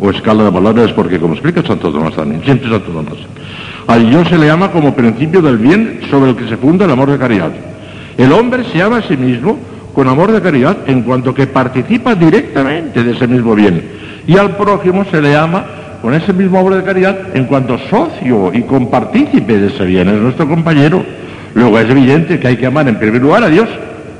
[0.00, 3.18] o escala de valores es porque, como explica Santo Tomás también, siempre Santo Tomás,
[3.86, 6.90] al yo se le llama como principio del bien sobre el que se funda el
[6.92, 7.52] amor de caridad.
[8.20, 9.56] El hombre se ama a sí mismo
[9.94, 13.82] con amor de caridad en cuanto que participa directamente de ese mismo bien.
[14.26, 15.64] Y al prójimo se le ama
[16.02, 20.20] con ese mismo amor de caridad en cuanto socio y compartícipe de ese bien, es
[20.20, 21.02] nuestro compañero.
[21.54, 23.70] Luego es evidente que hay que amar en primer lugar a Dios,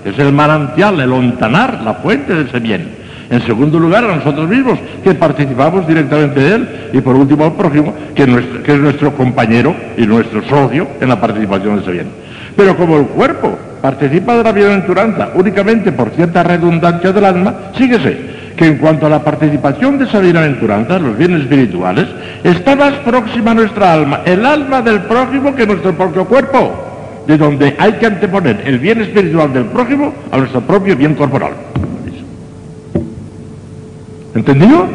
[0.02, 2.88] que es el manantial, el ontanar, la fuente de ese bien.
[3.28, 6.68] En segundo lugar, a nosotros mismos, que participamos directamente de él.
[6.94, 8.24] Y por último, al prójimo, que,
[8.64, 12.06] que es nuestro compañero y nuestro socio en la participación de ese bien.
[12.56, 18.40] Pero como el cuerpo participa de la bienaventuranza únicamente por cierta redundancia del alma, síguese
[18.56, 22.06] que en cuanto a la participación de esa bienaventuranza, los bienes espirituales,
[22.44, 27.38] está más próxima a nuestra alma, el alma del prójimo que nuestro propio cuerpo, de
[27.38, 31.52] donde hay que anteponer el bien espiritual del prójimo a nuestro propio bien corporal.
[34.34, 34.86] ¿Entendido?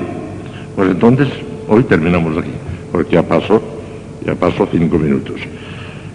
[0.75, 1.27] Pues entonces,
[1.67, 2.51] hoy terminamos aquí,
[2.91, 3.61] porque ya pasó,
[4.25, 5.41] ya pasó cinco minutos.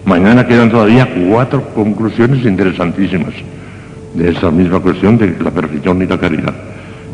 [0.05, 3.33] Mañana quedan todavía cuatro conclusiones interesantísimas
[4.13, 6.53] de esa misma cuestión de la perfección y la caridad.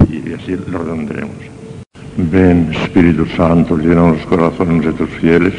[0.10, 1.36] Y así lo redondearemos.
[2.18, 5.54] Ven, Espíritu Santo, llena los corazones de tus fieles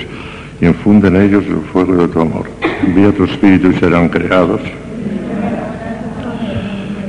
[0.61, 2.51] y infunde en ellos el fuego de tu amor.
[2.85, 4.61] Envía tu Espíritu y serán creados.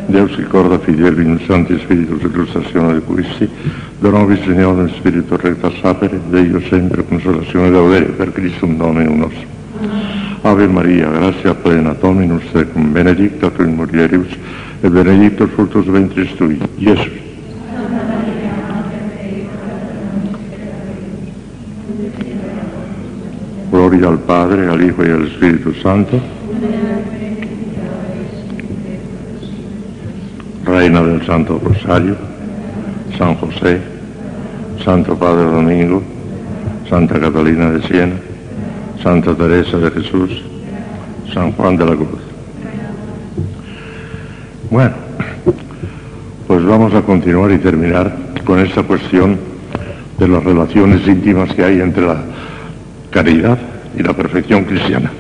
[0.10, 3.48] Deus ricorda fideli in santi spiritus illustrazione di questi,
[4.00, 9.59] donovi Signore in spirito recta sapere, Dio sempre consolazione d'audere per Cristo un Dominum nostro.
[10.42, 14.36] Ave Maria, grazia plena, Dominus tecum, benedicta tu in mulieribus,
[14.82, 17.10] e benedictus fructus ventris tui, Gesù.
[23.70, 26.20] Gloria al Padre, al Hijo y al Espíritu Santo.
[30.66, 32.18] Reina del Santo Rosario,
[33.18, 33.80] San José,
[34.84, 36.04] Santo Padre Domingo,
[36.88, 38.29] Santa Catalina de Siena,
[39.04, 40.44] Santa Teresa de Jesús,
[41.34, 42.20] San Juan de la Cruz.
[44.70, 44.92] Bueno,
[46.48, 48.16] pues vamos a continuar y terminar
[48.46, 49.40] con esta cuestión
[50.18, 52.18] de las relaciones íntimas que hay entre la
[53.10, 53.58] caridad
[53.98, 55.12] y la perfección cristiana.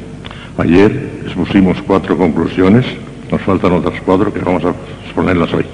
[0.58, 2.85] Ayer expusimos cuatro conclusiones,
[3.31, 4.74] nos faltan otras cuatro que vamos a
[5.06, 5.65] exponerlas hoy.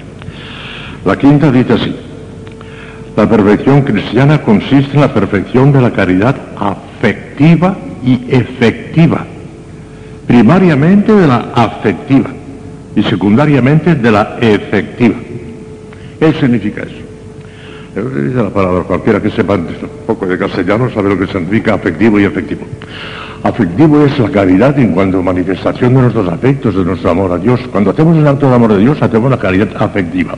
[1.04, 1.96] La quinta dice así,
[3.16, 9.24] la perfección cristiana consiste en la perfección de la caridad afectiva y efectiva,
[10.26, 12.30] primariamente de la afectiva
[12.94, 15.16] y secundariamente de la efectiva.
[16.18, 17.06] ¿Qué significa eso?
[17.96, 19.68] Dice la palabra, cualquiera que sepa un
[20.06, 22.66] poco de castellano sabe lo que significa afectivo y efectivo.
[23.42, 27.38] Afectivo es la caridad en cuanto a manifestación de nuestros afectos, de nuestro amor a
[27.38, 27.60] Dios.
[27.72, 30.34] Cuando hacemos el acto de amor de Dios, hacemos la caridad afectiva.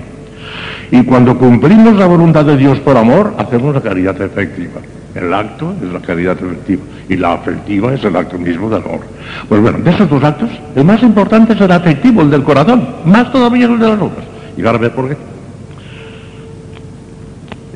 [0.90, 4.80] Y cuando cumplimos la voluntad de Dios por amor, hacemos la caridad efectiva.
[5.18, 9.00] El acto es la caridad efectiva y la afectiva es el acto mismo del amor.
[9.48, 12.86] Pues bueno, de esos dos actos, el más importante es el afectivo, el del corazón,
[13.04, 14.24] más todavía el de las obras.
[14.56, 15.16] Y ahora ver por qué.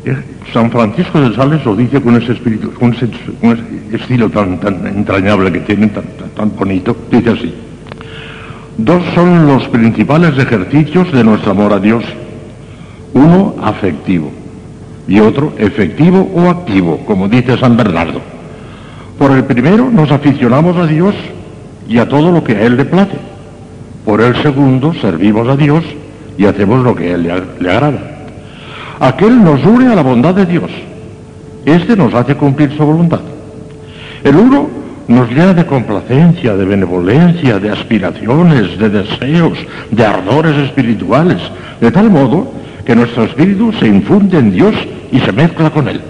[0.05, 0.17] Eh,
[0.53, 3.09] San Francisco de Sales lo dice con ese espíritu, con ese,
[3.93, 6.05] estilo tan, tan, entrañable que tiene, tan,
[6.37, 7.55] tan bonito, dice así.
[8.79, 12.05] Dos son los principales ejercicios de nuestro amor a Dios.
[13.15, 14.31] Uno afectivo
[15.09, 18.21] y otro efectivo o activo, como dice San Bernardo.
[19.19, 21.15] Por el primero nos aficionamos a Dios
[21.89, 23.19] y a todo lo que a Él le place.
[24.05, 25.85] Por el segundo servimos a Dios
[26.39, 28.01] y hacemos lo que a Él le, le agrada.
[29.01, 30.71] Aquel nos une a la bondad de Dios.
[31.65, 33.21] Este nos hace cumplir su voluntad.
[34.25, 34.69] El uno
[35.09, 39.59] nos llena de complacencia, de benevolencia, de aspiraciones, de deseos,
[39.91, 41.39] de ardores espirituales,
[41.81, 42.53] de tal modo
[42.85, 44.75] que nuestro espíritu se infunde en Dios
[45.11, 46.01] y se mezcla con Él.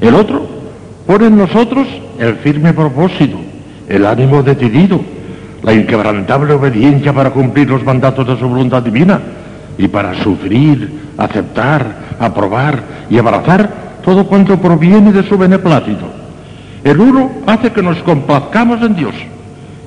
[0.00, 0.46] El otro
[1.06, 1.86] pone en nosotros
[2.18, 3.38] el firme propósito,
[3.88, 5.00] el ánimo decidido,
[5.62, 9.20] la inquebrantable obediencia para cumplir los mandatos de su voluntad divina
[9.78, 16.06] y para sufrir, aceptar, aprobar y abrazar todo cuanto proviene de su beneplácito.
[16.84, 19.14] El uno hace que nos complazcamos en Dios,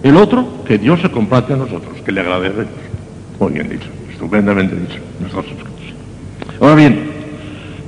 [0.01, 2.71] el otro que Dios se complace en nosotros, que le agradecemos.
[3.39, 4.99] Muy estupendamente dicho.
[6.59, 6.99] Ahora bien,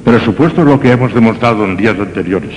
[0.06, 2.52] presupuesto lo que hemos demostrado en días anteriores,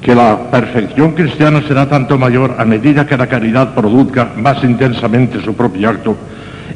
[0.00, 5.42] que la perfección cristiana será tanto mayor a medida que la caridad produzca más intensamente
[5.44, 6.16] su propio acto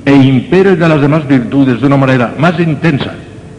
[0.05, 3.15] e impere de las demás virtudes de una manera más intensa,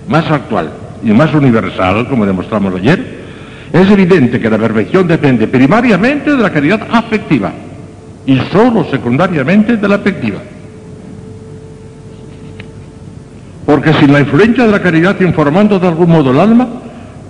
[0.07, 0.71] más actual
[1.03, 3.21] y más universal, como demostramos ayer,
[3.73, 7.51] es evidente que la perfección depende primariamente de la caridad afectiva
[8.27, 10.39] y solo secundariamente de la afectiva.
[13.71, 16.67] Porque sin la influencia de la caridad informando de algún modo el alma,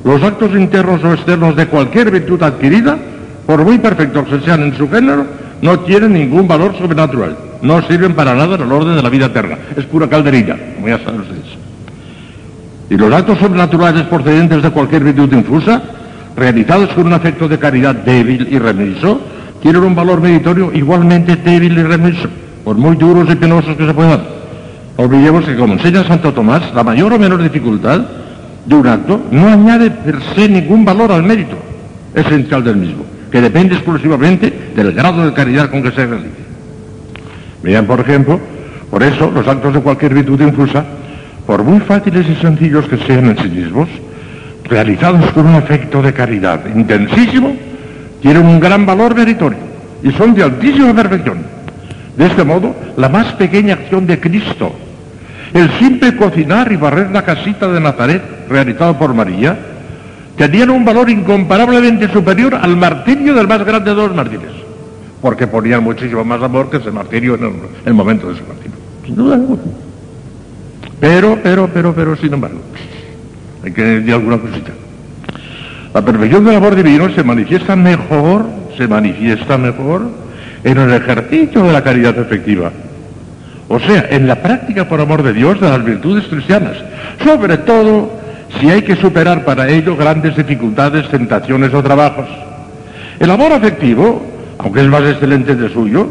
[0.03, 2.97] los actos internos o externos de cualquier virtud adquirida,
[3.45, 5.23] por muy perfectos que sean en su género,
[5.61, 7.37] no tienen ningún valor sobrenatural.
[7.61, 9.55] No sirven para nada en el orden de la vida eterna.
[9.77, 11.45] Es pura calderilla, como ya saben ustedes.
[12.89, 15.79] Y los actos sobrenaturales procedentes de cualquier virtud infusa,
[16.35, 19.21] realizados con un afecto de caridad débil y remiso,
[19.61, 22.27] tienen un valor meritorio igualmente débil y remiso,
[22.63, 24.40] por muy duros y penosos que se puedan.
[24.97, 28.01] Olvidemos que, como enseña Santo Tomás, la mayor o menor dificultad
[28.65, 31.57] de un acto no añade per se ningún valor al mérito
[32.13, 36.41] esencial del mismo, que depende exclusivamente del grado de caridad con que se realice.
[37.63, 38.39] Vean, por ejemplo,
[38.89, 40.83] por eso los actos de cualquier virtud infusa,
[41.47, 43.87] por muy fáciles y sencillos que sean en sí mismos,
[44.65, 47.55] realizados con un efecto de caridad intensísimo,
[48.21, 49.59] tienen un gran valor meritorio
[50.03, 51.50] y son de altísima perfección.
[52.17, 54.73] De este modo, la más pequeña acción de Cristo
[55.53, 59.57] El simple cocinar y barrer la casita de Nazaret, realizado por María,
[60.37, 64.51] tenían un valor incomparablemente superior al martirio del más grande de los mártires,
[65.21, 67.53] porque ponían muchísimo más amor que ese martirio en el,
[67.85, 68.77] el momento de ese martirio.
[69.05, 69.61] Sin duda alguna.
[71.01, 72.59] Pero, pero, pero, pero, sin embargo,
[73.63, 74.71] hay que decir alguna cosita.
[75.93, 78.45] La perfección del amor divino se manifiesta mejor,
[78.77, 80.03] se manifiesta mejor
[80.63, 82.71] en el ejercicio de la caridad efectiva.
[83.67, 86.75] O sea, en la práctica por amor de Dios de las virtudes cristianas.
[87.23, 88.19] Sobre todo
[88.59, 92.27] si hay que superar para ello grandes dificultades, tentaciones o trabajos.
[93.19, 94.25] El amor afectivo,
[94.57, 96.09] aunque es más excelente de suyo,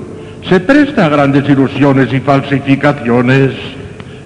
[0.49, 3.50] se presta a grandes ilusiones y falsificaciones.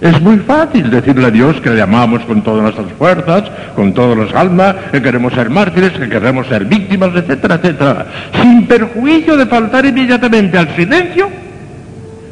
[0.05, 4.19] Es muy fácil decirle a Dios que le amamos con todas nuestras fuerzas, con todas
[4.19, 8.07] las almas, que queremos ser mártires, que queremos ser víctimas, etcétera, etcétera,
[8.39, 11.31] sin perjuicio de faltar inmediatamente al silencio,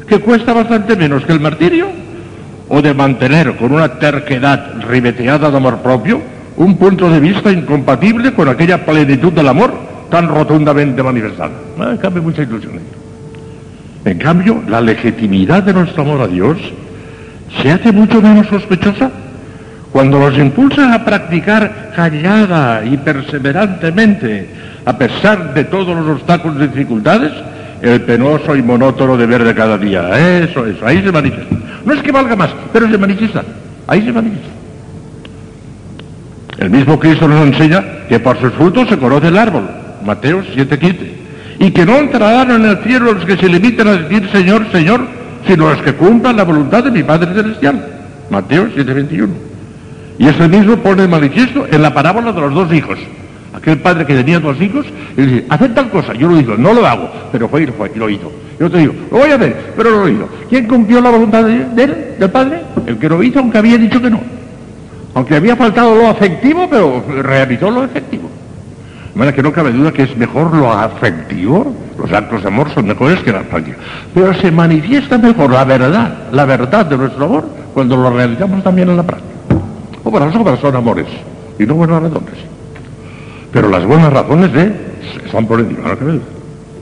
[0.07, 1.87] que cuesta bastante menos que el martirio,
[2.69, 6.21] o de mantener con una terquedad ribeteada de amor propio
[6.57, 9.73] un punto de vista incompatible con aquella plenitud del amor
[10.11, 11.53] tan rotundamente manifestada.
[11.79, 12.73] Ah, cambia mucha ilusión.
[14.05, 16.59] En cambio, la legitimidad de nuestro amor a Dios
[17.61, 19.11] se hace mucho menos sospechosa
[19.91, 24.49] cuando nos impulsa a practicar callada y perseverantemente,
[24.85, 27.31] a pesar de todos los obstáculos y dificultades,
[27.81, 30.39] el penoso y monótono deber de cada día.
[30.39, 31.55] Eso, eso, ahí se manifiesta.
[31.85, 33.43] No es que valga más, pero se manifiesta.
[33.85, 34.49] Ahí se manifiesta.
[36.57, 39.69] El mismo Cristo nos enseña que por sus frutos se conoce el árbol.
[40.05, 41.11] Mateo 7:15.
[41.59, 45.05] Y que no entrarán en el cielo los que se limiten a decir Señor, Señor,
[45.47, 47.85] sino los que cumplan la voluntad de mi Padre Celestial.
[48.29, 49.29] Mateo 7:21.
[50.19, 52.99] Y eso mismo pone de manifiesto en la parábola de los dos hijos.
[53.53, 56.13] Aquel padre que tenía dos hijos y dice, haced tal cosa.
[56.13, 58.31] Yo lo digo, no lo hago, pero fue y lo, fue, lo hizo.
[58.59, 60.27] Yo te digo, lo voy a hacer, pero no lo hizo.
[60.49, 62.61] ¿Quién cumplió la voluntad de, de él, del padre?
[62.87, 64.19] El que lo hizo, aunque había dicho que no.
[65.13, 68.29] Aunque había faltado lo afectivo, pero realizó lo efectivo.
[69.13, 72.71] De manera que no cabe duda que es mejor lo afectivo, los actos de amor
[72.73, 73.77] son mejores que la práctica.
[74.11, 78.89] Pero se manifiesta mejor la verdad, la verdad de nuestro amor, cuando lo realizamos también
[78.89, 79.29] en la práctica.
[80.03, 81.05] Obras, obras son amores,
[81.59, 82.33] y no buenas razones.
[83.51, 84.73] Pero las buenas razones de
[85.23, 86.23] están por encima, no cabe duda.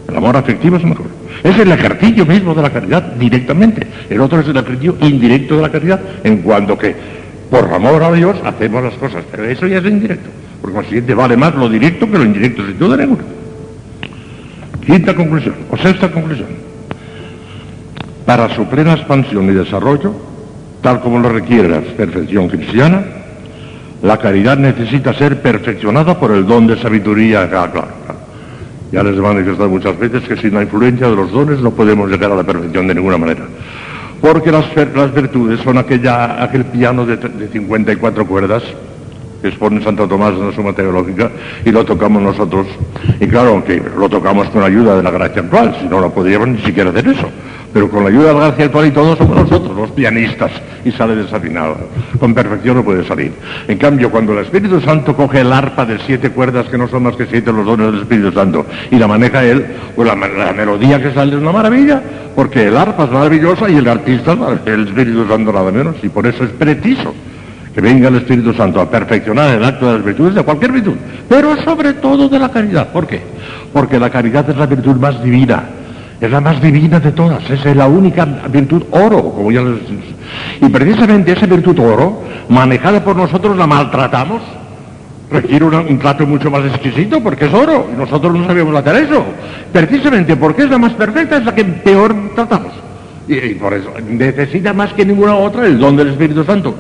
[0.08, 1.08] El amor afectivo es mejor.
[1.44, 3.85] Es el ejercicio mismo de la caridad directamente.
[4.10, 6.96] El otro es el ejercicio indirecto de la caridad, en cuanto que
[7.49, 9.26] por amor a Dios hacemos las cosas.
[9.30, 10.30] Pero eso ya es indirecto.
[10.61, 13.24] Por consiguiente, vale más lo directo que lo indirecto, sin duda ninguna.
[14.85, 16.49] Quinta conclusión, o sexta conclusión.
[18.26, 20.13] Para su plena expansión y desarrollo,
[20.81, 23.03] tal como lo requiere la perfección cristiana,
[24.03, 27.49] la caridad necesita ser perfeccionada por el don de sabiduría.
[27.53, 27.69] Ah.
[28.92, 32.10] Ya les he manifestado muchas veces que sin la influencia de los dones no podemos
[32.10, 33.45] llegar a la perfección de ninguna manera.
[34.19, 38.63] Porque las, las virtudes son aquella, aquel piano de, de 54 cuerdas
[39.41, 41.31] que expone Santo Tomás en la Suma Teológica
[41.65, 42.67] y lo tocamos nosotros.
[43.19, 46.49] Y claro, aunque lo tocamos con ayuda de la gracia actual, si no, no podríamos
[46.49, 47.29] ni siquiera hacer eso.
[47.74, 50.51] Pero con la ayuda de la gracia actual y todos somos nosotros, los pianistas,
[50.83, 51.77] y sale desafinado.
[52.19, 53.31] Con perfección no puede salir.
[53.67, 57.03] En cambio, cuando el Espíritu Santo coge el arpa de siete cuerdas, que no son
[57.03, 60.51] más que siete los dones del Espíritu Santo, y la maneja él, pues la, la
[60.51, 62.01] melodía que sale es una maravilla,
[62.35, 66.27] porque el arpa es maravillosa y el artista, el Espíritu Santo nada menos, y por
[66.27, 67.13] eso es preciso
[67.73, 70.95] que venga el Espíritu Santo a perfeccionar el acto de las virtudes, de cualquier virtud,
[71.29, 72.89] pero sobre todo de la caridad.
[72.91, 73.21] ¿Por qué?
[73.71, 75.63] Porque la caridad es la virtud más divina,
[76.19, 79.79] es la más divina de todas, es la única virtud oro, como ya les.
[80.61, 84.41] Y precisamente esa virtud oro, manejada por nosotros, la maltratamos,
[85.31, 89.23] requiere un trato mucho más exquisito porque es oro, y nosotros no sabíamos hacer eso.
[89.71, 92.73] Precisamente porque es la más perfecta, es la que peor tratamos.
[93.29, 96.75] Y por eso necesita más que ninguna otra el don del Espíritu Santo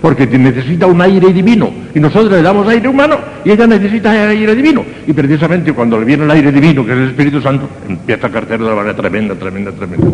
[0.00, 1.70] porque necesita un aire divino.
[1.94, 4.84] Y nosotros le damos aire humano y ella necesita aire divino.
[5.06, 8.30] Y precisamente cuando le viene el aire divino que es el Espíritu Santo empieza a
[8.30, 10.06] carter de una manera tremenda, tremenda, tremenda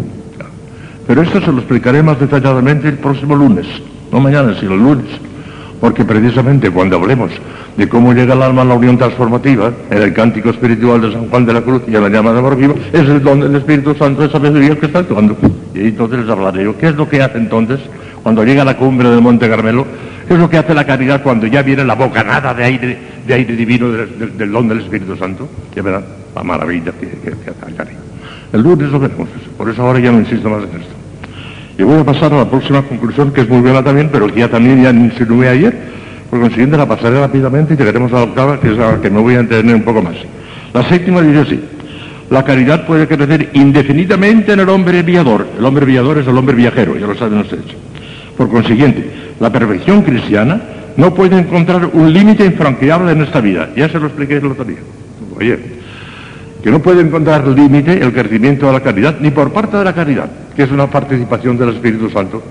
[1.06, 3.66] pero esto se lo explicaré más detalladamente el próximo lunes.
[4.10, 5.06] No mañana sino el lunes.
[5.80, 7.32] Porque precisamente cuando hablemos
[7.76, 11.28] de cómo llega el alma a la unión transformativa en el cántico espiritual de San
[11.28, 13.56] Juan de la Cruz y en la llama de amor vivo es el don del
[13.56, 15.36] Espíritu Santo de sabiduría que está actuando.
[15.74, 17.80] Y entonces les hablaré ¿qué es lo que hace entonces?
[18.22, 19.86] Cuando llega a la cumbre del Monte Carmelo,
[20.28, 23.56] es lo que hace la caridad cuando ya viene la bocanada de aire, de aire
[23.56, 25.48] divino del, don del Espíritu Santo.
[25.74, 28.00] Ya verán la maravilla que, que, hace la caridad.
[28.52, 30.94] El lunes lo veremos, por eso ahora ya no insisto más en esto.
[31.78, 34.40] Y voy a pasar a la próxima conclusión, que es muy buena también, pero que
[34.40, 35.74] ya también ya insinué ayer,
[36.30, 39.10] por consiguiente la pasaré rápidamente y llegaremos a la octava, que es a la que
[39.10, 40.14] me voy a entretener un poco más.
[40.72, 41.60] La séptima dice así,
[42.30, 45.46] la caridad puede crecer indefinidamente en el hombre viador.
[45.58, 47.64] El hombre viador es el hombre viajero, ya lo saben ustedes
[48.36, 50.60] Por consiguiente, la perfección cristiana
[50.96, 53.70] no puede encontrar un límite infranqueable en esta vida.
[53.76, 54.78] Ya se lo expliqué el otro día.
[55.36, 55.58] Oye,
[56.62, 59.92] que no puede encontrar límite el crecimiento de la caridad, ni por parte de la
[59.92, 62.42] caridad, que es una participación del Espíritu Santo,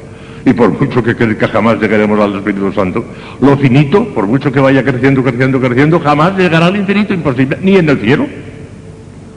[0.46, 1.16] y por mucho que,
[1.48, 3.06] jamás llegaremos al Espíritu Santo,
[3.40, 7.78] lo finito, por mucho que vaya creciendo, creciendo, creciendo, jamás llegará al infinito, imposible, ni
[7.78, 8.28] en el cielo.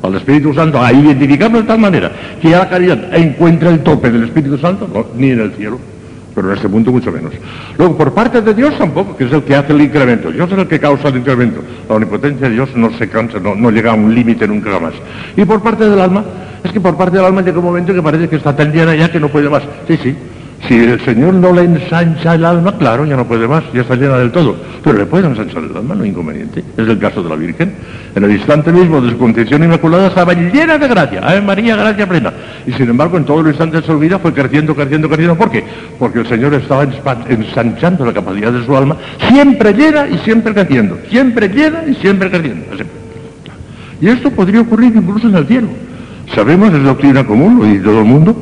[0.02, 2.12] Al Espíritu Santo, a identificarlo de tal manera
[2.42, 5.93] que la caridad encuentra el tope del Espíritu Santo, no, ni en el cielo
[6.34, 7.32] pero en este punto mucho menos.
[7.78, 10.30] Luego, por parte de Dios tampoco, que es el que hace el incremento.
[10.30, 11.62] Dios es el que causa el incremento.
[11.88, 14.94] La omnipotencia de Dios no se cansa, no, no llega a un límite nunca jamás.
[15.36, 16.24] Y por parte del alma,
[16.62, 18.94] es que por parte del alma llega un momento que parece que está tan llena
[18.94, 19.62] ya que no puede más.
[19.86, 20.16] Sí, sí,
[20.66, 23.96] si el Señor no le ensancha el alma, claro, ya no puede más, ya está
[23.96, 24.56] llena del todo.
[24.82, 26.64] Pero le puede ensanchar el alma, no inconveniente.
[26.76, 27.74] Es el caso de la Virgen.
[28.14, 31.20] En el instante mismo de su concepción inmaculada estaba llena de gracia.
[31.22, 32.32] Ave María, gracia plena.
[32.66, 35.36] Y sin embargo, en todo el instante de su vida fue creciendo, creciendo, creciendo.
[35.36, 35.64] ¿Por qué?
[35.98, 36.86] Porque el Señor estaba
[37.28, 38.96] ensanchando la capacidad de su alma,
[39.28, 40.98] siempre llena y siempre creciendo.
[41.10, 42.64] Siempre llena y siempre creciendo.
[44.00, 45.68] Y esto podría ocurrir incluso en el cielo.
[46.34, 48.34] Sabemos, es doctrina común, lo dice todo el mundo,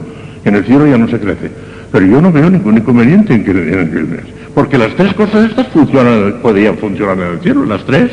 [0.43, 1.72] que en el cielo ya no se crece.
[1.93, 4.21] Pero yo no veo ningún inconveniente en que, en
[4.55, 8.11] porque las tres cosas estas funcionan, podrían funcionar en el cielo, las tres.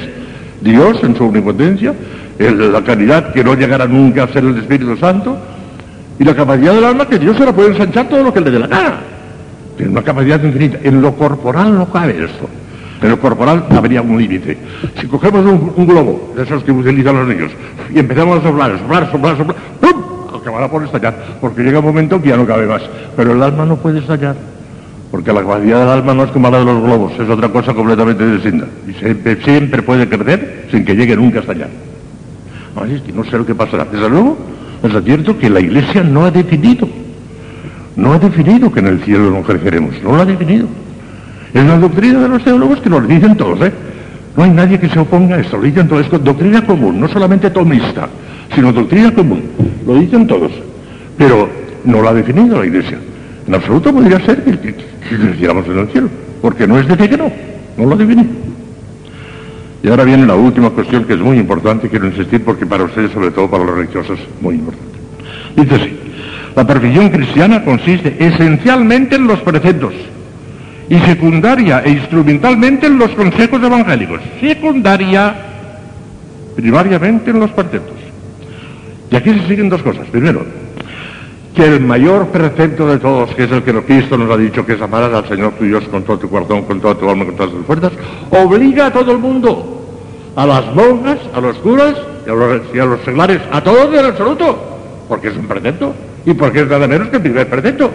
[0.61, 1.93] Dios en su omnipotencia,
[2.37, 5.37] la caridad que no llegará nunca a ser el Espíritu Santo,
[6.19, 8.51] y la capacidad del alma que Dios se la puede ensanchar todo lo que le
[8.51, 8.99] dé la gana.
[9.77, 10.77] Tiene una capacidad infinita.
[10.83, 12.49] En lo corporal no cabe esto.
[13.01, 14.57] En lo corporal habría un límite.
[14.99, 17.51] Si cogemos un, globo, de esos que utilizan los niños,
[17.93, 19.57] y empezamos a soplar, soplar, soplar, soplar.
[20.39, 22.81] Acabará por estallar, porque llega un momento que ya no cabe más.
[23.15, 24.35] Pero el alma no puede estallar,
[25.11, 27.73] porque la capacidad del alma no es como la de los globos, es otra cosa
[27.73, 28.65] completamente distinta.
[28.87, 28.93] Y
[29.43, 31.69] siempre, puede crecer sin que llegue nunca a estallar.
[33.13, 33.85] No sé lo que pasará.
[33.85, 34.37] Desde luego,
[34.83, 36.87] es cierto que la Iglesia no ha definido,
[37.95, 40.67] no ha definido que en el cielo no creceremos, no lo ha definido.
[41.53, 43.73] Es una doctrina de los teólogos que nos dicen todos, ¿eh?
[44.37, 47.49] No hay nadie que se oponga a esto, lo dicen todos, doctrina común, no solamente
[47.49, 48.07] tomista
[48.53, 49.43] sino doctrina común.
[49.89, 50.51] Lo dicen todos,
[51.17, 51.49] pero
[51.83, 52.99] no la ha definido la Iglesia.
[53.47, 56.09] En absoluto podría ser que, que, en el cielo,
[56.43, 57.31] porque no es de fe que no,
[57.75, 58.29] no lo ha definido.
[59.81, 63.11] Y ahora viene la última cuestión que es muy importante, quiero insistir porque para ustedes,
[63.13, 64.99] sobre todo para los religiosos, es muy importante.
[65.55, 65.97] Dice así,
[66.55, 69.95] la perfección cristiana consiste esencialmente en los preceptos
[70.87, 74.21] y secundaria e instrumentalmente en los consejos evangélicos.
[74.39, 75.35] Secundaria,
[76.55, 77.98] primariamente en los preceptos.
[79.11, 80.07] Y aquí se siguen dos cosas.
[80.07, 80.45] Primero,
[81.55, 84.73] que el mayor precepto de todos, que es el que Cristo nos ha dicho, que
[84.73, 87.35] es amar al Señor tu Dios con todo tu corazón, con toda tu alma, con
[87.35, 87.91] todas tus fuerzas,
[88.29, 89.83] obliga a todo el mundo,
[90.35, 93.93] a las monjas, a los curas y a los, y a los seglares, a todos
[93.97, 94.57] en absoluto,
[95.07, 95.93] porque es un precepto
[96.25, 97.89] y porque es nada menos que el primer precepto.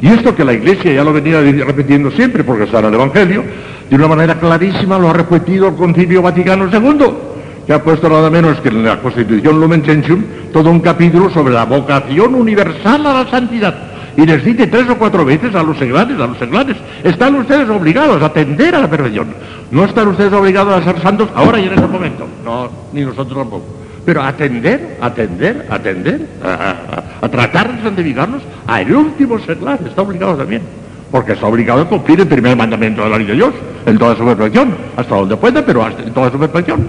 [0.00, 3.44] Y esto que la Iglesia ya lo venía repitiendo siempre, porque está en el Evangelio,
[3.88, 7.35] de una manera clarísima lo ha repetido el Concilio Vaticano II
[7.66, 11.52] que ha puesto nada menos que en la Constitución Lumen Gentium todo un capítulo sobre
[11.52, 13.74] la vocación universal a la santidad.
[14.16, 17.68] Y les dice tres o cuatro veces a los seglares, a los seglares, están ustedes
[17.68, 19.28] obligados a atender a la perfección.
[19.70, 22.26] No están ustedes obligados a ser santos ahora y en ese momento.
[22.44, 23.66] No, ni nosotros tampoco.
[24.06, 30.62] Pero atender, atender, atender, a, tratar de santificarnos, al último seglar está obligado también
[31.10, 33.54] porque está obligado a cumplir el primer mandamiento de la ley de Dios,
[33.86, 36.88] en toda su perfección, hasta donde pueda, pero en toda su perfección.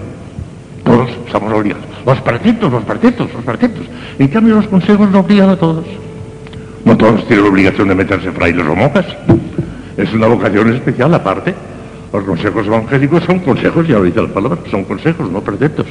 [0.88, 1.84] Todos estamos obligados.
[2.06, 3.86] Los preceptos, los preceptos, los preceptos.
[4.18, 5.84] En cambio, los consejos no obligan a todos.
[6.86, 9.04] No todos tienen la obligación de meterse frailes o monjas.
[9.98, 11.54] Es una vocación especial aparte.
[12.10, 15.84] Los consejos evangélicos son consejos, ya lo dice la palabra, son consejos, no preceptos.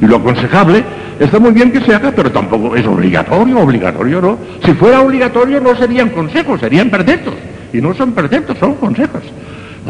[0.00, 0.82] Y lo aconsejable
[1.18, 4.38] está muy bien que se haga, pero tampoco es obligatorio, obligatorio no.
[4.64, 7.34] Si fuera obligatorio no serían consejos, serían preceptos.
[7.74, 9.20] Y no son preceptos, son consejos.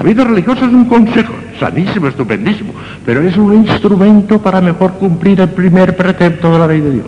[0.01, 2.73] La vida religiosa es un consejo, sanísimo, estupendísimo,
[3.05, 7.07] pero es un instrumento para mejor cumplir el primer precepto de la ley de Dios.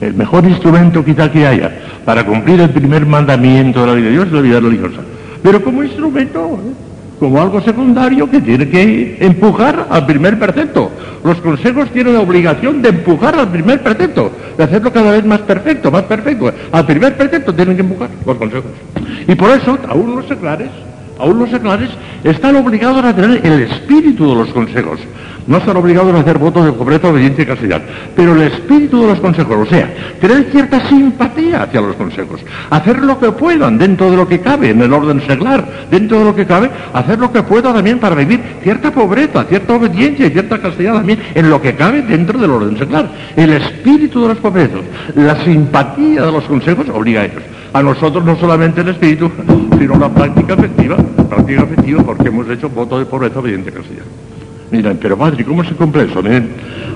[0.00, 1.68] El mejor instrumento quizá que haya
[2.04, 5.00] para cumplir el primer mandamiento de la ley de Dios es la vida religiosa.
[5.42, 6.60] Pero como instrumento,
[7.18, 10.92] como algo secundario que tiene que empujar al primer precepto.
[11.24, 15.40] Los consejos tienen la obligación de empujar al primer precepto, de hacerlo cada vez más
[15.40, 16.52] perfecto, más perfecto.
[16.70, 18.70] Al primer precepto tienen que empujar los consejos.
[19.26, 20.70] Y por eso, aún los seclares,
[21.18, 21.90] aún los seculares
[22.24, 25.00] están obligados a tener el espíritu de los consejos.
[25.46, 27.80] No están obligados a hacer votos de completa obediencia y castidad.
[28.16, 32.98] Pero el espíritu de los consejos, o sea, tener cierta simpatía hacia los consejos, hacer
[32.98, 36.34] lo que puedan dentro de lo que cabe en el orden seglar, dentro de lo
[36.34, 40.60] que cabe, hacer lo que puedan también para vivir cierta pobreza, cierta obediencia y cierta
[40.60, 43.08] castidad también en lo que cabe dentro del orden seglar.
[43.36, 44.82] El espíritu de los pobrezos,
[45.14, 47.42] la simpatía de los consejos obliga a ellos.
[47.72, 49.30] A nosotros no solamente el espíritu,
[49.78, 50.96] sino la práctica efectiva,
[51.28, 54.02] práctica efectiva porque hemos hecho voto de pobreza obediente castilla.
[54.70, 56.22] Miren, pero padre, ¿cómo se cumple eso?
[56.22, 56.50] Miren,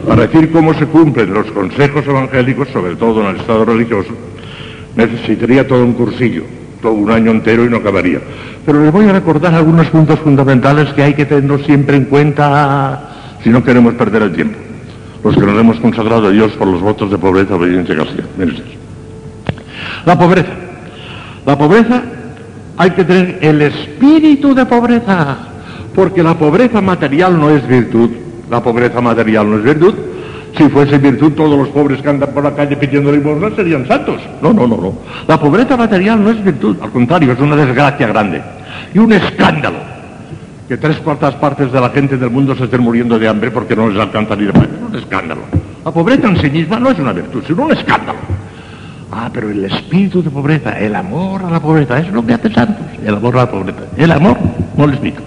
[0.06, 4.10] para decir cómo se cumplen los consejos evangélicos, sobre todo en el estado religioso,
[4.96, 6.44] necesitaría todo un cursillo,
[6.82, 8.20] todo un año entero y no acabaría.
[8.66, 13.38] Pero les voy a recordar algunos puntos fundamentales que hay que tener siempre en cuenta
[13.42, 14.58] si no queremos perder el tiempo.
[15.22, 18.24] Los que nos hemos consagrado a Dios por los votos de pobreza, obediencia y castidad.
[20.04, 20.52] La pobreza.
[21.46, 22.02] La pobreza
[22.76, 25.36] hay que tener el espíritu de pobreza,
[25.94, 28.10] porque la pobreza material no es virtud.
[28.50, 29.94] La pobreza material no es virtud.
[30.56, 34.20] Si fuese virtud, todos los pobres que andan por la calle pidiendo limosna serían santos.
[34.42, 34.94] No, no, no, no.
[35.28, 38.42] La pobreza material no es virtud, al contrario, es una desgracia grande.
[38.92, 39.78] Y un escándalo.
[40.66, 43.76] Que tres cuartas partes de la gente del mundo se estén muriendo de hambre porque
[43.76, 44.68] no les alcanza ni de pan.
[44.72, 45.42] Es un escándalo.
[45.84, 48.18] La pobreza en sí misma no es una virtud, sino un escándalo.
[49.12, 52.50] Ah, pero el espíritu de pobreza, el amor a la pobreza, es lo que hace
[52.50, 53.80] santos, el amor a la pobreza.
[53.96, 54.36] El amor,
[54.76, 55.22] no el espíritu.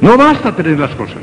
[0.00, 1.18] No basta tener las cosas,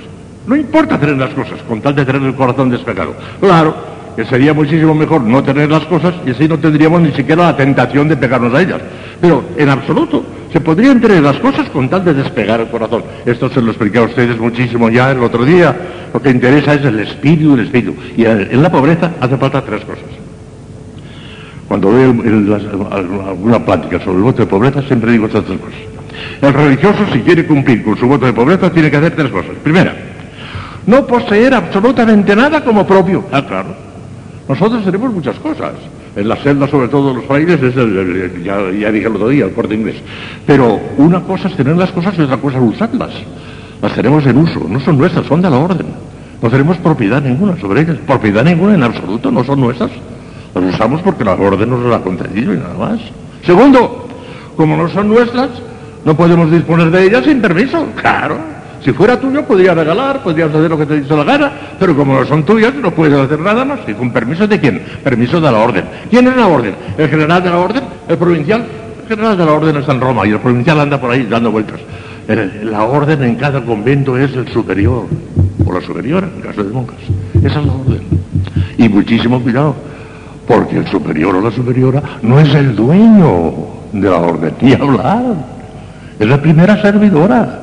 [0.45, 3.15] no importa tener las cosas, con tal de tener el corazón despegado.
[3.39, 3.73] Claro,
[4.15, 7.57] que sería muchísimo mejor no tener las cosas y así no tendríamos ni siquiera la
[7.57, 8.81] tentación de pegarnos a ellas.
[9.21, 13.03] Pero en absoluto, se podrían tener las cosas con tal de despegar el corazón.
[13.25, 15.75] Esto se lo expliqué a ustedes muchísimo ya el otro día.
[16.13, 17.95] Lo que interesa es el espíritu del espíritu.
[18.15, 20.22] Y en la pobreza hace falta tres cosas.
[21.73, 22.53] Cuando doy el-
[23.25, 25.79] alguna plática sobre el voto de pobreza, siempre digo estas tres cosas.
[26.39, 29.53] El religioso, si quiere cumplir con su voto de pobreza, tiene que hacer tres cosas.
[29.63, 29.91] Primera,
[30.85, 33.23] no poseer absolutamente nada como propio.
[33.31, 33.69] Ah, claro.
[34.47, 35.71] Nosotros tenemos muchas cosas.
[36.15, 37.59] En la celda, sobre todo los frailes,
[38.43, 39.95] ya, ya dije el otro día, el corte inglés.
[40.45, 43.13] Pero una cosa es tener las cosas y otra cosa es usarlas.
[43.81, 45.87] Las tenemos en uso, no son nuestras, son de la orden.
[46.39, 47.97] No tenemos propiedad ninguna sobre ellas.
[48.05, 49.89] Propiedad ninguna en absoluto, no son nuestras.
[50.55, 52.99] Las usamos porque la orden nos las ha concedido y nada más.
[53.45, 54.07] Segundo,
[54.55, 55.49] como no son nuestras,
[56.05, 57.85] no podemos disponer de ellas sin permiso.
[57.99, 58.37] Claro.
[58.83, 62.19] Si fuera tuyo, podrías regalar, podrías hacer lo que te hizo la gana, pero como
[62.19, 63.79] no son tuyas, no puedes hacer nada más.
[63.87, 64.81] ¿Y con permiso de quién?
[65.03, 65.85] Permiso de la orden.
[66.09, 66.75] ¿Quién es la orden?
[66.97, 67.83] ¿El general de la orden?
[68.09, 68.65] ¿El provincial?
[69.03, 71.49] El general de la orden está en Roma y el provincial anda por ahí dando
[71.51, 71.79] vueltas.
[72.27, 75.05] El- la orden en cada convento es el superior,
[75.65, 76.97] o la superiora, en caso de monjas.
[77.41, 78.01] Esa es la orden.
[78.77, 79.75] Y muchísimo cuidado,
[80.47, 83.53] porque el superior o la superiora no es el dueño
[83.91, 85.35] de la orden, ni hablar.
[86.19, 87.59] Es la primera servidora.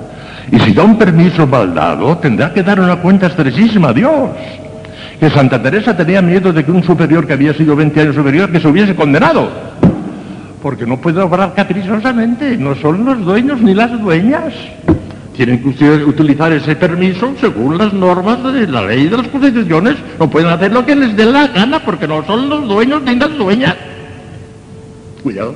[0.50, 4.30] Y si da un permiso mal dado, tendrá que dar una cuenta estrechísima a Dios.
[5.18, 8.50] Que Santa Teresa tenía miedo de que un superior que había sido 20 años superior,
[8.50, 9.48] que se hubiese condenado.
[10.62, 14.54] Porque no puede obrar caprichosamente, no son los dueños ni las dueñas.
[15.40, 19.96] Tienen que utilizar ese permiso según las normas de la ley de las constituciones.
[20.18, 23.14] No pueden hacer lo que les dé la gana porque no son los dueños ni
[23.16, 23.74] las dueñas.
[25.22, 25.54] Cuidado.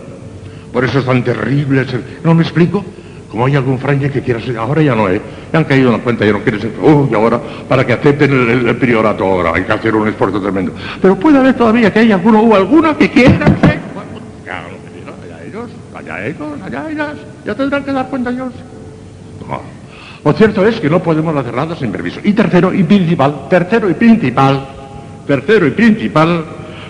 [0.72, 1.84] Por eso es tan terrible.
[2.24, 2.82] ¿No me explico?
[3.30, 5.20] Como hay algún fraile que quiera ser, ahora ya no es,
[5.52, 8.32] han caído en la cuenta, ya no quiere ser, oh, y ahora, para que acepten
[8.32, 10.72] el, el- priorato ahora, hay que hacer un esfuerzo tremendo.
[11.02, 13.80] Pero puede haber todavía que haya alguno o alguna que quiera ser,
[14.46, 17.10] allá ellos, allá ellos, allá ellas,
[17.44, 18.52] ya tendrán que dar cuenta ellos.
[20.24, 20.30] No.
[20.30, 22.20] Lo cierto es que no podemos hacer nada sin permiso.
[22.24, 24.66] Y tercero y principal, tercero y principal,
[25.26, 26.44] tercero y principal,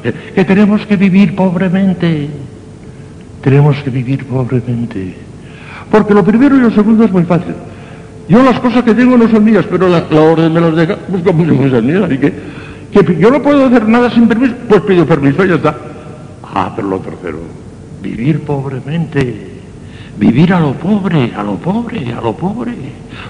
[0.04, 2.28] eh, que tenemos que vivir pobremente.
[3.42, 5.14] Tenemos que vivir pobremente.
[5.90, 7.54] Porque lo primero y lo segundo es muy fácil.
[8.28, 10.96] Yo las cosas que tengo no son mías, pero la, la orden me las deja,
[10.96, 12.04] pues como fuesen mías.
[12.04, 12.32] Así que,
[12.90, 15.76] que yo no puedo hacer nada sin permiso, pues pido permiso y ya está.
[16.42, 17.38] Ah, pero lo tercero,
[18.02, 19.53] vivir pobremente.
[20.16, 22.72] Vivir a lo pobre, a lo pobre, a lo pobre.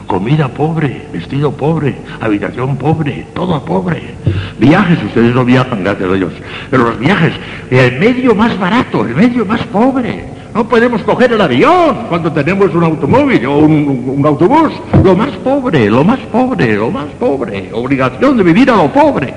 [0.07, 4.15] Comida pobre, vestido pobre, habitación pobre, todo pobre.
[4.59, 6.33] Viajes, ustedes no viajan, gracias a Dios.
[6.71, 7.33] Pero los viajes,
[7.71, 10.25] el medio más barato, el medio más pobre.
[10.55, 14.73] No podemos coger el avión cuando tenemos un automóvil o un, autobús.
[15.03, 17.71] Lo más pobre, lo más pobre, lo más pobre.
[17.73, 19.33] Obligación de vivir a lo pobre.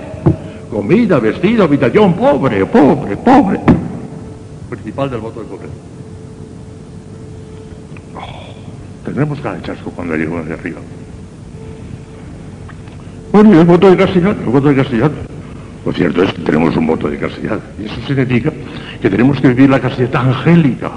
[0.69, 3.59] Comida, vestido, habitación pobre, pobre, pobre.
[4.69, 5.86] Principal del voto de pobreza.
[9.07, 10.79] Tendremos cada chasco cuando lleguemos de arriba.
[13.31, 15.09] Bueno, y el voto de castidad, el voto de castidad.
[15.85, 17.57] Lo cierto es que tenemos un voto de castidad.
[17.79, 18.51] Y eso significa
[19.01, 20.91] que tenemos que vivir la castidad angélica.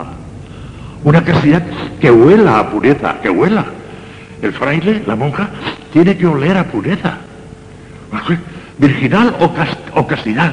[1.04, 1.62] Una castidad
[2.00, 3.64] que huela a pureza, que huela.
[4.42, 5.48] El fraile, la monja,
[5.92, 7.18] tiene que oler a pureza.
[8.76, 10.52] Virginal o, cast- o castidad.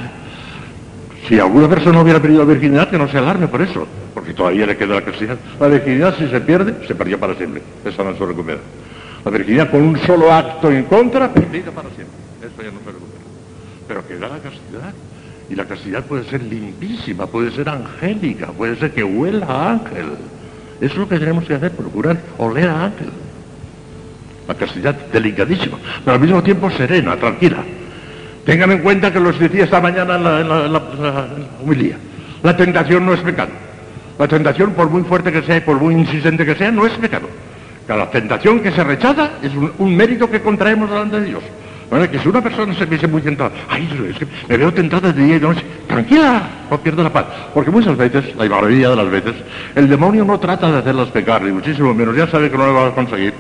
[1.28, 4.66] Si alguna persona hubiera perdido la virginidad, que no se alarme por eso, porque todavía
[4.66, 5.38] le queda la castidad.
[5.60, 7.62] La virginidad, si se pierde, se perdió para siempre.
[7.86, 8.58] Esa no se recupera.
[9.24, 12.18] La virginidad con un solo acto en contra, perdida para siempre.
[12.42, 13.24] Eso ya no se recupera.
[13.88, 14.92] Pero queda la castidad.
[15.52, 20.06] Y la castidad puede ser limpísima, puede ser angélica, puede ser que huela a ángel.
[20.82, 23.10] Eso es lo que tenemos que hacer, procurar oler a ángel.
[24.48, 27.64] La castidad delicadísima, pero al mismo tiempo serena, tranquila.
[28.48, 31.04] Tengan en cuenta que los decía esta mañana en la, en la- en la- en
[31.04, 31.28] la
[31.64, 31.98] humilía.
[32.42, 33.67] La tentación no es pecado.
[34.20, 36.94] La tentación, por muy fuerte que sea y por muy insistente que sea, no es
[36.94, 37.28] pecado.
[37.88, 41.44] Cada tentación que se rechaza es un, mérito que contraemos delante de Dios.
[41.90, 45.14] Bueno, que si una persona se viese muy tentada, ay, es que me veo tentada
[45.14, 47.26] de día y de noche, tranquila, no pierda la paz.
[47.54, 49.36] Porque muchas veces, la mayoría de las veces,
[49.74, 52.74] el demonio no trata de hacerlas pecar, ni muchísimo menos, ya sabe que no lo
[52.74, 53.34] va a conseguir,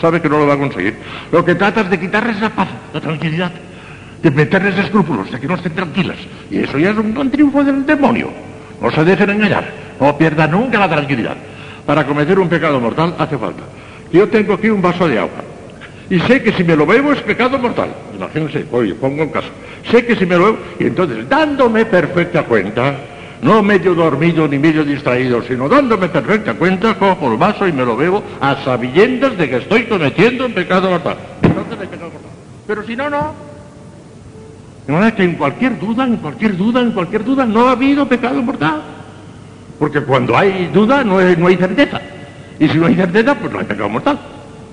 [0.00, 0.96] sabe que no lo va a conseguir.
[1.30, 3.52] Lo que trata es de quitarles la paz, la tranquilidad,
[4.22, 6.16] de meterles escrúpulos, de que no estén tranquilas.
[6.50, 8.49] Y eso ya es un gran triunfo del demonio.
[8.80, 9.64] No se dejen engañar,
[10.00, 11.36] no pierda nunca la tranquilidad.
[11.84, 13.62] Para cometer un pecado mortal hace falta.
[14.12, 15.42] Yo tengo aquí un vaso de agua.
[16.08, 17.90] Y sé que si me lo bebo es pecado mortal.
[18.16, 19.48] Imagínense, oye, pongo un caso.
[19.90, 22.94] Sé que si me lo bebo, y entonces dándome perfecta cuenta,
[23.42, 27.84] no medio dormido ni medio distraído, sino dándome perfecta cuenta, cojo el vaso y me
[27.84, 31.16] lo bebo a sabiendas de que estoy cometiendo un pecado mortal.
[32.66, 33.49] Pero si no, no.
[34.90, 38.08] De manera que en cualquier duda, en cualquier duda, en cualquier duda, no ha habido
[38.08, 38.82] pecado mortal.
[39.78, 42.00] Porque cuando hay duda no no hay certeza.
[42.58, 44.18] Y si no hay certeza, pues no hay pecado mortal.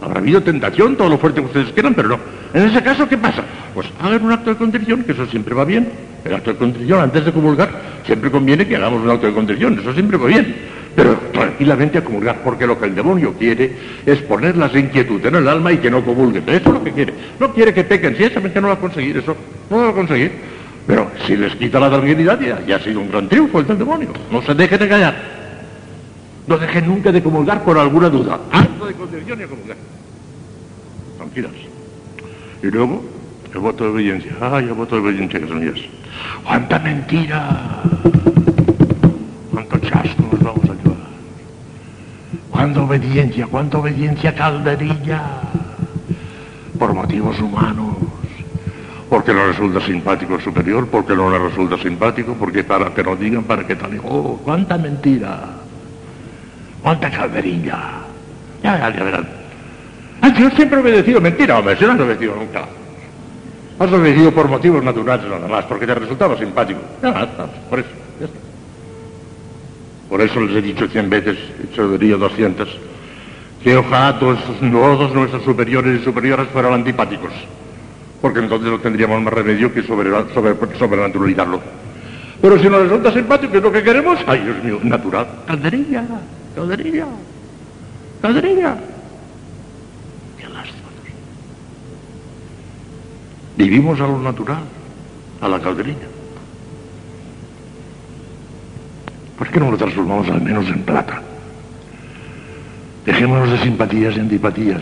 [0.02, 2.20] Habrá habido tentación, todo lo fuerte que ustedes quieran, pero no.
[2.52, 3.44] En ese caso, ¿qué pasa?
[3.76, 5.88] Pues hagan un acto de contrición, que eso siempre va bien.
[6.26, 7.70] El acto de contrición, antes de comulgar,
[8.04, 10.56] siempre conviene que hagamos un acto de contrición, eso siempre va bien.
[10.98, 13.72] Pero tranquilamente a comulgar, porque lo que el demonio quiere
[14.04, 16.44] es ponerlas de inquietud en el alma y que no comulguen.
[16.48, 17.14] Eso es lo que quiere.
[17.40, 19.38] No quiere que pequen, ciertamente no va a conseguir eso,
[19.70, 20.32] no va a conseguir.
[20.88, 23.78] Pero si les quita la tranquilidad, ya, ya ha sido un gran triunfo el del
[23.78, 24.10] demonio.
[24.32, 25.16] No se dejen engañar.
[26.48, 28.40] No dejen nunca de comulgar por alguna duda.
[28.52, 29.78] Acto de contrición y a comulgar.
[31.18, 31.52] Tranquilas.
[32.64, 33.04] Y luego,
[33.54, 34.32] el voto de obediencia.
[34.42, 35.80] Ay, el voto de obediencia que son ellas.
[36.44, 37.84] ¡Cuánta mentira!
[39.52, 40.98] ¡Cuánto chasco nos vamos a llevar!
[42.58, 43.46] ¡Cuánta obediencia!
[43.46, 45.22] ¡Cuánta obediencia calderilla!
[46.80, 47.98] Por motivos humanos.
[49.08, 53.20] Porque no resulta simpático el superior, porque no le resulta simpático, porque para que nos
[53.20, 54.02] digan, para que tal.
[54.04, 55.38] ¡Oh, cuánta mentira!
[56.82, 57.78] ¡Cuánta calderilla!
[58.64, 59.28] Ya, ya, ya verán.
[60.22, 62.66] Ah, yo siempre he obedecido mentira, hombre, si no has obedecido nunca.
[63.78, 66.80] Has obedecido por motivos naturales nada más, porque te resultaba simpático.
[67.04, 67.90] Ya, está, por eso.
[70.10, 72.70] Por eso les he dicho cien veces, hecho diría doscientas,
[73.62, 77.32] que ojalá todos, todos nuestros superiores y superiores fueran antipáticos,
[78.22, 81.60] porque entonces no tendríamos más remedio que sobre, sobre, sobrenaturalizarlo.
[82.42, 85.28] Pero si nos resulta simpático, que es lo que queremos, ay Dios mío, natural.
[85.48, 86.06] Calderilla,
[86.56, 87.06] calderilla,
[88.22, 88.78] calderilla.
[90.38, 90.88] Qué lástima.
[93.58, 94.62] Vivimos a lo natural,
[95.42, 96.17] a la calderilla.
[99.38, 101.22] ¿Por qué no lo transformamos al menos en plata?
[103.06, 104.82] Dejémonos de simpatías y antipatías.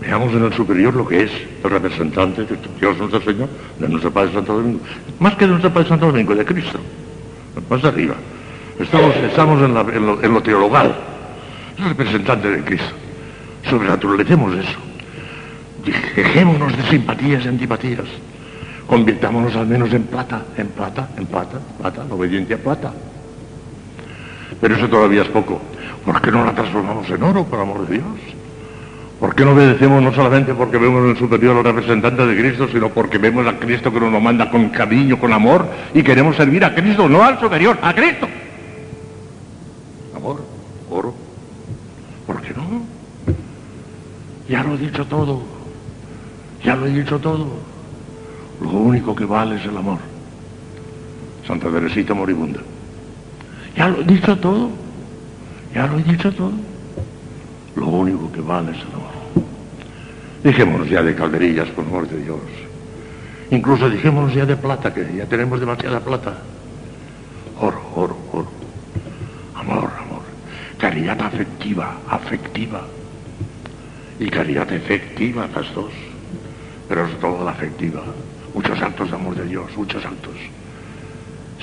[0.00, 1.30] Veamos en el superior lo que es
[1.64, 4.80] el representante de Dios nuestro Señor, de nuestro Padre Santo Domingo.
[5.18, 6.78] Más que de nuestro Padre Santo Domingo, de Cristo.
[7.68, 8.14] Más arriba.
[8.78, 9.74] Estamos, estamos en,
[10.06, 10.94] lo, en lo teologal.
[11.78, 12.94] El representante de Cristo.
[13.68, 14.78] Sobrenaturalicemos eso.
[16.14, 18.04] Dejémonos de simpatías y antipatías.
[18.86, 22.92] Convirtámonos al menos en plata, en plata, en plata, plata, la obediencia plata.
[24.60, 25.60] Pero eso todavía es poco.
[26.04, 28.06] ¿Por qué no la transformamos en oro, por amor de Dios?
[29.20, 32.68] ¿Por qué no obedecemos no solamente porque vemos en el superior al representante de Cristo,
[32.70, 36.36] sino porque vemos a Cristo que nos lo manda con cariño, con amor, y queremos
[36.36, 38.28] servir a Cristo, no al superior, a Cristo?
[40.14, 40.44] Amor,
[40.90, 41.14] oro.
[42.26, 42.82] ¿Por qué no?
[44.48, 45.42] Ya lo he dicho todo.
[46.62, 47.46] Ya lo he dicho todo.
[48.60, 49.98] Lo único que vale es el amor.
[51.46, 52.60] Santa Teresita moribunda.
[53.76, 54.70] Ya lo he dicho todo.
[55.74, 56.52] Ya lo he dicho todo.
[57.76, 59.16] Lo único que vale es el amor.
[60.42, 62.40] Dejémonos ya de calderillas, por amor de Dios.
[63.50, 66.38] Incluso dejémonos ya de plata, que ya tenemos demasiada plata.
[67.60, 68.48] Oro, oro, oro.
[69.54, 70.22] Amor, amor.
[70.78, 72.82] Caridad afectiva, afectiva.
[74.18, 75.92] Y caridad efectiva, las dos.
[76.88, 78.02] Pero es todo la afectiva.
[78.54, 80.34] Muchos actos de amor de Dios, muchos actos.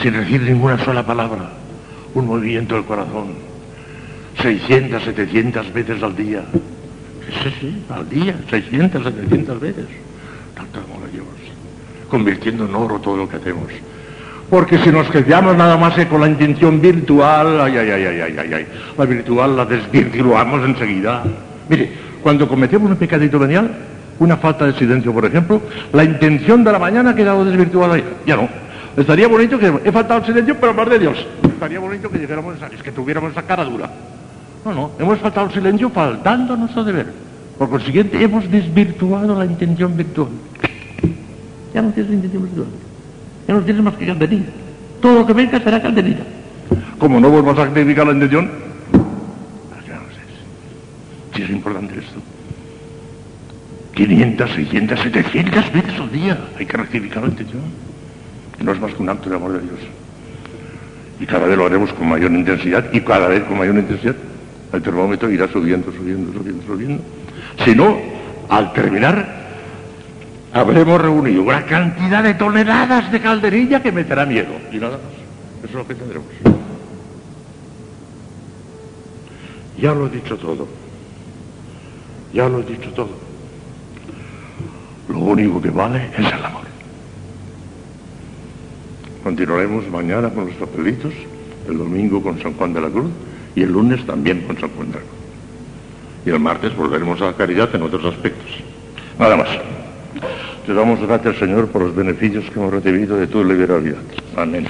[0.01, 1.62] Sin decir ninguna sola palabra.
[2.13, 3.33] Un movimiento del corazón.
[4.42, 6.44] 600, 700 veces al día.
[7.44, 9.85] Sí, sí, al día, 600, 700 veces.
[10.56, 11.26] Tanto amor a Dios.
[12.10, 13.69] Convirtiendo en oro todo lo que hacemos.
[14.49, 18.35] Porque si nos quedamos nada más que con la intención virtual, ay, ay, ay, ay,
[18.38, 21.24] ay, ay, la virtual la desvirtuamos enseguida.
[21.69, 23.72] Mire, cuando cometemos un pecadito venial,
[24.19, 27.99] una falta de silencio, por ejemplo, la intención de la mañana ha quedado desvirtuada.
[28.28, 28.47] Ya no.
[28.96, 31.26] Estaría bonito que he faltado el silencio, pero hablar de Dios.
[31.44, 33.90] Estaría bonito que dijéramos, es que tuviéramos esa cara dura.
[34.66, 37.08] No, no, hemos faltado el silencio faltando nuestro deber.
[37.58, 40.30] Por consiguiente, hemos desvirtuado la intención virtual.
[41.74, 42.68] Ya no tienes intención virtual.
[43.48, 44.46] Ya no tienes más que calderilla.
[45.02, 46.24] Todo lo que venga será calderilla.
[46.98, 48.50] Como no vuelvas a sacrificar la intención,
[49.88, 51.36] ya no sé.
[51.36, 52.20] Si es importante esto.
[53.96, 57.62] 500, 600, 700 veces al día hay que rectificar la intención.
[58.63, 59.79] No es más que un acto de amor de Dios.
[61.19, 64.15] Y cada vez lo haremos con mayor intensidad y cada vez con mayor intensidad.
[64.72, 67.03] El termómetro irá subiendo, subiendo, subiendo, subiendo.
[67.63, 67.97] Si no,
[68.49, 69.28] al terminar,
[70.53, 74.53] habremos reunido una cantidad de toneladas de calderilla que meterá miedo.
[74.72, 75.12] Y nada más.
[75.60, 76.28] Eso es lo que tendremos.
[79.78, 80.67] Ya lo he dicho todo.
[82.33, 83.12] Ya lo he dicho todo.
[85.10, 86.73] Lo único que vale es el amor.
[89.24, 91.14] Continuaremos mañana con los papelitos,
[91.70, 93.10] el domingo con San Juan de la Cruz
[93.56, 95.14] y el lunes también con San Juan de la Cruz.
[96.26, 98.52] Y el martes volveremos a la caridad en otros aspectos.
[99.18, 99.48] Nada más.
[100.66, 103.98] Te damos gracias, Señor, por los beneficios que hemos recibido de tu liberalidad.
[104.38, 104.68] Amén.